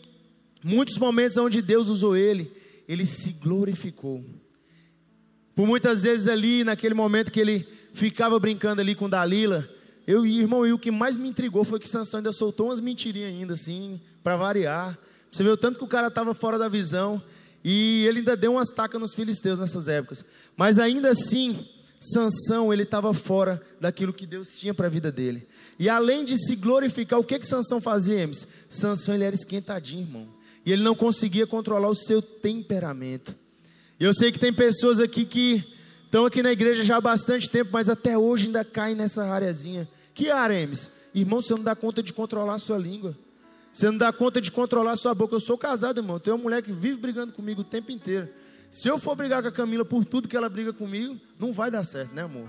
muitos 0.62 0.98
momentos 0.98 1.36
onde 1.36 1.62
Deus 1.62 1.88
usou 1.88 2.16
ele, 2.16 2.52
ele 2.88 3.06
se 3.06 3.32
glorificou. 3.32 4.24
Por 5.54 5.66
muitas 5.66 6.02
vezes 6.02 6.28
ali, 6.28 6.64
naquele 6.64 6.94
momento 6.94 7.30
que 7.30 7.40
ele 7.40 7.66
ficava 7.92 8.38
brincando 8.38 8.80
ali 8.80 8.94
com 8.94 9.08
Dalila, 9.08 9.68
eu 10.06 10.26
e 10.26 10.40
irmão, 10.40 10.66
e 10.66 10.72
o 10.72 10.78
que 10.78 10.90
mais 10.90 11.16
me 11.16 11.28
intrigou 11.28 11.64
foi 11.64 11.78
que 11.78 11.88
Sansão 11.88 12.18
ainda 12.18 12.32
soltou 12.32 12.66
umas 12.66 12.80
mentirinhas 12.80 13.30
ainda 13.30 13.54
assim, 13.54 14.00
para 14.22 14.36
variar. 14.36 14.98
Você 15.30 15.42
o 15.44 15.56
tanto 15.56 15.78
que 15.78 15.84
o 15.84 15.88
cara 15.88 16.08
estava 16.08 16.34
fora 16.34 16.58
da 16.58 16.68
visão 16.68 17.22
e 17.64 18.04
ele 18.06 18.18
ainda 18.18 18.36
deu 18.36 18.52
umas 18.52 18.68
tacas 18.68 19.00
nos 19.00 19.14
filisteus 19.14 19.58
nessas 19.58 19.88
épocas. 19.88 20.24
Mas 20.56 20.78
ainda 20.78 21.10
assim, 21.10 21.66
Sansão, 22.02 22.72
ele 22.72 22.82
estava 22.82 23.14
fora 23.14 23.62
daquilo 23.80 24.12
que 24.12 24.26
Deus 24.26 24.58
tinha 24.58 24.74
para 24.74 24.88
a 24.88 24.90
vida 24.90 25.12
dele. 25.12 25.46
E 25.78 25.88
além 25.88 26.24
de 26.24 26.36
se 26.36 26.56
glorificar, 26.56 27.20
o 27.20 27.24
que 27.24 27.38
que 27.38 27.46
Sansão 27.46 27.80
fazia, 27.80 28.18
Emes? 28.18 28.46
Sansão, 28.68 29.14
ele 29.14 29.22
era 29.22 29.36
esquentadinho, 29.36 30.02
irmão. 30.02 30.28
E 30.66 30.72
ele 30.72 30.82
não 30.82 30.96
conseguia 30.96 31.46
controlar 31.46 31.88
o 31.88 31.94
seu 31.94 32.20
temperamento. 32.20 33.36
Eu 34.00 34.12
sei 34.12 34.32
que 34.32 34.38
tem 34.38 34.52
pessoas 34.52 34.98
aqui 34.98 35.24
que 35.24 35.64
estão 36.04 36.26
aqui 36.26 36.42
na 36.42 36.50
igreja 36.50 36.82
já 36.82 36.96
há 36.96 37.00
bastante 37.00 37.48
tempo, 37.48 37.70
mas 37.72 37.88
até 37.88 38.18
hoje 38.18 38.46
ainda 38.46 38.64
caem 38.64 38.96
nessa 38.96 39.22
areazinha. 39.22 39.88
Que 40.12 40.28
área? 40.28 40.68
Irmão, 41.14 41.40
você 41.40 41.54
não 41.54 41.62
dá 41.62 41.76
conta 41.76 42.02
de 42.02 42.12
controlar 42.12 42.54
a 42.54 42.58
sua 42.58 42.78
língua. 42.78 43.16
Você 43.72 43.86
não 43.86 43.96
dá 43.96 44.12
conta 44.12 44.40
de 44.40 44.50
controlar 44.50 44.92
a 44.92 44.96
sua 44.96 45.14
boca. 45.14 45.36
Eu 45.36 45.40
sou 45.40 45.56
casado, 45.56 46.00
irmão. 46.00 46.18
Tem 46.18 46.32
uma 46.32 46.42
mulher 46.42 46.62
que 46.62 46.72
vive 46.72 46.96
brigando 46.96 47.32
comigo 47.32 47.60
o 47.60 47.64
tempo 47.64 47.92
inteiro. 47.92 48.28
Se 48.72 48.88
eu 48.88 48.98
for 48.98 49.14
brigar 49.14 49.42
com 49.42 49.48
a 49.48 49.52
Camila 49.52 49.84
por 49.84 50.02
tudo 50.02 50.26
que 50.26 50.34
ela 50.34 50.48
briga 50.48 50.72
comigo, 50.72 51.20
não 51.38 51.52
vai 51.52 51.70
dar 51.70 51.84
certo, 51.84 52.14
né, 52.14 52.22
amor? 52.22 52.48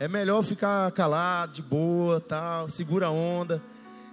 É 0.00 0.08
melhor 0.08 0.42
ficar 0.42 0.90
calado, 0.92 1.52
de 1.52 1.60
boa, 1.60 2.22
tal, 2.22 2.70
segura 2.70 3.08
a 3.08 3.10
onda. 3.10 3.62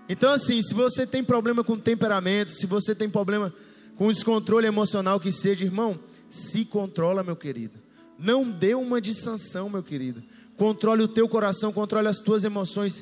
Então, 0.10 0.34
assim, 0.34 0.62
se 0.62 0.74
você 0.74 1.08
tem 1.08 1.24
problema 1.24 1.64
com 1.64 1.80
temperamento, 1.80 2.52
se 2.52 2.68
você 2.68 2.94
tem 2.94 3.10
problema 3.10 3.54
com 3.96 4.12
descontrole 4.12 4.68
emocional 4.68 5.18
que 5.18 5.32
seja, 5.32 5.64
irmão, 5.64 5.98
se 6.30 6.66
controla, 6.66 7.24
meu 7.24 7.38
querido. 7.38 7.80
Não 8.20 8.52
dê 8.52 8.76
uma 8.76 9.00
de 9.00 9.14
sanção, 9.14 9.70
meu 9.70 9.82
querido. 9.82 10.22
Controle 10.58 11.04
o 11.04 11.08
teu 11.08 11.30
coração, 11.30 11.72
controle 11.72 12.10
as 12.10 12.20
tuas 12.20 12.44
emoções, 12.44 13.02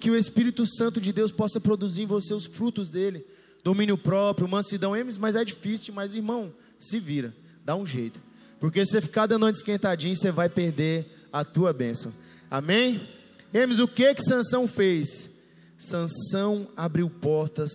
que 0.00 0.10
o 0.10 0.16
Espírito 0.16 0.64
Santo 0.64 1.02
de 1.02 1.12
Deus 1.12 1.30
possa 1.30 1.60
produzir 1.60 2.04
em 2.04 2.06
você 2.06 2.32
os 2.32 2.46
frutos 2.46 2.88
dele. 2.88 3.26
Domínio 3.62 3.98
próprio, 3.98 4.48
mansidão, 4.48 4.92
mas 5.20 5.36
é 5.36 5.44
difícil, 5.44 5.92
mas 5.92 6.14
irmão, 6.14 6.50
se 6.78 6.98
vira 6.98 7.34
dá 7.68 7.76
um 7.76 7.86
jeito. 7.86 8.18
Porque 8.58 8.82
se 8.86 8.92
você 8.92 9.02
ficar 9.02 9.26
dando 9.26 9.42
uma 9.42 9.50
esquentadinha, 9.50 10.16
você 10.16 10.30
vai 10.30 10.48
perder 10.48 11.06
a 11.30 11.44
tua 11.44 11.70
bênção. 11.70 12.14
Amém? 12.50 13.06
Emes, 13.52 13.78
o 13.78 13.86
que 13.86 14.14
que 14.14 14.22
Sansão 14.22 14.66
fez? 14.66 15.28
Sansão 15.76 16.70
abriu 16.74 17.10
portas 17.10 17.70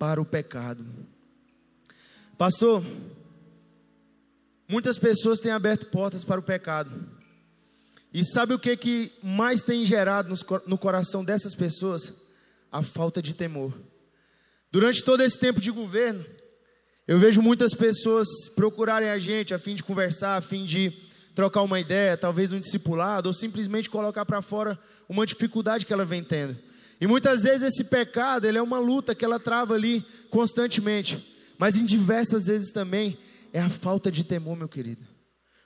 para 0.00 0.20
o 0.20 0.24
pecado. 0.24 0.84
Pastor, 2.36 2.84
muitas 4.68 4.98
pessoas 4.98 5.38
têm 5.38 5.52
aberto 5.52 5.86
portas 5.86 6.24
para 6.24 6.40
o 6.40 6.42
pecado. 6.42 7.08
E 8.12 8.24
sabe 8.24 8.52
o 8.52 8.58
que 8.58 8.76
que 8.76 9.12
mais 9.22 9.62
tem 9.62 9.86
gerado 9.86 10.34
no 10.66 10.76
coração 10.76 11.24
dessas 11.24 11.54
pessoas? 11.54 12.12
A 12.72 12.82
falta 12.82 13.22
de 13.22 13.32
temor. 13.32 13.72
Durante 14.72 15.04
todo 15.04 15.22
esse 15.22 15.38
tempo 15.38 15.60
de 15.60 15.70
governo, 15.70 16.26
eu 17.06 17.18
vejo 17.20 17.40
muitas 17.40 17.72
pessoas 17.72 18.26
procurarem 18.54 19.08
a 19.08 19.18
gente 19.18 19.54
a 19.54 19.58
fim 19.58 19.74
de 19.74 19.84
conversar, 19.84 20.36
a 20.36 20.40
fim 20.40 20.64
de 20.64 20.92
trocar 21.34 21.62
uma 21.62 21.78
ideia, 21.78 22.16
talvez 22.16 22.52
um 22.52 22.58
discipulado, 22.58 23.28
ou 23.28 23.34
simplesmente 23.34 23.88
colocar 23.88 24.24
para 24.24 24.42
fora 24.42 24.78
uma 25.08 25.26
dificuldade 25.26 25.86
que 25.86 25.92
ela 25.92 26.04
vem 26.04 26.24
tendo. 26.24 26.56
E 27.00 27.06
muitas 27.06 27.42
vezes 27.42 27.68
esse 27.68 27.84
pecado, 27.84 28.46
ele 28.46 28.58
é 28.58 28.62
uma 28.62 28.78
luta 28.78 29.14
que 29.14 29.24
ela 29.24 29.38
trava 29.38 29.74
ali 29.74 30.04
constantemente. 30.30 31.34
Mas 31.58 31.76
em 31.76 31.84
diversas 31.84 32.46
vezes 32.46 32.72
também 32.72 33.18
é 33.52 33.60
a 33.60 33.68
falta 33.68 34.10
de 34.10 34.24
temor, 34.24 34.56
meu 34.56 34.68
querido. 34.68 35.06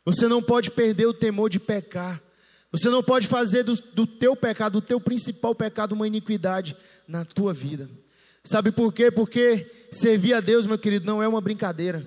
Você 0.04 0.26
não 0.28 0.42
pode 0.42 0.70
perder 0.70 1.06
o 1.06 1.14
temor 1.14 1.48
de 1.48 1.60
pecar. 1.60 2.20
Você 2.72 2.88
não 2.88 3.02
pode 3.02 3.26
fazer 3.26 3.62
do, 3.62 3.76
do 3.76 4.06
teu 4.06 4.36
pecado, 4.36 4.80
do 4.80 4.86
teu 4.86 5.00
principal 5.00 5.54
pecado, 5.54 5.92
uma 5.92 6.06
iniquidade 6.06 6.76
na 7.06 7.24
tua 7.24 7.52
vida. 7.52 7.88
Sabe 8.44 8.72
por 8.72 8.92
quê? 8.92 9.10
Porque 9.10 9.70
servir 9.92 10.34
a 10.34 10.40
Deus, 10.40 10.66
meu 10.66 10.78
querido, 10.78 11.06
não 11.06 11.22
é 11.22 11.28
uma 11.28 11.40
brincadeira. 11.40 12.04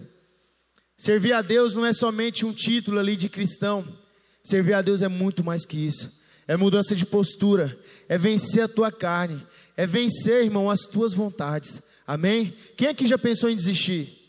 Servir 0.98 1.34
a 1.34 1.42
Deus 1.42 1.74
não 1.74 1.86
é 1.86 1.94
somente 1.94 2.46
um 2.46 2.54
título 2.54 3.00
ali 3.00 3.16
de 3.16 3.30
cristão. 3.30 3.86
Servir 4.44 4.74
a 4.74 4.82
Deus 4.82 5.02
é 5.02 5.08
muito 5.08 5.44
mais 5.44 5.66
que 5.66 5.78
isso. 5.78 6.12
É 6.48 6.58
mudança 6.58 6.96
de 6.96 7.06
postura, 7.06 7.78
é 8.10 8.18
vencer 8.18 8.64
a 8.64 8.68
tua 8.68 8.92
carne, 8.92 9.46
é 9.78 9.88
vencer, 9.88 10.44
irmão, 10.44 10.70
as 10.70 10.82
tuas 10.82 11.14
vontades. 11.14 11.82
Amém? 12.06 12.54
Quem 12.76 12.90
aqui 12.90 13.06
já 13.08 13.18
pensou 13.18 13.50
em 13.50 13.56
desistir? 13.56 14.20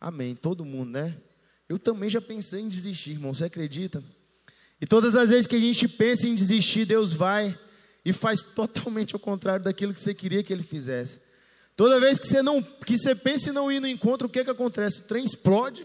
Amém. 0.00 0.34
Todo 0.34 0.64
mundo, 0.64 0.90
né? 0.90 1.16
Eu 1.68 1.78
também 1.78 2.10
já 2.10 2.20
pensei 2.20 2.60
em 2.60 2.68
desistir, 2.68 3.12
irmão. 3.12 3.32
Você 3.32 3.44
acredita? 3.44 4.02
E 4.80 4.86
todas 4.86 5.14
as 5.14 5.30
vezes 5.30 5.46
que 5.46 5.56
a 5.56 5.60
gente 5.60 5.86
pensa 5.88 6.28
em 6.28 6.34
desistir, 6.34 6.84
Deus 6.84 7.12
vai 7.12 7.58
e 8.06 8.12
faz 8.12 8.40
totalmente 8.40 9.16
ao 9.16 9.18
contrário 9.18 9.64
daquilo 9.64 9.92
que 9.92 10.00
você 10.00 10.14
queria 10.14 10.40
que 10.40 10.52
ele 10.52 10.62
fizesse. 10.62 11.18
Toda 11.74 11.98
vez 11.98 12.20
que 12.20 12.28
você 12.28 12.40
não, 12.40 12.62
que 12.62 12.96
você 12.96 13.16
pensa 13.16 13.50
em 13.50 13.52
não 13.52 13.70
ir 13.70 13.80
no 13.80 13.88
encontro, 13.88 14.28
o 14.28 14.30
que 14.30 14.44
que 14.44 14.50
acontece? 14.50 15.00
O 15.00 15.02
trem 15.02 15.24
explode 15.24 15.84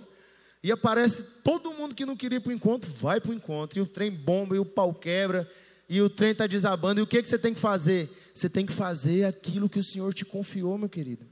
e 0.61 0.71
aparece 0.71 1.23
todo 1.43 1.73
mundo 1.73 1.95
que 1.95 2.05
não 2.05 2.15
queria 2.15 2.37
ir 2.37 2.39
para 2.39 2.51
o 2.51 2.53
encontro, 2.53 2.91
vai 3.01 3.19
para 3.19 3.31
o 3.31 3.33
encontro, 3.33 3.79
e 3.79 3.81
o 3.81 3.87
trem 3.87 4.11
bomba, 4.11 4.55
e 4.55 4.59
o 4.59 4.65
pau 4.65 4.93
quebra, 4.93 5.49
e 5.89 5.99
o 5.99 6.11
trem 6.11 6.29
está 6.29 6.45
desabando, 6.45 6.99
e 6.99 7.03
o 7.03 7.07
que, 7.07 7.23
que 7.23 7.27
você 7.27 7.39
tem 7.39 7.55
que 7.55 7.59
fazer? 7.59 8.15
Você 8.35 8.47
tem 8.47 8.67
que 8.67 8.73
fazer 8.73 9.23
aquilo 9.23 9.67
que 9.67 9.79
o 9.79 9.83
Senhor 9.83 10.13
te 10.13 10.23
confiou, 10.23 10.77
meu 10.77 10.87
querido. 10.87 11.25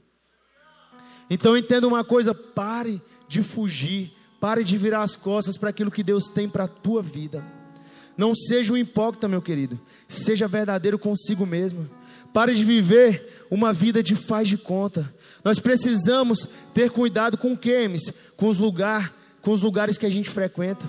Então 1.30 1.56
entenda 1.56 1.86
uma 1.86 2.02
coisa, 2.02 2.34
pare 2.34 3.00
de 3.28 3.44
fugir, 3.44 4.12
pare 4.40 4.64
de 4.64 4.76
virar 4.76 5.04
as 5.04 5.14
costas 5.14 5.56
para 5.56 5.70
aquilo 5.70 5.88
que 5.88 6.02
Deus 6.02 6.26
tem 6.26 6.48
para 6.48 6.64
a 6.64 6.68
tua 6.68 7.00
vida. 7.00 7.59
Não 8.20 8.34
seja 8.34 8.74
um 8.74 8.76
hipócrita, 8.76 9.26
meu 9.26 9.40
querido. 9.40 9.80
Seja 10.06 10.46
verdadeiro 10.46 10.98
consigo 10.98 11.46
mesmo. 11.46 11.88
Pare 12.34 12.54
de 12.54 12.62
viver 12.62 13.46
uma 13.50 13.72
vida 13.72 14.02
de 14.02 14.14
faz 14.14 14.46
de 14.46 14.58
conta. 14.58 15.10
Nós 15.42 15.58
precisamos 15.58 16.46
ter 16.74 16.90
cuidado 16.90 17.38
com 17.38 17.54
o 17.54 17.56
que, 17.56 17.88
Com 18.36 18.48
os, 18.50 18.58
lugar, 18.58 19.16
com 19.40 19.52
os 19.52 19.62
lugares 19.62 19.96
que 19.96 20.04
a 20.04 20.10
gente 20.10 20.28
frequenta. 20.28 20.84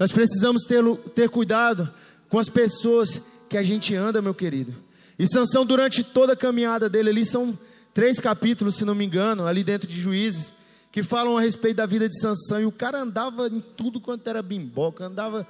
Nós 0.00 0.10
precisamos 0.10 0.64
ter, 0.64 0.82
ter 1.14 1.30
cuidado 1.30 1.88
com 2.28 2.40
as 2.40 2.48
pessoas 2.48 3.22
que 3.48 3.56
a 3.56 3.62
gente 3.62 3.94
anda, 3.94 4.20
meu 4.20 4.34
querido. 4.34 4.74
E 5.16 5.28
Sansão, 5.28 5.64
durante 5.64 6.02
toda 6.02 6.32
a 6.32 6.36
caminhada 6.36 6.88
dele 6.88 7.10
ali, 7.10 7.24
são 7.24 7.56
três 7.94 8.18
capítulos, 8.18 8.74
se 8.74 8.84
não 8.84 8.96
me 8.96 9.04
engano, 9.04 9.46
ali 9.46 9.62
dentro 9.62 9.86
de 9.86 10.00
Juízes, 10.00 10.52
que 10.90 11.04
falam 11.04 11.38
a 11.38 11.40
respeito 11.40 11.76
da 11.76 11.86
vida 11.86 12.08
de 12.08 12.20
Sansão. 12.20 12.60
E 12.60 12.66
o 12.66 12.72
cara 12.72 13.00
andava 13.00 13.46
em 13.46 13.60
tudo 13.60 14.00
quanto 14.00 14.26
era 14.26 14.42
bimboca, 14.42 15.06
andava 15.06 15.46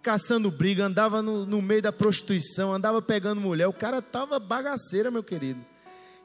caçando 0.00 0.50
briga, 0.50 0.84
andava 0.84 1.20
no, 1.20 1.44
no 1.44 1.60
meio 1.60 1.82
da 1.82 1.92
prostituição, 1.92 2.72
andava 2.72 3.02
pegando 3.02 3.40
mulher. 3.40 3.66
O 3.66 3.72
cara 3.72 3.98
estava 3.98 4.38
bagaceira, 4.38 5.10
meu 5.10 5.22
querido. 5.22 5.60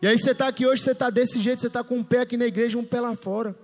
E 0.02 0.08
aí 0.08 0.18
você 0.18 0.32
está 0.32 0.48
aqui 0.48 0.66
hoje, 0.66 0.84
você 0.84 0.92
está 0.92 1.10
desse 1.10 1.40
jeito, 1.40 1.62
você 1.62 1.68
está 1.68 1.84
com 1.84 1.98
um 1.98 2.04
pé 2.04 2.22
aqui 2.22 2.38
na 2.38 2.46
igreja, 2.46 2.78
um 2.78 2.84
pé 2.84 3.02
lá 3.02 3.16
fora. 3.16 3.58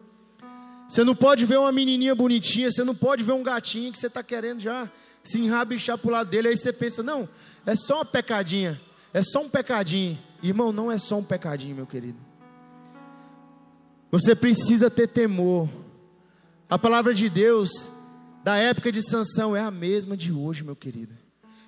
Você 0.89 1.03
não 1.03 1.15
pode 1.15 1.45
ver 1.45 1.57
uma 1.57 1.71
menininha 1.71 2.13
bonitinha, 2.13 2.71
você 2.71 2.83
não 2.83 2.95
pode 2.95 3.23
ver 3.23 3.31
um 3.31 3.43
gatinho 3.43 3.91
que 3.91 3.97
você 3.97 4.07
está 4.07 4.23
querendo 4.23 4.59
já 4.59 4.89
se 5.23 5.39
enrabichar 5.39 5.97
para 5.97 6.07
o 6.07 6.11
lado 6.11 6.29
dele. 6.29 6.49
Aí 6.49 6.57
você 6.57 6.73
pensa, 6.73 7.01
não, 7.01 7.29
é 7.65 7.75
só 7.75 7.97
uma 7.97 8.05
pecadinha, 8.05 8.81
é 9.13 9.23
só 9.23 9.41
um 9.41 9.49
pecadinho. 9.49 10.19
Irmão, 10.41 10.73
não 10.73 10.91
é 10.91 10.97
só 10.97 11.17
um 11.17 11.23
pecadinho, 11.23 11.75
meu 11.75 11.87
querido. 11.87 12.17
Você 14.11 14.35
precisa 14.35 14.89
ter 14.89 15.07
temor. 15.07 15.69
A 16.69 16.77
palavra 16.77 17.13
de 17.13 17.29
Deus 17.29 17.89
da 18.43 18.57
época 18.57 18.91
de 18.91 19.01
Sansão 19.01 19.55
é 19.55 19.61
a 19.61 19.71
mesma 19.71 20.17
de 20.17 20.31
hoje, 20.31 20.63
meu 20.63 20.75
querido. 20.75 21.13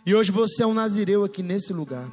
E 0.06 0.14
hoje 0.14 0.31
você 0.31 0.64
é 0.64 0.68
um 0.68 0.73
nazireu 0.73 1.23
aqui 1.23 1.41
nesse 1.41 1.72
lugar. 1.72 2.10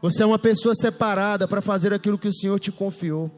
Você 0.00 0.22
é 0.22 0.26
uma 0.26 0.38
pessoa 0.38 0.74
separada 0.74 1.48
para 1.48 1.60
fazer 1.60 1.92
aquilo 1.92 2.18
que 2.18 2.28
o 2.28 2.32
Senhor 2.32 2.58
te 2.60 2.70
confiou. 2.70 3.30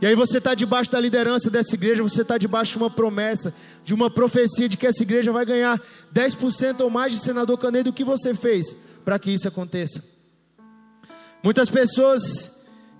E 0.00 0.06
aí 0.06 0.16
você 0.16 0.38
está 0.38 0.54
debaixo 0.54 0.90
da 0.90 0.98
liderança 0.98 1.48
dessa 1.48 1.74
igreja, 1.74 2.02
você 2.02 2.22
está 2.22 2.36
debaixo 2.36 2.72
de 2.72 2.78
uma 2.78 2.90
promessa, 2.90 3.54
de 3.84 3.94
uma 3.94 4.10
profecia 4.10 4.68
de 4.68 4.76
que 4.76 4.86
essa 4.86 5.02
igreja 5.02 5.30
vai 5.30 5.44
ganhar 5.44 5.80
10% 6.12 6.80
ou 6.80 6.90
mais 6.90 7.12
de 7.12 7.18
senador 7.18 7.56
Canedo. 7.58 7.90
O 7.90 7.92
que 7.92 8.02
você 8.02 8.34
fez 8.34 8.74
para 9.04 9.18
que 9.18 9.30
isso 9.30 9.46
aconteça? 9.46 10.02
Muitas 11.42 11.70
pessoas 11.70 12.50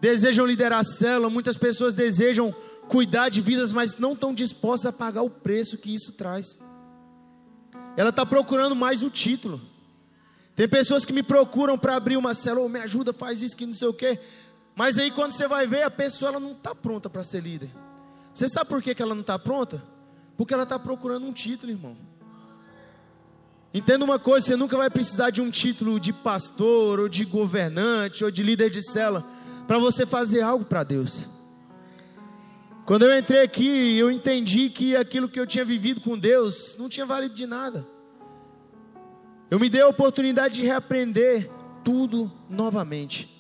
desejam 0.01 0.47
liderar 0.47 0.81
a 0.81 0.85
célula, 0.85 1.31
muitas 1.31 1.57
pessoas 1.57 1.95
desejam 1.95 2.55
cuidar 2.89 3.31
de 3.31 3.41
vidas, 3.41 3.73
mas 3.73 3.97
não 3.97 4.13
estão 4.13 4.35
dispostas 4.35 4.87
a 4.87 4.93
pagar 4.93 5.23
o 5.23 5.31
preço 5.31 5.79
que 5.79 5.95
isso 5.95 6.13
traz. 6.13 6.59
Ela 7.97 8.11
está 8.11 8.25
procurando 8.25 8.75
mais 8.75 9.03
o 9.03 9.11
título. 9.11 9.61
Tem 10.55 10.69
pessoas 10.69 11.05
que 11.05 11.13
me 11.13 11.23
procuram 11.23 11.79
para 11.79 11.97
abrir 11.97 12.17
uma 12.17 12.35
célula, 12.35 12.67
oh, 12.67 12.69
me 12.69 12.81
ajuda, 12.81 13.13
faz 13.13 13.41
isso, 13.41 13.57
que 13.57 13.67
não 13.67 13.73
sei 13.73 13.89
o 13.89 13.95
quê. 13.95 14.19
Mas 14.75 14.99
aí 14.99 15.11
quando 15.11 15.33
você 15.33 15.49
vai 15.49 15.67
ver, 15.67 15.83
a 15.83 15.91
pessoa 15.91 16.31
ela 16.31 16.41
não 16.41 16.53
está 16.53 16.75
pronta 16.75 17.09
para 17.09 17.25
ser 17.25 17.43
líder. 17.43 17.71
Você 18.35 18.49
sabe 18.49 18.69
por 18.69 18.83
que, 18.83 18.95
que 18.95 19.03
ela 19.03 19.15
não 19.15 19.21
está 19.23 19.39
pronta? 19.39 19.83
Porque 20.37 20.55
ela 20.55 20.63
está 20.63 20.79
procurando 20.79 21.27
um 21.27 21.33
título, 21.33 21.73
irmão. 21.73 21.97
Entenda 23.75 24.05
uma 24.05 24.19
coisa: 24.19 24.47
você 24.47 24.57
nunca 24.57 24.77
vai 24.77 24.91
precisar 24.91 25.31
de 25.31 25.41
um 25.41 25.51
título 25.51 25.99
de 25.99 26.13
pastor, 26.13 27.01
ou 27.01 27.09
de 27.09 27.25
governante, 27.25 28.25
ou 28.25 28.31
de 28.31 28.43
líder 28.43 28.71
de 28.71 28.83
cela, 28.83 29.27
para 29.67 29.79
você 29.79 30.07
fazer 30.07 30.43
algo 30.43 30.65
para 30.65 30.83
Deus. 30.83 31.27
Quando 32.85 33.05
eu 33.05 33.17
entrei 33.17 33.43
aqui, 33.43 33.97
eu 33.97 34.11
entendi 34.11 34.69
que 34.69 34.97
aquilo 34.97 35.29
que 35.29 35.39
eu 35.39 35.47
tinha 35.47 35.65
vivido 35.65 36.01
com 36.01 36.19
Deus 36.19 36.77
não 36.77 36.89
tinha 36.89 37.07
valido 37.07 37.35
de 37.35 37.47
nada. 37.47 37.87
Eu 39.49 39.61
me 39.61 39.69
dei 39.69 39.83
a 39.83 39.89
oportunidade 39.89 40.55
de 40.55 40.63
reaprender 40.63 41.49
tudo 41.85 42.31
novamente. 42.49 43.31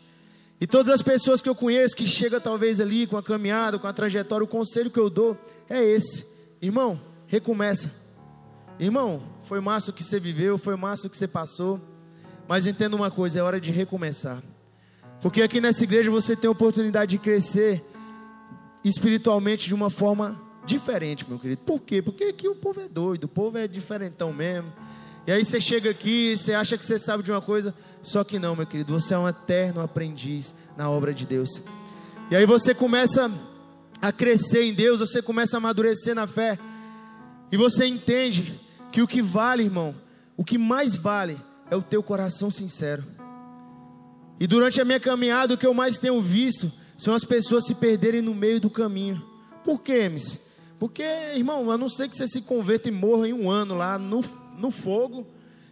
E 0.60 0.66
todas 0.66 0.94
as 0.94 1.02
pessoas 1.02 1.42
que 1.42 1.48
eu 1.48 1.56
conheço 1.56 1.96
que 1.96 2.06
chegam 2.06 2.40
talvez 2.40 2.80
ali 2.80 3.04
com 3.04 3.16
a 3.16 3.22
caminhada, 3.22 3.80
com 3.80 3.86
a 3.88 3.92
trajetória, 3.92 4.44
o 4.44 4.48
conselho 4.48 4.90
que 4.90 5.00
eu 5.00 5.10
dou 5.10 5.36
é 5.68 5.82
esse: 5.82 6.24
irmão, 6.60 7.00
recomeça. 7.26 7.92
Irmão, 8.78 9.22
foi 9.44 9.60
massa 9.60 9.90
o 9.90 9.94
que 9.94 10.04
você 10.04 10.20
viveu, 10.20 10.56
foi 10.56 10.76
massa 10.76 11.08
o 11.08 11.10
que 11.10 11.16
você 11.16 11.26
passou, 11.26 11.80
mas 12.46 12.64
entenda 12.64 12.94
uma 12.94 13.10
coisa: 13.10 13.40
é 13.40 13.42
hora 13.42 13.60
de 13.60 13.72
recomeçar. 13.72 14.40
Porque 15.20 15.42
aqui 15.42 15.60
nessa 15.60 15.82
igreja 15.82 16.12
você 16.12 16.36
tem 16.36 16.46
a 16.46 16.52
oportunidade 16.52 17.10
de 17.10 17.18
crescer 17.18 17.84
espiritualmente 18.84 19.66
de 19.66 19.74
uma 19.74 19.90
forma 19.90 20.40
diferente, 20.64 21.28
meu 21.28 21.38
querido. 21.38 21.62
Por 21.62 21.80
quê? 21.80 22.00
Porque 22.00 22.24
aqui 22.24 22.48
o 22.48 22.54
povo 22.54 22.80
é 22.80 22.88
doido, 22.88 23.24
o 23.24 23.28
povo 23.28 23.58
é 23.58 23.66
diferentão 23.66 24.32
mesmo. 24.32 24.72
E 25.26 25.30
aí 25.30 25.44
você 25.44 25.60
chega 25.60 25.90
aqui, 25.90 26.36
você 26.36 26.52
acha 26.52 26.76
que 26.76 26.84
você 26.84 26.98
sabe 26.98 27.22
de 27.22 27.30
uma 27.30 27.40
coisa, 27.40 27.74
só 28.02 28.24
que 28.24 28.38
não, 28.38 28.56
meu 28.56 28.66
querido, 28.66 28.92
você 28.92 29.14
é 29.14 29.18
um 29.18 29.28
eterno 29.28 29.80
aprendiz 29.80 30.52
na 30.76 30.90
obra 30.90 31.14
de 31.14 31.24
Deus. 31.24 31.62
E 32.30 32.36
aí 32.36 32.44
você 32.44 32.74
começa 32.74 33.30
a 34.00 34.10
crescer 34.10 34.64
em 34.64 34.74
Deus, 34.74 34.98
você 34.98 35.22
começa 35.22 35.56
a 35.56 35.58
amadurecer 35.58 36.14
na 36.14 36.26
fé, 36.26 36.58
e 37.52 37.56
você 37.56 37.86
entende 37.86 38.60
que 38.90 39.00
o 39.00 39.06
que 39.06 39.22
vale, 39.22 39.62
irmão, 39.62 39.94
o 40.36 40.44
que 40.44 40.58
mais 40.58 40.96
vale 40.96 41.38
é 41.70 41.76
o 41.76 41.82
teu 41.82 42.02
coração 42.02 42.50
sincero. 42.50 43.04
E 44.40 44.46
durante 44.46 44.80
a 44.80 44.84
minha 44.84 44.98
caminhada, 44.98 45.54
o 45.54 45.58
que 45.58 45.66
eu 45.66 45.74
mais 45.74 45.98
tenho 45.98 46.20
visto 46.20 46.72
são 46.96 47.14
as 47.14 47.24
pessoas 47.24 47.66
se 47.66 47.74
perderem 47.74 48.22
no 48.22 48.34
meio 48.34 48.60
do 48.60 48.70
caminho. 48.70 49.22
Por 49.64 49.80
quê, 49.80 50.08
Miss? 50.08 50.38
Porque, 50.78 51.02
irmão, 51.02 51.70
a 51.70 51.78
não 51.78 51.88
ser 51.88 52.08
que 52.08 52.16
você 52.16 52.26
se 52.26 52.42
converta 52.42 52.88
e 52.88 52.92
morra 52.92 53.28
em 53.28 53.32
um 53.32 53.50
ano 53.50 53.74
lá 53.74 53.98
no, 53.98 54.24
no 54.56 54.70
fogo, 54.70 55.26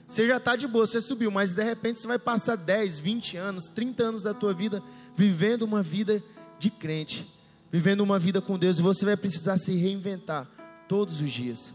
você 0.06 0.26
já 0.26 0.36
está 0.38 0.56
de 0.56 0.66
boa, 0.66 0.86
você 0.86 1.00
subiu, 1.00 1.30
mas 1.30 1.54
de 1.54 1.62
repente 1.62 2.00
você 2.00 2.06
vai 2.06 2.18
passar 2.18 2.56
10, 2.56 2.98
20 2.98 3.36
anos, 3.36 3.64
30 3.66 4.02
anos 4.02 4.22
da 4.22 4.34
tua 4.34 4.52
vida 4.52 4.82
vivendo 5.14 5.62
uma 5.62 5.82
vida 5.82 6.22
de 6.58 6.70
crente, 6.70 7.28
vivendo 7.70 8.00
uma 8.00 8.18
vida 8.18 8.40
com 8.40 8.58
Deus, 8.58 8.78
e 8.78 8.82
você 8.82 9.04
vai 9.04 9.16
precisar 9.16 9.58
se 9.58 9.74
reinventar 9.74 10.48
todos 10.88 11.20
os 11.20 11.30
dias. 11.30 11.72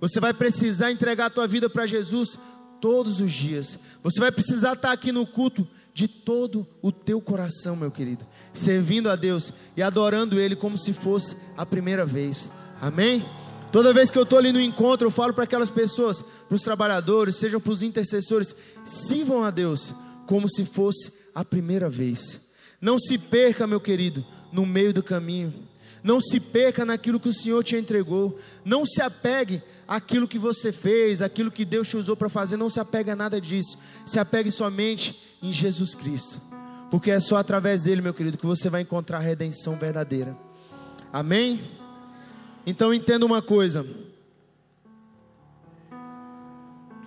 Você 0.00 0.18
vai 0.18 0.34
precisar 0.34 0.90
entregar 0.90 1.26
a 1.26 1.30
tua 1.30 1.46
vida 1.46 1.68
para 1.70 1.86
Jesus 1.86 2.38
todos 2.80 3.20
os 3.20 3.32
dias. 3.32 3.78
Você 4.02 4.18
vai 4.18 4.32
precisar 4.32 4.72
estar 4.72 4.92
aqui 4.92 5.12
no 5.12 5.26
culto 5.26 5.66
de 5.92 6.08
todo 6.08 6.66
o 6.80 6.92
teu 6.92 7.20
coração, 7.20 7.76
meu 7.76 7.90
querido, 7.90 8.26
servindo 8.54 9.10
a 9.10 9.16
Deus 9.16 9.52
e 9.76 9.82
adorando 9.82 10.38
Ele 10.38 10.56
como 10.56 10.78
se 10.78 10.92
fosse 10.92 11.36
a 11.56 11.66
primeira 11.66 12.06
vez. 12.06 12.50
Amém? 12.80 13.24
Toda 13.72 13.92
vez 13.92 14.10
que 14.10 14.18
eu 14.18 14.24
estou 14.24 14.38
ali 14.38 14.52
no 14.52 14.60
encontro, 14.60 15.06
eu 15.06 15.12
falo 15.12 15.32
para 15.32 15.44
aquelas 15.44 15.70
pessoas, 15.70 16.22
para 16.22 16.54
os 16.54 16.62
trabalhadores, 16.62 17.36
sejam 17.36 17.60
para 17.60 17.72
os 17.72 17.82
intercessores, 17.82 18.56
sirvam 18.84 19.44
a 19.44 19.50
Deus 19.50 19.94
como 20.26 20.48
se 20.48 20.64
fosse 20.64 21.12
a 21.34 21.44
primeira 21.44 21.88
vez. 21.88 22.40
Não 22.80 22.98
se 22.98 23.16
perca, 23.16 23.66
meu 23.66 23.80
querido, 23.80 24.24
no 24.52 24.66
meio 24.66 24.92
do 24.92 25.02
caminho. 25.02 25.54
Não 26.02 26.20
se 26.20 26.40
perca 26.40 26.84
naquilo 26.84 27.20
que 27.20 27.28
o 27.28 27.34
Senhor 27.34 27.62
te 27.62 27.76
entregou. 27.76 28.38
Não 28.64 28.86
se 28.86 29.02
apegue 29.02 29.62
àquilo 29.90 30.28
que 30.28 30.38
você 30.38 30.70
fez, 30.70 31.20
àquilo 31.20 31.50
que 31.50 31.64
Deus 31.64 31.88
te 31.88 31.96
usou 31.96 32.16
para 32.16 32.28
fazer. 32.28 32.56
Não 32.56 32.70
se 32.70 32.78
apegue 32.78 33.10
a 33.10 33.16
nada 33.16 33.40
disso. 33.40 33.76
Se 34.06 34.20
apegue 34.20 34.48
somente 34.48 35.20
em 35.42 35.52
Jesus 35.52 35.96
Cristo. 35.96 36.40
Porque 36.92 37.10
é 37.10 37.18
só 37.18 37.36
através 37.36 37.82
dele, 37.82 38.00
meu 38.00 38.14
querido, 38.14 38.38
que 38.38 38.46
você 38.46 38.70
vai 38.70 38.82
encontrar 38.82 39.18
a 39.18 39.20
redenção 39.20 39.76
verdadeira. 39.76 40.38
Amém? 41.12 41.76
Então 42.64 42.94
entenda 42.94 43.26
uma 43.26 43.42
coisa. 43.42 43.84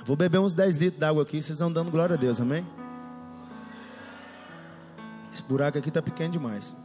Vou 0.05 0.17
beber 0.17 0.39
uns 0.39 0.53
10 0.53 0.75
litros 0.75 0.99
d'água 0.99 1.23
aqui, 1.23 1.41
vocês 1.41 1.59
vão 1.59 1.71
dando 1.71 1.89
glória 1.89 2.15
a 2.15 2.19
Deus, 2.19 2.41
amém? 2.41 2.67
Esse 5.33 5.41
buraco 5.41 5.77
aqui 5.77 5.87
está 5.87 6.01
pequeno 6.01 6.33
demais. 6.33 6.75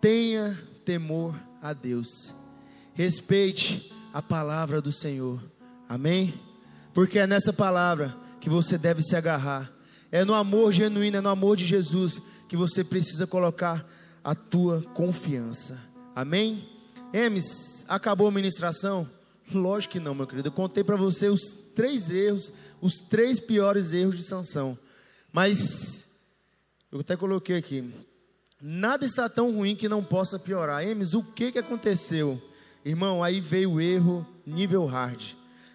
Tenha 0.00 0.58
temor 0.84 1.38
a 1.62 1.72
Deus. 1.72 2.34
Respeite 2.94 3.95
a 4.16 4.22
palavra 4.22 4.80
do 4.80 4.90
Senhor. 4.90 5.42
Amém? 5.86 6.40
Porque 6.94 7.18
é 7.18 7.26
nessa 7.26 7.52
palavra 7.52 8.16
que 8.40 8.48
você 8.48 8.78
deve 8.78 9.02
se 9.02 9.14
agarrar. 9.14 9.70
É 10.10 10.24
no 10.24 10.32
amor 10.32 10.72
genuíno, 10.72 11.18
é 11.18 11.20
no 11.20 11.28
amor 11.28 11.54
de 11.54 11.66
Jesus 11.66 12.18
que 12.48 12.56
você 12.56 12.82
precisa 12.82 13.26
colocar 13.26 13.86
a 14.24 14.34
tua 14.34 14.80
confiança. 14.94 15.78
Amém? 16.14 16.66
Emes, 17.12 17.84
acabou 17.86 18.28
a 18.28 18.30
ministração? 18.30 19.06
Lógico 19.52 19.92
que 19.92 20.00
não, 20.00 20.14
meu 20.14 20.26
querido. 20.26 20.48
Eu 20.48 20.52
contei 20.52 20.82
para 20.82 20.96
você 20.96 21.28
os 21.28 21.42
três 21.74 22.08
erros, 22.08 22.50
os 22.80 22.94
três 22.94 23.38
piores 23.38 23.92
erros 23.92 24.16
de 24.16 24.22
Sansão. 24.22 24.78
Mas 25.30 26.06
eu 26.90 27.00
até 27.00 27.16
coloquei 27.16 27.58
aqui. 27.58 27.92
Nada 28.62 29.04
está 29.04 29.28
tão 29.28 29.52
ruim 29.54 29.76
que 29.76 29.90
não 29.90 30.02
possa 30.02 30.38
piorar. 30.38 30.82
Emes, 30.82 31.12
o 31.12 31.22
que, 31.22 31.52
que 31.52 31.58
aconteceu? 31.58 32.40
Irmão, 32.86 33.20
aí 33.20 33.40
veio 33.40 33.72
o 33.72 33.80
erro 33.80 34.24
nível 34.46 34.86
hard. 34.86 35.20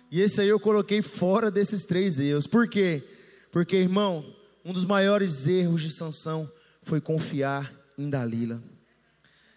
E 0.10 0.22
esse 0.22 0.40
aí 0.40 0.48
eu 0.48 0.58
coloquei 0.58 1.02
fora 1.02 1.52
desses 1.52 1.84
três 1.84 2.18
erros. 2.18 2.48
Por 2.48 2.70
quê? 2.70 3.04
Porque, 3.52 3.76
irmão, 3.76 4.26
um 4.64 4.72
dos 4.72 4.86
maiores 4.86 5.46
erros 5.46 5.82
de 5.82 5.94
Sansão 5.94 6.50
foi 6.84 7.02
confiar 7.02 7.70
em 7.98 8.10
Dalila. 8.10 8.64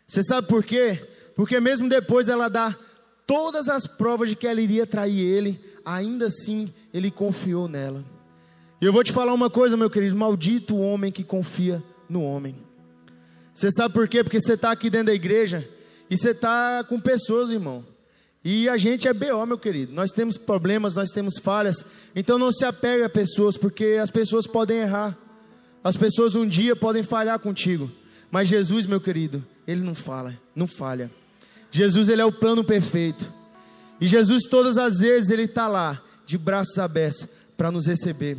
Você 0.04 0.24
sabe 0.24 0.48
por 0.48 0.64
quê? 0.64 1.00
Porque 1.36 1.60
mesmo 1.60 1.88
depois 1.88 2.28
ela 2.28 2.48
dá 2.48 2.76
todas 3.24 3.68
as 3.68 3.86
provas 3.86 4.30
de 4.30 4.34
que 4.34 4.48
ela 4.48 4.60
iria 4.60 4.84
trair 4.84 5.20
ele, 5.20 5.60
ainda 5.84 6.26
assim 6.26 6.74
ele 6.92 7.08
confiou 7.08 7.68
nela. 7.68 8.04
E 8.80 8.84
eu 8.84 8.92
vou 8.92 9.04
te 9.04 9.12
falar 9.12 9.32
uma 9.32 9.48
coisa, 9.48 9.76
meu 9.76 9.88
querido: 9.88 10.16
maldito 10.16 10.74
o 10.74 10.80
homem 10.80 11.12
que 11.12 11.22
confia 11.22 11.80
no 12.08 12.24
homem. 12.24 12.56
Você 13.54 13.70
sabe 13.70 13.94
por 13.94 14.08
quê? 14.08 14.24
Porque 14.24 14.40
você 14.40 14.54
está 14.54 14.72
aqui 14.72 14.90
dentro 14.90 15.06
da 15.06 15.14
igreja 15.14 15.70
e 16.10 16.16
você 16.16 16.30
está 16.30 16.84
com 16.84 17.00
pessoas, 17.00 17.50
irmão. 17.50 17.84
E 18.44 18.68
a 18.68 18.76
gente 18.76 19.08
é 19.08 19.12
BO, 19.14 19.46
meu 19.46 19.58
querido. 19.58 19.92
Nós 19.92 20.12
temos 20.12 20.36
problemas, 20.36 20.94
nós 20.94 21.10
temos 21.10 21.38
falhas. 21.38 21.84
Então 22.14 22.38
não 22.38 22.52
se 22.52 22.64
apegue 22.64 23.02
a 23.02 23.08
pessoas, 23.08 23.56
porque 23.56 23.98
as 24.00 24.10
pessoas 24.10 24.46
podem 24.46 24.78
errar. 24.78 25.16
As 25.82 25.96
pessoas 25.96 26.34
um 26.34 26.46
dia 26.46 26.76
podem 26.76 27.02
falhar 27.02 27.38
contigo. 27.38 27.90
Mas 28.30 28.48
Jesus, 28.48 28.86
meu 28.86 29.00
querido, 29.00 29.44
ele 29.66 29.80
não 29.80 29.94
fala, 29.94 30.38
não 30.54 30.66
falha. 30.66 31.10
Jesus 31.70 32.08
ele 32.08 32.20
é 32.20 32.24
o 32.24 32.32
plano 32.32 32.62
perfeito. 32.62 33.32
E 34.00 34.06
Jesus 34.06 34.44
todas 34.44 34.76
as 34.76 34.98
vezes 34.98 35.30
ele 35.30 35.44
está 35.44 35.66
lá, 35.66 36.02
de 36.26 36.36
braços 36.36 36.78
abertos, 36.78 37.26
para 37.56 37.70
nos 37.70 37.86
receber. 37.86 38.36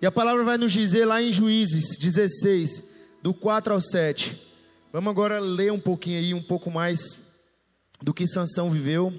E 0.00 0.06
a 0.06 0.12
palavra 0.12 0.42
vai 0.44 0.56
nos 0.56 0.72
dizer 0.72 1.04
lá 1.04 1.20
em 1.20 1.32
Juízes 1.32 1.98
16, 1.98 2.82
do 3.22 3.34
4 3.34 3.74
ao 3.74 3.80
7. 3.80 4.49
Vamos 4.92 5.12
agora 5.12 5.38
ler 5.38 5.70
um 5.70 5.78
pouquinho 5.78 6.18
aí, 6.18 6.34
um 6.34 6.42
pouco 6.42 6.68
mais 6.68 7.16
do 8.02 8.12
que 8.12 8.26
Sansão 8.26 8.68
viveu. 8.68 9.12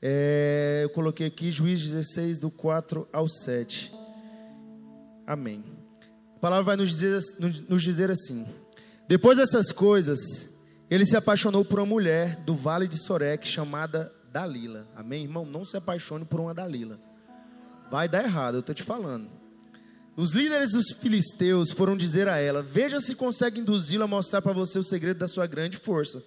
É, 0.00 0.82
eu 0.84 0.90
coloquei 0.90 1.26
aqui 1.26 1.50
Juízes 1.50 1.90
16, 1.90 2.38
do 2.38 2.52
4 2.52 3.08
ao 3.12 3.28
7. 3.28 3.92
Amém. 5.26 5.64
A 6.36 6.38
palavra 6.38 6.64
vai 6.64 6.76
nos 6.76 6.90
dizer, 6.90 7.20
nos 7.68 7.82
dizer 7.82 8.12
assim: 8.12 8.46
Depois 9.08 9.38
dessas 9.38 9.72
coisas, 9.72 10.20
ele 10.88 11.04
se 11.04 11.16
apaixonou 11.16 11.64
por 11.64 11.80
uma 11.80 11.86
mulher 11.86 12.36
do 12.44 12.54
vale 12.54 12.86
de 12.86 13.04
Sorek 13.04 13.48
chamada 13.48 14.12
Dalila. 14.30 14.86
Amém, 14.94 15.24
irmão? 15.24 15.44
Não 15.44 15.64
se 15.64 15.76
apaixone 15.76 16.24
por 16.24 16.38
uma 16.38 16.54
Dalila. 16.54 17.00
Vai 17.90 18.08
dar 18.08 18.22
errado, 18.22 18.54
eu 18.54 18.60
estou 18.60 18.74
te 18.74 18.84
falando. 18.84 19.28
Os 20.16 20.32
líderes 20.32 20.72
dos 20.72 20.92
filisteus 20.92 21.72
foram 21.72 21.94
dizer 21.94 22.26
a 22.26 22.38
ela: 22.38 22.62
Veja 22.62 23.00
se 23.00 23.14
consegue 23.14 23.60
induzi-la 23.60 24.06
a 24.06 24.08
mostrar 24.08 24.40
para 24.40 24.54
você 24.54 24.78
o 24.78 24.82
segredo 24.82 25.18
da 25.18 25.28
sua 25.28 25.46
grande 25.46 25.76
força. 25.76 26.24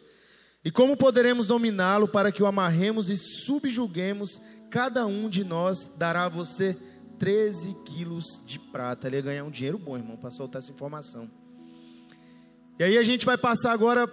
E 0.64 0.70
como 0.70 0.96
poderemos 0.96 1.48
dominá-lo 1.48 2.08
para 2.08 2.32
que 2.32 2.44
o 2.44 2.46
amarremos 2.46 3.10
e 3.10 3.18
subjuguemos? 3.18 4.40
Cada 4.70 5.08
um 5.08 5.28
de 5.28 5.44
nós 5.44 5.90
dará 5.98 6.26
a 6.26 6.30
você 6.30 6.78
13 7.18 7.76
quilos 7.86 8.26
de 8.46 8.60
prata. 8.60 9.08
Ele 9.08 9.16
ia 9.16 9.22
ganhar 9.24 9.44
um 9.44 9.50
dinheiro 9.50 9.80
bom, 9.80 9.98
irmão, 9.98 10.18
para 10.18 10.30
soltar 10.30 10.62
essa 10.62 10.72
informação. 10.72 11.30
E 12.78 12.84
aí 12.84 12.98
a 12.98 13.04
gente 13.04 13.26
vai 13.26 13.38
passar 13.38 13.72
agora 13.72 14.12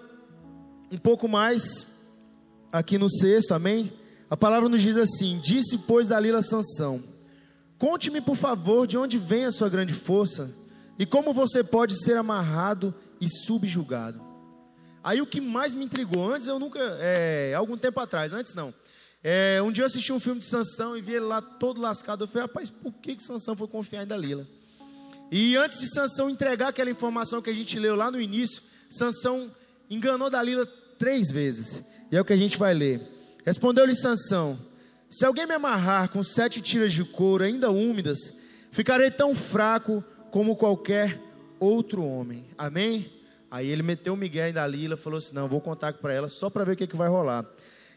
um 0.90 0.96
pouco 0.96 1.28
mais 1.28 1.86
aqui 2.72 2.96
no 2.96 3.10
sexto, 3.10 3.52
amém? 3.52 3.92
A 4.30 4.36
palavra 4.36 4.70
nos 4.70 4.80
diz 4.80 4.96
assim: 4.96 5.38
Disse, 5.38 5.76
pois, 5.76 6.08
Dalila 6.08 6.40
Sansão: 6.40 7.15
Conte-me, 7.78 8.20
por 8.20 8.36
favor, 8.36 8.86
de 8.86 8.96
onde 8.96 9.18
vem 9.18 9.44
a 9.44 9.52
sua 9.52 9.68
grande 9.68 9.92
força 9.92 10.50
e 10.98 11.04
como 11.04 11.32
você 11.32 11.62
pode 11.62 12.02
ser 12.02 12.16
amarrado 12.16 12.94
e 13.20 13.28
subjugado. 13.28 14.20
Aí 15.04 15.20
o 15.20 15.26
que 15.26 15.40
mais 15.40 15.74
me 15.74 15.84
intrigou, 15.84 16.32
antes 16.32 16.48
eu 16.48 16.58
nunca, 16.58 16.80
é, 17.00 17.54
algum 17.54 17.76
tempo 17.76 18.00
atrás, 18.00 18.32
antes 18.32 18.54
não. 18.54 18.74
É, 19.22 19.60
um 19.62 19.70
dia 19.70 19.82
eu 19.82 19.86
assisti 19.86 20.12
um 20.12 20.20
filme 20.20 20.40
de 20.40 20.46
Sansão 20.46 20.96
e 20.96 21.00
vi 21.00 21.14
ele 21.14 21.26
lá 21.26 21.40
todo 21.42 21.80
lascado. 21.80 22.24
Eu 22.24 22.28
falei, 22.28 22.42
rapaz, 22.42 22.70
por 22.70 22.92
que, 22.94 23.16
que 23.16 23.22
Sansão 23.22 23.56
foi 23.56 23.68
confiar 23.68 24.02
em 24.04 24.06
Dalila? 24.06 24.46
E 25.30 25.56
antes 25.56 25.80
de 25.80 25.92
Sansão 25.92 26.30
entregar 26.30 26.68
aquela 26.68 26.90
informação 26.90 27.42
que 27.42 27.50
a 27.50 27.54
gente 27.54 27.78
leu 27.78 27.96
lá 27.96 28.10
no 28.10 28.20
início, 28.20 28.62
Sansão 28.88 29.52
enganou 29.90 30.30
Dalila 30.30 30.66
três 30.98 31.30
vezes. 31.30 31.82
E 32.10 32.16
é 32.16 32.20
o 32.20 32.24
que 32.24 32.32
a 32.32 32.36
gente 32.36 32.56
vai 32.56 32.72
ler. 32.72 33.00
Respondeu-lhe 33.44 33.96
Sansão: 33.96 34.58
Se 35.10 35.24
alguém 35.24 35.46
me 35.46 35.54
amarrar 35.54 36.10
com 36.10 36.22
sete 36.22 36.60
tiras 36.60 36.92
de 36.92 37.04
couro 37.04 37.44
ainda 37.44 37.70
úmidas, 37.70 38.18
ficarei 38.70 39.10
tão 39.10 39.34
fraco 39.34 40.04
como 40.30 40.56
qualquer 40.56 41.20
outro 41.60 42.04
homem. 42.04 42.46
Amém? 42.58 43.12
Aí 43.50 43.68
ele 43.68 43.82
meteu 43.82 44.14
o 44.14 44.16
Miguel 44.16 44.48
em 44.48 44.52
Dalila, 44.52 44.96
falou 44.96 45.18
assim: 45.18 45.34
Não, 45.34 45.48
vou 45.48 45.60
contar 45.60 45.92
para 45.94 46.12
ela 46.12 46.28
só 46.28 46.50
para 46.50 46.64
ver 46.64 46.72
o 46.72 46.76
que, 46.76 46.86
que 46.86 46.96
vai 46.96 47.08
rolar. 47.08 47.46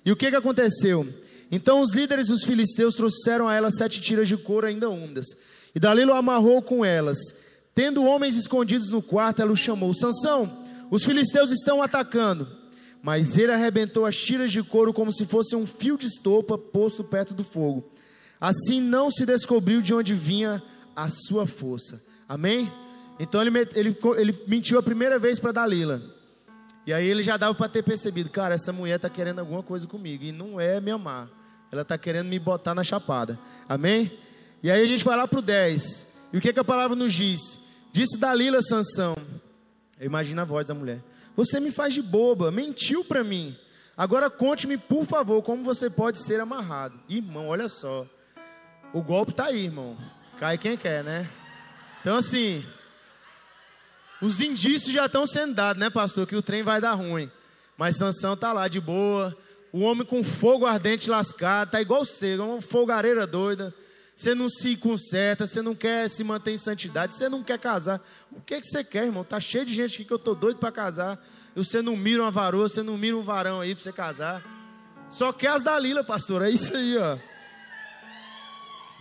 E 0.05 0.11
o 0.11 0.15
que, 0.15 0.29
que 0.29 0.35
aconteceu? 0.35 1.07
Então 1.51 1.81
os 1.81 1.93
líderes 1.93 2.27
dos 2.27 2.43
filisteus 2.43 2.93
trouxeram 2.93 3.47
a 3.47 3.55
ela 3.55 3.71
sete 3.71 3.99
tiras 3.99 4.27
de 4.27 4.37
couro 4.37 4.67
ainda 4.67 4.89
úmidas. 4.89 5.25
E 5.73 5.79
Dalila 5.79 6.13
o 6.13 6.17
amarrou 6.17 6.61
com 6.61 6.85
elas. 6.85 7.17
Tendo 7.73 8.03
homens 8.03 8.35
escondidos 8.35 8.89
no 8.89 9.01
quarto, 9.01 9.41
ela 9.41 9.51
o 9.51 9.55
chamou: 9.55 9.93
Sansão, 9.93 10.63
os 10.91 11.03
filisteus 11.03 11.51
estão 11.51 11.81
atacando. 11.81 12.58
Mas 13.01 13.37
ele 13.37 13.51
arrebentou 13.51 14.05
as 14.05 14.15
tiras 14.15 14.51
de 14.51 14.61
couro 14.61 14.93
como 14.93 15.13
se 15.13 15.25
fosse 15.25 15.55
um 15.55 15.65
fio 15.65 15.97
de 15.97 16.07
estopa 16.07 16.57
posto 16.57 17.03
perto 17.03 17.33
do 17.33 17.43
fogo. 17.43 17.89
Assim 18.39 18.81
não 18.81 19.09
se 19.09 19.25
descobriu 19.25 19.81
de 19.81 19.93
onde 19.93 20.13
vinha 20.13 20.61
a 20.95 21.09
sua 21.09 21.47
força. 21.47 22.01
Amém? 22.27 22.71
Então 23.19 23.41
ele, 23.41 23.57
ele, 23.75 23.97
ele 24.17 24.43
mentiu 24.47 24.77
a 24.77 24.83
primeira 24.83 25.17
vez 25.17 25.39
para 25.39 25.51
Dalila. 25.51 26.01
E 26.85 26.93
aí 26.93 27.07
ele 27.07 27.21
já 27.21 27.37
dava 27.37 27.53
para 27.53 27.69
ter 27.69 27.83
percebido, 27.83 28.29
cara, 28.29 28.55
essa 28.55 28.73
mulher 28.73 28.95
está 28.95 29.09
querendo 29.09 29.39
alguma 29.39 29.61
coisa 29.61 29.85
comigo. 29.85 30.23
E 30.23 30.31
não 30.31 30.59
é 30.59 30.79
me 30.79 30.91
amar. 30.91 31.29
Ela 31.71 31.83
está 31.83 31.97
querendo 31.97 32.27
me 32.27 32.39
botar 32.39 32.73
na 32.73 32.83
chapada. 32.83 33.37
Amém? 33.67 34.11
E 34.63 34.71
aí 34.71 34.83
a 34.83 34.87
gente 34.87 35.03
vai 35.03 35.15
lá 35.15 35.27
para 35.27 35.39
o 35.39 35.41
10. 35.41 36.05
E 36.33 36.37
o 36.37 36.41
que, 36.41 36.51
que 36.51 36.59
a 36.59 36.63
palavra 36.63 36.95
nos 36.95 37.13
diz? 37.13 37.59
Disse 37.91 38.17
Dalila 38.17 38.61
Sansão. 38.61 39.15
Imagina 39.99 40.41
a 40.43 40.45
voz 40.45 40.67
da 40.67 40.73
mulher. 40.73 41.03
Você 41.39 41.57
me 41.57 41.71
faz 41.71 41.93
de 41.93 42.01
boba, 42.01 42.51
mentiu 42.51 43.05
para 43.05 43.23
mim. 43.23 43.57
Agora 43.95 44.29
conte-me, 44.29 44.77
por 44.77 45.05
favor, 45.05 45.41
como 45.41 45.63
você 45.63 45.89
pode 45.89 46.21
ser 46.21 46.41
amarrado. 46.41 46.99
Irmão, 47.07 47.47
olha 47.47 47.69
só. 47.69 48.05
O 48.91 49.01
golpe 49.01 49.31
está 49.31 49.45
aí, 49.45 49.63
irmão. 49.63 49.97
Cai 50.37 50.57
quem 50.57 50.75
quer, 50.75 51.01
né? 51.01 51.29
Então 52.01 52.17
assim, 52.17 52.65
os 54.21 54.41
indícios 54.41 54.91
já 54.91 55.05
estão 55.05 55.25
sendo 55.25 55.53
dados, 55.53 55.79
né, 55.79 55.89
pastor? 55.89 56.27
Que 56.27 56.35
o 56.35 56.41
trem 56.41 56.61
vai 56.61 56.81
dar 56.81 56.91
ruim. 56.91 57.31
Mas 57.77 57.95
Sansão 57.95 58.35
tá 58.35 58.51
lá 58.51 58.67
de 58.67 58.81
boa. 58.81 59.33
O 59.71 59.79
homem 59.79 60.05
com 60.05 60.21
fogo 60.25 60.65
ardente 60.65 61.09
lascado, 61.09 61.71
tá 61.71 61.79
igual 61.79 62.03
você, 62.03 62.35
uma 62.35 62.61
folgareira 62.61 63.25
doida. 63.25 63.73
Você 64.19 64.35
não 64.35 64.49
se 64.49 64.75
conserta, 64.75 65.47
você 65.47 65.61
não 65.61 65.73
quer 65.73 66.09
se 66.09 66.25
manter 66.25 66.51
em 66.51 66.57
santidade, 66.57 67.15
você 67.15 67.29
não 67.29 67.41
quer 67.41 67.57
casar. 67.57 68.05
O 68.29 68.41
que, 68.41 68.59
que 68.59 68.67
você 68.67 68.83
quer, 68.83 69.05
irmão? 69.05 69.23
Tá 69.23 69.39
cheio 69.39 69.63
de 69.63 69.73
gente 69.73 69.93
aqui 69.93 70.03
que 70.03 70.11
eu 70.11 70.19
tô 70.19 70.35
doido 70.35 70.59
para 70.59 70.73
casar. 70.73 71.25
Você 71.55 71.81
não 71.81 71.95
mira 71.95 72.23
uma 72.23 72.29
varoa, 72.29 72.67
você 72.67 72.83
não 72.83 72.97
mira 72.97 73.15
um 73.15 73.21
varão 73.21 73.61
aí 73.61 73.73
para 73.73 73.81
você 73.81 73.93
casar. 73.93 74.43
Só 75.09 75.31
quer 75.31 75.51
as 75.51 75.63
Dalila, 75.63 76.03
pastor. 76.03 76.41
É 76.41 76.49
isso 76.49 76.75
aí, 76.75 76.97
ó. 76.97 77.17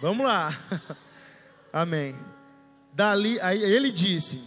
Vamos 0.01 0.25
lá. 0.25 0.57
Amém. 1.73 2.15
Dali, 2.93 3.41
aí 3.41 3.61
ele 3.61 3.91
disse: 3.91 4.41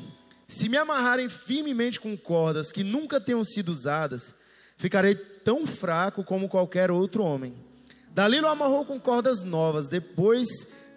se 0.48 0.70
me 0.70 0.78
amarrarem 0.78 1.28
firmemente 1.28 2.00
com 2.00 2.16
cordas 2.16 2.72
que 2.72 2.82
nunca 2.82 3.20
tenham 3.20 3.44
sido 3.44 3.74
usadas, 3.74 4.34
ficarei 4.78 5.16
tão 5.16 5.68
fraco 5.68 6.24
como 6.24 6.48
qualquer 6.48 6.90
outro 6.90 7.24
homem. 7.26 7.71
Dalila 8.14 8.50
o 8.50 8.52
amarrou 8.52 8.86
com 8.86 9.00
cordas 9.00 9.44
novas. 9.44 9.88
Depois, 9.88 10.48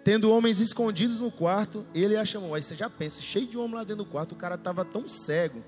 tendo 0.03 0.31
homens 0.31 0.59
escondidos 0.59 1.19
no 1.19 1.31
quarto, 1.31 1.85
ele 1.93 2.15
a 2.15 2.25
chamou. 2.25 2.53
Aí 2.53 2.61
você 2.61 2.75
já 2.75 2.89
pensa, 2.89 3.21
cheio 3.21 3.47
de 3.47 3.57
homem 3.57 3.75
lá 3.75 3.83
dentro 3.83 4.03
do 4.03 4.09
quarto, 4.09 4.33
o 4.33 4.37
cara 4.37 4.55
estava 4.55 4.83
tão 4.83 5.07
cego 5.07 5.63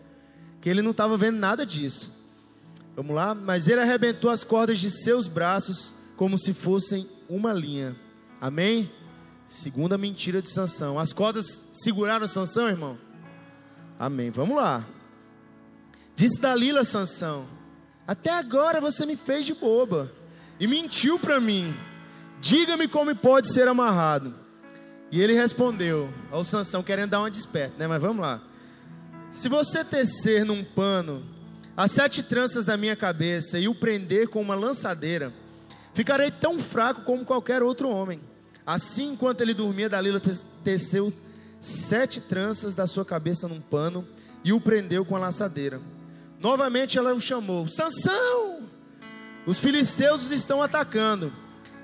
que 0.60 0.70
ele 0.70 0.82
não 0.82 0.92
estava 0.92 1.18
vendo 1.18 1.38
nada 1.38 1.66
disso. 1.66 2.12
Vamos 2.96 3.16
lá? 3.16 3.34
Mas 3.34 3.68
ele 3.68 3.80
arrebentou 3.80 4.30
as 4.30 4.44
cordas 4.44 4.80
de 4.80 4.90
seus 4.90 5.28
braços 5.28 5.94
como 6.16 6.38
se 6.38 6.54
fossem 6.54 7.08
uma 7.30 7.54
linha. 7.54 7.96
Amém? 8.42 8.92
Segunda 9.48 9.98
mentira 9.98 10.42
de 10.42 10.52
Sansão. 10.52 11.00
As 11.00 11.14
cordas 11.14 11.62
seguraram 11.72 12.28
Sansão, 12.28 12.68
irmão? 12.68 12.98
Amém. 14.00 14.30
Vamos 14.32 14.58
lá. 14.58 14.86
Disse 16.16 16.42
Dalila 16.42 16.84
Sansão: 16.84 17.48
Até 18.06 18.32
agora 18.32 18.82
você 18.82 19.06
me 19.06 19.16
fez 19.16 19.46
de 19.46 19.54
boba 19.54 20.12
e 20.60 20.68
mentiu 20.68 21.20
para 21.20 21.40
mim. 21.40 21.76
Diga-me 22.40 22.88
como 22.88 23.16
pode 23.16 23.52
ser 23.52 23.68
amarrado. 23.68 24.36
E 25.12 25.22
ele 25.22 25.34
respondeu 25.34 26.10
ao 26.32 26.44
Sansão, 26.44 26.84
querendo 26.84 27.12
dar 27.12 27.20
uma 27.20 27.32
desperta, 27.32 27.76
né? 27.78 27.88
Mas 27.88 28.02
vamos 28.02 28.22
lá. 28.22 28.42
Se 29.32 29.48
você 29.48 29.84
tecer 29.84 30.44
num 30.44 30.64
pano 30.64 31.24
as 31.76 31.92
sete 31.92 32.24
tranças 32.24 32.66
da 32.66 32.76
minha 32.76 32.96
cabeça 32.96 33.60
e 33.60 33.68
o 33.68 33.76
prender 33.76 34.28
com 34.28 34.42
uma 34.42 34.56
lançadeira, 34.56 35.32
ficarei 35.94 36.32
tão 36.32 36.60
fraco 36.60 37.04
como 37.04 37.24
qualquer 37.24 37.62
outro 37.62 37.90
homem. 37.90 38.20
Assim, 38.66 39.12
enquanto 39.12 39.42
ele 39.42 39.54
dormia, 39.54 39.88
Dalila 39.88 40.22
teceu 40.64 41.14
sete 41.62 42.20
tranças 42.20 42.76
da 42.76 42.86
sua 42.86 43.06
cabeça 43.06 43.48
num 43.48 43.62
pano 43.62 44.08
e 44.44 44.52
o 44.52 44.60
prendeu 44.60 45.06
com 45.06 45.16
a 45.16 45.20
laçadeira. 45.20 45.80
Novamente 46.40 46.98
ela 46.98 47.14
o 47.14 47.22
chamou: 47.22 47.68
Sansão! 47.68 48.57
Os 49.48 49.60
filisteus 49.60 50.26
os 50.26 50.32
estão 50.32 50.62
atacando. 50.62 51.32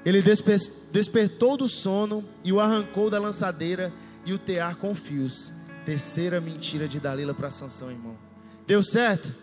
Ele 0.06 0.22
desper 0.22 0.60
despertou 0.92 1.58
do 1.58 1.68
sono 1.68 2.24
e 2.44 2.52
o 2.52 2.60
arrancou 2.60 3.10
da 3.10 3.18
lançadeira 3.18 3.92
e 4.26 4.34
o 4.34 4.38
tear 4.38 4.76
com 4.76 4.94
fios. 4.94 5.52
Terceira 5.86 6.40
mentira 6.40 6.88
de 6.88 7.00
Dalila 7.00 7.34
para 7.34 7.50
Sansão, 7.50 7.90
irmão. 7.90 8.16
Deu 8.68 8.84
certo? 8.84 9.34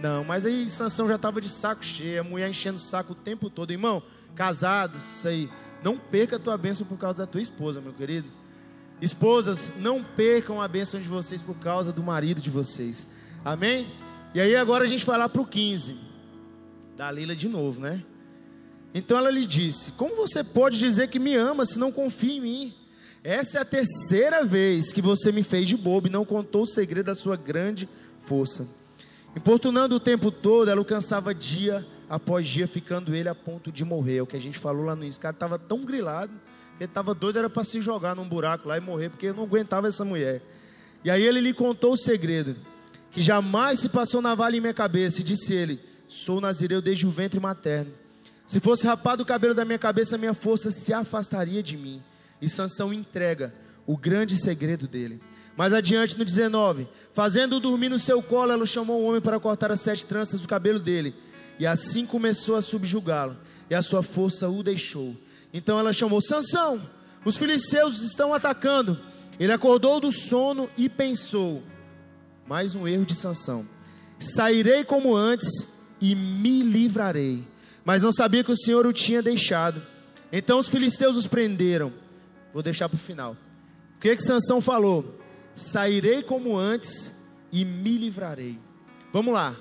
Não, 0.00 0.22
mas 0.22 0.44
aí 0.44 0.68
Sansão 0.68 1.08
já 1.08 1.16
estava 1.16 1.40
de 1.40 1.48
saco 1.48 1.84
cheio, 1.84 2.20
a 2.20 2.24
mulher 2.24 2.50
enchendo 2.50 2.76
o 2.76 2.80
saco 2.80 3.12
o 3.12 3.16
tempo 3.16 3.48
todo. 3.48 3.72
Irmão, 3.72 4.02
casado, 4.34 4.98
isso 4.98 5.26
aí. 5.26 5.50
Não 5.82 5.96
perca 5.96 6.36
a 6.36 6.38
tua 6.38 6.56
bênção 6.56 6.86
por 6.86 6.98
causa 6.98 7.18
da 7.18 7.26
tua 7.26 7.40
esposa, 7.40 7.80
meu 7.80 7.94
querido. 7.94 8.28
Esposas, 9.00 9.72
não 9.78 10.02
percam 10.02 10.60
a 10.60 10.68
bênção 10.68 11.00
de 11.00 11.08
vocês 11.08 11.40
por 11.42 11.56
causa 11.56 11.92
do 11.92 12.02
marido 12.02 12.40
de 12.40 12.50
vocês. 12.50 13.06
Amém? 13.44 13.90
E 14.34 14.40
aí 14.40 14.54
agora 14.54 14.84
a 14.84 14.86
gente 14.86 15.04
vai 15.04 15.18
lá 15.18 15.28
para 15.28 15.42
o 15.42 15.46
15. 15.46 16.05
Dalila 16.96 17.36
de 17.36 17.46
novo, 17.46 17.78
né? 17.78 18.02
Então 18.94 19.18
ela 19.18 19.30
lhe 19.30 19.44
disse: 19.44 19.92
Como 19.92 20.16
você 20.16 20.42
pode 20.42 20.78
dizer 20.78 21.08
que 21.08 21.18
me 21.18 21.34
ama 21.36 21.66
se 21.66 21.78
não 21.78 21.92
confia 21.92 22.32
em 22.32 22.40
mim? 22.40 22.74
Essa 23.22 23.58
é 23.58 23.60
a 23.60 23.64
terceira 23.66 24.44
vez 24.44 24.92
que 24.92 25.02
você 25.02 25.30
me 25.30 25.42
fez 25.42 25.68
de 25.68 25.76
bobo 25.76 26.06
e 26.06 26.10
não 26.10 26.24
contou 26.24 26.62
o 26.62 26.66
segredo 26.66 27.06
da 27.06 27.14
sua 27.14 27.36
grande 27.36 27.86
força. 28.22 28.66
Importunando 29.36 29.96
o 29.96 30.00
tempo 30.00 30.30
todo, 30.30 30.70
ela 30.70 30.80
o 30.80 30.84
cansava 30.84 31.34
dia 31.34 31.86
após 32.08 32.46
dia, 32.46 32.66
ficando 32.66 33.14
ele 33.14 33.28
a 33.28 33.34
ponto 33.34 33.70
de 33.70 33.84
morrer. 33.84 34.18
É 34.18 34.22
o 34.22 34.26
que 34.26 34.36
a 34.36 34.40
gente 34.40 34.58
falou 34.58 34.86
lá 34.86 34.96
no 34.96 35.02
início. 35.02 35.18
O 35.18 35.22
cara 35.22 35.34
estava 35.34 35.58
tão 35.58 35.84
grilado, 35.84 36.32
que 36.78 36.84
ele 36.84 36.90
estava 36.90 37.12
doido, 37.12 37.38
era 37.40 37.50
para 37.50 37.64
se 37.64 37.78
jogar 37.82 38.16
num 38.16 38.26
buraco 38.26 38.68
lá 38.68 38.78
e 38.78 38.80
morrer, 38.80 39.10
porque 39.10 39.32
não 39.32 39.42
aguentava 39.42 39.88
essa 39.88 40.04
mulher. 40.04 40.40
E 41.04 41.10
aí 41.10 41.22
ele 41.22 41.40
lhe 41.40 41.52
contou 41.52 41.92
o 41.92 41.96
segredo, 41.98 42.56
que 43.10 43.20
jamais 43.20 43.80
se 43.80 43.90
passou 43.90 44.22
navalha 44.22 44.56
em 44.56 44.60
minha 44.60 44.72
cabeça, 44.72 45.20
e 45.20 45.24
disse 45.24 45.52
ele: 45.52 45.78
Sou 46.08 46.40
nazireu 46.40 46.80
desde 46.80 47.06
o 47.06 47.10
ventre 47.10 47.40
materno. 47.40 47.92
Se 48.46 48.60
fosse 48.60 48.86
rapado 48.86 49.22
o 49.22 49.26
cabelo 49.26 49.54
da 49.54 49.64
minha 49.64 49.78
cabeça, 49.78 50.16
minha 50.16 50.34
força 50.34 50.70
se 50.70 50.92
afastaria 50.92 51.62
de 51.62 51.76
mim. 51.76 52.02
E 52.40 52.48
Sansão 52.48 52.92
entrega 52.92 53.52
o 53.86 53.96
grande 53.96 54.36
segredo 54.36 54.86
dele. 54.86 55.20
Mais 55.56 55.72
adiante 55.72 56.16
no 56.18 56.24
19, 56.24 56.86
fazendo-o 57.12 57.60
dormir 57.60 57.88
no 57.88 57.98
seu 57.98 58.22
colo, 58.22 58.52
ela 58.52 58.66
chamou 58.66 59.02
um 59.02 59.06
homem 59.06 59.20
para 59.20 59.40
cortar 59.40 59.72
as 59.72 59.80
sete 59.80 60.06
tranças 60.06 60.40
do 60.40 60.46
cabelo 60.46 60.78
dele. 60.78 61.14
E 61.58 61.66
assim 61.66 62.04
começou 62.04 62.56
a 62.56 62.62
subjugá-lo, 62.62 63.36
e 63.70 63.74
a 63.74 63.82
sua 63.82 64.02
força 64.02 64.48
o 64.48 64.62
deixou. 64.62 65.16
Então 65.52 65.78
ela 65.78 65.92
chamou: 65.92 66.20
Sansão, 66.20 66.88
os 67.24 67.36
filisteus 67.36 68.02
estão 68.02 68.34
atacando. 68.34 69.00
Ele 69.40 69.52
acordou 69.52 69.98
do 69.98 70.12
sono 70.12 70.68
e 70.76 70.88
pensou: 70.88 71.62
mais 72.46 72.74
um 72.74 72.86
erro 72.86 73.04
de 73.04 73.14
Sansão. 73.14 73.66
Sairei 74.18 74.84
como 74.84 75.16
antes 75.16 75.66
e 76.00 76.14
me 76.14 76.62
livrarei. 76.62 77.44
Mas 77.84 78.02
não 78.02 78.12
sabia 78.12 78.42
que 78.42 78.52
o 78.52 78.56
Senhor 78.56 78.86
o 78.86 78.92
tinha 78.92 79.22
deixado. 79.22 79.82
Então 80.32 80.58
os 80.58 80.68
filisteus 80.68 81.16
os 81.16 81.26
prenderam. 81.26 81.92
Vou 82.52 82.62
deixar 82.62 82.88
para 82.88 82.96
o 82.96 82.98
final. 82.98 83.36
O 83.96 84.00
que 84.00 84.14
que 84.14 84.22
Sansão 84.22 84.60
falou? 84.60 85.20
Sairei 85.54 86.22
como 86.22 86.56
antes 86.56 87.12
e 87.52 87.64
me 87.64 87.96
livrarei. 87.96 88.58
Vamos 89.12 89.32
lá. 89.32 89.56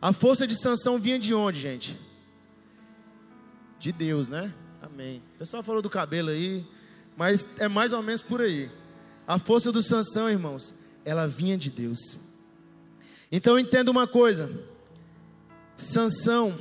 A 0.00 0.12
força 0.12 0.46
de 0.46 0.54
Sansão 0.54 0.98
vinha 0.98 1.18
de 1.18 1.34
onde, 1.34 1.60
gente? 1.60 1.98
De 3.78 3.92
Deus, 3.92 4.28
né? 4.28 4.52
Amém. 4.80 5.22
O 5.34 5.38
pessoal 5.38 5.62
falou 5.62 5.82
do 5.82 5.90
cabelo 5.90 6.30
aí, 6.30 6.66
mas 7.16 7.46
é 7.58 7.68
mais 7.68 7.92
ou 7.92 8.02
menos 8.02 8.22
por 8.22 8.40
aí. 8.40 8.70
A 9.26 9.38
força 9.38 9.70
do 9.70 9.82
Sansão, 9.82 10.30
irmãos, 10.30 10.74
ela 11.04 11.26
vinha 11.28 11.58
de 11.58 11.70
Deus. 11.70 11.98
Então 13.30 13.58
entenda 13.58 13.90
uma 13.90 14.06
coisa. 14.06 14.50
Sansão, 15.78 16.58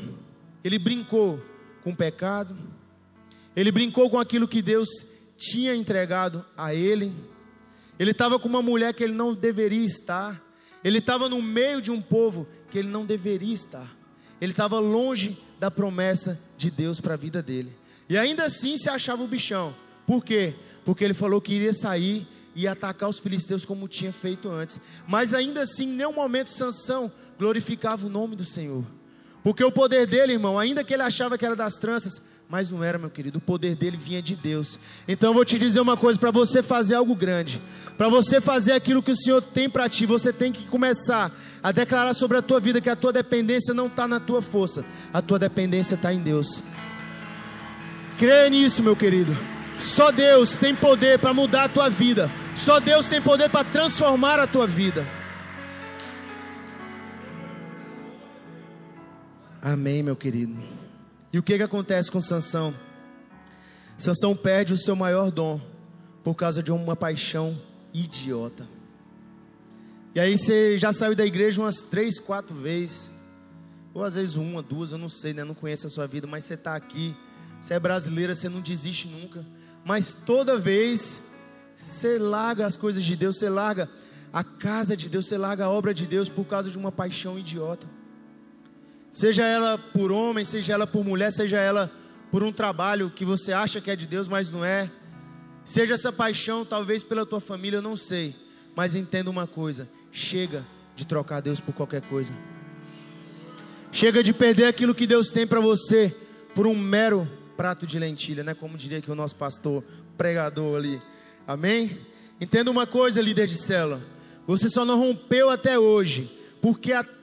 ele 0.64 0.80
brincou 0.80 1.44
com 1.84 1.90
o 1.90 1.96
pecado. 1.96 2.56
Ele 3.56 3.72
brincou 3.72 4.10
com 4.10 4.20
aquilo 4.20 4.48
que 4.48 4.62
Deus 4.62 4.88
tinha 5.36 5.76
entregado 5.76 6.46
a 6.56 6.74
ele. 6.74 7.14
Ele 8.00 8.12
estava 8.12 8.38
com 8.38 8.48
uma 8.48 8.62
mulher 8.62 8.94
que 8.94 9.04
ele 9.04 9.14
não 9.14 9.34
deveria 9.34 9.86
estar. 9.86 10.42
Ele 10.84 11.00
estava 11.00 11.28
no 11.28 11.42
meio 11.42 11.82
de 11.82 11.92
um 11.92 12.00
povo 12.00 12.48
que 12.70 12.78
ele 12.78 12.88
não 12.88 13.06
deveria 13.06 13.54
estar. 13.54 13.92
Ele 14.40 14.52
estava 14.52 14.80
longe 14.80 15.38
da 15.60 15.72
promessa 15.72 16.40
de 16.56 16.70
Deus 16.70 17.02
para 17.02 17.16
a 17.16 17.18
vida 17.18 17.42
dele. 17.42 17.76
E 18.08 18.18
ainda 18.18 18.46
assim 18.46 18.78
se 18.78 18.90
achava 18.90 19.24
o 19.24 19.28
bichão. 19.28 19.76
Por 20.06 20.24
quê? 20.24 20.54
Porque 20.86 21.04
ele 21.04 21.16
falou 21.16 21.42
que 21.42 21.54
iria 21.54 21.74
sair 21.74 22.28
e 22.56 22.68
atacar 22.68 23.10
os 23.10 23.20
filisteus 23.20 23.66
como 23.66 23.88
tinha 23.88 24.14
feito 24.14 24.50
antes. 24.50 24.80
Mas 25.08 25.34
ainda 25.34 25.62
assim, 25.62 25.86
em 25.86 25.96
nenhum 25.96 26.14
momento 26.14 26.50
Sansão 26.50 27.12
glorificava 27.38 28.06
o 28.06 28.10
nome 28.10 28.36
do 28.36 28.46
Senhor. 28.46 28.86
Porque 29.44 29.64
o 29.64 29.72
poder 29.72 30.06
dele, 30.06 30.34
irmão, 30.34 30.60
ainda 30.60 30.84
que 30.84 30.94
ele 30.94 31.04
achava 31.04 31.38
que 31.38 31.46
era 31.46 31.56
das 31.56 31.76
tranças, 31.76 32.22
mas 32.50 32.70
não 32.70 32.84
era, 32.84 32.98
meu 32.98 33.10
querido. 33.10 33.40
O 33.40 33.42
poder 33.42 33.76
dele 33.76 33.98
vinha 33.98 34.22
de 34.22 34.36
Deus. 34.36 34.80
Então 35.08 35.30
eu 35.30 35.34
vou 35.34 35.44
te 35.44 35.60
dizer 35.60 35.80
uma 35.80 35.98
coisa: 35.98 36.18
para 36.18 36.32
você 36.32 36.64
fazer 36.64 36.96
algo 36.96 37.16
grande, 37.16 37.62
para 37.98 38.08
você 38.08 38.40
fazer 38.40 38.74
aquilo 38.74 39.04
que 39.04 39.12
o 39.12 39.18
Senhor 39.18 39.44
tem 39.44 39.70
para 39.70 39.90
ti, 39.90 40.06
você 40.06 40.32
tem 40.32 40.52
que 40.52 40.66
começar 40.66 41.32
a 41.62 41.72
declarar 41.72 42.14
sobre 42.14 42.38
a 42.38 42.42
tua 42.42 42.60
vida 42.60 42.80
que 42.80 42.90
a 42.90 42.96
tua 42.96 43.12
dependência 43.12 43.74
não 43.74 43.88
está 43.88 44.08
na 44.08 44.20
tua 44.20 44.42
força, 44.42 44.86
a 45.14 45.22
tua 45.22 45.38
dependência 45.38 45.96
está 45.96 46.14
em 46.14 46.20
Deus. 46.20 46.64
Creia 48.18 48.50
nisso, 48.50 48.82
meu 48.82 48.96
querido. 48.96 49.38
Só 49.78 50.12
Deus 50.12 50.58
tem 50.58 50.74
poder 50.74 51.20
para 51.20 51.34
mudar 51.34 51.66
a 51.66 51.70
tua 51.70 51.90
vida. 51.90 52.32
Só 52.56 52.80
Deus 52.80 53.08
tem 53.08 53.22
poder 53.22 53.50
para 53.50 53.64
transformar 53.64 54.40
a 54.40 54.48
tua 54.48 54.66
vida. 54.66 55.06
Amém, 59.70 60.02
meu 60.02 60.16
querido. 60.16 60.56
E 61.34 61.38
o 61.38 61.44
que, 61.44 61.58
que 61.58 61.64
acontece 61.64 62.10
com 62.10 62.22
Sansão? 62.22 62.74
Sansão 63.98 64.34
perde 64.34 64.72
o 64.72 64.78
seu 64.78 64.96
maior 64.96 65.30
dom 65.30 65.60
por 66.24 66.36
causa 66.36 66.64
de 66.64 66.72
uma 66.72 66.96
paixão 66.96 67.62
idiota. 67.94 68.66
E 70.16 70.22
aí 70.22 70.38
você 70.38 70.78
já 70.78 70.94
saiu 70.94 71.14
da 71.14 71.26
igreja 71.26 71.62
umas 71.62 71.82
três, 71.82 72.18
quatro 72.18 72.56
vezes, 72.56 73.12
ou 73.94 74.06
às 74.06 74.14
vezes 74.14 74.38
uma, 74.38 74.62
duas, 74.62 74.94
eu 74.94 74.98
não 74.98 75.10
sei, 75.10 75.34
né? 75.34 75.44
Não 75.44 75.54
conheço 75.54 75.86
a 75.86 75.90
sua 75.90 76.08
vida, 76.08 76.26
mas 76.26 76.46
você 76.46 76.54
está 76.54 76.74
aqui, 76.74 77.14
você 77.60 77.74
é 77.74 77.80
brasileira, 77.80 78.36
você 78.36 78.48
não 78.48 78.62
desiste 78.62 79.06
nunca. 79.10 79.46
Mas 79.84 80.16
toda 80.26 80.58
vez 80.58 81.22
você 81.76 82.18
larga 82.18 82.66
as 82.66 82.78
coisas 82.78 83.04
de 83.04 83.18
Deus, 83.18 83.38
você 83.38 83.50
larga 83.50 83.90
a 84.32 84.46
casa 84.46 84.96
de 84.96 85.10
Deus, 85.10 85.26
você 85.26 85.38
larga 85.38 85.66
a 85.66 85.70
obra 85.70 85.94
de 85.94 86.08
Deus 86.08 86.30
por 86.30 86.46
causa 86.46 86.72
de 86.72 86.78
uma 86.78 86.90
paixão 86.90 87.38
idiota. 87.38 87.97
Seja 89.18 89.44
ela 89.44 89.80
por 89.80 90.12
homem, 90.12 90.46
seja 90.46 90.74
ela 90.74 90.86
por 90.86 91.04
mulher, 91.04 91.32
seja 91.32 91.58
ela 91.58 91.92
por 92.30 92.44
um 92.44 92.52
trabalho 92.52 93.10
que 93.10 93.26
você 93.26 93.52
acha 93.52 93.82
que 93.82 93.90
é 93.90 93.96
de 93.96 94.06
Deus, 94.06 94.28
mas 94.28 94.52
não 94.52 94.64
é. 94.64 94.92
Seja 95.66 95.96
essa 95.96 96.12
paixão, 96.12 96.64
talvez 96.64 97.02
pela 97.02 97.26
tua 97.26 97.40
família, 97.40 97.78
eu 97.78 97.82
não 97.82 97.98
sei. 97.98 98.36
Mas 98.76 98.96
entenda 98.96 99.32
uma 99.32 99.48
coisa: 99.48 99.90
chega 100.12 100.64
de 100.96 101.04
trocar 101.04 101.42
Deus 101.42 101.60
por 101.60 101.74
qualquer 101.74 102.04
coisa. 102.04 102.32
Chega 103.92 104.22
de 104.22 104.32
perder 104.34 104.66
aquilo 104.66 104.94
que 104.94 105.08
Deus 105.08 105.32
tem 105.32 105.48
para 105.48 105.62
você 105.62 106.16
por 106.54 106.68
um 106.68 106.78
mero 106.78 107.28
prato 107.58 107.88
de 107.88 107.98
lentilha, 107.98 108.44
né? 108.44 108.54
Como 108.54 108.78
diria 108.78 109.02
que 109.02 109.10
o 109.10 109.16
nosso 109.16 109.36
pastor 109.36 109.84
pregador 110.16 110.78
ali. 110.78 111.02
Amém? 111.48 111.98
Entenda 112.40 112.70
uma 112.70 112.86
coisa, 112.86 113.20
líder 113.20 113.48
de 113.48 113.58
célula. 113.58 114.00
Você 114.46 114.70
só 114.70 114.86
não 114.86 115.00
rompeu 115.00 115.50
até 115.50 115.80
hoje 115.80 116.32
porque 116.62 116.94
até 116.94 117.17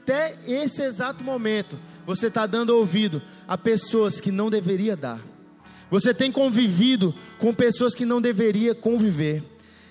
esse 0.46 0.82
exato 0.82 1.22
momento 1.22 1.78
você 2.06 2.26
está 2.26 2.46
dando 2.46 2.70
ouvido 2.70 3.22
a 3.48 3.56
pessoas 3.56 4.20
que 4.20 4.30
não 4.30 4.50
deveria 4.50 4.96
dar. 4.96 5.20
Você 5.90 6.12
tem 6.12 6.30
convivido 6.30 7.14
com 7.38 7.54
pessoas 7.54 7.94
que 7.94 8.04
não 8.04 8.20
deveria 8.20 8.74
conviver. 8.74 9.42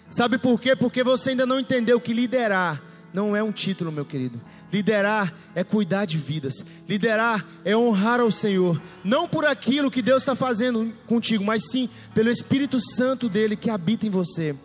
Sabe 0.10 0.38
por 0.38 0.60
quê? 0.60 0.76
Porque 0.76 1.04
você 1.04 1.32
ainda 1.32 1.46
não 1.46 1.60
entendeu 1.60 2.00
que 2.00 2.14
liderar 2.14 2.82
não 3.14 3.36
é 3.36 3.44
um 3.44 3.52
título, 3.52 3.92
meu 3.92 4.04
querido. 4.04 4.42
Liderar 4.72 5.32
é 5.54 5.64
cuidar 5.64 6.06
de 6.06 6.18
vidas. 6.18 6.66
Liderar 6.90 7.46
é 7.64 7.78
honrar 7.78 8.20
ao 8.20 8.32
Senhor. 8.32 8.82
Não 9.04 9.28
por 9.28 9.46
aquilo 9.46 9.92
que 9.92 10.02
Deus 10.02 10.24
está 10.24 10.36
fazendo 10.36 10.92
contigo, 11.06 11.44
mas 11.44 11.70
sim 11.70 11.88
pelo 12.16 12.32
Espírito 12.32 12.80
Santo 12.82 13.30
dele 13.30 13.56
que 13.56 13.70
habita 13.70 14.08
em 14.08 14.10
você. 14.10 14.56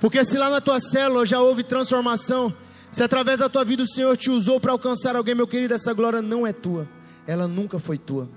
Porque 0.00 0.22
se 0.22 0.36
lá 0.36 0.50
na 0.50 0.60
tua 0.60 0.78
célula 0.80 1.24
já 1.24 1.40
houve 1.40 1.64
transformação, 1.64 2.54
se 2.90 3.02
através 3.02 3.40
da 3.40 3.48
tua 3.48 3.64
vida 3.64 3.82
o 3.82 3.86
Senhor 3.86 4.16
te 4.16 4.30
usou 4.30 4.58
para 4.58 4.72
alcançar 4.72 5.14
alguém, 5.14 5.34
meu 5.34 5.46
querido, 5.46 5.74
essa 5.74 5.92
glória 5.92 6.22
não 6.22 6.46
é 6.46 6.52
tua. 6.52 6.88
Ela 7.26 7.46
nunca 7.46 7.78
foi 7.78 7.98
tua. 7.98 8.28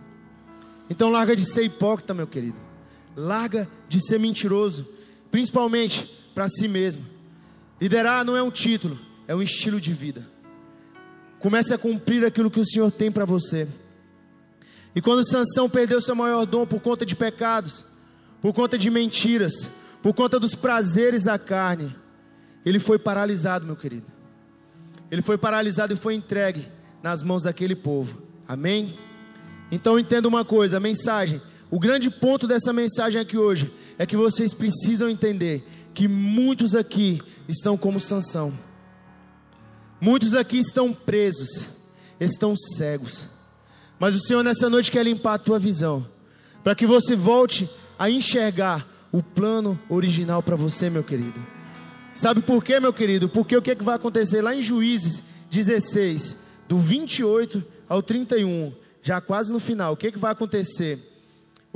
Então 0.89 1.09
larga 1.09 1.35
de 1.35 1.45
ser 1.45 1.63
hipócrita, 1.63 2.13
meu 2.13 2.27
querido. 2.27 2.57
Larga 3.15 3.67
de 3.87 4.05
ser 4.05 4.19
mentiroso, 4.19 4.87
principalmente 5.29 6.05
para 6.35 6.49
si 6.49 6.67
mesmo. 6.67 7.05
Liderar 7.79 8.25
não 8.25 8.35
é 8.35 8.43
um 8.43 8.51
título, 8.51 8.99
é 9.27 9.33
um 9.33 9.41
estilo 9.41 9.79
de 9.79 9.93
vida. 9.93 10.27
Comece 11.39 11.73
a 11.73 11.77
cumprir 11.77 12.25
aquilo 12.25 12.51
que 12.51 12.59
o 12.59 12.65
Senhor 12.65 12.91
tem 12.91 13.11
para 13.11 13.25
você. 13.25 13.67
E 14.93 15.01
quando 15.01 15.25
Sansão 15.25 15.69
perdeu 15.69 16.01
seu 16.01 16.13
maior 16.13 16.45
dom 16.45 16.67
por 16.67 16.81
conta 16.81 17.05
de 17.05 17.15
pecados, 17.15 17.85
por 18.41 18.53
conta 18.53 18.77
de 18.77 18.89
mentiras, 18.89 19.69
por 20.03 20.13
conta 20.13 20.37
dos 20.37 20.53
prazeres 20.53 21.23
da 21.23 21.39
carne, 21.39 21.95
ele 22.65 22.79
foi 22.79 22.99
paralisado, 22.99 23.65
meu 23.65 23.77
querido 23.77 24.20
ele 25.11 25.21
foi 25.21 25.37
paralisado 25.37 25.93
e 25.93 25.97
foi 25.97 26.15
entregue 26.15 26.67
nas 27.03 27.21
mãos 27.21 27.43
daquele 27.43 27.75
povo. 27.75 28.21
Amém? 28.47 28.97
Então 29.69 29.99
entenda 29.99 30.27
uma 30.27 30.45
coisa, 30.45 30.77
a 30.77 30.79
mensagem, 30.79 31.41
o 31.69 31.79
grande 31.79 32.09
ponto 32.09 32.47
dessa 32.47 32.73
mensagem 32.73 33.21
aqui 33.21 33.37
hoje 33.37 33.73
é 33.97 34.05
que 34.05 34.15
vocês 34.15 34.53
precisam 34.53 35.09
entender 35.09 35.67
que 35.93 36.07
muitos 36.07 36.75
aqui 36.75 37.19
estão 37.47 37.77
como 37.77 37.99
Sansão. 37.99 38.57
Muitos 39.99 40.33
aqui 40.33 40.57
estão 40.57 40.93
presos, 40.93 41.69
estão 42.19 42.55
cegos. 42.55 43.29
Mas 43.99 44.15
o 44.15 44.19
Senhor 44.19 44.43
nessa 44.43 44.69
noite 44.69 44.91
quer 44.91 45.03
limpar 45.03 45.35
a 45.35 45.39
tua 45.39 45.59
visão, 45.59 46.07
para 46.63 46.73
que 46.73 46.87
você 46.87 47.15
volte 47.15 47.69
a 47.99 48.09
enxergar 48.09 48.87
o 49.11 49.21
plano 49.21 49.79
original 49.89 50.41
para 50.41 50.55
você, 50.55 50.89
meu 50.89 51.03
querido. 51.03 51.60
Sabe 52.13 52.41
por 52.41 52.63
quê, 52.63 52.79
meu 52.79 52.93
querido? 52.93 53.29
Porque 53.29 53.55
o 53.55 53.61
que, 53.61 53.71
é 53.71 53.75
que 53.75 53.83
vai 53.83 53.95
acontecer 53.95 54.41
lá 54.41 54.53
em 54.53 54.61
Juízes 54.61 55.23
16, 55.49 56.37
do 56.67 56.77
28 56.77 57.63
ao 57.87 58.01
31, 58.01 58.73
já 59.01 59.19
quase 59.19 59.51
no 59.51 59.59
final, 59.59 59.93
o 59.93 59.97
que, 59.97 60.07
é 60.07 60.11
que 60.11 60.19
vai 60.19 60.31
acontecer? 60.31 60.99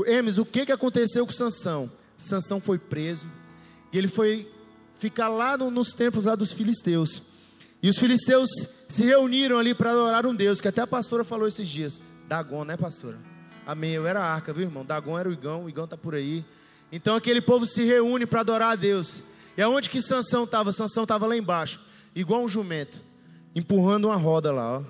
Hermes, 0.06 0.38
o 0.38 0.46
que, 0.46 0.62
é 0.62 0.66
que 0.66 0.72
aconteceu 0.72 1.26
com 1.26 1.32
Sansão? 1.32 1.92
Sansão 2.18 2.60
foi 2.60 2.78
preso 2.78 3.30
e 3.92 3.98
ele 3.98 4.08
foi 4.08 4.52
ficar 4.98 5.30
lá 5.30 5.58
no, 5.58 5.72
nos 5.72 5.94
templos 5.94 6.26
lá 6.26 6.36
dos 6.36 6.52
filisteus. 6.52 7.22
E 7.82 7.90
os 7.90 7.98
filisteus 7.98 8.50
se 8.90 9.04
reuniram 9.04 9.58
ali 9.58 9.74
para 9.74 9.92
adorar 9.92 10.26
um 10.26 10.36
Deus, 10.36 10.60
que 10.60 10.68
até 10.68 10.82
a 10.82 10.88
pastora 10.88 11.24
falou 11.24 11.48
esses 11.48 11.68
dias. 11.68 12.02
Dagon, 12.28 12.64
né, 12.64 12.76
pastora? 12.76 13.18
Amém. 13.66 13.92
Eu 13.92 14.08
era 14.08 14.22
a 14.22 14.34
arca, 14.34 14.54
viu, 14.54 14.64
irmão? 14.64 14.86
Dagon 14.86 15.18
era 15.18 15.30
o 15.30 15.34
Igão, 15.34 15.66
o 15.66 15.70
Igão 15.70 15.88
tá 15.88 15.98
por 15.98 16.16
aí. 16.16 16.44
Então 16.92 17.16
aquele 17.16 17.42
povo 17.42 17.66
se 17.66 17.84
reúne 17.84 18.26
para 18.26 18.42
adorar 18.42 18.72
a 18.72 18.76
Deus. 18.76 19.22
E 19.58 19.62
aonde 19.62 19.90
que 19.90 20.02
Sansão 20.02 20.44
estava? 20.44 20.72
Sansão 20.72 21.04
estava 21.04 21.26
lá 21.26 21.36
embaixo, 21.38 21.80
igual 22.14 22.44
um 22.44 22.50
jumento, 22.50 23.02
empurrando 23.56 24.06
uma 24.06 24.16
roda 24.16 24.52
lá, 24.52 24.80
ó. 24.80 24.84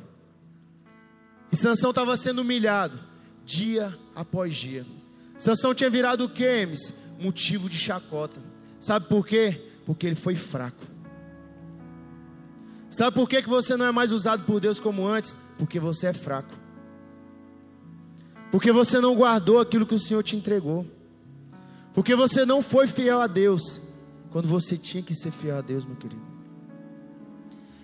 E 1.52 1.56
Sansão 1.56 1.92
estava 1.92 2.18
sendo 2.18 2.42
humilhado 2.42 3.00
dia 3.46 3.98
após 4.16 4.56
dia. 4.56 4.86
Sansão 5.38 5.74
tinha 5.74 5.90
virado 5.90 6.26
o 6.26 6.30
quê, 6.30 6.68
Motivo 7.20 7.70
de 7.70 7.78
chacota. 7.78 8.42
Sabe 8.80 9.08
por 9.08 9.26
quê? 9.26 9.70
Porque 9.86 10.06
ele 10.06 10.16
foi 10.16 10.36
fraco. 10.36 10.84
Sabe 12.90 13.16
por 13.16 13.28
que, 13.28 13.42
que 13.42 13.50
você 13.50 13.76
não 13.76 13.86
é 13.86 13.92
mais 13.92 14.12
usado 14.12 14.44
por 14.44 14.60
Deus 14.60 14.80
como 14.80 15.08
antes? 15.08 15.36
Porque 15.58 15.80
você 15.80 16.08
é 16.08 16.14
fraco. 16.14 16.54
Porque 18.52 18.72
você 18.72 19.00
não 19.00 19.16
guardou 19.16 19.60
aquilo 19.60 19.86
que 19.86 19.96
o 19.96 20.00
Senhor 20.00 20.24
te 20.24 20.36
entregou. 20.36 20.86
Porque 21.94 22.16
você 22.16 22.46
não 22.46 22.62
foi 22.62 22.88
fiel 22.88 23.22
a 23.22 23.28
Deus 23.28 23.82
quando 24.36 24.50
você 24.50 24.78
tinha 24.78 25.02
que 25.02 25.16
ser 25.16 25.32
fiel 25.32 25.58
a 25.58 25.62
Deus, 25.62 25.86
meu 25.86 25.96
querido. 25.96 26.22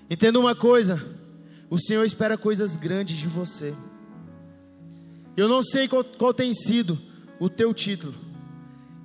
Entenda 0.09 0.37
uma 0.37 0.53
coisa: 0.53 1.01
o 1.69 1.79
Senhor 1.79 2.03
espera 2.03 2.37
coisas 2.37 2.75
grandes 2.75 3.17
de 3.17 3.25
você. 3.25 3.73
Eu 5.37 5.47
não 5.47 5.63
sei 5.63 5.87
qual, 5.87 6.03
qual 6.03 6.33
tem 6.33 6.53
sido 6.53 6.99
o 7.39 7.49
teu 7.49 7.73
título. 7.73 8.13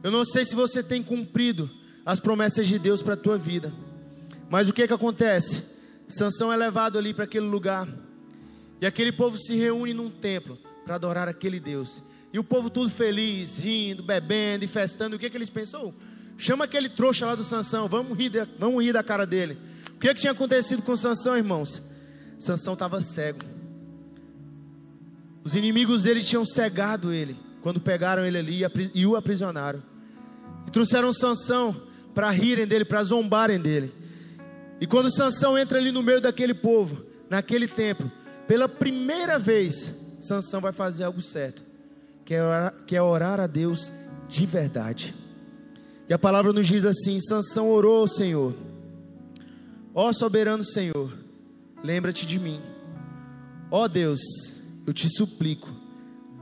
Eu 0.02 0.10
não 0.10 0.24
sei 0.24 0.44
se 0.44 0.56
você 0.56 0.82
tem 0.82 1.04
cumprido 1.04 1.70
as 2.04 2.18
promessas 2.18 2.66
de 2.66 2.80
Deus 2.80 3.00
para 3.00 3.14
a 3.14 3.16
tua 3.16 3.38
vida. 3.38 3.72
Mas 4.50 4.68
o 4.68 4.72
que 4.72 4.84
que 4.84 4.92
acontece? 4.92 5.62
Sansão 6.08 6.52
é 6.52 6.56
levado 6.56 6.98
ali 6.98 7.14
para 7.14 7.26
aquele 7.26 7.46
lugar. 7.46 7.86
E 8.80 8.86
aquele 8.86 9.12
povo 9.12 9.38
se 9.38 9.54
reúne 9.54 9.94
num 9.94 10.10
templo 10.10 10.58
para 10.84 10.96
adorar 10.96 11.28
aquele 11.28 11.60
Deus. 11.60 12.02
E 12.32 12.40
o 12.40 12.44
povo 12.44 12.68
tudo 12.68 12.90
feliz, 12.90 13.56
rindo, 13.56 14.02
bebendo 14.02 14.64
e 14.64 14.68
festando. 14.68 15.14
O 15.14 15.18
que 15.18 15.30
que 15.30 15.36
eles 15.36 15.48
pensou? 15.48 15.94
Chama 16.38 16.64
aquele 16.64 16.88
trouxa 16.88 17.26
lá 17.26 17.34
do 17.34 17.44
Sansão, 17.44 17.88
vamos 17.88 18.16
rir, 18.16 18.28
de, 18.28 18.46
vamos 18.58 18.84
rir 18.84 18.92
da 18.92 19.02
cara 19.02 19.26
dele. 19.26 19.58
O 19.94 19.98
que 19.98 20.12
que 20.12 20.20
tinha 20.20 20.32
acontecido 20.32 20.82
com 20.82 20.96
Sansão, 20.96 21.36
irmãos? 21.36 21.82
Sansão 22.38 22.74
estava 22.74 23.00
cego. 23.00 23.40
Os 25.42 25.54
inimigos 25.54 26.02
dele 26.02 26.22
tinham 26.22 26.44
cegado 26.44 27.12
ele 27.12 27.36
quando 27.62 27.80
pegaram 27.80 28.24
ele 28.24 28.38
ali 28.38 28.60
e 28.94 29.06
o 29.06 29.16
aprisionaram. 29.16 29.82
E 30.66 30.70
trouxeram 30.70 31.12
Sansão 31.12 31.82
para 32.14 32.30
rirem 32.30 32.66
dele, 32.66 32.84
para 32.84 33.02
zombarem 33.02 33.58
dele. 33.58 33.92
E 34.80 34.86
quando 34.86 35.10
Sansão 35.10 35.56
entra 35.56 35.78
ali 35.78 35.90
no 35.90 36.02
meio 36.02 36.20
daquele 36.20 36.54
povo, 36.54 37.04
naquele 37.30 37.66
templo, 37.66 38.10
pela 38.46 38.68
primeira 38.68 39.38
vez, 39.38 39.94
Sansão 40.20 40.60
vai 40.60 40.72
fazer 40.72 41.04
algo 41.04 41.22
certo, 41.22 41.62
que 42.24 42.34
é 42.34 42.42
orar, 42.42 42.74
que 42.86 42.96
é 42.96 43.02
orar 43.02 43.40
a 43.40 43.46
Deus 43.46 43.92
de 44.28 44.44
verdade. 44.44 45.14
E 46.08 46.14
a 46.14 46.18
palavra 46.18 46.52
nos 46.52 46.66
diz 46.66 46.84
assim: 46.84 47.20
Sansão 47.20 47.68
orou 47.68 48.00
ao 48.00 48.08
Senhor, 48.08 48.54
ó 49.94 50.12
soberano 50.12 50.64
Senhor, 50.64 51.12
lembra-te 51.82 52.26
de 52.26 52.38
mim. 52.38 52.60
Ó 53.70 53.88
Deus, 53.88 54.20
eu 54.86 54.92
te 54.92 55.08
suplico, 55.08 55.68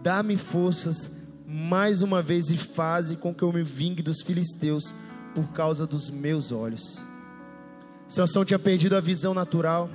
dá-me 0.02 0.36
forças 0.36 1.10
mais 1.46 2.02
uma 2.02 2.20
vez 2.20 2.50
e 2.50 2.56
faze 2.56 3.16
com 3.16 3.34
que 3.34 3.42
eu 3.42 3.52
me 3.52 3.62
vingue 3.62 4.02
dos 4.02 4.22
filisteus 4.22 4.94
por 5.34 5.48
causa 5.52 5.86
dos 5.86 6.10
meus 6.10 6.52
olhos. 6.52 6.82
Sansão 8.08 8.44
tinha 8.44 8.58
perdido 8.58 8.96
a 8.96 9.00
visão 9.00 9.32
natural. 9.32 9.88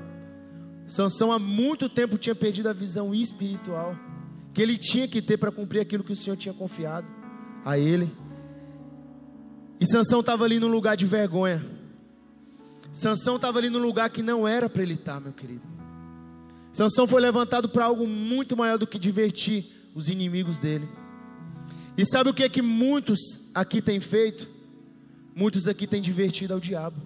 Sansão 0.87 1.31
há 1.31 1.37
muito 1.37 1.87
tempo 1.87 2.17
tinha 2.17 2.33
perdido 2.33 2.67
a 2.69 2.73
visão 2.73 3.13
espiritual 3.13 3.95
que 4.53 4.61
ele 4.61 4.75
tinha 4.77 5.07
que 5.07 5.21
ter 5.21 5.37
para 5.37 5.51
cumprir 5.51 5.79
aquilo 5.79 6.03
que 6.03 6.11
o 6.11 6.15
Senhor 6.15 6.35
tinha 6.35 6.53
confiado 6.53 7.07
a 7.63 7.77
ele. 7.77 8.11
E 9.79 9.87
Sansão 9.87 10.19
estava 10.19 10.43
ali 10.43 10.59
num 10.59 10.67
lugar 10.67 10.97
de 10.97 11.05
vergonha. 11.05 11.65
Sansão 12.91 13.37
estava 13.37 13.59
ali 13.59 13.69
num 13.69 13.79
lugar 13.79 14.09
que 14.09 14.21
não 14.21 14.47
era 14.47 14.69
para 14.69 14.83
ele 14.83 14.95
estar, 14.95 15.21
meu 15.21 15.31
querido. 15.31 15.61
Sansão 16.73 17.07
foi 17.07 17.21
levantado 17.21 17.69
para 17.69 17.85
algo 17.85 18.07
muito 18.07 18.55
maior 18.57 18.77
do 18.77 18.87
que 18.87 18.99
divertir 18.99 19.91
os 19.95 20.09
inimigos 20.09 20.59
dele. 20.59 20.87
E 21.97 22.05
sabe 22.05 22.29
o 22.29 22.33
que 22.33 22.43
é 22.43 22.49
que 22.49 22.61
muitos 22.61 23.19
aqui 23.53 23.81
têm 23.81 23.99
feito? 23.99 24.47
Muitos 25.35 25.67
aqui 25.67 25.87
têm 25.87 26.01
divertido 26.01 26.53
ao 26.53 26.59
diabo. 26.59 27.01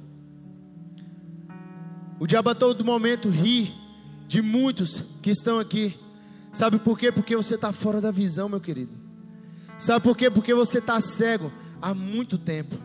O 2.20 2.28
diabo 2.28 2.50
a 2.50 2.56
todo 2.56 2.86
momento 2.86 3.30
ri 3.30 3.74
de 4.28 4.41
muitos 4.41 5.04
que 5.22 5.30
estão 5.30 5.60
aqui. 5.60 5.98
Sabe 6.52 6.80
por 6.80 6.98
quê? 6.98 7.12
Porque 7.12 7.36
você 7.36 7.56
está 7.56 7.72
fora 7.72 8.00
da 8.00 8.12
visão, 8.12 8.48
meu 8.48 8.62
querido. 8.62 8.91
Sabe 9.78 10.04
por 10.04 10.16
quê? 10.16 10.30
Porque 10.30 10.54
você 10.54 10.78
está 10.78 11.02
cego 11.02 11.52
há 11.84 11.93
muito 11.93 12.38
tempo. 12.38 12.77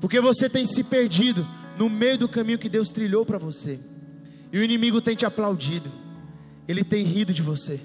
Porque 0.00 0.20
você 0.20 0.48
tem 0.48 0.66
se 0.66 0.82
perdido 0.82 1.46
no 1.78 1.88
meio 1.88 2.18
do 2.18 2.28
caminho 2.28 2.58
que 2.58 2.68
Deus 2.68 2.88
trilhou 2.88 3.24
para 3.24 3.38
você. 3.38 3.78
E 4.52 4.58
o 4.58 4.64
inimigo 4.64 5.00
tem 5.00 5.14
te 5.14 5.24
aplaudido. 5.24 5.90
Ele 6.66 6.82
tem 6.82 7.04
rido 7.04 7.32
de 7.32 7.40
você. 7.40 7.80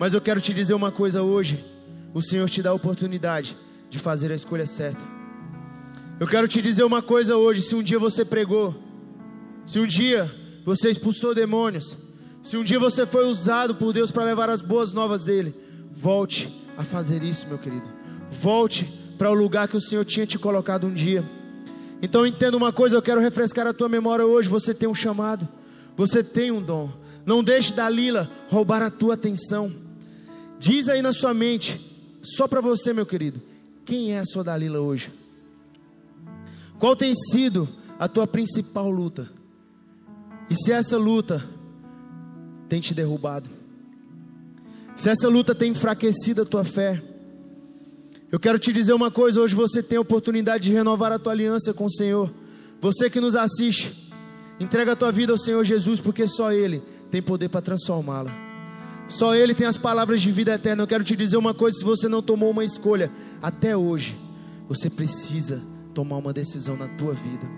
Mas 0.00 0.14
eu 0.14 0.20
quero 0.20 0.40
te 0.40 0.52
dizer 0.52 0.74
uma 0.74 0.90
coisa 0.90 1.22
hoje. 1.22 1.64
O 2.12 2.20
Senhor 2.20 2.50
te 2.50 2.60
dá 2.60 2.70
a 2.70 2.74
oportunidade 2.74 3.56
de 3.88 4.00
fazer 4.00 4.32
a 4.32 4.34
escolha 4.34 4.66
certa. 4.66 5.00
Eu 6.18 6.26
quero 6.26 6.48
te 6.48 6.60
dizer 6.60 6.82
uma 6.82 7.00
coisa 7.00 7.36
hoje. 7.36 7.62
Se 7.62 7.76
um 7.76 7.82
dia 7.82 7.98
você 7.98 8.24
pregou, 8.24 8.74
se 9.64 9.78
um 9.78 9.86
dia 9.86 10.28
você 10.64 10.90
expulsou 10.90 11.34
demônios, 11.34 11.96
se 12.42 12.56
um 12.56 12.64
dia 12.64 12.80
você 12.80 13.06
foi 13.06 13.26
usado 13.26 13.76
por 13.76 13.92
Deus 13.92 14.10
para 14.10 14.24
levar 14.24 14.50
as 14.50 14.60
boas 14.60 14.92
novas 14.92 15.22
dele, 15.22 15.54
volte 15.92 16.52
a 16.76 16.84
fazer 16.84 17.22
isso, 17.22 17.46
meu 17.46 17.58
querido. 17.58 17.86
Volte 18.30 18.99
para 19.20 19.30
o 19.30 19.34
lugar 19.34 19.68
que 19.68 19.76
o 19.76 19.80
Senhor 19.82 20.02
tinha 20.02 20.26
te 20.26 20.38
colocado 20.38 20.86
um 20.86 20.94
dia. 20.94 21.22
Então 22.00 22.26
entenda 22.26 22.56
uma 22.56 22.72
coisa, 22.72 22.96
eu 22.96 23.02
quero 23.02 23.20
refrescar 23.20 23.66
a 23.66 23.74
tua 23.74 23.86
memória 23.86 24.24
hoje. 24.24 24.48
Você 24.48 24.72
tem 24.72 24.88
um 24.88 24.94
chamado. 24.94 25.46
Você 25.94 26.24
tem 26.24 26.50
um 26.50 26.62
dom. 26.62 26.90
Não 27.26 27.44
deixe 27.44 27.74
Dalila 27.74 28.30
roubar 28.48 28.80
a 28.80 28.88
tua 28.88 29.12
atenção. 29.12 29.76
Diz 30.58 30.88
aí 30.88 31.02
na 31.02 31.12
sua 31.12 31.34
mente, 31.34 31.78
só 32.22 32.48
para 32.48 32.62
você, 32.62 32.94
meu 32.94 33.04
querido, 33.04 33.42
quem 33.84 34.14
é 34.14 34.20
a 34.20 34.24
sua 34.24 34.42
Dalila 34.42 34.80
hoje? 34.80 35.12
Qual 36.78 36.96
tem 36.96 37.14
sido 37.30 37.68
a 37.98 38.08
tua 38.08 38.26
principal 38.26 38.88
luta? 38.88 39.28
E 40.48 40.54
se 40.54 40.72
essa 40.72 40.96
luta 40.96 41.46
tem 42.70 42.80
te 42.80 42.94
derrubado? 42.94 43.50
Se 44.96 45.10
essa 45.10 45.28
luta 45.28 45.54
tem 45.54 45.72
enfraquecido 45.72 46.40
a 46.40 46.46
tua 46.46 46.64
fé? 46.64 47.09
Eu 48.30 48.38
quero 48.38 48.58
te 48.58 48.72
dizer 48.72 48.92
uma 48.92 49.10
coisa: 49.10 49.40
hoje 49.40 49.54
você 49.54 49.82
tem 49.82 49.98
a 49.98 50.02
oportunidade 50.02 50.64
de 50.64 50.72
renovar 50.72 51.12
a 51.12 51.18
tua 51.18 51.32
aliança 51.32 51.74
com 51.74 51.84
o 51.84 51.90
Senhor. 51.90 52.30
Você 52.80 53.10
que 53.10 53.20
nos 53.20 53.34
assiste, 53.34 54.10
Entrega 54.60 54.92
a 54.92 54.96
tua 54.96 55.10
vida 55.10 55.32
ao 55.32 55.38
Senhor 55.38 55.64
Jesus, 55.64 56.00
porque 56.00 56.26
só 56.26 56.52
Ele 56.52 56.82
tem 57.10 57.22
poder 57.22 57.48
para 57.48 57.62
transformá-la. 57.62 58.30
Só 59.08 59.34
Ele 59.34 59.54
tem 59.54 59.66
as 59.66 59.78
palavras 59.78 60.20
de 60.20 60.30
vida 60.30 60.52
eterna. 60.52 60.82
Eu 60.82 60.86
quero 60.86 61.02
te 61.02 61.16
dizer 61.16 61.38
uma 61.38 61.54
coisa: 61.54 61.78
se 61.78 61.84
você 61.84 62.06
não 62.08 62.20
tomou 62.20 62.50
uma 62.50 62.62
escolha 62.62 63.10
até 63.42 63.74
hoje, 63.74 64.14
você 64.68 64.90
precisa 64.90 65.62
tomar 65.94 66.18
uma 66.18 66.32
decisão 66.34 66.76
na 66.76 66.88
tua 66.88 67.14
vida. 67.14 67.48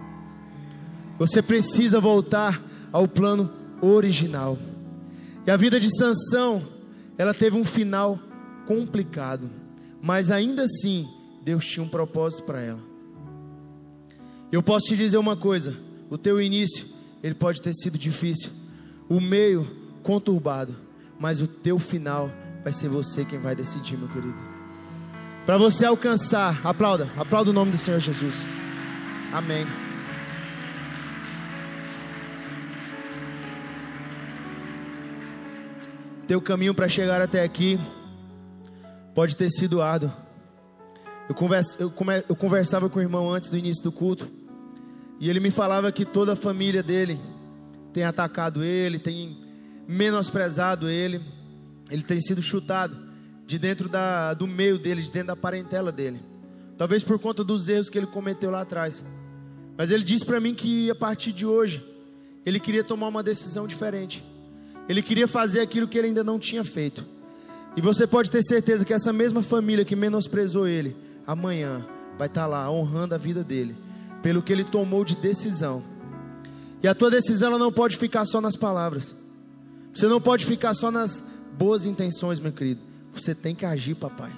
Você 1.19 1.43
precisa 1.43 1.99
voltar 1.99 2.63
ao 2.93 3.09
plano 3.09 3.51
original. 3.81 4.57
E 5.45 5.51
a 5.51 5.57
vida 5.57 5.81
de 5.81 5.91
Sansão, 5.99 6.63
ela 7.19 7.35
teve 7.35 7.57
um 7.57 7.65
final 7.65 8.17
complicado, 8.65 9.51
mas 10.03 10.31
ainda 10.33 10.65
assim 10.65 11.09
Deus 11.43 11.65
tinha 11.65 11.85
um 11.85 11.89
propósito 11.89 12.43
para 12.43 12.61
ela. 12.61 12.81
Eu 14.51 14.63
posso 14.63 14.87
te 14.87 14.97
dizer 14.97 15.17
uma 15.17 15.37
coisa: 15.37 15.77
o 16.11 16.19
teu 16.19 16.43
início 16.43 16.87
ele 17.23 17.35
pode 17.35 17.63
ter 17.63 17.73
sido 17.73 17.97
difícil, 17.97 18.51
o 19.09 19.21
meio 19.21 19.65
conturbado, 20.03 20.75
mas 21.19 21.41
o 21.41 21.47
teu 21.47 21.79
final 21.79 22.31
vai 22.65 22.73
ser 22.73 22.89
você 22.89 23.25
quem 23.25 23.39
vai 23.39 23.55
decidir, 23.55 23.97
meu 23.97 24.09
querido. 24.09 24.35
Para 25.47 25.57
você 25.57 25.85
alcançar, 25.85 26.61
aplauda, 26.65 27.09
aplauda 27.17 27.51
o 27.51 27.53
nome 27.53 27.71
do 27.71 27.79
Senhor 27.79 28.01
Jesus. 28.01 28.47
Amém. 29.33 29.67
Teu 36.27 36.41
caminho 36.41 36.75
para 36.75 36.89
chegar 36.89 37.21
até 37.21 37.43
aqui 37.43 37.79
pode 39.15 39.37
ter 39.37 39.51
sido 39.51 39.83
árduo. 39.83 40.13
Eu, 41.29 41.37
eu, 41.79 41.91
come, 41.91 42.25
eu 42.29 42.37
conversava 42.37 42.89
com 42.89 42.99
o 42.99 43.03
irmão 43.03 43.33
antes 43.33 43.51
do 43.51 43.57
início 43.57 43.83
do 43.83 43.93
culto. 43.93 44.31
E 45.21 45.31
ele 45.31 45.41
me 45.41 45.51
falava 45.51 45.93
que 45.93 46.05
toda 46.05 46.33
a 46.33 46.37
família 46.37 46.83
dele 46.83 47.21
tem 47.93 48.05
atacado 48.05 48.65
ele, 48.65 48.99
tem 48.99 49.39
menosprezado 49.87 50.89
ele, 50.89 51.21
ele 51.91 52.03
tem 52.03 52.21
sido 52.21 52.41
chutado 52.41 52.97
de 53.47 53.59
dentro 53.59 53.89
da, 53.89 54.35
do 54.35 54.47
meio 54.47 54.79
dele, 54.79 55.03
de 55.03 55.11
dentro 55.11 55.29
da 55.29 55.37
parentela 55.37 55.93
dele. 55.93 56.21
Talvez 56.77 57.03
por 57.03 57.19
conta 57.19 57.45
dos 57.45 57.69
erros 57.69 57.89
que 57.89 57.99
ele 57.99 58.07
cometeu 58.07 58.51
lá 58.51 58.63
atrás. 58.63 59.05
Mas 59.77 59.91
ele 59.91 60.03
disse 60.03 60.25
para 60.25 60.41
mim 60.41 60.55
que 60.55 60.91
a 60.91 60.95
partir 60.95 61.33
de 61.33 61.47
hoje 61.47 61.85
ele 62.45 62.59
queria 62.59 62.83
tomar 62.83 63.09
uma 63.09 63.23
decisão 63.23 63.67
diferente. 63.67 64.25
Ele 64.89 65.03
queria 65.03 65.29
fazer 65.29 65.61
aquilo 65.61 65.87
que 65.87 65.97
ele 65.97 66.09
ainda 66.09 66.25
não 66.25 66.39
tinha 66.39 66.65
feito. 66.65 67.07
E 67.77 67.81
você 67.81 68.07
pode 68.07 68.31
ter 68.31 68.43
certeza 68.43 68.85
que 68.85 68.93
essa 68.93 69.13
mesma 69.13 69.43
família 69.43 69.85
que 69.85 69.97
menosprezou 69.97 70.67
ele, 70.67 70.97
amanhã 71.27 71.87
vai 72.19 72.29
estar 72.29 72.47
lá 72.47 72.71
honrando 72.71 73.15
a 73.15 73.19
vida 73.19 73.43
dele, 73.43 73.77
pelo 74.23 74.43
que 74.43 74.53
ele 74.53 74.65
tomou 74.65 75.05
de 75.05 75.17
decisão. 75.17 75.83
E 76.83 76.89
a 76.89 76.95
tua 76.95 77.11
decisão 77.11 77.49
ela 77.49 77.59
não 77.59 77.73
pode 77.73 77.97
ficar 77.97 78.25
só 78.27 78.41
nas 78.41 78.57
palavras. 78.57 79.15
Você 79.95 80.07
não 80.07 80.21
pode 80.21 80.45
ficar 80.45 80.75
só 80.75 80.91
nas 80.91 81.25
boas 81.57 81.87
intenções, 81.87 82.41
meu 82.41 82.53
querido. 82.53 82.81
Você 83.15 83.35
tem 83.35 83.55
que 83.55 83.65
agir, 83.65 83.95
papai. 83.95 84.33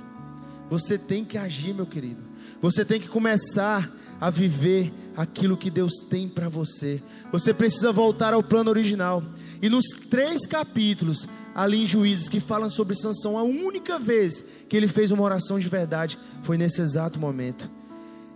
Você 0.71 0.99
tem 0.99 1.25
que 1.25 1.39
agir, 1.39 1.75
meu 1.75 1.87
querido. 1.87 2.23
Você 2.61 2.85
tem 2.85 3.01
que 3.01 3.09
começar 3.09 3.93
a 4.21 4.31
viver 4.31 4.93
aquilo 5.17 5.57
que 5.57 5.71
Deus 5.71 5.93
tem 6.09 6.29
para 6.29 6.49
você. 6.49 7.03
Você 7.31 7.55
precisa 7.55 7.93
voltar 7.93 8.33
ao 8.33 8.43
plano 8.43 8.71
original. 8.71 9.23
E 9.63 9.69
nos 9.69 9.85
três 10.11 10.47
capítulos 10.47 11.29
ali 11.55 11.83
em 11.83 11.87
Juízes 11.87 12.29
que 12.29 12.41
falam 12.41 12.69
sobre 12.69 12.97
Sansão, 12.97 13.39
a 13.39 13.43
única 13.43 13.99
vez 13.99 14.45
que 14.69 14.77
ele 14.77 14.89
fez 14.89 15.11
uma 15.11 15.23
oração 15.23 15.59
de 15.59 15.69
verdade 15.69 16.19
foi 16.43 16.59
nesse 16.59 16.81
exato 16.81 17.19
momento. 17.19 17.71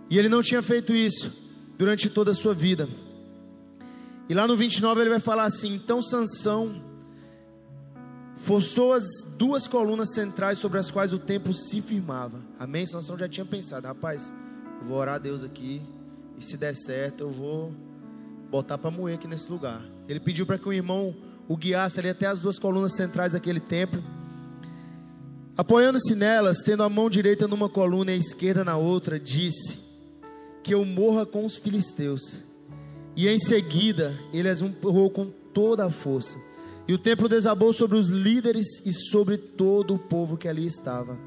E 0.09 0.17
ele 0.17 0.29
não 0.29 0.41
tinha 0.41 0.61
feito 0.61 0.93
isso 0.93 1.31
durante 1.77 2.09
toda 2.09 2.31
a 2.31 2.35
sua 2.35 2.53
vida. 2.53 2.87
E 4.27 4.33
lá 4.33 4.47
no 4.47 4.55
29 4.55 5.01
ele 5.01 5.09
vai 5.09 5.19
falar 5.19 5.43
assim: 5.43 5.73
"Então 5.73 6.01
Sansão 6.01 6.89
forçou 8.39 8.93
as 8.93 9.03
duas 9.37 9.67
colunas 9.67 10.13
centrais 10.13 10.59
sobre 10.59 10.79
as 10.79 10.89
quais 10.89 11.11
o 11.13 11.19
templo 11.19 11.53
se 11.53 11.81
firmava. 11.81 12.41
Amém? 12.57 12.85
Sansão 12.85 13.17
já 13.17 13.27
tinha 13.27 13.45
pensado, 13.45 13.85
rapaz, 13.85 14.33
eu 14.81 14.87
vou 14.87 14.97
orar 14.97 15.15
a 15.15 15.19
Deus 15.19 15.43
aqui, 15.43 15.81
e 16.37 16.43
se 16.43 16.55
der 16.55 16.73
certo, 16.73 17.21
eu 17.21 17.31
vou 17.31 17.73
botar 18.49 18.77
para 18.77 18.89
moer 18.89 19.15
aqui 19.15 19.27
nesse 19.27 19.51
lugar. 19.51 19.83
Ele 20.07 20.19
pediu 20.19 20.45
para 20.45 20.57
que 20.57 20.67
o 20.67 20.73
irmão 20.73 21.13
o 21.49 21.57
guiasse 21.57 21.99
ali 21.99 22.07
até 22.07 22.27
as 22.27 22.39
duas 22.39 22.57
colunas 22.57 22.95
centrais 22.95 23.33
daquele 23.33 23.59
templo. 23.59 24.01
Apoiando-se 25.57 26.15
nelas, 26.15 26.59
tendo 26.59 26.83
a 26.83 26.89
mão 26.89 27.09
direita 27.09 27.45
numa 27.45 27.67
coluna 27.67 28.11
e 28.11 28.13
a 28.13 28.17
esquerda 28.17 28.63
na 28.63 28.77
outra, 28.77 29.19
disse: 29.19 29.77
Que 30.63 30.73
eu 30.73 30.85
morra 30.85 31.25
com 31.25 31.45
os 31.45 31.57
filisteus. 31.57 32.41
E 33.15 33.27
em 33.27 33.39
seguida, 33.39 34.17
ele 34.31 34.47
as 34.47 34.61
empurrou 34.61 35.09
com 35.09 35.25
toda 35.53 35.85
a 35.85 35.91
força 35.91 36.37
e 36.89 36.93
o 36.93 36.97
templo 36.97 37.29
desabou 37.29 37.71
sobre 37.71 37.99
os 37.99 38.09
líderes 38.09 38.65
e 38.83 38.91
sobre 38.91 39.37
todo 39.37 39.93
o 39.93 39.99
povo 39.99 40.35
que 40.35 40.47
ali 40.47 40.65
estava. 40.65 41.19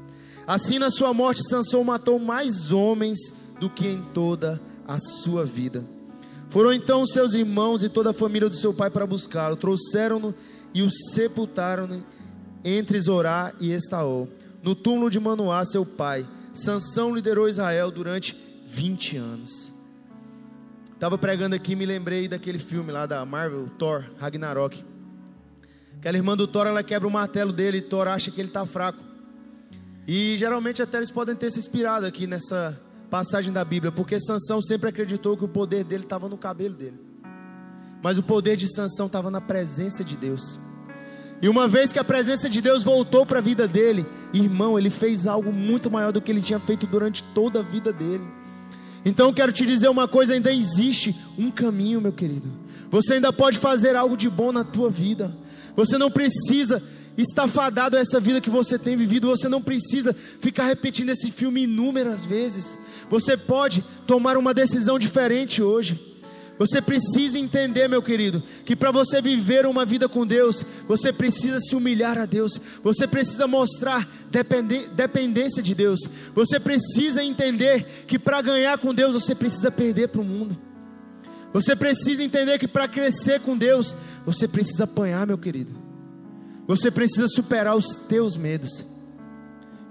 Assim, 0.45 0.77
na 0.77 0.91
sua 0.91 1.13
morte, 1.13 1.41
Sansão 1.47 1.81
matou 1.85 2.19
mais 2.19 2.69
homens 2.69 3.17
do 3.61 3.69
que 3.69 3.87
em 3.87 4.01
toda 4.13 4.61
a 4.85 4.99
sua 4.99 5.45
vida. 5.45 5.85
Foram 6.53 6.71
então 6.71 7.03
seus 7.07 7.33
irmãos 7.33 7.83
e 7.83 7.89
toda 7.89 8.11
a 8.11 8.13
família 8.13 8.47
do 8.47 8.55
seu 8.55 8.71
pai 8.71 8.87
para 8.87 9.07
buscá-lo, 9.07 9.55
trouxeram-no 9.55 10.35
e 10.71 10.83
o 10.83 10.91
sepultaram 10.91 12.05
entre 12.63 12.99
Zorá 12.99 13.55
e 13.59 13.71
Estaol. 13.71 14.29
No 14.61 14.75
túmulo 14.75 15.09
de 15.09 15.19
Manoá, 15.19 15.65
seu 15.65 15.83
pai, 15.83 16.27
Sansão 16.53 17.15
liderou 17.15 17.49
Israel 17.49 17.89
durante 17.89 18.37
20 18.67 19.17
anos. 19.17 19.73
Estava 20.93 21.17
pregando 21.17 21.55
aqui, 21.55 21.75
me 21.75 21.87
lembrei 21.87 22.27
daquele 22.27 22.59
filme 22.59 22.91
lá 22.91 23.07
da 23.07 23.25
Marvel, 23.25 23.67
Thor, 23.79 24.05
Ragnarok. 24.19 24.85
Aquela 25.97 26.17
irmã 26.17 26.37
do 26.37 26.45
Thor, 26.45 26.67
ela 26.67 26.83
quebra 26.83 27.07
o 27.07 27.11
martelo 27.11 27.51
dele 27.51 27.79
e 27.79 27.81
Thor 27.81 28.07
acha 28.07 28.29
que 28.29 28.39
ele 28.39 28.49
está 28.49 28.63
fraco. 28.63 29.03
E 30.07 30.37
geralmente 30.37 30.83
até 30.83 30.97
eles 30.97 31.09
podem 31.09 31.35
ter 31.35 31.49
se 31.49 31.57
inspirado 31.57 32.05
aqui 32.05 32.27
nessa 32.27 32.79
passagem 33.09 33.53
da 33.53 33.63
Bíblia, 33.63 33.91
porque 33.91 34.19
Sansão 34.19 34.61
sempre 34.61 34.89
acreditou 34.89 35.37
que 35.37 35.45
o 35.45 35.47
poder 35.47 35.83
dele 35.83 36.03
estava 36.03 36.27
no 36.27 36.37
cabelo 36.37 36.75
dele. 36.75 36.99
Mas 38.01 38.17
o 38.17 38.23
poder 38.23 38.57
de 38.57 38.67
Sansão 38.73 39.05
estava 39.05 39.31
na 39.31 39.39
presença 39.39 40.03
de 40.03 40.17
Deus. 40.17 40.59
E 41.41 41.49
uma 41.49 41.67
vez 41.67 41.91
que 41.91 41.99
a 41.99 42.03
presença 42.03 42.49
de 42.49 42.61
Deus 42.61 42.83
voltou 42.83 43.25
para 43.25 43.39
a 43.39 43.41
vida 43.41 43.67
dele, 43.67 44.05
irmão, 44.33 44.79
ele 44.79 44.89
fez 44.89 45.27
algo 45.27 45.51
muito 45.51 45.91
maior 45.91 46.11
do 46.11 46.21
que 46.21 46.31
ele 46.31 46.41
tinha 46.41 46.59
feito 46.59 46.87
durante 46.87 47.21
toda 47.21 47.59
a 47.59 47.63
vida 47.63 47.91
dele. 47.91 48.25
Então 49.05 49.33
quero 49.33 49.51
te 49.51 49.65
dizer 49.65 49.89
uma 49.89 50.07
coisa: 50.07 50.33
ainda 50.33 50.53
existe 50.53 51.15
um 51.37 51.51
caminho, 51.51 51.99
meu 51.99 52.13
querido. 52.13 52.49
Você 52.89 53.15
ainda 53.15 53.33
pode 53.33 53.57
fazer 53.57 53.95
algo 53.95 54.15
de 54.15 54.29
bom 54.29 54.51
na 54.51 54.63
tua 54.63 54.89
vida. 54.89 55.35
Você 55.75 55.97
não 55.97 56.09
precisa 56.09 56.81
estar 57.17 57.47
fadado 57.47 57.97
a 57.97 57.99
essa 57.99 58.19
vida 58.19 58.39
que 58.39 58.49
você 58.49 58.77
tem 58.77 58.95
vivido. 58.95 59.27
Você 59.27 59.49
não 59.49 59.61
precisa 59.61 60.13
ficar 60.13 60.65
repetindo 60.65 61.09
esse 61.09 61.31
filme 61.31 61.63
inúmeras 61.63 62.23
vezes. 62.23 62.77
Você 63.13 63.37
pode 63.37 63.85
tomar 64.07 64.37
uma 64.37 64.55
decisão 64.55 64.97
diferente 64.97 65.61
hoje. 65.61 66.17
Você 66.57 66.81
precisa 66.81 67.37
entender, 67.37 67.87
meu 67.87 68.01
querido, 68.01 68.41
que 68.65 68.75
para 68.75 68.89
você 68.89 69.21
viver 69.21 69.67
uma 69.67 69.85
vida 69.85 70.09
com 70.09 70.25
Deus, 70.25 70.65
você 70.87 71.13
precisa 71.13 71.59
se 71.59 71.75
humilhar 71.75 72.17
a 72.17 72.25
Deus, 72.25 72.59
você 72.81 73.05
precisa 73.05 73.45
mostrar 73.45 74.09
dependência 74.95 75.61
de 75.61 75.75
Deus, 75.75 75.99
você 76.33 76.59
precisa 76.59 77.23
entender 77.23 78.05
que 78.07 78.17
para 78.17 78.41
ganhar 78.41 78.79
com 78.79 78.91
Deus, 78.91 79.13
você 79.13 79.35
precisa 79.35 79.69
perder 79.69 80.07
para 80.07 80.21
o 80.21 80.25
mundo. 80.25 80.57
Você 81.53 81.75
precisa 81.75 82.23
entender 82.23 82.57
que 82.57 82.67
para 82.67 82.87
crescer 82.87 83.41
com 83.41 83.55
Deus, 83.55 83.95
você 84.25 84.47
precisa 84.47 84.85
apanhar, 84.85 85.27
meu 85.27 85.37
querido. 85.37 85.71
Você 86.65 86.89
precisa 86.89 87.27
superar 87.27 87.75
os 87.75 87.93
teus 88.09 88.35
medos. 88.35 88.83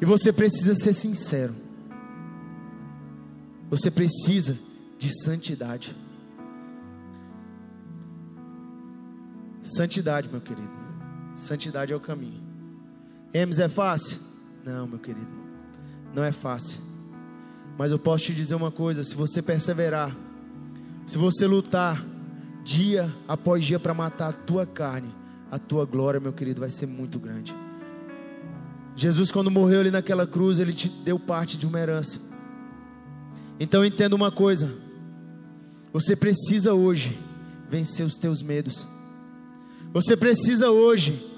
E 0.00 0.04
você 0.04 0.32
precisa 0.32 0.74
ser 0.74 0.92
sincero. 0.92 1.61
Você 3.72 3.90
precisa 3.90 4.58
de 4.98 5.08
santidade. 5.24 5.96
Santidade, 9.62 10.28
meu 10.28 10.42
querido. 10.42 10.68
Santidade 11.36 11.90
é 11.90 11.96
o 11.96 12.00
caminho. 12.00 12.42
Emes 13.32 13.58
é 13.58 13.70
fácil? 13.70 14.18
Não, 14.62 14.86
meu 14.86 14.98
querido. 14.98 15.26
Não 16.14 16.22
é 16.22 16.30
fácil. 16.30 16.82
Mas 17.78 17.90
eu 17.90 17.98
posso 17.98 18.24
te 18.24 18.34
dizer 18.34 18.54
uma 18.54 18.70
coisa: 18.70 19.02
se 19.02 19.14
você 19.14 19.40
perseverar, 19.40 20.14
se 21.06 21.16
você 21.16 21.46
lutar 21.46 22.04
dia 22.62 23.10
após 23.26 23.64
dia 23.64 23.80
para 23.80 23.94
matar 23.94 24.28
a 24.28 24.32
tua 24.34 24.66
carne, 24.66 25.14
a 25.50 25.58
tua 25.58 25.86
glória, 25.86 26.20
meu 26.20 26.34
querido, 26.34 26.60
vai 26.60 26.70
ser 26.70 26.86
muito 26.86 27.18
grande. 27.18 27.56
Jesus, 28.94 29.32
quando 29.32 29.50
morreu 29.50 29.80
ali 29.80 29.90
naquela 29.90 30.26
cruz, 30.26 30.58
ele 30.58 30.74
te 30.74 30.90
deu 30.90 31.18
parte 31.18 31.56
de 31.56 31.66
uma 31.66 31.80
herança. 31.80 32.31
Então 33.58 33.84
entenda 33.84 34.16
uma 34.16 34.30
coisa: 34.30 34.74
você 35.92 36.16
precisa 36.16 36.74
hoje 36.74 37.18
vencer 37.68 38.04
os 38.04 38.16
teus 38.16 38.42
medos. 38.42 38.86
Você 39.92 40.16
precisa 40.16 40.70
hoje 40.70 41.30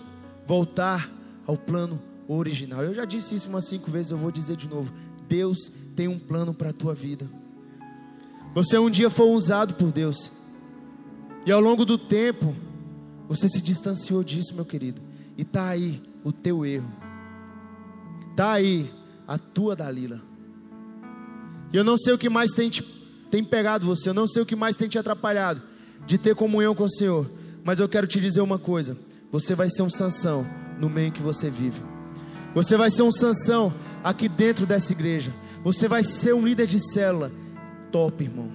voltar 0.46 1.10
ao 1.46 1.56
plano 1.56 2.00
original. 2.28 2.82
Eu 2.82 2.94
já 2.94 3.04
disse 3.04 3.34
isso 3.34 3.48
umas 3.48 3.68
cinco 3.68 3.90
vezes, 3.90 4.10
eu 4.10 4.18
vou 4.18 4.30
dizer 4.30 4.56
de 4.56 4.68
novo. 4.68 4.92
Deus 5.28 5.58
tem 5.96 6.08
um 6.08 6.18
plano 6.18 6.54
para 6.54 6.70
a 6.70 6.72
tua 6.72 6.94
vida. 6.94 7.28
Você 8.54 8.78
um 8.78 8.90
dia 8.90 9.10
foi 9.10 9.26
usado 9.26 9.74
por 9.74 9.90
Deus. 9.90 10.30
E 11.44 11.52
ao 11.52 11.60
longo 11.60 11.84
do 11.84 11.98
tempo, 11.98 12.54
você 13.28 13.48
se 13.48 13.60
distanciou 13.60 14.22
disso, 14.22 14.54
meu 14.54 14.64
querido. 14.64 15.00
E 15.36 15.42
está 15.42 15.68
aí 15.68 16.00
o 16.22 16.32
teu 16.32 16.64
erro. 16.64 16.90
Está 18.30 18.52
aí 18.52 18.90
a 19.26 19.36
tua 19.36 19.74
Dalila. 19.74 20.22
E 21.74 21.76
eu 21.76 21.82
não 21.82 21.98
sei 21.98 22.14
o 22.14 22.18
que 22.18 22.28
mais 22.28 22.52
tem, 22.52 22.70
te, 22.70 22.82
tem 23.28 23.42
pegado 23.42 23.84
você. 23.84 24.08
Eu 24.08 24.14
não 24.14 24.28
sei 24.28 24.40
o 24.40 24.46
que 24.46 24.54
mais 24.54 24.76
tem 24.76 24.88
te 24.88 24.96
atrapalhado 24.96 25.60
de 26.06 26.16
ter 26.16 26.32
comunhão 26.36 26.72
com 26.72 26.84
o 26.84 26.88
Senhor. 26.88 27.28
Mas 27.64 27.80
eu 27.80 27.88
quero 27.88 28.06
te 28.06 28.20
dizer 28.20 28.40
uma 28.42 28.60
coisa. 28.60 28.96
Você 29.32 29.56
vai 29.56 29.68
ser 29.68 29.82
um 29.82 29.90
Sansão 29.90 30.46
no 30.78 30.88
meio 30.88 31.10
que 31.10 31.20
você 31.20 31.50
vive. 31.50 31.82
Você 32.54 32.76
vai 32.76 32.92
ser 32.92 33.02
um 33.02 33.10
Sansão 33.10 33.74
aqui 34.04 34.28
dentro 34.28 34.64
dessa 34.64 34.92
igreja. 34.92 35.34
Você 35.64 35.88
vai 35.88 36.04
ser 36.04 36.32
um 36.32 36.46
líder 36.46 36.68
de 36.68 36.78
célula 36.78 37.32
top, 37.90 38.22
irmão. 38.22 38.52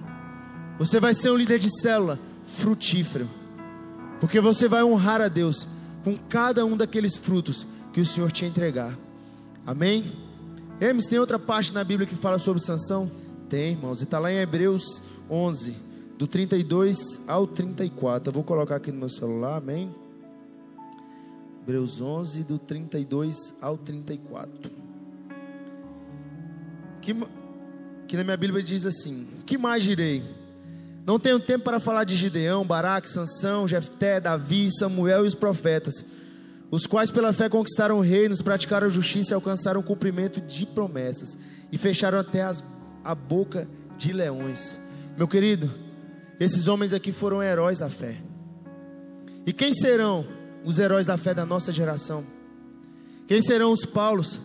Você 0.78 0.98
vai 0.98 1.12
ser 1.12 1.30
um 1.30 1.36
líder 1.36 1.58
de 1.58 1.68
célula 1.78 2.18
frutífero. 2.46 3.28
Porque 4.18 4.40
você 4.40 4.66
vai 4.66 4.82
honrar 4.82 5.20
a 5.20 5.28
Deus 5.28 5.68
com 6.02 6.16
cada 6.16 6.64
um 6.64 6.74
daqueles 6.74 7.18
frutos 7.18 7.66
que 7.92 8.00
o 8.00 8.06
Senhor 8.06 8.32
te 8.32 8.46
entregar. 8.46 8.98
Amém? 9.66 10.29
Hermes, 10.80 11.06
tem 11.06 11.18
outra 11.18 11.38
parte 11.38 11.74
na 11.74 11.84
Bíblia 11.84 12.08
que 12.08 12.16
fala 12.16 12.38
sobre 12.38 12.62
Sansão? 12.62 13.10
Tem, 13.50 13.72
irmãos. 13.72 14.00
E 14.00 14.04
está 14.04 14.18
lá 14.18 14.32
em 14.32 14.38
Hebreus 14.38 15.02
11, 15.28 15.76
do 16.16 16.26
32 16.26 17.20
ao 17.28 17.46
34. 17.46 18.30
Eu 18.30 18.32
vou 18.32 18.42
colocar 18.42 18.76
aqui 18.76 18.90
no 18.90 19.00
meu 19.00 19.10
celular, 19.10 19.58
amém? 19.58 19.94
Hebreus 21.60 22.00
11, 22.00 22.44
do 22.44 22.58
32 22.58 23.54
ao 23.60 23.76
34. 23.76 24.70
Que, 27.02 27.14
que 28.08 28.16
na 28.16 28.24
minha 28.24 28.36
Bíblia 28.38 28.62
diz 28.62 28.86
assim: 28.86 29.26
Que 29.44 29.58
mais 29.58 29.84
direi? 29.84 30.24
Não 31.04 31.18
tenho 31.18 31.38
tempo 31.38 31.64
para 31.64 31.78
falar 31.78 32.04
de 32.04 32.16
Gideão, 32.16 32.64
Baraque, 32.64 33.10
Sansão, 33.10 33.68
Jefté, 33.68 34.18
Davi, 34.18 34.70
Samuel 34.78 35.26
e 35.26 35.28
os 35.28 35.34
profetas, 35.34 36.04
os 36.70 36.86
quais 36.86 37.10
pela 37.10 37.32
fé 37.32 37.48
conquistaram 37.48 38.00
reinos, 38.00 38.42
praticaram 38.42 38.88
justiça 38.88 39.32
e 39.32 39.34
alcançaram 39.34 39.80
o 39.80 39.84
cumprimento 39.84 40.40
de 40.40 40.64
promessas, 40.64 41.36
e 41.72 41.76
fecharam 41.76 42.18
até 42.18 42.42
as, 42.42 42.64
a 43.02 43.14
boca 43.14 43.68
de 43.98 44.12
leões. 44.12 44.80
Meu 45.16 45.26
querido, 45.26 45.70
esses 46.38 46.68
homens 46.68 46.92
aqui 46.92 47.12
foram 47.12 47.42
heróis 47.42 47.80
da 47.80 47.90
fé. 47.90 48.16
E 49.44 49.52
quem 49.52 49.74
serão 49.74 50.26
os 50.64 50.78
heróis 50.78 51.06
da 51.06 51.16
fé 51.16 51.34
da 51.34 51.44
nossa 51.44 51.72
geração? 51.72 52.24
Quem 53.26 53.42
serão 53.42 53.72
os 53.72 53.84
Paulos? 53.84 54.40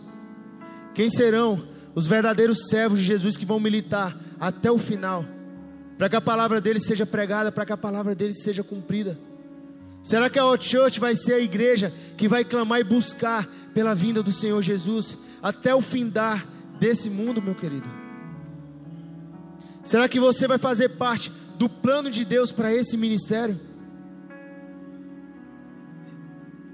Quem 0.94 1.08
serão 1.10 1.68
os 1.94 2.06
verdadeiros 2.06 2.66
servos 2.68 2.98
de 2.98 3.04
Jesus 3.04 3.36
que 3.36 3.46
vão 3.46 3.60
militar 3.60 4.18
até 4.38 4.70
o 4.70 4.78
final, 4.78 5.24
para 5.96 6.08
que 6.08 6.16
a 6.16 6.20
palavra 6.20 6.60
dele 6.60 6.80
seja 6.80 7.06
pregada, 7.06 7.52
para 7.52 7.64
que 7.64 7.72
a 7.72 7.76
palavra 7.76 8.14
dele 8.14 8.34
seja 8.34 8.62
cumprida? 8.64 9.18
Será 10.06 10.30
que 10.30 10.38
a 10.38 10.46
Hot 10.46 10.64
Church 10.64 11.00
vai 11.00 11.16
ser 11.16 11.32
a 11.32 11.40
igreja 11.40 11.92
que 12.16 12.28
vai 12.28 12.44
clamar 12.44 12.78
e 12.78 12.84
buscar 12.84 13.44
pela 13.74 13.92
vinda 13.92 14.22
do 14.22 14.30
Senhor 14.30 14.62
Jesus 14.62 15.18
até 15.42 15.74
o 15.74 15.80
findar 15.80 16.46
desse 16.78 17.10
mundo, 17.10 17.42
meu 17.42 17.56
querido? 17.56 17.88
Será 19.82 20.08
que 20.08 20.20
você 20.20 20.46
vai 20.46 20.58
fazer 20.58 20.90
parte 20.90 21.32
do 21.58 21.68
plano 21.68 22.08
de 22.08 22.24
Deus 22.24 22.52
para 22.52 22.72
esse 22.72 22.96
ministério? 22.96 23.58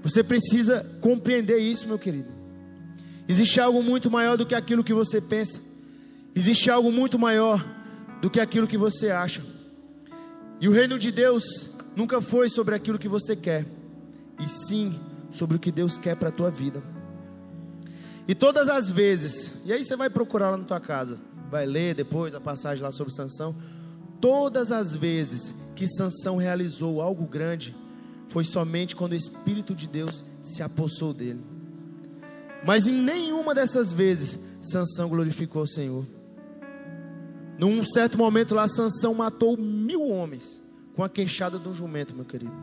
Você 0.03 0.23
precisa 0.23 0.85
compreender 1.01 1.57
isso, 1.57 1.87
meu 1.87 1.97
querido. 1.97 2.29
Existe 3.27 3.59
algo 3.59 3.81
muito 3.81 4.11
maior 4.11 4.37
do 4.37 4.45
que 4.45 4.53
aquilo 4.53 4.83
que 4.83 4.93
você 4.93 5.19
pensa. 5.19 5.59
Existe 6.35 6.69
algo 6.69 6.91
muito 6.91 7.17
maior 7.17 7.65
do 8.21 8.29
que 8.29 8.39
aquilo 8.39 8.67
que 8.67 8.77
você 8.77 9.09
acha. 9.09 9.43
E 10.61 10.67
o 10.69 10.71
reino 10.71 10.99
de 10.99 11.11
Deus 11.11 11.72
nunca 11.95 12.21
foi 12.21 12.49
sobre 12.49 12.75
aquilo 12.75 12.99
que 12.99 13.07
você 13.07 13.35
quer, 13.35 13.65
e 14.39 14.47
sim 14.47 14.99
sobre 15.31 15.57
o 15.57 15.59
que 15.59 15.71
Deus 15.71 15.97
quer 15.97 16.15
para 16.15 16.29
a 16.29 16.31
tua 16.31 16.49
vida. 16.49 16.83
E 18.27 18.33
todas 18.33 18.69
as 18.69 18.89
vezes, 18.89 19.53
e 19.65 19.73
aí 19.73 19.83
você 19.83 19.95
vai 19.95 20.09
procurar 20.09 20.51
lá 20.51 20.57
na 20.57 20.63
tua 20.63 20.79
casa, 20.79 21.19
vai 21.49 21.65
ler 21.65 21.93
depois 21.93 22.33
a 22.33 22.39
passagem 22.39 22.83
lá 22.83 22.91
sobre 22.91 23.13
Sansão. 23.13 23.55
Todas 24.21 24.71
as 24.71 24.95
vezes 24.95 25.53
que 25.75 25.87
Sansão 25.87 26.37
realizou 26.37 27.01
algo 27.01 27.25
grande, 27.25 27.75
foi 28.29 28.45
somente 28.45 28.95
quando 28.95 29.11
o 29.11 29.17
Espírito 29.17 29.75
de 29.75 29.87
Deus 29.87 30.23
se 30.41 30.63
apossou 30.63 31.13
dele. 31.13 31.41
Mas 32.65 32.87
em 32.87 32.93
nenhuma 32.93 33.53
dessas 33.53 33.91
vezes 33.91 34.39
Sansão 34.61 35.09
glorificou 35.09 35.63
o 35.63 35.67
Senhor. 35.67 36.07
Num 37.59 37.83
certo 37.85 38.17
momento 38.17 38.55
lá, 38.55 38.67
Sansão 38.67 39.13
matou 39.13 39.57
mil 39.57 40.07
homens 40.07 40.62
com 40.95 41.03
a 41.03 41.09
queixada 41.09 41.57
de 41.57 41.67
um 41.67 41.73
jumento, 41.73 42.15
meu 42.15 42.25
querido. 42.25 42.53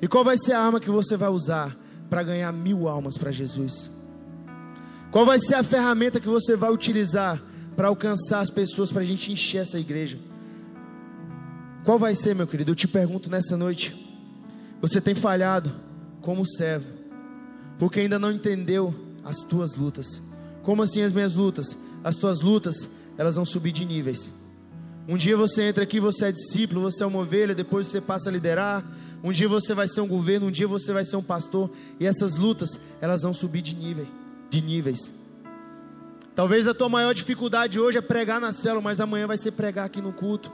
E 0.00 0.08
qual 0.08 0.24
vai 0.24 0.36
ser 0.36 0.52
a 0.52 0.60
arma 0.60 0.80
que 0.80 0.90
você 0.90 1.16
vai 1.16 1.28
usar 1.28 1.76
para 2.10 2.22
ganhar 2.22 2.52
mil 2.52 2.88
almas 2.88 3.16
para 3.16 3.30
Jesus? 3.30 3.90
Qual 5.10 5.24
vai 5.24 5.38
ser 5.38 5.54
a 5.54 5.62
ferramenta 5.62 6.18
que 6.18 6.28
você 6.28 6.56
vai 6.56 6.70
utilizar 6.70 7.40
para 7.76 7.88
alcançar 7.88 8.40
as 8.40 8.50
pessoas, 8.50 8.90
para 8.90 9.02
a 9.02 9.04
gente 9.04 9.30
encher 9.30 9.58
essa 9.58 9.78
igreja? 9.78 10.18
Qual 11.84 11.98
vai 11.98 12.14
ser, 12.14 12.34
meu 12.34 12.46
querido? 12.46 12.72
Eu 12.72 12.74
te 12.74 12.88
pergunto 12.88 13.30
nessa 13.30 13.56
noite. 13.56 13.94
Você 14.80 15.00
tem 15.00 15.14
falhado 15.14 15.72
como 16.20 16.44
servo, 16.46 16.86
porque 17.78 18.00
ainda 18.00 18.18
não 18.18 18.32
entendeu 18.32 18.94
as 19.24 19.38
tuas 19.38 19.76
lutas. 19.76 20.22
Como 20.62 20.82
assim 20.82 21.02
as 21.02 21.12
minhas 21.12 21.34
lutas? 21.34 21.76
As 22.02 22.16
tuas 22.16 22.40
lutas, 22.40 22.88
elas 23.16 23.36
vão 23.36 23.44
subir 23.44 23.72
de 23.72 23.84
níveis. 23.84 24.32
Um 25.08 25.16
dia 25.16 25.36
você 25.36 25.64
entra 25.64 25.82
aqui, 25.82 25.98
você 25.98 26.26
é 26.26 26.32
discípulo, 26.32 26.80
você 26.80 27.02
é 27.02 27.06
uma 27.06 27.18
ovelha, 27.18 27.54
depois 27.54 27.88
você 27.88 28.00
passa 28.00 28.30
a 28.30 28.32
liderar. 28.32 28.84
Um 29.22 29.32
dia 29.32 29.48
você 29.48 29.74
vai 29.74 29.88
ser 29.88 30.00
um 30.00 30.06
governo, 30.06 30.46
um 30.46 30.50
dia 30.50 30.68
você 30.68 30.92
vai 30.92 31.04
ser 31.04 31.16
um 31.16 31.22
pastor, 31.22 31.70
e 31.98 32.06
essas 32.06 32.36
lutas, 32.36 32.70
elas 33.00 33.22
vão 33.22 33.34
subir 33.34 33.62
de 33.62 33.74
nível, 33.74 34.06
de 34.48 34.62
níveis. 34.62 35.12
Talvez 36.34 36.66
a 36.66 36.74
tua 36.74 36.88
maior 36.88 37.12
dificuldade 37.12 37.78
hoje 37.78 37.98
é 37.98 38.00
pregar 38.00 38.40
na 38.40 38.52
célula, 38.52 38.80
mas 38.80 39.00
amanhã 39.00 39.26
vai 39.26 39.36
ser 39.36 39.52
pregar 39.52 39.86
aqui 39.86 40.00
no 40.00 40.12
culto. 40.12 40.50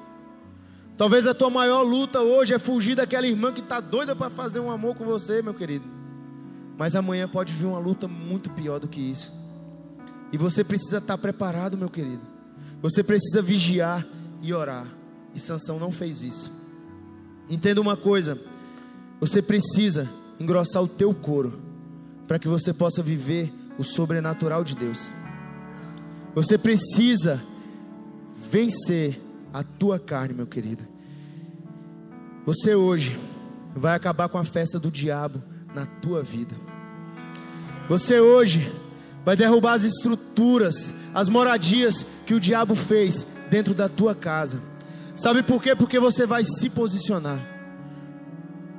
Talvez 0.97 1.27
a 1.27 1.35
tua 1.35 1.51
maior 1.51 1.83
luta 1.83 2.21
hoje 2.21 2.53
é 2.53 2.59
fugir 2.59 2.97
daquela 2.97 3.27
irmã 3.27 3.53
que 3.53 3.61
está 3.61 3.79
doida 3.79 4.17
para 4.17 4.31
fazer 4.31 4.59
um 4.59 4.71
amor 4.71 4.97
com 4.97 5.05
você, 5.05 5.41
meu 5.41 5.55
querido. 5.55 5.85
Mas 6.77 6.97
amanhã 6.97 7.29
pode 7.29 7.53
vir 7.53 7.67
uma 7.67 7.79
luta 7.79 8.09
muito 8.09 8.51
pior 8.51 8.81
do 8.81 8.89
que 8.89 9.01
isso. 9.01 9.33
E 10.33 10.37
você 10.37 10.65
precisa 10.65 10.99
estar 10.99 11.17
tá 11.17 11.19
preparado, 11.19 11.79
meu 11.79 11.89
querido. 11.89 12.23
Você 12.83 13.03
precisa 13.05 13.41
vigiar 13.41 14.05
e 14.43 14.53
orar. 14.53 14.87
E 15.35 15.41
Sansão 15.41 15.79
não 15.79 15.91
fez 15.91 16.23
isso. 16.23 16.53
Entenda 17.49 17.81
uma 17.81 17.97
coisa: 17.97 18.39
você 19.21 19.43
precisa 19.43 20.09
engrossar 20.39 20.83
o 20.83 20.89
teu 20.89 21.15
couro 21.15 21.61
para 22.27 22.39
que 22.39 22.49
você 22.49 22.73
possa 22.73 23.03
viver 23.03 23.53
o 23.79 23.85
sobrenatural 23.85 24.63
de 24.63 24.77
Deus. 24.77 25.11
Você 26.35 26.59
precisa 26.59 27.43
vencer 28.51 29.21
a 29.53 29.63
tua 29.63 29.99
carne, 29.99 30.35
meu 30.35 30.47
querido. 30.47 30.85
Você 32.45 32.75
hoje 32.75 33.19
vai 33.75 33.95
acabar 33.95 34.29
com 34.29 34.39
a 34.39 34.45
festa 34.45 34.79
do 34.79 34.91
diabo 34.91 35.43
na 35.75 35.87
tua 35.87 36.23
vida. 36.23 36.55
Você 37.89 38.21
hoje 38.21 38.73
vai 39.25 39.37
derrubar 39.37 39.75
as 39.75 39.85
estruturas, 39.85 40.95
as 41.15 41.29
moradias 41.29 42.07
que 42.27 42.35
o 42.35 42.41
diabo 42.41 42.75
fez 42.75 43.27
dentro 43.51 43.75
da 43.75 43.89
tua 43.89 44.15
casa. 44.15 44.63
Sabe 45.17 45.43
por 45.43 45.63
quê? 45.63 45.75
Porque 45.75 45.99
você 45.99 46.27
vai 46.27 46.45
se 46.45 46.71
posicionar. 46.71 47.59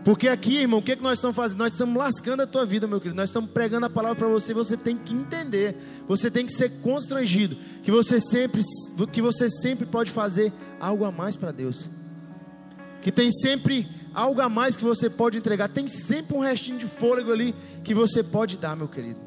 Porque 0.04 0.30
aqui, 0.30 0.58
irmão, 0.58 0.80
o 0.80 0.82
que, 0.82 0.94
é 0.94 0.96
que 0.96 1.04
nós 1.04 1.20
estamos 1.20 1.36
fazendo? 1.36 1.60
Nós 1.60 1.74
estamos 1.74 1.96
lascando 1.98 2.42
a 2.42 2.48
tua 2.48 2.66
vida, 2.66 2.88
meu 2.88 3.00
querido. 3.00 3.16
Nós 3.16 3.30
estamos 3.30 3.52
pregando 3.52 3.86
a 3.86 3.90
palavra 3.90 4.18
para 4.18 4.28
você. 4.28 4.54
Você 4.54 4.78
tem 4.78 4.98
que 4.98 5.14
entender. 5.14 5.76
Você 6.08 6.32
tem 6.32 6.46
que 6.46 6.54
ser 6.54 6.82
constrangido. 6.82 7.58
Que 7.84 7.92
você 7.92 8.20
sempre, 8.22 8.64
que 9.12 9.22
você 9.22 9.50
sempre 9.50 9.86
pode 9.86 10.10
fazer 10.10 10.54
algo 10.80 11.04
a 11.04 11.12
mais 11.12 11.36
para 11.36 11.52
Deus. 11.52 11.90
Que 13.02 13.12
tem 13.12 13.32
sempre 13.32 13.88
algo 14.14 14.42
a 14.42 14.48
mais 14.48 14.76
que 14.76 14.84
você 14.84 15.10
pode 15.10 15.38
entregar. 15.38 15.68
Tem 15.68 15.88
sempre 15.88 16.36
um 16.36 16.40
restinho 16.40 16.80
de 16.80 16.88
fôlego 16.88 17.32
ali 17.32 17.54
que 17.84 17.94
você 17.94 18.24
pode 18.24 18.58
dar, 18.58 18.76
meu 18.76 18.88
querido. 18.88 19.20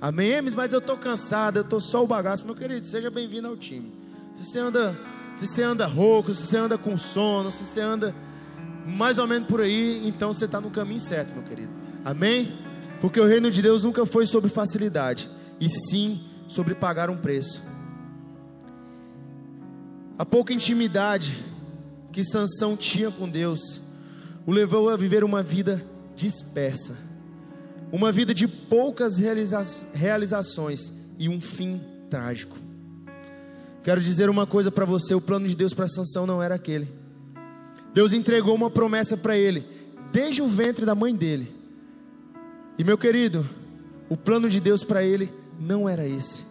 Amém? 0.00 0.40
Mas 0.42 0.72
eu 0.72 0.80
estou 0.80 0.98
cansado, 0.98 1.58
eu 1.58 1.62
estou 1.62 1.80
só 1.80 2.02
o 2.02 2.06
bagaço, 2.06 2.44
meu 2.44 2.54
querido. 2.54 2.86
Seja 2.86 3.10
bem-vindo 3.10 3.46
ao 3.46 3.56
time. 3.56 3.92
Se 4.40 4.52
você 4.52 4.58
anda, 4.58 4.98
se 5.36 5.46
você 5.46 5.62
anda 5.62 5.86
rouco, 5.86 6.32
se 6.32 6.46
você 6.46 6.56
anda 6.56 6.78
com 6.78 6.96
sono, 6.96 7.52
se 7.52 7.62
você 7.62 7.78
anda 7.78 8.14
mais 8.86 9.18
ou 9.18 9.26
menos 9.26 9.46
por 9.46 9.60
aí, 9.60 10.08
então 10.08 10.32
você 10.32 10.46
está 10.46 10.58
no 10.58 10.70
caminho 10.70 10.98
certo, 10.98 11.34
meu 11.34 11.42
querido. 11.42 11.70
Amém? 12.02 12.58
Porque 13.02 13.20
o 13.20 13.26
reino 13.26 13.50
de 13.50 13.60
Deus 13.60 13.84
nunca 13.84 14.06
foi 14.06 14.24
sobre 14.24 14.48
facilidade, 14.48 15.30
e 15.60 15.68
sim 15.68 16.24
sobre 16.48 16.74
pagar 16.74 17.10
um 17.10 17.18
preço. 17.18 17.62
A 20.18 20.24
pouca 20.24 20.54
intimidade 20.54 21.44
que 22.10 22.24
Sansão 22.24 22.78
tinha 22.78 23.10
com 23.10 23.28
Deus 23.28 23.60
o 24.46 24.52
levou 24.52 24.88
a 24.88 24.96
viver 24.96 25.22
uma 25.22 25.42
vida 25.42 25.84
dispersa, 26.16 26.96
uma 27.92 28.10
vida 28.10 28.32
de 28.32 28.48
poucas 28.48 29.18
realiza 29.18 29.62
realizações 29.92 30.90
e 31.18 31.28
um 31.28 31.42
fim 31.42 31.82
trágico. 32.08 32.69
Quero 33.82 34.00
dizer 34.00 34.28
uma 34.28 34.46
coisa 34.46 34.70
para 34.70 34.84
você: 34.84 35.14
o 35.14 35.20
plano 35.20 35.48
de 35.48 35.56
Deus 35.56 35.74
para 35.74 35.88
Sansão 35.88 36.26
não 36.26 36.42
era 36.42 36.54
aquele. 36.54 36.92
Deus 37.92 38.12
entregou 38.12 38.54
uma 38.54 38.70
promessa 38.70 39.16
para 39.16 39.36
ele, 39.36 39.66
desde 40.12 40.42
o 40.42 40.48
ventre 40.48 40.84
da 40.84 40.94
mãe 40.94 41.14
dele. 41.14 41.52
E 42.78 42.84
meu 42.84 42.96
querido, 42.96 43.48
o 44.08 44.16
plano 44.16 44.48
de 44.48 44.60
Deus 44.60 44.84
para 44.84 45.02
ele 45.02 45.32
não 45.58 45.88
era 45.88 46.06
esse. 46.06 46.44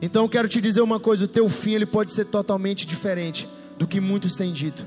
Então 0.00 0.24
eu 0.24 0.28
quero 0.28 0.48
te 0.48 0.60
dizer 0.60 0.80
uma 0.80 1.00
coisa: 1.00 1.24
o 1.24 1.28
teu 1.28 1.48
fim 1.48 1.72
ele 1.72 1.86
pode 1.86 2.12
ser 2.12 2.26
totalmente 2.26 2.86
diferente 2.86 3.48
do 3.78 3.86
que 3.86 4.00
muitos 4.00 4.34
têm 4.34 4.52
dito. 4.52 4.86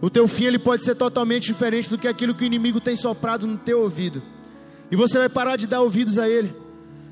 O 0.00 0.10
teu 0.10 0.28
fim 0.28 0.44
ele 0.44 0.58
pode 0.58 0.84
ser 0.84 0.94
totalmente 0.94 1.46
diferente 1.46 1.88
do 1.88 1.96
que 1.96 2.06
aquilo 2.06 2.34
que 2.34 2.44
o 2.44 2.46
inimigo 2.46 2.80
tem 2.80 2.94
soprado 2.94 3.46
no 3.46 3.56
teu 3.56 3.80
ouvido. 3.80 4.22
E 4.90 4.96
você 4.96 5.18
vai 5.18 5.28
parar 5.28 5.56
de 5.56 5.66
dar 5.66 5.80
ouvidos 5.80 6.18
a 6.18 6.28
ele. 6.28 6.54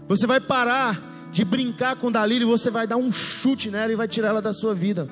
Você 0.06 0.26
vai 0.26 0.38
parar 0.38 1.13
de 1.34 1.44
brincar 1.44 1.96
com 1.96 2.12
Dalila 2.12 2.44
e 2.44 2.46
você 2.46 2.70
vai 2.70 2.86
dar 2.86 2.96
um 2.96 3.12
chute 3.12 3.68
nela 3.68 3.92
e 3.92 3.96
vai 3.96 4.06
tirar 4.06 4.28
ela 4.28 4.40
da 4.40 4.52
sua 4.52 4.72
vida. 4.72 5.10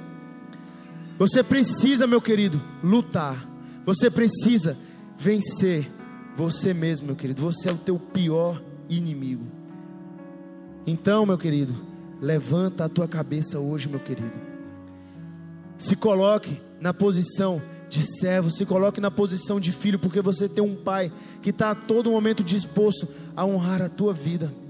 Você 1.18 1.42
precisa, 1.42 2.06
meu 2.06 2.22
querido, 2.22 2.62
lutar. 2.80 3.44
Você 3.84 4.08
precisa 4.08 4.78
vencer 5.18 5.90
você 6.36 6.72
mesmo, 6.72 7.08
meu 7.08 7.16
querido. 7.16 7.42
Você 7.42 7.68
é 7.68 7.72
o 7.72 7.76
teu 7.76 7.98
pior 7.98 8.62
inimigo. 8.88 9.44
Então, 10.86 11.26
meu 11.26 11.36
querido, 11.36 11.74
levanta 12.20 12.84
a 12.84 12.88
tua 12.88 13.08
cabeça 13.08 13.58
hoje, 13.58 13.88
meu 13.88 13.98
querido. 13.98 14.32
Se 15.76 15.96
coloque 15.96 16.62
na 16.80 16.94
posição 16.94 17.60
de 17.88 18.00
servo, 18.20 18.48
se 18.48 18.64
coloque 18.64 19.00
na 19.00 19.10
posição 19.10 19.58
de 19.58 19.72
filho, 19.72 19.98
porque 19.98 20.22
você 20.22 20.48
tem 20.48 20.62
um 20.62 20.76
pai 20.76 21.12
que 21.42 21.50
está 21.50 21.72
a 21.72 21.74
todo 21.74 22.12
momento 22.12 22.44
disposto 22.44 23.08
a 23.34 23.44
honrar 23.44 23.82
a 23.82 23.88
tua 23.88 24.14
vida. 24.14 24.61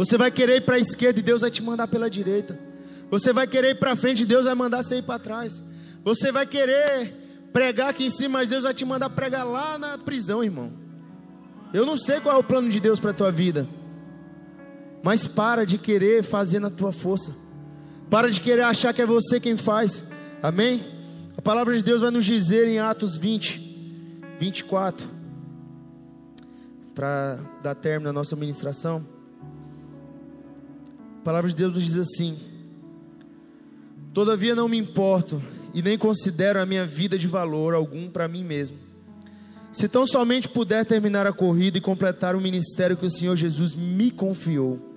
Você 0.00 0.16
vai 0.16 0.30
querer 0.30 0.56
ir 0.56 0.60
para 0.62 0.76
a 0.76 0.78
esquerda 0.78 1.20
e 1.20 1.22
Deus 1.22 1.42
vai 1.42 1.50
te 1.50 1.62
mandar 1.62 1.86
pela 1.86 2.08
direita. 2.08 2.58
Você 3.10 3.34
vai 3.34 3.46
querer 3.46 3.72
ir 3.72 3.74
para 3.74 3.94
frente, 3.94 4.24
Deus 4.24 4.46
vai 4.46 4.54
mandar 4.54 4.82
você 4.82 4.96
ir 4.96 5.02
para 5.02 5.18
trás. 5.18 5.62
Você 6.02 6.32
vai 6.32 6.46
querer 6.46 7.48
pregar 7.52 7.90
aqui 7.90 8.06
em 8.06 8.08
cima, 8.08 8.38
mas 8.38 8.48
Deus 8.48 8.62
vai 8.62 8.72
te 8.72 8.82
mandar 8.82 9.10
pregar 9.10 9.44
lá 9.44 9.78
na 9.78 9.98
prisão, 9.98 10.42
irmão. 10.42 10.72
Eu 11.74 11.84
não 11.84 11.98
sei 11.98 12.18
qual 12.18 12.34
é 12.34 12.38
o 12.38 12.42
plano 12.42 12.70
de 12.70 12.80
Deus 12.80 12.98
para 12.98 13.10
a 13.10 13.12
tua 13.12 13.30
vida. 13.30 13.68
Mas 15.02 15.28
para 15.28 15.66
de 15.66 15.76
querer 15.76 16.22
fazer 16.22 16.60
na 16.60 16.70
tua 16.70 16.92
força. 16.92 17.36
Para 18.08 18.30
de 18.30 18.40
querer 18.40 18.62
achar 18.62 18.94
que 18.94 19.02
é 19.02 19.06
você 19.06 19.38
quem 19.38 19.58
faz. 19.58 20.02
Amém? 20.42 20.82
A 21.36 21.42
palavra 21.42 21.76
de 21.76 21.84
Deus 21.84 22.00
vai 22.00 22.10
nos 22.10 22.24
dizer 22.24 22.66
em 22.66 22.78
Atos 22.78 23.18
20, 23.18 24.22
24, 24.38 25.06
para 26.94 27.38
dar 27.62 27.74
término 27.74 28.08
à 28.08 28.14
nossa 28.14 28.34
ministração. 28.34 29.19
Palavra 31.30 31.48
de 31.48 31.54
Deus 31.54 31.74
nos 31.74 31.84
diz 31.84 31.96
assim: 31.96 32.36
Todavia 34.12 34.52
não 34.52 34.66
me 34.66 34.76
importo 34.76 35.40
e 35.72 35.80
nem 35.80 35.96
considero 35.96 36.60
a 36.60 36.66
minha 36.66 36.84
vida 36.84 37.16
de 37.16 37.28
valor 37.28 37.72
algum 37.72 38.10
para 38.10 38.26
mim 38.26 38.42
mesmo. 38.42 38.76
Se 39.72 39.86
tão 39.86 40.04
somente 40.04 40.48
puder 40.48 40.84
terminar 40.84 41.28
a 41.28 41.32
corrida 41.32 41.78
e 41.78 41.80
completar 41.80 42.34
o 42.34 42.40
ministério 42.40 42.96
que 42.96 43.06
o 43.06 43.10
Senhor 43.10 43.36
Jesus 43.36 43.76
me 43.76 44.10
confiou, 44.10 44.92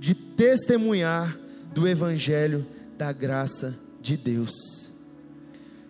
de 0.00 0.14
testemunhar 0.14 1.38
do 1.74 1.86
Evangelho 1.86 2.66
da 2.96 3.12
graça 3.12 3.78
de 4.00 4.16
Deus. 4.16 4.54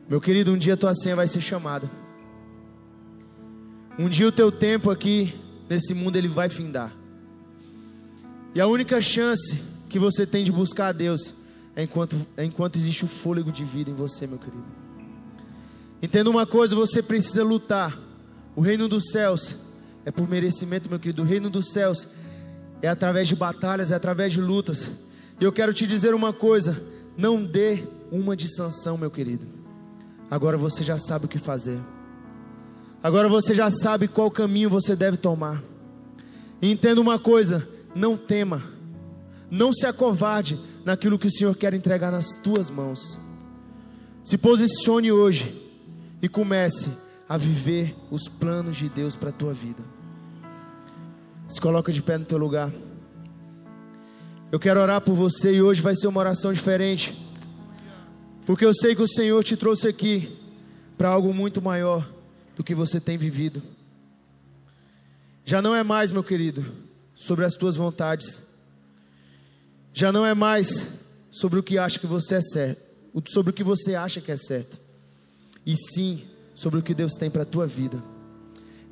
Meu 0.08 0.20
querido, 0.20 0.50
um 0.52 0.58
dia 0.58 0.76
tua 0.76 0.92
senha 0.92 1.14
vai 1.14 1.28
ser 1.28 1.40
chamada. 1.40 1.88
Um 3.96 4.08
dia 4.08 4.26
o 4.26 4.32
teu 4.32 4.50
tempo 4.50 4.90
aqui 4.90 5.40
nesse 5.70 5.94
mundo 5.94 6.16
ele 6.16 6.26
vai 6.26 6.48
findar. 6.48 6.92
E 8.56 8.60
a 8.60 8.66
única 8.66 9.00
chance 9.00 9.72
que 9.94 9.98
você 10.00 10.26
tem 10.26 10.42
de 10.42 10.50
buscar 10.50 10.88
a 10.88 10.92
Deus 10.92 11.32
é 11.76 11.84
enquanto, 11.84 12.26
é 12.36 12.44
enquanto 12.44 12.74
existe 12.74 13.04
o 13.04 13.08
fôlego 13.08 13.52
de 13.52 13.62
vida 13.62 13.88
em 13.92 13.94
você, 13.94 14.26
meu 14.26 14.38
querido. 14.38 14.64
Entenda 16.02 16.28
uma 16.28 16.44
coisa: 16.44 16.74
você 16.74 17.00
precisa 17.00 17.44
lutar. 17.44 17.96
O 18.56 18.60
reino 18.60 18.88
dos 18.88 19.12
céus 19.12 19.54
é 20.04 20.10
por 20.10 20.28
merecimento, 20.28 20.90
meu 20.90 20.98
querido. 20.98 21.22
O 21.22 21.24
reino 21.24 21.48
dos 21.48 21.70
céus 21.70 22.08
é 22.82 22.88
através 22.88 23.28
de 23.28 23.36
batalhas, 23.36 23.92
é 23.92 23.94
através 23.94 24.32
de 24.32 24.40
lutas. 24.40 24.90
E 25.40 25.44
eu 25.44 25.52
quero 25.52 25.72
te 25.72 25.86
dizer 25.86 26.12
uma 26.12 26.32
coisa: 26.32 26.82
não 27.16 27.44
dê 27.44 27.84
uma 28.10 28.34
de 28.34 28.52
sanção, 28.52 28.98
meu 28.98 29.12
querido. 29.12 29.46
Agora 30.28 30.58
você 30.58 30.82
já 30.82 30.98
sabe 30.98 31.26
o 31.26 31.28
que 31.28 31.38
fazer. 31.38 31.78
Agora 33.00 33.28
você 33.28 33.54
já 33.54 33.70
sabe 33.70 34.08
qual 34.08 34.28
caminho 34.28 34.68
você 34.68 34.96
deve 34.96 35.16
tomar. 35.16 35.62
Entenda 36.60 37.00
uma 37.00 37.16
coisa: 37.16 37.68
não 37.94 38.16
tema, 38.16 38.73
não 39.54 39.72
se 39.72 39.86
acovarde 39.86 40.58
naquilo 40.84 41.18
que 41.18 41.28
o 41.28 41.30
Senhor 41.30 41.54
quer 41.56 41.72
entregar 41.74 42.10
nas 42.10 42.26
tuas 42.42 42.68
mãos. 42.68 43.20
Se 44.24 44.36
posicione 44.36 45.12
hoje 45.12 45.54
e 46.20 46.28
comece 46.28 46.90
a 47.28 47.36
viver 47.36 47.94
os 48.10 48.26
planos 48.26 48.76
de 48.76 48.88
Deus 48.88 49.14
para 49.14 49.28
a 49.28 49.32
tua 49.32 49.54
vida. 49.54 49.82
Se 51.48 51.60
coloca 51.60 51.92
de 51.92 52.02
pé 52.02 52.18
no 52.18 52.24
teu 52.24 52.36
lugar. 52.36 52.72
Eu 54.50 54.58
quero 54.58 54.80
orar 54.80 55.00
por 55.00 55.14
você 55.14 55.54
e 55.54 55.62
hoje 55.62 55.80
vai 55.80 55.94
ser 55.94 56.08
uma 56.08 56.20
oração 56.20 56.52
diferente. 56.52 57.16
Porque 58.44 58.64
eu 58.64 58.74
sei 58.74 58.94
que 58.94 59.02
o 59.02 59.08
Senhor 59.08 59.42
te 59.44 59.56
trouxe 59.56 59.86
aqui 59.86 60.36
para 60.98 61.08
algo 61.10 61.32
muito 61.32 61.62
maior 61.62 62.08
do 62.56 62.64
que 62.64 62.74
você 62.74 63.00
tem 63.00 63.16
vivido. 63.16 63.62
Já 65.44 65.62
não 65.62 65.74
é 65.74 65.84
mais, 65.84 66.10
meu 66.10 66.24
querido, 66.24 66.64
sobre 67.14 67.44
as 67.44 67.54
tuas 67.54 67.76
vontades. 67.76 68.43
Já 69.94 70.10
não 70.10 70.26
é 70.26 70.34
mais 70.34 70.88
sobre 71.30 71.60
o 71.60 71.62
que 71.62 71.78
acha 71.78 72.00
que 72.00 72.06
você 72.06 72.34
é 72.34 72.40
certo, 72.40 72.82
sobre 73.28 73.50
o 73.50 73.54
que 73.54 73.62
você 73.62 73.94
acha 73.94 74.20
que 74.20 74.32
é 74.32 74.36
certo. 74.36 74.76
E 75.64 75.76
sim 75.76 76.24
sobre 76.52 76.80
o 76.80 76.82
que 76.82 76.92
Deus 76.92 77.12
tem 77.12 77.30
para 77.30 77.42
a 77.42 77.46
tua 77.46 77.64
vida. 77.64 78.02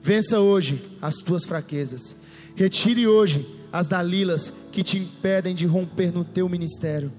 Vença 0.00 0.38
hoje 0.38 0.80
as 1.02 1.16
tuas 1.16 1.44
fraquezas. 1.44 2.14
Retire 2.54 3.06
hoje 3.08 3.46
as 3.72 3.88
dalilas 3.88 4.52
que 4.70 4.84
te 4.84 4.96
impedem 4.96 5.56
de 5.56 5.66
romper 5.66 6.12
no 6.12 6.24
teu 6.24 6.48
ministério. 6.48 7.12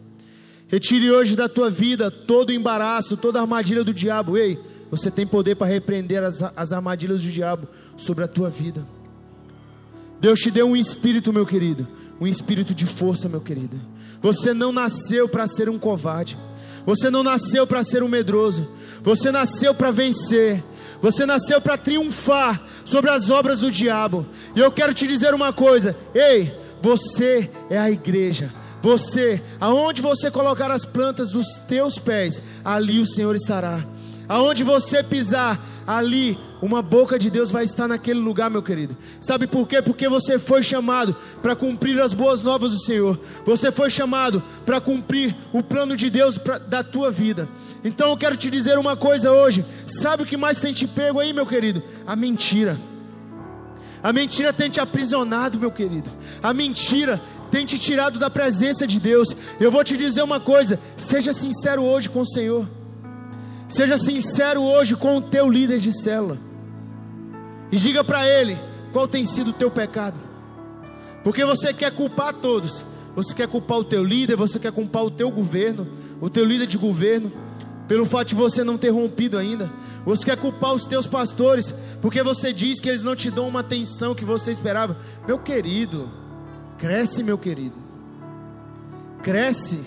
Retire 0.70 1.12
hoje 1.12 1.36
da 1.36 1.50
tua 1.50 1.70
vida 1.70 2.10
todo 2.10 2.50
o 2.50 2.54
embaraço, 2.54 3.18
toda 3.18 3.40
a 3.40 3.42
armadilha 3.42 3.84
do 3.84 3.94
diabo. 3.94 4.38
Ei, 4.38 4.58
você 4.90 5.12
tem 5.12 5.28
poder 5.28 5.56
para 5.56 5.68
repreender 5.68 6.24
as, 6.24 6.42
as 6.56 6.72
armadilhas 6.72 7.22
do 7.22 7.30
diabo 7.30 7.68
sobre 7.98 8.24
a 8.24 8.28
tua 8.30 8.50
vida. 8.50 8.88
Deus 10.22 10.40
te 10.40 10.50
deu 10.50 10.68
um 10.68 10.76
espírito, 10.76 11.34
meu 11.34 11.46
querido, 11.46 11.86
um 12.20 12.28
espírito 12.28 12.74
de 12.74 12.86
força, 12.86 13.28
meu 13.28 13.42
querido. 13.42 13.80
Você 14.22 14.54
não 14.54 14.72
nasceu 14.72 15.28
para 15.28 15.48
ser 15.48 15.70
um 15.70 15.78
covarde. 15.78 16.38
Você 16.86 17.10
não 17.10 17.24
nasceu 17.24 17.66
para 17.66 17.84
ser 17.84 18.04
um 18.04 18.08
medroso. 18.08 18.68
Você 19.02 19.32
nasceu 19.32 19.74
para 19.74 19.92
vencer. 19.92 20.64
Você 21.02 21.26
nasceu 21.26 21.60
para 21.60 21.78
triunfar 21.78 22.62
sobre 22.86 23.10
as 23.10 23.30
obras 23.30 23.60
do 23.60 23.72
diabo. 23.72 24.26
E 24.56 24.60
eu 24.60 24.72
quero 24.72 24.94
te 24.94 25.08
dizer 25.08 25.34
uma 25.34 25.52
coisa: 25.52 25.96
ei, 26.14 26.58
você 26.82 27.50
é 27.70 27.78
a 27.78 27.92
igreja. 27.92 28.54
Você, 28.82 29.42
aonde 29.62 30.02
você 30.02 30.30
colocar 30.30 30.70
as 30.70 30.84
plantas 30.84 31.32
dos 31.32 31.48
teus 31.70 31.98
pés, 31.98 32.42
ali 32.66 33.00
o 33.00 33.06
Senhor 33.06 33.34
estará. 33.34 33.86
Aonde 34.28 34.64
você 34.64 35.04
pisar, 35.04 35.60
ali 35.86 36.38
uma 36.62 36.82
boca 36.82 37.20
de 37.20 37.30
Deus 37.30 37.52
vai 37.52 37.66
estar 37.66 37.88
naquele 37.88 38.20
lugar, 38.20 38.50
meu 38.50 38.64
querido. 38.64 38.96
Sabe 39.20 39.48
por 39.48 39.68
quê? 39.68 39.82
Porque 39.82 40.08
você 40.08 40.40
foi 40.40 40.64
chamado 40.64 41.16
para 41.42 41.56
cumprir 41.56 42.00
as 42.02 42.14
boas 42.14 42.42
novas 42.42 42.72
do 42.72 42.80
Senhor. 42.80 43.20
Você 43.46 43.72
foi 43.72 43.90
chamado 43.90 44.42
para 44.66 44.80
cumprir 44.80 45.36
o 45.52 45.62
plano 45.62 45.98
de 45.98 46.10
Deus 46.10 46.38
pra, 46.38 46.58
da 46.58 46.84
tua 46.84 47.12
vida. 47.12 47.50
Então 47.84 48.10
eu 48.10 48.18
quero 48.18 48.38
te 48.38 48.50
dizer 48.50 48.78
uma 48.78 48.96
coisa 48.96 49.32
hoje. 49.32 49.66
Sabe 49.86 50.24
o 50.24 50.26
que 50.26 50.38
mais 50.38 50.60
tem 50.60 50.72
te 50.72 50.88
pego 50.88 51.20
aí, 51.20 51.34
meu 51.34 51.46
querido? 51.46 51.84
A 52.08 52.16
mentira. 52.16 52.80
A 54.02 54.14
mentira 54.14 54.54
tem 54.54 54.70
te 54.70 54.80
aprisionado, 54.80 55.60
meu 55.60 55.72
querido. 55.72 56.10
A 56.42 56.54
mentira 56.54 57.22
tem 57.52 57.66
te 57.66 57.78
tirado 57.78 58.18
da 58.18 58.30
presença 58.30 58.88
de 58.88 59.00
Deus. 59.00 59.36
Eu 59.60 59.70
vou 59.70 59.84
te 59.84 59.98
dizer 59.98 60.22
uma 60.22 60.40
coisa: 60.40 60.80
seja 60.96 61.34
sincero 61.34 61.84
hoje 61.84 62.10
com 62.10 62.22
o 62.22 62.26
Senhor. 62.26 62.83
Seja 63.74 63.98
sincero 63.98 64.62
hoje 64.62 64.96
com 64.96 65.18
o 65.18 65.22
teu 65.22 65.50
líder 65.50 65.80
de 65.80 65.92
célula. 65.92 66.38
E 67.72 67.78
diga 67.78 68.04
para 68.04 68.28
ele 68.28 68.56
qual 68.92 69.08
tem 69.08 69.26
sido 69.26 69.50
o 69.50 69.54
teu 69.54 69.72
pecado. 69.72 70.16
Porque 71.24 71.44
você 71.44 71.74
quer 71.74 71.90
culpar 71.92 72.36
todos. 72.36 72.86
Você 73.16 73.34
quer 73.34 73.48
culpar 73.48 73.80
o 73.80 73.84
teu 73.84 74.04
líder, 74.04 74.36
você 74.36 74.60
quer 74.60 74.72
culpar 74.72 75.04
o 75.04 75.10
teu 75.10 75.32
governo, 75.32 75.88
o 76.22 76.30
teu 76.30 76.46
líder 76.46 76.68
de 76.68 76.78
governo, 76.78 77.32
pelo 77.88 78.06
fato 78.06 78.30
de 78.30 78.36
você 78.36 78.64
não 78.64 78.78
ter 78.78 78.90
rompido 78.90 79.40
ainda. 79.40 79.72
Você 80.06 80.24
quer 80.24 80.38
culpar 80.38 80.74
os 80.74 80.86
teus 80.86 81.08
pastores, 81.08 81.74
porque 82.00 82.22
você 82.22 82.54
diz 82.54 82.80
que 82.80 82.90
eles 82.90 83.02
não 83.02 83.16
te 83.16 83.32
dão 83.32 83.48
uma 83.48 83.62
atenção 83.62 84.14
que 84.14 84.26
você 84.26 84.52
esperava. 84.52 84.98
Meu 85.28 85.40
querido, 85.40 86.12
cresce, 86.78 87.24
meu 87.24 87.40
querido. 87.40 87.76
Cresce. 89.24 89.84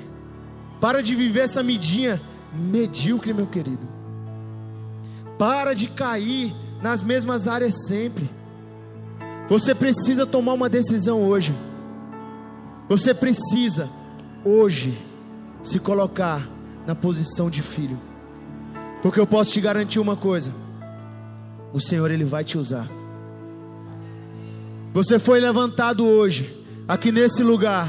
Para 0.80 1.02
de 1.02 1.14
viver 1.14 1.40
essa 1.40 1.62
midinha 1.62 2.20
medíocre, 2.56 3.32
meu 3.32 3.46
querido. 3.46 3.86
Para 5.38 5.74
de 5.74 5.88
cair 5.88 6.54
nas 6.82 7.02
mesmas 7.02 7.46
áreas 7.46 7.74
sempre. 7.86 8.28
Você 9.48 9.74
precisa 9.74 10.26
tomar 10.26 10.54
uma 10.54 10.68
decisão 10.68 11.22
hoje. 11.22 11.54
Você 12.88 13.12
precisa 13.12 13.90
hoje 14.44 14.98
se 15.62 15.78
colocar 15.78 16.48
na 16.86 16.94
posição 16.94 17.50
de 17.50 17.62
filho. 17.62 17.98
Porque 19.02 19.20
eu 19.20 19.26
posso 19.26 19.52
te 19.52 19.60
garantir 19.60 19.98
uma 19.98 20.16
coisa: 20.16 20.52
o 21.72 21.80
Senhor 21.80 22.10
ele 22.10 22.24
vai 22.24 22.44
te 22.44 22.56
usar. 22.56 22.88
Você 24.92 25.18
foi 25.18 25.40
levantado 25.40 26.06
hoje 26.06 26.64
aqui 26.88 27.12
nesse 27.12 27.42
lugar 27.42 27.86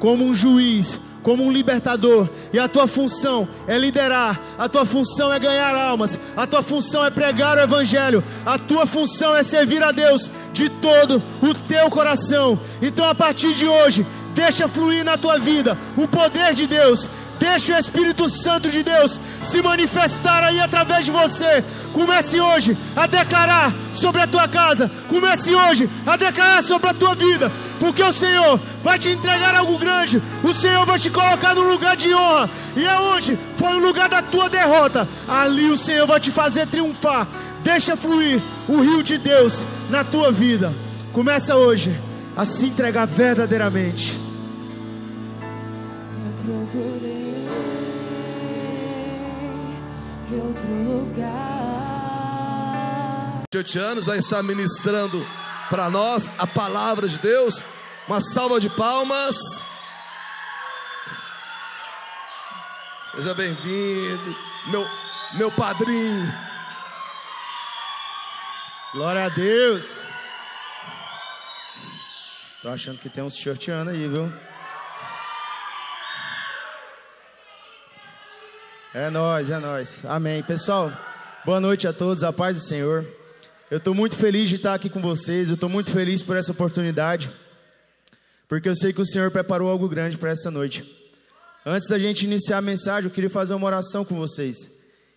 como 0.00 0.24
um 0.24 0.34
juiz, 0.34 0.98
como 1.22 1.44
um 1.44 1.52
libertador, 1.52 2.28
e 2.52 2.58
a 2.58 2.68
tua 2.68 2.86
função 2.86 3.48
é 3.66 3.76
liderar, 3.76 4.40
a 4.58 4.68
tua 4.68 4.84
função 4.84 5.32
é 5.32 5.38
ganhar 5.38 5.74
almas, 5.74 6.18
a 6.36 6.46
tua 6.46 6.62
função 6.62 7.04
é 7.04 7.10
pregar 7.10 7.56
o 7.56 7.60
Evangelho, 7.60 8.24
a 8.44 8.58
tua 8.58 8.86
função 8.86 9.34
é 9.36 9.42
servir 9.42 9.82
a 9.82 9.92
Deus 9.92 10.30
de 10.52 10.68
todo 10.68 11.22
o 11.42 11.54
teu 11.54 11.90
coração. 11.90 12.58
Então, 12.80 13.08
a 13.08 13.14
partir 13.14 13.54
de 13.54 13.66
hoje, 13.66 14.06
deixa 14.34 14.68
fluir 14.68 15.04
na 15.04 15.16
tua 15.16 15.38
vida 15.38 15.76
o 15.96 16.06
poder 16.06 16.54
de 16.54 16.66
Deus, 16.66 17.08
Deixe 17.40 17.72
o 17.72 17.78
Espírito 17.78 18.28
Santo 18.28 18.70
de 18.70 18.82
Deus 18.82 19.18
se 19.42 19.62
manifestar 19.62 20.44
aí 20.44 20.60
através 20.60 21.06
de 21.06 21.10
você. 21.10 21.64
Comece 21.90 22.38
hoje 22.38 22.76
a 22.94 23.06
declarar 23.06 23.72
sobre 23.94 24.20
a 24.20 24.26
tua 24.26 24.46
casa. 24.46 24.90
Comece 25.08 25.54
hoje 25.54 25.88
a 26.06 26.18
declarar 26.18 26.62
sobre 26.62 26.90
a 26.90 26.94
tua 26.94 27.14
vida. 27.14 27.50
Porque 27.78 28.02
o 28.02 28.12
Senhor 28.12 28.60
vai 28.84 28.98
te 28.98 29.08
entregar 29.08 29.54
algo 29.54 29.78
grande. 29.78 30.22
O 30.44 30.52
Senhor 30.52 30.84
vai 30.84 30.98
te 30.98 31.08
colocar 31.08 31.54
no 31.54 31.62
lugar 31.62 31.96
de 31.96 32.14
honra. 32.14 32.50
E 32.76 32.86
aonde 32.86 33.38
foi 33.56 33.74
o 33.74 33.86
lugar 33.86 34.10
da 34.10 34.20
tua 34.20 34.50
derrota, 34.50 35.08
ali 35.26 35.70
o 35.70 35.78
Senhor 35.78 36.06
vai 36.06 36.20
te 36.20 36.30
fazer 36.30 36.66
triunfar. 36.66 37.26
Deixa 37.64 37.96
fluir 37.96 38.42
o 38.68 38.82
rio 38.82 39.02
de 39.02 39.16
Deus 39.16 39.64
na 39.88 40.04
tua 40.04 40.30
vida. 40.30 40.74
Começa 41.10 41.56
hoje 41.56 42.09
a 42.40 42.44
se 42.46 42.66
entregar 42.68 43.06
verdadeiramente. 43.06 44.18
Eu 46.16 46.32
procurei. 46.42 47.46
lugar. 50.88 51.52
anos 53.78 54.06
vai 54.06 54.16
estar 54.16 54.42
ministrando 54.42 55.22
para 55.68 55.90
nós 55.90 56.32
a 56.38 56.46
palavra 56.46 57.06
de 57.06 57.18
Deus. 57.18 57.62
Uma 58.08 58.22
salva 58.22 58.58
de 58.58 58.70
palmas. 58.70 59.36
Seja 63.14 63.34
bem-vindo, 63.34 64.34
meu, 64.68 64.88
meu 65.34 65.52
padrinho. 65.52 66.32
Glória 68.94 69.26
a 69.26 69.28
Deus. 69.28 70.09
Tô 72.62 72.68
achando 72.68 72.98
que 72.98 73.08
tem 73.08 73.24
uns 73.24 73.38
shorteando 73.38 73.90
aí, 73.90 74.06
viu? 74.06 74.30
É 78.92 79.08
nós, 79.08 79.50
é 79.50 79.58
nós. 79.58 80.04
Amém. 80.04 80.42
Pessoal, 80.42 80.92
boa 81.46 81.58
noite 81.58 81.88
a 81.88 81.92
todos, 81.92 82.22
a 82.22 82.30
paz 82.34 82.56
do 82.56 82.62
Senhor. 82.62 83.08
Eu 83.70 83.78
estou 83.78 83.94
muito 83.94 84.14
feliz 84.14 84.50
de 84.50 84.56
estar 84.56 84.74
aqui 84.74 84.90
com 84.90 85.00
vocês, 85.00 85.48
eu 85.48 85.54
estou 85.54 85.70
muito 85.70 85.90
feliz 85.90 86.22
por 86.22 86.36
essa 86.36 86.52
oportunidade, 86.52 87.32
porque 88.46 88.68
eu 88.68 88.76
sei 88.76 88.92
que 88.92 89.00
o 89.00 89.06
Senhor 89.06 89.30
preparou 89.30 89.70
algo 89.70 89.88
grande 89.88 90.18
para 90.18 90.28
essa 90.28 90.50
noite. 90.50 90.84
Antes 91.64 91.88
da 91.88 91.98
gente 91.98 92.26
iniciar 92.26 92.58
a 92.58 92.62
mensagem, 92.62 93.08
eu 93.08 93.14
queria 93.14 93.30
fazer 93.30 93.54
uma 93.54 93.66
oração 93.66 94.04
com 94.04 94.16
vocês. 94.16 94.56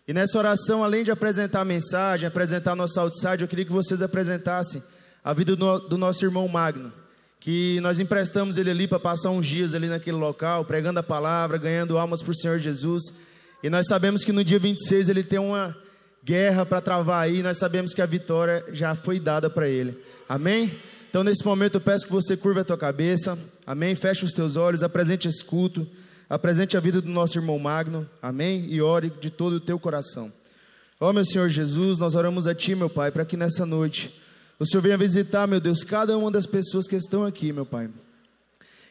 E 0.07 0.13
nessa 0.13 0.37
oração, 0.37 0.81
além 0.81 1.03
de 1.03 1.11
apresentar 1.11 1.59
a 1.59 1.65
mensagem, 1.65 2.25
apresentar 2.25 2.73
nosso 2.73 2.97
outside, 3.01 3.41
eu 3.41 3.49
queria 3.49 3.65
que 3.65 3.71
vocês 3.73 4.01
apresentassem 4.01 4.81
a 5.21 5.33
vida 5.33 5.57
do, 5.57 5.79
do 5.79 5.97
nosso 5.97 6.23
irmão 6.23 6.47
Magno, 6.47 7.02
que 7.43 7.77
nós 7.81 7.99
emprestamos 7.99 8.55
ele 8.55 8.71
ali 8.71 8.87
para 8.87 8.97
passar 8.97 9.29
uns 9.29 9.45
dias 9.45 9.73
ali 9.73 9.89
naquele 9.89 10.15
local, 10.15 10.63
pregando 10.63 11.01
a 11.01 11.03
palavra, 11.03 11.57
ganhando 11.57 11.97
almas 11.97 12.21
para 12.21 12.31
o 12.31 12.35
Senhor 12.35 12.57
Jesus. 12.57 13.03
E 13.61 13.69
nós 13.69 13.85
sabemos 13.85 14.23
que 14.23 14.31
no 14.31 14.45
dia 14.45 14.57
26 14.57 15.09
ele 15.09 15.25
tem 15.25 15.39
uma 15.39 15.75
guerra 16.23 16.65
para 16.65 16.79
travar 16.79 17.21
aí, 17.21 17.43
nós 17.43 17.57
sabemos 17.57 17.93
que 17.93 18.01
a 18.01 18.05
vitória 18.05 18.63
já 18.71 18.95
foi 18.95 19.19
dada 19.19 19.49
para 19.49 19.67
ele. 19.67 19.97
Amém? 20.27 20.79
Então 21.09 21.21
nesse 21.21 21.45
momento 21.45 21.75
eu 21.75 21.81
peço 21.81 22.05
que 22.05 22.13
você 22.13 22.37
curva 22.37 22.61
a 22.61 22.63
tua 22.63 22.77
cabeça. 22.77 23.37
Amém? 23.67 23.93
Feche 23.93 24.23
os 24.23 24.31
teus 24.31 24.55
olhos, 24.55 24.81
apresente 24.81 25.27
esse 25.27 25.43
culto, 25.43 25.85
apresente 26.29 26.77
a 26.77 26.79
vida 26.79 27.01
do 27.01 27.09
nosso 27.09 27.37
irmão 27.37 27.59
Magno. 27.59 28.09
Amém? 28.21 28.67
E 28.69 28.81
ore 28.81 29.11
de 29.19 29.29
todo 29.29 29.57
o 29.57 29.59
teu 29.59 29.77
coração. 29.77 30.31
Ó 30.97 31.09
oh, 31.09 31.13
meu 31.13 31.25
Senhor 31.25 31.49
Jesus, 31.49 31.97
nós 31.97 32.15
oramos 32.15 32.47
a 32.47 32.55
Ti, 32.55 32.73
meu 32.73 32.89
Pai, 32.89 33.11
para 33.11 33.25
que 33.25 33.35
nessa 33.35 33.65
noite 33.65 34.22
o 34.63 34.65
Senhor 34.65 34.81
venha 34.81 34.97
visitar, 34.97 35.47
meu 35.47 35.59
Deus, 35.59 35.83
cada 35.83 36.17
uma 36.17 36.31
das 36.31 36.45
pessoas 36.45 36.87
que 36.87 36.95
estão 36.95 37.23
aqui, 37.23 37.53
meu 37.53 37.65
Pai. 37.65 37.89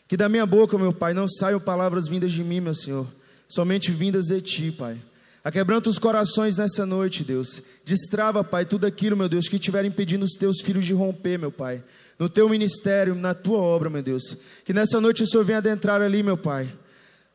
Que 0.06 0.16
da 0.16 0.28
minha 0.28 0.46
boca, 0.46 0.78
meu 0.78 0.92
Pai, 0.92 1.14
não 1.14 1.26
saiam 1.26 1.58
palavras 1.58 2.08
vindas 2.08 2.32
de 2.32 2.44
mim, 2.44 2.60
meu 2.60 2.74
Senhor 2.74 3.06
somente 3.52 3.90
vindas 3.90 4.26
de 4.26 4.40
ti, 4.40 4.72
Pai. 4.72 4.96
Aquebranta 5.44 5.90
os 5.90 5.98
corações 5.98 6.56
nessa 6.56 6.86
noite, 6.86 7.22
Deus. 7.22 7.60
Destrava, 7.84 8.42
Pai, 8.42 8.64
tudo 8.64 8.86
aquilo, 8.86 9.16
meu 9.16 9.28
Deus, 9.28 9.48
que 9.48 9.56
estiver 9.56 9.84
impedindo 9.84 10.24
os 10.24 10.32
teus 10.32 10.60
filhos 10.62 10.86
de 10.86 10.94
romper, 10.94 11.38
meu 11.38 11.52
Pai. 11.52 11.82
No 12.18 12.28
teu 12.28 12.48
ministério, 12.48 13.14
na 13.14 13.34
tua 13.34 13.58
obra, 13.58 13.90
meu 13.90 14.02
Deus. 14.02 14.36
Que 14.64 14.72
nessa 14.72 15.00
noite 15.00 15.22
o 15.22 15.26
Senhor 15.26 15.44
venha 15.44 15.58
adentrar 15.58 16.00
ali, 16.00 16.22
meu 16.22 16.36
Pai. 16.36 16.72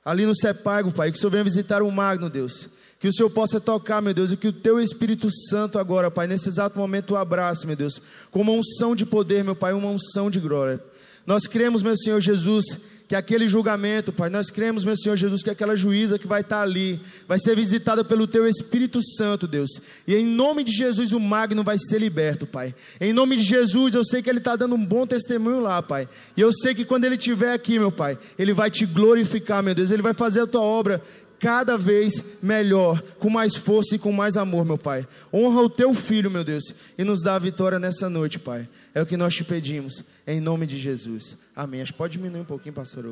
Ali 0.04 0.26
no 0.26 0.36
Sepago, 0.36 0.92
Pai. 0.92 1.12
Que 1.12 1.18
o 1.18 1.20
Senhor 1.20 1.32
venha 1.32 1.44
visitar 1.44 1.84
o 1.84 1.92
Magno, 1.92 2.30
Deus. 2.30 2.70
Que 3.00 3.08
o 3.08 3.14
Senhor 3.14 3.30
possa 3.30 3.60
tocar, 3.60 4.02
meu 4.02 4.14
Deus, 4.14 4.32
e 4.32 4.38
que 4.38 4.48
o 4.48 4.54
teu 4.54 4.80
Espírito 4.80 5.30
Santo 5.50 5.78
agora, 5.78 6.10
Pai, 6.10 6.26
nesse 6.26 6.50
exato 6.50 6.80
momento 6.80 7.12
o 7.12 7.18
abrace, 7.18 7.68
meu 7.68 7.76
Deus, 7.76 8.02
com 8.32 8.42
uma 8.42 8.52
unção 8.52 8.96
de 8.96 9.06
poder, 9.06 9.44
meu 9.44 9.56
Pai, 9.56 9.74
uma 9.74 9.90
unção 9.90 10.32
de 10.32 10.40
glória. 10.40 10.84
Nós 11.26 11.46
cremos, 11.46 11.84
meu 11.84 11.96
Senhor 11.96 12.20
Jesus, 12.20 12.66
que 13.08 13.16
aquele 13.16 13.48
julgamento, 13.48 14.12
Pai, 14.12 14.30
nós 14.30 14.50
cremos, 14.50 14.84
meu 14.84 14.98
Senhor 14.98 15.16
Jesus, 15.16 15.42
que 15.42 15.50
aquela 15.50 15.76
juíza 15.76 16.20
que 16.20 16.28
vai 16.28 16.42
estar 16.42 16.62
ali, 16.62 17.00
vai 17.28 17.40
ser 17.40 17.56
visitada 17.56 18.04
pelo 18.04 18.28
Teu 18.28 18.48
Espírito 18.48 19.00
Santo, 19.16 19.48
Deus. 19.48 19.70
E 20.06 20.16
em 20.16 20.26
nome 20.26 20.64
de 20.64 20.74
Jesus, 20.74 21.14
o 21.14 21.20
Magno 21.20 21.64
vai 21.64 21.78
ser 21.78 22.00
liberto, 22.00 22.46
Pai. 22.46 22.76
Em 23.00 23.14
nome 23.14 23.38
de 23.38 23.44
Jesus, 23.44 23.94
eu 23.94 24.04
sei 24.04 24.22
que 24.22 24.30
ele 24.30 24.40
está 24.40 24.56
dando 24.56 24.76
um 24.76 24.86
bom 24.86 25.08
testemunho 25.08 25.62
lá, 25.62 25.82
Pai. 25.82 26.10
E 26.36 26.42
eu 26.42 26.52
sei 26.52 26.76
que 26.76 26.84
quando 26.84 27.06
ele 27.06 27.16
estiver 27.16 27.54
aqui, 27.54 27.80
meu 27.80 27.92
Pai, 27.92 28.18
ele 28.38 28.54
vai 28.54 28.70
te 28.70 28.86
glorificar, 28.86 29.64
meu 29.64 29.76
Deus. 29.76 29.92
Ele 29.92 30.02
vai 30.02 30.14
fazer 30.14 30.42
a 30.42 30.48
Tua 30.48 30.62
obra 30.62 31.02
cada 31.40 31.78
vez 31.78 32.24
melhor, 32.42 33.02
com 33.20 33.30
mais 33.30 33.56
força 33.56 33.96
e 33.96 34.00
com 34.00 34.12
mais 34.12 34.38
amor, 34.38 34.66
meu 34.66 34.78
Pai. 34.78 35.08
Honra 35.34 35.62
o 35.62 35.70
teu 35.70 35.94
filho, 35.94 36.32
meu 36.32 36.44
Deus, 36.44 36.74
e 36.98 37.04
nos 37.04 37.22
dá 37.22 37.36
a 37.36 37.40
vitória 37.40 37.80
nessa 37.80 38.10
noite, 38.10 38.40
Pai. 38.40 38.68
É 38.94 39.02
o 39.02 39.06
que 39.06 39.18
nós 39.18 39.36
te 39.36 39.44
pedimos, 39.44 40.04
em 40.26 40.40
nome 40.40 40.66
de 40.66 40.78
Jesus. 40.78 41.38
Amém. 41.56 41.82
Acho 41.82 41.92
que 41.92 41.98
pode 41.98 42.14
diminuir 42.14 42.42
um 42.42 42.46
pouquinho, 42.46 42.74
pastor, 42.74 43.06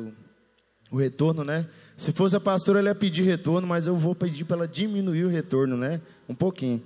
o, 0.90 0.96
retorno, 0.96 1.44
né? 1.44 1.68
Se 1.96 2.12
fosse 2.12 2.36
a 2.36 2.40
pastora, 2.40 2.78
ela 2.78 2.88
ia 2.88 2.94
pedir 2.94 3.22
retorno, 3.22 3.66
mas 3.66 3.86
eu 3.86 3.96
vou 3.96 4.14
pedir 4.14 4.44
para 4.44 4.56
ela 4.56 4.68
diminuir 4.68 5.24
o 5.24 5.28
retorno, 5.28 5.76
né? 5.76 6.00
Um 6.28 6.34
pouquinho. 6.34 6.82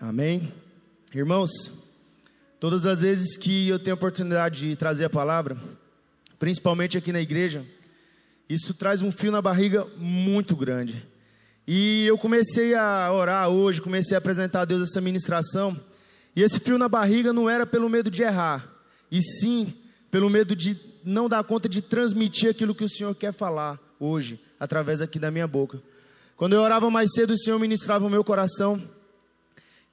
Amém. 0.00 0.52
Irmãos, 1.14 1.50
todas 2.58 2.86
as 2.86 3.00
vezes 3.00 3.36
que 3.36 3.68
eu 3.68 3.78
tenho 3.78 3.94
a 3.94 3.96
oportunidade 3.96 4.60
de 4.60 4.76
trazer 4.76 5.04
a 5.04 5.10
palavra, 5.10 5.56
principalmente 6.38 6.98
aqui 6.98 7.12
na 7.12 7.20
igreja, 7.20 7.64
isso 8.52 8.74
traz 8.74 9.00
um 9.00 9.10
fio 9.10 9.32
na 9.32 9.40
barriga 9.40 9.86
muito 9.96 10.54
grande. 10.54 11.06
E 11.66 12.04
eu 12.06 12.18
comecei 12.18 12.74
a 12.74 13.10
orar 13.10 13.48
hoje, 13.48 13.80
comecei 13.80 14.14
a 14.14 14.18
apresentar 14.18 14.62
a 14.62 14.64
Deus 14.64 14.90
essa 14.90 15.00
ministração. 15.00 15.80
E 16.36 16.42
esse 16.42 16.60
fio 16.60 16.76
na 16.76 16.88
barriga 16.88 17.32
não 17.32 17.48
era 17.48 17.64
pelo 17.64 17.88
medo 17.88 18.10
de 18.10 18.22
errar, 18.22 18.70
e 19.10 19.22
sim 19.22 19.74
pelo 20.10 20.28
medo 20.28 20.54
de 20.54 20.78
não 21.04 21.28
dar 21.28 21.42
conta 21.44 21.68
de 21.68 21.80
transmitir 21.80 22.50
aquilo 22.50 22.74
que 22.74 22.84
o 22.84 22.88
Senhor 22.88 23.14
quer 23.14 23.32
falar 23.32 23.78
hoje, 23.98 24.38
através 24.58 25.00
aqui 25.00 25.18
da 25.18 25.30
minha 25.30 25.46
boca. 25.46 25.82
Quando 26.36 26.54
eu 26.54 26.60
orava 26.60 26.90
mais 26.90 27.10
cedo, 27.12 27.32
o 27.32 27.38
Senhor 27.38 27.58
ministrava 27.58 28.04
o 28.04 28.10
meu 28.10 28.24
coração. 28.24 28.82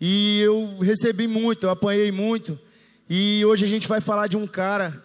E 0.02 0.40
eu 0.42 0.80
recebi 0.80 1.28
muito, 1.28 1.66
eu 1.66 1.70
apanhei 1.70 2.12
muito. 2.12 2.60
E 3.10 3.44
hoje 3.46 3.66
a 3.66 3.68
gente 3.68 3.88
vai 3.88 4.02
falar 4.02 4.28
de 4.28 4.36
um 4.36 4.48
cara 4.48 5.04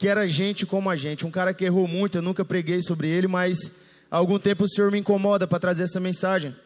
que 0.00 0.08
era 0.08 0.26
gente 0.26 0.64
como 0.64 0.88
a 0.88 0.96
gente, 0.96 1.26
um 1.26 1.30
cara 1.30 1.52
que 1.52 1.62
errou 1.62 1.86
muito, 1.86 2.16
eu 2.16 2.22
nunca 2.22 2.42
preguei 2.42 2.82
sobre 2.82 3.06
ele, 3.06 3.26
mas 3.28 3.70
há 4.10 4.16
algum 4.16 4.38
tempo 4.38 4.64
o 4.64 4.68
Senhor 4.68 4.90
me 4.90 4.98
incomoda 4.98 5.46
para 5.46 5.60
trazer 5.60 5.82
essa 5.82 6.00
mensagem. 6.00 6.56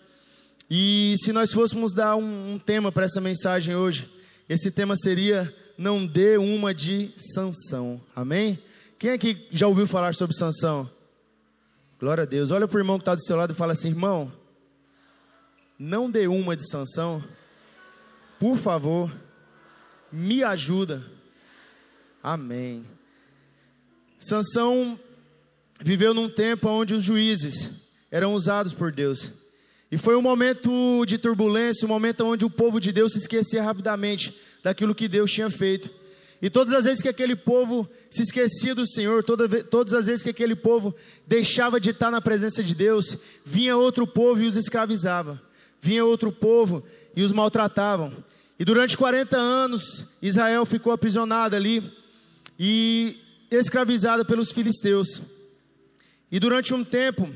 E 0.70 1.16
se 1.19 1.32
nós 1.32 1.52
fôssemos 1.52 1.93
dar 1.93 2.15
um, 2.15 2.52
um 2.52 2.59
tema 2.61 2.93
para 2.93 3.06
essa 3.06 3.20
mensagem 3.20 3.74
hoje, 3.74 4.09
esse 4.48 4.70
tema 4.70 4.94
seria 4.94 5.52
não 5.77 6.06
dê 6.06 6.36
uma 6.36 6.73
de 6.73 7.12
Sansão. 7.35 8.01
Amém? 8.15 8.56
Quem 9.01 9.11
aqui 9.11 9.48
já 9.51 9.66
ouviu 9.66 9.89
falar 9.89 10.15
sobre 10.15 10.36
Sansão? 10.36 10.89
Glória 11.98 12.23
a 12.23 12.27
Deus. 12.27 12.52
Olha 12.52 12.69
para 12.69 12.77
o 12.77 12.81
irmão 12.81 12.98
que 12.98 13.02
está 13.02 13.16
do 13.16 13.24
seu 13.24 13.36
lado 13.36 13.52
e 13.52 13.56
fala 13.56 13.73
assim, 13.73 13.89
irmão, 13.89 14.32
não 15.77 16.09
dê 16.09 16.28
uma 16.28 16.56
de 16.56 16.70
Sansão. 16.70 17.20
Por 18.39 18.56
favor, 18.56 19.12
me 20.12 20.44
ajuda. 20.44 21.05
Amém. 22.23 22.94
Sansão 24.25 24.99
viveu 25.79 26.15
num 26.15 26.31
tempo 26.31 26.69
onde 26.69 26.95
os 26.95 27.03
juízes 27.03 27.69
eram 28.11 28.33
usados 28.33 28.73
por 28.73 28.91
Deus. 28.91 29.31
E 29.93 29.99
foi 29.99 30.17
um 30.17 30.23
momento 30.23 31.05
de 31.05 31.19
turbulência, 31.19 31.85
um 31.85 31.89
momento 31.89 32.25
onde 32.25 32.45
o 32.45 32.51
povo 32.51 32.81
de 32.81 32.91
Deus 32.91 33.13
se 33.13 33.19
esquecia 33.19 33.63
rapidamente 33.63 34.35
daquilo 34.63 34.95
que 34.95 35.09
Deus 35.09 35.31
tinha 35.31 35.51
feito. 35.51 35.91
E 36.41 36.49
todas 36.49 36.73
as 36.73 36.85
vezes 36.85 37.03
que 37.03 37.09
aquele 37.09 37.37
povo 37.37 37.89
se 38.11 38.23
esquecia 38.23 38.75
do 38.75 38.87
Senhor, 38.87 39.23
toda, 39.23 39.63
todas 39.63 39.93
as 39.93 40.07
vezes 40.07 40.23
que 40.23 40.31
aquele 40.31 40.57
povo 40.57 40.95
deixava 41.27 41.79
de 41.79 41.91
estar 41.91 42.11
na 42.11 42.21
presença 42.21 42.63
de 42.63 42.75
Deus, 42.75 43.19
vinha 43.45 43.77
outro 43.77 44.07
povo 44.07 44.43
e 44.43 44.47
os 44.47 44.57
escravizava. 44.57 45.41
Vinha 45.83 46.05
outro 46.05 46.33
povo 46.33 46.83
e 47.15 47.23
os 47.23 47.31
maltratavam. 47.31 48.13
E 48.59 48.65
durante 48.65 48.97
40 48.97 49.37
anos, 49.37 50.07
Israel 50.23 50.65
ficou 50.65 50.93
aprisionado 50.95 51.55
ali. 51.55 51.93
E 52.59 53.19
escravizada 53.59 54.24
pelos 54.24 54.51
filisteus. 54.51 55.20
E 56.31 56.40
durante 56.40 56.74
um 56.74 56.82
tempo, 56.82 57.28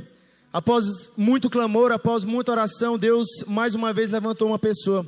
após 0.53 0.85
muito 1.17 1.49
clamor, 1.49 1.93
após 1.93 2.25
muita 2.25 2.53
oração, 2.53 2.99
Deus 2.99 3.29
mais 3.47 3.75
uma 3.75 3.93
vez 3.93 4.11
levantou 4.11 4.49
uma 4.49 4.59
pessoa. 4.59 5.07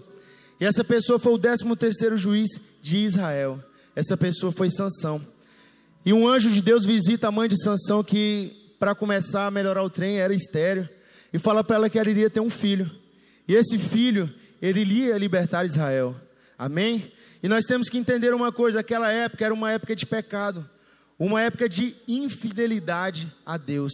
E 0.61 0.65
essa 0.65 0.85
pessoa 0.85 1.19
foi 1.19 1.33
o 1.33 1.39
13 1.39 1.65
terceiro 1.77 2.17
juiz 2.17 2.49
de 2.81 2.99
Israel. 2.99 3.63
Essa 3.97 4.17
pessoa 4.17 4.53
foi 4.53 4.71
Sansão. 4.71 5.27
E 6.05 6.13
um 6.13 6.29
anjo 6.29 6.51
de 6.51 6.63
Deus 6.63 6.85
visita 6.85 7.29
a 7.29 7.33
mãe 7.33 7.49
de 7.49 7.61
Sansão 7.63 8.05
que 8.05 8.75
para 8.79 8.95
começar 8.95 9.47
a 9.47 9.51
melhorar 9.51 9.83
o 9.83 9.91
trem 9.91 10.19
era 10.19 10.33
estéreo 10.33 10.89
e 11.33 11.39
fala 11.39 11.63
para 11.63 11.77
ela 11.77 11.91
que 11.91 11.99
ela 11.99 12.11
iria 12.11 12.31
ter 12.31 12.41
um 12.41 12.51
filho. 12.51 12.91
E 13.47 13.55
esse 13.55 13.79
filho, 13.79 14.33
ele 14.63 14.81
iria 14.81 15.19
libertar 15.19 15.67
Israel. 15.67 16.15
Amém? 16.59 17.13
E 17.43 17.49
nós 17.49 17.65
temos 17.65 17.89
que 17.89 17.99
entender 17.99 18.33
uma 18.33 18.53
coisa, 18.53 18.81
aquela 18.81 19.11
época 19.11 19.45
era 19.45 19.53
uma 19.53 19.73
época 19.73 19.97
de 19.97 20.07
pecado 20.07 20.69
uma 21.21 21.43
época 21.43 21.69
de 21.69 21.95
infidelidade 22.09 23.31
a 23.45 23.59
Deus. 23.59 23.93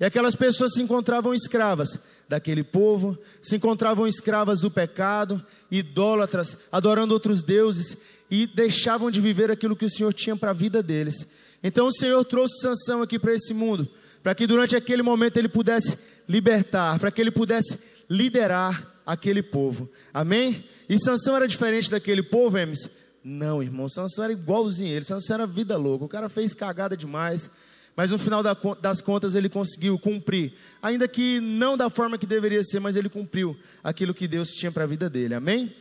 E 0.00 0.04
aquelas 0.04 0.34
pessoas 0.34 0.74
se 0.74 0.82
encontravam 0.82 1.32
escravas 1.32 1.96
daquele 2.28 2.64
povo, 2.64 3.16
se 3.40 3.54
encontravam 3.54 4.08
escravas 4.08 4.58
do 4.58 4.68
pecado, 4.68 5.44
idólatras, 5.70 6.58
adorando 6.72 7.14
outros 7.14 7.44
deuses 7.44 7.96
e 8.28 8.44
deixavam 8.44 9.08
de 9.08 9.20
viver 9.20 9.52
aquilo 9.52 9.76
que 9.76 9.84
o 9.84 9.90
Senhor 9.90 10.12
tinha 10.12 10.34
para 10.34 10.50
a 10.50 10.54
vida 10.54 10.82
deles. 10.82 11.28
Então 11.62 11.86
o 11.86 11.92
Senhor 11.92 12.24
trouxe 12.24 12.60
Sansão 12.60 13.02
aqui 13.02 13.20
para 13.20 13.32
esse 13.34 13.54
mundo, 13.54 13.88
para 14.20 14.34
que 14.34 14.44
durante 14.44 14.74
aquele 14.74 15.02
momento 15.02 15.36
ele 15.36 15.48
pudesse 15.48 15.96
libertar, 16.28 16.98
para 16.98 17.12
que 17.12 17.20
ele 17.20 17.30
pudesse 17.30 17.78
liderar 18.10 18.92
aquele 19.06 19.42
povo. 19.42 19.88
Amém? 20.12 20.64
E 20.88 20.98
Sansão 20.98 21.36
era 21.36 21.46
diferente 21.46 21.88
daquele 21.88 22.22
povo, 22.22 22.58
Emes, 22.58 22.90
não, 23.24 23.62
irmão, 23.62 23.88
Sansão 23.88 24.22
era 24.24 24.34
igualzinho 24.34 24.94
ele. 24.94 25.04
Sansão 25.04 25.34
era 25.34 25.46
vida 25.46 25.78
louca. 25.78 26.04
O 26.04 26.08
cara 26.08 26.28
fez 26.28 26.52
cagada 26.52 26.94
demais. 26.94 27.50
mas 27.96 28.10
no 28.10 28.18
final 28.18 28.42
das 28.42 29.00
contas 29.00 29.34
ele 29.34 29.48
conseguiu 29.48 29.98
cumprir, 29.98 30.54
ainda 30.82 31.06
que 31.06 31.40
não 31.40 31.76
da 31.76 31.88
forma 31.88 32.18
que 32.18 32.26
deveria 32.26 32.62
ser, 32.64 32.80
mas 32.80 32.96
ele 32.96 33.08
cumpriu 33.08 33.56
aquilo 33.84 34.12
que 34.12 34.26
Deus 34.26 34.48
tinha 34.50 34.72
para 34.72 34.82
a 34.82 34.86
vida 34.86 35.08
dele, 35.08 35.32
amém? 35.32 35.72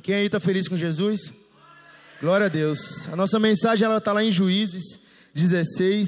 Quem 0.00 0.14
aí 0.14 0.26
está 0.26 0.38
feliz 0.38 0.68
com 0.68 0.76
Jesus? 0.76 1.32
Glória 2.20 2.46
a 2.46 2.48
Deus. 2.48 3.08
A 3.08 3.16
nossa 3.16 3.40
mensagem 3.40 3.84
ela 3.84 3.98
está 3.98 4.12
lá 4.12 4.22
em 4.22 4.30
Juízes 4.30 4.84
16, 5.34 6.06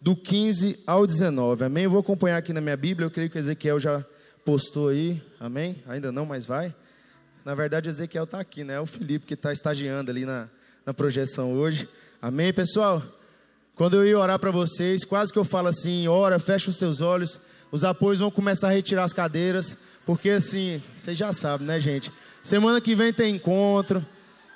do 0.00 0.16
15 0.16 0.78
ao 0.86 1.06
19, 1.06 1.64
amém? 1.64 1.84
Eu 1.84 1.90
vou 1.90 2.00
acompanhar 2.00 2.38
aqui 2.38 2.54
na 2.54 2.60
minha 2.60 2.76
Bíblia, 2.76 3.06
eu 3.06 3.10
creio 3.10 3.28
que 3.28 3.36
Ezequiel 3.36 3.78
já 3.78 4.02
postou 4.42 4.88
aí, 4.88 5.22
amém? 5.38 5.82
Ainda 5.86 6.10
não, 6.10 6.24
mas 6.24 6.46
vai. 6.46 6.74
Na 7.46 7.54
verdade, 7.54 7.88
Ezequiel 7.88 8.24
está 8.24 8.40
aqui, 8.40 8.64
né? 8.64 8.74
É 8.74 8.80
o 8.80 8.86
Felipe 8.86 9.24
que 9.24 9.34
está 9.34 9.52
estagiando 9.52 10.10
ali 10.10 10.24
na, 10.24 10.48
na 10.84 10.92
projeção 10.92 11.52
hoje, 11.52 11.88
amém, 12.20 12.52
pessoal? 12.52 13.00
Quando 13.76 13.94
eu 13.94 14.04
ia 14.04 14.18
orar 14.18 14.36
para 14.36 14.50
vocês, 14.50 15.04
quase 15.04 15.32
que 15.32 15.38
eu 15.38 15.44
falo 15.44 15.68
assim: 15.68 16.08
ora, 16.08 16.40
fecha 16.40 16.70
os 16.70 16.76
teus 16.76 17.00
olhos, 17.00 17.38
os 17.70 17.84
apoios 17.84 18.18
vão 18.18 18.32
começar 18.32 18.66
a 18.66 18.72
retirar 18.72 19.04
as 19.04 19.12
cadeiras, 19.12 19.76
porque 20.04 20.30
assim, 20.30 20.82
vocês 20.96 21.16
já 21.16 21.32
sabem, 21.32 21.68
né, 21.68 21.78
gente? 21.78 22.10
Semana 22.42 22.80
que 22.80 22.96
vem 22.96 23.12
tem 23.12 23.36
encontro, 23.36 24.04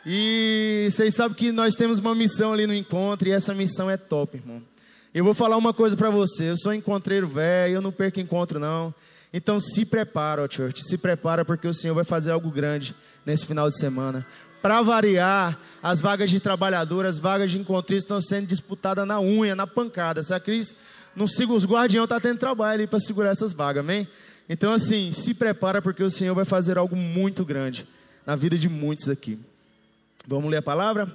e 0.04 0.88
vocês 0.90 1.14
sabem 1.14 1.36
que 1.36 1.52
nós 1.52 1.76
temos 1.76 2.00
uma 2.00 2.12
missão 2.12 2.52
ali 2.52 2.66
no 2.66 2.74
encontro, 2.74 3.28
e 3.28 3.30
essa 3.30 3.54
missão 3.54 3.88
é 3.88 3.96
top, 3.96 4.36
irmão. 4.38 4.60
Eu 5.14 5.22
vou 5.22 5.32
falar 5.32 5.56
uma 5.56 5.72
coisa 5.72 5.96
para 5.96 6.10
você: 6.10 6.50
eu 6.50 6.58
sou 6.58 6.74
encontreiro 6.74 7.28
velho, 7.28 7.74
eu 7.74 7.80
não 7.80 7.92
perco 7.92 8.18
encontro, 8.18 8.58
não. 8.58 8.92
Então 9.32 9.60
se 9.60 9.84
prepara, 9.84 10.48
church, 10.50 10.84
se 10.84 10.98
prepara, 10.98 11.44
porque 11.44 11.68
o 11.68 11.74
Senhor 11.74 11.94
vai 11.94 12.04
fazer 12.04 12.32
algo 12.32 12.50
grande 12.50 12.94
nesse 13.24 13.46
final 13.46 13.70
de 13.70 13.78
semana. 13.78 14.26
Para 14.60 14.82
variar, 14.82 15.58
as 15.82 16.00
vagas 16.00 16.28
de 16.30 16.40
trabalhador, 16.40 17.06
as 17.06 17.18
vagas 17.18 17.50
de 17.50 17.58
encontristas 17.58 18.04
estão 18.04 18.20
sendo 18.20 18.46
disputadas 18.46 19.06
na 19.06 19.20
unha, 19.20 19.54
na 19.54 19.66
pancada. 19.66 20.22
Se 20.22 20.34
a 20.34 20.40
Cris 20.40 20.74
não 21.14 21.26
siga 21.26 21.52
os 21.52 21.64
guardiões, 21.64 22.04
está 22.04 22.20
tendo 22.20 22.38
trabalho 22.38 22.86
para 22.86 23.00
segurar 23.00 23.30
essas 23.30 23.54
vagas, 23.54 23.82
amém? 23.82 24.06
Então, 24.48 24.72
assim, 24.72 25.12
se 25.12 25.32
prepara 25.32 25.80
porque 25.80 26.02
o 26.02 26.10
Senhor 26.10 26.34
vai 26.34 26.44
fazer 26.44 26.76
algo 26.76 26.96
muito 26.96 27.44
grande 27.44 27.86
na 28.26 28.36
vida 28.36 28.58
de 28.58 28.68
muitos 28.68 29.08
aqui. 29.08 29.38
Vamos 30.26 30.50
ler 30.50 30.58
a 30.58 30.62
palavra? 30.62 31.10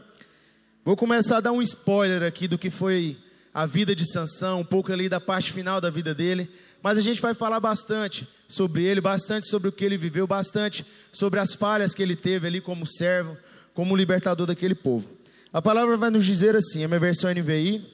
Vou 0.84 0.96
começar 0.96 1.38
a 1.38 1.42
dar 1.42 1.52
um 1.52 1.62
spoiler 1.62 2.24
aqui 2.24 2.48
do 2.48 2.58
que 2.58 2.70
foi 2.70 3.18
a 3.54 3.66
vida 3.66 3.96
de 3.96 4.10
Sansão, 4.12 4.62
um 4.62 4.66
pouco 4.66 4.92
ali 4.92 5.08
da 5.08 5.20
parte 5.20 5.52
final 5.52 5.80
da 5.80 5.90
vida 5.90 6.14
dele, 6.14 6.50
mas 6.86 7.00
a 7.00 7.02
gente 7.02 7.20
vai 7.20 7.34
falar 7.34 7.60
bastante 7.60 8.28
sobre 8.48 8.84
ele, 8.84 9.02
bastante 9.02 9.50
sobre 9.50 9.68
o 9.68 9.72
que 9.72 9.84
ele 9.84 9.98
viveu, 9.98 10.28
bastante 10.28 10.86
sobre 11.12 11.40
as 11.40 11.56
falhas 11.56 11.96
que 11.96 12.04
ele 12.04 12.16
teve 12.16 12.46
ali 12.46 12.62
como 12.62 12.86
servo, 12.86 13.36
como 13.74 13.96
libertador 13.96 14.46
daquele 14.46 14.76
povo. 14.76 15.10
A 15.52 15.60
palavra 15.64 15.98
vai 15.98 16.12
nos 16.12 16.24
dizer 16.24 16.56
assim, 16.56 16.84
a 16.84 16.88
minha 16.88 17.00
versão 17.00 17.32
NVI, 17.32 17.92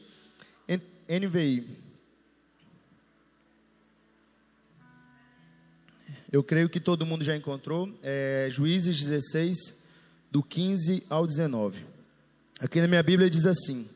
NVI. 1.07 1.69
Eu 6.29 6.43
creio 6.43 6.67
que 6.67 6.81
todo 6.81 7.05
mundo 7.05 7.23
já 7.23 7.33
encontrou, 7.33 7.97
é, 8.03 8.49
Juízes 8.51 8.99
16, 8.99 9.73
do 10.29 10.43
15 10.43 11.01
ao 11.09 11.25
19. 11.25 11.85
Aqui 12.59 12.81
na 12.81 12.89
minha 12.89 13.01
Bíblia 13.01 13.29
diz 13.29 13.45
assim: 13.45 13.87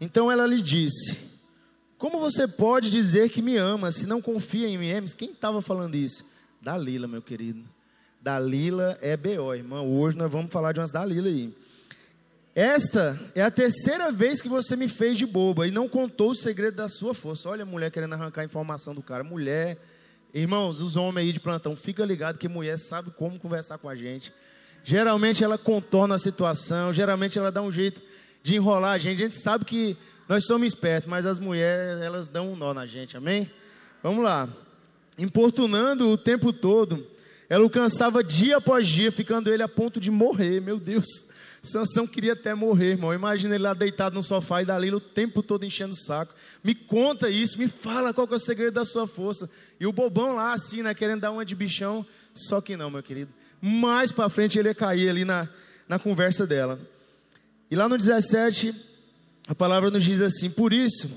Então 0.00 0.30
ela 0.30 0.46
lhe 0.46 0.62
disse: 0.62 1.29
como 2.00 2.18
você 2.18 2.48
pode 2.48 2.90
dizer 2.90 3.28
que 3.28 3.42
me 3.42 3.58
ama 3.58 3.92
se 3.92 4.06
não 4.06 4.22
confia 4.22 4.66
em 4.66 4.78
mim? 4.78 4.88
Quem 5.18 5.32
estava 5.32 5.60
falando 5.60 5.94
isso? 5.94 6.24
Dalila, 6.60 7.06
meu 7.06 7.20
querido. 7.20 7.62
Dalila 8.22 8.96
é 9.02 9.14
B.O., 9.18 9.54
irmão. 9.54 9.86
Hoje 9.86 10.16
nós 10.16 10.32
vamos 10.32 10.50
falar 10.50 10.72
de 10.72 10.80
umas 10.80 10.90
Dalila 10.90 11.28
aí. 11.28 11.54
Esta 12.54 13.20
é 13.34 13.42
a 13.42 13.50
terceira 13.50 14.10
vez 14.10 14.40
que 14.40 14.48
você 14.48 14.76
me 14.76 14.88
fez 14.88 15.18
de 15.18 15.26
boba 15.26 15.68
e 15.68 15.70
não 15.70 15.86
contou 15.86 16.30
o 16.30 16.34
segredo 16.34 16.76
da 16.76 16.88
sua 16.88 17.12
força. 17.12 17.50
Olha 17.50 17.64
a 17.64 17.66
mulher 17.66 17.90
querendo 17.90 18.14
arrancar 18.14 18.40
a 18.40 18.46
informação 18.46 18.94
do 18.94 19.02
cara. 19.02 19.22
Mulher, 19.22 19.76
irmãos, 20.32 20.80
os 20.80 20.96
homens 20.96 21.26
aí 21.26 21.32
de 21.34 21.40
plantão, 21.40 21.76
fica 21.76 22.02
ligado 22.02 22.38
que 22.38 22.48
mulher 22.48 22.78
sabe 22.78 23.10
como 23.10 23.38
conversar 23.38 23.76
com 23.76 23.90
a 23.90 23.94
gente. 23.94 24.32
Geralmente 24.82 25.44
ela 25.44 25.58
contorna 25.58 26.14
a 26.14 26.18
situação, 26.18 26.94
geralmente 26.94 27.38
ela 27.38 27.52
dá 27.52 27.60
um 27.60 27.70
jeito 27.70 28.00
de 28.42 28.56
enrolar 28.56 28.92
a 28.92 28.98
gente. 28.98 29.22
A 29.22 29.26
gente 29.26 29.38
sabe 29.38 29.66
que 29.66 29.98
nós 30.30 30.44
somos 30.44 30.68
espertos, 30.68 31.10
mas 31.10 31.26
as 31.26 31.40
mulheres, 31.40 32.00
elas 32.00 32.28
dão 32.28 32.52
um 32.52 32.54
nó 32.54 32.72
na 32.72 32.86
gente, 32.86 33.16
amém? 33.16 33.50
Vamos 34.00 34.22
lá. 34.22 34.48
Importunando 35.18 36.08
o 36.08 36.16
tempo 36.16 36.52
todo, 36.52 37.04
ela 37.48 37.64
o 37.64 37.68
cansava 37.68 38.22
dia 38.22 38.58
após 38.58 38.86
dia, 38.86 39.10
ficando 39.10 39.52
ele 39.52 39.60
a 39.60 39.66
ponto 39.66 39.98
de 39.98 40.08
morrer, 40.08 40.60
meu 40.60 40.78
Deus. 40.78 41.26
Sansão 41.64 42.06
queria 42.06 42.34
até 42.34 42.54
morrer, 42.54 42.92
irmão. 42.92 43.12
Imagina 43.12 43.56
ele 43.56 43.64
lá 43.64 43.74
deitado 43.74 44.14
no 44.14 44.22
sofá 44.22 44.62
e 44.62 44.64
Dalila 44.64 44.98
o 44.98 45.00
tempo 45.00 45.42
todo 45.42 45.66
enchendo 45.66 45.94
o 45.94 46.00
saco. 46.00 46.32
Me 46.62 46.76
conta 46.76 47.28
isso, 47.28 47.58
me 47.58 47.66
fala 47.66 48.14
qual 48.14 48.28
é 48.30 48.36
o 48.36 48.38
segredo 48.38 48.74
da 48.74 48.84
sua 48.84 49.08
força. 49.08 49.50
E 49.80 49.86
o 49.86 49.92
bobão 49.92 50.36
lá, 50.36 50.52
assim, 50.52 50.80
né, 50.80 50.94
querendo 50.94 51.22
dar 51.22 51.32
uma 51.32 51.44
de 51.44 51.56
bichão. 51.56 52.06
Só 52.36 52.60
que 52.60 52.76
não, 52.76 52.88
meu 52.88 53.02
querido. 53.02 53.32
Mais 53.60 54.12
para 54.12 54.28
frente 54.28 54.60
ele 54.60 54.68
ia 54.68 54.74
cair 54.76 55.08
ali 55.08 55.24
na, 55.24 55.48
na 55.88 55.98
conversa 55.98 56.46
dela. 56.46 56.78
E 57.68 57.74
lá 57.74 57.88
no 57.88 57.98
17, 57.98 58.89
a 59.50 59.54
palavra 59.54 59.90
nos 59.90 60.04
diz 60.04 60.20
assim: 60.20 60.48
Por 60.48 60.72
isso, 60.72 61.10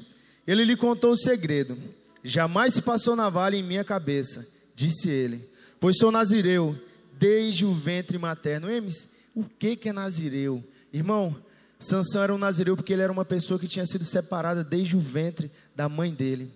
ele 0.47 0.65
lhe 0.65 0.75
contou 0.75 1.11
o 1.11 1.17
segredo. 1.17 1.77
Jamais 2.23 2.73
se 2.73 2.81
passou 2.81 3.15
navalha 3.15 3.55
em 3.55 3.61
minha 3.61 3.83
cabeça, 3.83 4.47
disse 4.73 5.07
ele, 5.07 5.47
pois 5.79 5.97
sou 5.97 6.11
nazireu 6.11 6.75
desde 7.11 7.63
o 7.63 7.75
ventre 7.75 8.17
materno. 8.17 8.71
Emes, 8.71 9.07
o 9.35 9.43
que, 9.43 9.75
que 9.75 9.89
é 9.89 9.93
nazireu? 9.93 10.63
Irmão, 10.91 11.35
Sansão 11.79 12.23
era 12.23 12.33
um 12.33 12.39
nazireu 12.39 12.75
porque 12.75 12.91
ele 12.91 13.03
era 13.03 13.11
uma 13.11 13.23
pessoa 13.23 13.59
que 13.59 13.67
tinha 13.67 13.85
sido 13.85 14.03
separada 14.03 14.63
desde 14.63 14.97
o 14.97 14.99
ventre 14.99 15.51
da 15.75 15.87
mãe 15.87 16.11
dele. 16.11 16.49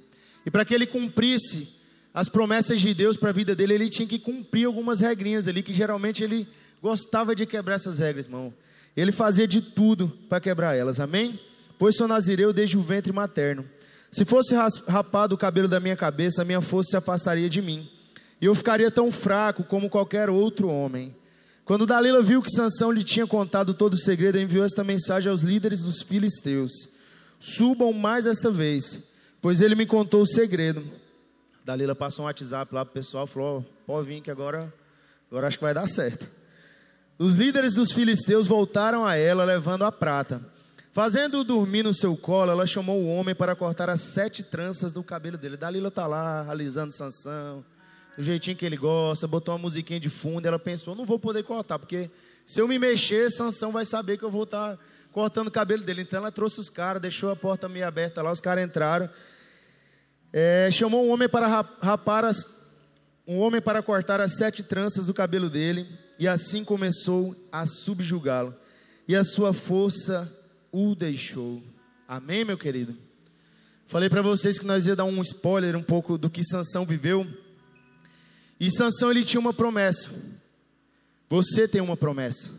E 0.48 0.50
para 0.50 0.66
que 0.66 0.74
ele 0.74 0.88
cumprisse 0.88 1.70
as 2.12 2.28
promessas 2.28 2.82
de 2.82 2.92
Deus 2.92 3.18
para 3.18 3.30
a 3.30 3.34
vida 3.34 3.54
dele, 3.54 3.76
ele 3.76 3.90
tinha 3.90 4.08
que 4.08 4.18
cumprir 4.18 4.66
algumas 4.66 5.00
regrinhas 5.00 5.48
ali, 5.48 5.62
que 5.62 5.76
geralmente 5.76 6.24
ele 6.24 6.48
gostava 6.82 7.36
de 7.36 7.46
quebrar 7.46 7.76
essas 7.76 8.00
regras, 8.00 8.26
irmão. 8.26 8.52
Ele 8.96 9.12
fazia 9.12 9.48
de 9.48 9.62
tudo 9.62 10.10
para 10.28 10.40
quebrar 10.40 10.76
elas, 10.76 11.00
amém? 11.00 11.40
Pois 11.78 11.96
sou 11.96 12.08
nazireu 12.08 12.52
desde 12.52 12.78
o 12.78 12.82
ventre 12.82 13.12
materno. 13.12 13.66
Se 14.12 14.26
fosse 14.26 14.56
rapado 14.88 15.36
o 15.36 15.38
cabelo 15.38 15.68
da 15.68 15.80
minha 15.80 15.96
cabeça, 15.96 16.42
a 16.42 16.46
minha 16.46 16.62
força 16.62 16.92
se 16.92 16.98
afastaria 16.98 17.50
de 17.50 17.62
mim, 17.62 17.90
e 18.42 18.46
eu 18.46 18.56
ficaria 18.56 18.90
tão 18.90 19.12
fraco 19.12 19.64
como 19.64 19.90
qualquer 19.90 20.30
outro 20.30 20.70
homem. 20.70 21.16
Quando 21.66 21.86
Dalila 21.86 22.22
viu 22.22 22.42
que 22.42 22.50
Sansão 22.50 22.92
lhe 22.92 23.04
tinha 23.04 23.28
contado 23.28 23.74
todo 23.74 23.94
o 23.94 23.98
segredo, 23.98 24.40
enviou 24.40 24.64
esta 24.64 24.84
mensagem 24.84 25.30
aos 25.30 25.42
líderes 25.42 25.82
dos 25.82 26.02
filisteus: 26.02 26.72
Subam 27.40 27.92
mais 27.92 28.26
esta 28.26 28.50
vez, 28.50 29.00
pois 29.42 29.60
ele 29.60 29.76
me 29.76 29.86
contou 29.86 30.22
o 30.22 30.28
segredo. 30.28 30.84
Dalila 31.66 31.94
passou 31.94 32.24
um 32.24 32.28
WhatsApp 32.28 32.74
lá 32.74 32.86
para 32.86 32.92
o 32.92 32.94
pessoal, 32.94 33.28
falou: 33.28 33.66
Pode 33.86 34.08
vir 34.08 34.22
que 34.22 34.32
agora, 34.32 34.74
agora 35.30 35.48
acho 35.48 35.58
que 35.58 35.64
vai 35.64 35.74
dar 35.74 35.88
certo. 35.90 36.30
Os 37.20 37.36
líderes 37.36 37.74
dos 37.74 37.92
filisteus 37.92 38.48
voltaram 38.48 39.06
a 39.06 39.16
ela, 39.16 39.44
levando 39.44 39.84
a 39.84 39.92
prata. 39.92 40.42
Fazendo-o 40.98 41.44
dormir 41.44 41.84
no 41.84 41.94
seu 41.94 42.18
colo, 42.18 42.50
ela 42.50 42.66
chamou 42.66 43.00
o 43.00 43.08
homem 43.08 43.36
para 43.36 43.56
cortar 43.56 43.88
as 43.88 44.02
sete 44.02 44.42
tranças 44.42 44.92
do 44.92 45.04
cabelo 45.04 45.38
dele. 45.38 45.56
Dalila 45.56 45.90
está 45.90 46.08
lá, 46.08 46.50
alisando 46.50 46.92
Sansão, 46.92 47.64
do 48.18 48.24
jeitinho 48.24 48.58
que 48.58 48.66
ele 48.66 48.78
gosta, 48.78 49.28
botou 49.28 49.54
uma 49.54 49.60
musiquinha 49.60 50.00
de 50.00 50.10
fundo. 50.10 50.48
Ela 50.48 50.58
pensou: 50.58 50.96
não 50.96 51.06
vou 51.06 51.20
poder 51.20 51.44
cortar, 51.44 51.78
porque 51.78 52.10
se 52.48 52.60
eu 52.60 52.68
me 52.68 52.80
mexer, 52.80 53.30
Sansão 53.30 53.72
vai 53.72 53.86
saber 53.86 54.18
que 54.18 54.24
eu 54.24 54.32
vou 54.32 54.42
estar 54.42 54.76
tá 54.76 54.84
cortando 55.12 55.50
o 55.50 55.52
cabelo 55.52 55.84
dele. 55.84 56.02
Então 56.02 56.18
ela 56.18 56.32
trouxe 56.32 56.60
os 56.60 56.68
caras, 56.68 57.00
deixou 57.00 57.30
a 57.30 57.36
porta 57.36 57.70
meio 57.70 57.86
aberta 57.86 58.24
lá, 58.24 58.32
os 58.32 58.42
caras 58.42 58.66
entraram. 58.66 59.08
É, 60.34 60.68
chamou 60.72 61.06
um 61.06 61.12
homem 61.12 61.30
para 61.30 61.48
rapar 61.80 62.26
as, 62.26 62.44
um 63.28 63.38
homem 63.38 63.62
para 63.62 63.84
cortar 63.84 64.20
as 64.20 64.36
sete 64.36 64.64
tranças 64.64 65.06
do 65.06 65.14
cabelo 65.14 65.48
dele, 65.48 65.88
e 66.18 66.28
assim 66.28 66.64
começou 66.64 67.36
a 67.52 67.68
subjugá-lo. 67.68 68.56
E 69.08 69.16
a 69.16 69.24
sua 69.24 69.54
força 69.54 70.36
o 70.72 70.96
deixou. 70.96 71.62
Amém, 72.08 72.46
meu 72.46 72.58
querido? 72.58 72.96
Falei 73.88 74.10
para 74.10 74.22
vocês 74.22 74.60
que 74.60 74.66
nós 74.66 74.86
ia 74.86 74.96
dar 74.96 75.06
um 75.06 75.22
spoiler 75.22 75.76
um 75.76 75.84
pouco 75.84 76.18
do 76.18 76.30
que 76.30 76.44
Sansão 76.44 76.86
viveu. 76.86 77.26
E 78.60 78.70
Sansão 78.72 79.12
ele 79.12 79.24
tinha 79.24 79.40
uma 79.40 79.54
promessa. 79.54 80.12
Você 81.30 81.68
tem 81.68 81.82
uma 81.82 81.96
promessa. 81.96 82.52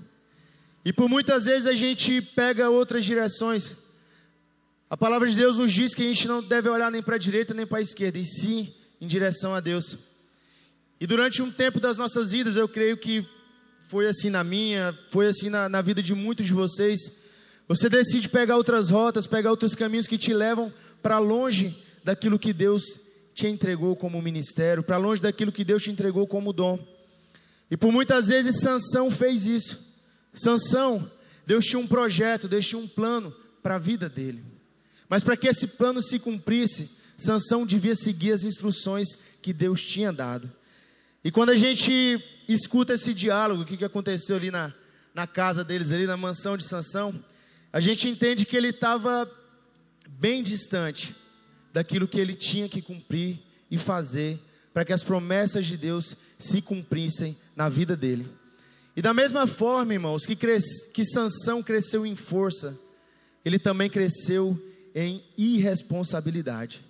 E 0.84 0.92
por 0.92 1.08
muitas 1.08 1.44
vezes 1.44 1.66
a 1.66 1.74
gente 1.74 2.22
pega 2.22 2.70
outras 2.70 3.04
direções. 3.04 3.74
A 4.88 4.96
palavra 4.96 5.28
de 5.28 5.36
Deus 5.36 5.56
nos 5.56 5.72
diz 5.72 5.94
que 5.94 6.02
a 6.02 6.06
gente 6.06 6.26
não 6.26 6.42
deve 6.42 6.68
olhar 6.68 6.90
nem 6.90 7.02
para 7.02 7.16
a 7.16 7.18
direita 7.18 7.52
nem 7.52 7.66
para 7.66 7.78
a 7.78 7.82
esquerda, 7.82 8.18
e 8.18 8.24
sim 8.24 8.72
em 9.00 9.06
direção 9.06 9.54
a 9.54 9.60
Deus. 9.60 9.98
E 11.00 11.06
durante 11.06 11.42
um 11.42 11.50
tempo 11.50 11.78
das 11.78 11.98
nossas 11.98 12.30
vidas, 12.30 12.56
eu 12.56 12.66
creio 12.66 12.96
que 12.96 13.26
foi 13.88 14.06
assim 14.06 14.30
na 14.30 14.42
minha, 14.42 14.98
foi 15.10 15.28
assim 15.28 15.50
na, 15.50 15.68
na 15.68 15.82
vida 15.82 16.02
de 16.02 16.14
muitos 16.14 16.46
de 16.46 16.54
vocês. 16.54 17.12
Você 17.68 17.88
decide 17.90 18.30
pegar 18.30 18.56
outras 18.56 18.88
rotas, 18.88 19.26
pegar 19.26 19.50
outros 19.50 19.74
caminhos 19.74 20.06
que 20.06 20.16
te 20.16 20.32
levam 20.32 20.72
para 21.02 21.18
longe 21.18 21.76
daquilo 22.02 22.38
que 22.38 22.54
Deus 22.54 22.82
te 23.34 23.46
entregou 23.46 23.94
como 23.94 24.20
ministério, 24.22 24.82
para 24.82 24.96
longe 24.96 25.20
daquilo 25.20 25.52
que 25.52 25.64
Deus 25.64 25.82
te 25.82 25.90
entregou 25.90 26.26
como 26.26 26.52
dom. 26.52 26.78
E 27.70 27.76
por 27.76 27.92
muitas 27.92 28.28
vezes 28.28 28.60
Sansão 28.60 29.10
fez 29.10 29.46
isso. 29.46 29.78
Sansão, 30.32 31.10
Deus 31.46 31.66
tinha 31.66 31.78
um 31.78 31.86
projeto, 31.86 32.48
Deus 32.48 32.66
tinha 32.66 32.80
um 32.80 32.88
plano 32.88 33.34
para 33.62 33.74
a 33.74 33.78
vida 33.78 34.08
dele. 34.08 34.42
Mas 35.08 35.22
para 35.22 35.36
que 35.36 35.46
esse 35.46 35.66
plano 35.66 36.02
se 36.02 36.18
cumprisse, 36.18 36.90
Sansão 37.18 37.66
devia 37.66 37.94
seguir 37.94 38.32
as 38.32 38.44
instruções 38.44 39.08
que 39.42 39.52
Deus 39.52 39.82
tinha 39.82 40.12
dado. 40.12 40.50
E 41.22 41.30
quando 41.30 41.50
a 41.50 41.56
gente 41.56 42.22
escuta 42.48 42.94
esse 42.94 43.12
diálogo, 43.12 43.62
o 43.62 43.66
que, 43.66 43.76
que 43.76 43.84
aconteceu 43.84 44.36
ali 44.36 44.50
na, 44.50 44.72
na 45.14 45.26
casa 45.26 45.62
deles, 45.62 45.92
ali 45.92 46.06
na 46.06 46.16
mansão 46.16 46.56
de 46.56 46.64
Sansão, 46.64 47.22
a 47.72 47.80
gente 47.80 48.08
entende 48.08 48.44
que 48.44 48.56
ele 48.56 48.68
estava 48.68 49.30
bem 50.08 50.42
distante 50.42 51.14
daquilo 51.72 52.08
que 52.08 52.18
ele 52.18 52.34
tinha 52.34 52.68
que 52.68 52.80
cumprir 52.80 53.38
e 53.70 53.76
fazer 53.76 54.40
para 54.72 54.84
que 54.84 54.92
as 54.92 55.02
promessas 55.02 55.66
de 55.66 55.76
Deus 55.76 56.16
se 56.38 56.62
cumprissem 56.62 57.36
na 57.54 57.68
vida 57.68 57.96
dele. 57.96 58.28
E 58.96 59.02
da 59.02 59.12
mesma 59.12 59.46
forma, 59.46 59.92
irmãos, 59.92 60.24
que, 60.24 60.34
cres... 60.34 60.64
que 60.92 61.04
Sansão 61.04 61.62
cresceu 61.62 62.04
em 62.06 62.16
força, 62.16 62.78
ele 63.44 63.58
também 63.58 63.88
cresceu 63.88 64.60
em 64.94 65.22
irresponsabilidade. 65.36 66.84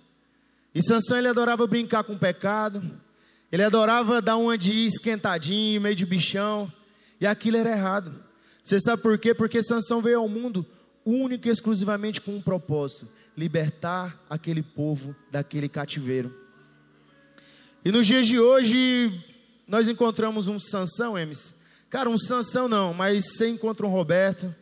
E 0.73 0.81
Sansão 0.83 1.17
ele 1.17 1.27
adorava 1.27 1.67
brincar 1.67 2.03
com 2.03 2.13
o 2.13 2.19
pecado, 2.19 2.81
ele 3.51 3.63
adorava 3.63 4.21
dar 4.21 4.37
uma 4.37 4.57
de 4.57 4.85
esquentadinho, 4.85 5.81
meio 5.81 5.95
de 5.95 6.05
bichão, 6.05 6.71
e 7.19 7.27
aquilo 7.27 7.57
era 7.57 7.71
errado. 7.71 8.28
Você 8.69 8.79
sabe 8.79 9.01
por 9.01 9.17
quê? 9.17 9.33
Porque 9.33 9.63
Sansão 9.63 9.99
veio 9.99 10.19
ao 10.19 10.29
mundo 10.29 10.63
único 11.03 11.47
e 11.47 11.49
exclusivamente 11.49 12.21
com 12.21 12.35
um 12.35 12.41
propósito: 12.41 13.07
libertar 13.35 14.23
aquele 14.29 14.61
povo 14.61 15.15
daquele 15.31 15.67
cativeiro. 15.67 16.31
E 17.83 17.91
nos 17.91 18.05
dias 18.05 18.27
de 18.27 18.39
hoje, 18.39 19.11
nós 19.67 19.87
encontramos 19.87 20.47
um 20.47 20.59
Sansão, 20.59 21.17
Emes. 21.17 21.51
Cara, 21.89 22.11
um 22.11 22.17
Sansão 22.19 22.67
não, 22.67 22.93
mas 22.93 23.25
você 23.33 23.47
encontra 23.47 23.87
um 23.87 23.89
Roberto 23.89 24.53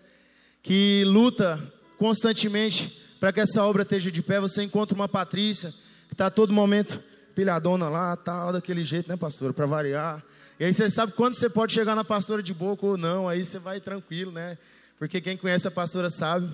que 0.63 1.03
luta 1.05 1.61
constantemente 1.97 2.97
para 3.19 3.33
que 3.33 3.41
essa 3.41 3.61
obra 3.61 3.83
esteja 3.83 4.09
de 4.09 4.21
pé. 4.21 4.39
Você 4.39 4.63
encontra 4.63 4.95
uma 4.95 5.09
Patrícia 5.09 5.73
que 6.07 6.13
está 6.13 6.29
todo 6.29 6.53
momento 6.53 7.03
pilhadona 7.35 7.89
lá, 7.89 8.15
tal, 8.15 8.53
daquele 8.53 8.85
jeito, 8.85 9.09
né, 9.09 9.17
pastor? 9.17 9.53
Para 9.53 9.65
variar. 9.65 10.23
E 10.59 10.65
aí 10.65 10.73
você 10.73 10.89
sabe 10.89 11.13
quando 11.13 11.35
você 11.35 11.49
pode 11.49 11.73
chegar 11.73 11.95
na 11.95 12.03
pastora 12.03 12.41
de 12.41 12.53
boca 12.53 12.85
ou 12.85 12.97
não, 12.97 13.29
aí 13.29 13.45
você 13.45 13.59
vai 13.59 13.79
tranquilo, 13.79 14.31
né? 14.31 14.57
Porque 14.97 15.21
quem 15.21 15.37
conhece 15.37 15.67
a 15.67 15.71
pastora 15.71 16.09
sabe. 16.09 16.51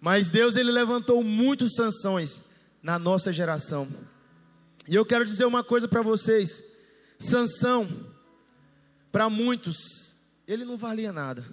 Mas 0.00 0.28
Deus, 0.28 0.56
ele 0.56 0.72
levantou 0.72 1.22
muitos 1.22 1.74
sanções 1.74 2.42
na 2.82 2.98
nossa 2.98 3.32
geração. 3.32 3.88
E 4.88 4.94
eu 4.94 5.04
quero 5.04 5.24
dizer 5.24 5.44
uma 5.44 5.62
coisa 5.62 5.86
para 5.86 6.02
vocês: 6.02 6.64
Sansão, 7.18 7.88
para 9.12 9.28
muitos, 9.30 9.76
ele 10.46 10.64
não 10.64 10.76
valia 10.76 11.12
nada. 11.12 11.44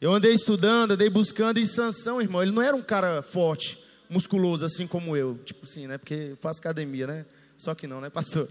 Eu 0.00 0.12
andei 0.12 0.32
estudando, 0.32 0.92
andei 0.92 1.10
buscando, 1.10 1.58
e 1.58 1.66
Sansão, 1.66 2.20
irmão, 2.20 2.42
ele 2.42 2.52
não 2.52 2.62
era 2.62 2.74
um 2.74 2.82
cara 2.82 3.22
forte, 3.22 3.78
musculoso, 4.08 4.64
assim 4.64 4.86
como 4.86 5.16
eu. 5.16 5.38
Tipo 5.44 5.64
assim, 5.64 5.86
né? 5.86 5.98
Porque 5.98 6.36
faço 6.40 6.60
academia, 6.60 7.06
né? 7.06 7.26
Só 7.56 7.74
que 7.74 7.86
não, 7.86 8.00
né, 8.00 8.08
pastor? 8.08 8.48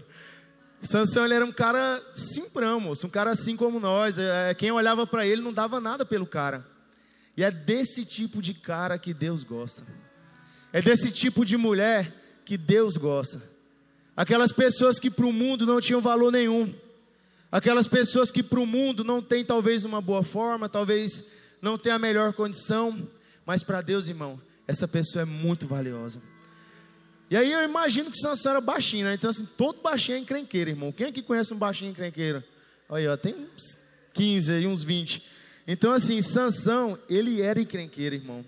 Sansão, 0.82 1.24
ele 1.24 1.34
era 1.34 1.44
um 1.44 1.52
cara 1.52 2.02
simprão, 2.14 2.78
um 2.78 3.08
cara 3.08 3.30
assim 3.30 3.54
como 3.54 3.78
nós. 3.78 4.18
É, 4.18 4.54
quem 4.54 4.70
olhava 4.70 5.06
para 5.06 5.26
ele 5.26 5.42
não 5.42 5.52
dava 5.52 5.80
nada 5.80 6.04
pelo 6.06 6.26
cara. 6.26 6.66
E 7.36 7.44
é 7.44 7.50
desse 7.50 8.04
tipo 8.04 8.40
de 8.40 8.54
cara 8.54 8.98
que 8.98 9.12
Deus 9.12 9.44
gosta. 9.44 9.84
É 10.72 10.80
desse 10.80 11.10
tipo 11.10 11.44
de 11.44 11.56
mulher 11.56 12.14
que 12.44 12.56
Deus 12.56 12.96
gosta. 12.96 13.42
Aquelas 14.16 14.52
pessoas 14.52 14.98
que 14.98 15.10
para 15.10 15.26
o 15.26 15.32
mundo 15.32 15.66
não 15.66 15.80
tinham 15.80 16.00
valor 16.00 16.32
nenhum. 16.32 16.74
Aquelas 17.50 17.88
pessoas 17.88 18.30
que 18.30 18.42
para 18.42 18.60
o 18.60 18.66
mundo 18.66 19.02
não 19.02 19.20
tem 19.20 19.44
talvez 19.44 19.84
uma 19.84 20.00
boa 20.00 20.22
forma, 20.22 20.68
talvez 20.68 21.24
não 21.60 21.76
tem 21.76 21.92
a 21.92 21.98
melhor 21.98 22.32
condição, 22.32 23.08
mas 23.44 23.62
para 23.62 23.80
Deus, 23.80 24.08
irmão, 24.08 24.40
essa 24.66 24.86
pessoa 24.86 25.22
é 25.22 25.24
muito 25.24 25.66
valiosa. 25.66 26.22
E 27.30 27.36
aí 27.36 27.52
eu 27.52 27.62
imagino 27.62 28.10
que 28.10 28.18
Sansão 28.18 28.50
era 28.50 28.60
baixinho, 28.60 29.04
né? 29.04 29.14
Então 29.14 29.30
assim, 29.30 29.46
todo 29.56 29.80
baixinho 29.80 30.16
é 30.16 30.18
encrenqueiro, 30.18 30.70
irmão. 30.70 30.90
Quem 30.90 31.06
aqui 31.06 31.22
conhece 31.22 31.54
um 31.54 31.56
baixinho 31.56 31.92
encrenqueiro? 31.92 32.42
Aí, 32.88 33.06
ó, 33.06 33.16
tem 33.16 33.34
uns 33.34 33.78
15 34.12 34.52
e 34.52 34.66
uns 34.66 34.82
20. 34.82 35.22
Então 35.66 35.92
assim, 35.92 36.20
Sansão, 36.20 36.98
ele 37.08 37.40
era 37.40 37.60
encrenqueiro, 37.60 38.16
irmão. 38.16 38.44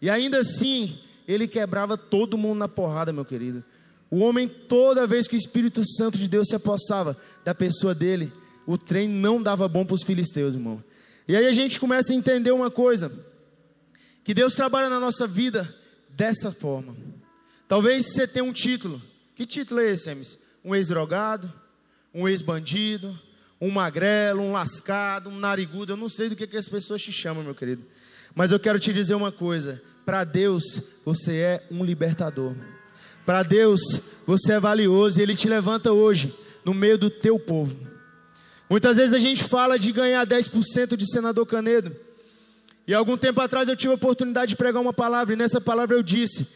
E 0.00 0.08
ainda 0.08 0.38
assim, 0.38 1.00
ele 1.26 1.48
quebrava 1.48 1.96
todo 1.96 2.38
mundo 2.38 2.58
na 2.58 2.68
porrada, 2.68 3.12
meu 3.12 3.24
querido. 3.24 3.64
O 4.08 4.20
homem, 4.20 4.48
toda 4.48 5.06
vez 5.06 5.26
que 5.26 5.34
o 5.34 5.38
Espírito 5.38 5.82
Santo 5.96 6.16
de 6.16 6.28
Deus 6.28 6.48
se 6.48 6.54
apossava 6.54 7.16
da 7.44 7.54
pessoa 7.54 7.94
dele, 7.94 8.32
o 8.66 8.78
trem 8.78 9.08
não 9.08 9.42
dava 9.42 9.66
bom 9.66 9.84
para 9.84 9.94
os 9.94 10.04
filisteus, 10.04 10.54
irmão. 10.54 10.82
E 11.26 11.36
aí 11.36 11.46
a 11.46 11.52
gente 11.52 11.80
começa 11.80 12.12
a 12.12 12.16
entender 12.16 12.52
uma 12.52 12.70
coisa: 12.70 13.12
que 14.22 14.34
Deus 14.34 14.54
trabalha 14.54 14.88
na 14.88 15.00
nossa 15.00 15.26
vida 15.26 15.74
dessa 16.08 16.52
forma. 16.52 16.96
Talvez 17.70 18.06
você 18.06 18.26
tenha 18.26 18.44
um 18.44 18.52
título. 18.52 19.00
Que 19.36 19.46
título 19.46 19.78
é 19.78 19.92
esse, 19.92 20.10
Emes? 20.10 20.36
Um 20.64 20.74
ex-drogado, 20.74 21.52
um 22.12 22.26
ex-bandido, 22.26 23.16
um 23.60 23.70
magrelo, 23.70 24.42
um 24.42 24.50
lascado, 24.50 25.30
um 25.30 25.38
narigudo. 25.38 25.92
Eu 25.92 25.96
não 25.96 26.08
sei 26.08 26.28
do 26.28 26.34
que, 26.34 26.48
que 26.48 26.56
as 26.56 26.68
pessoas 26.68 27.00
te 27.00 27.12
chamam, 27.12 27.44
meu 27.44 27.54
querido. 27.54 27.84
Mas 28.34 28.50
eu 28.50 28.58
quero 28.58 28.80
te 28.80 28.92
dizer 28.92 29.14
uma 29.14 29.30
coisa: 29.30 29.80
para 30.04 30.24
Deus, 30.24 30.82
você 31.04 31.36
é 31.36 31.66
um 31.70 31.84
libertador. 31.84 32.56
Para 33.24 33.44
Deus, 33.44 33.80
você 34.26 34.54
é 34.54 34.60
valioso 34.60 35.20
e 35.20 35.22
Ele 35.22 35.36
te 35.36 35.48
levanta 35.48 35.92
hoje 35.92 36.34
no 36.64 36.74
meio 36.74 36.98
do 36.98 37.08
teu 37.08 37.38
povo. 37.38 37.76
Muitas 38.68 38.96
vezes 38.96 39.12
a 39.12 39.18
gente 39.20 39.44
fala 39.44 39.78
de 39.78 39.92
ganhar 39.92 40.26
10% 40.26 40.96
de 40.96 41.08
senador 41.08 41.46
Canedo. 41.46 41.94
E 42.84 42.92
algum 42.92 43.16
tempo 43.16 43.40
atrás 43.40 43.68
eu 43.68 43.76
tive 43.76 43.92
a 43.92 43.94
oportunidade 43.94 44.50
de 44.50 44.56
pregar 44.56 44.82
uma 44.82 44.92
palavra, 44.92 45.34
e 45.34 45.36
nessa 45.36 45.60
palavra 45.60 45.94
eu 45.94 46.02
disse: 46.02 46.48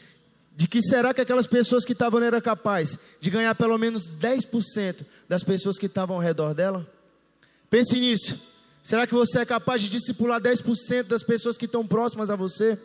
de 0.56 0.68
que 0.68 0.80
será 0.82 1.12
que 1.12 1.20
aquelas 1.20 1.46
pessoas 1.46 1.84
que 1.84 1.92
estavam 1.92 2.22
eram 2.22 2.40
capazes 2.40 2.98
de 3.20 3.28
ganhar 3.28 3.54
pelo 3.54 3.76
menos 3.76 4.08
10% 4.08 5.04
das 5.28 5.42
pessoas 5.42 5.78
que 5.78 5.86
estavam 5.86 6.16
ao 6.16 6.22
redor 6.22 6.54
dela? 6.54 6.86
Pense 7.68 7.98
nisso. 7.98 8.38
Será 8.82 9.06
que 9.06 9.14
você 9.14 9.40
é 9.40 9.44
capaz 9.44 9.82
de 9.82 9.88
discipular 9.88 10.40
10% 10.40 11.04
das 11.04 11.22
pessoas 11.22 11.56
que 11.56 11.64
estão 11.64 11.86
próximas 11.86 12.30
a 12.30 12.36
você? 12.36 12.78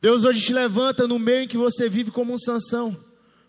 Deus 0.00 0.22
hoje 0.22 0.42
te 0.42 0.52
levanta 0.52 1.08
no 1.08 1.18
meio 1.18 1.44
em 1.44 1.48
que 1.48 1.56
você 1.56 1.88
vive 1.88 2.10
como 2.10 2.32
um 2.32 2.38
Sansão, 2.38 2.96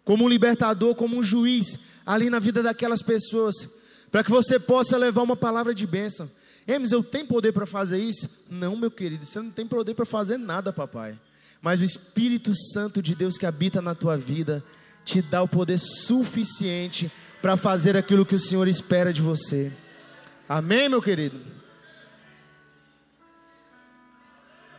como 0.03 0.23
um 0.23 0.29
libertador, 0.29 0.95
como 0.95 1.17
um 1.17 1.23
juiz, 1.23 1.77
ali 2.05 2.29
na 2.29 2.39
vida 2.39 2.63
daquelas 2.63 3.01
pessoas, 3.01 3.67
para 4.09 4.23
que 4.23 4.31
você 4.31 4.57
possa 4.57 4.97
levar 4.97 5.21
uma 5.21 5.35
palavra 5.35 5.75
de 5.75 5.85
bênção. 5.85 6.31
Emes, 6.65 6.91
eu 6.91 7.03
tenho 7.03 7.27
poder 7.27 7.51
para 7.51 7.65
fazer 7.65 7.99
isso? 7.99 8.29
Não, 8.49 8.75
meu 8.75 8.89
querido, 8.89 9.25
você 9.25 9.39
não 9.39 9.51
tem 9.51 9.67
poder 9.67 9.93
para 9.93 10.05
fazer 10.05 10.37
nada, 10.37 10.71
papai. 10.71 11.19
Mas 11.65 11.81
o 11.81 11.83
Espírito 11.83 12.53
Santo 12.53 13.01
de 13.01 13.15
Deus 13.15 13.39
que 13.39 13.45
habita 13.47 13.81
na 13.81 13.95
tua 13.95 14.15
vida 14.15 14.63
te 15.03 15.19
dá 15.19 15.41
o 15.41 15.47
poder 15.47 15.79
suficiente 15.79 17.11
para 17.41 17.57
fazer 17.57 17.97
aquilo 17.97 18.23
que 18.23 18.35
o 18.35 18.39
Senhor 18.39 18.67
espera 18.67 19.11
de 19.11 19.19
você. 19.19 19.73
Amém, 20.47 20.87
meu 20.87 21.01
querido? 21.01 21.41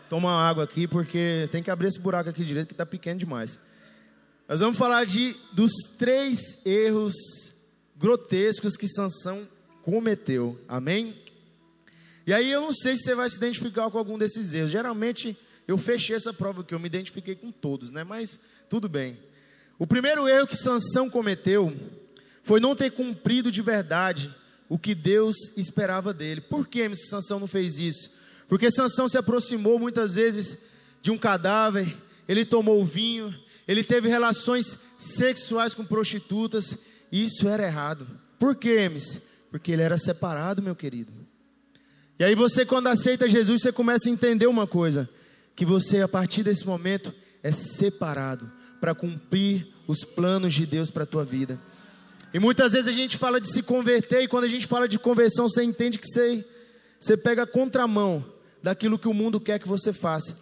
Toma 0.09 0.29
uma 0.29 0.49
água 0.49 0.63
aqui, 0.63 0.87
porque 0.87 1.49
tem 1.51 1.61
que 1.61 1.73
abrir 1.73 1.89
esse 1.89 1.99
buraco 1.99 2.31
aqui 2.31 2.45
direito, 2.45 2.69
que 2.69 2.75
está 2.75 2.87
pequeno 2.87 3.19
demais. 3.19 3.59
Nós 4.49 4.61
vamos 4.61 4.79
falar 4.79 5.05
de, 5.07 5.37
dos 5.53 5.73
três 5.99 6.57
erros 6.65 7.15
grotescos 7.97 8.77
que 8.77 8.87
Sansão 8.87 9.49
cometeu. 9.83 10.57
Amém? 10.69 11.21
E 12.25 12.33
aí 12.33 12.49
eu 12.49 12.61
não 12.61 12.73
sei 12.73 12.97
se 12.97 13.03
você 13.03 13.15
vai 13.17 13.29
se 13.29 13.39
identificar 13.39 13.91
com 13.91 13.99
algum 13.99 14.17
desses 14.17 14.55
erros. 14.55 14.71
Geralmente 14.71 15.37
eu 15.67 15.77
fechei 15.77 16.15
essa 16.15 16.33
prova 16.33 16.63
que 16.63 16.75
eu 16.75 16.79
me 16.79 16.87
identifiquei 16.87 17.35
com 17.35 17.51
todos, 17.51 17.91
né? 17.91 18.05
Mas 18.05 18.39
tudo 18.69 18.89
bem. 18.89 19.19
O 19.79 19.87
primeiro 19.87 20.29
erro 20.29 20.47
que 20.47 20.57
Sansão 20.57 21.11
cometeu 21.11 21.75
foi 22.43 22.61
não 22.61 22.77
ter 22.77 22.91
cumprido 22.93 23.51
de 23.51 23.61
verdade 23.61 24.35
o 24.69 24.79
que 24.79 24.95
Deus 24.95 25.37
esperava 25.57 26.15
dele. 26.15 26.41
Por 26.41 26.67
que 26.67 26.95
Sansão 26.95 27.41
não 27.41 27.47
fez 27.47 27.79
isso? 27.79 28.11
Porque 28.49 28.71
Sansão 28.71 29.09
se 29.09 29.19
aproximou 29.19 29.79
muitas 29.79 30.15
vezes 30.15 30.57
de 31.03 31.11
um 31.11 31.19
cadáver, 31.19 31.97
ele 32.29 32.45
tomou 32.45 32.85
vinho, 32.85 33.35
ele 33.67 33.83
teve 33.83 34.09
relações 34.09 34.79
sexuais 34.99 35.75
com 35.75 35.85
prostitutas, 35.85 36.77
e 37.11 37.25
isso 37.25 37.49
era 37.49 37.65
errado. 37.65 38.07
Por 38.39 38.55
quê, 38.55 38.77
Emes? 38.81 39.21
Porque 39.51 39.73
ele 39.73 39.83
era 39.83 39.99
separado, 39.99 40.63
meu 40.63 40.75
querido. 40.75 41.13
E 42.19 42.25
aí 42.25 42.35
você, 42.35 42.65
quando 42.65 42.87
aceita 42.87 43.29
Jesus, 43.29 43.63
você 43.63 43.73
começa 43.73 44.09
a 44.09 44.13
entender 44.13 44.47
uma 44.47 44.67
coisa: 44.67 45.09
que 45.57 45.65
você, 45.65 46.03
a 46.03 46.09
partir 46.09 46.43
desse 46.43 46.67
momento, 46.67 47.13
é 47.43 47.51
separado 47.51 48.53
para 48.81 48.95
cumprir 48.95 49.67
os 49.89 50.05
planos 50.05 50.53
de 50.53 50.67
Deus 50.67 50.91
para 50.91 51.05
a 51.05 51.07
tua 51.07 51.25
vida. 51.25 51.59
E 52.35 52.39
muitas 52.39 52.73
vezes 52.73 52.89
a 52.89 52.93
gente 52.93 53.17
fala 53.17 53.41
de 53.41 53.51
se 53.51 53.63
converter, 53.63 54.23
e 54.23 54.29
quando 54.29 54.45
a 54.45 54.49
gente 54.49 54.67
fala 54.67 54.87
de 54.87 54.99
conversão, 54.99 55.49
você 55.49 55.63
entende 55.63 55.99
que 55.99 56.07
você, 56.07 56.45
você 57.01 57.17
pega 57.17 57.45
a 57.45 57.47
contramão 57.47 58.25
daquilo 58.63 58.99
que 58.99 59.09
o 59.09 59.15
mundo 59.15 59.41
quer 59.41 59.59
que 59.59 59.67
você 59.67 59.93
faça. 59.93 60.37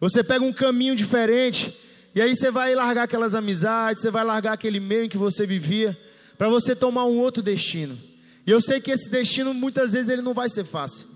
Você 0.00 0.24
pega 0.24 0.44
um 0.44 0.52
caminho 0.52 0.96
diferente, 0.96 1.78
e 2.12 2.20
aí 2.20 2.34
você 2.34 2.50
vai 2.50 2.74
largar 2.74 3.04
aquelas 3.04 3.34
amizades, 3.34 4.02
você 4.02 4.10
vai 4.10 4.24
largar 4.24 4.54
aquele 4.54 4.80
meio 4.80 5.04
em 5.04 5.08
que 5.08 5.16
você 5.16 5.46
vivia, 5.46 5.96
para 6.36 6.48
você 6.48 6.74
tomar 6.74 7.04
um 7.04 7.18
outro 7.18 7.42
destino. 7.42 7.96
E 8.44 8.50
eu 8.50 8.60
sei 8.60 8.80
que 8.80 8.90
esse 8.90 9.08
destino 9.08 9.54
muitas 9.54 9.92
vezes 9.92 10.08
ele 10.08 10.22
não 10.22 10.34
vai 10.34 10.48
ser 10.48 10.64
fácil. 10.64 11.06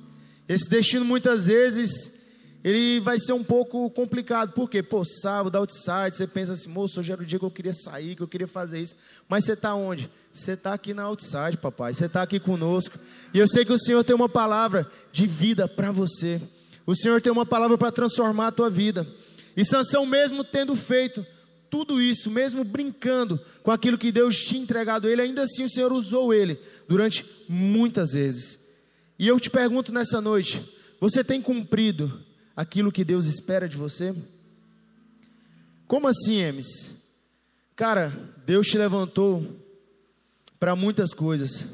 Esse 0.48 0.68
destino 0.68 1.04
muitas 1.04 1.46
vezes 1.46 2.10
ele 2.62 3.00
vai 3.00 3.18
ser 3.18 3.32
um 3.32 3.42
pouco 3.42 3.88
complicado. 3.90 4.52
Por 4.52 4.68
quê? 4.68 4.82
Pô, 4.82 5.02
sábado, 5.04 5.56
outside, 5.56 6.14
você 6.14 6.26
pensa 6.26 6.52
assim, 6.52 6.68
moço, 6.68 7.00
hoje 7.00 7.10
era 7.10 7.22
o 7.22 7.24
dia 7.24 7.38
que 7.38 7.44
eu 7.44 7.50
queria 7.50 7.72
sair, 7.72 8.14
que 8.14 8.22
eu 8.22 8.28
queria 8.28 8.46
fazer 8.46 8.80
isso. 8.82 8.94
Mas 9.28 9.44
você 9.44 9.54
está 9.54 9.74
onde? 9.74 10.10
Você 10.32 10.52
está 10.52 10.74
aqui 10.74 10.92
na 10.92 11.04
outside, 11.04 11.56
papai. 11.56 11.94
Você 11.94 12.04
está 12.04 12.22
aqui 12.22 12.38
conosco. 12.38 12.98
E 13.32 13.38
eu 13.38 13.48
sei 13.48 13.64
que 13.64 13.72
o 13.72 13.78
Senhor 13.78 14.04
tem 14.04 14.14
uma 14.14 14.28
palavra 14.28 14.90
de 15.10 15.26
vida 15.26 15.66
para 15.66 15.90
você. 15.90 16.40
O 16.86 16.94
Senhor 16.94 17.22
tem 17.22 17.32
uma 17.32 17.46
palavra 17.46 17.78
para 17.78 17.92
transformar 17.92 18.48
a 18.48 18.52
tua 18.52 18.68
vida. 18.68 19.06
E 19.56 19.64
Sansão, 19.64 20.04
mesmo 20.04 20.44
tendo 20.44 20.76
feito 20.76 21.24
tudo 21.70 22.00
isso, 22.00 22.30
mesmo 22.30 22.62
brincando 22.62 23.40
com 23.62 23.70
aquilo 23.70 23.96
que 23.96 24.12
Deus 24.12 24.36
tinha 24.36 24.60
entregado 24.60 25.06
a 25.06 25.10
ele, 25.10 25.22
ainda 25.22 25.44
assim 25.44 25.64
o 25.64 25.70
Senhor 25.70 25.92
usou 25.92 26.34
ele 26.34 26.58
durante 26.86 27.24
muitas 27.48 28.10
vezes. 28.10 28.58
E 29.18 29.26
eu 29.26 29.40
te 29.40 29.48
pergunto 29.48 29.92
nessa 29.92 30.20
noite: 30.20 30.62
você 31.00 31.24
tem 31.24 31.40
cumprido 31.40 32.20
aquilo 32.60 32.92
que 32.92 33.06
Deus 33.06 33.24
espera 33.24 33.66
de 33.66 33.74
você? 33.74 34.14
Como 35.88 36.06
assim, 36.06 36.36
Emes? 36.36 36.92
Cara, 37.74 38.12
Deus 38.44 38.66
te 38.66 38.76
levantou 38.76 39.46
para 40.58 40.76
muitas 40.76 41.14
coisas. 41.14 41.64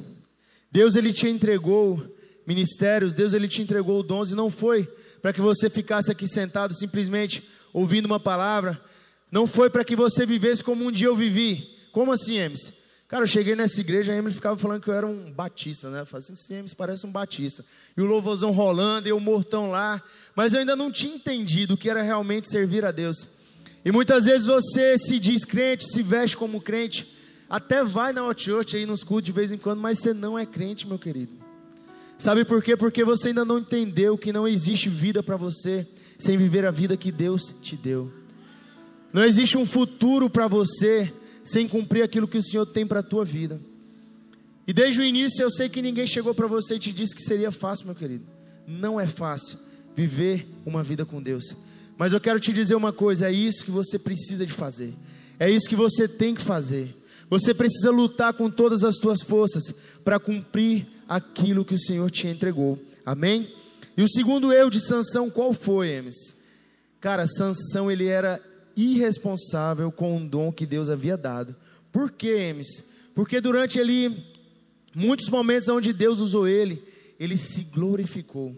Deus 0.70 0.94
ele 0.94 1.12
te 1.12 1.26
entregou 1.26 2.16
ministérios, 2.46 3.14
Deus 3.14 3.34
ele 3.34 3.48
te 3.48 3.60
entregou 3.60 4.00
dons 4.00 4.30
e 4.30 4.36
não 4.36 4.48
foi 4.48 4.84
para 5.20 5.32
que 5.32 5.40
você 5.40 5.68
ficasse 5.68 6.12
aqui 6.12 6.28
sentado 6.28 6.72
simplesmente 6.72 7.42
ouvindo 7.72 8.06
uma 8.06 8.20
palavra, 8.20 8.80
não 9.28 9.48
foi 9.48 9.68
para 9.68 9.84
que 9.84 9.96
você 9.96 10.24
vivesse 10.24 10.62
como 10.62 10.84
um 10.84 10.92
dia 10.92 11.08
eu 11.08 11.16
vivi. 11.16 11.68
Como 11.90 12.12
assim, 12.12 12.36
Emes? 12.36 12.72
Cara, 13.08 13.22
eu 13.22 13.28
cheguei 13.28 13.54
nessa 13.54 13.80
igreja, 13.80 14.12
a 14.12 14.16
Emily 14.16 14.34
ficava 14.34 14.56
falando 14.56 14.82
que 14.82 14.90
eu 14.90 14.94
era 14.94 15.06
um 15.06 15.30
batista, 15.30 15.88
né? 15.88 16.00
Eu 16.00 16.06
falei 16.06 16.26
assim, 16.28 16.54
Emes 16.54 16.74
parece 16.74 17.06
um 17.06 17.10
batista. 17.10 17.64
E 17.96 18.00
o 18.00 18.04
louvorzão 18.04 18.50
rolando, 18.50 19.08
e 19.08 19.12
o 19.12 19.20
mortão 19.20 19.70
lá. 19.70 20.02
Mas 20.34 20.52
eu 20.52 20.60
ainda 20.60 20.74
não 20.74 20.90
tinha 20.90 21.14
entendido 21.14 21.74
o 21.74 21.76
que 21.76 21.88
era 21.88 22.02
realmente 22.02 22.50
servir 22.50 22.84
a 22.84 22.90
Deus. 22.90 23.28
E 23.84 23.92
muitas 23.92 24.24
vezes 24.24 24.46
você 24.46 24.98
se 24.98 25.20
diz 25.20 25.44
crente, 25.44 25.84
se 25.84 26.02
veste 26.02 26.36
como 26.36 26.60
crente, 26.60 27.16
até 27.48 27.84
vai 27.84 28.12
na 28.12 28.26
Hot 28.26 28.50
aí 28.74 28.84
nos 28.84 29.04
cultos 29.04 29.26
de 29.26 29.32
vez 29.32 29.52
em 29.52 29.58
quando, 29.58 29.80
mas 29.80 30.00
você 30.00 30.12
não 30.12 30.36
é 30.36 30.44
crente, 30.44 30.88
meu 30.88 30.98
querido. 30.98 31.32
Sabe 32.18 32.44
por 32.44 32.60
quê? 32.60 32.76
Porque 32.76 33.04
você 33.04 33.28
ainda 33.28 33.44
não 33.44 33.60
entendeu 33.60 34.18
que 34.18 34.32
não 34.32 34.48
existe 34.48 34.88
vida 34.88 35.22
para 35.22 35.36
você 35.36 35.86
sem 36.18 36.36
viver 36.36 36.64
a 36.64 36.72
vida 36.72 36.96
que 36.96 37.12
Deus 37.12 37.54
te 37.62 37.76
deu. 37.76 38.12
Não 39.12 39.22
existe 39.22 39.56
um 39.56 39.64
futuro 39.64 40.28
para 40.28 40.48
você 40.48 41.12
sem 41.46 41.68
cumprir 41.68 42.02
aquilo 42.02 42.26
que 42.26 42.36
o 42.36 42.42
Senhor 42.42 42.66
tem 42.66 42.84
para 42.86 43.00
a 43.00 43.04
tua 43.04 43.24
vida. 43.24 43.60
E 44.66 44.72
desde 44.72 45.00
o 45.00 45.04
início 45.04 45.42
eu 45.42 45.50
sei 45.50 45.68
que 45.68 45.80
ninguém 45.80 46.06
chegou 46.06 46.34
para 46.34 46.48
você 46.48 46.74
e 46.74 46.78
te 46.78 46.92
disse 46.92 47.14
que 47.14 47.22
seria 47.22 47.52
fácil, 47.52 47.86
meu 47.86 47.94
querido. 47.94 48.26
Não 48.66 49.00
é 49.00 49.06
fácil 49.06 49.56
viver 49.94 50.48
uma 50.66 50.82
vida 50.82 51.06
com 51.06 51.22
Deus. 51.22 51.56
Mas 51.96 52.12
eu 52.12 52.20
quero 52.20 52.40
te 52.40 52.52
dizer 52.52 52.74
uma 52.74 52.92
coisa: 52.92 53.28
é 53.28 53.32
isso 53.32 53.64
que 53.64 53.70
você 53.70 53.96
precisa 53.96 54.44
de 54.44 54.52
fazer, 54.52 54.92
é 55.38 55.48
isso 55.48 55.68
que 55.68 55.76
você 55.76 56.08
tem 56.08 56.34
que 56.34 56.42
fazer. 56.42 56.94
Você 57.30 57.54
precisa 57.54 57.90
lutar 57.90 58.32
com 58.34 58.50
todas 58.50 58.84
as 58.84 58.96
suas 58.96 59.22
forças 59.22 59.72
para 60.04 60.18
cumprir 60.18 60.86
aquilo 61.08 61.64
que 61.64 61.74
o 61.74 61.80
Senhor 61.80 62.08
te 62.10 62.26
entregou. 62.26 62.78
Amém? 63.04 63.52
E 63.96 64.02
o 64.02 64.08
segundo 64.08 64.52
erro 64.52 64.70
de 64.70 64.80
Sansão 64.80 65.30
qual 65.30 65.54
foi, 65.54 65.90
Emes? 65.90 66.14
Cara, 67.00 67.26
Sansão 67.26 67.90
ele 67.90 68.06
era 68.06 68.40
irresponsável 68.76 69.90
com 69.90 70.18
o 70.18 70.28
dom 70.28 70.52
que 70.52 70.66
Deus 70.66 70.90
havia 70.90 71.16
dado. 71.16 71.56
Por 71.90 72.10
quê, 72.10 72.50
Emes? 72.50 72.84
Porque 73.14 73.40
durante 73.40 73.80
ali, 73.80 74.22
muitos 74.94 75.28
momentos 75.30 75.68
onde 75.68 75.92
Deus 75.92 76.20
usou 76.20 76.46
ele, 76.46 76.84
ele 77.18 77.36
se 77.36 77.64
glorificou. 77.64 78.54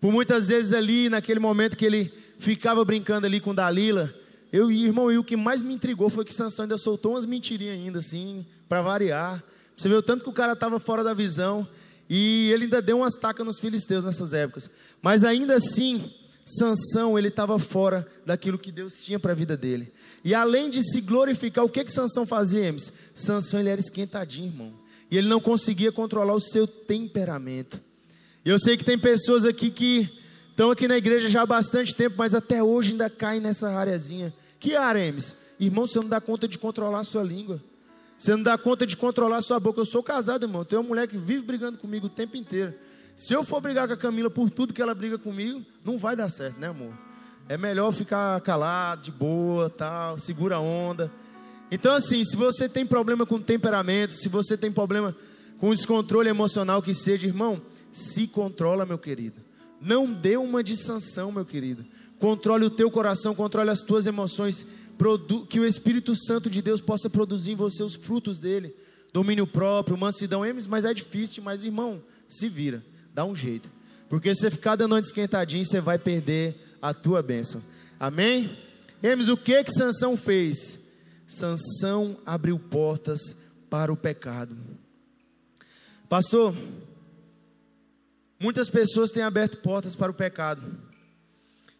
Por 0.00 0.12
muitas 0.12 0.48
vezes 0.48 0.72
ali, 0.72 1.08
naquele 1.08 1.38
momento 1.38 1.76
que 1.76 1.84
ele 1.84 2.12
ficava 2.38 2.84
brincando 2.84 3.26
ali 3.26 3.38
com 3.38 3.54
Dalila, 3.54 4.12
eu 4.52 4.70
e 4.70 4.84
irmão, 4.84 5.12
e 5.12 5.18
o 5.18 5.22
que 5.22 5.36
mais 5.36 5.62
me 5.62 5.74
intrigou 5.74 6.10
foi 6.10 6.24
que 6.24 6.34
Sansão 6.34 6.64
ainda 6.64 6.76
soltou 6.76 7.12
umas 7.12 7.24
mentirinhas 7.24 7.76
ainda, 7.76 7.98
assim, 8.00 8.44
para 8.68 8.82
variar. 8.82 9.44
Você 9.76 9.88
vê 9.88 9.94
o 9.94 10.02
tanto 10.02 10.24
que 10.24 10.30
o 10.30 10.32
cara 10.32 10.54
estava 10.54 10.80
fora 10.80 11.04
da 11.04 11.14
visão, 11.14 11.68
e 12.08 12.50
ele 12.52 12.64
ainda 12.64 12.82
deu 12.82 12.96
umas 12.98 13.14
tacas 13.14 13.46
nos 13.46 13.60
filisteus 13.60 14.04
nessas 14.04 14.32
épocas. 14.32 14.68
Mas 15.00 15.22
ainda 15.22 15.54
assim, 15.54 16.12
Sansão, 16.58 17.18
ele 17.18 17.28
estava 17.28 17.58
fora 17.58 18.06
daquilo 18.26 18.58
que 18.58 18.72
Deus 18.72 18.94
tinha 19.04 19.18
para 19.18 19.32
a 19.32 19.34
vida 19.34 19.56
dele. 19.56 19.92
E 20.24 20.34
além 20.34 20.68
de 20.68 20.82
se 20.82 21.00
glorificar, 21.00 21.64
o 21.64 21.68
que 21.68 21.84
que 21.84 21.92
Sansão 21.92 22.26
fazia, 22.26 22.64
Emes? 22.64 22.92
Sansão, 23.14 23.60
ele 23.60 23.68
era 23.68 23.80
esquentadinho, 23.80 24.48
irmão. 24.48 24.72
E 25.10 25.16
ele 25.16 25.28
não 25.28 25.40
conseguia 25.40 25.92
controlar 25.92 26.34
o 26.34 26.40
seu 26.40 26.66
temperamento. 26.66 27.80
Eu 28.44 28.58
sei 28.58 28.76
que 28.76 28.84
tem 28.84 28.98
pessoas 28.98 29.44
aqui 29.44 29.70
que 29.70 30.10
estão 30.50 30.70
aqui 30.70 30.88
na 30.88 30.96
igreja 30.96 31.28
já 31.28 31.42
há 31.42 31.46
bastante 31.46 31.94
tempo, 31.94 32.16
mas 32.18 32.34
até 32.34 32.62
hoje 32.62 32.92
ainda 32.92 33.08
caem 33.08 33.40
nessa 33.40 33.68
areazinha. 33.70 34.34
Que 34.58 34.74
área, 34.74 35.04
Emes? 35.04 35.36
Irmão, 35.58 35.86
você 35.86 35.98
não 35.98 36.08
dá 36.08 36.20
conta 36.20 36.48
de 36.48 36.58
controlar 36.58 37.00
a 37.00 37.04
sua 37.04 37.22
língua. 37.22 37.62
Você 38.18 38.32
não 38.32 38.42
dá 38.42 38.58
conta 38.58 38.86
de 38.86 38.96
controlar 38.96 39.38
a 39.38 39.42
sua 39.42 39.60
boca. 39.60 39.80
Eu 39.80 39.86
sou 39.86 40.02
casado, 40.02 40.44
irmão. 40.44 40.64
Tem 40.64 40.78
uma 40.78 40.88
mulher 40.88 41.06
que 41.06 41.16
vive 41.16 41.42
brigando 41.42 41.78
comigo 41.78 42.06
o 42.06 42.10
tempo 42.10 42.36
inteiro. 42.36 42.74
Se 43.20 43.34
eu 43.34 43.44
for 43.44 43.60
brigar 43.60 43.86
com 43.86 43.92
a 43.92 43.98
Camila 43.98 44.30
por 44.30 44.48
tudo 44.48 44.72
que 44.72 44.80
ela 44.80 44.94
briga 44.94 45.18
comigo, 45.18 45.62
não 45.84 45.98
vai 45.98 46.16
dar 46.16 46.30
certo, 46.30 46.58
né, 46.58 46.68
amor? 46.68 46.94
É 47.50 47.58
melhor 47.58 47.92
ficar 47.92 48.40
calado, 48.40 49.02
de 49.02 49.10
boa, 49.10 49.68
tal, 49.68 50.18
segura 50.18 50.56
a 50.56 50.60
onda. 50.60 51.12
Então, 51.70 51.94
assim, 51.94 52.24
se 52.24 52.34
você 52.34 52.66
tem 52.66 52.86
problema 52.86 53.26
com 53.26 53.38
temperamento, 53.38 54.14
se 54.14 54.26
você 54.26 54.56
tem 54.56 54.72
problema 54.72 55.14
com 55.58 55.74
descontrole 55.74 56.30
emocional 56.30 56.80
que 56.80 56.94
seja, 56.94 57.26
irmão, 57.26 57.60
se 57.92 58.26
controla, 58.26 58.86
meu 58.86 58.96
querido. 58.96 59.42
Não 59.78 60.10
dê 60.10 60.38
uma 60.38 60.64
de 60.64 60.74
sanção, 60.74 61.30
meu 61.30 61.44
querido. 61.44 61.84
Controle 62.18 62.64
o 62.64 62.70
teu 62.70 62.90
coração, 62.90 63.34
controle 63.34 63.68
as 63.68 63.82
tuas 63.82 64.06
emoções, 64.06 64.66
que 65.50 65.60
o 65.60 65.66
Espírito 65.66 66.14
Santo 66.16 66.48
de 66.48 66.62
Deus 66.62 66.80
possa 66.80 67.10
produzir 67.10 67.50
em 67.50 67.56
você 67.56 67.82
os 67.82 67.96
frutos 67.96 68.40
dele. 68.40 68.74
Domínio 69.12 69.46
próprio, 69.46 69.98
mansidão, 69.98 70.40
mas 70.70 70.86
é 70.86 70.94
difícil, 70.94 71.42
mas 71.42 71.62
irmão, 71.62 72.02
se 72.26 72.48
vira 72.48 72.82
dá 73.14 73.24
um 73.24 73.34
jeito. 73.34 73.70
Porque 74.08 74.34
se 74.34 74.40
você 74.40 74.50
ficar 74.50 74.76
dando 74.76 74.92
uma 74.92 75.00
esquentadinha, 75.00 75.64
você 75.64 75.80
vai 75.80 75.98
perder 75.98 76.56
a 76.82 76.92
tua 76.92 77.22
bênção. 77.22 77.62
Amém? 77.98 78.58
Hermes, 79.02 79.28
o 79.28 79.36
que 79.36 79.62
que 79.64 79.72
Sansão 79.72 80.16
fez? 80.16 80.78
Sansão 81.26 82.18
abriu 82.26 82.58
portas 82.58 83.20
para 83.68 83.92
o 83.92 83.96
pecado. 83.96 84.56
Pastor, 86.08 86.54
muitas 88.38 88.68
pessoas 88.68 89.12
têm 89.12 89.22
aberto 89.22 89.58
portas 89.58 89.94
para 89.94 90.10
o 90.10 90.14
pecado. 90.14 90.76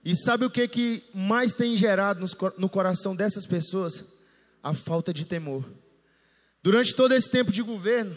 E 0.05 0.15
sabe 0.17 0.45
o 0.45 0.51
que 0.51 0.67
que 0.69 1.03
mais 1.13 1.53
tem 1.53 1.77
gerado 1.77 2.25
no 2.57 2.69
coração 2.69 3.15
dessas 3.15 3.45
pessoas? 3.45 4.05
A 4.63 4.73
falta 4.73 5.13
de 5.13 5.25
temor. 5.25 5.65
Durante 6.63 6.95
todo 6.95 7.13
esse 7.13 7.29
tempo 7.29 7.51
de 7.51 7.63
governo, 7.63 8.17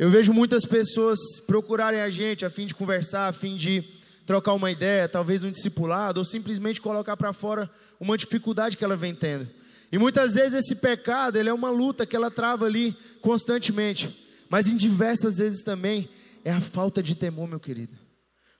eu 0.00 0.10
vejo 0.10 0.32
muitas 0.32 0.64
pessoas 0.64 1.18
procurarem 1.46 2.00
a 2.00 2.08
gente 2.08 2.42
a 2.46 2.48
fim 2.48 2.64
de 2.64 2.74
conversar, 2.74 3.28
a 3.28 3.34
fim 3.34 3.54
de 3.54 3.84
trocar 4.24 4.54
uma 4.54 4.70
ideia, 4.70 5.06
talvez 5.06 5.44
um 5.44 5.50
discipulado, 5.50 6.20
ou 6.20 6.24
simplesmente 6.24 6.80
colocar 6.80 7.18
para 7.18 7.34
fora 7.34 7.70
uma 8.00 8.16
dificuldade 8.16 8.78
que 8.78 8.84
ela 8.84 8.96
vem 8.96 9.14
tendo. 9.14 9.46
E 9.92 9.98
muitas 9.98 10.32
vezes 10.32 10.60
esse 10.60 10.74
pecado, 10.74 11.36
ele 11.36 11.50
é 11.50 11.52
uma 11.52 11.68
luta 11.68 12.06
que 12.06 12.16
ela 12.16 12.30
trava 12.30 12.64
ali 12.64 12.96
constantemente. 13.20 14.26
Mas 14.48 14.66
em 14.66 14.74
diversas 14.74 15.36
vezes 15.36 15.62
também 15.62 16.08
é 16.46 16.50
a 16.50 16.62
falta 16.62 17.02
de 17.02 17.14
temor, 17.14 17.46
meu 17.46 17.60
querido. 17.60 17.94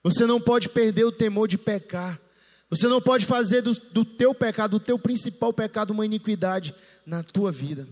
Você 0.03 0.27
não 0.27 0.39
pode 0.39 0.69
perder 0.69 1.05
o 1.05 1.11
temor 1.11 1.47
de 1.47 1.57
pecar. 1.57 2.21
Você 2.69 2.87
não 2.87 3.01
pode 3.01 3.25
fazer 3.25 3.63
do, 3.63 3.73
do 3.73 4.05
teu 4.05 4.35
pecado, 4.35 4.77
do 4.77 4.79
teu 4.79 4.99
principal 4.99 5.51
pecado, 5.51 5.89
uma 5.89 6.05
iniquidade 6.05 6.75
na 7.03 7.23
tua 7.23 7.51
vida. 7.51 7.87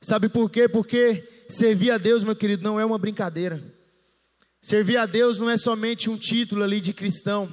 Sabe 0.00 0.28
por 0.28 0.50
quê? 0.50 0.68
Porque 0.68 1.28
servir 1.48 1.90
a 1.90 1.98
Deus, 1.98 2.22
meu 2.22 2.34
querido, 2.34 2.62
não 2.62 2.80
é 2.80 2.84
uma 2.84 2.98
brincadeira. 2.98 3.62
Servir 4.62 4.96
a 4.96 5.06
Deus 5.06 5.38
não 5.38 5.50
é 5.50 5.56
somente 5.56 6.08
um 6.08 6.16
título 6.16 6.62
ali 6.62 6.80
de 6.80 6.92
cristão. 6.92 7.50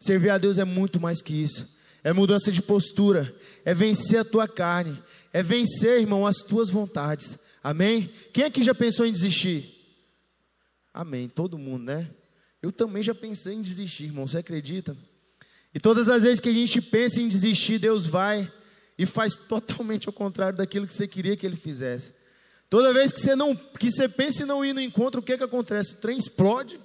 Servir 0.00 0.30
a 0.30 0.38
Deus 0.38 0.58
é 0.58 0.64
muito 0.64 1.00
mais 1.00 1.20
que 1.22 1.34
isso. 1.34 1.70
É 2.04 2.12
mudança 2.12 2.50
de 2.50 2.60
postura, 2.60 3.32
é 3.64 3.72
vencer 3.72 4.18
a 4.18 4.24
tua 4.24 4.48
carne, 4.48 5.00
é 5.32 5.40
vencer, 5.42 6.00
irmão, 6.00 6.26
as 6.26 6.38
tuas 6.38 6.68
vontades. 6.68 7.38
Amém? 7.62 8.10
Quem 8.32 8.44
aqui 8.44 8.62
já 8.62 8.74
pensou 8.74 9.06
em 9.06 9.12
desistir? 9.12 9.72
Amém. 10.92 11.28
Todo 11.28 11.56
mundo, 11.56 11.84
né? 11.84 12.10
Eu 12.60 12.72
também 12.72 13.02
já 13.02 13.14
pensei 13.14 13.54
em 13.54 13.62
desistir, 13.62 14.04
irmão. 14.04 14.26
Você 14.26 14.38
acredita? 14.38 14.96
E 15.74 15.78
todas 15.78 16.08
as 16.08 16.22
vezes 16.22 16.40
que 16.40 16.48
a 16.48 16.52
gente 16.52 16.80
pensa 16.80 17.20
em 17.20 17.28
desistir, 17.28 17.78
Deus 17.78 18.06
vai 18.06 18.52
e 18.98 19.06
faz 19.06 19.34
totalmente 19.34 20.08
ao 20.08 20.12
contrário 20.12 20.56
daquilo 20.56 20.86
que 20.86 20.94
você 20.94 21.06
queria 21.06 21.36
que 21.36 21.46
ele 21.46 21.56
fizesse. 21.56 22.12
Toda 22.68 22.92
vez 22.92 23.12
que 23.12 23.20
você 23.20 23.36
não, 23.36 23.54
que 23.54 23.90
você 23.90 24.08
pensa 24.08 24.42
em 24.42 24.46
não 24.46 24.64
ir 24.64 24.72
no 24.72 24.80
encontro, 24.80 25.20
o 25.20 25.22
que 25.22 25.36
que 25.36 25.44
acontece? 25.44 25.92
O 25.92 25.96
trem 25.96 26.18
explode 26.18 26.80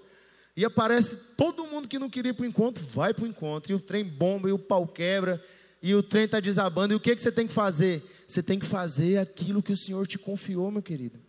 e 0.55 0.65
aparece 0.65 1.15
todo 1.37 1.65
mundo 1.65 1.87
que 1.87 1.99
não 1.99 2.09
queria 2.09 2.31
ir 2.31 2.33
para 2.33 2.43
o 2.43 2.47
encontro, 2.47 2.83
vai 2.93 3.13
para 3.13 3.23
o 3.23 3.27
encontro, 3.27 3.71
e 3.71 3.75
o 3.75 3.79
trem 3.79 4.03
bomba, 4.03 4.49
e 4.49 4.51
o 4.51 4.59
pau 4.59 4.87
quebra, 4.87 5.41
e 5.81 5.93
o 5.93 6.01
trem 6.01 6.25
está 6.25 6.39
desabando, 6.39 6.93
e 6.93 6.97
o 6.97 6.99
que, 6.99 7.15
que 7.15 7.21
você 7.21 7.31
tem 7.31 7.45
que 7.45 7.53
fazer? 7.53 8.03
Você 8.27 8.41
tem 8.41 8.57
que 8.57 8.65
fazer 8.65 9.19
aquilo 9.19 9.61
que 9.61 9.71
o 9.71 9.77
Senhor 9.77 10.07
te 10.07 10.17
confiou, 10.17 10.71
meu 10.71 10.81
querido. 10.81 11.19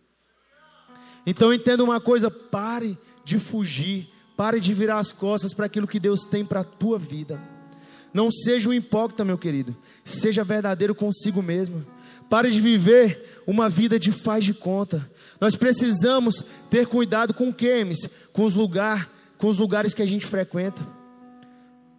Então 1.25 1.53
entenda 1.53 1.83
uma 1.83 2.01
coisa, 2.01 2.31
pare 2.31 2.97
de 3.23 3.37
fugir 3.37 4.09
Pare 4.39 4.61
de 4.61 4.73
virar 4.73 4.99
as 4.99 5.11
costas 5.11 5.53
para 5.53 5.65
aquilo 5.65 5.85
que 5.85 5.99
Deus 5.99 6.21
tem 6.21 6.45
para 6.45 6.61
a 6.61 6.63
tua 6.63 6.97
vida. 6.97 7.37
Não 8.13 8.31
seja 8.31 8.69
um 8.69 8.73
hipócrita, 8.73 9.23
meu 9.23 9.37
querido. 9.37 9.75
Seja 10.03 10.43
verdadeiro 10.43 10.95
consigo 10.95 11.41
mesmo. 11.41 11.85
Pare 12.29 12.51
de 12.51 12.61
viver 12.61 13.41
uma 13.45 13.69
vida 13.69 13.99
de 13.99 14.11
faz 14.11 14.43
de 14.43 14.53
conta. 14.53 15.09
Nós 15.39 15.55
precisamos 15.55 16.43
ter 16.69 16.87
cuidado 16.87 17.33
com 17.33 17.53
quemes, 17.53 17.97
com 18.31 18.45
os 18.45 18.53
lugar, 18.53 19.09
com 19.37 19.47
os 19.47 19.57
lugares 19.57 19.93
que 19.93 20.01
a 20.01 20.05
gente 20.05 20.25
frequenta. 20.25 20.85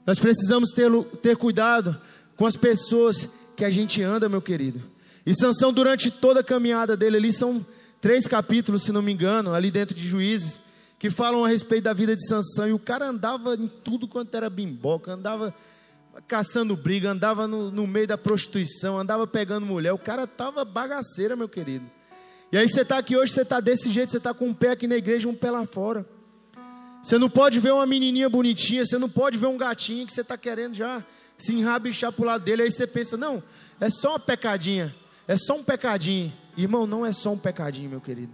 Nós 0.06 0.18
precisamos 0.18 0.70
ter, 0.70 0.90
ter 1.22 1.36
cuidado 1.36 2.00
com 2.36 2.46
as 2.46 2.56
pessoas 2.56 3.28
que 3.56 3.64
a 3.64 3.70
gente 3.70 4.02
anda, 4.02 4.28
meu 4.28 4.40
querido. 4.40 4.82
E 5.26 5.34
Sansão, 5.34 5.72
durante 5.72 6.10
toda 6.10 6.40
a 6.40 6.44
caminhada 6.44 6.96
dele 6.96 7.16
ali, 7.16 7.32
são 7.32 7.64
três 8.00 8.26
capítulos, 8.26 8.82
se 8.82 8.92
não 8.92 9.02
me 9.02 9.12
engano, 9.12 9.52
ali 9.52 9.70
dentro 9.70 9.94
de 9.94 10.08
Juízes, 10.08 10.60
que 10.98 11.10
falam 11.10 11.44
a 11.44 11.48
respeito 11.48 11.84
da 11.84 11.92
vida 11.92 12.16
de 12.16 12.26
Sansão. 12.26 12.68
E 12.68 12.72
o 12.72 12.78
cara 12.78 13.08
andava 13.08 13.54
em 13.54 13.68
tudo 13.68 14.08
quanto 14.08 14.34
era 14.34 14.48
bimboca, 14.48 15.12
andava 15.12 15.54
caçando 16.26 16.76
briga, 16.76 17.10
andava 17.10 17.46
no, 17.46 17.70
no 17.70 17.86
meio 17.86 18.06
da 18.06 18.18
prostituição, 18.18 18.98
andava 18.98 19.26
pegando 19.26 19.66
mulher. 19.66 19.92
O 19.92 19.98
cara 19.98 20.26
tava 20.26 20.64
bagaceira, 20.64 21.36
meu 21.36 21.48
querido. 21.48 21.90
E 22.52 22.58
aí 22.58 22.68
você 22.68 22.82
está 22.82 22.98
aqui 22.98 23.16
hoje, 23.16 23.32
você 23.32 23.42
está 23.42 23.60
desse 23.60 23.88
jeito, 23.90 24.10
você 24.10 24.18
está 24.18 24.34
com 24.34 24.46
um 24.46 24.54
pé 24.54 24.70
aqui 24.70 24.86
na 24.86 24.96
igreja 24.96 25.28
um 25.28 25.34
pé 25.34 25.50
lá 25.50 25.64
fora. 25.66 26.04
Você 27.02 27.16
não 27.16 27.30
pode 27.30 27.58
ver 27.60 27.72
uma 27.72 27.86
menininha 27.86 28.28
bonitinha, 28.28 28.84
você 28.84 28.98
não 28.98 29.08
pode 29.08 29.38
ver 29.38 29.46
um 29.46 29.56
gatinho 29.56 30.06
que 30.06 30.12
você 30.12 30.20
está 30.20 30.36
querendo 30.36 30.74
já 30.74 31.04
se 31.38 31.54
enrabichar 31.54 32.12
para 32.12 32.22
o 32.22 32.26
lado 32.26 32.44
dele. 32.44 32.62
Aí 32.62 32.70
você 32.70 32.86
pensa, 32.86 33.16
não, 33.16 33.42
é 33.80 33.88
só 33.88 34.10
uma 34.10 34.18
pecadinha, 34.18 34.94
é 35.26 35.36
só 35.36 35.56
um 35.56 35.64
pecadinho. 35.64 36.32
Irmão, 36.56 36.86
não 36.86 37.06
é 37.06 37.12
só 37.12 37.32
um 37.32 37.38
pecadinho, 37.38 37.88
meu 37.88 38.00
querido. 38.00 38.32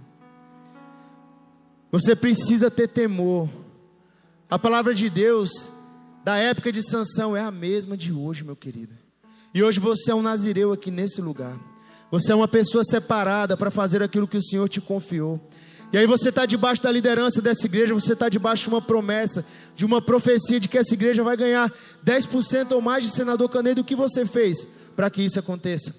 Você 1.92 2.16
precisa 2.16 2.70
ter 2.70 2.88
temor. 2.88 3.48
A 4.50 4.58
palavra 4.58 4.94
de 4.94 5.08
Deus 5.08 5.70
da 6.26 6.36
época 6.38 6.72
de 6.72 6.82
Sansão 6.82 7.36
é 7.36 7.40
a 7.40 7.52
mesma 7.52 7.96
de 7.96 8.12
hoje, 8.12 8.42
meu 8.42 8.56
querido. 8.56 8.92
E 9.54 9.62
hoje 9.62 9.78
você 9.78 10.10
é 10.10 10.14
um 10.14 10.20
nazireu 10.20 10.72
aqui 10.72 10.90
nesse 10.90 11.20
lugar. 11.22 11.56
Você 12.10 12.32
é 12.32 12.34
uma 12.34 12.48
pessoa 12.48 12.82
separada 12.82 13.56
para 13.56 13.70
fazer 13.70 14.02
aquilo 14.02 14.26
que 14.26 14.36
o 14.36 14.42
Senhor 14.42 14.68
te 14.68 14.80
confiou. 14.80 15.40
E 15.92 15.96
aí 15.96 16.04
você 16.04 16.30
está 16.30 16.44
debaixo 16.44 16.82
da 16.82 16.90
liderança 16.90 17.40
dessa 17.40 17.64
igreja, 17.66 17.94
você 17.94 18.12
está 18.12 18.28
debaixo 18.28 18.64
de 18.64 18.70
uma 18.70 18.82
promessa, 18.82 19.44
de 19.76 19.86
uma 19.86 20.02
profecia 20.02 20.58
de 20.58 20.68
que 20.68 20.76
essa 20.76 20.94
igreja 20.94 21.22
vai 21.22 21.36
ganhar 21.36 21.72
10% 22.04 22.72
ou 22.72 22.80
mais 22.80 23.04
de 23.04 23.10
senador 23.10 23.48
Canedo. 23.48 23.82
O 23.82 23.84
que 23.84 23.94
você 23.94 24.26
fez 24.26 24.66
para 24.96 25.08
que 25.08 25.22
isso 25.22 25.38
aconteça? 25.38 25.94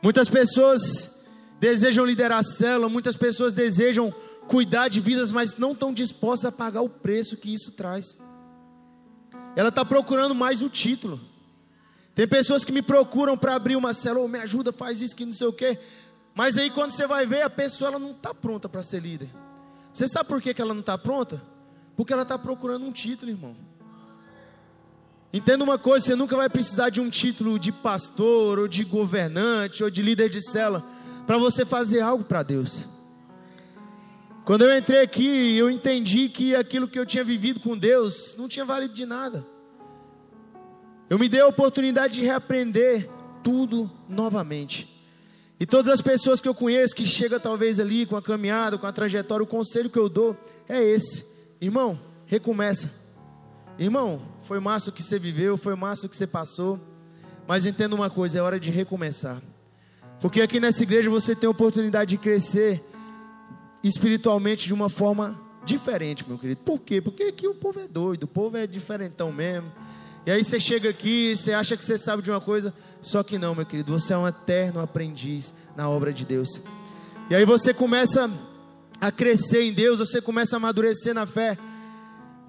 Muitas 0.00 0.28
pessoas 0.28 1.10
desejam 1.58 2.06
liderar 2.06 2.38
a 2.38 2.44
célula, 2.44 2.88
muitas 2.88 3.16
pessoas 3.16 3.52
desejam 3.52 4.14
cuidar 4.46 4.86
de 4.86 5.00
vidas, 5.00 5.32
mas 5.32 5.56
não 5.56 5.72
estão 5.72 5.92
dispostas 5.92 6.44
a 6.44 6.52
pagar 6.52 6.82
o 6.82 6.88
preço 6.88 7.36
que 7.36 7.52
isso 7.52 7.72
traz. 7.72 8.16
Ela 9.56 9.68
está 9.68 9.84
procurando 9.84 10.34
mais 10.34 10.62
o 10.62 10.68
título. 10.68 11.20
Tem 12.14 12.28
pessoas 12.28 12.64
que 12.64 12.72
me 12.72 12.82
procuram 12.82 13.36
para 13.36 13.54
abrir 13.54 13.76
uma 13.76 13.92
célula, 13.92 14.24
oh, 14.24 14.28
me 14.28 14.38
ajuda, 14.38 14.72
faz 14.72 15.00
isso, 15.00 15.16
que 15.16 15.26
não 15.26 15.32
sei 15.32 15.46
o 15.46 15.52
quê. 15.52 15.78
Mas 16.34 16.56
aí 16.56 16.70
quando 16.70 16.92
você 16.92 17.06
vai 17.06 17.26
ver, 17.26 17.42
a 17.42 17.50
pessoa 17.50 17.90
ela 17.90 17.98
não 17.98 18.12
está 18.12 18.32
pronta 18.32 18.68
para 18.68 18.82
ser 18.82 19.00
líder. 19.00 19.28
Você 19.92 20.08
sabe 20.08 20.28
por 20.28 20.40
que, 20.40 20.54
que 20.54 20.62
ela 20.62 20.74
não 20.74 20.80
está 20.80 20.96
pronta? 20.98 21.42
Porque 21.96 22.12
ela 22.12 22.22
está 22.22 22.38
procurando 22.38 22.84
um 22.84 22.92
título, 22.92 23.30
irmão. 23.30 23.56
Entenda 25.32 25.64
uma 25.64 25.78
coisa: 25.78 26.06
você 26.06 26.14
nunca 26.16 26.36
vai 26.36 26.48
precisar 26.48 26.90
de 26.90 27.00
um 27.00 27.10
título 27.10 27.58
de 27.58 27.72
pastor, 27.72 28.58
ou 28.58 28.68
de 28.68 28.84
governante, 28.84 29.82
ou 29.82 29.90
de 29.90 30.02
líder 30.02 30.28
de 30.28 30.40
célula, 30.40 30.84
para 31.26 31.38
você 31.38 31.64
fazer 31.64 32.00
algo 32.00 32.24
para 32.24 32.42
Deus. 32.42 32.86
Quando 34.44 34.62
eu 34.62 34.76
entrei 34.76 35.00
aqui, 35.00 35.56
eu 35.56 35.70
entendi 35.70 36.28
que 36.28 36.54
aquilo 36.54 36.86
que 36.86 36.98
eu 36.98 37.06
tinha 37.06 37.24
vivido 37.24 37.60
com 37.60 37.78
Deus 37.78 38.34
não 38.36 38.46
tinha 38.46 38.64
valido 38.64 38.92
de 38.92 39.06
nada. 39.06 39.46
Eu 41.08 41.18
me 41.18 41.30
dei 41.30 41.40
a 41.40 41.46
oportunidade 41.46 42.14
de 42.14 42.20
reaprender 42.20 43.08
tudo 43.42 43.90
novamente. 44.06 44.86
E 45.58 45.64
todas 45.64 45.90
as 45.90 46.02
pessoas 46.02 46.42
que 46.42 46.48
eu 46.48 46.54
conheço 46.54 46.94
que 46.94 47.06
chegam 47.06 47.40
talvez 47.40 47.80
ali 47.80 48.04
com 48.04 48.16
a 48.16 48.22
caminhada, 48.22 48.76
com 48.76 48.86
a 48.86 48.92
trajetória, 48.92 49.42
o 49.42 49.46
conselho 49.46 49.88
que 49.88 49.98
eu 49.98 50.10
dou 50.10 50.36
é 50.68 50.82
esse: 50.82 51.24
irmão, 51.58 51.98
recomeça. 52.26 52.92
Irmão, 53.78 54.20
foi 54.42 54.60
massa 54.60 54.90
o 54.90 54.92
que 54.92 55.02
você 55.02 55.18
viveu, 55.18 55.56
foi 55.56 55.74
massa 55.74 56.06
o 56.06 56.08
que 56.08 56.16
você 56.16 56.26
passou, 56.26 56.78
mas 57.48 57.64
entenda 57.64 57.94
uma 57.94 58.10
coisa: 58.10 58.38
é 58.38 58.42
hora 58.42 58.60
de 58.60 58.70
recomeçar. 58.70 59.40
Porque 60.20 60.42
aqui 60.42 60.60
nessa 60.60 60.82
igreja 60.82 61.08
você 61.08 61.34
tem 61.34 61.46
a 61.46 61.50
oportunidade 61.50 62.10
de 62.10 62.18
crescer 62.18 62.84
espiritualmente 63.84 64.66
de 64.66 64.72
uma 64.72 64.88
forma 64.88 65.38
diferente, 65.64 66.24
meu 66.26 66.38
querido. 66.38 66.60
Por 66.64 66.80
quê? 66.80 67.00
Porque 67.00 67.24
aqui 67.24 67.46
o 67.46 67.54
povo 67.54 67.80
é 67.80 67.86
doido, 67.86 68.24
o 68.24 68.28
povo 68.28 68.56
é 68.56 68.66
diferentão 68.66 69.30
mesmo. 69.30 69.70
E 70.26 70.30
aí 70.30 70.42
você 70.42 70.58
chega 70.58 70.88
aqui, 70.88 71.36
você 71.36 71.52
acha 71.52 71.76
que 71.76 71.84
você 71.84 71.98
sabe 71.98 72.22
de 72.22 72.30
uma 72.30 72.40
coisa, 72.40 72.72
só 73.02 73.22
que 73.22 73.38
não, 73.38 73.54
meu 73.54 73.66
querido, 73.66 73.92
você 73.92 74.14
é 74.14 74.18
um 74.18 74.26
eterno 74.26 74.80
aprendiz 74.80 75.52
na 75.76 75.88
obra 75.88 76.12
de 76.12 76.24
Deus. 76.24 76.48
E 77.28 77.34
aí 77.34 77.44
você 77.44 77.74
começa 77.74 78.30
a 79.00 79.12
crescer 79.12 79.62
em 79.62 79.72
Deus, 79.72 79.98
você 79.98 80.20
começa 80.22 80.56
a 80.56 80.58
amadurecer 80.58 81.12
na 81.12 81.26
fé. 81.26 81.58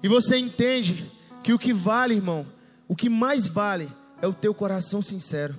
E 0.02 0.08
você 0.08 0.38
entende 0.38 1.12
que 1.42 1.52
o 1.52 1.58
que 1.58 1.72
vale, 1.72 2.14
irmão, 2.14 2.46
o 2.88 2.96
que 2.96 3.10
mais 3.10 3.46
vale 3.46 3.92
é 4.22 4.26
o 4.26 4.32
teu 4.32 4.54
coração 4.54 5.02
sincero. 5.02 5.54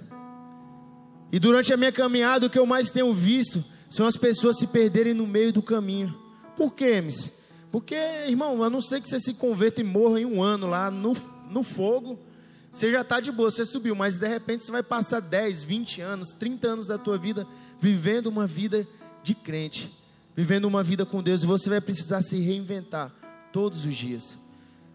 E 1.32 1.40
durante 1.40 1.72
a 1.72 1.78
minha 1.78 1.92
caminhada, 1.92 2.48
o 2.48 2.50
que 2.50 2.58
eu 2.58 2.66
mais 2.66 2.90
tenho 2.90 3.14
visto 3.14 3.64
são 3.90 4.06
as 4.06 4.18
pessoas 4.18 4.58
se 4.58 4.68
perderem 4.68 5.14
no 5.14 5.26
meio 5.26 5.54
do 5.54 5.62
caminho. 5.62 6.18
Por 6.56 6.74
quê, 6.74 7.02
Miss? 7.02 7.32
Porque, 7.72 7.96
irmão, 7.96 8.64
a 8.64 8.70
não 8.70 8.82
ser 8.82 9.02
que 9.02 9.10
você 9.10 9.20
se 9.20 9.34
converta 9.34 9.82
e 9.82 9.84
morra 9.84 10.20
em 10.20 10.26
um 10.26 10.42
ano 10.42 10.68
lá 10.68 10.90
no, 10.90 11.16
no 11.50 11.64
fogo, 11.64 12.20
você 12.72 12.92
já 12.92 13.02
está 13.02 13.20
de 13.20 13.32
boa, 13.32 13.50
você 13.50 13.66
subiu, 13.66 13.96
mas 13.96 14.18
de 14.18 14.28
repente 14.28 14.64
você 14.64 14.72
vai 14.72 14.84
passar 14.84 15.20
10, 15.20 15.64
20 15.64 16.02
anos, 16.02 16.30
30 16.30 16.68
anos 16.68 16.88
da 16.88 16.98
tua 16.98 17.18
vida 17.18 17.48
vivendo 17.80 18.28
uma 18.28 18.46
vida 18.46 18.88
de 19.24 19.34
crente, 19.34 19.92
vivendo 20.36 20.66
uma 20.66 20.84
vida 20.84 21.06
com 21.06 21.22
Deus, 21.24 21.44
e 21.44 21.48
você 21.48 21.70
vai 21.70 21.82
precisar 21.82 22.22
se 22.22 22.40
reinventar 22.40 23.14
todos 23.52 23.86
os 23.86 23.96
dias. 23.96 24.38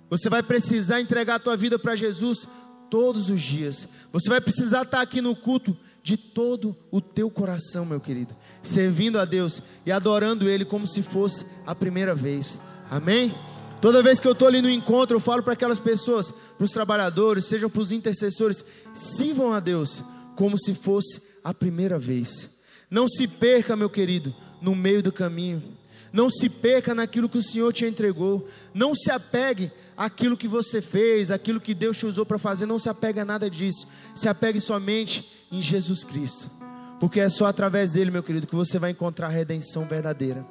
Você 0.08 0.28
vai 0.28 0.42
precisar 0.42 1.00
entregar 1.00 1.36
a 1.36 1.40
tua 1.40 1.56
vida 1.56 1.78
para 1.78 1.96
Jesus 1.96 2.46
todos 2.90 3.30
os 3.30 3.40
dias. 3.40 3.88
Você 4.12 4.28
vai 4.28 4.40
precisar 4.40 4.82
estar 4.82 5.00
aqui 5.00 5.20
no 5.20 5.34
culto 5.34 5.76
de 6.02 6.16
todo 6.16 6.76
o 6.90 7.00
teu 7.00 7.30
coração, 7.30 7.84
meu 7.84 8.00
querido, 8.00 8.34
servindo 8.62 9.18
a 9.18 9.24
Deus 9.24 9.62
e 9.86 9.92
adorando 9.92 10.48
Ele 10.48 10.64
como 10.64 10.86
se 10.86 11.00
fosse 11.00 11.46
a 11.66 11.74
primeira 11.74 12.14
vez. 12.14 12.58
Amém? 12.90 13.34
Toda 13.80 14.02
vez 14.02 14.20
que 14.20 14.28
eu 14.28 14.32
estou 14.32 14.46
ali 14.46 14.62
no 14.62 14.70
encontro, 14.70 15.16
eu 15.16 15.20
falo 15.20 15.42
para 15.42 15.54
aquelas 15.54 15.80
pessoas, 15.80 16.30
para 16.30 16.64
os 16.64 16.70
trabalhadores, 16.70 17.46
sejam 17.46 17.68
para 17.68 17.82
os 17.82 17.90
intercessores, 17.90 18.64
sirvam 18.94 19.52
a 19.52 19.60
Deus 19.60 20.04
como 20.36 20.58
se 20.58 20.74
fosse 20.74 21.20
a 21.42 21.52
primeira 21.52 21.98
vez. 21.98 22.48
Não 22.90 23.08
se 23.08 23.26
perca, 23.26 23.74
meu 23.74 23.90
querido, 23.90 24.34
no 24.60 24.74
meio 24.74 25.02
do 25.02 25.10
caminho. 25.10 25.62
Não 26.12 26.28
se 26.28 26.48
perca 26.48 26.94
naquilo 26.94 27.28
que 27.28 27.38
o 27.38 27.42
Senhor 27.42 27.72
te 27.72 27.86
entregou. 27.86 28.46
Não 28.74 28.94
se 28.94 29.10
apegue 29.10 29.72
àquilo 29.96 30.36
que 30.36 30.46
você 30.46 30.82
fez, 30.82 31.30
àquilo 31.30 31.60
que 31.60 31.74
Deus 31.74 31.96
te 31.96 32.04
usou 32.04 32.26
para 32.26 32.38
fazer. 32.38 32.66
Não 32.66 32.78
se 32.78 32.88
apegue 32.88 33.20
a 33.20 33.24
nada 33.24 33.48
disso. 33.48 33.86
Se 34.14 34.28
apegue 34.28 34.60
somente 34.60 35.46
em 35.50 35.62
Jesus 35.62 36.04
Cristo. 36.04 36.50
Porque 37.00 37.18
é 37.18 37.28
só 37.28 37.46
através 37.46 37.92
dele, 37.92 38.10
meu 38.10 38.22
querido, 38.22 38.46
que 38.46 38.54
você 38.54 38.78
vai 38.78 38.90
encontrar 38.90 39.28
a 39.28 39.30
redenção 39.30 39.86
verdadeira. 39.86 40.46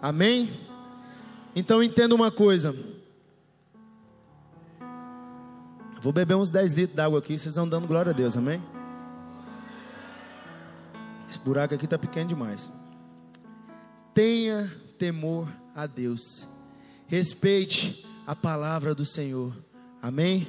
Amém? 0.00 0.60
Então 1.56 1.82
entenda 1.82 2.14
uma 2.14 2.30
coisa. 2.30 2.74
Vou 6.02 6.12
beber 6.12 6.34
uns 6.34 6.50
10 6.50 6.72
litros 6.72 6.96
d'água 6.96 7.20
aqui, 7.20 7.38
vocês 7.38 7.54
vão 7.54 7.68
dando 7.68 7.86
glória 7.86 8.10
a 8.10 8.12
Deus, 8.12 8.36
amém? 8.36 8.60
Esse 11.30 11.38
buraco 11.38 11.74
aqui 11.74 11.84
está 11.84 11.96
pequeno 11.96 12.28
demais. 12.28 12.70
Tenha 14.12 14.81
temor 15.02 15.52
a 15.74 15.84
Deus. 15.84 16.46
Respeite 17.08 18.06
a 18.24 18.36
palavra 18.36 18.94
do 18.94 19.04
Senhor. 19.04 19.52
Amém? 20.00 20.46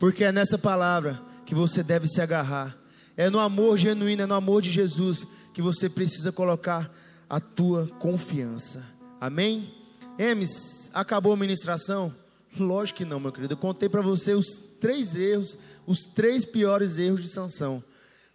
Porque 0.00 0.24
é 0.24 0.32
nessa 0.32 0.58
palavra 0.58 1.22
que 1.46 1.54
você 1.54 1.80
deve 1.80 2.08
se 2.08 2.20
agarrar. 2.20 2.76
É 3.16 3.30
no 3.30 3.38
amor 3.38 3.78
genuíno, 3.78 4.22
é 4.22 4.26
no 4.26 4.34
amor 4.34 4.62
de 4.62 4.68
Jesus 4.72 5.24
que 5.52 5.62
você 5.62 5.88
precisa 5.88 6.32
colocar 6.32 6.92
a 7.30 7.38
tua 7.38 7.86
confiança. 8.00 8.84
Amém? 9.20 9.72
Emes, 10.18 10.50
acabou 10.92 11.32
a 11.32 11.36
ministração? 11.36 12.12
Lógico 12.58 12.98
que 12.98 13.04
não, 13.04 13.20
meu 13.20 13.30
querido. 13.30 13.54
Eu 13.54 13.58
contei 13.58 13.88
para 13.88 14.02
você 14.02 14.32
os 14.32 14.46
três 14.80 15.14
erros, 15.14 15.56
os 15.86 16.00
três 16.00 16.44
piores 16.44 16.98
erros 16.98 17.22
de 17.22 17.28
Sansão. 17.28 17.82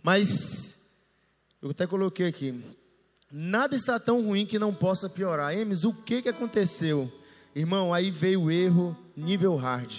Mas 0.02 0.74
eu 1.62 1.72
até 1.72 1.86
coloquei 1.86 2.28
aqui. 2.28 2.64
Nada 3.32 3.76
está 3.76 4.00
tão 4.00 4.22
ruim 4.22 4.46
que 4.46 4.58
não 4.58 4.74
possa 4.74 5.08
piorar. 5.08 5.56
Emes, 5.56 5.84
o 5.84 5.94
que, 5.94 6.22
que 6.22 6.30
aconteceu? 6.30 7.12
Irmão, 7.56 7.94
aí 7.94 8.10
veio 8.10 8.44
o 8.44 8.52
erro 8.52 8.98
nível 9.16 9.56
hard. 9.56 9.92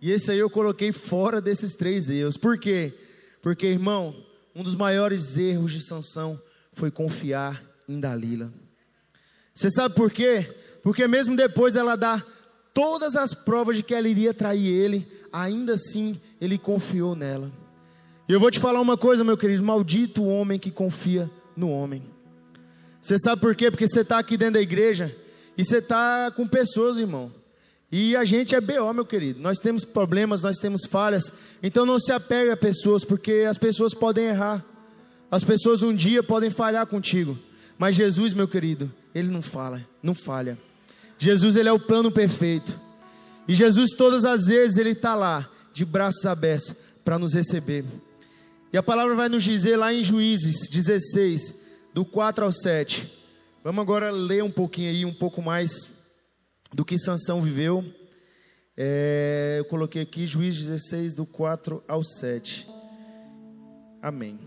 E 0.00 0.10
esse 0.10 0.30
aí 0.30 0.38
eu 0.38 0.50
coloquei 0.50 0.92
fora 0.92 1.40
desses 1.40 1.72
três 1.72 2.08
erros. 2.08 2.36
Por 2.36 2.58
quê? 2.58 2.92
Porque, 3.40 3.66
irmão, 3.66 4.14
um 4.54 4.62
dos 4.62 4.74
maiores 4.74 5.36
erros 5.36 5.72
de 5.72 5.86
Sansão 5.86 6.40
foi 6.72 6.90
confiar 6.90 7.62
em 7.88 8.00
Dalila. 8.00 8.52
Você 9.54 9.70
sabe 9.70 9.94
por 9.94 10.10
quê? 10.10 10.54
Porque 10.82 11.06
mesmo 11.06 11.36
depois 11.36 11.76
ela 11.76 11.96
dá 11.96 12.24
todas 12.72 13.14
as 13.14 13.32
provas 13.32 13.76
de 13.76 13.82
que 13.82 13.94
ela 13.94 14.08
iria 14.08 14.34
trair 14.34 14.66
ele, 14.66 15.06
ainda 15.32 15.74
assim 15.74 16.20
ele 16.40 16.58
confiou 16.58 17.14
nela. 17.14 17.52
E 18.28 18.32
eu 18.32 18.40
vou 18.40 18.50
te 18.50 18.58
falar 18.58 18.80
uma 18.80 18.96
coisa, 18.96 19.22
meu 19.22 19.36
querido: 19.36 19.62
maldito 19.62 20.22
o 20.22 20.28
homem 20.28 20.58
que 20.58 20.70
confia 20.70 21.30
no 21.56 21.70
homem. 21.70 22.13
Você 23.04 23.18
sabe 23.18 23.42
por 23.42 23.54
quê? 23.54 23.70
Porque 23.70 23.86
você 23.86 24.00
está 24.00 24.18
aqui 24.18 24.34
dentro 24.34 24.54
da 24.54 24.62
igreja 24.62 25.14
e 25.58 25.62
você 25.62 25.76
está 25.76 26.32
com 26.34 26.46
pessoas, 26.46 26.98
irmão. 26.98 27.30
E 27.92 28.16
a 28.16 28.24
gente 28.24 28.54
é 28.54 28.60
BO, 28.62 28.94
meu 28.94 29.04
querido. 29.04 29.40
Nós 29.40 29.58
temos 29.58 29.84
problemas, 29.84 30.40
nós 30.40 30.56
temos 30.56 30.86
falhas. 30.86 31.30
Então 31.62 31.84
não 31.84 32.00
se 32.00 32.12
apegue 32.12 32.50
a 32.50 32.56
pessoas, 32.56 33.04
porque 33.04 33.44
as 33.46 33.58
pessoas 33.58 33.92
podem 33.92 34.28
errar. 34.28 34.64
As 35.30 35.44
pessoas 35.44 35.82
um 35.82 35.94
dia 35.94 36.22
podem 36.22 36.48
falhar 36.48 36.86
contigo. 36.86 37.38
Mas 37.76 37.94
Jesus, 37.94 38.32
meu 38.32 38.48
querido, 38.48 38.90
ele 39.14 39.28
não 39.28 39.42
fala, 39.42 39.86
não 40.02 40.14
falha. 40.14 40.56
Jesus, 41.18 41.56
ele 41.56 41.68
é 41.68 41.72
o 41.72 41.78
plano 41.78 42.10
perfeito. 42.10 42.80
E 43.46 43.54
Jesus, 43.54 43.90
todas 43.90 44.24
as 44.24 44.46
vezes, 44.46 44.78
ele 44.78 44.92
está 44.92 45.14
lá, 45.14 45.46
de 45.74 45.84
braços 45.84 46.24
abertos, 46.24 46.74
para 47.04 47.18
nos 47.18 47.34
receber. 47.34 47.84
E 48.72 48.78
a 48.78 48.82
palavra 48.82 49.14
vai 49.14 49.28
nos 49.28 49.42
dizer 49.42 49.76
lá 49.76 49.92
em 49.92 50.02
Juízes 50.02 50.70
16, 50.70 51.54
do 51.94 52.04
4 52.04 52.44
ao 52.44 52.52
7. 52.52 53.10
Vamos 53.62 53.80
agora 53.80 54.10
ler 54.10 54.42
um 54.42 54.50
pouquinho 54.50 54.90
aí, 54.90 55.04
um 55.04 55.14
pouco 55.14 55.40
mais 55.40 55.88
do 56.72 56.84
que 56.84 56.98
Sansão 56.98 57.40
viveu. 57.40 57.84
É, 58.76 59.56
eu 59.60 59.64
coloquei 59.66 60.02
aqui 60.02 60.26
Juízes 60.26 60.66
16, 60.66 61.14
do 61.14 61.24
4 61.24 61.84
ao 61.86 62.02
7. 62.02 62.68
Amém. 64.02 64.40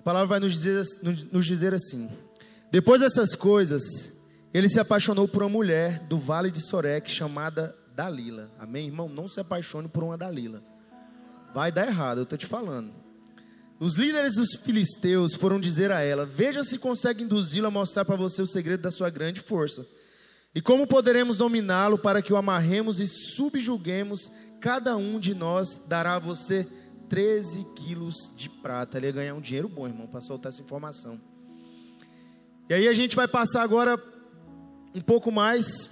A 0.00 0.02
palavra 0.02 0.26
vai 0.26 0.40
nos 0.40 0.54
dizer, 0.54 0.84
nos 1.30 1.46
dizer 1.46 1.72
assim: 1.72 2.10
Depois 2.72 3.00
dessas 3.00 3.36
coisas, 3.36 3.82
ele 4.52 4.68
se 4.68 4.80
apaixonou 4.80 5.28
por 5.28 5.44
uma 5.44 5.48
mulher 5.48 6.00
do 6.00 6.18
vale 6.18 6.50
de 6.50 6.68
Sorek 6.68 7.08
chamada 7.08 7.76
Dalila. 7.94 8.50
Amém, 8.58 8.88
irmão? 8.88 9.08
Não 9.08 9.28
se 9.28 9.38
apaixone 9.38 9.86
por 9.86 10.02
uma 10.02 10.18
Dalila. 10.18 10.60
Vai 11.54 11.70
dar 11.70 11.86
errado, 11.86 12.18
eu 12.18 12.24
estou 12.24 12.36
te 12.36 12.46
falando. 12.46 13.01
Os 13.82 13.96
líderes 13.96 14.36
dos 14.36 14.54
filisteus 14.54 15.34
foram 15.34 15.58
dizer 15.58 15.90
a 15.90 16.02
ela: 16.02 16.24
Veja 16.24 16.62
se 16.62 16.78
consegue 16.78 17.24
induzi-la 17.24 17.66
a 17.66 17.70
mostrar 17.70 18.04
para 18.04 18.14
você 18.14 18.40
o 18.40 18.46
segredo 18.46 18.80
da 18.80 18.92
sua 18.92 19.10
grande 19.10 19.40
força. 19.40 19.84
E 20.54 20.62
como 20.62 20.86
poderemos 20.86 21.36
dominá-lo 21.36 21.98
para 21.98 22.22
que 22.22 22.32
o 22.32 22.36
amarremos 22.36 23.00
e 23.00 23.08
subjuguemos? 23.08 24.30
Cada 24.60 24.96
um 24.96 25.18
de 25.18 25.34
nós 25.34 25.80
dará 25.88 26.14
a 26.14 26.18
você 26.20 26.64
13 27.08 27.66
quilos 27.74 28.14
de 28.36 28.48
prata. 28.48 28.98
Ele 28.98 29.06
ia 29.06 29.12
ganhar 29.12 29.34
um 29.34 29.40
dinheiro 29.40 29.68
bom, 29.68 29.88
irmão, 29.88 30.06
para 30.06 30.20
soltar 30.20 30.52
essa 30.52 30.62
informação. 30.62 31.20
E 32.70 32.74
aí 32.74 32.86
a 32.86 32.94
gente 32.94 33.16
vai 33.16 33.26
passar 33.26 33.62
agora 33.62 34.00
um 34.94 35.00
pouco 35.00 35.32
mais 35.32 35.90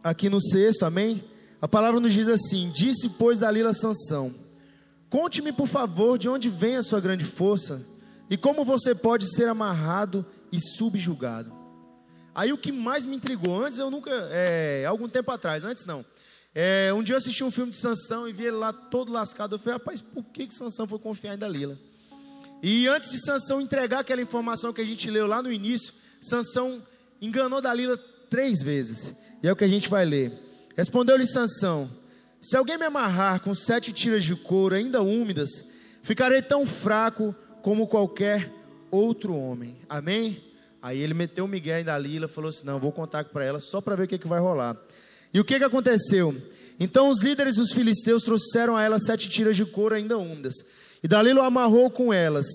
aqui 0.00 0.28
no 0.28 0.40
sexto, 0.40 0.84
amém? 0.84 1.24
A 1.60 1.66
palavra 1.66 1.98
nos 1.98 2.12
diz 2.12 2.28
assim: 2.28 2.70
Disse, 2.70 3.08
pois, 3.08 3.40
Dalila 3.40 3.72
Sansão: 3.72 4.39
Conte-me, 5.10 5.52
por 5.52 5.66
favor, 5.66 6.16
de 6.16 6.28
onde 6.28 6.48
vem 6.48 6.76
a 6.76 6.82
sua 6.82 7.00
grande 7.00 7.24
força 7.24 7.84
e 8.30 8.36
como 8.36 8.64
você 8.64 8.94
pode 8.94 9.26
ser 9.34 9.48
amarrado 9.48 10.24
e 10.52 10.60
subjugado. 10.60 11.52
Aí 12.32 12.52
o 12.52 12.58
que 12.58 12.70
mais 12.70 13.04
me 13.04 13.16
intrigou, 13.16 13.64
antes 13.64 13.80
eu 13.80 13.90
nunca, 13.90 14.10
é, 14.30 14.84
algum 14.86 15.08
tempo 15.08 15.32
atrás, 15.32 15.64
antes 15.64 15.84
não. 15.84 16.04
É, 16.54 16.92
um 16.94 17.02
dia 17.02 17.14
eu 17.14 17.18
assisti 17.18 17.42
um 17.42 17.50
filme 17.50 17.72
de 17.72 17.78
Sansão 17.78 18.28
e 18.28 18.32
vi 18.32 18.44
ele 18.44 18.56
lá 18.56 18.72
todo 18.72 19.12
lascado. 19.12 19.56
Eu 19.56 19.58
falei, 19.58 19.74
rapaz, 19.74 20.00
por 20.00 20.24
que, 20.24 20.46
que 20.46 20.54
Sansão 20.54 20.86
foi 20.86 20.98
confiar 20.98 21.34
em 21.34 21.38
Dalila? 21.38 21.76
E 22.62 22.86
antes 22.86 23.10
de 23.10 23.18
Sansão 23.24 23.60
entregar 23.60 24.00
aquela 24.00 24.22
informação 24.22 24.72
que 24.72 24.80
a 24.80 24.86
gente 24.86 25.10
leu 25.10 25.26
lá 25.26 25.42
no 25.42 25.52
início, 25.52 25.92
Sansão 26.20 26.82
enganou 27.20 27.60
Dalila 27.60 27.96
três 28.28 28.62
vezes. 28.62 29.14
E 29.42 29.48
é 29.48 29.52
o 29.52 29.56
que 29.56 29.64
a 29.64 29.68
gente 29.68 29.88
vai 29.88 30.04
ler. 30.04 30.32
Respondeu-lhe 30.76 31.26
Sansão: 31.26 31.90
Se 32.40 32.56
alguém 32.56 32.78
me 32.78 32.86
amarrar 32.86 33.40
com 33.40 33.54
sete 33.54 33.92
tiras 33.92 34.24
de 34.24 34.34
couro 34.34 34.74
ainda 34.74 35.02
úmidas, 35.02 35.50
ficarei 36.02 36.40
tão 36.40 36.64
fraco 36.64 37.34
como 37.62 37.86
qualquer 37.86 38.50
outro 38.90 39.36
homem. 39.36 39.76
Amém? 39.88 40.42
Aí 40.80 40.98
ele 40.98 41.12
meteu 41.12 41.44
o 41.44 41.48
Miguel 41.48 41.80
em 41.80 41.84
Dalila, 41.84 42.26
falou 42.26 42.48
assim: 42.48 42.64
Não, 42.64 42.80
vou 42.80 42.92
contar 42.92 43.24
para 43.24 43.44
ela 43.44 43.60
só 43.60 43.80
para 43.80 43.94
ver 43.94 44.04
o 44.04 44.08
que, 44.08 44.18
que 44.18 44.28
vai 44.28 44.40
rolar. 44.40 44.76
E 45.32 45.38
o 45.38 45.44
que, 45.44 45.58
que 45.58 45.64
aconteceu? 45.64 46.34
Então 46.78 47.10
os 47.10 47.20
líderes 47.20 47.56
dos 47.56 47.72
filisteus 47.72 48.22
trouxeram 48.22 48.74
a 48.74 48.82
ela 48.82 48.98
sete 48.98 49.28
tiras 49.28 49.54
de 49.54 49.66
couro 49.66 49.94
ainda 49.94 50.16
úmidas. 50.16 50.54
E 51.02 51.08
Dalila 51.08 51.42
o 51.42 51.44
amarrou 51.44 51.90
com 51.90 52.12
elas. 52.12 52.46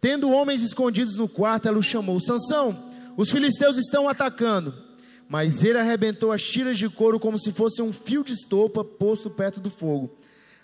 Tendo 0.00 0.30
homens 0.30 0.62
escondidos 0.62 1.16
no 1.16 1.28
quarto, 1.28 1.68
ela 1.68 1.78
o 1.78 1.82
chamou: 1.82 2.20
Sansão, 2.20 2.90
os 3.16 3.30
filisteus 3.30 3.78
estão 3.78 4.08
atacando. 4.08 4.87
Mas 5.28 5.62
ele 5.62 5.78
arrebentou 5.78 6.32
as 6.32 6.42
tiras 6.42 6.78
de 6.78 6.88
couro 6.88 7.20
como 7.20 7.38
se 7.38 7.52
fosse 7.52 7.82
um 7.82 7.92
fio 7.92 8.24
de 8.24 8.32
estopa 8.32 8.82
posto 8.82 9.28
perto 9.28 9.60
do 9.60 9.68
fogo. 9.68 10.16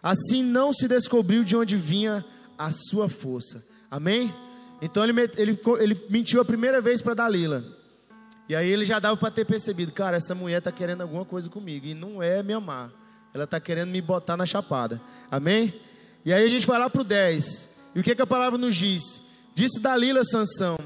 Assim 0.02 0.42
não 0.42 0.72
se 0.72 0.88
descobriu 0.88 1.44
de 1.44 1.54
onde 1.54 1.76
vinha 1.76 2.24
a 2.56 2.72
sua 2.72 3.08
força. 3.08 3.64
Amém? 3.90 4.34
Então 4.80 5.04
ele, 5.04 5.12
ele, 5.36 5.60
ele 5.78 6.06
mentiu 6.08 6.40
a 6.40 6.44
primeira 6.44 6.80
vez 6.80 7.02
para 7.02 7.14
Dalila. 7.14 7.64
E 8.48 8.54
aí 8.54 8.68
ele 8.68 8.84
já 8.84 8.98
dava 8.98 9.16
para 9.16 9.30
ter 9.30 9.44
percebido, 9.44 9.92
cara, 9.92 10.16
essa 10.16 10.34
mulher 10.34 10.58
está 10.58 10.72
querendo 10.72 11.00
alguma 11.02 11.24
coisa 11.24 11.48
comigo. 11.48 11.86
E 11.86 11.94
não 11.94 12.22
é 12.22 12.42
me 12.42 12.52
amar. 12.52 12.90
Ela 13.32 13.44
está 13.44 13.58
querendo 13.58 13.90
me 13.90 14.00
botar 14.00 14.36
na 14.36 14.46
chapada. 14.46 15.00
Amém? 15.30 15.74
E 16.24 16.32
aí 16.32 16.44
a 16.44 16.48
gente 16.48 16.66
vai 16.66 16.78
lá 16.78 16.88
para 16.88 17.00
o 17.00 17.04
10. 17.04 17.68
E 17.94 18.00
o 18.00 18.02
que, 18.02 18.14
que 18.14 18.22
a 18.22 18.26
palavra 18.26 18.58
nos 18.58 18.74
diz? 18.74 19.02
Disse 19.54 19.80
Dalila 19.80 20.24
Sansão. 20.24 20.76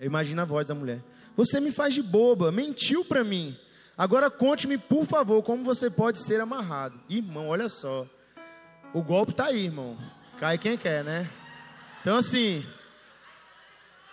Imagina 0.00 0.42
a 0.42 0.44
voz 0.44 0.66
da 0.66 0.74
mulher. 0.74 1.00
Você 1.36 1.60
me 1.60 1.70
faz 1.70 1.94
de 1.94 2.02
boba, 2.02 2.52
mentiu 2.52 3.04
para 3.04 3.24
mim. 3.24 3.56
Agora 3.96 4.30
conte-me, 4.30 4.78
por 4.78 5.06
favor, 5.06 5.42
como 5.42 5.64
você 5.64 5.90
pode 5.90 6.24
ser 6.24 6.40
amarrado. 6.40 7.00
Irmão, 7.08 7.48
olha 7.48 7.68
só. 7.68 8.06
O 8.92 9.02
golpe 9.02 9.32
tá 9.32 9.46
aí, 9.46 9.66
irmão. 9.66 9.96
Cai 10.38 10.58
quem 10.58 10.76
quer, 10.76 11.04
né? 11.04 11.30
Então, 12.00 12.16
assim, 12.16 12.66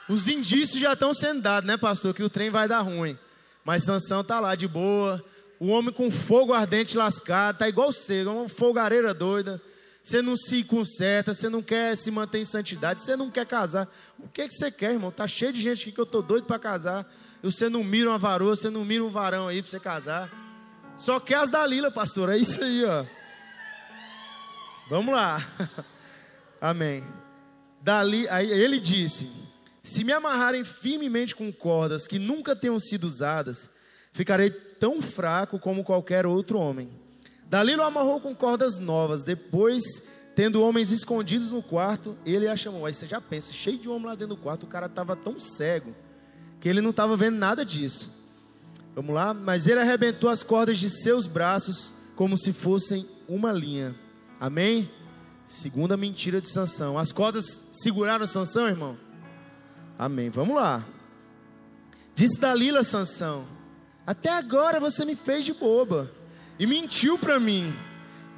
os 0.08 0.28
indícios 0.28 0.80
já 0.80 0.94
estão 0.94 1.14
sendo 1.14 1.42
dados, 1.42 1.68
né, 1.68 1.76
pastor? 1.76 2.14
Que 2.14 2.24
o 2.24 2.30
trem 2.30 2.50
vai 2.50 2.68
dar 2.68 2.82
ruim. 2.82 3.18
Mas 3.64 3.84
Sansão 3.84 4.24
tá 4.24 4.40
lá 4.40 4.56
de 4.56 4.68
boa. 4.68 5.24
O 5.60 5.68
homem 5.68 5.94
com 5.94 6.10
fogo 6.10 6.54
ardente 6.54 6.96
lascado, 6.96 7.58
tá 7.58 7.68
igual 7.68 7.92
você, 7.92 8.24
uma 8.24 8.48
fogareira 8.48 9.14
doida. 9.14 9.62
Você 10.02 10.22
não 10.22 10.38
se 10.38 10.64
conserta, 10.64 11.34
você 11.34 11.50
não 11.50 11.62
quer 11.62 11.96
se 11.96 12.10
manter 12.10 12.40
em 12.40 12.46
santidade, 12.46 13.04
você 13.04 13.16
não 13.16 13.30
quer 13.30 13.46
casar. 13.46 13.88
O 14.18 14.28
que, 14.28 14.48
que 14.48 14.54
você 14.54 14.72
quer, 14.72 14.94
irmão? 14.94 15.12
Tá 15.12 15.28
cheio 15.28 15.54
de 15.54 15.62
gente 15.62 15.84
aqui 15.84 15.92
que 15.92 16.00
eu 16.00 16.06
tô 16.06 16.22
doido 16.22 16.46
para 16.46 16.58
casar. 16.58 17.12
Você 17.44 17.70
não 17.70 17.84
mira 17.84 18.10
uma 18.10 18.18
varoa, 18.18 18.56
você 18.56 18.70
não 18.70 18.84
mira 18.86 19.04
um 19.04 19.10
varão 19.10 19.48
aí 19.48 19.62
para 19.62 19.70
você 19.70 19.80
casar. 19.80 20.32
Só 20.98 21.20
quer 21.20 21.36
as 21.36 21.50
Dalila, 21.50 21.92
pastor. 21.92 22.30
É 22.30 22.38
isso 22.38 22.64
aí, 22.64 22.84
ó. 22.86 23.06
Vamos 24.90 25.14
lá. 25.14 25.46
Amém. 26.60 27.06
Dali, 27.82 28.28
aí 28.30 28.50
ele 28.50 28.80
disse: 28.80 29.30
Se 29.84 30.04
me 30.04 30.12
amarrarem 30.12 30.64
firmemente 30.64 31.36
com 31.36 31.52
cordas 31.52 32.08
que 32.08 32.20
nunca 32.20 32.56
tenham 32.56 32.80
sido 32.80 33.06
usadas, 33.06 33.70
ficarei 34.12 34.50
tão 34.50 35.02
fraco 35.02 35.60
como 35.60 35.84
qualquer 35.84 36.26
outro 36.26 36.58
homem. 36.58 36.90
Dalila 37.50 37.84
o 37.84 37.88
amarrou 37.88 38.22
com 38.22 38.36
cordas 38.36 38.78
novas. 38.78 39.24
Depois, 39.24 39.84
tendo 40.36 40.62
homens 40.62 40.92
escondidos 40.92 41.52
no 41.52 41.64
quarto, 41.64 42.16
ele 42.24 42.48
a 42.48 42.56
chamou. 42.56 42.86
Aí 42.86 42.94
você 42.94 43.08
já 43.08 43.20
pensa, 43.20 43.52
cheio 43.52 43.80
de 43.80 43.90
homem 43.90 44.06
lá 44.06 44.14
dentro 44.14 44.36
do 44.36 44.42
quarto, 44.42 44.64
o 44.64 44.70
cara 44.70 44.86
estava 44.86 45.16
tão 45.16 45.40
cego 45.40 45.96
que 46.60 46.70
ele 46.70 46.82
não 46.82 46.92
estava 46.92 47.18
vendo 47.18 47.38
nada 47.38 47.66
disso. 47.66 48.12
Vamos 48.94 49.16
lá? 49.16 49.34
Mas 49.34 49.66
ele 49.66 49.80
arrebentou 49.80 50.30
as 50.30 50.44
cordas 50.44 50.78
de 50.78 50.90
seus 50.90 51.26
braços 51.26 51.92
como 52.16 52.38
se 52.38 52.54
fossem 52.54 53.08
uma 53.28 53.52
linha. 53.52 53.96
Amém? 54.40 54.92
Segunda 55.48 55.98
mentira 55.98 56.40
de 56.40 56.50
Sansão. 56.50 56.98
As 56.98 57.12
cordas 57.12 57.60
seguraram 57.72 58.28
Sansão, 58.28 58.68
irmão? 58.68 58.98
Amém. 59.98 60.30
Vamos 60.30 60.56
lá. 60.56 60.86
Disse 62.14 62.40
Dalila 62.40 62.84
Sansão: 62.84 63.48
Até 64.06 64.30
agora 64.30 64.80
você 64.80 65.04
me 65.06 65.16
fez 65.16 65.46
de 65.46 65.54
boba 65.54 66.12
e 66.60 66.68
mentiu 66.68 67.18
para 67.18 67.40
mim. 67.40 67.74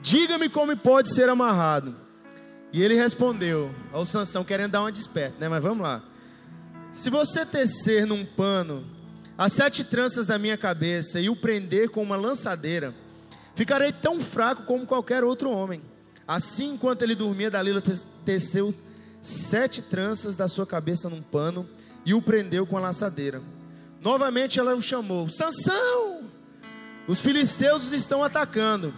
Diga-me 0.02 0.48
como 0.48 0.78
pode 0.78 1.14
ser 1.14 1.28
amarrado. 1.28 1.96
E 2.72 2.82
ele 2.82 2.96
respondeu 2.96 3.74
ao 3.92 4.06
Sansão, 4.06 4.44
querendo 4.44 4.72
dar 4.72 4.82
uma 4.82 4.92
desperta, 4.92 5.38
né? 5.40 5.50
Mas 5.50 5.62
vamos 5.62 5.82
lá. 5.84 6.04
Se 6.94 7.10
você 7.10 7.46
tecer 7.46 8.06
num 8.06 8.26
pano 8.26 8.86
as 9.38 9.54
sete 9.54 9.84
tranças 9.84 10.26
da 10.26 10.38
minha 10.38 10.58
cabeça 10.58 11.20
e 11.20 11.30
o 11.30 11.36
prender 11.36 11.90
com 11.90 12.02
uma 12.02 12.16
lançadeira, 12.16 12.94
ficarei 13.56 13.92
tão 13.92 14.20
fraco 14.22 14.64
como 14.64 14.86
qualquer 14.86 15.24
outro 15.24 15.50
homem. 15.50 15.82
Assim, 16.28 16.74
enquanto 16.74 17.02
ele 17.02 17.16
dormia, 17.16 17.52
Dalila 17.52 17.82
teceu 18.24 18.74
sete 19.22 19.82
tranças 19.82 20.36
da 20.36 20.48
sua 20.48 20.66
cabeça 20.66 21.10
num 21.10 21.22
pano 21.22 21.68
e 22.06 22.14
o 22.14 22.22
prendeu 22.22 22.66
com 22.66 22.78
a 22.78 22.82
lançadeira. 22.82 23.42
Novamente 24.00 24.60
ela 24.60 24.76
o 24.76 24.82
chamou: 24.82 25.30
Sansão! 25.30 26.31
Os 27.08 27.20
filisteus 27.20 27.88
os 27.88 27.94
estão 27.94 28.24
atacando. 28.24 28.94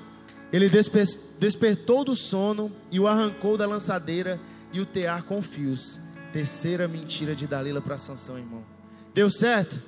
Ele 0.52 0.70
desper 0.70 1.08
despertou 1.40 2.06
do 2.06 2.16
sono 2.16 2.72
e 2.90 3.00
o 3.00 3.08
arrancou 3.08 3.58
da 3.58 3.66
lançadeira 3.66 4.40
e 4.72 4.80
o 4.80 4.86
tear 4.86 5.24
com 5.24 5.42
fios. 5.42 6.00
Terceira 6.32 6.88
mentira 6.88 7.36
de 7.36 7.46
Dalila 7.46 7.82
para 7.82 7.98
Sansão, 7.98 8.38
irmão. 8.38 8.64
Deu 9.14 9.30
certo? 9.30 9.82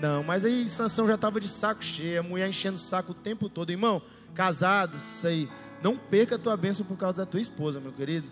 Não, 0.00 0.22
mas 0.22 0.44
aí 0.44 0.68
Sansão 0.68 1.06
já 1.06 1.16
estava 1.16 1.40
de 1.40 1.48
saco 1.48 1.84
cheio, 1.84 2.20
a 2.20 2.22
mulher 2.22 2.48
enchendo 2.48 2.76
o 2.76 2.80
saco 2.80 3.12
o 3.12 3.14
tempo 3.14 3.48
todo. 3.48 3.70
Irmão, 3.70 4.00
casados, 4.34 5.02
isso 5.02 5.26
aí. 5.26 5.48
Não 5.82 5.96
perca 5.96 6.36
a 6.36 6.38
tua 6.38 6.56
bênção 6.56 6.86
por 6.86 6.96
causa 6.96 7.18
da 7.18 7.26
tua 7.26 7.40
esposa, 7.40 7.80
meu 7.80 7.92
querido. 7.92 8.28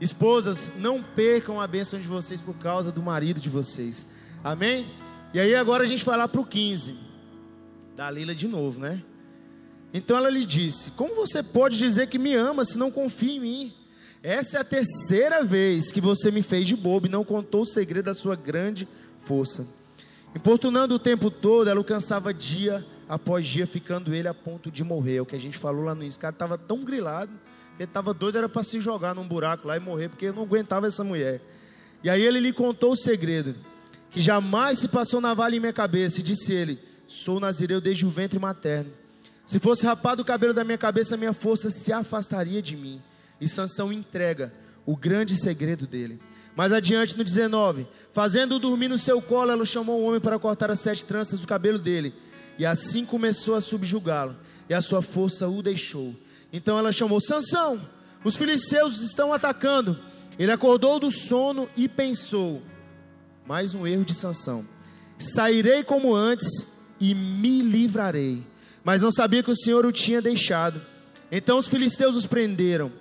Esposas, 0.00 0.72
não 0.76 1.02
percam 1.02 1.60
a 1.60 1.66
bênção 1.66 1.98
de 1.98 2.06
vocês 2.06 2.40
por 2.40 2.54
causa 2.56 2.92
do 2.92 3.02
marido 3.02 3.40
de 3.40 3.48
vocês. 3.48 4.06
Amém? 4.44 4.92
E 5.34 5.40
aí 5.40 5.54
agora 5.54 5.84
a 5.84 5.86
gente 5.86 6.04
vai 6.04 6.16
lá 6.16 6.28
para 6.28 6.40
o 6.40 6.46
15. 6.46 7.07
Da 7.98 8.08
Lila 8.08 8.32
de 8.32 8.46
novo, 8.46 8.78
né? 8.78 9.02
Então 9.92 10.16
ela 10.16 10.30
lhe 10.30 10.44
disse: 10.44 10.92
Como 10.92 11.16
você 11.16 11.42
pode 11.42 11.76
dizer 11.76 12.06
que 12.06 12.16
me 12.16 12.32
ama 12.32 12.64
se 12.64 12.78
não 12.78 12.92
confia 12.92 13.32
em 13.32 13.40
mim? 13.40 13.74
Essa 14.22 14.58
é 14.58 14.60
a 14.60 14.64
terceira 14.64 15.42
vez 15.42 15.90
que 15.90 16.00
você 16.00 16.30
me 16.30 16.40
fez 16.40 16.68
de 16.68 16.76
bobo 16.76 17.08
e 17.08 17.10
não 17.10 17.24
contou 17.24 17.62
o 17.62 17.66
segredo 17.66 18.04
da 18.04 18.14
sua 18.14 18.36
grande 18.36 18.86
força. 19.22 19.66
Importunando 20.32 20.94
o 20.94 20.98
tempo 21.00 21.28
todo, 21.28 21.68
ela 21.68 21.80
o 21.80 21.82
cansava 21.82 22.32
dia 22.32 22.86
após 23.08 23.44
dia, 23.44 23.66
ficando 23.66 24.14
ele 24.14 24.28
a 24.28 24.34
ponto 24.34 24.70
de 24.70 24.84
morrer. 24.84 25.16
É 25.16 25.20
o 25.20 25.26
que 25.26 25.34
a 25.34 25.40
gente 25.40 25.58
falou 25.58 25.82
lá 25.82 25.92
no 25.92 26.04
início. 26.04 26.18
O 26.18 26.22
cara 26.22 26.32
estava 26.32 26.56
tão 26.56 26.84
grilado, 26.84 27.32
que 27.76 27.82
ele 27.82 27.90
estava 27.90 28.14
doido, 28.14 28.38
era 28.38 28.48
para 28.48 28.62
se 28.62 28.78
jogar 28.78 29.12
num 29.12 29.26
buraco 29.26 29.66
lá 29.66 29.76
e 29.76 29.80
morrer, 29.80 30.08
porque 30.08 30.30
não 30.30 30.44
aguentava 30.44 30.86
essa 30.86 31.02
mulher. 31.02 31.40
E 32.04 32.08
aí 32.08 32.22
ele 32.22 32.38
lhe 32.38 32.52
contou 32.52 32.92
o 32.92 32.96
segredo, 32.96 33.56
que 34.08 34.20
jamais 34.20 34.78
se 34.78 34.86
passou 34.86 35.20
na 35.20 35.30
navalha 35.30 35.56
em 35.56 35.60
minha 35.60 35.72
cabeça, 35.72 36.20
e 36.20 36.22
disse 36.22 36.52
ele: 36.52 36.78
Sou 37.08 37.40
nazireu 37.40 37.80
desde 37.80 38.06
o 38.06 38.10
ventre 38.10 38.38
materno. 38.38 38.92
Se 39.46 39.58
fosse 39.58 39.84
rapado 39.86 40.20
o 40.20 40.24
cabelo 40.24 40.52
da 40.52 40.62
minha 40.62 40.76
cabeça, 40.76 41.16
minha 41.16 41.32
força 41.32 41.70
se 41.70 41.90
afastaria 41.90 42.60
de 42.60 42.76
mim. 42.76 43.02
E 43.40 43.48
Sansão 43.48 43.90
entrega 43.90 44.52
o 44.84 44.94
grande 44.94 45.34
segredo 45.34 45.86
dele. 45.86 46.20
Mais 46.54 46.70
adiante 46.70 47.16
no 47.16 47.24
19, 47.24 47.86
fazendo-o 48.12 48.58
dormir 48.58 48.88
no 48.88 48.98
seu 48.98 49.22
colo, 49.22 49.50
ela 49.50 49.64
chamou 49.64 50.00
um 50.00 50.04
homem 50.06 50.20
para 50.20 50.38
cortar 50.38 50.70
as 50.70 50.80
sete 50.80 51.06
tranças 51.06 51.40
do 51.40 51.46
cabelo 51.46 51.78
dele. 51.78 52.14
E 52.58 52.66
assim 52.66 53.06
começou 53.06 53.54
a 53.54 53.60
subjugá-lo, 53.60 54.36
e 54.68 54.74
a 54.74 54.82
sua 54.82 55.00
força 55.00 55.48
o 55.48 55.62
deixou. 55.62 56.14
Então 56.52 56.78
ela 56.78 56.92
chamou: 56.92 57.20
Sansão, 57.20 57.88
os 58.22 58.36
filisteus 58.36 59.00
estão 59.00 59.32
atacando. 59.32 59.98
Ele 60.38 60.52
acordou 60.52 61.00
do 61.00 61.10
sono 61.10 61.70
e 61.74 61.88
pensou: 61.88 62.60
mais 63.46 63.74
um 63.74 63.86
erro 63.86 64.04
de 64.04 64.14
Sansão. 64.14 64.66
Sairei 65.18 65.82
como 65.82 66.14
antes 66.14 66.66
e 67.00 67.14
me 67.14 67.62
livrarei. 67.62 68.44
Mas 68.84 69.02
não 69.02 69.12
sabia 69.12 69.42
que 69.42 69.50
o 69.50 69.56
Senhor 69.56 69.84
o 69.84 69.92
tinha 69.92 70.22
deixado. 70.22 70.80
Então 71.30 71.58
os 71.58 71.68
filisteus 71.68 72.16
os 72.16 72.26
prenderam. 72.26 72.92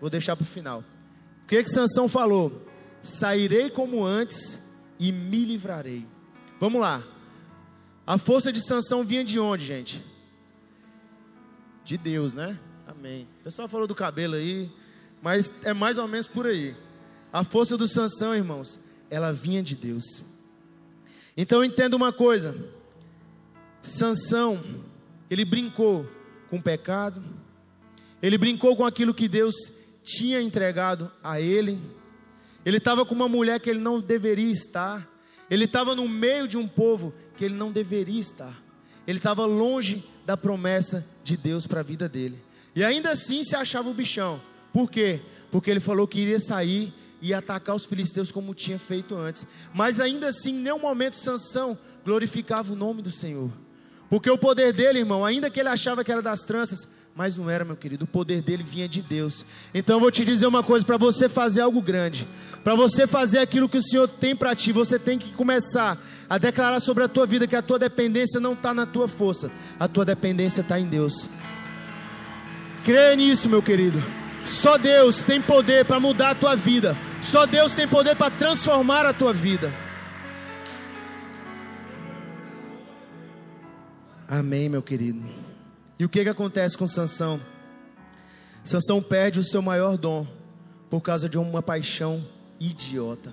Vou 0.00 0.10
deixar 0.10 0.36
para 0.36 0.44
o 0.44 0.46
final. 0.46 0.84
O 1.44 1.46
que 1.46 1.62
que 1.62 1.70
Sansão 1.70 2.08
falou? 2.08 2.66
Sairei 3.02 3.70
como 3.70 4.04
antes 4.04 4.60
e 4.98 5.12
me 5.12 5.44
livrarei. 5.44 6.06
Vamos 6.58 6.80
lá. 6.80 7.04
A 8.06 8.18
força 8.18 8.52
de 8.52 8.60
Sansão 8.60 9.04
vinha 9.04 9.24
de 9.24 9.38
onde, 9.38 9.64
gente? 9.64 10.04
De 11.84 11.96
Deus, 11.96 12.34
né? 12.34 12.58
Amém. 12.86 13.28
O 13.40 13.44
pessoal 13.44 13.68
falou 13.68 13.86
do 13.86 13.94
cabelo 13.94 14.34
aí, 14.34 14.70
mas 15.20 15.52
é 15.62 15.74
mais 15.74 15.98
ou 15.98 16.08
menos 16.08 16.26
por 16.26 16.46
aí. 16.46 16.74
A 17.32 17.44
força 17.44 17.76
do 17.76 17.86
Sansão, 17.86 18.34
irmãos, 18.34 18.80
ela 19.10 19.32
vinha 19.32 19.62
de 19.62 19.74
Deus. 19.74 20.22
Então 21.36 21.62
entenda 21.62 21.96
uma 21.96 22.12
coisa. 22.12 22.56
Sansão, 23.86 24.62
ele 25.30 25.44
brincou 25.44 26.06
com 26.50 26.58
o 26.58 26.62
pecado. 26.62 27.22
Ele 28.22 28.38
brincou 28.38 28.76
com 28.76 28.84
aquilo 28.84 29.14
que 29.14 29.28
Deus 29.28 29.54
tinha 30.02 30.40
entregado 30.40 31.10
a 31.22 31.40
ele. 31.40 31.80
Ele 32.64 32.78
estava 32.78 33.04
com 33.04 33.14
uma 33.14 33.28
mulher 33.28 33.60
que 33.60 33.70
ele 33.70 33.80
não 33.80 34.00
deveria 34.00 34.50
estar. 34.50 35.08
Ele 35.48 35.64
estava 35.64 35.94
no 35.94 36.08
meio 36.08 36.48
de 36.48 36.56
um 36.56 36.66
povo 36.66 37.14
que 37.36 37.44
ele 37.44 37.54
não 37.54 37.70
deveria 37.70 38.20
estar. 38.20 38.62
Ele 39.06 39.18
estava 39.18 39.46
longe 39.46 40.04
da 40.24 40.36
promessa 40.36 41.06
de 41.22 41.36
Deus 41.36 41.66
para 41.66 41.80
a 41.80 41.84
vida 41.84 42.08
dele. 42.08 42.42
E 42.74 42.82
ainda 42.82 43.10
assim 43.10 43.44
se 43.44 43.54
achava 43.54 43.88
o 43.88 43.94
bichão. 43.94 44.40
Por 44.72 44.90
quê? 44.90 45.20
Porque 45.50 45.70
ele 45.70 45.80
falou 45.80 46.08
que 46.08 46.20
iria 46.20 46.40
sair 46.40 46.92
e 47.22 47.32
atacar 47.32 47.74
os 47.76 47.86
filisteus 47.86 48.32
como 48.32 48.54
tinha 48.54 48.78
feito 48.78 49.14
antes. 49.14 49.46
Mas 49.72 50.00
ainda 50.00 50.28
assim, 50.28 50.50
em 50.50 50.62
nenhum 50.62 50.80
momento 50.80 51.14
Sansão 51.14 51.78
glorificava 52.04 52.72
o 52.72 52.76
nome 52.76 53.00
do 53.00 53.10
Senhor. 53.10 53.50
Porque 54.08 54.30
o 54.30 54.38
poder 54.38 54.72
dele, 54.72 55.00
irmão, 55.00 55.24
ainda 55.24 55.50
que 55.50 55.58
ele 55.58 55.68
achava 55.68 56.04
que 56.04 56.12
era 56.12 56.22
das 56.22 56.42
tranças, 56.42 56.86
mas 57.14 57.34
não 57.34 57.48
era, 57.48 57.64
meu 57.64 57.76
querido. 57.76 58.04
O 58.04 58.08
poder 58.08 58.42
dele 58.42 58.62
vinha 58.62 58.86
de 58.86 59.00
Deus. 59.00 59.44
Então 59.74 59.96
eu 59.96 60.00
vou 60.00 60.10
te 60.10 60.24
dizer 60.24 60.46
uma 60.46 60.62
coisa: 60.62 60.84
para 60.84 60.98
você 60.98 61.28
fazer 61.28 61.62
algo 61.62 61.80
grande, 61.80 62.28
para 62.62 62.74
você 62.74 63.06
fazer 63.06 63.38
aquilo 63.38 63.68
que 63.68 63.78
o 63.78 63.82
Senhor 63.82 64.08
tem 64.08 64.36
para 64.36 64.54
ti, 64.54 64.70
você 64.70 64.98
tem 64.98 65.18
que 65.18 65.32
começar 65.32 65.98
a 66.28 66.38
declarar 66.38 66.78
sobre 66.80 67.04
a 67.04 67.08
tua 67.08 67.26
vida 67.26 67.46
que 67.46 67.56
a 67.56 67.62
tua 67.62 67.78
dependência 67.78 68.38
não 68.38 68.52
está 68.52 68.74
na 68.74 68.84
tua 68.84 69.08
força, 69.08 69.50
a 69.80 69.88
tua 69.88 70.04
dependência 70.04 70.60
está 70.60 70.78
em 70.78 70.86
Deus. 70.86 71.28
Creia 72.84 73.16
nisso, 73.16 73.48
meu 73.48 73.62
querido. 73.62 74.00
Só 74.44 74.78
Deus 74.78 75.24
tem 75.24 75.40
poder 75.40 75.84
para 75.84 75.98
mudar 75.98 76.30
a 76.30 76.34
tua 76.34 76.54
vida. 76.54 76.96
Só 77.20 77.46
Deus 77.46 77.74
tem 77.74 77.88
poder 77.88 78.14
para 78.14 78.30
transformar 78.30 79.04
a 79.04 79.12
tua 79.12 79.32
vida. 79.32 79.72
Amém, 84.28 84.68
meu 84.68 84.82
querido. 84.82 85.22
E 85.98 86.04
o 86.04 86.08
que, 86.08 86.24
que 86.24 86.28
acontece 86.28 86.76
com 86.76 86.88
Sansão? 86.88 87.40
Sansão 88.64 89.00
perde 89.00 89.38
o 89.38 89.44
seu 89.44 89.62
maior 89.62 89.96
dom 89.96 90.26
por 90.90 91.00
causa 91.00 91.28
de 91.28 91.38
uma 91.38 91.62
paixão 91.62 92.26
idiota. 92.58 93.32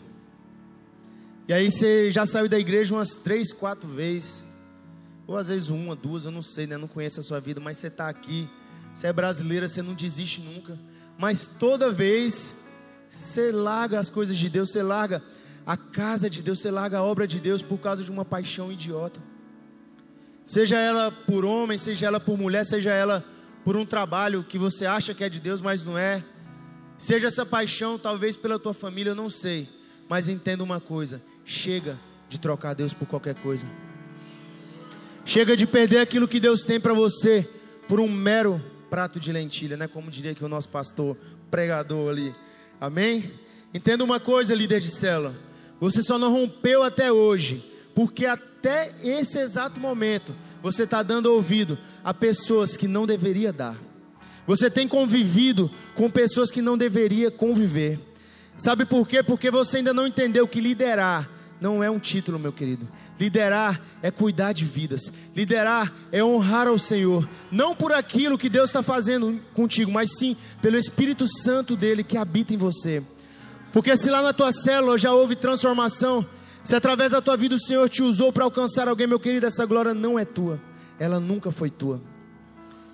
E 1.47 1.53
aí 1.53 1.71
você 1.71 2.11
já 2.11 2.27
saiu 2.27 2.47
da 2.47 2.59
igreja 2.59 2.93
umas 2.93 3.15
três, 3.15 3.51
quatro 3.51 3.89
vezes, 3.89 4.45
ou 5.25 5.35
às 5.35 5.47
vezes 5.47 5.69
uma, 5.69 5.95
duas, 5.95 6.25
eu 6.25 6.31
não 6.31 6.43
sei, 6.43 6.67
né? 6.67 6.77
Não 6.77 6.87
conheço 6.87 7.19
a 7.19 7.23
sua 7.23 7.39
vida, 7.39 7.59
mas 7.59 7.79
você 7.79 7.87
está 7.87 8.07
aqui, 8.07 8.47
você 8.93 9.07
é 9.07 9.13
brasileira, 9.13 9.67
você 9.67 9.81
não 9.81 9.95
desiste 9.95 10.41
nunca. 10.41 10.79
Mas 11.17 11.49
toda 11.57 11.91
vez 11.91 12.55
você 13.09 13.51
larga 13.51 13.99
as 13.99 14.11
coisas 14.11 14.37
de 14.37 14.47
Deus, 14.47 14.71
você 14.71 14.83
larga 14.83 15.23
a 15.65 15.75
casa 15.75 16.29
de 16.29 16.43
Deus, 16.43 16.59
você 16.59 16.69
larga 16.69 16.99
a 16.99 17.03
obra 17.03 17.27
de 17.27 17.39
Deus 17.39 17.63
por 17.63 17.79
causa 17.79 18.03
de 18.03 18.11
uma 18.11 18.23
paixão 18.23 18.71
idiota. 18.71 19.32
Seja 20.45 20.77
ela 20.77 21.11
por 21.11 21.45
homem, 21.45 21.77
seja 21.77 22.07
ela 22.07 22.19
por 22.19 22.37
mulher, 22.37 22.65
seja 22.65 22.91
ela 22.91 23.23
por 23.63 23.77
um 23.77 23.85
trabalho 23.85 24.43
que 24.43 24.57
você 24.57 24.85
acha 24.85 25.13
que 25.13 25.23
é 25.23 25.29
de 25.29 25.39
Deus, 25.39 25.61
mas 25.61 25.83
não 25.83 25.97
é. 25.97 26.23
Seja 26.97 27.27
essa 27.27 27.45
paixão, 27.45 27.97
talvez 27.97 28.35
pela 28.35 28.59
tua 28.59 28.73
família, 28.73 29.11
eu 29.11 29.15
não 29.15 29.29
sei. 29.29 29.69
Mas 30.09 30.27
entenda 30.27 30.63
uma 30.63 30.79
coisa: 30.79 31.21
chega 31.45 31.97
de 32.27 32.39
trocar 32.39 32.73
Deus 32.73 32.93
por 32.93 33.07
qualquer 33.07 33.35
coisa. 33.35 33.65
Chega 35.25 35.55
de 35.55 35.65
perder 35.65 35.99
aquilo 35.99 36.27
que 36.27 36.39
Deus 36.39 36.63
tem 36.63 36.79
para 36.79 36.93
você 36.93 37.47
por 37.87 37.99
um 37.99 38.09
mero 38.09 38.61
prato 38.89 39.19
de 39.19 39.31
lentilha, 39.31 39.77
né? 39.77 39.87
Como 39.87 40.11
diria 40.11 40.35
que 40.35 40.43
o 40.43 40.49
nosso 40.49 40.67
pastor 40.67 41.17
pregador 41.49 42.11
ali. 42.11 42.35
Amém? 42.79 43.31
Entenda 43.73 44.03
uma 44.03 44.19
coisa, 44.19 44.53
líder 44.53 44.81
de 44.81 44.91
célula. 44.91 45.33
Você 45.79 46.03
só 46.03 46.17
não 46.17 46.31
rompeu 46.31 46.83
até 46.83 47.11
hoje 47.11 47.63
porque 47.95 48.25
até 48.25 48.52
esse 49.03 49.37
exato 49.39 49.79
momento 49.79 50.35
você 50.61 50.83
está 50.83 51.03
dando 51.03 51.27
ouvido 51.27 51.77
a 52.03 52.13
pessoas 52.13 52.77
que 52.77 52.87
não 52.87 53.05
deveria 53.05 53.51
dar. 53.51 53.77
Você 54.45 54.69
tem 54.69 54.87
convivido 54.87 55.71
com 55.95 56.09
pessoas 56.09 56.51
que 56.51 56.61
não 56.61 56.77
deveria 56.77 57.31
conviver. 57.31 57.99
Sabe 58.57 58.85
por 58.85 59.07
quê? 59.07 59.23
Porque 59.23 59.49
você 59.49 59.77
ainda 59.77 59.93
não 59.93 60.05
entendeu 60.05 60.47
que 60.47 60.61
liderar 60.61 61.29
não 61.63 61.81
é 61.81 61.89
um 61.89 61.97
título, 61.97 62.37
meu 62.37 62.51
querido. 62.51 62.85
Liderar 63.17 63.81
é 64.01 64.11
cuidar 64.11 64.51
de 64.51 64.65
vidas. 64.65 64.99
Liderar 65.33 65.93
é 66.11 66.21
honrar 66.21 66.67
ao 66.67 66.77
Senhor. 66.77 67.25
Não 67.49 67.73
por 67.73 67.93
aquilo 67.93 68.37
que 68.37 68.49
Deus 68.49 68.69
está 68.69 68.83
fazendo 68.83 69.39
contigo, 69.53 69.89
mas 69.89 70.11
sim 70.19 70.35
pelo 70.61 70.77
Espírito 70.77 71.25
Santo 71.25 71.77
dele 71.77 72.03
que 72.03 72.17
habita 72.17 72.53
em 72.53 72.57
você. 72.57 73.01
Porque 73.71 73.95
se 73.95 74.09
lá 74.09 74.21
na 74.21 74.33
tua 74.33 74.51
célula 74.51 74.97
já 74.97 75.13
houve 75.13 75.37
transformação, 75.37 76.25
se 76.63 76.75
através 76.75 77.11
da 77.11 77.21
tua 77.21 77.35
vida 77.35 77.55
o 77.55 77.59
Senhor 77.59 77.89
te 77.89 78.01
usou 78.01 78.31
para 78.31 78.45
alcançar 78.45 78.87
alguém, 78.87 79.05
meu 79.05 79.19
querido, 79.19 79.45
essa 79.45 79.65
glória 79.65 79.93
não 79.93 80.17
é 80.17 80.23
tua. 80.23 80.59
Ela 80.97 81.19
nunca 81.19 81.51
foi 81.51 81.69
tua. 81.69 82.01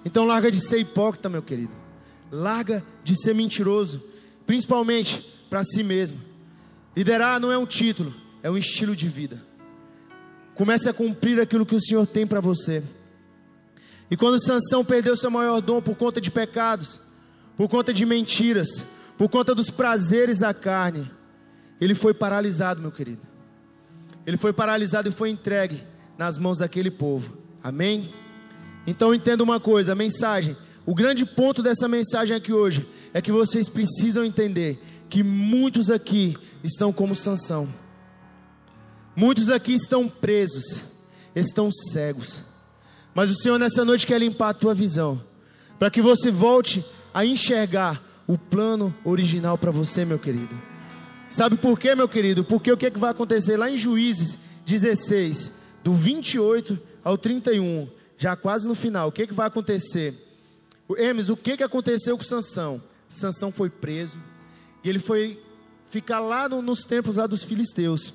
Então 0.03 0.25
larga 0.25 0.49
de 0.49 0.59
ser 0.59 0.79
hipócrita, 0.79 1.29
meu 1.29 1.43
querido. 1.43 1.73
Larga 2.31 2.83
de 3.03 3.15
ser 3.15 3.35
mentiroso, 3.35 4.03
principalmente 4.45 5.21
para 5.49 5.63
si 5.63 5.83
mesmo. 5.83 6.19
Liderar 6.95 7.39
não 7.39 7.51
é 7.51 7.57
um 7.57 7.65
título, 7.65 8.13
é 8.41 8.49
um 8.49 8.57
estilo 8.57 8.95
de 8.95 9.07
vida. 9.07 9.43
Comece 10.55 10.89
a 10.89 10.93
cumprir 10.93 11.39
aquilo 11.39 11.65
que 11.65 11.75
o 11.75 11.81
Senhor 11.81 12.07
tem 12.07 12.25
para 12.25 12.41
você. 12.41 12.83
E 14.09 14.17
quando 14.17 14.43
Sansão 14.43 14.83
perdeu 14.83 15.15
seu 15.15 15.29
maior 15.29 15.61
dom 15.61 15.79
por 15.79 15.95
conta 15.95 16.19
de 16.19 16.31
pecados, 16.31 16.99
por 17.55 17.69
conta 17.69 17.93
de 17.93 18.03
mentiras, 18.03 18.83
por 19.15 19.29
conta 19.29 19.53
dos 19.53 19.69
prazeres 19.69 20.39
da 20.39 20.53
carne, 20.55 21.09
ele 21.79 21.93
foi 21.93 22.15
paralisado, 22.15 22.81
meu 22.81 22.91
querido 22.91 23.29
ele 24.25 24.37
foi 24.37 24.53
paralisado 24.53 25.09
e 25.09 25.11
foi 25.11 25.29
entregue 25.29 25.83
nas 26.17 26.37
mãos 26.37 26.59
daquele 26.59 26.91
povo. 26.91 27.37
Amém? 27.63 28.13
Então 28.85 29.13
entenda 29.13 29.43
uma 29.43 29.59
coisa, 29.59 29.91
a 29.91 29.95
mensagem, 29.95 30.55
o 30.85 30.95
grande 30.95 31.25
ponto 31.25 31.61
dessa 31.61 31.87
mensagem 31.87 32.35
aqui 32.35 32.51
hoje 32.51 32.87
é 33.13 33.21
que 33.21 33.31
vocês 33.31 33.69
precisam 33.69 34.23
entender 34.23 34.81
que 35.09 35.23
muitos 35.23 35.89
aqui 35.91 36.35
estão 36.63 36.91
como 36.91 37.15
Sansão. 37.15 37.73
Muitos 39.15 39.49
aqui 39.49 39.73
estão 39.73 40.07
presos. 40.07 40.83
estão 41.35 41.69
cegos. 41.71 42.43
Mas 43.13 43.29
o 43.29 43.35
Senhor 43.35 43.57
nessa 43.57 43.83
noite 43.85 44.07
quer 44.07 44.19
limpar 44.19 44.49
a 44.49 44.53
tua 44.53 44.73
visão, 44.73 45.21
para 45.77 45.89
que 45.89 46.01
você 46.01 46.31
volte 46.31 46.83
a 47.13 47.25
enxergar 47.25 48.01
o 48.27 48.37
plano 48.37 48.95
original 49.03 49.57
para 49.57 49.71
você, 49.71 50.05
meu 50.05 50.19
querido. 50.19 50.68
Sabe 51.29 51.57
por 51.57 51.79
quê, 51.79 51.93
meu 51.93 52.09
querido? 52.09 52.43
Porque 52.43 52.71
o 52.71 52.77
que, 52.77 52.87
é 52.87 52.91
que 52.91 52.99
vai 52.99 53.11
acontecer 53.11 53.55
lá 53.55 53.69
em 53.69 53.77
Juízes 53.77 54.37
16, 54.65 55.51
do 55.83 55.93
28 55.93 56.79
ao 57.03 57.17
31, 57.17 57.89
já 58.17 58.35
quase 58.35 58.67
no 58.67 58.75
final, 58.75 59.09
o 59.09 59.11
que, 59.11 59.23
é 59.23 59.27
que 59.27 59.33
vai 59.33 59.47
acontecer? 59.47 60.25
Hermes, 60.97 61.29
o 61.29 61.37
que, 61.37 61.51
é 61.51 61.57
que 61.57 61.63
aconteceu 61.63 62.17
com 62.17 62.23
Sansão? 62.23 62.81
Sansão 63.07 63.51
foi 63.51 63.69
preso 63.69 64.19
e 64.83 64.89
ele 64.89 64.99
foi 64.99 65.41
ficar 65.89 66.19
lá 66.19 66.49
no, 66.49 66.61
nos 66.61 66.81
templos 66.81 67.17
lá 67.17 67.27
dos 67.27 67.43
filisteus. 67.43 68.13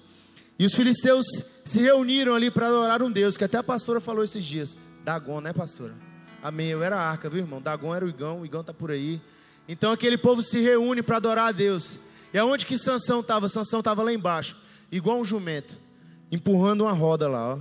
E 0.59 0.65
os 0.67 0.75
filisteus 0.75 1.25
se 1.65 1.81
reuniram 1.81 2.35
ali 2.35 2.51
para 2.51 2.67
adorar 2.67 3.03
um 3.03 3.11
Deus, 3.11 3.37
que 3.37 3.45
até 3.45 3.59
a 3.59 3.63
pastora 3.63 4.01
falou 4.01 4.23
esses 4.23 4.45
dias. 4.45 4.77
Dagon, 5.05 5.41
né, 5.41 5.53
pastora? 5.53 5.95
Amém. 6.43 6.69
Eu 6.69 6.83
era 6.83 6.97
a 6.97 7.11
arca, 7.11 7.29
viu, 7.29 7.41
irmão? 7.41 7.61
Dagon 7.61 7.95
era 7.95 8.05
o 8.05 8.09
Igão, 8.09 8.43
o 8.43 8.47
Igão 8.47 8.61
está 8.61 8.73
por 8.73 8.91
aí. 8.91 9.21
Então 9.69 9.93
aquele 9.93 10.19
povo 10.19 10.43
se 10.43 10.61
reúne 10.61 11.03
para 11.03 11.17
adorar 11.17 11.49
a 11.49 11.53
Deus. 11.53 11.99
E 12.35 12.39
aonde 12.39 12.67
que 12.67 12.77
Sansão 12.77 13.21
estava? 13.21 13.49
Sansão 13.49 13.79
estava 13.79 14.03
lá 14.03 14.13
embaixo, 14.13 14.57
igual 14.91 15.21
um 15.21 15.25
jumento, 15.25 15.79
empurrando 16.33 16.81
uma 16.81 16.93
roda 16.93 17.29
lá, 17.29 17.55
ó. 17.55 17.59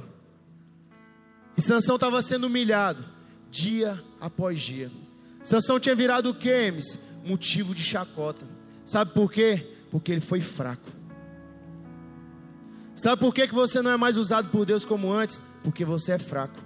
E 1.55 1.61
Sansão 1.61 1.93
estava 1.93 2.19
sendo 2.23 2.47
humilhado 2.47 3.05
dia 3.51 4.03
após 4.19 4.59
dia. 4.59 4.91
Sansão 5.43 5.79
tinha 5.79 5.93
virado 5.93 6.31
o 6.31 6.33
que, 6.33 6.73
Motivo 7.23 7.75
de 7.75 7.83
chacota. 7.83 8.45
Sabe 8.83 9.13
por 9.13 9.31
quê? 9.31 9.75
Porque 9.91 10.11
ele 10.11 10.21
foi 10.21 10.41
fraco. 10.41 10.89
Sabe 12.95 13.19
por 13.21 13.33
que, 13.33 13.47
que 13.47 13.53
você 13.53 13.79
não 13.79 13.91
é 13.91 13.97
mais 13.97 14.17
usado 14.17 14.49
por 14.49 14.65
Deus 14.65 14.83
como 14.83 15.13
antes? 15.13 15.39
Porque 15.63 15.85
você 15.85 16.13
é 16.13 16.19
fraco. 16.19 16.59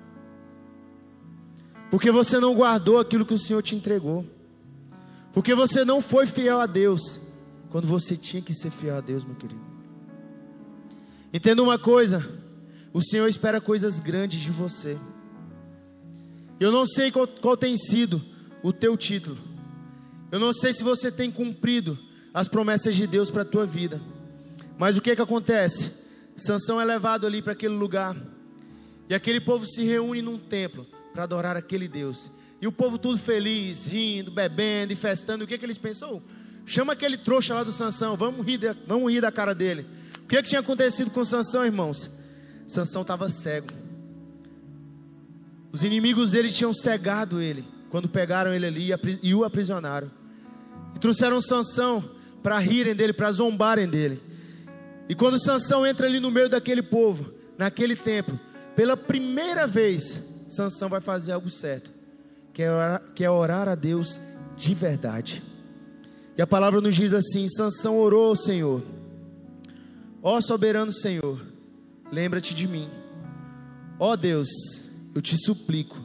Porque 1.92 2.10
você 2.10 2.40
não 2.40 2.56
guardou 2.56 3.00
aquilo 3.00 3.26
que 3.26 3.34
o 3.34 3.40
Senhor 3.40 3.62
te 3.62 3.76
entregou. 3.76 4.26
Porque 5.34 5.54
você 5.54 5.84
não 5.84 6.02
foi 6.02 6.26
fiel 6.26 6.60
a 6.60 6.66
Deus 6.66 7.20
quando 7.70 7.88
você 7.88 8.16
tinha 8.16 8.42
que 8.42 8.54
ser 8.54 8.72
fiel 8.72 8.98
a 8.98 9.02
Deus, 9.02 9.24
meu 9.24 9.36
querido. 9.36 9.62
Entenda 11.34 11.62
uma 11.62 11.78
coisa: 11.78 12.28
o 12.94 13.02
Senhor 13.02 13.28
espera 13.28 13.60
coisas 13.60 14.00
grandes 14.00 14.42
de 14.42 14.52
você. 14.52 14.98
Eu 16.60 16.72
não 16.72 16.88
sei 16.88 17.12
qual, 17.12 17.28
qual 17.28 17.56
tem 17.56 17.78
sido 17.78 18.24
o 18.64 18.74
teu 18.74 18.98
título. 18.98 19.38
Eu 20.32 20.40
não 20.40 20.52
sei 20.52 20.74
se 20.74 20.84
você 20.84 21.12
tem 21.12 21.32
cumprido 21.32 21.98
as 22.34 22.48
promessas 22.48 22.96
de 22.96 23.06
Deus 23.06 23.30
para 23.30 23.44
a 23.44 23.46
tua 23.46 23.66
vida. 23.66 24.02
Mas 24.78 24.98
o 24.98 25.02
que 25.02 25.16
que 25.16 25.22
acontece? 25.22 25.92
Sansão 26.36 26.80
é 26.80 26.86
levado 26.86 27.26
ali 27.26 27.42
para 27.42 27.54
aquele 27.54 27.76
lugar. 27.76 28.16
E 29.10 29.16
aquele 29.16 29.40
povo 29.40 29.66
se 29.66 29.84
reúne 29.84 30.22
num 30.22 30.38
templo 30.38 30.86
para 31.14 31.24
adorar 31.24 31.56
aquele 31.56 31.88
Deus. 31.88 32.30
E 32.62 32.68
o 32.68 32.72
povo 32.72 32.98
tudo 32.98 33.18
feliz, 33.18 33.86
rindo, 33.86 34.32
bebendo 34.32 34.92
e 34.92 34.96
festando. 34.96 35.46
O 35.46 35.48
que 35.48 35.58
que 35.58 35.66
eles 35.66 35.78
pensou? 35.78 36.22
Chama 36.68 36.92
aquele 36.92 37.18
trouxa 37.18 37.54
lá 37.54 37.64
do 37.64 37.72
Sansão, 37.72 38.18
vamos 38.18 38.46
rir, 38.46 38.58
de, 38.58 38.76
vamos 38.86 39.10
rir 39.10 39.22
da 39.22 39.32
cara 39.32 39.56
dele. 39.56 39.88
O 40.22 40.28
que 40.28 40.36
que 40.36 40.50
tinha 40.50 40.60
acontecido 40.60 41.10
com 41.10 41.24
Sansão, 41.24 41.66
irmãos? 41.66 42.12
Sansão 42.68 43.04
estava 43.04 43.30
cego. 43.30 43.70
Os 45.72 45.86
inimigos 45.86 46.32
dele 46.32 46.52
tinham 46.52 46.74
cegado 46.74 47.42
ele 47.42 47.66
quando 47.90 48.10
pegaram 48.10 48.54
ele 48.54 48.66
ali 48.66 48.90
e 49.24 49.34
o 49.34 49.46
aprisionaram. 49.46 50.12
E 50.94 51.00
trouxeram 51.00 51.40
Sansão 51.40 52.12
para 52.44 52.60
rirem 52.60 52.94
dele, 52.94 53.14
para 53.14 53.32
zombarem 53.32 53.88
dele. 53.88 54.22
E 55.08 55.16
quando 55.16 55.42
Sansão 55.42 55.88
entra 55.88 56.06
ali 56.06 56.20
no 56.20 56.30
meio 56.30 56.50
daquele 56.50 56.84
povo, 56.84 57.32
naquele 57.58 57.96
templo, 57.96 58.38
pela 58.76 58.98
primeira 58.98 59.66
vez, 59.66 60.22
Sansão 60.50 60.90
vai 60.90 61.00
fazer 61.00 61.32
algo 61.32 61.50
certo, 61.50 61.94
que 62.54 62.62
é 62.62 62.70
orar, 62.70 63.02
que 63.16 63.24
é 63.24 63.32
orar 63.32 63.70
a 63.70 63.76
Deus 63.76 64.20
de 64.58 64.74
verdade. 64.76 65.42
E 66.38 66.42
a 66.42 66.48
palavra 66.48 66.80
nos 66.80 66.96
diz 66.96 67.14
assim: 67.14 67.50
Sansão 67.50 67.98
orou 67.98 68.26
ao 68.26 68.36
Senhor, 68.36 68.84
ó 70.22 70.40
soberano 70.40 70.94
Senhor, 70.94 71.42
lembra-te 72.12 72.54
de 72.54 72.68
mim. 72.68 72.90
Ó 74.00 74.16
Deus, 74.16 74.48
eu 75.16 75.22
te 75.22 75.36
suplico, 75.38 75.98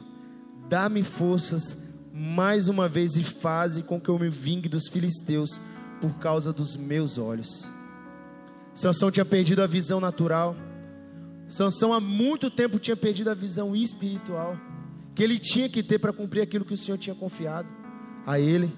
dá-me 0.67 1.03
forças 1.03 1.77
mais 2.11 2.67
uma 2.67 2.89
vez 2.89 3.15
e 3.15 3.23
faze 3.23 3.83
com 3.83 4.01
que 4.01 4.09
eu 4.09 4.17
me 4.17 4.29
vingue 4.29 4.67
dos 4.67 4.87
filisteus 4.87 5.61
por 6.01 6.15
causa 6.17 6.51
dos 6.51 6.75
meus 6.75 7.17
olhos. 7.17 7.71
Sansão 8.73 9.11
tinha 9.11 9.25
perdido 9.25 9.61
a 9.61 9.67
visão 9.67 9.99
natural. 9.99 10.55
Sansão 11.47 11.93
há 11.93 11.99
muito 11.99 12.49
tempo 12.49 12.79
tinha 12.79 12.97
perdido 12.97 13.29
a 13.29 13.35
visão 13.35 13.75
espiritual 13.75 14.57
que 15.13 15.23
ele 15.23 15.37
tinha 15.37 15.69
que 15.69 15.83
ter 15.83 15.99
para 15.99 16.11
cumprir 16.11 16.41
aquilo 16.41 16.65
que 16.65 16.73
o 16.73 16.77
Senhor 16.77 16.97
tinha 16.97 17.15
confiado 17.15 17.67
a 18.25 18.39
ele. 18.39 18.73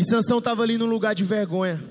E 0.00 0.04
Sansão 0.06 0.38
estava 0.38 0.62
ali 0.62 0.78
num 0.78 0.86
lugar 0.86 1.14
de 1.14 1.22
vergonha. 1.22 1.84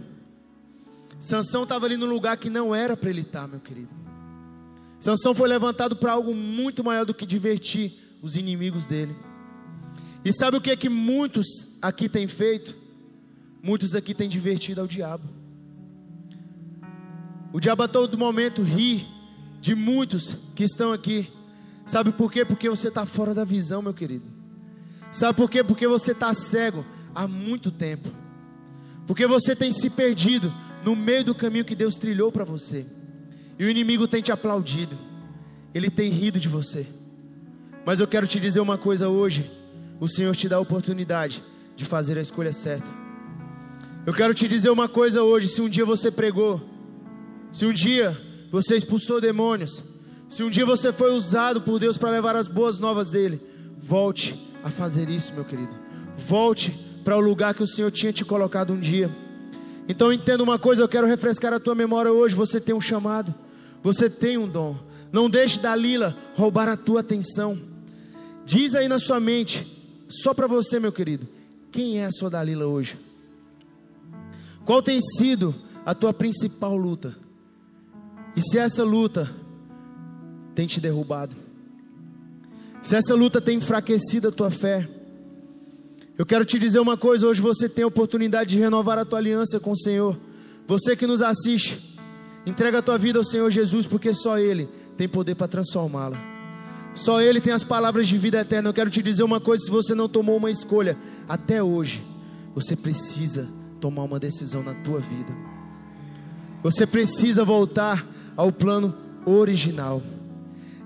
Sansão 1.19 1.61
estava 1.61 1.85
ali 1.85 1.95
num 1.95 2.07
lugar 2.07 2.35
que 2.37 2.49
não 2.49 2.73
era 2.73 2.97
para 2.97 3.11
ele 3.11 3.21
estar, 3.21 3.47
meu 3.47 3.59
querido. 3.59 3.91
Sansão 4.99 5.35
foi 5.35 5.47
levantado 5.47 5.95
para 5.95 6.13
algo 6.13 6.33
muito 6.33 6.83
maior 6.83 7.05
do 7.05 7.13
que 7.13 7.23
divertir 7.23 8.17
os 8.19 8.35
inimigos 8.35 8.87
dele. 8.87 9.15
E 10.25 10.33
sabe 10.33 10.57
o 10.57 10.61
que 10.61 10.71
é 10.71 10.75
que 10.75 10.89
muitos 10.89 11.45
aqui 11.79 12.09
têm 12.09 12.27
feito? 12.27 12.75
Muitos 13.61 13.93
aqui 13.93 14.15
têm 14.15 14.27
divertido 14.27 14.81
ao 14.81 14.87
diabo. 14.87 15.29
O 17.53 17.59
diabo 17.59 17.83
a 17.83 17.87
todo 17.87 18.17
momento 18.17 18.63
ri 18.63 19.05
de 19.61 19.75
muitos 19.75 20.35
que 20.55 20.63
estão 20.63 20.91
aqui. 20.91 21.31
Sabe 21.85 22.11
por 22.11 22.31
quê? 22.31 22.43
Porque 22.43 22.67
você 22.71 22.87
está 22.87 23.05
fora 23.05 23.35
da 23.35 23.45
visão, 23.45 23.83
meu 23.83 23.93
querido. 23.93 24.25
Sabe 25.11 25.37
por 25.37 25.47
quê? 25.47 25.63
Porque 25.63 25.87
você 25.87 26.11
está 26.11 26.33
cego 26.33 26.83
há 27.19 27.27
muito 27.27 27.69
tempo. 27.69 28.09
Porque 29.05 29.27
você 29.27 29.53
tem 29.53 29.73
se 29.73 29.89
perdido 29.89 30.53
no 30.85 30.95
meio 30.95 31.25
do 31.25 31.35
caminho 31.35 31.65
que 31.65 31.75
Deus 31.75 31.95
trilhou 31.95 32.31
para 32.31 32.45
você. 32.45 32.85
E 33.57 33.65
o 33.65 33.69
inimigo 33.69 34.07
tem 34.07 34.21
te 34.21 34.31
aplaudido. 34.31 34.97
Ele 35.73 35.89
tem 35.89 36.09
rido 36.09 36.39
de 36.39 36.47
você. 36.47 36.87
Mas 37.85 37.99
eu 37.99 38.07
quero 38.07 38.25
te 38.25 38.39
dizer 38.39 38.61
uma 38.61 38.77
coisa 38.77 39.09
hoje 39.09 39.51
o 39.99 40.07
Senhor 40.07 40.33
te 40.33 40.47
dá 40.47 40.55
a 40.55 40.61
oportunidade 40.61 41.43
de 41.75 41.83
fazer 41.83 42.17
a 42.17 42.21
escolha 42.21 42.53
certa. 42.53 42.87
Eu 44.05 44.13
quero 44.13 44.33
te 44.33 44.47
dizer 44.47 44.69
uma 44.69 44.87
coisa 44.87 45.21
hoje: 45.21 45.49
se 45.49 45.61
um 45.61 45.67
dia 45.67 45.83
você 45.83 46.09
pregou, 46.09 46.61
se 47.51 47.65
um 47.65 47.73
dia 47.73 48.17
você 48.49 48.77
expulsou 48.77 49.19
demônios, 49.19 49.83
se 50.29 50.41
um 50.41 50.49
dia 50.49 50.65
você 50.65 50.93
foi 50.93 51.13
usado 51.13 51.61
por 51.61 51.79
Deus 51.79 51.97
para 51.97 52.11
levar 52.11 52.37
as 52.37 52.47
boas 52.47 52.79
novas 52.79 53.09
dele, 53.09 53.41
volte 53.77 54.39
a 54.63 54.71
fazer 54.71 55.09
isso, 55.09 55.33
meu 55.33 55.43
querido. 55.43 55.75
Volte 56.17 56.88
para 57.09 57.17
o 57.17 57.19
lugar 57.19 57.55
que 57.55 57.63
o 57.63 57.67
Senhor 57.67 57.89
tinha 57.89 58.13
te 58.13 58.23
colocado 58.23 58.71
um 58.71 58.79
dia. 58.79 59.09
Então 59.87 60.13
entenda 60.13 60.43
uma 60.43 60.59
coisa, 60.59 60.83
eu 60.83 60.87
quero 60.87 61.07
refrescar 61.07 61.51
a 61.51 61.59
tua 61.59 61.73
memória 61.73 62.11
hoje. 62.11 62.35
Você 62.35 62.61
tem 62.61 62.75
um 62.75 62.79
chamado, 62.79 63.33
você 63.81 64.07
tem 64.07 64.37
um 64.37 64.47
dom. 64.47 64.77
Não 65.11 65.27
deixe 65.27 65.59
Dalila 65.59 66.15
roubar 66.35 66.69
a 66.69 66.77
tua 66.77 66.99
atenção. 66.99 67.59
Diz 68.45 68.75
aí 68.75 68.87
na 68.87 68.99
sua 68.99 69.19
mente: 69.19 69.65
só 70.07 70.35
para 70.35 70.45
você, 70.45 70.79
meu 70.79 70.91
querido, 70.91 71.27
quem 71.71 71.99
é 71.99 72.05
a 72.05 72.11
sua 72.11 72.29
Dalila 72.29 72.67
hoje? 72.67 72.99
Qual 74.63 74.79
tem 74.79 75.01
sido 75.01 75.55
a 75.83 75.95
tua 75.95 76.13
principal 76.13 76.77
luta? 76.77 77.15
E 78.35 78.41
se 78.43 78.59
essa 78.59 78.83
luta 78.83 79.35
tem 80.53 80.67
te 80.67 80.79
derrubado? 80.79 81.35
Se 82.83 82.95
essa 82.95 83.15
luta 83.15 83.41
tem 83.41 83.57
enfraquecido 83.57 84.27
a 84.27 84.31
tua 84.31 84.51
fé? 84.51 84.98
Eu 86.19 86.25
quero 86.25 86.43
te 86.43 86.59
dizer 86.59 86.79
uma 86.79 86.97
coisa: 86.97 87.25
hoje 87.25 87.39
você 87.39 87.69
tem 87.69 87.85
a 87.85 87.87
oportunidade 87.87 88.49
de 88.49 88.59
renovar 88.59 88.97
a 88.97 89.05
tua 89.05 89.19
aliança 89.19 89.57
com 89.57 89.71
o 89.71 89.77
Senhor. 89.77 90.19
Você 90.67 90.93
que 90.93 91.07
nos 91.07 91.21
assiste, 91.21 91.97
entrega 92.45 92.79
a 92.79 92.81
tua 92.81 92.97
vida 92.97 93.17
ao 93.17 93.23
Senhor 93.23 93.49
Jesus, 93.49 93.87
porque 93.87 94.13
só 94.13 94.37
Ele 94.37 94.67
tem 94.97 95.07
poder 95.07 95.35
para 95.35 95.47
transformá-la. 95.47 96.19
Só 96.93 97.21
Ele 97.21 97.39
tem 97.39 97.53
as 97.53 97.63
palavras 97.63 98.05
de 98.05 98.17
vida 98.17 98.37
eterna. 98.37 98.67
Eu 98.67 98.73
quero 98.73 98.89
te 98.89 99.01
dizer 99.01 99.23
uma 99.23 99.39
coisa: 99.39 99.63
se 99.63 99.71
você 99.71 99.95
não 99.95 100.09
tomou 100.09 100.35
uma 100.35 100.51
escolha 100.51 100.97
até 101.25 101.63
hoje, 101.63 102.03
você 102.53 102.75
precisa 102.75 103.47
tomar 103.79 104.03
uma 104.03 104.19
decisão 104.19 104.61
na 104.61 104.73
tua 104.73 104.99
vida. 104.99 105.33
Você 106.61 106.85
precisa 106.85 107.45
voltar 107.45 108.05
ao 108.35 108.51
plano 108.51 108.93
original. 109.25 110.03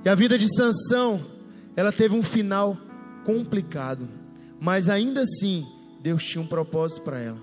E 0.06 0.10
a 0.10 0.14
vida 0.14 0.38
de 0.38 0.48
Sansão, 0.56 1.26
ela 1.76 1.92
teve 1.92 2.14
um 2.14 2.22
final 2.22 2.78
complicado, 3.26 4.08
mas 4.64 4.88
ainda 4.88 5.24
assim 5.24 5.68
Deus 6.00 6.24
tinha 6.24 6.42
um 6.42 6.48
propósito 6.48 7.02
para 7.02 7.20
ela. 7.20 7.38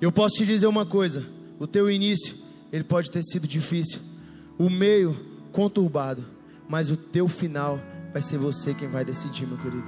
Eu 0.00 0.10
posso 0.10 0.34
te 0.34 0.44
dizer 0.44 0.66
uma 0.66 0.84
coisa: 0.84 1.24
o 1.60 1.66
teu 1.66 1.88
início 1.88 2.34
ele 2.72 2.82
pode 2.82 3.08
ter 3.08 3.22
sido 3.22 3.46
difícil, 3.46 4.00
o 4.58 4.68
meio 4.68 5.16
conturbado, 5.52 6.26
mas 6.68 6.90
o 6.90 6.96
teu 6.96 7.28
final 7.28 7.78
vai 8.12 8.20
ser 8.20 8.36
você 8.36 8.74
quem 8.74 8.88
vai 8.88 9.04
decidir, 9.04 9.46
meu 9.46 9.56
querido. 9.56 9.86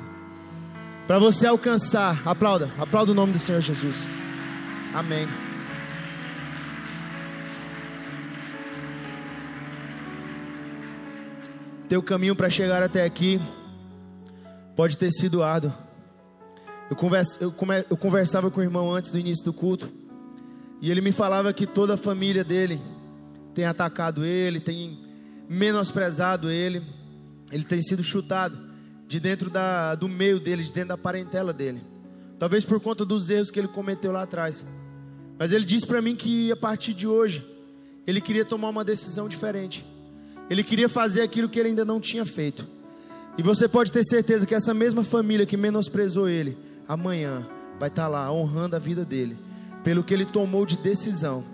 Para 1.04 1.18
você 1.18 1.48
alcançar, 1.48 2.22
aplauda, 2.24 2.70
aplauda 2.78 3.10
o 3.10 3.14
nome 3.14 3.32
do 3.32 3.38
Senhor 3.40 3.60
Jesus. 3.60 4.06
Amém. 4.94 5.26
Teu 11.88 12.00
caminho 12.00 12.36
para 12.36 12.48
chegar 12.48 12.84
até 12.84 13.04
aqui 13.04 13.40
pode 14.76 14.98
ter 14.98 15.10
sido 15.10 15.42
árduo. 15.42 15.72
Eu, 16.90 16.96
eu, 17.40 17.50
come, 17.50 17.84
eu 17.90 17.96
conversava 17.96 18.50
com 18.50 18.60
o 18.60 18.62
irmão 18.62 18.94
antes 18.94 19.10
do 19.10 19.18
início 19.18 19.44
do 19.44 19.52
culto. 19.52 19.90
E 20.80 20.90
ele 20.90 21.00
me 21.00 21.10
falava 21.10 21.52
que 21.52 21.66
toda 21.66 21.94
a 21.94 21.96
família 21.96 22.44
dele 22.44 22.80
tem 23.54 23.64
atacado 23.64 24.24
ele, 24.24 24.60
tem 24.60 25.02
menosprezado 25.48 26.50
ele, 26.50 26.82
ele 27.50 27.64
tem 27.64 27.80
sido 27.82 28.02
chutado 28.02 28.58
de 29.08 29.18
dentro 29.18 29.48
da, 29.48 29.94
do 29.94 30.08
meio 30.08 30.38
dele, 30.38 30.62
de 30.62 30.72
dentro 30.72 30.90
da 30.90 30.98
parentela 30.98 31.52
dele. 31.52 31.82
Talvez 32.38 32.64
por 32.64 32.78
conta 32.78 33.04
dos 33.04 33.30
erros 33.30 33.50
que 33.50 33.58
ele 33.58 33.68
cometeu 33.68 34.12
lá 34.12 34.22
atrás. 34.22 34.66
Mas 35.38 35.52
ele 35.52 35.64
disse 35.64 35.86
para 35.86 36.02
mim 36.02 36.14
que 36.14 36.52
a 36.52 36.56
partir 36.56 36.92
de 36.92 37.06
hoje, 37.06 37.46
ele 38.06 38.20
queria 38.20 38.44
tomar 38.44 38.68
uma 38.68 38.84
decisão 38.84 39.28
diferente. 39.28 39.86
Ele 40.50 40.62
queria 40.62 40.88
fazer 40.88 41.22
aquilo 41.22 41.48
que 41.48 41.58
ele 41.58 41.70
ainda 41.70 41.84
não 41.84 42.00
tinha 42.00 42.26
feito. 42.26 42.75
E 43.38 43.42
você 43.42 43.68
pode 43.68 43.92
ter 43.92 44.04
certeza 44.04 44.46
que 44.46 44.54
essa 44.54 44.72
mesma 44.72 45.04
família 45.04 45.46
que 45.46 45.56
menosprezou 45.56 46.28
ele, 46.28 46.56
amanhã 46.88 47.46
vai 47.78 47.88
estar 47.88 48.08
lá 48.08 48.32
honrando 48.32 48.76
a 48.76 48.78
vida 48.78 49.04
dele, 49.04 49.36
pelo 49.84 50.02
que 50.02 50.14
ele 50.14 50.24
tomou 50.24 50.64
de 50.64 50.76
decisão. 50.76 51.44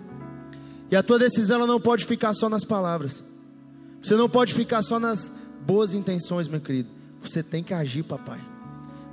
E 0.89 0.95
a 0.95 1.03
tua 1.03 1.19
decisão 1.19 1.57
ela 1.57 1.67
não 1.67 1.81
pode 1.81 2.05
ficar 2.05 2.33
só 2.33 2.47
nas 2.49 2.63
palavras. 2.63 3.23
Você 4.01 4.15
não 4.15 4.29
pode 4.29 4.53
ficar 4.53 4.81
só 4.81 4.99
nas 4.99 5.31
boas 5.65 5.93
intenções, 5.93 6.47
meu 6.47 6.61
querido. 6.61 6.89
Você 7.21 7.41
tem 7.41 7.63
que 7.63 7.73
agir, 7.73 8.03
papai. 8.03 8.39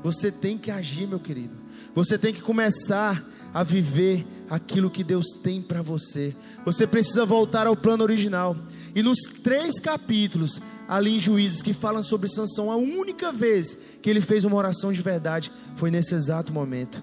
Você 0.03 0.31
tem 0.31 0.57
que 0.57 0.71
agir, 0.71 1.07
meu 1.07 1.21
querido. 1.21 1.55
Você 1.95 2.17
tem 2.19 2.33
que 2.33 2.41
começar 2.41 3.25
a 3.53 3.63
viver 3.63 4.27
aquilo 4.49 4.91
que 4.91 5.05
Deus 5.05 5.27
tem 5.43 5.61
para 5.61 5.83
você. 5.83 6.35
Você 6.65 6.87
precisa 6.87 7.25
voltar 7.25 7.67
ao 7.67 7.77
plano 7.77 8.03
original. 8.03 8.57
E 8.95 9.03
nos 9.03 9.19
três 9.43 9.79
capítulos 9.81 10.61
ali 10.91 11.15
em 11.15 11.21
Juízes 11.21 11.63
que 11.63 11.73
falam 11.73 12.03
sobre 12.03 12.29
Sansão, 12.29 12.69
a 12.69 12.75
única 12.75 13.31
vez 13.31 13.79
que 14.03 14.11
ele 14.11 14.21
fez 14.21 14.45
uma 14.45 14.57
oração 14.57 14.91
de 14.91 15.01
verdade 15.01 15.53
foi 15.77 15.89
nesse 15.89 16.17
exato 16.17 16.53
momento. 16.53 17.01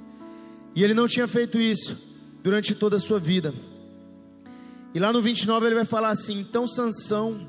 E 0.75 0.83
ele 0.83 0.93
não 0.93 1.07
tinha 1.07 1.25
feito 1.25 1.57
isso 1.57 1.97
durante 2.43 2.75
toda 2.75 2.97
a 2.97 2.99
sua 2.99 3.17
vida. 3.17 3.53
E 4.93 4.99
lá 4.99 5.13
no 5.13 5.21
29 5.21 5.65
ele 5.65 5.75
vai 5.75 5.85
falar 5.85 6.09
assim: 6.09 6.37
"Então 6.37 6.67
Sansão 6.67 7.47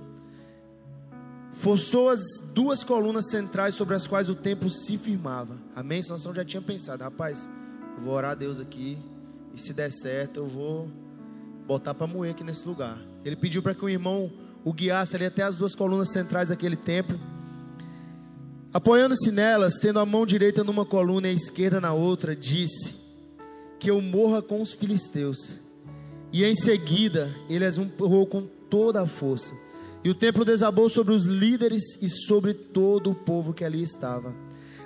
forçou 1.54 2.08
as 2.08 2.20
duas 2.54 2.84
colunas 2.84 3.28
centrais 3.30 3.74
sobre 3.74 3.96
as 3.96 4.06
quais 4.06 4.28
o 4.28 4.34
templo 4.34 4.70
se 4.70 4.96
firmava. 4.96 5.58
Amém? 5.74 6.00
Sansão 6.02 6.32
já 6.32 6.44
tinha 6.44 6.62
pensado, 6.62 7.02
rapaz, 7.02 7.48
eu 7.96 8.04
vou 8.04 8.14
orar 8.14 8.30
a 8.30 8.34
Deus 8.36 8.60
aqui, 8.60 8.96
e 9.52 9.60
se 9.60 9.72
der 9.72 9.90
certo, 9.90 10.36
eu 10.36 10.46
vou 10.46 10.88
botar 11.66 11.94
para 11.94 12.06
moer 12.06 12.30
aqui 12.30 12.44
nesse 12.44 12.64
lugar. 12.64 12.96
Ele 13.24 13.34
pediu 13.34 13.60
para 13.60 13.74
que 13.74 13.84
o 13.84 13.88
irmão 13.88 14.30
o 14.68 14.72
guiasse 14.72 15.16
ali 15.16 15.24
até 15.24 15.42
as 15.42 15.56
duas 15.56 15.74
colunas 15.74 16.12
centrais 16.12 16.48
daquele 16.48 16.76
templo. 16.76 17.18
Apoiando-se 18.72 19.30
nelas, 19.30 19.74
tendo 19.80 19.98
a 19.98 20.04
mão 20.04 20.26
direita 20.26 20.62
numa 20.62 20.84
coluna 20.84 21.26
e 21.26 21.30
a 21.30 21.34
esquerda 21.34 21.80
na 21.80 21.92
outra, 21.92 22.36
disse: 22.36 22.94
Que 23.78 23.90
eu 23.90 24.02
morra 24.02 24.42
com 24.42 24.60
os 24.60 24.74
filisteus. 24.74 25.58
E 26.30 26.44
em 26.44 26.54
seguida, 26.54 27.34
ele 27.48 27.64
as 27.64 27.78
empurrou 27.78 28.26
com 28.26 28.42
toda 28.42 29.00
a 29.00 29.06
força 29.06 29.54
e 30.04 30.10
o 30.10 30.14
templo 30.14 30.44
desabou 30.44 30.88
sobre 30.88 31.14
os 31.14 31.24
líderes 31.24 31.82
e 32.00 32.08
sobre 32.08 32.54
todo 32.54 33.10
o 33.10 33.14
povo 33.14 33.54
que 33.54 33.64
ali 33.64 33.82
estava. 33.82 34.34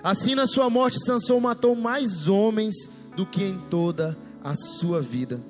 Assim, 0.03 0.35
na 0.35 0.47
sua 0.47 0.71
morte, 0.71 1.05
Sansão 1.05 1.39
matou 1.39 1.75
mais 1.75 2.29
homens 2.29 2.75
do 3.17 3.27
que 3.27 3.43
em 3.43 3.59
toda 3.69 4.17
a 4.43 4.57
sua 4.57 5.01
vida. 5.01 5.43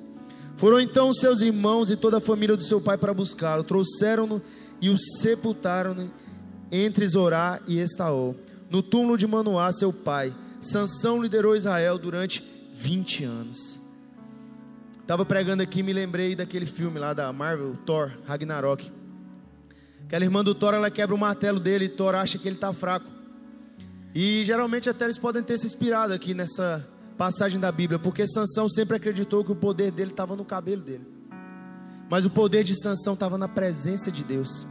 Foram 0.57 0.79
então 0.79 1.13
seus 1.13 1.41
irmãos 1.41 1.89
e 1.91 1.95
toda 1.95 2.17
a 2.17 2.21
família 2.21 2.55
do 2.55 2.63
seu 2.63 2.79
pai 2.79 2.97
para 2.97 3.13
buscá-lo, 3.13 3.63
trouxeram-no 3.63 4.41
e 4.79 4.89
o 4.89 4.97
sepultaram 4.97 6.11
entre 6.71 7.07
Zorá 7.07 7.61
e 7.67 7.79
Estaol, 7.79 8.35
no 8.69 8.81
túmulo 8.81 9.17
de 9.17 9.27
Manoá, 9.27 9.71
seu 9.71 9.91
pai. 9.91 10.33
Sansão 10.61 11.21
liderou 11.21 11.55
Israel 11.55 11.97
durante 11.97 12.43
20 12.73 13.23
anos. 13.23 13.79
Estava 15.01 15.25
pregando 15.25 15.61
aqui, 15.61 15.83
me 15.83 15.91
lembrei 15.91 16.35
daquele 16.35 16.65
filme 16.65 16.97
lá 16.97 17.13
da 17.13 17.31
Marvel, 17.33 17.75
Thor, 17.85 18.13
Ragnarok. 18.25 18.89
Aquela 20.05 20.23
irmã 20.23 20.43
do 20.43 20.55
Thor, 20.55 20.73
ela 20.73 20.89
quebra 20.89 21.13
o 21.13 21.17
martelo 21.17 21.59
dele 21.59 21.85
e 21.85 21.89
Thor 21.89 22.15
acha 22.15 22.37
que 22.37 22.47
ele 22.47 22.55
está 22.55 22.73
fraco. 22.73 23.05
E 24.15 24.43
geralmente 24.45 24.89
até 24.89 25.05
eles 25.05 25.17
podem 25.17 25.43
ter 25.43 25.57
se 25.57 25.65
inspirado 25.65 26.13
aqui 26.13 26.33
nessa 26.33 26.87
passagem 27.17 27.59
da 27.59 27.71
Bíblia, 27.71 27.99
porque 27.99 28.27
Sansão 28.27 28.67
sempre 28.67 28.97
acreditou 28.97 29.43
que 29.43 29.51
o 29.51 29.55
poder 29.55 29.91
dele 29.91 30.11
estava 30.11 30.35
no 30.35 30.45
cabelo 30.45 30.81
dele. 30.81 31.07
Mas 32.09 32.25
o 32.25 32.29
poder 32.29 32.63
de 32.63 32.79
Sansão 32.79 33.13
estava 33.13 33.37
na 33.37 33.47
presença 33.47 34.11
de 34.11 34.23
Deus. 34.23 34.65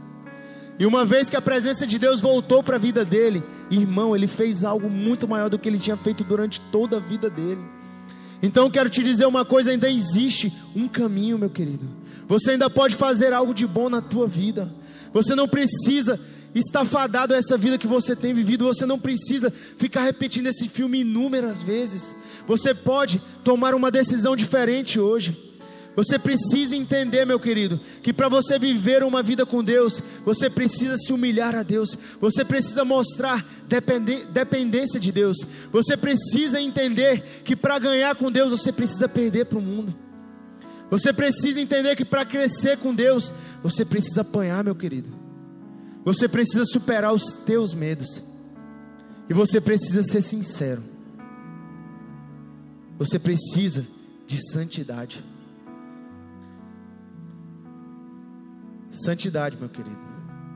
E 0.79 0.85
uma 0.85 1.05
vez 1.05 1.29
que 1.29 1.35
a 1.35 1.41
presença 1.41 1.85
de 1.85 1.99
Deus 1.99 2.19
voltou 2.19 2.63
para 2.63 2.77
a 2.77 2.79
vida 2.79 3.05
dele, 3.05 3.43
irmão, 3.69 4.15
ele 4.15 4.27
fez 4.27 4.63
algo 4.63 4.89
muito 4.89 5.27
maior 5.27 5.49
do 5.49 5.59
que 5.59 5.69
ele 5.69 5.77
tinha 5.77 5.97
feito 5.97 6.23
durante 6.23 6.59
toda 6.71 6.97
a 6.97 6.99
vida 6.99 7.29
dele. 7.29 7.61
Então 8.41 8.69
quero 8.69 8.89
te 8.89 9.03
dizer 9.03 9.25
uma 9.25 9.45
coisa: 9.45 9.71
ainda 9.71 9.89
existe 9.89 10.51
um 10.75 10.87
caminho, 10.87 11.37
meu 11.37 11.49
querido. 11.49 11.87
Você 12.27 12.51
ainda 12.51 12.69
pode 12.69 12.95
fazer 12.95 13.33
algo 13.33 13.53
de 13.53 13.67
bom 13.67 13.89
na 13.89 14.01
tua 14.01 14.27
vida. 14.27 14.73
Você 15.13 15.35
não 15.35 15.47
precisa 15.47 16.19
estar 16.55 16.85
fadado 16.85 17.33
a 17.33 17.37
essa 17.37 17.57
vida 17.57 17.77
que 17.77 17.87
você 17.87 18.15
tem 18.15 18.33
vivido. 18.33 18.65
Você 18.65 18.85
não 18.85 18.97
precisa 18.97 19.51
ficar 19.77 20.03
repetindo 20.03 20.47
esse 20.47 20.67
filme 20.67 21.01
inúmeras 21.01 21.61
vezes. 21.61 22.15
Você 22.45 22.73
pode 22.73 23.21
tomar 23.43 23.73
uma 23.73 23.89
decisão 23.89 24.35
diferente 24.35 24.99
hoje. 24.99 25.53
Você 25.95 26.17
precisa 26.17 26.75
entender, 26.75 27.23
meu 27.23 27.39
querido, 27.39 27.79
que 28.01 28.11
para 28.11 28.27
você 28.27 28.57
viver 28.57 29.03
uma 29.03 29.21
vida 29.21 29.45
com 29.45 29.63
Deus, 29.63 30.01
você 30.25 30.49
precisa 30.49 30.97
se 30.97 31.13
humilhar 31.13 31.55
a 31.55 31.61
Deus, 31.61 31.95
você 32.19 32.43
precisa 32.43 32.83
mostrar 32.83 33.45
dependência 34.31 34.99
de 34.99 35.11
Deus, 35.11 35.37
você 35.71 35.95
precisa 35.95 36.59
entender 36.59 37.43
que 37.43 37.55
para 37.55 37.77
ganhar 37.77 38.15
com 38.15 38.31
Deus 38.31 38.51
você 38.51 38.71
precisa 38.71 39.07
perder 39.07 39.45
para 39.45 39.59
o 39.59 39.61
mundo. 39.61 39.93
Você 40.89 41.13
precisa 41.13 41.61
entender 41.61 41.95
que 41.95 42.05
para 42.05 42.25
crescer 42.25 42.77
com 42.77 42.93
Deus, 42.93 43.33
você 43.63 43.85
precisa 43.85 44.21
apanhar, 44.21 44.63
meu 44.63 44.75
querido. 44.75 45.09
Você 46.03 46.27
precisa 46.27 46.65
superar 46.65 47.13
os 47.13 47.23
teus 47.45 47.73
medos. 47.73 48.21
E 49.29 49.33
você 49.33 49.61
precisa 49.61 50.03
ser 50.03 50.21
sincero. 50.21 50.92
Você 52.97 53.17
precisa 53.17 53.85
de 54.27 54.37
santidade. 54.51 55.23
Santidade, 58.91 59.57
meu 59.57 59.69
querido. 59.69 59.97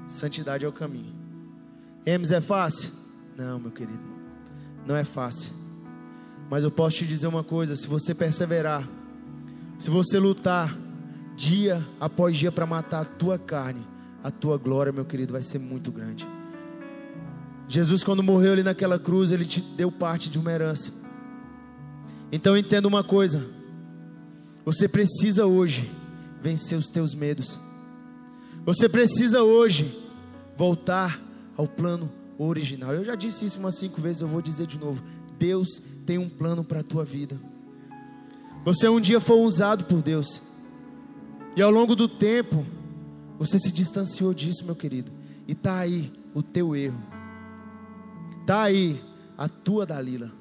Santidade 0.07 0.63
é 0.63 0.67
o 0.67 0.71
caminho. 0.71 1.13
Emes 2.05 2.31
é 2.31 2.39
fácil? 2.39 2.91
Não, 3.35 3.59
meu 3.59 3.71
querido. 3.71 3.99
Não 4.85 4.95
é 4.95 5.03
fácil. 5.03 5.51
Mas 6.49 6.63
eu 6.63 6.71
posso 6.71 6.97
te 6.97 7.05
dizer 7.05 7.27
uma 7.27 7.43
coisa: 7.43 7.75
se 7.75 7.87
você 7.87 8.13
perseverar, 8.13 8.87
se 9.79 9.89
você 9.89 10.19
lutar 10.19 10.77
dia 11.35 11.85
após 11.99 12.37
dia 12.37 12.51
para 12.51 12.65
matar 12.65 13.01
a 13.01 13.05
tua 13.05 13.37
carne, 13.37 13.85
a 14.23 14.31
tua 14.31 14.57
glória, 14.57 14.91
meu 14.91 15.05
querido, 15.05 15.33
vai 15.33 15.43
ser 15.43 15.59
muito 15.59 15.91
grande. 15.91 16.27
Jesus, 17.67 18.03
quando 18.03 18.23
morreu 18.23 18.53
ali 18.53 18.63
naquela 18.63 18.97
cruz, 18.97 19.31
ele 19.31 19.45
te 19.45 19.61
deu 19.61 19.91
parte 19.91 20.29
de 20.29 20.39
uma 20.39 20.51
herança. 20.51 20.91
Então 22.31 22.57
entenda 22.57 22.87
uma 22.87 23.03
coisa: 23.03 23.47
você 24.65 24.87
precisa 24.87 25.45
hoje 25.45 25.91
vencer 26.41 26.77
os 26.77 26.87
teus 26.87 27.13
medos. 27.13 27.59
Você 28.65 28.89
precisa 28.89 29.43
hoje 29.43 29.97
voltar 30.55 31.21
ao 31.55 31.67
plano 31.67 32.11
original. 32.37 32.93
Eu 32.93 33.05
já 33.05 33.15
disse 33.15 33.45
isso 33.45 33.59
umas 33.59 33.77
cinco 33.77 34.01
vezes, 34.01 34.21
eu 34.21 34.27
vou 34.27 34.41
dizer 34.41 34.67
de 34.67 34.77
novo. 34.77 35.01
Deus 35.39 35.81
tem 36.05 36.17
um 36.17 36.29
plano 36.29 36.63
para 36.63 36.81
a 36.81 36.83
tua 36.83 37.05
vida. 37.05 37.39
Você 38.65 38.87
um 38.89 38.99
dia 38.99 39.19
foi 39.19 39.37
usado 39.37 39.85
por 39.85 40.01
Deus. 40.01 40.41
E 41.55 41.61
ao 41.61 41.71
longo 41.71 41.95
do 41.95 42.07
tempo, 42.07 42.65
você 43.39 43.57
se 43.57 43.71
distanciou 43.71 44.33
disso, 44.33 44.65
meu 44.65 44.75
querido. 44.75 45.11
E 45.47 45.55
tá 45.55 45.79
aí 45.79 46.11
o 46.33 46.43
teu 46.43 46.75
erro. 46.75 47.01
Tá 48.45 48.63
aí 48.63 49.01
a 49.37 49.47
tua 49.47 49.85
Dalila. 49.85 50.36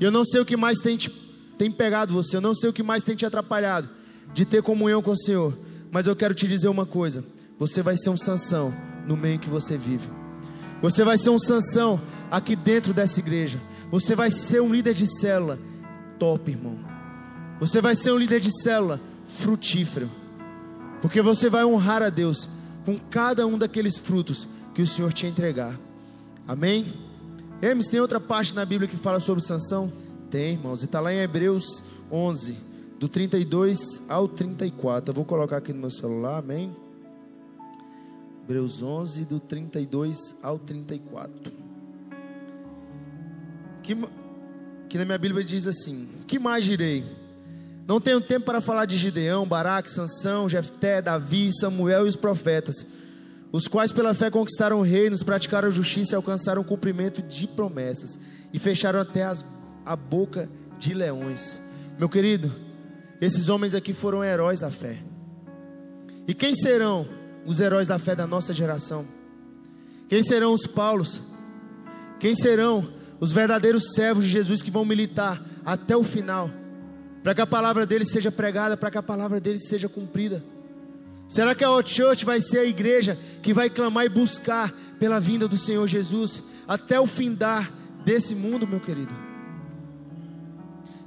E 0.00 0.04
eu 0.04 0.10
não 0.10 0.24
sei 0.24 0.40
o 0.40 0.44
que 0.44 0.56
mais 0.56 0.78
tem, 0.78 0.96
te, 0.96 1.10
tem 1.58 1.70
pegado 1.70 2.12
você, 2.12 2.36
eu 2.36 2.40
não 2.40 2.54
sei 2.54 2.70
o 2.70 2.72
que 2.72 2.82
mais 2.82 3.02
tem 3.02 3.14
te 3.14 3.24
atrapalhado 3.24 3.88
de 4.32 4.44
ter 4.44 4.62
comunhão 4.62 5.02
com 5.02 5.12
o 5.12 5.16
Senhor. 5.16 5.56
Mas 5.90 6.06
eu 6.06 6.16
quero 6.16 6.34
te 6.34 6.48
dizer 6.48 6.68
uma 6.68 6.84
coisa: 6.84 7.24
você 7.58 7.82
vai 7.82 7.96
ser 7.96 8.10
um 8.10 8.16
Sansão 8.16 8.74
no 9.06 9.16
meio 9.16 9.38
que 9.38 9.48
você 9.48 9.78
vive. 9.78 10.08
Você 10.82 11.04
vai 11.04 11.16
ser 11.16 11.30
um 11.30 11.38
Sansão 11.38 12.00
aqui 12.30 12.56
dentro 12.56 12.92
dessa 12.92 13.20
igreja. 13.20 13.60
Você 13.90 14.14
vai 14.14 14.30
ser 14.30 14.60
um 14.60 14.72
líder 14.72 14.94
de 14.94 15.06
célula 15.06 15.58
top, 16.18 16.50
irmão. 16.50 16.78
Você 17.60 17.80
vai 17.80 17.94
ser 17.94 18.12
um 18.12 18.18
líder 18.18 18.40
de 18.40 18.50
célula 18.62 19.00
frutífero. 19.26 20.10
Porque 21.00 21.22
você 21.22 21.48
vai 21.48 21.64
honrar 21.64 22.02
a 22.02 22.10
Deus 22.10 22.48
com 22.84 22.98
cada 22.98 23.46
um 23.46 23.56
daqueles 23.56 23.98
frutos 23.98 24.48
que 24.74 24.82
o 24.82 24.86
Senhor 24.86 25.12
te 25.12 25.26
entregar. 25.26 25.78
Amém? 26.46 26.92
Hermes, 27.62 27.88
tem 27.88 28.00
outra 28.00 28.20
parte 28.20 28.54
na 28.54 28.64
Bíblia 28.64 28.88
que 28.88 28.96
fala 28.96 29.20
sobre 29.20 29.42
Sansão? 29.42 29.92
Tem, 30.30 30.54
irmãos. 30.54 30.82
E 30.82 30.84
está 30.84 31.00
lá 31.00 31.12
em 31.12 31.18
Hebreus 31.18 31.82
11, 32.10 32.58
do 32.98 33.08
32 33.08 33.80
ao 34.08 34.28
34. 34.28 35.10
Eu 35.10 35.14
vou 35.14 35.24
colocar 35.24 35.58
aqui 35.58 35.72
no 35.72 35.80
meu 35.80 35.90
celular, 35.90 36.38
amém? 36.38 36.74
Hebreus 38.42 38.82
11, 38.82 39.24
do 39.24 39.40
32 39.40 40.36
ao 40.42 40.58
34. 40.58 41.52
Que, 43.82 43.96
que 44.88 44.98
na 44.98 45.04
minha 45.04 45.18
Bíblia 45.18 45.44
diz 45.44 45.66
assim: 45.66 46.08
Que 46.26 46.38
mais 46.38 46.64
direi? 46.64 47.04
Não 47.86 48.00
tenho 48.00 48.20
tempo 48.20 48.46
para 48.46 48.60
falar 48.60 48.86
de 48.86 48.96
Gideão, 48.96 49.46
Baraque, 49.46 49.90
Sansão, 49.90 50.48
Jefté, 50.48 51.02
Davi, 51.02 51.50
Samuel 51.58 52.06
e 52.06 52.08
os 52.08 52.16
profetas, 52.16 52.86
os 53.54 53.68
quais 53.68 53.92
pela 53.92 54.14
fé 54.14 54.32
conquistaram 54.32 54.80
reinos, 54.80 55.22
praticaram 55.22 55.70
justiça 55.70 56.16
alcançaram 56.16 56.62
o 56.62 56.64
cumprimento 56.64 57.22
de 57.22 57.46
promessas, 57.46 58.18
e 58.52 58.58
fecharam 58.58 58.98
até 58.98 59.22
as, 59.22 59.44
a 59.86 59.94
boca 59.94 60.50
de 60.76 60.92
leões. 60.92 61.62
Meu 61.96 62.08
querido, 62.08 62.52
esses 63.20 63.48
homens 63.48 63.72
aqui 63.72 63.92
foram 63.92 64.24
heróis 64.24 64.58
da 64.58 64.72
fé. 64.72 64.98
E 66.26 66.34
quem 66.34 66.52
serão 66.56 67.06
os 67.46 67.60
heróis 67.60 67.86
da 67.86 67.96
fé 67.96 68.16
da 68.16 68.26
nossa 68.26 68.52
geração? 68.52 69.06
Quem 70.08 70.24
serão 70.24 70.52
os 70.52 70.66
Paulos? 70.66 71.22
Quem 72.18 72.34
serão 72.34 72.92
os 73.20 73.30
verdadeiros 73.30 73.92
servos 73.94 74.24
de 74.24 74.30
Jesus 74.32 74.62
que 74.62 74.70
vão 74.70 74.84
militar 74.84 75.40
até 75.64 75.96
o 75.96 76.02
final? 76.02 76.50
para 77.24 77.34
que 77.34 77.40
a 77.40 77.46
palavra 77.46 77.86
dele 77.86 78.04
seja 78.04 78.30
pregada, 78.30 78.76
para 78.76 78.90
que 78.90 78.98
a 78.98 79.02
palavra 79.02 79.40
dele 79.40 79.58
seja 79.58 79.88
cumprida? 79.88 80.44
Será 81.28 81.54
que 81.54 81.64
a 81.64 81.70
Hot 81.70 81.92
Church 81.92 82.24
vai 82.24 82.40
ser 82.40 82.58
a 82.58 82.64
igreja 82.64 83.18
que 83.42 83.54
vai 83.54 83.70
clamar 83.70 84.04
e 84.04 84.08
buscar 84.08 84.72
pela 84.98 85.18
vinda 85.18 85.48
do 85.48 85.56
Senhor 85.56 85.86
Jesus 85.86 86.42
até 86.68 87.00
o 87.00 87.06
findar 87.06 87.72
desse 88.04 88.34
mundo, 88.34 88.66
meu 88.66 88.80
querido? 88.80 89.14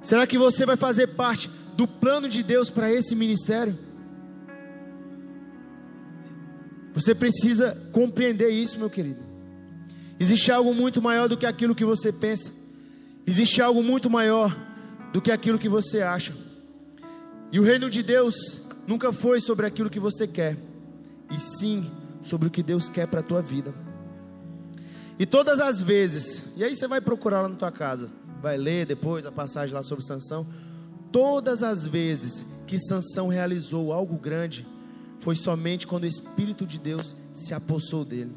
Será 0.02 0.26
que 0.26 0.38
você 0.38 0.66
vai 0.66 0.78
fazer 0.78 1.08
parte 1.08 1.50
do 1.76 1.88
plano 1.88 2.28
de 2.28 2.42
Deus 2.42 2.70
para 2.70 2.92
esse 2.92 3.16
ministério? 3.16 3.78
Você 6.94 7.14
precisa 7.14 7.78
compreender 7.92 8.50
isso, 8.50 8.80
meu 8.80 8.90
querido. 8.90 9.20
Existe 10.20 10.52
algo 10.52 10.74
muito 10.74 11.02
maior 11.02 11.30
do 11.30 11.38
que 11.38 11.46
aquilo 11.46 11.76
que 11.76 11.86
você 11.86 12.12
pensa. 12.12 12.52
Existe 13.26 13.62
algo 13.62 13.84
muito 13.84 14.10
maior 14.10 14.56
do 15.14 15.22
que 15.22 15.32
aquilo 15.32 15.60
que 15.60 15.70
você 15.70 16.02
acha. 16.02 16.34
E 17.52 17.60
o 17.60 17.64
reino 17.64 17.90
de 17.90 18.02
Deus 18.02 18.60
nunca 18.88 19.12
foi 19.12 19.42
sobre 19.42 19.66
aquilo 19.66 19.90
que 19.90 20.00
você 20.00 20.26
quer, 20.26 20.58
e 21.30 21.38
sim 21.38 21.92
sobre 22.22 22.48
o 22.48 22.52
que 22.52 22.64
Deus 22.64 22.88
quer 22.88 23.06
para 23.06 23.20
a 23.20 23.24
tua 23.24 23.42
vida. 23.42 23.76
E 25.20 25.26
todas 25.26 25.60
as 25.60 25.82
vezes, 25.82 26.46
e 26.56 26.64
aí 26.64 26.76
você 26.76 26.88
vai 26.88 27.02
procurar 27.02 27.42
lá 27.42 27.50
na 27.50 27.56
tua 27.56 27.72
casa, 27.72 28.10
vai 28.42 28.56
ler 28.56 28.86
depois 28.86 29.26
a 29.26 29.32
passagem 29.32 29.76
lá 29.76 29.84
sobre 29.84 30.06
Sansão. 30.06 30.48
Todas 31.12 31.64
as 31.64 31.86
vezes 31.86 32.46
que 32.66 32.78
Sansão 32.78 33.28
realizou 33.28 33.92
algo 33.92 34.18
grande, 34.18 34.66
foi 35.20 35.36
somente 35.36 35.88
quando 35.88 36.04
o 36.04 36.08
Espírito 36.08 36.66
de 36.66 36.80
Deus 36.80 37.16
se 37.34 37.54
apossou 37.54 38.06
dele. 38.06 38.32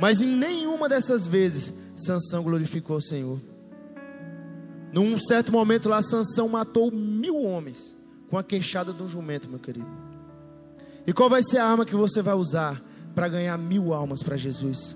Mas 0.00 0.22
em 0.22 0.26
nenhuma 0.26 0.88
dessas 0.88 1.26
vezes 1.26 1.72
Sansão 1.94 2.42
glorificou 2.42 2.96
o 2.96 3.02
Senhor. 3.02 3.40
Num 4.92 5.18
certo 5.18 5.52
momento 5.52 5.88
lá, 5.88 6.00
Sansão 6.02 6.48
matou 6.48 6.90
mil 6.90 7.42
homens 7.42 7.94
com 8.30 8.38
a 8.38 8.44
queixada 8.44 8.92
de 8.92 9.02
um 9.02 9.08
jumento, 9.08 9.50
meu 9.50 9.58
querido. 9.58 9.88
E 11.06 11.12
qual 11.12 11.28
vai 11.28 11.42
ser 11.42 11.58
a 11.58 11.66
arma 11.66 11.84
que 11.84 11.96
você 11.96 12.22
vai 12.22 12.34
usar 12.34 12.80
para 13.14 13.26
ganhar 13.26 13.58
mil 13.58 13.92
almas 13.92 14.22
para 14.22 14.36
Jesus? 14.36 14.94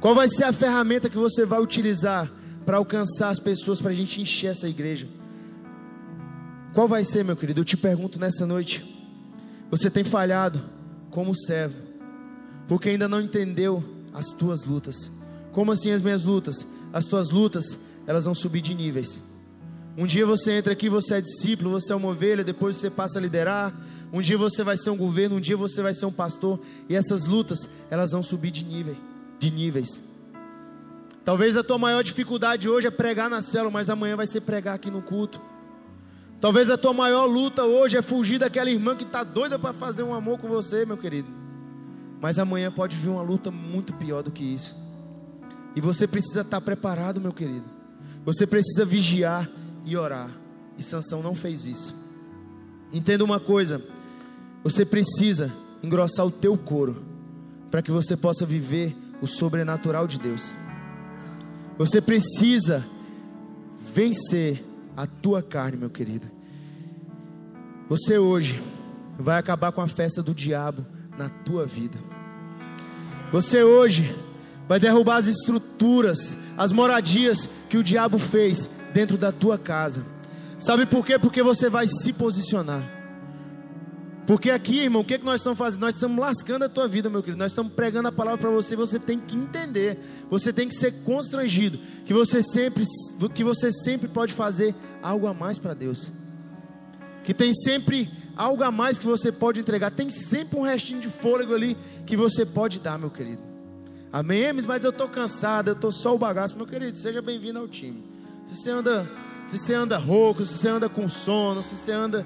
Qual 0.00 0.14
vai 0.14 0.28
ser 0.28 0.44
a 0.44 0.52
ferramenta 0.52 1.10
que 1.10 1.18
você 1.18 1.44
vai 1.44 1.60
utilizar 1.60 2.30
para 2.64 2.76
alcançar 2.76 3.30
as 3.30 3.40
pessoas, 3.40 3.80
para 3.80 3.90
a 3.90 3.94
gente 3.94 4.20
encher 4.20 4.52
essa 4.52 4.68
igreja? 4.68 5.08
Qual 6.72 6.86
vai 6.86 7.04
ser, 7.04 7.24
meu 7.24 7.36
querido? 7.36 7.60
Eu 7.60 7.64
te 7.64 7.76
pergunto 7.76 8.18
nessa 8.18 8.46
noite. 8.46 8.84
Você 9.70 9.90
tem 9.90 10.04
falhado 10.04 10.62
como 11.10 11.34
servo, 11.34 11.76
porque 12.68 12.90
ainda 12.90 13.08
não 13.08 13.20
entendeu 13.20 13.82
as 14.12 14.28
tuas 14.28 14.64
lutas. 14.64 15.10
Como 15.52 15.72
assim 15.72 15.90
as 15.90 16.02
minhas 16.02 16.24
lutas? 16.24 16.66
As 16.92 17.06
tuas 17.06 17.30
lutas 17.30 17.78
elas 18.06 18.24
vão 18.24 18.34
subir 18.34 18.60
de 18.60 18.74
níveis. 18.74 19.20
Um 19.96 20.06
dia 20.06 20.26
você 20.26 20.52
entra 20.52 20.72
aqui, 20.72 20.88
você 20.88 21.14
é 21.14 21.20
discípulo, 21.20 21.70
você 21.70 21.92
é 21.92 21.96
uma 21.96 22.08
ovelha, 22.08 22.42
depois 22.42 22.76
você 22.76 22.90
passa 22.90 23.18
a 23.18 23.22
liderar. 23.22 23.72
Um 24.12 24.20
dia 24.20 24.36
você 24.36 24.64
vai 24.64 24.76
ser 24.76 24.90
um 24.90 24.96
governo, 24.96 25.36
um 25.36 25.40
dia 25.40 25.56
você 25.56 25.82
vai 25.82 25.94
ser 25.94 26.06
um 26.06 26.12
pastor. 26.12 26.58
E 26.88 26.96
essas 26.96 27.26
lutas, 27.26 27.68
elas 27.88 28.10
vão 28.10 28.22
subir 28.22 28.50
de 28.50 28.64
nível, 28.64 28.96
de 29.38 29.52
níveis. 29.52 30.02
Talvez 31.24 31.56
a 31.56 31.62
tua 31.62 31.78
maior 31.78 32.02
dificuldade 32.02 32.68
hoje 32.68 32.88
é 32.88 32.90
pregar 32.90 33.30
na 33.30 33.40
célula, 33.40 33.70
mas 33.70 33.88
amanhã 33.88 34.16
vai 34.16 34.26
ser 34.26 34.40
pregar 34.40 34.74
aqui 34.74 34.90
no 34.90 35.00
culto. 35.00 35.40
Talvez 36.40 36.68
a 36.70 36.76
tua 36.76 36.92
maior 36.92 37.24
luta 37.24 37.64
hoje 37.64 37.96
é 37.96 38.02
fugir 38.02 38.38
daquela 38.38 38.68
irmã 38.68 38.96
que 38.96 39.04
está 39.04 39.22
doida 39.22 39.58
para 39.58 39.72
fazer 39.72 40.02
um 40.02 40.12
amor 40.12 40.38
com 40.38 40.48
você, 40.48 40.84
meu 40.84 40.98
querido. 40.98 41.28
Mas 42.20 42.38
amanhã 42.38 42.70
pode 42.70 42.96
vir 42.96 43.08
uma 43.08 43.22
luta 43.22 43.50
muito 43.50 43.94
pior 43.94 44.22
do 44.22 44.30
que 44.30 44.42
isso. 44.42 44.76
E 45.76 45.80
você 45.80 46.06
precisa 46.06 46.42
estar 46.42 46.60
preparado, 46.60 47.20
meu 47.20 47.32
querido. 47.32 47.64
Você 48.24 48.46
precisa 48.46 48.84
vigiar 48.84 49.48
e 49.84 49.96
orar. 49.96 50.30
E 50.78 50.82
Sansão 50.82 51.22
não 51.22 51.34
fez 51.34 51.66
isso. 51.66 51.94
Entenda 52.92 53.24
uma 53.24 53.38
coisa: 53.38 53.82
você 54.62 54.84
precisa 54.84 55.52
engrossar 55.82 56.26
o 56.26 56.30
teu 56.30 56.56
couro 56.56 57.04
para 57.70 57.82
que 57.82 57.90
você 57.90 58.16
possa 58.16 58.46
viver 58.46 58.96
o 59.20 59.26
sobrenatural 59.26 60.06
de 60.06 60.18
Deus. 60.18 60.54
Você 61.76 62.00
precisa 62.00 62.86
vencer 63.94 64.64
a 64.96 65.06
tua 65.06 65.42
carne, 65.42 65.76
meu 65.76 65.90
querido. 65.90 66.26
Você 67.88 68.18
hoje 68.18 68.62
vai 69.18 69.38
acabar 69.38 69.72
com 69.72 69.80
a 69.80 69.88
festa 69.88 70.22
do 70.22 70.34
diabo 70.34 70.86
na 71.18 71.28
tua 71.28 71.66
vida. 71.66 71.98
Você 73.32 73.62
hoje 73.62 74.16
vai 74.68 74.78
derrubar 74.78 75.16
as 75.16 75.26
estruturas, 75.26 76.36
as 76.56 76.72
moradias 76.72 77.48
que 77.68 77.76
o 77.76 77.82
diabo 77.82 78.18
fez 78.18 78.70
dentro 78.94 79.18
da 79.18 79.32
tua 79.32 79.58
casa. 79.58 80.06
Sabe 80.60 80.86
por 80.86 81.04
quê? 81.04 81.18
Porque 81.18 81.42
você 81.42 81.68
vai 81.68 81.86
se 81.86 82.12
posicionar. 82.12 82.82
Porque 84.26 84.50
aqui, 84.50 84.78
irmão, 84.78 85.02
o 85.02 85.04
que, 85.04 85.14
é 85.14 85.18
que 85.18 85.24
nós 85.24 85.40
estamos 85.40 85.58
fazendo? 85.58 85.82
Nós 85.82 85.94
estamos 85.94 86.18
lascando 86.18 86.64
a 86.64 86.68
tua 86.68 86.88
vida, 86.88 87.10
meu 87.10 87.22
querido. 87.22 87.38
Nós 87.38 87.52
estamos 87.52 87.72
pregando 87.74 88.08
a 88.08 88.12
palavra 88.12 88.38
para 88.38 88.50
você. 88.50 88.74
Você 88.74 88.98
tem 88.98 89.18
que 89.18 89.36
entender. 89.36 89.98
Você 90.30 90.50
tem 90.50 90.66
que 90.66 90.74
ser 90.74 91.02
constrangido. 91.02 91.78
Que 92.06 92.14
você 92.14 92.42
sempre, 92.42 92.84
que 93.34 93.44
você 93.44 93.70
sempre 93.70 94.08
pode 94.08 94.32
fazer 94.32 94.74
algo 95.02 95.26
a 95.26 95.34
mais 95.34 95.58
para 95.58 95.74
Deus. 95.74 96.10
Que 97.22 97.34
tem 97.34 97.52
sempre 97.52 98.10
algo 98.34 98.62
a 98.62 98.70
mais 98.70 98.98
que 98.98 99.04
você 99.04 99.30
pode 99.30 99.60
entregar. 99.60 99.90
Tem 99.90 100.08
sempre 100.08 100.58
um 100.58 100.62
restinho 100.62 101.00
de 101.00 101.10
fôlego 101.10 101.52
ali 101.52 101.76
que 102.06 102.16
você 102.16 102.46
pode 102.46 102.80
dar, 102.80 102.98
meu 102.98 103.10
querido. 103.10 103.42
Amém? 104.10 104.50
Mas 104.66 104.84
eu 104.84 104.90
estou 104.90 105.08
cansado, 105.08 105.68
eu 105.68 105.74
estou 105.74 105.92
só 105.92 106.14
o 106.14 106.18
bagaço. 106.18 106.56
Meu 106.56 106.66
querido, 106.66 106.98
seja 106.98 107.20
bem-vindo 107.20 107.58
ao 107.58 107.68
time. 107.68 108.13
Se 108.54 108.62
você 108.62 108.70
anda, 108.70 109.10
se 109.48 109.58
você 109.58 109.74
anda 109.74 109.98
rouco, 109.98 110.44
se 110.44 110.56
você 110.56 110.68
anda 110.68 110.88
com 110.88 111.08
sono, 111.08 111.60
se 111.60 111.76
você 111.76 111.90
anda 111.90 112.24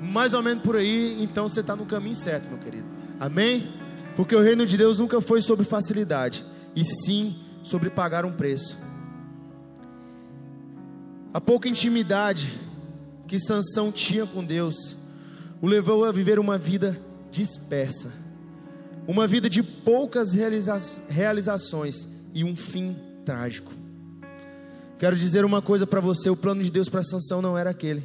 mais 0.00 0.32
ou 0.32 0.40
menos 0.40 0.62
por 0.62 0.76
aí, 0.76 1.20
então 1.20 1.48
você 1.48 1.60
está 1.60 1.74
no 1.74 1.84
caminho 1.84 2.14
certo, 2.14 2.48
meu 2.48 2.58
querido. 2.58 2.86
Amém? 3.18 3.74
Porque 4.14 4.36
o 4.36 4.40
reino 4.40 4.64
de 4.64 4.76
Deus 4.76 5.00
nunca 5.00 5.20
foi 5.20 5.42
sobre 5.42 5.64
facilidade, 5.64 6.46
e 6.76 6.84
sim 6.84 7.36
sobre 7.64 7.90
pagar 7.90 8.24
um 8.24 8.32
preço. 8.32 8.78
A 11.34 11.40
pouca 11.40 11.68
intimidade 11.68 12.58
que 13.26 13.40
Sansão 13.40 13.90
tinha 13.90 14.26
com 14.26 14.44
Deus 14.44 14.96
o 15.60 15.66
levou 15.66 16.04
a 16.04 16.12
viver 16.12 16.38
uma 16.38 16.56
vida 16.56 16.98
dispersa 17.32 18.12
uma 19.08 19.26
vida 19.26 19.48
de 19.48 19.62
poucas 19.62 20.34
realiza 20.34 20.78
realizações 21.08 22.06
e 22.34 22.44
um 22.44 22.54
fim 22.54 22.94
trágico. 23.24 23.77
Quero 24.98 25.16
dizer 25.16 25.44
uma 25.44 25.62
coisa 25.62 25.86
para 25.86 26.00
você: 26.00 26.28
o 26.28 26.36
plano 26.36 26.62
de 26.62 26.70
Deus 26.70 26.88
para 26.88 27.02
Sansão 27.02 27.40
não 27.40 27.56
era 27.56 27.70
aquele. 27.70 28.04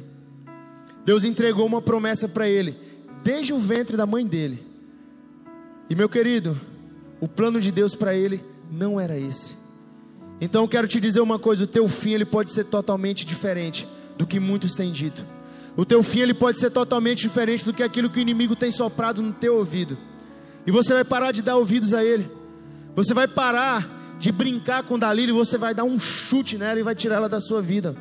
Deus 1.04 1.24
entregou 1.24 1.66
uma 1.66 1.82
promessa 1.82 2.28
para 2.28 2.48
ele, 2.48 2.78
desde 3.22 3.52
o 3.52 3.58
ventre 3.58 3.96
da 3.96 4.06
mãe 4.06 4.26
dele. 4.26 4.64
E 5.90 5.94
meu 5.94 6.08
querido, 6.08 6.58
o 7.20 7.28
plano 7.28 7.60
de 7.60 7.70
Deus 7.70 7.94
para 7.94 8.14
ele 8.14 8.42
não 8.70 8.98
era 8.98 9.18
esse. 9.18 9.56
Então 10.40 10.66
quero 10.66 10.88
te 10.88 11.00
dizer 11.00 11.20
uma 11.20 11.38
coisa: 11.38 11.64
o 11.64 11.66
teu 11.66 11.88
fim 11.88 12.12
ele 12.12 12.24
pode 12.24 12.52
ser 12.52 12.64
totalmente 12.64 13.26
diferente 13.26 13.88
do 14.16 14.26
que 14.26 14.38
muitos 14.38 14.74
têm 14.74 14.92
dito. 14.92 15.24
O 15.76 15.84
teu 15.84 16.02
fim 16.02 16.20
ele 16.20 16.34
pode 16.34 16.60
ser 16.60 16.70
totalmente 16.70 17.22
diferente 17.22 17.64
do 17.64 17.72
que 17.72 17.82
aquilo 17.82 18.08
que 18.08 18.18
o 18.18 18.22
inimigo 18.22 18.54
tem 18.54 18.70
soprado 18.70 19.20
no 19.20 19.32
teu 19.32 19.56
ouvido. 19.56 19.98
E 20.66 20.70
você 20.70 20.94
vai 20.94 21.04
parar 21.04 21.32
de 21.32 21.42
dar 21.42 21.56
ouvidos 21.56 21.92
a 21.92 22.04
ele. 22.04 22.30
Você 22.94 23.12
vai 23.12 23.26
parar 23.26 23.93
de 24.24 24.32
brincar 24.32 24.84
com 24.84 24.98
Dalila 24.98 25.34
você 25.34 25.58
vai 25.58 25.74
dar 25.74 25.84
um 25.84 26.00
chute 26.00 26.56
nela 26.56 26.80
e 26.80 26.82
vai 26.82 26.94
tirar 26.94 27.16
ela 27.16 27.28
da 27.28 27.40
sua 27.40 27.60
vida. 27.60 27.94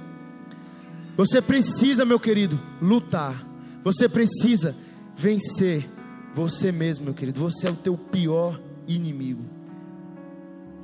Você 1.18 1.42
precisa, 1.42 2.06
meu 2.06 2.18
querido, 2.18 2.58
lutar. 2.82 3.46
Você 3.84 4.08
precisa 4.08 4.74
vencer 5.18 5.86
você 6.34 6.72
mesmo, 6.72 7.04
meu 7.04 7.14
querido. 7.14 7.42
Você 7.42 7.68
é 7.68 7.72
o 7.72 7.76
teu 7.76 7.98
pior 7.98 8.58
inimigo. 8.88 9.44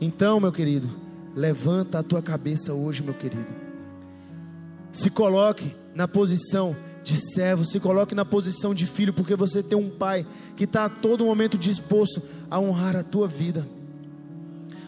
Então, 0.02 0.42
meu 0.42 0.52
querido, 0.52 0.90
levanta 1.34 2.00
a 2.00 2.04
tua 2.04 2.22
cabeça 2.22 2.74
hoje, 2.74 3.02
meu 3.02 3.14
querido. 3.14 3.48
Se 4.92 5.10
coloque 5.10 5.74
na 5.96 6.06
posição 6.06 6.76
de 7.02 7.16
servo, 7.16 7.64
se 7.64 7.80
coloque 7.80 8.14
na 8.14 8.26
posição 8.26 8.76
de 8.76 8.86
filho, 8.86 9.14
porque 9.14 9.38
você 9.38 9.64
tem 9.64 9.78
um 9.78 9.90
pai 9.90 10.28
que 10.58 10.66
está 10.66 10.84
a 10.84 10.90
todo 10.90 11.24
momento 11.24 11.58
disposto 11.58 12.22
a 12.52 12.60
honrar 12.60 12.98
a 12.98 13.04
tua 13.04 13.26
vida. 13.26 13.79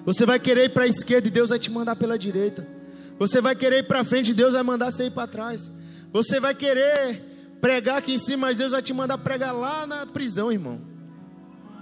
Você 0.06 0.26
vai 0.26 0.40
querer 0.40 0.66
ir 0.66 0.70
para 0.70 0.84
a 0.84 0.88
esquerda 0.88 1.28
e 1.28 1.32
Deus 1.32 1.50
vai 1.50 1.60
te 1.60 1.70
mandar 1.70 1.96
pela 1.96 2.18
direita. 2.18 2.68
Você 3.20 3.40
vai 3.40 3.56
querer 3.56 3.80
ir 3.80 3.88
para 3.88 4.04
frente 4.04 4.32
e 4.32 4.34
Deus 4.34 4.54
vai 4.54 4.64
mandar 4.64 4.92
você 4.92 5.06
ir 5.06 5.12
para 5.12 5.28
trás. 5.28 5.70
Você 6.12 6.40
vai 6.40 6.56
querer 6.56 7.24
pregar 7.62 7.98
aqui 7.98 8.14
em 8.14 8.18
cima, 8.18 8.48
mas 8.48 8.58
Deus 8.58 8.72
vai 8.72 8.82
te 8.82 8.94
mandar 8.94 9.18
pregar 9.20 9.54
lá 9.54 9.86
na 9.86 10.06
prisão, 10.06 10.52
irmão. 10.52 10.82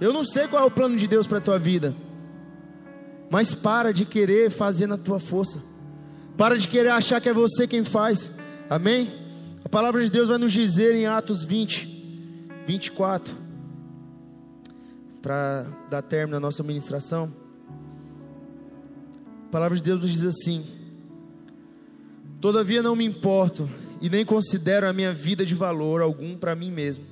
Eu 0.00 0.12
não 0.12 0.24
sei 0.24 0.46
qual 0.46 0.62
é 0.62 0.66
o 0.66 0.70
plano 0.70 0.96
de 0.96 1.06
Deus 1.06 1.26
para 1.26 1.38
a 1.38 1.40
tua 1.40 1.58
vida. 1.58 1.96
Mas 3.30 3.54
para 3.54 3.92
de 3.92 4.04
querer 4.04 4.50
fazer 4.50 4.86
na 4.86 4.98
tua 4.98 5.18
força. 5.18 5.62
Para 6.36 6.58
de 6.58 6.68
querer 6.68 6.90
achar 6.90 7.20
que 7.20 7.28
é 7.28 7.32
você 7.32 7.66
quem 7.66 7.84
faz. 7.84 8.32
Amém? 8.68 9.12
A 9.64 9.68
palavra 9.68 10.02
de 10.02 10.10
Deus 10.10 10.28
vai 10.28 10.38
nos 10.38 10.52
dizer 10.52 10.94
em 10.94 11.06
Atos 11.06 11.44
20, 11.44 12.58
24, 12.66 13.34
para 15.20 15.66
dar 15.88 16.02
término 16.02 16.36
à 16.36 16.40
nossa 16.40 16.62
ministração. 16.62 17.39
A 19.50 19.52
palavra 19.52 19.76
de 19.76 19.82
Deus 19.82 20.02
nos 20.02 20.12
diz 20.12 20.24
assim: 20.24 20.64
Todavia 22.40 22.84
não 22.84 22.94
me 22.94 23.04
importo 23.04 23.68
e 24.00 24.08
nem 24.08 24.24
considero 24.24 24.88
a 24.88 24.92
minha 24.92 25.12
vida 25.12 25.44
de 25.44 25.56
valor 25.56 26.00
algum 26.00 26.36
para 26.36 26.54
mim 26.54 26.70
mesmo. 26.70 27.02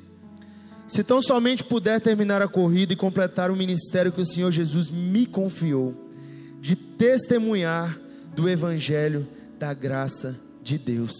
Se 0.86 1.02
tão 1.02 1.20
somente 1.20 1.64
puder 1.64 2.00
terminar 2.00 2.40
a 2.40 2.46
corrida 2.46 2.92
e 2.92 2.96
completar 2.96 3.50
o 3.50 3.56
ministério 3.56 4.12
que 4.12 4.20
o 4.20 4.24
Senhor 4.24 4.52
Jesus 4.52 4.88
me 4.88 5.26
confiou, 5.26 6.12
de 6.60 6.76
testemunhar 6.76 7.98
do 8.36 8.48
Evangelho 8.48 9.26
da 9.58 9.74
graça 9.74 10.38
de 10.62 10.78
Deus. 10.78 11.16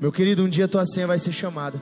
Meu 0.00 0.10
querido, 0.10 0.42
um 0.42 0.48
dia 0.48 0.66
tua 0.66 0.84
senha 0.86 1.06
vai 1.06 1.20
ser 1.20 1.30
chamada. 1.30 1.80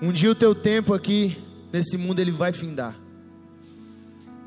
Um 0.00 0.12
dia 0.12 0.30
o 0.30 0.36
teu 0.36 0.54
tempo 0.54 0.94
aqui 0.94 1.36
nesse 1.72 1.98
mundo 1.98 2.20
ele 2.20 2.30
vai 2.30 2.52
findar. 2.52 2.96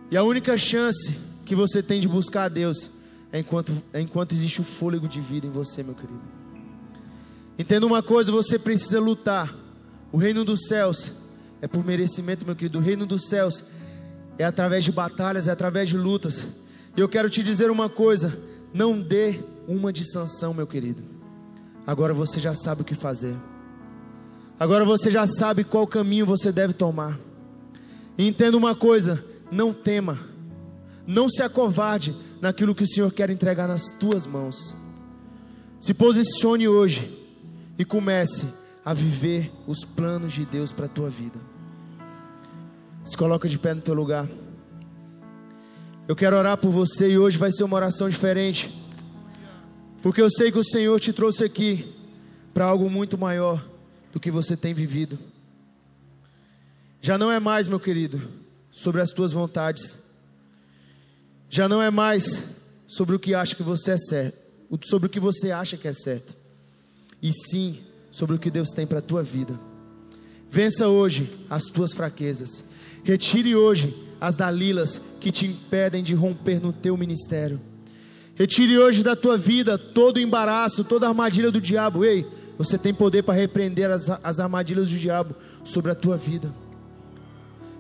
E 0.10 0.16
a 0.16 0.24
única 0.24 0.58
chance 0.58 1.14
que 1.46 1.56
você 1.56 1.84
tem 1.84 2.00
de 2.00 2.08
buscar 2.08 2.44
a 2.44 2.50
Deus 2.50 2.90
é 3.32 3.40
enquanto, 3.40 3.82
é 3.92 4.00
enquanto 4.00 4.34
existe 4.34 4.62
o 4.62 4.64
fôlego 4.64 5.08
de 5.08 5.20
vida 5.20 5.48
em 5.48 5.50
você, 5.50 5.82
meu 5.82 5.96
querido. 5.96 6.22
Entenda 7.58 7.86
uma 7.86 8.04
coisa: 8.04 8.32
você 8.32 8.60
precisa 8.60 9.00
lutar. 9.00 9.56
O 10.12 10.18
reino 10.18 10.46
dos 10.46 10.68
céus 10.68 11.12
é 11.62 11.68
por 11.68 11.84
merecimento, 11.84 12.46
meu 12.46 12.56
querido. 12.56 12.78
O 12.78 12.82
reino 12.82 13.06
dos 13.06 13.28
céus 13.28 13.64
é 14.38 14.44
através 14.44 14.84
de 14.84 14.92
batalhas, 14.92 15.48
é 15.48 15.52
através 15.52 15.90
de 15.90 15.98
lutas. 15.98 16.46
E 16.96 17.02
eu 17.02 17.10
quero 17.10 17.30
te 17.30 17.42
dizer 17.42 17.72
uma 17.72 17.90
coisa: 17.90 18.38
não 18.74 19.02
dê 19.02 19.40
uma 19.68 19.92
de 19.92 20.10
sanção, 20.12 20.54
meu 20.54 20.68
querido. 20.68 21.04
Agora 21.86 22.14
você 22.14 22.40
já 22.40 22.54
sabe 22.54 22.84
o 22.84 22.86
que 22.86 22.96
fazer. 22.96 23.36
Agora 24.60 24.86
você 24.86 25.10
já 25.10 25.26
sabe 25.28 25.64
qual 25.64 25.88
caminho 25.88 26.26
você 26.26 26.52
deve 26.52 26.74
tomar. 26.74 27.20
E 28.18 28.28
entenda 28.28 28.56
uma 28.56 28.76
coisa: 28.76 29.26
não 29.52 29.74
tema, 29.74 30.20
não 31.06 31.30
se 31.30 31.44
acovarde 31.44 32.16
naquilo 32.42 32.76
que 32.76 32.84
o 32.84 32.88
Senhor 32.88 33.12
quer 33.12 33.30
entregar 33.30 33.68
nas 33.68 33.84
tuas 34.00 34.26
mãos. 34.26 34.76
Se 35.80 35.94
posicione 35.94 36.68
hoje 36.68 37.20
e 37.78 37.84
comece 37.84 38.48
a 38.86 38.94
viver 38.94 39.52
os 39.68 39.84
planos 39.84 40.34
de 40.34 40.46
Deus 40.46 40.72
para 40.72 40.86
a 40.86 40.90
tua 40.90 41.10
vida. 41.10 41.40
Se 43.06 43.18
coloca 43.18 43.50
de 43.50 43.60
pé 43.60 43.74
no 43.74 43.82
teu 43.82 43.94
lugar. 43.94 44.28
Eu 46.08 46.16
quero 46.16 46.38
orar 46.38 46.58
por 46.58 46.70
você 46.70 47.12
e 47.12 47.18
hoje 47.18 47.38
vai 47.38 47.52
ser 47.52 47.64
uma 47.64 47.76
oração 47.76 48.10
diferente. 48.10 48.74
Porque 50.02 50.22
eu 50.22 50.30
sei 50.30 50.52
que 50.52 50.60
o 50.60 50.64
Senhor 50.64 51.00
te 51.00 51.14
trouxe 51.14 51.44
aqui 51.44 51.94
para 52.54 52.66
algo 52.66 52.90
muito 52.90 53.18
maior 53.18 53.66
do 54.12 54.20
que 54.20 54.30
você 54.30 54.56
tem 54.56 54.74
vivido. 54.74 55.18
Já 57.02 57.18
não 57.18 57.32
é 57.32 57.40
mais, 57.40 57.68
meu 57.68 57.80
querido, 57.80 58.22
sobre 58.72 59.02
as 59.02 59.12
tuas 59.12 59.34
vontades 59.34 59.98
já 61.54 61.70
não 61.70 61.84
é 61.84 61.92
mais 61.92 62.44
sobre 62.88 63.16
o 63.16 63.20
que 63.20 63.36
acha 63.36 63.56
que 63.56 63.62
você 63.62 63.92
é 63.92 63.98
certo, 63.98 64.40
sobre 64.86 65.06
o 65.06 65.10
que 65.10 65.20
você 65.20 65.52
acha 65.52 65.78
que 65.78 65.88
é 65.88 65.94
certo, 65.94 66.36
e 67.22 67.32
sim 67.32 67.78
sobre 68.12 68.36
o 68.36 68.40
que 68.40 68.50
Deus 68.50 68.70
tem 68.70 68.88
para 68.88 68.98
a 68.98 69.04
tua 69.04 69.22
vida. 69.22 69.60
Vença 70.50 70.88
hoje 70.88 71.30
as 71.48 71.66
tuas 71.66 71.94
fraquezas. 71.94 72.64
Retire 73.04 73.56
hoje 73.56 73.96
as 74.20 74.36
dalilas 74.36 75.00
que 75.20 75.32
te 75.32 75.46
impedem 75.46 76.02
de 76.02 76.16
romper 76.16 76.60
no 76.60 76.74
teu 76.74 76.98
ministério. 76.98 77.62
Retire 78.34 78.80
hoje 78.80 79.04
da 79.04 79.16
tua 79.16 79.38
vida 79.38 79.78
todo 79.78 80.18
o 80.18 80.20
embaraço, 80.20 80.84
toda 80.84 81.06
a 81.06 81.10
armadilha 81.10 81.52
do 81.52 81.62
diabo. 81.62 82.04
Ei, 82.04 82.26
você 82.58 82.80
tem 82.80 82.96
poder 82.96 83.22
para 83.22 83.36
repreender 83.36 83.92
as, 83.92 84.10
as 84.24 84.40
armadilhas 84.40 84.90
do 84.90 84.98
diabo 84.98 85.36
sobre 85.64 85.92
a 85.92 85.96
tua 85.96 86.18
vida. 86.18 86.52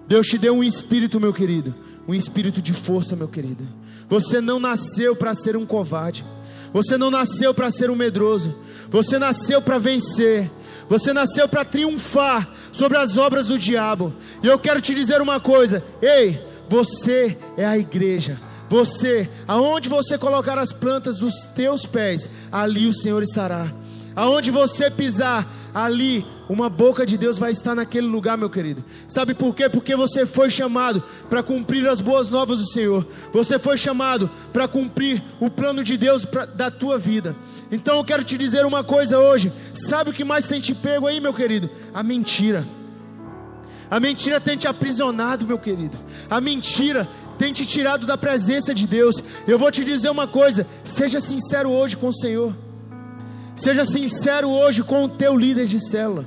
Deus 0.07 0.27
te 0.27 0.37
deu 0.37 0.53
um 0.55 0.63
espírito, 0.63 1.19
meu 1.19 1.33
querido, 1.33 1.73
um 2.07 2.13
espírito 2.13 2.61
de 2.61 2.73
força, 2.73 3.15
meu 3.15 3.27
querido. 3.27 3.67
Você 4.09 4.41
não 4.41 4.59
nasceu 4.59 5.15
para 5.15 5.33
ser 5.33 5.55
um 5.55 5.65
covarde. 5.65 6.25
Você 6.73 6.97
não 6.97 7.11
nasceu 7.11 7.53
para 7.53 7.69
ser 7.71 7.89
um 7.89 7.95
medroso. 7.95 8.55
Você 8.89 9.19
nasceu 9.19 9.61
para 9.61 9.77
vencer. 9.77 10.51
Você 10.89 11.13
nasceu 11.13 11.47
para 11.47 11.63
triunfar 11.63 12.49
sobre 12.71 12.97
as 12.97 13.17
obras 13.17 13.47
do 13.47 13.57
diabo. 13.57 14.13
E 14.41 14.47
eu 14.47 14.57
quero 14.59 14.81
te 14.81 14.93
dizer 14.93 15.21
uma 15.21 15.39
coisa: 15.39 15.83
ei, 16.01 16.41
você 16.67 17.37
é 17.55 17.65
a 17.65 17.77
igreja. 17.77 18.39
Você, 18.69 19.29
aonde 19.47 19.87
você 19.87 20.17
colocar 20.17 20.57
as 20.57 20.71
plantas 20.71 21.19
dos 21.19 21.43
teus 21.55 21.85
pés, 21.85 22.27
ali 22.51 22.87
o 22.87 22.93
Senhor 22.93 23.21
estará. 23.21 23.71
Aonde 24.15 24.51
você 24.51 24.91
pisar, 24.91 25.47
ali 25.73 26.25
uma 26.47 26.69
boca 26.69 27.05
de 27.05 27.17
Deus 27.17 27.37
vai 27.37 27.51
estar 27.51 27.73
naquele 27.73 28.05
lugar, 28.05 28.37
meu 28.37 28.49
querido. 28.49 28.83
Sabe 29.07 29.33
por 29.33 29.55
quê? 29.55 29.67
Porque 29.67 29.95
você 29.95 30.25
foi 30.25 30.49
chamado 30.49 31.03
para 31.29 31.41
cumprir 31.41 31.87
as 31.87 31.99
boas 31.99 32.29
novas 32.29 32.59
do 32.59 32.67
Senhor. 32.67 33.05
Você 33.31 33.57
foi 33.57 33.77
chamado 33.77 34.29
para 34.51 34.67
cumprir 34.67 35.23
o 35.39 35.49
plano 35.49 35.83
de 35.83 35.97
Deus 35.97 36.25
pra, 36.25 36.45
da 36.45 36.69
tua 36.69 36.97
vida. 36.97 37.35
Então 37.71 37.97
eu 37.97 38.03
quero 38.03 38.23
te 38.23 38.37
dizer 38.37 38.65
uma 38.65 38.83
coisa 38.83 39.19
hoje. 39.19 39.51
Sabe 39.73 40.11
o 40.11 40.13
que 40.13 40.23
mais 40.23 40.47
tem 40.47 40.61
te 40.61 40.75
pego 40.75 41.07
aí, 41.07 41.19
meu 41.19 41.33
querido? 41.33 41.69
A 41.93 42.03
mentira. 42.03 42.67
A 43.89 43.99
mentira 43.99 44.39
tem 44.39 44.57
te 44.57 44.67
aprisionado, 44.67 45.45
meu 45.45 45.57
querido. 45.57 45.97
A 46.29 46.39
mentira 46.39 47.07
tem 47.37 47.53
te 47.53 47.65
tirado 47.65 48.05
da 48.05 48.17
presença 48.17 48.73
de 48.73 48.87
Deus. 48.87 49.23
Eu 49.47 49.57
vou 49.57 49.71
te 49.71 49.83
dizer 49.83 50.09
uma 50.09 50.27
coisa: 50.27 50.67
seja 50.83 51.19
sincero 51.19 51.71
hoje 51.71 51.97
com 51.97 52.07
o 52.07 52.13
Senhor. 52.13 52.53
Seja 53.55 53.85
sincero 53.85 54.49
hoje 54.49 54.83
com 54.83 55.03
o 55.03 55.09
teu 55.09 55.37
líder 55.37 55.67
de 55.67 55.79
célula. 55.79 56.25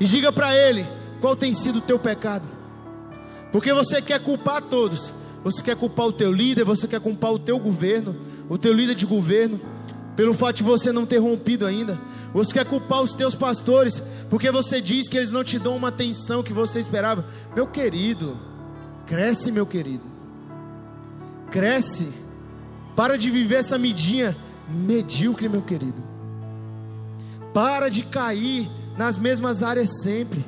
E 0.00 0.04
diga 0.04 0.32
para 0.32 0.54
ele 0.56 0.86
qual 1.20 1.36
tem 1.36 1.54
sido 1.54 1.78
o 1.78 1.82
teu 1.82 1.98
pecado. 1.98 2.44
Porque 3.52 3.72
você 3.72 4.02
quer 4.02 4.20
culpar 4.20 4.62
todos. 4.62 5.14
Você 5.44 5.62
quer 5.62 5.76
culpar 5.76 6.06
o 6.06 6.12
teu 6.12 6.32
líder, 6.32 6.64
você 6.64 6.88
quer 6.88 7.00
culpar 7.00 7.30
o 7.30 7.38
teu 7.38 7.58
governo, 7.58 8.16
o 8.48 8.56
teu 8.56 8.72
líder 8.72 8.94
de 8.94 9.04
governo, 9.04 9.60
pelo 10.16 10.32
fato 10.32 10.56
de 10.56 10.62
você 10.62 10.90
não 10.90 11.04
ter 11.04 11.18
rompido 11.18 11.66
ainda. 11.66 12.00
Você 12.32 12.54
quer 12.54 12.64
culpar 12.64 13.02
os 13.02 13.12
teus 13.12 13.34
pastores, 13.34 14.02
porque 14.30 14.50
você 14.50 14.80
diz 14.80 15.06
que 15.06 15.18
eles 15.18 15.30
não 15.30 15.44
te 15.44 15.58
dão 15.58 15.76
uma 15.76 15.88
atenção 15.88 16.42
que 16.42 16.52
você 16.52 16.80
esperava. 16.80 17.26
Meu 17.54 17.66
querido, 17.66 18.38
cresce, 19.06 19.52
meu 19.52 19.66
querido. 19.66 20.04
Cresce. 21.50 22.08
Para 22.96 23.18
de 23.18 23.30
viver 23.30 23.56
essa 23.56 23.76
midinha 23.76 24.34
medíocre, 24.68 25.48
meu 25.48 25.62
querido. 25.62 26.02
Para 27.52 27.88
de 27.88 28.02
cair 28.02 28.70
nas 28.96 29.18
mesmas 29.18 29.62
áreas 29.62 29.90
sempre. 30.02 30.44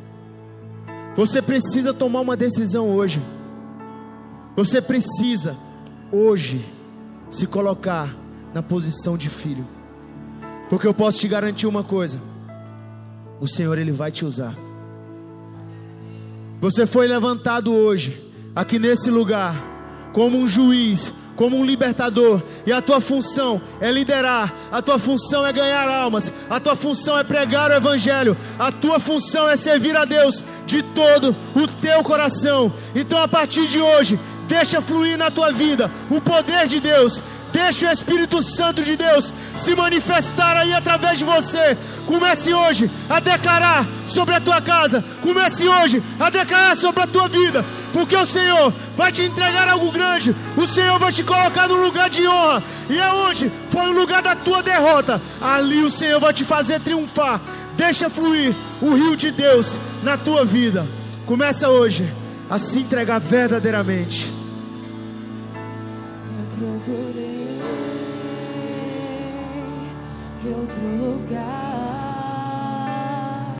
Você 1.14 1.40
precisa 1.40 1.94
tomar 1.94 2.20
uma 2.20 2.36
decisão 2.36 2.90
hoje. 2.90 3.22
Você 4.56 4.80
precisa 4.80 5.56
hoje 6.12 6.64
se 7.30 7.46
colocar 7.46 8.14
na 8.52 8.62
posição 8.62 9.16
de 9.16 9.28
filho. 9.28 9.66
Porque 10.68 10.86
eu 10.86 10.94
posso 10.94 11.18
te 11.18 11.28
garantir 11.28 11.66
uma 11.66 11.84
coisa: 11.84 12.20
o 13.40 13.46
Senhor 13.46 13.78
ele 13.78 13.92
vai 13.92 14.10
te 14.10 14.24
usar. 14.24 14.56
Você 16.60 16.86
foi 16.86 17.06
levantado 17.06 17.72
hoje 17.72 18.32
aqui 18.54 18.78
nesse 18.78 19.10
lugar 19.10 19.54
como 20.12 20.38
um 20.38 20.46
juiz, 20.46 21.12
como 21.36 21.56
um 21.56 21.64
libertador, 21.64 22.42
e 22.66 22.72
a 22.72 22.80
tua 22.80 23.00
função 23.00 23.60
é 23.80 23.92
liderar, 23.92 24.52
a 24.72 24.82
tua 24.82 24.98
função 24.98 25.46
é 25.46 25.52
ganhar 25.52 25.88
almas, 25.88 26.32
a 26.48 26.58
tua 26.58 26.74
função 26.74 27.18
é 27.18 27.22
pregar 27.22 27.70
o 27.70 27.74
Evangelho, 27.74 28.36
a 28.58 28.72
tua 28.72 28.98
função 28.98 29.48
é 29.48 29.56
servir 29.56 29.96
a 29.96 30.04
Deus 30.04 30.42
de 30.66 30.82
todo 30.82 31.36
o 31.54 31.68
teu 31.68 32.02
coração. 32.02 32.72
Então, 32.94 33.20
a 33.22 33.28
partir 33.28 33.68
de 33.68 33.80
hoje, 33.80 34.18
deixa 34.46 34.80
fluir 34.80 35.16
na 35.16 35.30
tua 35.30 35.52
vida 35.52 35.90
o 36.10 36.20
poder 36.20 36.66
de 36.66 36.80
Deus, 36.80 37.22
Deixa 37.56 37.88
o 37.88 37.92
Espírito 37.92 38.42
Santo 38.42 38.82
de 38.82 38.96
Deus 38.96 39.32
se 39.56 39.74
manifestar 39.74 40.58
aí 40.58 40.74
através 40.74 41.18
de 41.18 41.24
você. 41.24 41.76
Comece 42.04 42.52
hoje 42.52 42.90
a 43.08 43.18
declarar 43.18 43.86
sobre 44.06 44.34
a 44.34 44.40
tua 44.40 44.60
casa. 44.60 45.02
Comece 45.22 45.66
hoje 45.66 46.02
a 46.20 46.28
declarar 46.28 46.76
sobre 46.76 47.02
a 47.02 47.06
tua 47.06 47.28
vida. 47.28 47.64
Porque 47.94 48.14
o 48.14 48.26
Senhor 48.26 48.74
vai 48.94 49.10
te 49.10 49.22
entregar 49.22 49.68
algo 49.68 49.90
grande. 49.90 50.36
O 50.54 50.66
Senhor 50.66 50.98
vai 50.98 51.10
te 51.10 51.24
colocar 51.24 51.66
no 51.66 51.82
lugar 51.82 52.10
de 52.10 52.28
honra. 52.28 52.62
E 52.90 53.00
aonde 53.00 53.50
foi 53.70 53.88
o 53.88 53.98
lugar 53.98 54.20
da 54.20 54.36
tua 54.36 54.62
derrota, 54.62 55.22
ali 55.40 55.82
o 55.82 55.90
Senhor 55.90 56.20
vai 56.20 56.34
te 56.34 56.44
fazer 56.44 56.78
triunfar. 56.80 57.40
Deixa 57.74 58.10
fluir 58.10 58.54
o 58.82 58.92
rio 58.92 59.16
de 59.16 59.30
Deus 59.30 59.78
na 60.02 60.18
tua 60.18 60.44
vida. 60.44 60.86
Começa 61.24 61.70
hoje 61.70 62.06
a 62.48 62.58
se 62.58 62.80
entregar 62.80 63.18
verdadeiramente. 63.18 64.32
Eu 66.38 66.58
procurei 66.58 67.60
outro 70.54 70.80
lugar. 70.80 71.65